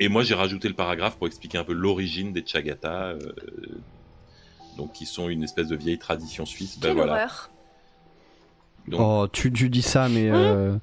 et 0.00 0.08
moi, 0.08 0.22
j'ai 0.22 0.34
rajouté 0.34 0.68
le 0.68 0.74
paragraphe 0.74 1.16
pour 1.16 1.26
expliquer 1.26 1.58
un 1.58 1.64
peu 1.64 1.72
l'origine 1.72 2.32
des 2.32 2.44
Chagata, 2.46 3.08
euh, 3.08 3.18
donc 4.76 4.92
qui 4.92 5.06
sont 5.06 5.28
une 5.28 5.42
espèce 5.42 5.68
de 5.68 5.76
vieille 5.76 5.98
tradition 5.98 6.44
suisse. 6.46 6.78
Ben 6.78 6.88
Quelle 6.88 6.96
voilà. 6.96 7.12
horreur. 7.14 7.50
Donc, 8.88 9.00
Oh, 9.02 9.26
tu, 9.32 9.52
tu 9.52 9.68
dis 9.68 9.82
ça, 9.82 10.08
mais 10.08 10.28
euh, 10.30 10.76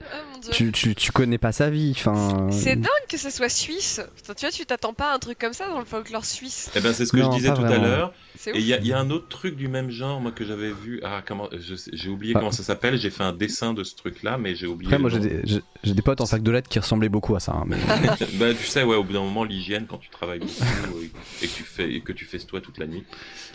Tu, 0.52 0.72
tu, 0.72 0.96
tu 0.96 1.12
connais 1.12 1.38
pas 1.38 1.52
sa 1.52 1.70
vie. 1.70 1.92
Enfin. 1.96 2.48
C'est 2.52 2.76
dingue 2.76 2.90
que 3.10 3.18
ce 3.18 3.30
soit 3.30 3.50
suisse. 3.50 4.02
Tu 4.36 4.42
vois, 4.42 4.52
tu 4.52 4.66
t'attends 4.66 4.94
pas 4.94 5.12
à 5.12 5.16
un 5.16 5.20
truc 5.20 5.38
comme 5.40 5.54
ça 5.54 5.68
dans 5.68 5.80
le 5.80 5.86
folklore 5.86 6.26
suisse. 6.26 6.70
eh 6.76 6.82
ben, 6.82 6.94
c'est 6.94 7.06
ce 7.06 7.12
que 7.12 7.18
Non, 7.18 7.32
je 7.32 7.38
disais 7.38 7.54
tout 7.54 7.62
à 7.64 7.78
l'heure. 7.78 8.14
Et 8.48 8.60
il 8.60 8.66
y, 8.66 8.74
a- 8.74 8.78
il 8.80 8.86
y 8.88 8.94
a 8.94 9.00
un 9.00 9.10
autre 9.10 9.28
truc 9.30 9.56
du 9.56 9.68
même 9.68 9.90
genre, 9.90 10.20
moi, 10.22 10.32
que 10.32 10.46
j'avais 10.46 10.72
vu. 10.72 11.00
Ah, 11.04 11.24
comment 11.26 11.50
J'ai 11.94 12.10
oublié 12.10 12.34
Ah. 12.36 12.40
comment 12.40 12.52
ça 12.52 12.64
s'appelle. 12.64 12.98
J'ai 12.98 13.10
fait 13.10 13.24
un 13.24 13.34
dessin 13.34 13.74
de 13.74 13.84
ce 13.84 13.96
truc-là, 13.96 14.38
mais 14.38 14.56
j'ai 14.56 14.68
oublié. 14.68 14.92
Après, 14.94 15.02
moi, 15.02 15.10
j'ai 15.10 15.20
des, 15.20 15.94
des 15.94 16.02
potes 16.02 16.22
en 16.22 16.26
sac 16.26 16.44
de 16.44 16.52
lettres 16.52 16.70
qui 16.70 16.78
ressemblaient 16.80 17.10
beaucoup 17.10 17.36
à 17.36 17.40
ça. 17.40 17.54
hein, 17.54 17.64
mais- 17.66 17.78
bah, 18.34 18.54
tu 18.54 18.66
sais, 18.68 18.84
ouais, 18.84 18.96
au 18.96 19.04
bout 19.04 19.14
d'un 19.14 19.22
moment, 19.22 19.44
l'hygiène, 19.44 19.86
quand 19.88 19.98
tu 19.98 20.10
travailles 20.10 20.40
beaucoup 20.40 20.54
euh, 20.64 21.08
et 21.42 21.48
que 21.48 21.54
tu 21.56 21.64
fais 21.64 21.92
et 21.94 22.02
que 22.02 22.12
tu 22.12 22.26
fais 22.26 22.38
toi 22.40 22.62
toute 22.62 22.78
la 22.78 22.88
nuit. 22.88 23.04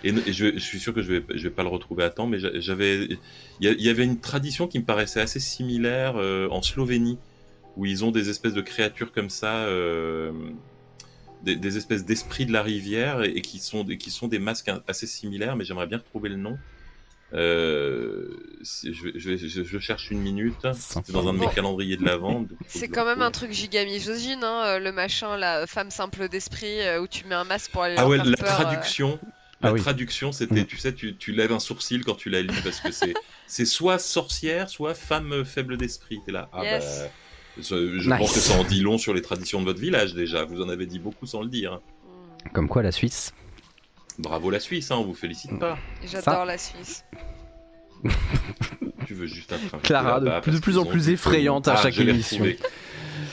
Et, 0.03 0.09
et 0.09 0.33
je, 0.33 0.55
je 0.55 0.59
suis 0.59 0.81
sûr 0.81 0.93
que 0.95 1.03
je 1.03 1.13
vais, 1.13 1.25
je 1.35 1.43
vais 1.45 1.51
pas 1.51 1.63
le 1.63 1.69
retrouver 1.69 2.03
à 2.05 2.11
temps, 2.11 2.27
mais 2.27 2.39
j'a- 2.41 2.59
j'avais, 2.59 3.09
il 3.61 3.69
y, 3.81 3.89
avait 3.91 4.05
une 4.05 4.19
tradition 4.19 4.67
qui 4.67 4.79
me 4.79 4.85
paraissait 4.85 5.21
assez 5.21 5.39
similaire 5.41 6.15
euh, 6.17 6.49
en 6.51 6.63
Slovénie, 6.81 7.19
où 7.77 7.85
ils 7.87 8.05
ont 8.05 8.11
des 8.11 8.31
espèces 8.31 8.55
de 8.55 8.63
créatures 8.63 9.13
comme 9.13 9.29
ça, 9.31 9.65
euh, 9.65 10.33
des, 11.43 11.57
des 11.57 11.77
espèces 11.77 12.05
d'esprits 12.07 12.47
de 12.47 12.53
la 12.53 12.63
rivière, 12.63 13.23
et, 13.23 13.29
et 13.31 13.43
qui 13.43 13.59
sont, 13.59 13.85
des- 13.85 13.99
qui 13.99 14.11
sont 14.11 14.29
des 14.29 14.39
masques 14.39 14.71
assez 14.89 15.07
similaires, 15.07 15.57
mais 15.57 15.65
j'aimerais 15.65 15.87
bien 15.87 15.99
retrouver 15.99 16.31
le 16.31 16.37
nom. 16.37 16.59
Euh, 17.33 18.29
je, 18.63 18.91
vais- 19.05 19.13
je, 19.15 19.31
vais- 19.31 19.37
je- 19.39 19.63
je 19.63 19.79
cherche 19.79 20.11
une 20.11 20.21
minute. 20.21 20.67
C'est 20.75 21.13
dans 21.13 21.29
un 21.29 21.35
de 21.35 21.39
mes 21.39 21.47
calendriers 21.49 21.97
de 21.97 22.05
la 22.05 22.17
vente. 22.17 22.49
C'est 22.67 22.89
quand 22.89 23.05
même 23.05 23.23
un 23.23 23.31
truc 23.31 23.53
giga 23.53 23.85
misogyne, 23.85 24.43
hein, 24.43 24.63
euh, 24.65 24.79
le 24.81 24.91
machin, 24.91 25.37
la 25.37 25.67
femme 25.67 25.91
simple 25.91 26.29
d'esprit, 26.29 26.79
où 27.01 27.07
tu 27.07 27.27
mets 27.27 27.35
un 27.37 27.45
masque 27.45 27.71
pour 27.71 27.83
aller 27.83 27.95
Ah 27.99 28.09
ouais, 28.09 28.17
la 28.19 28.37
peur, 28.37 28.49
euh. 28.61 28.63
traduction. 28.65 29.21
Ah 29.63 29.67
La 29.69 29.73
oui. 29.75 29.81
traduction, 29.81 30.33
c'était, 30.33 30.63
Mm. 30.63 30.67
tu 30.67 30.77
sais, 30.79 30.95
tu, 30.95 31.17
tu 31.17 31.33
lèves 31.33 31.53
un 31.53 31.59
sourcil 31.61 32.03
quand 32.05 32.15
tu 32.15 32.31
la 32.31 32.41
lis 32.43 32.61
parce 32.65 32.81
que 32.81 32.91
c'est, 32.93 33.13
c'est 33.51 33.65
soit 33.67 33.99
sorcière, 33.99 34.69
soit 34.71 34.95
femme 34.95 35.45
faible 35.45 35.77
d'esprit. 35.77 36.21
T'es 36.25 36.33
là. 36.33 36.49
Ah 36.53 36.63
Yes. 36.63 37.03
bah, 37.03 37.09
je 37.59 37.99
je 37.99 38.09
Nice. 38.09 38.19
pense 38.19 38.33
que 38.33 38.39
ça 38.41 38.57
en 38.59 38.65
dit 38.65 38.81
long 38.81 38.97
sur 38.97 39.13
les 39.13 39.23
traditions 39.23 39.61
de 39.61 39.65
votre 39.67 39.81
village 39.81 40.15
déjà. 40.15 40.45
Vous 40.45 40.63
en 40.63 40.69
avez 40.69 40.87
dit 40.87 40.99
beaucoup 41.01 41.27
sans 41.27 41.43
le 41.43 41.49
dire. 41.49 41.73
hein. 41.75 41.81
Mm. 42.47 42.51
Comme 42.53 42.69
quoi, 42.69 42.83
la 42.83 42.93
Suisse. 42.93 43.35
Bravo 44.19 44.51
la 44.51 44.61
Suisse, 44.61 44.91
hein, 44.91 44.97
on 44.99 45.05
vous 45.05 45.15
félicite 45.15 45.59
pas. 45.59 45.79
J'adore 46.07 46.45
la 46.45 46.59
Suisse. 46.59 47.05
Tu 49.07 49.15
veux 49.15 49.27
juste 49.27 49.53
un 49.53 49.59
train. 49.59 49.79
Clara, 49.79 50.21
de 50.21 50.27
là-bas 50.27 50.41
plus- 50.41 50.53
de 50.53 50.57
parce 50.57 50.63
plus 50.63 50.79
en 50.79 50.85
plus 50.85 51.09
effrayante 51.09 51.69
à 51.69 51.75
Ah, 51.75 51.83
chaque 51.83 51.99
émission. 51.99 52.47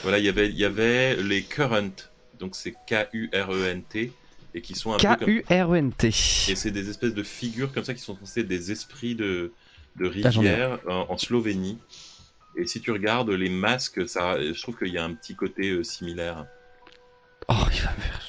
Voilà, 0.02 0.18
il 0.18 0.24
y 0.24 0.28
avait, 0.28 0.48
il 0.48 0.56
y 0.58 0.64
avait 0.64 1.16
les 1.16 1.42
Current, 1.42 1.90
donc 2.38 2.54
c'est 2.56 2.72
K-U-R-E-N-T, 2.86 4.12
et 4.54 4.60
qui 4.60 4.74
sont 4.74 4.92
un 4.92 4.96
peu 4.98 5.06
comme... 5.26 5.42
K-U-R-E-N-T. 5.42 6.06
Et 6.08 6.12
c'est 6.54 6.70
des 6.70 6.88
espèces 6.90 7.14
de 7.14 7.22
figures 7.22 7.72
comme 7.72 7.84
ça 7.84 7.94
qui 7.94 8.00
sont 8.02 8.16
censées 8.18 8.40
être 8.40 8.48
des 8.48 8.70
esprits 8.72 9.14
de, 9.14 9.52
de 9.98 10.06
rivière 10.06 10.78
en, 10.88 11.06
en 11.08 11.18
Slovénie. 11.18 11.78
Et 12.56 12.66
si 12.66 12.80
tu 12.80 12.90
regardes 12.90 13.30
les 13.30 13.50
masques, 13.50 14.08
ça, 14.08 14.36
je 14.40 14.60
trouve 14.60 14.76
qu'il 14.76 14.88
y 14.92 14.98
a 14.98 15.04
un 15.04 15.12
petit 15.14 15.34
côté 15.36 15.70
euh, 15.70 15.84
similaire. 15.84 16.46
Oh, 17.48 17.54
il 17.72 17.80
va 17.82 17.90
me 17.96 18.00
faire. 18.00 18.20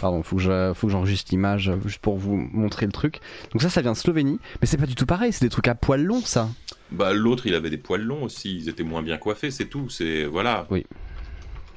Pardon, 0.00 0.22
faut 0.22 0.36
que 0.36 0.42
je- 0.42 0.72
faut 0.74 0.86
que 0.86 0.92
j'enregistre 0.92 1.30
l'image 1.32 1.68
euh, 1.70 1.76
juste 1.84 1.98
pour 1.98 2.16
vous 2.16 2.36
montrer 2.36 2.86
le 2.86 2.92
truc. 2.92 3.18
Donc 3.52 3.62
ça, 3.62 3.68
ça 3.70 3.82
vient 3.82 3.92
de 3.92 3.96
Slovénie, 3.96 4.38
mais 4.60 4.66
c'est 4.68 4.76
pas 4.76 4.86
du 4.86 4.94
tout 4.94 5.06
pareil, 5.06 5.32
c'est 5.32 5.44
des 5.44 5.48
trucs 5.50 5.66
à 5.66 5.74
poil 5.74 6.02
long, 6.04 6.20
ça. 6.20 6.48
Bah, 6.92 7.12
l'autre, 7.12 7.46
il 7.48 7.54
avait 7.54 7.70
des 7.70 7.78
poils 7.78 8.02
longs 8.02 8.22
aussi. 8.22 8.56
Ils 8.56 8.68
étaient 8.68 8.84
moins 8.84 9.02
bien 9.02 9.18
coiffés, 9.18 9.50
c'est 9.50 9.66
tout. 9.66 9.88
C'est 9.90 10.24
voilà, 10.24 10.66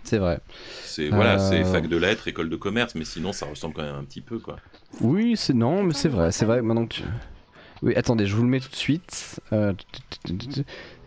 C'est 0.04 0.20
vrai. 0.20 0.40
c'est 0.86 1.10
voilà, 1.10 1.36
Euh. 1.42 1.50
c'est 1.50 1.64
fac 1.64 1.88
de 1.88 1.98
lettres, 1.98 2.28
école 2.28 2.50
de 2.50 2.56
commerce, 2.56 2.94
mais 2.94 3.06
sinon, 3.06 3.34
ça 3.34 3.48
ressemble 3.48 3.74
quand 3.74 3.84
même 3.84 3.96
un 3.96 4.04
petit 4.04 4.22
peu, 4.22 4.38
quoi. 4.38 4.58
Oui, 5.02 5.34
c'est 5.36 5.54
non, 5.56 5.82
mais 5.84 5.94
c'est 5.96 6.10
vrai, 6.10 6.32
c'est 6.32 6.46
vrai. 6.46 6.62
Maintenant 6.62 6.86
que 6.86 6.94
tu... 6.96 7.04
Oui, 7.84 7.96
attendez, 7.96 8.28
je 8.28 8.36
vous 8.36 8.44
le 8.44 8.50
mets 8.50 8.60
tout 8.60 8.70
de 8.70 8.76
suite. 8.76 9.40
Euh, 9.54 9.74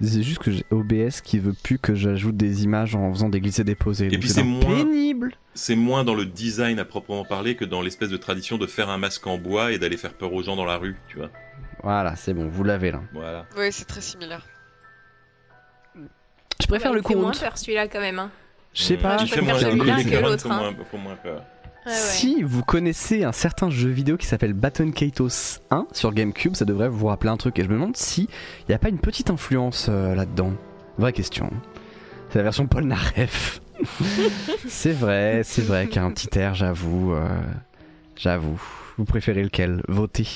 C'est 0.00 0.22
juste 0.24 0.40
que 0.40 0.50
j'ai 0.50 0.64
OBS 0.72 1.20
qui 1.22 1.38
veut 1.38 1.52
plus 1.52 1.78
que 1.78 1.94
j'ajoute 1.94 2.36
des 2.36 2.64
images 2.64 2.96
en 2.96 3.12
faisant 3.12 3.28
des 3.28 3.40
glissés 3.40 3.62
déposés. 3.62 4.08
Donc 4.08 4.18
puis 4.20 4.28
c'est 4.28 4.42
moins- 4.42 4.84
pénible. 4.84 5.34
C'est 5.54 5.76
moins 5.76 6.02
dans 6.02 6.16
le 6.16 6.24
design 6.24 6.80
à 6.80 6.84
proprement 6.84 7.24
parler 7.24 7.54
que 7.54 7.64
dans 7.64 7.80
l'espèce 7.80 8.08
de 8.10 8.16
tradition 8.16 8.58
de 8.58 8.66
faire 8.66 8.90
un 8.90 8.98
masque 8.98 9.24
en 9.28 9.38
bois 9.38 9.70
et 9.70 9.78
d'aller 9.78 9.96
faire 9.96 10.14
peur 10.14 10.32
aux 10.32 10.42
gens 10.42 10.56
dans 10.56 10.64
la 10.64 10.76
rue, 10.76 10.96
tu 11.08 11.18
vois. 11.18 11.30
Voilà, 11.84 12.16
c'est 12.16 12.34
bon, 12.34 12.48
vous 12.48 12.64
l'avez 12.64 12.90
là. 12.90 13.02
Voilà. 13.12 13.46
Oui, 13.56 13.68
c'est 13.70 13.84
très 13.84 14.00
similaire. 14.00 14.44
Je 16.60 16.66
préfère 16.66 16.90
Ouais, 16.90 16.96
le 16.96 17.02
fait 17.02 17.14
moins 17.14 17.32
peur 17.32 17.56
celui-là 17.58 17.86
quand 17.88 18.00
même. 18.00 18.18
Hein. 18.18 18.30
Je 18.72 18.82
sais 18.82 18.96
Mm. 18.96 19.00
pas. 19.00 19.18
Je 19.18 19.30
préfère 19.30 19.58
celui-là 19.60 20.02
que 20.02 20.16
l'autre, 20.24 20.50
hein. 20.50 20.72
moins- 20.72 20.84
font 20.90 20.98
moins 20.98 21.16
peur. 21.16 21.44
Ouais. 21.86 21.92
Si 21.92 22.42
vous 22.42 22.62
connaissez 22.62 23.24
un 23.24 23.32
certain 23.32 23.68
jeu 23.68 23.90
vidéo 23.90 24.16
qui 24.16 24.26
s'appelle 24.26 24.54
Baton 24.54 24.90
Kaitos 24.90 25.60
1 25.70 25.86
sur 25.92 26.12
GameCube, 26.12 26.54
ça 26.54 26.64
devrait 26.64 26.88
vous 26.88 27.06
rappeler 27.06 27.30
un 27.30 27.36
truc. 27.36 27.58
Et 27.58 27.62
je 27.62 27.68
me 27.68 27.74
demande 27.74 27.96
si 27.96 28.22
il 28.22 28.64
n'y 28.70 28.74
a 28.74 28.78
pas 28.78 28.88
une 28.88 28.98
petite 28.98 29.28
influence 29.30 29.88
euh, 29.90 30.14
là-dedans. 30.14 30.52
Vraie 30.96 31.12
question. 31.12 31.50
C'est 32.30 32.38
la 32.38 32.44
version 32.44 32.66
Paul 32.66 32.84
Naref. 32.84 33.60
c'est 34.68 34.92
vrai, 34.92 35.42
c'est 35.44 35.62
vrai 35.62 35.86
qu'il 35.86 35.96
y 35.96 35.98
a 35.98 36.04
un 36.04 36.10
petit 36.10 36.38
air, 36.38 36.54
j'avoue. 36.54 37.12
euh, 37.12 37.28
j'avoue. 38.16 38.60
Vous 38.96 39.04
préférez 39.04 39.42
lequel? 39.42 39.82
Votez. 39.88 40.26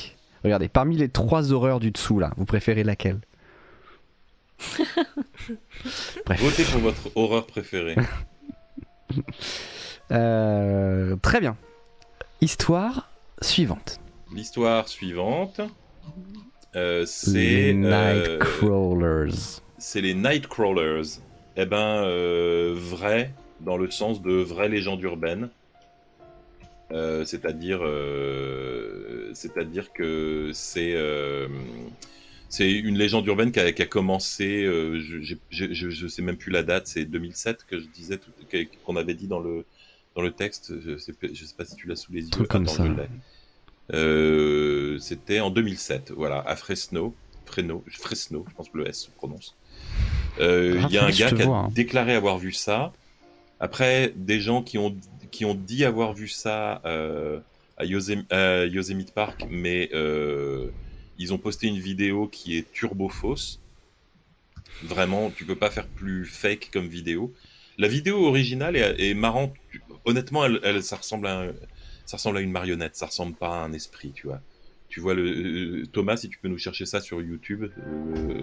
Regardez, 0.44 0.68
parmi 0.68 0.96
les 0.96 1.08
trois 1.08 1.52
horreurs 1.52 1.80
du 1.80 1.90
dessous 1.90 2.18
là, 2.18 2.32
vous 2.36 2.44
préférez 2.44 2.84
laquelle? 2.84 3.20
Bref. 6.26 6.42
Votez 6.42 6.64
pour 6.64 6.80
votre 6.80 7.10
horreur 7.14 7.46
préférée. 7.46 7.96
Euh, 10.10 11.16
très 11.22 11.40
bien. 11.40 11.56
Histoire 12.40 13.10
suivante. 13.42 14.00
L'histoire 14.34 14.88
suivante, 14.88 15.60
euh, 16.76 17.00
Les 17.00 17.06
c'est 17.06 17.70
euh, 17.70 17.72
Nightcrawlers. 17.74 19.60
c'est 19.78 20.00
les 20.00 20.14
Nightcrawlers. 20.14 21.20
Eh 21.56 21.66
ben, 21.66 22.04
vrai, 22.74 23.32
dans 23.60 23.76
le 23.76 23.90
sens 23.90 24.22
de 24.22 24.32
vraie 24.32 24.68
légende 24.68 25.02
urbaine. 25.02 25.48
Euh, 26.92 27.24
C'est-à-dire, 27.24 27.80
euh, 27.82 29.30
c'est-à-dire 29.34 29.92
que 29.92 30.50
c'est 30.54 30.94
euh, 30.94 31.48
c'est 32.48 32.70
une 32.70 32.96
légende 32.96 33.26
urbaine 33.26 33.52
qui 33.52 33.60
a, 33.60 33.72
qui 33.72 33.82
a 33.82 33.86
commencé, 33.86 34.64
je, 34.64 35.36
je 35.50 36.08
sais 36.08 36.22
même 36.22 36.38
plus 36.38 36.50
la 36.50 36.62
date, 36.62 36.86
c'est 36.86 37.04
2007 37.04 37.66
que 37.68 37.78
je 37.78 37.86
disais, 37.88 38.18
qu'on 38.86 38.96
avait 38.96 39.12
dit 39.12 39.26
dans 39.26 39.40
le 39.40 39.66
dans 40.18 40.24
le 40.24 40.32
texte. 40.32 40.72
Je 40.84 40.98
sais, 40.98 41.12
pas- 41.12 41.28
je 41.32 41.44
sais 41.44 41.54
pas 41.56 41.64
si 41.64 41.76
tu 41.76 41.86
l'as 41.86 41.94
sous 41.96 42.12
les 42.12 42.22
yeux. 42.24 42.44
Comme 42.48 42.64
Attends, 42.64 42.72
ça. 42.74 42.84
Euh, 43.94 44.98
C'était 44.98 45.38
en 45.40 45.50
2007, 45.50 46.10
voilà, 46.14 46.40
à 46.40 46.56
Fresno, 46.56 47.14
Fresno, 47.46 47.84
Fresno, 47.88 48.44
je 48.50 48.54
pense 48.54 48.68
que 48.68 48.78
le 48.78 48.88
S 48.88 49.04
se 49.04 49.10
prononce. 49.10 49.54
Euh, 50.40 50.82
Il 50.88 50.92
y 50.92 50.98
a 50.98 51.04
un 51.04 51.10
gars 51.10 51.30
qui 51.30 51.42
a 51.42 51.46
vois, 51.46 51.56
hein. 51.58 51.68
déclaré 51.72 52.14
avoir 52.14 52.36
vu 52.38 52.52
ça. 52.52 52.92
Après, 53.60 54.12
des 54.16 54.40
gens 54.40 54.62
qui 54.62 54.76
ont 54.78 54.94
qui 55.30 55.44
ont 55.44 55.54
dit 55.54 55.84
avoir 55.84 56.14
vu 56.14 56.26
ça 56.26 56.80
euh, 56.84 57.38
à, 57.76 57.84
Yosem- 57.84 58.24
à 58.32 58.64
Yosemite 58.66 59.12
Park, 59.12 59.46
mais 59.50 59.88
euh, 59.94 60.68
ils 61.18 61.32
ont 61.32 61.38
posté 61.38 61.66
une 61.68 61.78
vidéo 61.78 62.26
qui 62.28 62.56
est 62.58 62.70
turbo 62.72 63.08
fausse. 63.08 63.60
Vraiment, 64.82 65.30
tu 65.30 65.44
peux 65.44 65.56
pas 65.56 65.70
faire 65.70 65.86
plus 65.86 66.24
fake 66.24 66.70
comme 66.72 66.86
vidéo. 66.88 67.32
La 67.78 67.88
vidéo 67.88 68.26
originale 68.26 68.76
est, 68.76 69.10
est 69.10 69.14
marrante. 69.14 69.54
Honnêtement, 70.04 70.44
elle, 70.44 70.60
elle- 70.64 70.82
ça 70.82 70.96
ressemble 70.96 71.26
à 71.28 71.40
un- 71.42 71.52
ça 72.06 72.16
ressemble 72.16 72.38
à 72.38 72.40
une 72.40 72.50
marionnette. 72.50 72.96
Ça 72.96 73.06
ressemble 73.06 73.34
pas 73.34 73.48
à 73.48 73.64
un 73.64 73.72
esprit, 73.72 74.12
tu 74.12 74.26
vois. 74.26 74.40
Tu 74.88 75.00
vois 75.00 75.14
le 75.14 75.82
euh, 75.82 75.86
Thomas, 75.92 76.16
si 76.16 76.28
tu 76.28 76.38
peux 76.38 76.48
nous 76.48 76.58
chercher 76.58 76.86
ça 76.86 77.00
sur 77.00 77.20
YouTube, 77.20 77.64
euh, 77.78 78.40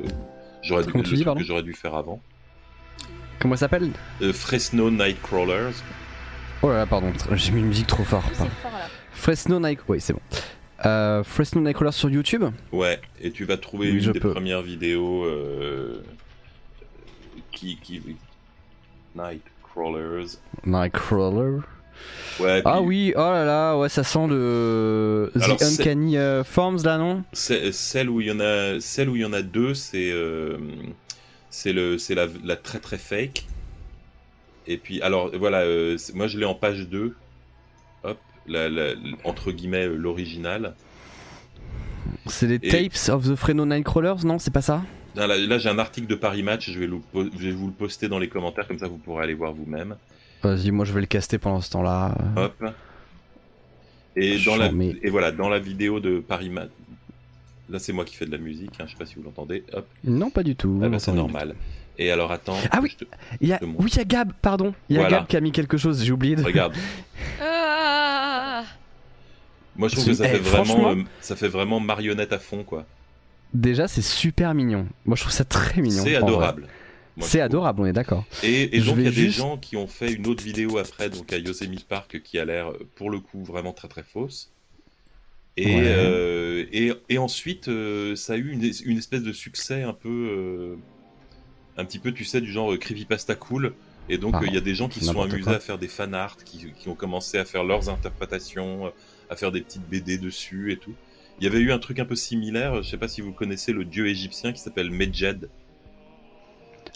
j'aurais 0.62 0.86
dû, 0.86 0.92
dis, 1.04 1.24
que 1.26 1.44
j'aurais 1.44 1.64
dû 1.64 1.74
faire 1.74 1.96
avant. 1.96 2.22
Comment 3.40 3.56
elle 3.56 3.60
s'appelle? 3.60 3.92
Euh, 4.22 4.32
Fresno 4.32 4.90
Nightcrawlers. 4.92 5.74
Oh 6.62 6.70
là 6.70 6.78
là, 6.78 6.86
pardon, 6.86 7.12
j'ai 7.34 7.52
mis 7.52 7.60
une 7.60 7.68
musique 7.68 7.88
trop 7.88 8.04
fort. 8.04 8.24
C'est 8.32 8.38
pardon. 8.38 8.52
fort 8.62 8.72
là. 8.72 8.88
Fresno 9.12 9.60
Night. 9.60 9.80
Oui, 9.88 10.00
c'est 10.00 10.14
bon. 10.14 10.22
Euh, 10.86 11.24
Fresno 11.24 11.62
Nightcrawler 11.62 11.92
sur 11.92 12.10
YouTube? 12.10 12.46
Ouais, 12.72 13.02
et 13.20 13.32
tu 13.32 13.44
vas 13.46 13.58
trouver 13.58 13.92
Oui, 13.92 14.06
une 14.06 14.12
des 14.12 14.20
peux. 14.20 14.32
premières 14.32 14.62
vidéos 14.62 15.26
euh, 15.26 16.04
qui, 17.52 17.78
qui... 17.78 18.02
Nightcrawlers. 19.16 20.38
Nightcrawler. 20.66 21.60
Ouais, 22.40 22.62
Ah 22.66 22.78
puis 22.80 22.86
oui, 22.88 23.14
oh 23.16 23.20
là 23.20 23.46
là, 23.46 23.78
ouais, 23.78 23.88
ça 23.90 24.04
sent 24.04 24.28
le 24.28 25.32
Alors, 25.42 25.58
The 25.58 25.64
Uncanny 25.64 26.18
euh, 26.18 26.44
Forms 26.44 26.84
là, 26.84 26.98
non? 26.98 27.24
C'est- 27.32 27.72
celle 27.72 28.10
où 28.10 28.20
il 28.20 28.28
y 28.28 28.32
en 28.32 28.40
a, 28.42 28.80
celle 28.82 29.10
où 29.10 29.16
il 29.16 29.22
y 29.22 29.26
en 29.26 29.32
a 29.34 29.42
deux, 29.42 29.74
c'est 29.74 30.12
euh, 30.12 30.58
c'est 31.50 31.72
le, 31.72 31.98
c'est 31.98 32.14
la, 32.16 32.28
la 32.44 32.58
très 32.58 32.80
très 32.80 32.98
fake. 32.98 33.46
Et 34.68 34.78
puis 34.78 35.02
alors 35.02 35.32
voilà, 35.38 35.60
euh, 35.62 35.98
moi 36.14 36.28
je 36.28 36.38
l'ai 36.38 36.46
en 36.46 36.56
page 36.56 36.88
2 36.90 37.16
Hop, 38.04 38.18
la, 38.48 38.68
la- 38.70 38.94
entre 39.24 39.52
guillemets 39.52 39.86
euh, 39.88 39.96
l'original. 39.96 40.76
C'est 42.28 42.48
les 42.48 42.56
Et- 42.62 42.70
Tapes 42.90 43.10
of 43.16 43.28
the 43.30 43.36
Fresno 43.36 43.66
Nightcrawlers, 43.66 44.26
non? 44.26 44.38
C'est 44.40 44.52
pas 44.54 44.62
ça? 44.62 44.82
Là, 45.16 45.28
là, 45.28 45.38
là, 45.38 45.58
j'ai 45.58 45.70
un 45.70 45.80
article 45.80 46.08
de 46.08 46.16
Paris 46.16 46.44
Match, 46.44 46.70
je 46.70 46.80
vais, 46.80 46.90
je 47.14 47.46
vais 47.48 47.52
vous 47.52 47.68
le 47.68 47.74
poster 47.74 48.08
dans 48.08 48.20
les 48.20 48.28
commentaires, 48.28 48.68
comme 48.68 48.80
ça 48.80 48.88
vous 48.88 48.98
pourrez 48.98 49.24
aller 49.24 49.34
voir 49.34 49.54
vous-même. 49.54 49.96
Vas-y, 50.44 50.72
moi 50.72 50.86
je 50.86 50.94
vais 50.94 51.00
le 51.02 51.08
caster 51.08 51.38
pendant 51.38 51.62
ce 51.62 51.70
temps-là. 51.72 52.16
Hop. 52.36 52.64
Et, 54.18 54.38
dans 54.46 54.56
la, 54.56 54.66
Charmé. 54.66 54.96
et 55.02 55.10
voilà, 55.10 55.32
dans 55.32 55.50
la 55.50 55.60
vidéo 55.60 56.00
de 56.00 56.20
Paris 56.20 56.50
Match, 56.50 56.70
là 57.70 57.80
c'est 57.80 57.94
moi 57.94 58.06
qui 58.06 58.16
fais 58.16 58.26
de 58.26 58.32
la 58.32 58.38
musique, 58.38 58.72
hein, 58.80 58.84
je 58.88 58.92
sais 58.92 58.98
pas 58.98 59.06
si 59.06 59.16
vous 59.16 59.24
l'entendez. 59.24 59.64
Hop, 59.74 59.88
Non, 60.04 60.30
pas 60.30 60.44
du 60.44 60.56
tout. 60.56 60.80
ah 60.84 60.90
bah, 60.90 61.00
c'est 61.00 61.12
normal. 61.14 61.56
Et 61.98 62.12
alors 62.12 62.32
attends, 62.32 62.58
Ah 62.72 62.80
oui. 62.82 62.94
te- 62.98 63.06
Il 63.40 63.48
y 63.48 63.54
a... 63.54 63.60
Oui, 63.64 63.90
il 63.92 63.96
y 63.98 64.00
a 64.02 64.04
Gab, 64.04 64.34
pardon. 64.42 64.74
Il 64.90 64.96
y 64.96 65.00
a 65.00 65.02
Voilà. 65.04 65.18
Gab 65.20 65.28
qui 65.28 65.38
a 65.38 65.42
mis 65.42 65.52
quelque 65.54 65.78
chose, 65.78 66.04
j'ai 66.04 66.12
oublié 66.12 66.36
de. 66.36 66.44
regarde. 66.44 66.74
Ah 67.42 68.64
Moi 69.78 69.88
je 69.90 69.96
trouve 69.96 70.06
que 70.08 70.14
ça 70.14 70.26
eh, 70.28 70.30
fait 70.32 70.38
vraiment, 70.40 70.66
franchement- 70.66 70.92
euh, 70.92 71.04
ça 71.22 71.36
fait 71.36 71.48
vraiment 71.50 71.80
marionnette 71.80 72.32
à 72.34 72.40
fond 72.40 72.64
quoi. 72.64 72.86
Déjà, 73.54 73.88
c'est 73.88 74.02
super 74.02 74.54
mignon. 74.54 74.88
Moi, 75.06 75.16
je 75.16 75.22
trouve 75.22 75.34
ça 75.34 75.46
très 75.46 75.82
mignon. 75.82 76.04
C'est 76.04 76.16
adorable. 76.16 76.68
C'est 77.22 77.40
adorable, 77.40 77.82
on 77.82 77.86
est 77.86 77.94
d'accord. 77.94 78.26
Et, 78.44 78.68
donc 78.82 78.98
il 78.98 79.04
y 79.04 79.08
a 79.08 79.12
des 79.12 79.30
gens 79.30 79.58
qui 79.58 79.78
ont 79.78 79.88
fait 79.88 80.12
une 80.12 80.28
autre 80.28 80.44
vidéo 80.44 80.78
après, 80.78 81.10
donc 81.10 81.32
à 81.32 81.38
Yosemite 81.38 81.88
Park, 81.88 82.20
qui 82.22 82.38
a 82.38 82.44
l'air 82.44 82.74
pour 82.96 83.10
le 83.10 83.20
coup 83.22 83.42
vraiment 83.44 83.72
très 83.72 83.88
très 83.88 84.04
fausse. 84.04 84.52
Et, 85.56 85.68
Ouais. 85.78 85.84
euh, 85.86 86.66
et, 86.74 86.92
et 87.08 87.18
ensuite, 87.18 87.70
euh, 87.70 88.18
ça 88.18 88.34
a 88.34 88.36
eu 88.36 88.52
une, 88.52 88.70
une 88.86 88.98
espèce 88.98 89.24
de 89.24 89.32
succès 89.32 89.84
un 89.84 89.94
peu, 89.94 90.10
euh, 90.10 90.76
un 91.78 91.86
petit 91.86 92.00
peu, 92.00 92.12
tu 92.12 92.26
sais, 92.26 92.42
du 92.42 92.52
genre 92.52 92.78
creepypasta 92.78 93.36
cool. 93.36 93.74
Et 94.10 94.18
donc 94.18 94.36
Ah, 94.38 94.42
il 94.46 94.54
y 94.54 94.58
a 94.58 94.62
des 94.62 94.76
gens 94.76 94.90
qui 94.90 95.00
se 95.00 95.06
sont 95.06 95.22
amusés 95.22 95.40
quoi. 95.40 95.54
à 95.56 95.60
faire 95.62 95.78
des 95.78 95.88
fan 95.88 96.14
art, 96.14 96.36
qui, 96.44 96.68
qui 96.78 96.90
ont 96.90 96.96
commencé 96.96 97.38
à 97.38 97.46
faire 97.46 97.64
leurs 97.64 97.90
interprétations, 97.90 98.92
à 99.30 99.38
faire 99.38 99.54
des 99.54 99.62
petites 99.62 99.88
BD 99.90 100.18
dessus 100.18 100.74
et 100.74 100.78
tout. 100.78 100.94
Il 101.40 101.44
y 101.44 101.48
avait 101.48 101.60
eu 101.60 101.72
un 101.72 101.80
truc 101.80 102.00
un 102.00 102.06
peu 102.06 102.16
similaire, 102.16 102.82
je 102.82 102.90
sais 102.90 102.98
pas 102.98 103.08
si 103.08 103.22
vous 103.22 103.34
connaissez 103.34 103.74
le 103.74 103.84
dieu 103.86 104.08
égyptien 104.08 104.54
qui 104.54 104.60
s'appelle 104.62 104.90
Medjed. 104.90 105.50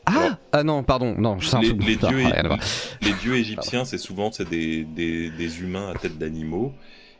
Ah 0.06 0.12
Alors, 0.16 0.38
Ah 0.54 0.64
non, 0.64 0.84
pardon, 0.84 1.16
non, 1.18 1.40
je 1.40 1.58
les, 1.58 1.74
les 1.74 1.98
Ah, 2.02 2.08
dieux, 2.08 2.22
voir. 2.48 2.60
les 3.02 3.14
dieux 3.14 3.36
égyptiens, 3.36 3.84
c'est 3.86 3.98
souvent 3.98 4.32
c'est 4.32 4.48
des, 4.50 4.84
des, 4.86 5.30
des 5.30 5.62
humains 5.62 5.92
à 5.94 5.98
tête 5.98 6.18
d'animaux. 6.18 6.74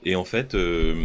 Et 0.06 0.16
en 0.16 0.24
fait, 0.24 0.56
euh, 0.56 0.96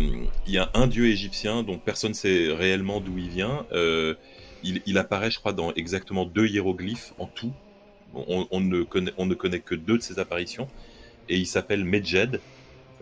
il 0.47 0.53
y 0.53 0.59
a 0.59 0.71
un 0.75 0.87
dieu 0.87 1.07
égyptien 1.07 1.65
dont 1.65 1.79
personne 1.79 2.11
ne 2.11 2.15
sait 2.17 2.53
réellement 2.53 3.01
d'où 3.01 3.19
il 3.19 3.29
vient. 3.29 3.67
Euh, 3.73 4.15
il, 4.63 4.83
il 4.87 4.99
apparaît, 4.99 5.33
je 5.33 5.41
crois, 5.41 5.53
dans 5.53 5.73
exactement 5.75 6.25
deux 6.25 6.47
hiéroglyphes 6.47 7.13
en 7.19 7.27
tout. 7.27 7.53
On, 8.15 8.47
on 8.53 8.61
ne, 8.61 8.83
connaît, 8.85 9.13
on 9.19 9.27
ne 9.27 9.35
connaît 9.35 9.59
que 9.59 9.75
deux 9.75 9.99
de 9.99 10.03
ses 10.03 10.21
apparitions. 10.21 10.69
Et 11.29 11.37
il 11.37 11.47
s'appelle 11.47 11.85
Medjed. 11.85 12.41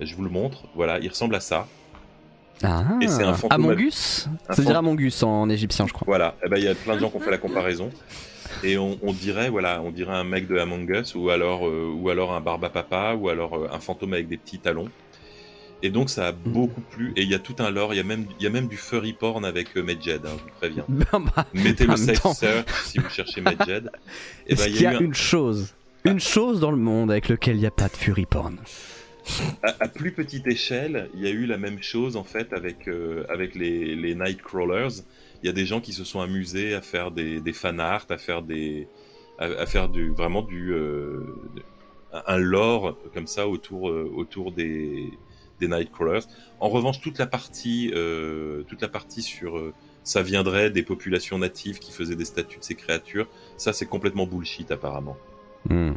Je 0.00 0.14
vous 0.14 0.22
le 0.24 0.30
montre. 0.30 0.64
Voilà, 0.74 0.98
il 0.98 1.08
ressemble 1.10 1.34
à 1.34 1.40
ça. 1.40 1.68
Ah, 2.62 2.84
Et 3.00 3.08
c'est 3.08 3.22
un 3.22 3.34
fantôme- 3.34 3.52
Amongus 3.66 4.28
un 4.48 4.54
Ça 4.54 4.62
veut 4.62 4.66
dire 4.68 4.76
Amongus 4.78 5.22
en 5.22 5.48
égyptien, 5.48 5.86
je 5.86 5.92
crois. 5.92 6.04
Voilà, 6.06 6.36
eh 6.44 6.48
ben, 6.48 6.56
il 6.58 6.64
y 6.64 6.68
a 6.68 6.74
plein 6.74 6.94
de 6.94 7.00
gens 7.00 7.10
qui 7.10 7.16
ont 7.16 7.20
fait 7.20 7.30
la 7.30 7.38
comparaison. 7.38 7.90
Et 8.64 8.76
on, 8.78 8.98
on 9.02 9.12
dirait, 9.12 9.48
voilà, 9.48 9.80
on 9.82 9.90
dirait 9.90 10.14
un 10.14 10.24
mec 10.24 10.46
de 10.46 10.58
Among 10.58 10.88
Us, 10.90 11.14
ou 11.14 11.30
alors, 11.30 11.66
euh, 11.66 11.90
ou 11.94 12.10
alors 12.10 12.32
un 12.32 12.40
barba 12.40 12.68
papa, 12.68 13.14
ou 13.18 13.28
alors 13.28 13.54
euh, 13.54 13.68
un 13.72 13.80
fantôme 13.80 14.12
avec 14.12 14.28
des 14.28 14.36
petits 14.36 14.58
talons. 14.58 14.88
Et 15.84 15.90
donc 15.90 16.10
ça 16.10 16.28
a 16.28 16.32
beaucoup 16.32 16.80
plu, 16.80 17.12
et 17.16 17.22
il 17.22 17.28
y 17.30 17.34
a 17.34 17.40
tout 17.40 17.56
un 17.58 17.68
lore, 17.70 17.92
il 17.92 17.96
y 17.96 18.00
a 18.00 18.04
même, 18.04 18.26
il 18.38 18.44
y 18.44 18.46
a 18.46 18.50
même 18.50 18.68
du 18.68 18.76
furry 18.76 19.14
porn 19.14 19.44
avec 19.44 19.76
euh, 19.76 19.82
Medjed, 19.82 20.20
hein, 20.24 20.30
je 20.38 20.42
vous 20.44 20.50
préviens. 20.58 20.84
Ben 20.88 21.24
bah, 21.34 21.44
Mettez 21.54 21.86
le 21.86 21.96
safe 21.96 22.22
search 22.36 22.66
si 22.84 22.98
vous 22.98 23.08
cherchez 23.08 23.40
Medjed. 23.40 23.90
Et 24.46 24.54
ben, 24.54 24.64
il 24.68 24.76
y 24.76 24.82
y 24.82 24.86
a 24.86 24.90
un- 24.90 25.00
une 25.00 25.14
chose 25.14 25.74
Une 26.04 26.20
chose 26.20 26.60
dans 26.60 26.70
le 26.70 26.76
monde 26.76 27.10
avec 27.10 27.28
lequel 27.28 27.56
il 27.56 27.60
n'y 27.60 27.66
a 27.66 27.72
pas 27.72 27.88
de 27.88 27.96
fury 27.96 28.26
porn? 28.26 28.58
À, 29.62 29.88
plus 29.88 30.12
petite 30.12 30.46
échelle, 30.46 31.08
il 31.14 31.20
y 31.20 31.26
a 31.26 31.30
eu 31.30 31.46
la 31.46 31.58
même 31.58 31.82
chose 31.82 32.16
en 32.16 32.24
fait 32.24 32.52
avec, 32.52 32.88
euh, 32.88 33.24
avec 33.28 33.54
les, 33.54 33.94
les 33.94 34.14
Nightcrawlers. 34.14 35.02
Il 35.42 35.46
y 35.46 35.48
a 35.48 35.52
des 35.52 35.66
gens 35.66 35.80
qui 35.80 35.92
se 35.92 36.04
sont 36.04 36.20
amusés 36.20 36.74
à 36.74 36.82
faire 36.82 37.10
des, 37.10 37.40
des 37.40 37.52
fan 37.52 37.80
art, 37.80 38.06
à 38.10 38.18
faire 38.18 38.42
des, 38.42 38.88
à, 39.38 39.66
faire 39.66 39.88
du 39.88 40.10
vraiment 40.10 40.42
du 40.42 40.72
euh, 40.72 41.20
un 42.26 42.38
lore 42.38 42.96
comme 43.14 43.26
ça 43.26 43.48
autour 43.48 43.88
euh, 43.88 44.10
autour 44.14 44.52
des, 44.52 45.10
des 45.60 45.68
Nightcrawlers. 45.68 46.26
En 46.60 46.68
revanche, 46.68 47.00
toute 47.00 47.18
la 47.18 47.26
partie 47.26 47.92
toute 48.68 48.82
la 48.82 48.88
partie 48.88 49.22
sur 49.22 49.72
ça 50.04 50.22
viendrait 50.22 50.70
des 50.70 50.82
populations 50.82 51.38
natives 51.38 51.78
qui 51.78 51.92
faisaient 51.92 52.16
des 52.16 52.24
statues 52.24 52.58
de 52.58 52.64
ces 52.64 52.74
créatures, 52.74 53.28
ça 53.56 53.72
c'est 53.72 53.86
complètement 53.86 54.26
bullshit 54.26 54.70
apparemment. 54.72 55.16
Hmm. 55.68 55.92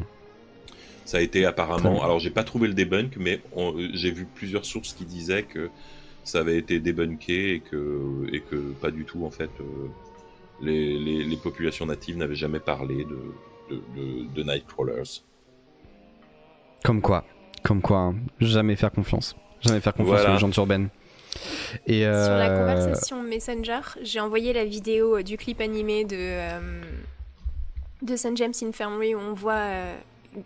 Ça 1.06 1.16
a 1.18 1.20
été 1.20 1.46
apparemment. 1.46 2.02
Alors, 2.04 2.18
j'ai 2.18 2.30
pas 2.30 2.44
trouvé 2.44 2.68
le 2.68 2.74
debunk, 2.74 3.16
mais 3.16 3.40
on- 3.54 3.72
euh, 3.78 3.88
j'ai 3.94 4.10
vu 4.10 4.26
plusieurs 4.26 4.64
sources 4.66 4.92
qui 4.92 5.04
disaient 5.06 5.44
que 5.44 5.70
ça 6.24 6.40
avait 6.40 6.58
été 6.58 6.80
débunké 6.80 7.54
et 7.54 7.60
que, 7.60 8.26
et 8.32 8.40
que 8.40 8.56
pas 8.80 8.90
du 8.90 9.04
tout, 9.04 9.24
en 9.24 9.30
fait, 9.30 9.50
euh, 9.60 9.64
les, 10.60 10.98
les, 10.98 11.22
les 11.24 11.36
populations 11.36 11.86
natives 11.86 12.16
n'avaient 12.18 12.34
jamais 12.34 12.58
parlé 12.60 13.04
de, 13.04 13.18
de, 13.70 13.80
de, 13.96 14.34
de 14.34 14.42
Nightcrawlers. 14.42 15.22
Comme 16.84 17.00
quoi, 17.00 17.24
comme 17.62 17.80
quoi, 17.82 17.98
hein. 17.98 18.14
jamais 18.40 18.76
faire 18.76 18.90
confiance. 18.92 19.36
Jamais 19.60 19.80
faire 19.80 19.94
confiance 19.94 20.16
Voilà. 20.18 20.30
aux 20.30 20.32
légendes 20.34 20.56
urbaines. 20.56 20.88
Et 21.86 22.00
Sur 22.00 22.08
la 22.10 22.50
euh, 22.50 22.58
conversation 22.58 23.22
Messenger, 23.22 23.80
j'ai 24.02 24.20
envoyé 24.20 24.52
la 24.52 24.64
vidéo 24.64 25.18
euh, 25.18 25.22
du 25.22 25.36
clip 25.36 25.60
animé 25.60 26.04
de, 26.04 26.16
euh, 26.18 26.80
de 28.02 28.16
St. 28.16 28.36
James 28.36 28.52
Infirmary 28.62 29.14
où 29.14 29.18
on 29.18 29.34
voit 29.34 29.52
euh, 29.54 29.96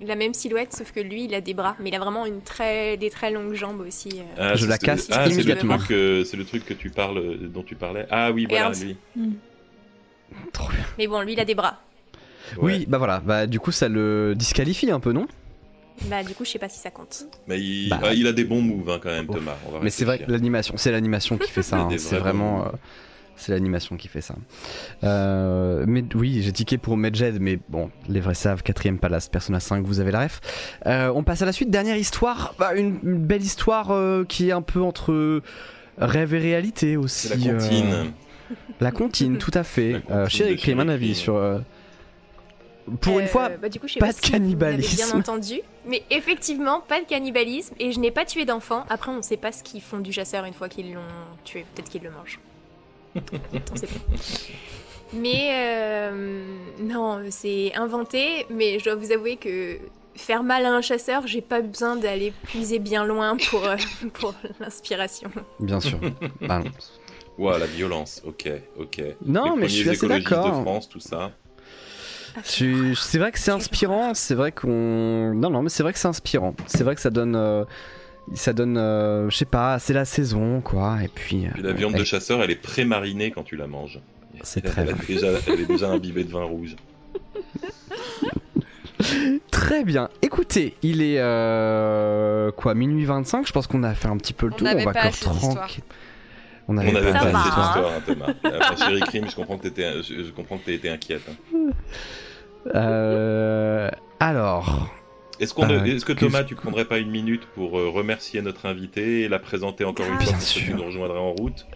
la 0.01 0.15
même 0.17 0.35
silhouette, 0.35 0.73
sauf 0.75 0.93
que 0.93 1.01
lui, 1.01 1.25
il 1.25 1.35
a 1.35 1.41
des 1.41 1.55
bras, 1.55 1.77
mais 1.81 1.89
il 1.91 1.95
a 1.95 1.99
vraiment 1.99 2.27
une 2.27 2.43
très, 2.43 2.97
des 2.97 3.11
très 3.11 3.31
longues 3.31 3.55
jambes 3.55 3.81
aussi. 3.81 4.09
euh. 4.21 4.23
Ah, 4.53 4.55
Je 4.57 4.67
la 4.67 4.79
casse 4.79 5.09
ah, 5.11 5.25
c'est 5.25 5.29
le 5.29 5.35
immédiatement. 5.35 5.79
truc, 5.79 5.91
euh, 5.93 6.25
c'est 6.25 6.37
le 6.37 6.45
truc 6.45 6.65
que 6.65 6.75
tu 6.75 6.91
parles, 6.91 7.39
dont 7.49 7.63
tu 7.63 7.75
parlais. 7.75 8.07
Ah 8.11 8.31
oui, 8.33 8.47
voilà, 8.49 8.71
lui. 8.71 8.97
Trop 10.53 10.69
bien. 10.71 10.85
Mais 10.99 11.07
bon, 11.07 11.21
lui, 11.23 11.33
il 11.33 11.41
a 11.41 11.45
des 11.45 11.55
bras. 11.55 11.81
Ouais. 12.57 12.79
Oui, 12.79 12.87
bah 12.89 12.99
voilà, 12.99 13.21
bah 13.21 13.47
du 13.47 13.61
coup 13.61 13.71
ça 13.71 13.89
le 13.89 14.35
disqualifie 14.37 14.91
un 14.91 14.99
peu, 15.01 15.13
non? 15.13 15.27
Bah, 16.07 16.25
du 16.25 16.35
coup, 16.35 16.45
je 16.47 16.51
sais 16.51 16.59
pas 16.59 16.69
si 16.69 16.79
ça 16.79 16.91
compte. 16.91 17.25
Mais 17.47 17.61
il, 17.61 17.91
Bah. 17.91 18.01
ah, 18.03 18.15
il 18.15 18.27
a 18.27 18.33
des 18.33 18.45
bons 18.45 18.63
moves, 18.63 18.89
hein, 18.91 18.99
quand 19.03 19.11
même, 19.11 19.27
Thomas. 19.27 19.57
On 19.69 19.73
va 19.73 19.81
Mais 19.83 19.91
c'est 19.91 20.05
vrai 20.07 20.19
que 20.19 20.31
l'animation, 20.31 20.75
c'est 20.79 20.91
l'animation 20.91 21.37
qui 21.37 21.51
fait 21.51 21.63
ça. 21.63 21.77
Hein. 21.81 21.89
C'est 21.99 22.17
vraiment, 22.19 22.65
euh, 22.67 22.71
c'est 23.41 23.53
l'animation 23.53 23.97
qui 23.97 24.09
fait 24.09 24.21
ça. 24.21 24.35
Euh, 25.05 25.85
mais 25.89 26.05
oui, 26.15 26.43
j'ai 26.43 26.53
tiqué 26.53 26.79
pour 26.79 26.97
Medjed, 26.97 27.39
mais 27.41 27.59
bon, 27.69 27.91
les 28.09 28.21
vrais 28.21 28.35
savent. 28.35 28.63
Quatrième 28.63 28.99
Palace, 28.99 29.29
Persona 29.29 29.61
5, 29.61 29.85
vous 29.85 30.01
avez 30.01 30.13
la 30.13 30.25
ref. 30.25 30.41
Euh, 30.87 31.13
on 31.15 31.23
passe 31.23 31.43
à 31.43 31.47
la 31.47 31.53
suite. 31.53 31.71
Dernière 31.71 31.97
histoire, 31.97 32.55
bah, 32.59 32.75
une, 32.75 32.99
une 33.03 33.19
belle 33.19 33.43
histoire 33.43 33.91
euh, 33.91 34.25
qui 34.25 34.49
est 34.49 34.53
un 34.53 34.63
peu 34.63 34.81
entre 34.83 35.43
Rêve 35.99 36.35
et 36.35 36.39
réalité 36.39 36.97
aussi. 36.97 37.29
La 37.29 37.37
comptine. 37.53 37.93
euh, 37.93 38.05
La 38.81 38.91
comptine, 38.93 39.39
tout 39.39 39.51
à 39.55 39.63
fait. 39.65 39.93
La 39.93 39.99
comptine 40.01 40.17
Euh, 40.17 40.25
de 40.25 40.31
Chéri 40.31 40.57
Crime, 40.57 40.81
un 40.81 40.89
avis 40.89 41.15
sur. 41.15 41.37
euh, 41.37 41.59
Pour 43.01 43.21
une 43.21 43.27
fois, 43.27 43.51
bah, 43.61 43.69
du 43.69 43.79
coup, 43.79 43.87
pas 43.99 44.07
pas 44.07 44.13
de 44.13 44.17
si 44.19 44.21
vous 44.27 44.33
l'avez 44.33 44.45
cannibalisme. 44.47 44.97
bien 45.07 45.19
entendu, 45.19 45.61
mais 45.87 46.03
effectivement, 46.11 46.81
pas 46.81 47.01
de 47.01 47.07
cannibalisme 47.07 47.75
et 47.79 47.93
je 47.93 48.01
n'ai 48.01 48.11
pas 48.11 48.25
tué 48.25 48.45
d'enfant. 48.45 48.85
Après, 48.89 49.11
on 49.13 49.19
ne 49.19 49.23
sait 49.23 49.37
pas 49.37 49.53
ce 49.53 49.63
qu'ils 49.63 49.83
font 49.83 49.99
du 49.99 50.13
chasseur 50.13 50.45
une 50.45 50.55
fois 50.55 50.69
qu'ils 50.69 50.93
l'ont 50.95 51.01
tué. 51.45 51.65
Peut-être 51.75 51.89
qu'ils 51.91 52.03
le 52.03 52.11
mangent. 52.11 52.41
Mais 55.13 55.51
euh, 55.53 56.45
non, 56.79 57.21
c'est 57.31 57.75
inventé. 57.75 58.47
Mais 58.51 58.79
je 58.79 58.85
dois 58.85 58.95
vous 58.95 59.11
avouer 59.13 59.37
que 59.37 59.79
faire 60.15 60.43
mal 60.43 60.65
à 60.67 60.73
un 60.73 60.81
chasseur, 60.83 61.27
j'ai 61.27 61.41
pas 61.41 61.61
besoin 61.63 61.97
d'aller 61.97 62.33
puiser 62.45 62.79
bien 62.79 63.05
loin 63.05 63.37
pour, 63.51 63.65
euh, 63.67 63.77
pour 64.15 64.35
l'inspiration. 64.61 65.31
bien 65.59 65.81
sûr. 65.81 65.99
Bah, 66.43 66.63
Ouah, 67.39 67.59
la 67.59 67.67
violence, 67.67 68.21
ok, 68.27 68.51
ok. 68.79 69.03
Non, 69.25 69.55
Les 69.57 69.63
mais 69.63 69.69
je 69.69 69.75
suis 69.81 69.89
assez 69.89 70.07
d'accord. 70.07 70.57
de 70.59 70.63
France, 70.63 70.89
tout 70.89 71.01
ça. 71.01 71.33
suis- 72.45 72.95
c'est 72.97 73.19
vrai 73.19 73.33
que 73.33 73.39
c'est 73.39 73.51
inspirant. 73.51 74.13
C'est 74.15 74.35
vrai 74.35 74.53
qu'on. 74.53 75.33
Non, 75.35 75.49
non, 75.51 75.63
mais 75.63 75.71
c'est 75.71 75.83
vrai 75.83 75.93
que 75.93 75.99
c'est 75.99 76.09
inspirant. 76.09 76.55
C'est 76.67 76.85
vrai 76.85 76.95
que 76.95 77.01
ça 77.01 77.11
donne. 77.11 77.35
euh, 77.35 77.65
Ça 78.35 78.53
donne. 78.53 78.77
euh, 78.79 79.29
Je 79.31 79.37
sais 79.37 79.45
pas, 79.45 79.79
c'est 79.79 79.93
la 79.93 80.05
saison, 80.05 80.61
quoi. 80.61 80.99
Et 81.03 81.09
puis. 81.09 81.47
Puis 81.53 81.63
la 81.63 81.71
euh, 81.71 81.73
viande 81.73 81.95
de 81.95 82.05
chasseur, 82.05 82.43
elle 82.43 82.51
est 82.51 82.55
pré-marinée 82.57 83.31
quand 83.31 83.43
tu 83.43 83.57
la 83.57 83.67
manges. 83.67 84.01
C'est 84.43 84.63
très 84.63 84.83
elle, 84.83 84.95
déjà, 85.07 85.29
elle 85.49 85.61
est 85.61 85.67
déjà 85.67 85.91
imbibée 85.91 86.25
de 86.25 86.31
vin 86.31 86.45
rouge. 86.45 86.77
Très 89.51 89.85
bien. 89.85 90.09
Écoutez, 90.23 90.75
il 90.83 91.03
est 91.03 91.19
euh, 91.19 92.51
quoi 92.53 92.75
minuit 92.75 93.05
25 93.05 93.47
Je 93.47 93.53
pense 93.53 93.67
qu'on 93.67 93.83
a 93.83 93.95
fait 93.95 94.09
un 94.09 94.17
petit 94.17 94.33
peu 94.33 94.47
le 94.47 94.53
On 94.53 94.57
tour. 94.57 94.67
n'avait 94.67 94.85
va 94.85 94.93
pas 94.93 95.11
clore 95.11 95.39
tranquille. 95.39 95.85
On 96.69 96.75
On 96.75 96.79
avait 96.79 96.97
avait 96.97 97.13
pas 97.13 97.19
pas 97.19 97.27
hein. 97.39 97.43
histoire, 97.47 97.91
hein, 97.97 98.03
Thomas. 98.07 98.27
Après 98.45 98.77
Chéri 98.77 99.01
Crime, 99.01 99.29
je 99.29 99.35
comprends 99.37 99.57
que 99.59 99.63
t'étais, 99.65 100.03
je, 100.03 100.25
je 100.25 100.31
comprends 100.31 100.59
que 100.59 100.71
été 100.71 100.89
inquiète. 100.91 101.23
hein. 101.29 101.57
Euh, 102.75 103.91
alors, 104.21 104.95
Est-ce, 105.41 105.55
qu'on, 105.55 105.69
Euh, 105.69 105.85
est-ce 105.85 106.05
que 106.05 106.13
que- 106.13 106.21
Thomas, 106.21 106.45
tu 106.45 106.55
prendrais 106.55 106.85
pas 106.85 106.99
une 106.99 107.11
minute 107.11 107.47
pour 107.55 107.79
euh, 107.79 107.89
remercier 107.89 108.43
notre 108.43 108.67
invité 108.67 109.23
et 109.23 109.29
la 109.29 109.39
présenter 109.39 109.85
encore 109.85 110.07
une 110.07 110.19
Bien 110.19 110.27
fois 110.27 110.35
pour 110.35 110.43
ceux 110.43 110.61
qui 110.61 110.75
nous 110.75 110.85
rejoindraient 110.85 111.19
en 111.19 111.33
route? 111.33 111.67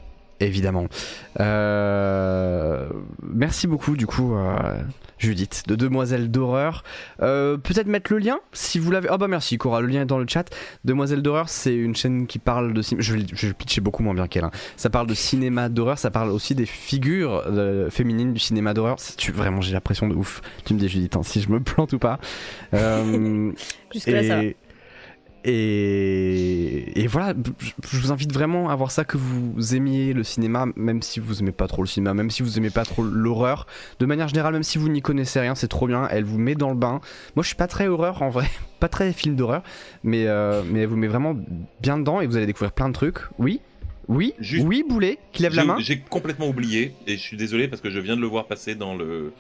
Évidemment. 0.47 0.87
Euh, 1.41 2.89
merci 3.23 3.67
beaucoup, 3.67 3.97
du 3.97 4.07
coup, 4.07 4.35
euh, 4.35 4.81
Judith, 5.19 5.63
de 5.67 5.75
Demoiselle 5.75 6.31
d'horreur. 6.31 6.85
Euh, 7.23 7.57
Peut-être 7.57 7.87
mettre 7.87 8.13
le 8.13 8.19
lien, 8.19 8.39
si 8.53 8.79
vous 8.79 8.91
l'avez. 8.91 9.09
Oh 9.13 9.19
bah 9.19 9.29
merci, 9.29 9.59
Cora, 9.59 9.81
le 9.81 9.87
lien 9.89 10.03
est 10.03 10.07
dans 10.07 10.19
le 10.19 10.27
chat. 10.29 10.49
Demoiselle 10.85 11.23
d'horreur, 11.23 11.49
c'est 11.49 11.75
une 11.75 11.95
chaîne 11.97 12.27
qui 12.27 12.39
parle 12.39 12.73
de 12.73 12.83
cinéma. 12.83 13.03
Je 13.03 13.15
vais, 13.15 13.25
je 13.33 13.43
vais 13.43 13.49
le 13.49 13.55
pitcher 13.55 13.81
beaucoup 13.81 14.03
moins 14.03 14.15
bien 14.15 14.27
qu'elle. 14.29 14.45
hein. 14.45 14.51
Ça 14.77 14.91
parle 14.91 15.07
de 15.07 15.15
cinéma 15.15 15.69
d'horreur, 15.69 15.99
ça 15.99 16.11
parle 16.11 16.31
aussi 16.31 16.55
des 16.55 16.67
figures 16.67 17.43
féminines 17.91 18.33
du 18.33 18.41
cinéma 18.41 18.75
d'horreur. 18.75 18.97
Tu, 19.17 19.33
vraiment, 19.33 19.61
j'ai 19.61 19.73
la 19.73 19.81
pression 19.81 20.09
de 20.09 20.15
ouf. 20.15 20.41
Tu 20.65 20.75
me 20.75 20.79
dis, 20.79 20.89
Judith, 20.89 21.17
hein, 21.17 21.23
si 21.23 21.41
je 21.41 21.49
me 21.51 21.61
plante 21.61 21.93
ou 21.93 21.99
pas. 21.99 22.19
Jusque-là, 23.93 24.23
ça 24.25 24.37
va. 24.37 24.43
Et, 25.47 27.07
voilà, 27.07 27.35
je, 27.91 27.99
vous 27.99 28.13
invite 28.13 28.33
vraiment 28.33 28.71
à 28.71 28.77
voir 28.77 28.91
ça, 28.91 29.05
que 29.05 29.19
vous 29.19 29.75
aimiez 29.75 30.15
le 30.15 30.25
cinéma, 30.25 30.67
même 30.75 31.03
si 31.03 31.21
vous 31.21 31.41
aimez 31.41 31.53
pas 31.53 31.67
trop 31.67 31.83
le 31.83 31.89
cinéma, 31.89 32.15
même 32.15 32.31
si 32.31 32.43
vous 32.43 32.57
aimez 32.57 32.71
pas 32.71 32.85
trop 32.85 33.03
l'horreur. 33.03 33.67
De 33.99 34.07
manière 34.07 34.29
générale, 34.29 34.55
même 34.55 34.63
si 34.63 34.79
vous 34.79 34.89
n'y 34.89 35.03
connaissez 35.03 35.41
rien, 35.41 35.55
c'est 35.55 35.69
trop 35.69 35.87
bien. 35.87 36.09
Elle 36.11 36.25
vous 36.25 36.39
met 36.39 36.55
dans 36.55 36.71
le 36.71 36.77
bain. 36.77 37.01
Moi, 37.37 37.43
je 37.43 37.49
suis 37.49 37.57
pas 37.57 37.67
très 37.67 37.89
horreur 37.89 38.23
en 38.23 38.31
vrai, 38.31 38.47
pas 38.81 38.89
très 38.89 39.13
film 39.13 39.37
d'horreur, 39.37 39.63
mais, 40.03 40.27
euh, 40.27 40.63
mais 40.67 40.81
elle 40.81 40.89
vous 40.89 40.97
met 40.97 41.09
vraiment 41.09 41.37
bien 41.83 41.99
dedans 41.99 42.23
et 42.23 42.27
vous 42.27 42.39
allez 42.39 42.47
découvrir 42.47 42.73
plein 42.73 42.89
de 42.89 42.95
trucs. 42.95 43.19
Oui, 43.39 43.61
oui, 44.09 44.33
Juste- 44.39 44.67
oui, 44.67 44.83
Boulet, 44.89 45.19
qui 45.33 45.43
lève 45.43 45.55
la 45.55 45.65
main. 45.65 45.77
J'ai 45.79 45.99
complètement 45.99 46.49
oublié, 46.49 46.95
et 47.07 47.17
je 47.17 47.23
suis 47.23 47.37
désolé 47.37 47.69
parce 47.69 47.83
que 47.83 47.91
je 47.91 47.99
viens 47.99 48.17
de 48.17 48.23
le 48.23 48.27
voir 48.27 48.47
passer 48.47 48.75
dans 48.75 48.95
le, 48.95 49.35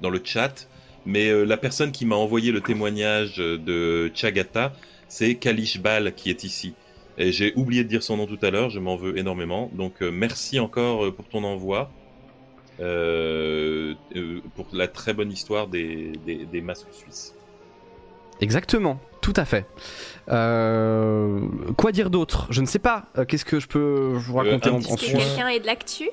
dans 0.00 0.10
le 0.10 0.22
chat, 0.24 0.68
mais 1.04 1.28
euh, 1.28 1.44
la 1.44 1.58
personne 1.58 1.92
qui 1.92 2.06
m'a 2.06 2.16
envoyé 2.16 2.50
le 2.50 2.62
témoignage 2.62 3.36
de 3.36 4.10
Chagata, 4.14 4.72
c'est 5.10 5.34
Kalish 5.34 5.80
Bal 5.82 6.14
qui 6.14 6.30
est 6.30 6.44
ici. 6.44 6.74
Et 7.18 7.32
j'ai 7.32 7.52
oublié 7.56 7.84
de 7.84 7.88
dire 7.88 8.02
son 8.02 8.16
nom 8.16 8.24
tout 8.26 8.38
à 8.40 8.50
l'heure, 8.50 8.70
je 8.70 8.78
m'en 8.80 8.96
veux 8.96 9.18
énormément. 9.18 9.68
Donc 9.74 10.00
euh, 10.00 10.10
merci 10.10 10.58
encore 10.58 11.04
euh, 11.04 11.10
pour 11.12 11.26
ton 11.28 11.44
envoi, 11.44 11.90
euh, 12.80 13.94
euh, 14.16 14.40
pour 14.56 14.66
la 14.72 14.88
très 14.88 15.12
bonne 15.12 15.30
histoire 15.30 15.66
des, 15.66 16.12
des, 16.24 16.46
des 16.46 16.60
masques 16.62 16.86
suisses. 16.92 17.34
Exactement, 18.40 18.98
tout 19.20 19.34
à 19.36 19.44
fait. 19.44 19.66
Euh, 20.30 21.40
quoi 21.76 21.92
dire 21.92 22.08
d'autre? 22.08 22.46
Je 22.48 22.62
ne 22.62 22.66
sais 22.66 22.78
pas. 22.78 23.04
Euh, 23.18 23.26
Qu'est-ce 23.26 23.44
que 23.44 23.60
je 23.60 23.66
peux 23.68 24.12
vous 24.14 24.36
raconter 24.36 24.70
un 24.70 24.72
en, 24.72 24.76
en 24.76 24.78
Est-ce 24.78 24.88
que 24.88 24.94
point. 24.94 25.20
Suisse? 25.20 25.34
quelqu'un 25.34 25.48
est 25.48 25.60
de 25.60 25.66
l'actu? 25.66 26.08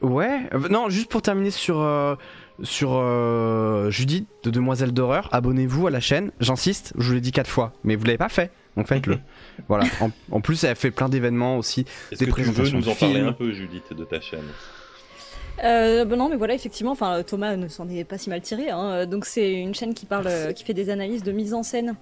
Ouais, 0.00 0.40
euh, 0.54 0.68
non, 0.70 0.88
juste 0.88 1.10
pour 1.10 1.20
terminer 1.20 1.50
sur, 1.50 1.80
euh, 1.82 2.14
sur 2.62 2.92
euh, 2.94 3.90
Judith 3.90 4.26
de 4.42 4.50
Demoiselle 4.50 4.92
d'horreur, 4.92 5.28
abonnez-vous 5.32 5.86
à 5.86 5.90
la 5.90 6.00
chaîne, 6.00 6.30
j'insiste, 6.40 6.92
je 6.98 7.08
vous 7.08 7.14
l'ai 7.14 7.20
dit 7.20 7.32
quatre 7.32 7.48
fois, 7.50 7.72
mais 7.84 7.96
vous 7.96 8.04
l'avez 8.04 8.18
pas 8.18 8.28
fait, 8.28 8.50
donc 8.76 8.86
faites-le. 8.86 9.18
voilà, 9.68 9.84
en, 10.00 10.10
en 10.30 10.40
plus 10.40 10.62
elle 10.64 10.76
fait 10.76 10.90
plein 10.90 11.08
d'événements 11.08 11.56
aussi. 11.58 11.84
Est-ce 12.12 12.20
Des 12.24 12.30
que 12.30 12.30
tu 12.36 12.42
veux 12.42 12.52
présentations 12.52 12.78
nous 12.78 12.84
de 12.84 12.90
en 12.90 12.94
parler 12.94 13.20
un 13.20 13.32
peu, 13.32 13.52
Judith, 13.52 13.92
de 13.92 14.04
ta 14.04 14.20
chaîne? 14.20 14.44
Euh, 15.64 16.04
bah 16.06 16.16
non, 16.16 16.28
mais 16.30 16.36
voilà, 16.36 16.54
effectivement, 16.54 16.92
enfin, 16.92 17.22
Thomas 17.22 17.56
ne 17.56 17.68
s'en 17.68 17.88
est 17.88 18.04
pas 18.04 18.16
si 18.16 18.30
mal 18.30 18.40
tiré. 18.40 18.70
hein. 18.70 19.04
Donc, 19.06 19.26
c'est 19.26 19.52
une 19.52 19.74
chaîne 19.74 19.92
qui 19.92 20.06
parle, 20.06 20.54
qui 20.54 20.64
fait 20.64 20.72
des 20.72 20.88
analyses 20.88 21.22
de 21.22 21.32
mise 21.32 21.52
en 21.52 21.62
scène 21.62 21.96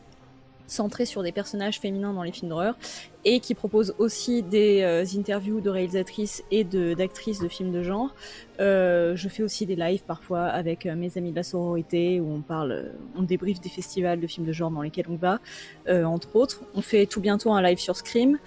centrées 0.70 1.06
sur 1.06 1.22
des 1.22 1.32
personnages 1.32 1.80
féminins 1.80 2.12
dans 2.12 2.22
les 2.22 2.32
films 2.32 2.50
d'horreur 2.50 2.76
et 3.24 3.40
qui 3.40 3.54
propose 3.54 3.94
aussi 3.98 4.42
des 4.42 4.82
euh, 4.82 5.04
interviews 5.16 5.60
de 5.60 5.70
réalisatrices 5.70 6.44
et 6.50 6.64
d'actrices 6.64 7.40
de 7.40 7.48
films 7.48 7.72
de 7.72 7.82
genre. 7.82 8.14
Euh, 8.60 9.14
je 9.14 9.28
fais 9.28 9.42
aussi 9.42 9.66
des 9.66 9.76
lives 9.76 10.02
parfois 10.04 10.46
avec 10.46 10.86
euh, 10.86 10.96
mes 10.96 11.16
amis 11.16 11.30
de 11.30 11.36
la 11.36 11.42
sororité 11.42 12.20
où 12.20 12.32
on 12.32 12.40
parle, 12.40 12.92
on 13.16 13.22
débriefe 13.22 13.60
des 13.60 13.68
festivals 13.68 14.20
de 14.20 14.26
films 14.26 14.46
de 14.46 14.52
genre 14.52 14.70
dans 14.70 14.82
lesquels 14.82 15.06
on 15.08 15.16
va, 15.16 15.40
euh, 15.88 16.04
entre 16.04 16.34
autres. 16.36 16.62
On 16.74 16.82
fait 16.82 17.06
tout 17.06 17.20
bientôt 17.20 17.52
un 17.52 17.62
live 17.62 17.78
sur 17.78 17.96
Scream. 17.96 18.38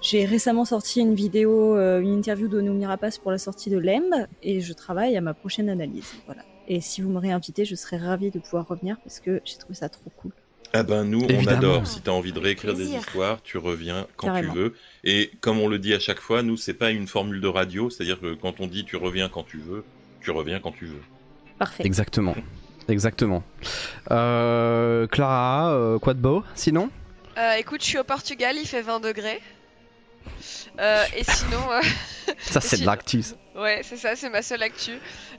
J'ai 0.00 0.24
récemment 0.26 0.66
sorti 0.66 1.00
une 1.00 1.14
vidéo, 1.14 1.76
une 1.76 2.12
interview 2.18 2.46
de 2.46 2.60
Noomi 2.60 2.84
Rapace 2.84 3.16
pour 3.16 3.30
la 3.30 3.38
sortie 3.38 3.70
de 3.70 3.78
Lemb 3.78 4.12
et 4.42 4.60
je 4.60 4.72
travaille 4.74 5.16
à 5.16 5.22
ma 5.22 5.32
prochaine 5.32 5.70
analyse. 5.70 6.12
Voilà. 6.26 6.42
Et 6.68 6.82
si 6.82 7.00
vous 7.00 7.08
me 7.08 7.18
réinvitez, 7.18 7.64
je 7.64 7.74
serais 7.74 7.96
ravie 7.96 8.30
de 8.30 8.38
pouvoir 8.38 8.68
revenir 8.68 8.98
parce 9.02 9.20
que 9.20 9.40
j'ai 9.44 9.56
trouvé 9.56 9.74
ça 9.74 9.88
trop 9.88 10.10
cool. 10.16 10.32
Ah 10.76 10.82
ben 10.82 11.04
nous, 11.04 11.22
Évidemment. 11.28 11.46
on 11.46 11.54
adore. 11.56 11.86
Si 11.86 12.00
tu 12.02 12.10
as 12.10 12.12
envie 12.12 12.32
de 12.32 12.38
réécrire 12.40 12.74
des 12.74 12.88
histoires, 12.94 13.40
tu 13.42 13.58
reviens 13.58 14.06
quand 14.16 14.26
Carrément. 14.26 14.52
tu 14.52 14.58
veux. 14.58 14.74
Et 15.04 15.30
comme 15.40 15.60
on 15.60 15.68
le 15.68 15.78
dit 15.78 15.94
à 15.94 16.00
chaque 16.00 16.18
fois, 16.20 16.42
nous, 16.42 16.56
c'est 16.56 16.74
pas 16.74 16.90
une 16.90 17.06
formule 17.06 17.40
de 17.40 17.46
radio. 17.48 17.90
C'est-à-dire 17.90 18.20
que 18.20 18.34
quand 18.34 18.60
on 18.60 18.66
dit 18.66 18.84
tu 18.84 18.96
reviens 18.96 19.28
quand 19.28 19.44
tu 19.44 19.58
veux, 19.58 19.84
tu 20.20 20.30
reviens 20.32 20.58
quand 20.58 20.72
tu 20.72 20.86
veux. 20.86 21.00
Parfait. 21.58 21.86
Exactement, 21.86 22.34
exactement. 22.88 23.44
Euh, 24.10 25.06
Clara, 25.06 25.72
euh, 25.72 25.98
quoi 26.00 26.14
de 26.14 26.18
beau? 26.20 26.42
Sinon? 26.56 26.90
Euh, 27.38 27.54
écoute, 27.54 27.80
je 27.82 27.86
suis 27.86 27.98
au 27.98 28.04
Portugal, 28.04 28.56
il 28.60 28.66
fait 28.66 28.82
20 28.82 29.00
degrés. 29.00 29.40
Euh, 30.80 31.04
et 31.16 31.24
sinon, 31.24 31.70
euh, 31.70 31.80
Ça 32.40 32.60
c'est 32.60 32.78
de 32.78 32.90
Si. 33.06 33.34
Ouais, 33.56 33.80
c'est 33.82 33.96
ça, 33.96 34.16
c'est 34.16 34.30
ma 34.30 34.42
seule 34.42 34.62
actu. 34.62 34.92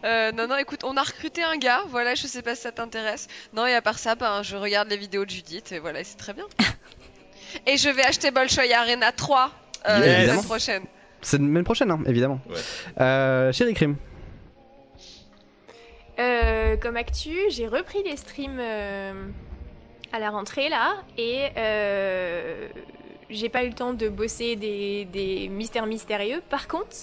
Euh, 0.04 0.32
non, 0.32 0.48
non, 0.48 0.58
écoute, 0.58 0.82
on 0.84 0.96
a 0.98 1.04
recruté 1.04 1.44
un 1.44 1.58
gars, 1.58 1.84
voilà, 1.90 2.16
je 2.16 2.28
sais 2.28 2.42
pas 2.42 2.56
si 2.56 2.62
ça 2.64 2.72
t'intéresse. 2.72 3.28
Non, 3.54 3.66
et 3.66 3.74
à 3.74 3.82
part 3.82 4.00
ça, 4.00 4.16
ben, 4.16 4.42
je 4.44 4.56
regarde 4.56 4.90
les 4.90 4.98
vidéos 4.98 5.26
de 5.26 5.30
Judith, 5.30 5.72
et 5.72 5.80
voilà, 5.80 6.04
c'est 6.04 6.18
très 6.18 6.34
bien. 6.34 6.46
et 7.68 7.78
je 7.78 7.90
vais 7.90 8.04
acheter 8.04 8.32
Bolshoi 8.32 8.64
Arena 8.74 9.12
3 9.12 9.52
euh, 9.88 9.98
Yes. 9.98 10.00
la 10.00 10.06
Évidemment. 10.18 10.34
semaine 10.34 10.46
prochaine. 10.46 10.84
C'est 11.22 11.38
la 11.38 11.44
semaine 11.44 11.64
prochaine, 11.64 11.92
hein, 11.92 12.00
évidemment. 12.08 12.40
Ouais. 12.50 12.56
Euh, 13.02 13.52
Chéri 13.52 13.74
Crime. 13.74 13.96
Euh, 16.18 16.78
comme 16.78 16.96
actu, 16.98 17.36
j'ai 17.50 17.68
repris 17.68 18.02
les 18.04 18.16
streams 18.16 18.58
euh, 18.60 19.14
à 20.14 20.20
la 20.20 20.30
rentrée 20.30 20.70
là 20.70 20.94
et 21.18 21.48
euh, 21.58 22.70
j'ai 23.30 23.50
pas 23.50 23.64
eu 23.66 23.68
le 23.68 23.74
temps 23.74 23.92
de 23.94 24.08
bosser 24.08 24.56
des, 24.56 25.04
des 25.06 25.50
mystères 25.50 25.88
mystérieux. 25.88 26.42
Par 26.50 26.70
contre, 26.70 26.96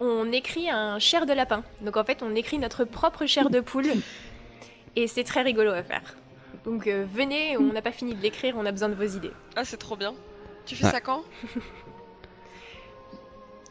on 0.00 0.32
écrit 0.32 0.68
un 0.70 0.98
chair 0.98 1.26
de 1.26 1.32
lapin. 1.32 1.62
Donc 1.82 1.96
en 1.96 2.04
fait, 2.04 2.22
on 2.22 2.34
écrit 2.34 2.58
notre 2.58 2.84
propre 2.84 3.26
chair 3.26 3.50
de 3.50 3.60
poule 3.60 3.86
et 4.96 5.06
c'est 5.06 5.24
très 5.24 5.42
rigolo 5.42 5.70
à 5.70 5.82
faire. 5.82 6.16
Donc 6.64 6.86
euh, 6.86 7.06
venez, 7.12 7.56
on 7.56 7.72
n'a 7.72 7.82
pas 7.82 7.92
fini 7.92 8.14
de 8.14 8.20
l'écrire, 8.22 8.54
on 8.58 8.66
a 8.66 8.72
besoin 8.72 8.88
de 8.88 8.94
vos 8.94 9.04
idées. 9.16 9.32
Ah, 9.56 9.64
c'est 9.64 9.76
trop 9.76 9.96
bien. 9.96 10.14
Tu 10.66 10.74
fais 10.76 10.84
Ouais. 10.86 10.90
ça 10.90 11.00
quand? 11.00 11.22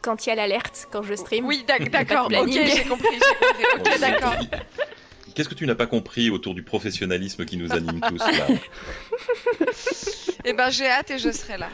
Quand 0.02 0.24
il 0.26 0.30
y 0.30 0.32
a 0.32 0.34
l'alerte, 0.34 0.88
quand 0.90 1.02
je 1.02 1.14
stream. 1.14 1.44
Oui, 1.46 1.64
d'accord, 1.66 2.26
ok, 2.26 2.48
j'ai 2.50 2.84
compris, 2.84 3.08
j'ai 3.58 3.64
compris. 3.76 3.92
Ok, 3.94 4.00
d'accord. 4.00 4.34
Qu'est-ce 5.34 5.48
que 5.48 5.54
tu 5.54 5.66
n'as 5.66 5.74
pas 5.74 5.86
compris 5.86 6.30
autour 6.30 6.54
du 6.54 6.62
professionnalisme 6.62 7.44
qui 7.44 7.56
nous 7.56 7.70
anime 7.72 8.00
tous 8.08 8.18
là? 8.18 8.46
Et 10.44 10.52
ben, 10.54 10.70
j'ai 10.70 10.88
hâte 10.88 11.10
et 11.10 11.18
je 11.18 11.30
serai 11.30 11.58
là. 11.58 11.68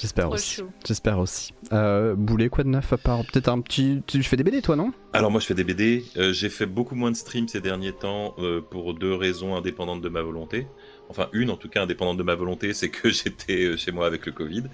J'espère 0.00 0.30
aussi. 0.30 0.62
J'espère 0.86 1.18
aussi. 1.18 1.52
Euh, 1.72 2.14
Boulet, 2.14 2.48
quoi 2.48 2.64
de 2.64 2.68
neuf 2.68 2.92
à 2.92 2.96
part 2.98 3.20
peut-être 3.24 3.48
un 3.48 3.60
petit. 3.60 4.02
Tu 4.06 4.22
fais 4.22 4.36
des 4.36 4.44
BD 4.44 4.62
toi, 4.62 4.76
non? 4.76 4.92
Alors 5.12 5.30
moi, 5.30 5.40
je 5.40 5.46
fais 5.46 5.54
des 5.54 5.64
BD. 5.64 6.04
Euh, 6.16 6.32
j'ai 6.32 6.48
fait 6.50 6.66
beaucoup 6.66 6.94
moins 6.94 7.10
de 7.10 7.16
streams 7.16 7.48
ces 7.48 7.60
derniers 7.60 7.92
temps 7.92 8.34
euh, 8.38 8.60
pour 8.60 8.94
deux 8.94 9.14
raisons 9.14 9.56
indépendantes 9.56 10.00
de 10.00 10.08
ma 10.08 10.22
volonté. 10.22 10.66
Enfin, 11.08 11.28
une 11.32 11.50
en 11.50 11.56
tout 11.56 11.68
cas 11.68 11.82
indépendante 11.82 12.16
de 12.18 12.22
ma 12.22 12.34
volonté, 12.34 12.72
c'est 12.74 12.90
que 12.90 13.08
j'étais 13.10 13.64
euh, 13.64 13.76
chez 13.76 13.90
moi 13.92 14.06
avec 14.06 14.26
le 14.26 14.32
Covid. 14.32 14.64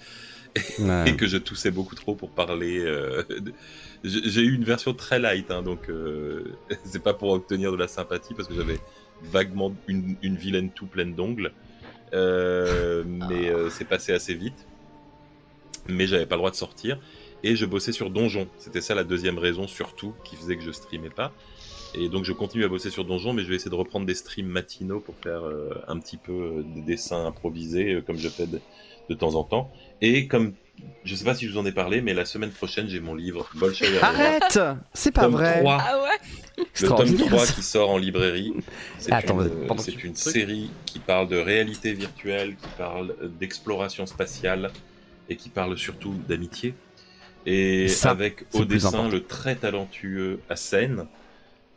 Ouais. 0.78 1.10
et 1.10 1.16
que 1.16 1.26
je 1.26 1.36
toussais 1.36 1.72
beaucoup 1.72 1.96
trop 1.96 2.14
pour 2.14 2.30
parler. 2.30 2.78
euh, 2.78 3.24
de- 3.28 3.52
J'ai 4.04 4.42
eu 4.42 4.54
une 4.54 4.62
version 4.62 4.94
très 4.94 5.18
light, 5.18 5.50
hein, 5.50 5.62
donc 5.62 5.88
euh, 5.88 6.44
c'est 6.84 7.02
pas 7.02 7.12
pour 7.12 7.30
obtenir 7.30 7.72
de 7.72 7.76
la 7.76 7.88
sympathie 7.88 8.34
parce 8.34 8.46
que 8.46 8.54
j'avais 8.54 8.78
vaguement 9.22 9.74
une, 9.88 10.14
une 10.22 10.36
vilaine 10.36 10.70
toux 10.70 10.86
pleine 10.86 11.14
d'ongles, 11.14 11.50
Euh, 12.12 13.02
mais 13.06 13.48
euh, 13.50 13.68
c'est 13.70 13.84
passé 13.84 14.12
assez 14.12 14.34
vite. 14.34 14.66
Mais 15.88 16.06
j'avais 16.06 16.26
pas 16.26 16.36
le 16.36 16.40
droit 16.40 16.50
de 16.50 16.56
sortir 16.56 16.98
et 17.44 17.56
je 17.56 17.66
bossais 17.66 17.92
sur 17.92 18.10
Donjon. 18.10 18.48
C'était 18.58 18.80
ça 18.80 18.94
la 18.94 19.04
deuxième 19.04 19.38
raison 19.38 19.68
surtout 19.68 20.14
qui 20.24 20.34
faisait 20.34 20.56
que 20.56 20.62
je 20.62 20.72
streamais 20.72 21.10
pas. 21.10 21.32
Et 21.94 22.08
donc 22.08 22.24
je 22.24 22.32
continue 22.32 22.64
à 22.64 22.68
bosser 22.68 22.90
sur 22.90 23.04
Donjon, 23.04 23.34
mais 23.34 23.42
je 23.44 23.48
vais 23.48 23.54
essayer 23.54 23.70
de 23.70 23.76
reprendre 23.76 24.06
des 24.06 24.14
streams 24.14 24.48
matinaux 24.48 24.98
pour 24.98 25.14
faire 25.16 25.44
euh, 25.44 25.70
un 25.86 25.98
petit 25.98 26.16
peu 26.16 26.32
euh, 26.32 26.64
des 26.74 26.80
dessins 26.80 27.26
improvisés 27.26 27.94
euh, 27.94 28.00
comme 28.00 28.16
je 28.16 28.28
fais 28.28 28.46
de, 28.46 28.60
de 29.08 29.14
temps 29.14 29.36
en 29.36 29.44
temps. 29.44 29.70
Et 30.00 30.26
comme 30.26 30.54
je 31.04 31.14
sais 31.14 31.24
pas 31.24 31.34
si 31.34 31.46
je 31.46 31.52
vous 31.52 31.58
en 31.58 31.66
ai 31.66 31.70
parlé, 31.70 32.00
mais 32.00 32.14
la 32.14 32.24
semaine 32.24 32.50
prochaine 32.50 32.88
j'ai 32.88 32.98
mon 32.98 33.14
livre 33.14 33.48
Bolshoi 33.54 33.86
Arrête 34.02 34.58
C'est 34.92 35.12
pas 35.12 35.28
vrai 35.28 35.60
3, 35.60 35.78
Ah 35.80 36.02
ouais? 36.02 36.08
Le 36.56 36.64
tome 36.88 37.06
Extraordinaire, 37.06 37.26
3 37.28 37.46
ça. 37.46 37.52
qui 37.52 37.62
sort 37.62 37.90
en 37.90 37.98
librairie. 37.98 38.54
C'est 38.98 40.04
une, 40.04 40.16
série 40.16 40.70
qui 40.86 40.98
parle 40.98 41.28
de 41.28 41.36
réalité 41.36 41.92
virtuelle, 41.92 42.56
qui 42.56 42.68
parle 42.76 43.14
d'exploration 43.38 44.06
spatiale 44.06 44.72
et 45.28 45.36
qui 45.36 45.48
parle 45.48 45.76
surtout 45.76 46.14
d'amitié. 46.28 46.74
Et 47.46 47.88
Ça, 47.88 48.10
avec 48.10 48.44
au 48.54 48.64
dessin 48.64 49.08
le 49.08 49.22
très 49.24 49.56
talentueux 49.56 50.40
Hassen. 50.48 51.06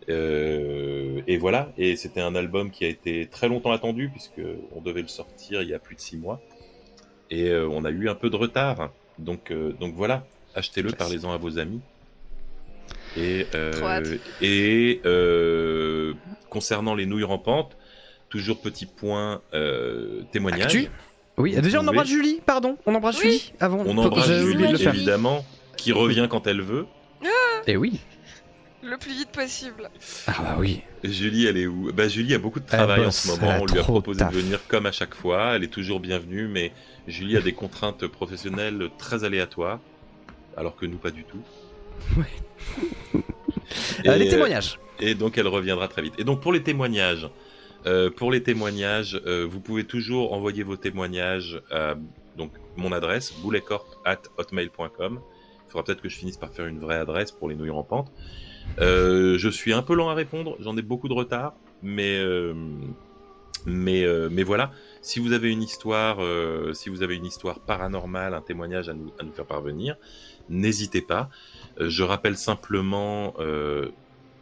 Euh, 0.09 1.21
et 1.27 1.37
voilà, 1.37 1.73
et 1.77 1.97
c'était 1.97 2.21
un 2.21 2.33
album 2.35 2.71
qui 2.71 2.85
a 2.85 2.87
été 2.87 3.27
très 3.27 3.49
longtemps 3.49 3.71
attendu 3.71 4.09
puisque 4.09 4.41
on 4.73 4.79
devait 4.79 5.01
le 5.01 5.09
sortir 5.09 5.61
il 5.61 5.67
y 5.67 5.73
a 5.73 5.79
plus 5.79 5.95
de 5.95 5.99
six 5.99 6.17
mois. 6.17 6.41
Et 7.29 7.49
euh, 7.49 7.67
on 7.69 7.83
a 7.83 7.89
eu 7.89 8.07
un 8.07 8.15
peu 8.15 8.29
de 8.29 8.37
retard. 8.37 8.91
Donc, 9.19 9.51
euh, 9.51 9.73
donc 9.73 9.95
voilà, 9.95 10.25
achetez-le, 10.55 10.91
parlez-en 10.91 11.33
à 11.33 11.37
vos 11.37 11.59
amis. 11.59 11.81
Et, 13.17 13.47
euh, 13.55 14.17
et 14.41 15.01
euh, 15.05 16.13
concernant 16.49 16.95
les 16.95 17.05
nouilles 17.05 17.23
rampantes, 17.23 17.75
toujours 18.29 18.61
petit 18.61 18.85
point 18.85 19.41
euh, 19.53 20.23
témoignage. 20.31 20.75
Actu 20.75 20.89
Oui, 21.37 21.55
déjà 21.61 21.81
on 21.81 21.87
embrasse 21.87 22.07
Julie, 22.07 22.41
pardon, 22.45 22.77
on 22.85 22.95
embrasse 22.95 23.17
Oui. 23.23 23.31
Julie 23.31 23.53
avant. 23.59 23.83
On 23.85 23.97
embrasse 23.97 24.27
le 24.29 24.39
Julie, 24.39 24.77
faire. 24.77 24.93
évidemment, 24.93 25.45
qui 25.75 25.91
revient 25.91 26.27
quand 26.29 26.47
elle 26.47 26.61
veut. 26.61 26.85
Et 27.67 27.77
oui. 27.77 27.99
Le 28.83 28.95
plus 28.97 29.11
vite 29.11 29.29
possible. 29.29 29.89
Ah 30.27 30.33
bah 30.39 30.55
oui. 30.59 30.81
Julie, 31.03 31.45
elle 31.45 31.57
est 31.57 31.67
où? 31.67 31.91
Bah 31.91 32.07
Julie 32.07 32.33
a 32.33 32.39
beaucoup 32.39 32.59
de 32.61 32.65
travail 32.65 33.05
en 33.05 33.11
ce 33.11 33.27
moment. 33.27 33.57
On 33.61 33.65
lui 33.65 33.79
a 33.79 33.83
proposé 33.83 34.19
taf. 34.19 34.31
de 34.33 34.39
venir 34.39 34.59
comme 34.67 34.85
à 34.85 34.91
chaque 34.91 35.13
fois. 35.15 35.55
Elle 35.55 35.63
est 35.65 35.67
toujours 35.73 35.99
bienvenue, 35.99 36.47
mais 36.47 36.71
Julie 37.07 37.35
a 37.35 37.41
des 37.41 37.51
contraintes 37.53 38.07
professionnelles 38.07 38.89
très 38.97 39.23
aléatoires, 39.25 39.79
alors 40.55 40.75
que 40.77 40.85
nous 40.85 40.97
pas 40.97 41.11
du 41.11 41.23
tout. 41.25 41.41
Et, 44.05 44.09
Euh, 44.09 44.15
les 44.15 44.29
témoignages. 44.29 44.79
Et 44.99 45.13
donc 45.15 45.37
elle 45.37 45.47
reviendra 45.47 45.87
très 45.89 46.01
vite. 46.01 46.13
Et 46.17 46.23
donc 46.23 46.41
pour 46.41 46.53
les 46.53 46.63
témoignages, 46.63 47.27
euh, 47.87 48.09
pour 48.11 48.31
les 48.31 48.43
témoignages, 48.43 49.19
euh, 49.25 49.47
vous 49.49 49.59
pouvez 49.59 49.83
toujours 49.85 50.33
envoyer 50.33 50.61
vos 50.63 50.75
témoignages 50.77 51.61
à 51.71 51.95
donc 52.37 52.51
mon 52.75 52.91
adresse 52.91 53.33
bouletcorp@hotmail.com. 53.41 55.19
Il 55.19 55.71
faudra 55.71 55.83
peut-être 55.83 56.01
que 56.01 56.09
je 56.09 56.17
finisse 56.17 56.37
par 56.37 56.51
faire 56.51 56.65
une 56.67 56.79
vraie 56.79 56.97
adresse 56.97 57.31
pour 57.31 57.49
les 57.49 57.55
nouilles 57.55 57.71
rampantes. 57.71 58.11
Euh, 58.79 59.37
je 59.37 59.49
suis 59.49 59.73
un 59.73 59.81
peu 59.81 59.95
lent 59.95 60.09
à 60.09 60.13
répondre, 60.13 60.55
j'en 60.59 60.75
ai 60.77 60.81
beaucoup 60.81 61.07
de 61.07 61.13
retard, 61.13 61.53
mais 61.81 62.17
euh, 62.19 62.53
mais 63.65 64.05
mais 64.29 64.43
voilà. 64.43 64.71
Si 65.01 65.19
vous 65.19 65.31
avez 65.33 65.51
une 65.51 65.61
histoire, 65.63 66.17
si 66.73 66.89
vous 66.89 67.01
avez 67.03 67.15
une 67.15 67.25
histoire 67.25 67.59
paranormale, 67.59 68.33
un 68.33 68.41
témoignage 68.41 68.87
à 68.89 68.93
nous 68.93 69.11
à 69.19 69.23
nous 69.23 69.31
faire 69.31 69.45
parvenir, 69.45 69.95
n'hésitez 70.49 71.01
pas. 71.01 71.29
Je 71.79 72.03
rappelle 72.03 72.37
simplement 72.37 73.33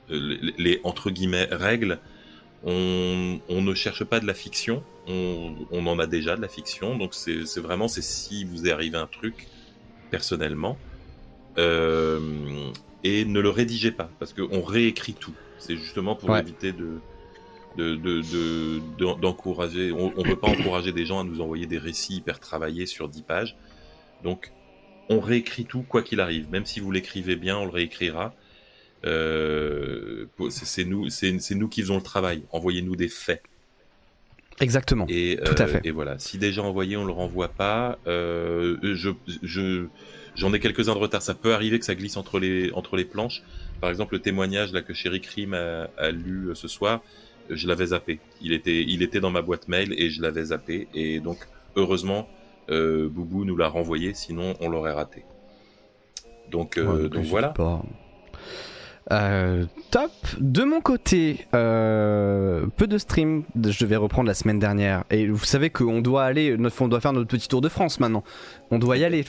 les, 0.09 0.53
les- 0.57 0.79
entre 0.83 1.09
guillemets 1.11 1.47
règles. 1.51 1.99
On, 2.65 3.39
on 3.47 3.61
ne 3.61 3.73
cherche 3.75 4.03
pas 4.03 4.19
de 4.19 4.25
la 4.25 4.33
fiction, 4.33 4.83
on, 5.07 5.53
on 5.71 5.85
en 5.87 5.99
a 5.99 6.07
déjà 6.07 6.35
de 6.35 6.41
la 6.41 6.47
fiction, 6.47 6.97
donc 6.97 7.13
c'est 7.13 7.59
vraiment 7.59 7.87
c'est 7.87 8.01
si 8.01 8.43
vous 8.43 8.65
est 8.67 8.71
arrivé 8.71 8.97
un 8.97 9.05
truc 9.07 9.47
personnellement 10.09 10.75
euh, 11.57 12.19
et 13.03 13.23
ne 13.25 13.39
le 13.39 13.49
rédigez 13.49 13.91
pas 13.91 14.09
parce 14.19 14.33
qu'on 14.33 14.61
réécrit 14.61 15.13
tout. 15.13 15.33
C'est 15.59 15.77
justement 15.77 16.15
pour 16.15 16.29
Ouais. 16.29 16.39
éviter 16.39 16.71
de 16.71 16.99
de- 17.77 17.95
de- 17.95 18.21
de- 18.21 18.79
de- 18.97 19.19
d'encourager. 19.19 19.91
on 19.91 20.11
ne 20.17 20.27
veut 20.29 20.37
pas 20.37 20.47
encourager 20.47 20.93
des 20.93 21.05
gens 21.05 21.19
à 21.19 21.23
nous 21.25 21.41
envoyer 21.41 21.65
des 21.67 21.77
récits 21.77 22.15
hyper 22.15 22.39
travaillés 22.39 22.85
sur 22.85 23.09
10 23.09 23.21
pages. 23.23 23.57
Donc, 24.23 24.53
on 25.09 25.19
réécrit 25.19 25.65
tout 25.65 25.81
quoi 25.83 26.01
qu'il 26.01 26.21
arrive. 26.21 26.49
Même 26.49 26.65
si 26.65 26.79
vous 26.79 26.89
l'écrivez 26.89 27.35
bien, 27.35 27.57
on 27.57 27.65
le 27.65 27.71
réécrira. 27.71 28.33
Euh, 29.05 30.25
c'est 30.49 30.85
nous, 30.85 31.09
c'est 31.09 31.55
nous 31.55 31.67
qui 31.67 31.81
faisons 31.81 31.97
le 31.97 32.01
travail. 32.03 32.43
Envoyez-nous 32.51 32.95
des 32.95 33.07
faits. 33.07 33.41
Exactement. 34.61 35.05
Et, 35.09 35.37
Tout 35.43 35.55
à 35.57 35.63
euh, 35.63 35.67
fait. 35.67 35.81
et 35.85 35.91
voilà. 35.91 36.17
Si 36.17 36.37
déjà 36.37 36.63
envoyé, 36.63 36.95
on 36.97 37.03
le 37.05 37.11
renvoie 37.11 37.49
pas. 37.49 37.99
Euh, 38.07 38.77
je, 38.83 39.09
je, 39.43 39.87
j'en 40.35 40.53
ai 40.53 40.59
quelques-uns 40.59 40.93
de 40.93 40.99
retard. 40.99 41.21
Ça 41.21 41.33
peut 41.35 41.53
arriver 41.53 41.77
que 41.77 41.85
ça 41.85 41.93
glisse 41.95 42.15
entre 42.17 42.39
les, 42.39 42.71
entre 42.71 42.95
les 42.95 43.05
planches. 43.05 43.43
Par 43.81 43.89
exemple, 43.89 44.13
le 44.15 44.21
témoignage 44.21 44.71
là 44.71 44.81
que 44.81 44.93
Chéri 44.93 45.19
Krim 45.19 45.53
a, 45.53 45.89
a 45.97 46.11
lu 46.11 46.51
ce 46.53 46.69
soir, 46.69 47.01
je 47.49 47.67
l'avais 47.67 47.87
zappé. 47.87 48.19
Il 48.41 48.53
était, 48.53 48.81
il 48.81 49.03
était 49.03 49.19
dans 49.19 49.29
ma 49.29 49.41
boîte 49.41 49.67
mail 49.67 49.93
et 49.97 50.09
je 50.09 50.21
l'avais 50.21 50.45
zappé. 50.45 50.87
Et 50.93 51.19
donc, 51.19 51.39
heureusement, 51.75 52.29
euh, 52.69 53.09
Boubou 53.09 53.43
nous 53.43 53.57
l'a 53.57 53.67
renvoyé. 53.67 54.13
Sinon, 54.13 54.55
on 54.61 54.69
l'aurait 54.69 54.93
raté. 54.93 55.25
Donc, 56.49 56.77
euh, 56.77 56.85
Ouais, 56.85 57.03
donc 57.03 57.15
n'hésite 57.15 57.29
voilà. 57.29 57.49
pas. 57.49 57.83
Euh, 59.11 59.65
top. 59.91 60.11
De 60.39 60.63
mon 60.63 60.81
côté, 60.81 61.45
euh, 61.53 62.65
peu 62.75 62.87
de 62.87 62.97
stream. 62.97 63.43
Je 63.61 63.85
vais 63.85 63.95
reprendre 63.95 64.27
la 64.27 64.33
semaine 64.33 64.59
dernière. 64.59 65.03
Et 65.11 65.27
vous 65.27 65.45
savez 65.45 65.69
qu'on 65.69 66.01
doit 66.01 66.23
aller, 66.23 66.57
on 66.79 66.87
doit 66.87 67.01
faire 67.01 67.13
notre 67.13 67.27
petit 67.27 67.47
tour 67.47 67.61
de 67.61 67.69
France 67.69 67.99
maintenant. 67.99 68.23
On 68.71 68.79
doit 68.79 68.97
y 68.97 69.03
aller, 69.03 69.23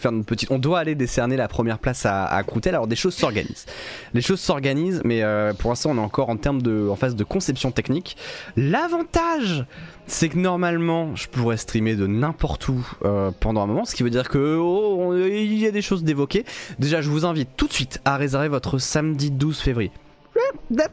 on 0.50 0.58
doit 0.58 0.78
aller 0.78 0.94
décerner 0.94 1.36
la 1.36 1.48
première 1.48 1.78
place 1.78 2.06
à, 2.06 2.24
à. 2.24 2.42
Alors 2.66 2.86
des 2.86 2.96
choses 2.96 3.14
s'organisent. 3.14 3.66
Les 4.14 4.22
choses 4.22 4.40
s'organisent, 4.40 5.02
mais 5.04 5.22
euh, 5.22 5.52
pour 5.52 5.70
l'instant 5.70 5.90
on 5.90 5.96
est 5.96 6.00
encore 6.00 6.30
en 6.30 6.36
termes 6.36 6.62
de, 6.62 6.90
phase 6.96 7.14
de 7.14 7.24
conception 7.24 7.70
technique. 7.70 8.16
L'avantage, 8.56 9.66
c'est 10.06 10.28
que 10.28 10.38
normalement 10.38 11.14
je 11.14 11.28
pourrais 11.28 11.58
streamer 11.58 11.96
de 11.96 12.06
n'importe 12.06 12.68
où 12.68 12.86
euh, 13.04 13.30
pendant 13.38 13.62
un 13.62 13.66
moment, 13.66 13.84
ce 13.84 13.94
qui 13.94 14.02
veut 14.02 14.10
dire 14.10 14.28
que 14.28 14.56
oh, 14.58 15.14
y 15.14 15.66
a 15.66 15.70
des 15.70 15.82
choses 15.82 16.02
d'évoquer. 16.02 16.44
Déjà, 16.78 17.00
je 17.00 17.10
vous 17.10 17.24
invite 17.24 17.50
tout 17.56 17.66
de 17.66 17.72
suite 17.72 18.00
à 18.04 18.16
réserver 18.16 18.48
votre 18.48 18.78
samedi 18.78 19.30
12 19.30 19.58
février. 19.58 19.90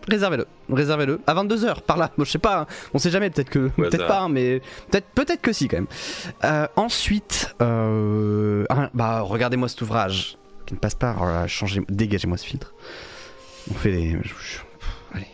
Réservez-le, 0.07 0.47
réservez-le 0.71 1.19
à 1.27 1.33
22h 1.35 1.81
par 1.81 1.97
là. 1.97 2.11
Bon, 2.17 2.23
je 2.23 2.31
sais 2.31 2.37
pas, 2.39 2.61
hein. 2.61 2.67
on 2.93 2.99
sait 2.99 3.09
jamais, 3.09 3.29
peut-être 3.29 3.49
que, 3.49 3.69
peut-être 3.69 4.07
pas, 4.07 4.21
hein, 4.21 4.29
mais 4.29 4.61
peut-être, 4.91 5.07
peut-être 5.15 5.41
que 5.41 5.51
si 5.53 5.67
quand 5.67 5.77
même. 5.77 5.87
Euh, 6.43 6.67
ensuite, 6.75 7.53
euh, 7.61 8.65
ah, 8.69 8.89
bah 8.93 9.21
regardez-moi 9.21 9.67
cet 9.69 9.81
ouvrage 9.81 10.37
qui 10.65 10.73
ne 10.73 10.79
passe 10.79 10.95
pas. 10.95 11.15
Oh 11.19 11.47
changez, 11.47 11.81
dégagez-moi 11.89 12.37
ce 12.37 12.45
filtre. 12.45 12.73
On 13.71 13.73
fait 13.73 13.91
les, 13.91 14.11
je- 14.23 14.59
allez, 15.13 15.27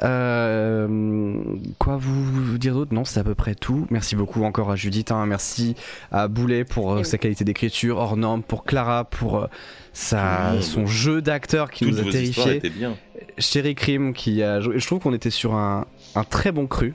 Euh, 0.03 1.37
quoi 1.79 1.97
vous, 1.97 2.23
vous 2.23 2.57
dire 2.57 2.73
d'autre? 2.75 2.93
Non, 2.93 3.05
c'est 3.05 3.19
à 3.19 3.23
peu 3.23 3.35
près 3.35 3.55
tout. 3.55 3.87
Merci 3.89 4.15
beaucoup 4.15 4.43
encore 4.43 4.71
à 4.71 4.75
Judith. 4.75 5.11
hein. 5.11 5.25
Merci 5.25 5.75
à 6.11 6.27
Boulet 6.27 6.63
pour 6.65 6.93
euh, 6.93 7.03
sa 7.03 7.17
qualité 7.17 7.43
d'écriture, 7.43 7.97
hors 7.97 8.17
norme, 8.17 8.43
pour 8.43 8.63
Clara 8.65 9.05
pour 9.05 9.37
euh, 9.43 9.47
sa, 9.93 10.61
son 10.61 10.85
jeu 10.85 11.21
d'acteur 11.21 11.71
qui 11.71 11.85
Toutes 11.85 11.93
nous 12.01 12.07
a 12.07 12.11
terrifiés. 12.11 12.61
bien. 12.69 12.95
Chéri 13.37 13.75
Krim 13.75 14.13
qui 14.13 14.43
a 14.43 14.59
joué. 14.59 14.79
Je 14.79 14.85
trouve 14.85 14.99
qu'on 14.99 15.13
était 15.13 15.29
sur 15.29 15.55
un, 15.55 15.85
un 16.15 16.23
très 16.23 16.51
bon 16.51 16.67
cru. 16.67 16.93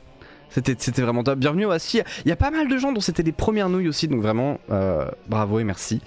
C'était, 0.51 1.03
vraiment 1.03 1.23
top. 1.23 1.39
Bienvenue 1.39 1.67
aussi. 1.67 2.01
Il 2.25 2.29
y 2.29 2.33
a 2.33 2.37
pas 2.37 2.51
mal 2.51 2.69
de 2.69 2.79
gens 2.79 2.93
dont 2.93 3.01
c'était 3.01 3.23
les 3.23 3.33
premières 3.33 3.69
nouilles 3.69 3.89
aussi, 3.89 4.09
donc 4.09 4.23
vraiment 4.23 4.59
euh, 4.71 5.07
bravo 5.29 5.59
et 5.61 5.65
merci. 5.65 6.01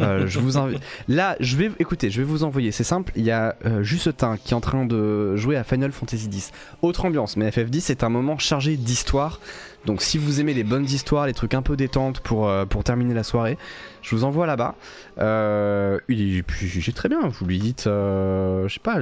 Euh, 0.00 0.26
je 0.26 0.38
vous 0.38 0.56
invite. 0.56 0.80
Là, 1.08 1.36
je 1.38 1.56
vais, 1.56 1.70
écoutez, 1.78 2.10
je 2.10 2.20
vais 2.20 2.26
vous 2.26 2.44
envoyer. 2.44 2.72
C'est 2.72 2.84
simple. 2.84 3.12
Il 3.14 3.24
y 3.24 3.30
a 3.30 3.56
euh, 3.66 3.82
Justin 3.82 4.36
qui 4.36 4.52
est 4.52 4.56
en 4.56 4.60
train 4.60 4.86
de 4.86 5.36
jouer 5.36 5.56
à 5.56 5.64
Final 5.64 5.92
Fantasy 5.92 6.26
X. 6.26 6.52
Autre 6.82 7.04
ambiance, 7.04 7.36
mais 7.36 7.50
FF10 7.50 7.80
c'est 7.80 8.02
un 8.02 8.08
moment 8.08 8.38
chargé 8.38 8.76
d'histoire. 8.76 9.40
Donc 9.84 10.02
si 10.02 10.18
vous 10.18 10.40
aimez 10.40 10.54
les 10.54 10.64
bonnes 10.64 10.84
histoires, 10.84 11.26
les 11.26 11.34
trucs 11.34 11.54
un 11.54 11.62
peu 11.62 11.76
détentes 11.76 12.20
pour 12.20 12.48
euh, 12.48 12.64
pour 12.64 12.84
terminer 12.84 13.14
la 13.14 13.22
soirée, 13.22 13.58
je 14.02 14.16
vous 14.16 14.24
envoie 14.24 14.46
là-bas. 14.46 14.74
Euh, 15.18 15.98
et 16.08 16.42
j'ai 16.60 16.92
très 16.92 17.08
bien. 17.08 17.28
Vous 17.28 17.46
lui 17.46 17.58
dites, 17.58 17.84
je 17.84 18.66
sais 18.68 18.80
pas, 18.80 19.00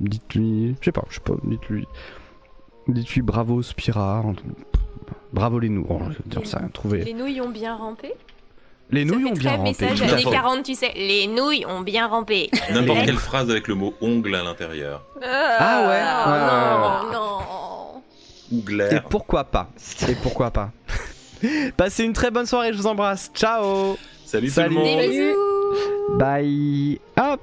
dites-lui, 0.00 0.76
je 0.80 0.84
sais 0.84 0.92
pas, 0.92 1.04
je 1.08 1.14
sais 1.14 1.20
pas, 1.20 1.34
dites-lui, 1.44 1.86
dites-lui 2.88 3.22
bravo 3.22 3.62
Spira, 3.62 4.22
bravo 5.32 5.58
les. 5.58 5.70
Oh, 5.88 6.00
dire 6.26 6.46
ça, 6.46 6.60
trouver. 6.72 7.04
Les 7.04 7.12
nouilles 7.14 7.40
ont 7.40 7.50
bien 7.50 7.76
rampé? 7.76 8.12
Les 8.90 9.06
Ça 9.06 9.14
nouilles 9.14 9.26
ont 9.26 9.32
bien 9.32 9.50
très 9.50 9.56
rampé. 9.56 9.68
message 9.70 10.02
années 10.02 10.22
fait. 10.22 10.30
40, 10.30 10.62
tu 10.62 10.74
sais. 10.74 10.92
Les 10.94 11.26
nouilles 11.26 11.66
ont 11.66 11.80
bien 11.82 12.06
rampé. 12.06 12.50
N'importe 12.72 13.04
quelle 13.04 13.16
phrase 13.18 13.50
avec 13.50 13.68
le 13.68 13.74
mot 13.74 13.92
ongle 14.00 14.34
à 14.34 14.42
l'intérieur. 14.42 15.04
Ah 15.22 15.86
ouais. 15.88 16.00
Ah, 16.02 17.02
Ouais, 17.04 17.12
non, 17.12 17.12
non. 17.12 17.38
Ou 18.50 18.62
Et 18.80 19.00
pourquoi 19.10 19.44
pas 19.44 19.68
Et 20.08 20.14
pourquoi 20.14 20.50
pas 20.50 20.70
Passez 21.76 22.04
une 22.04 22.14
très 22.14 22.30
bonne 22.30 22.46
soirée, 22.46 22.72
je 22.72 22.78
vous 22.78 22.86
embrasse. 22.86 23.30
Ciao 23.34 23.98
Salut, 24.24 24.48
Salut. 24.48 24.74
tout 24.74 24.80
le 24.82 25.34
monde. 26.14 26.18
Bye 26.18 26.98
Hop 27.20 27.40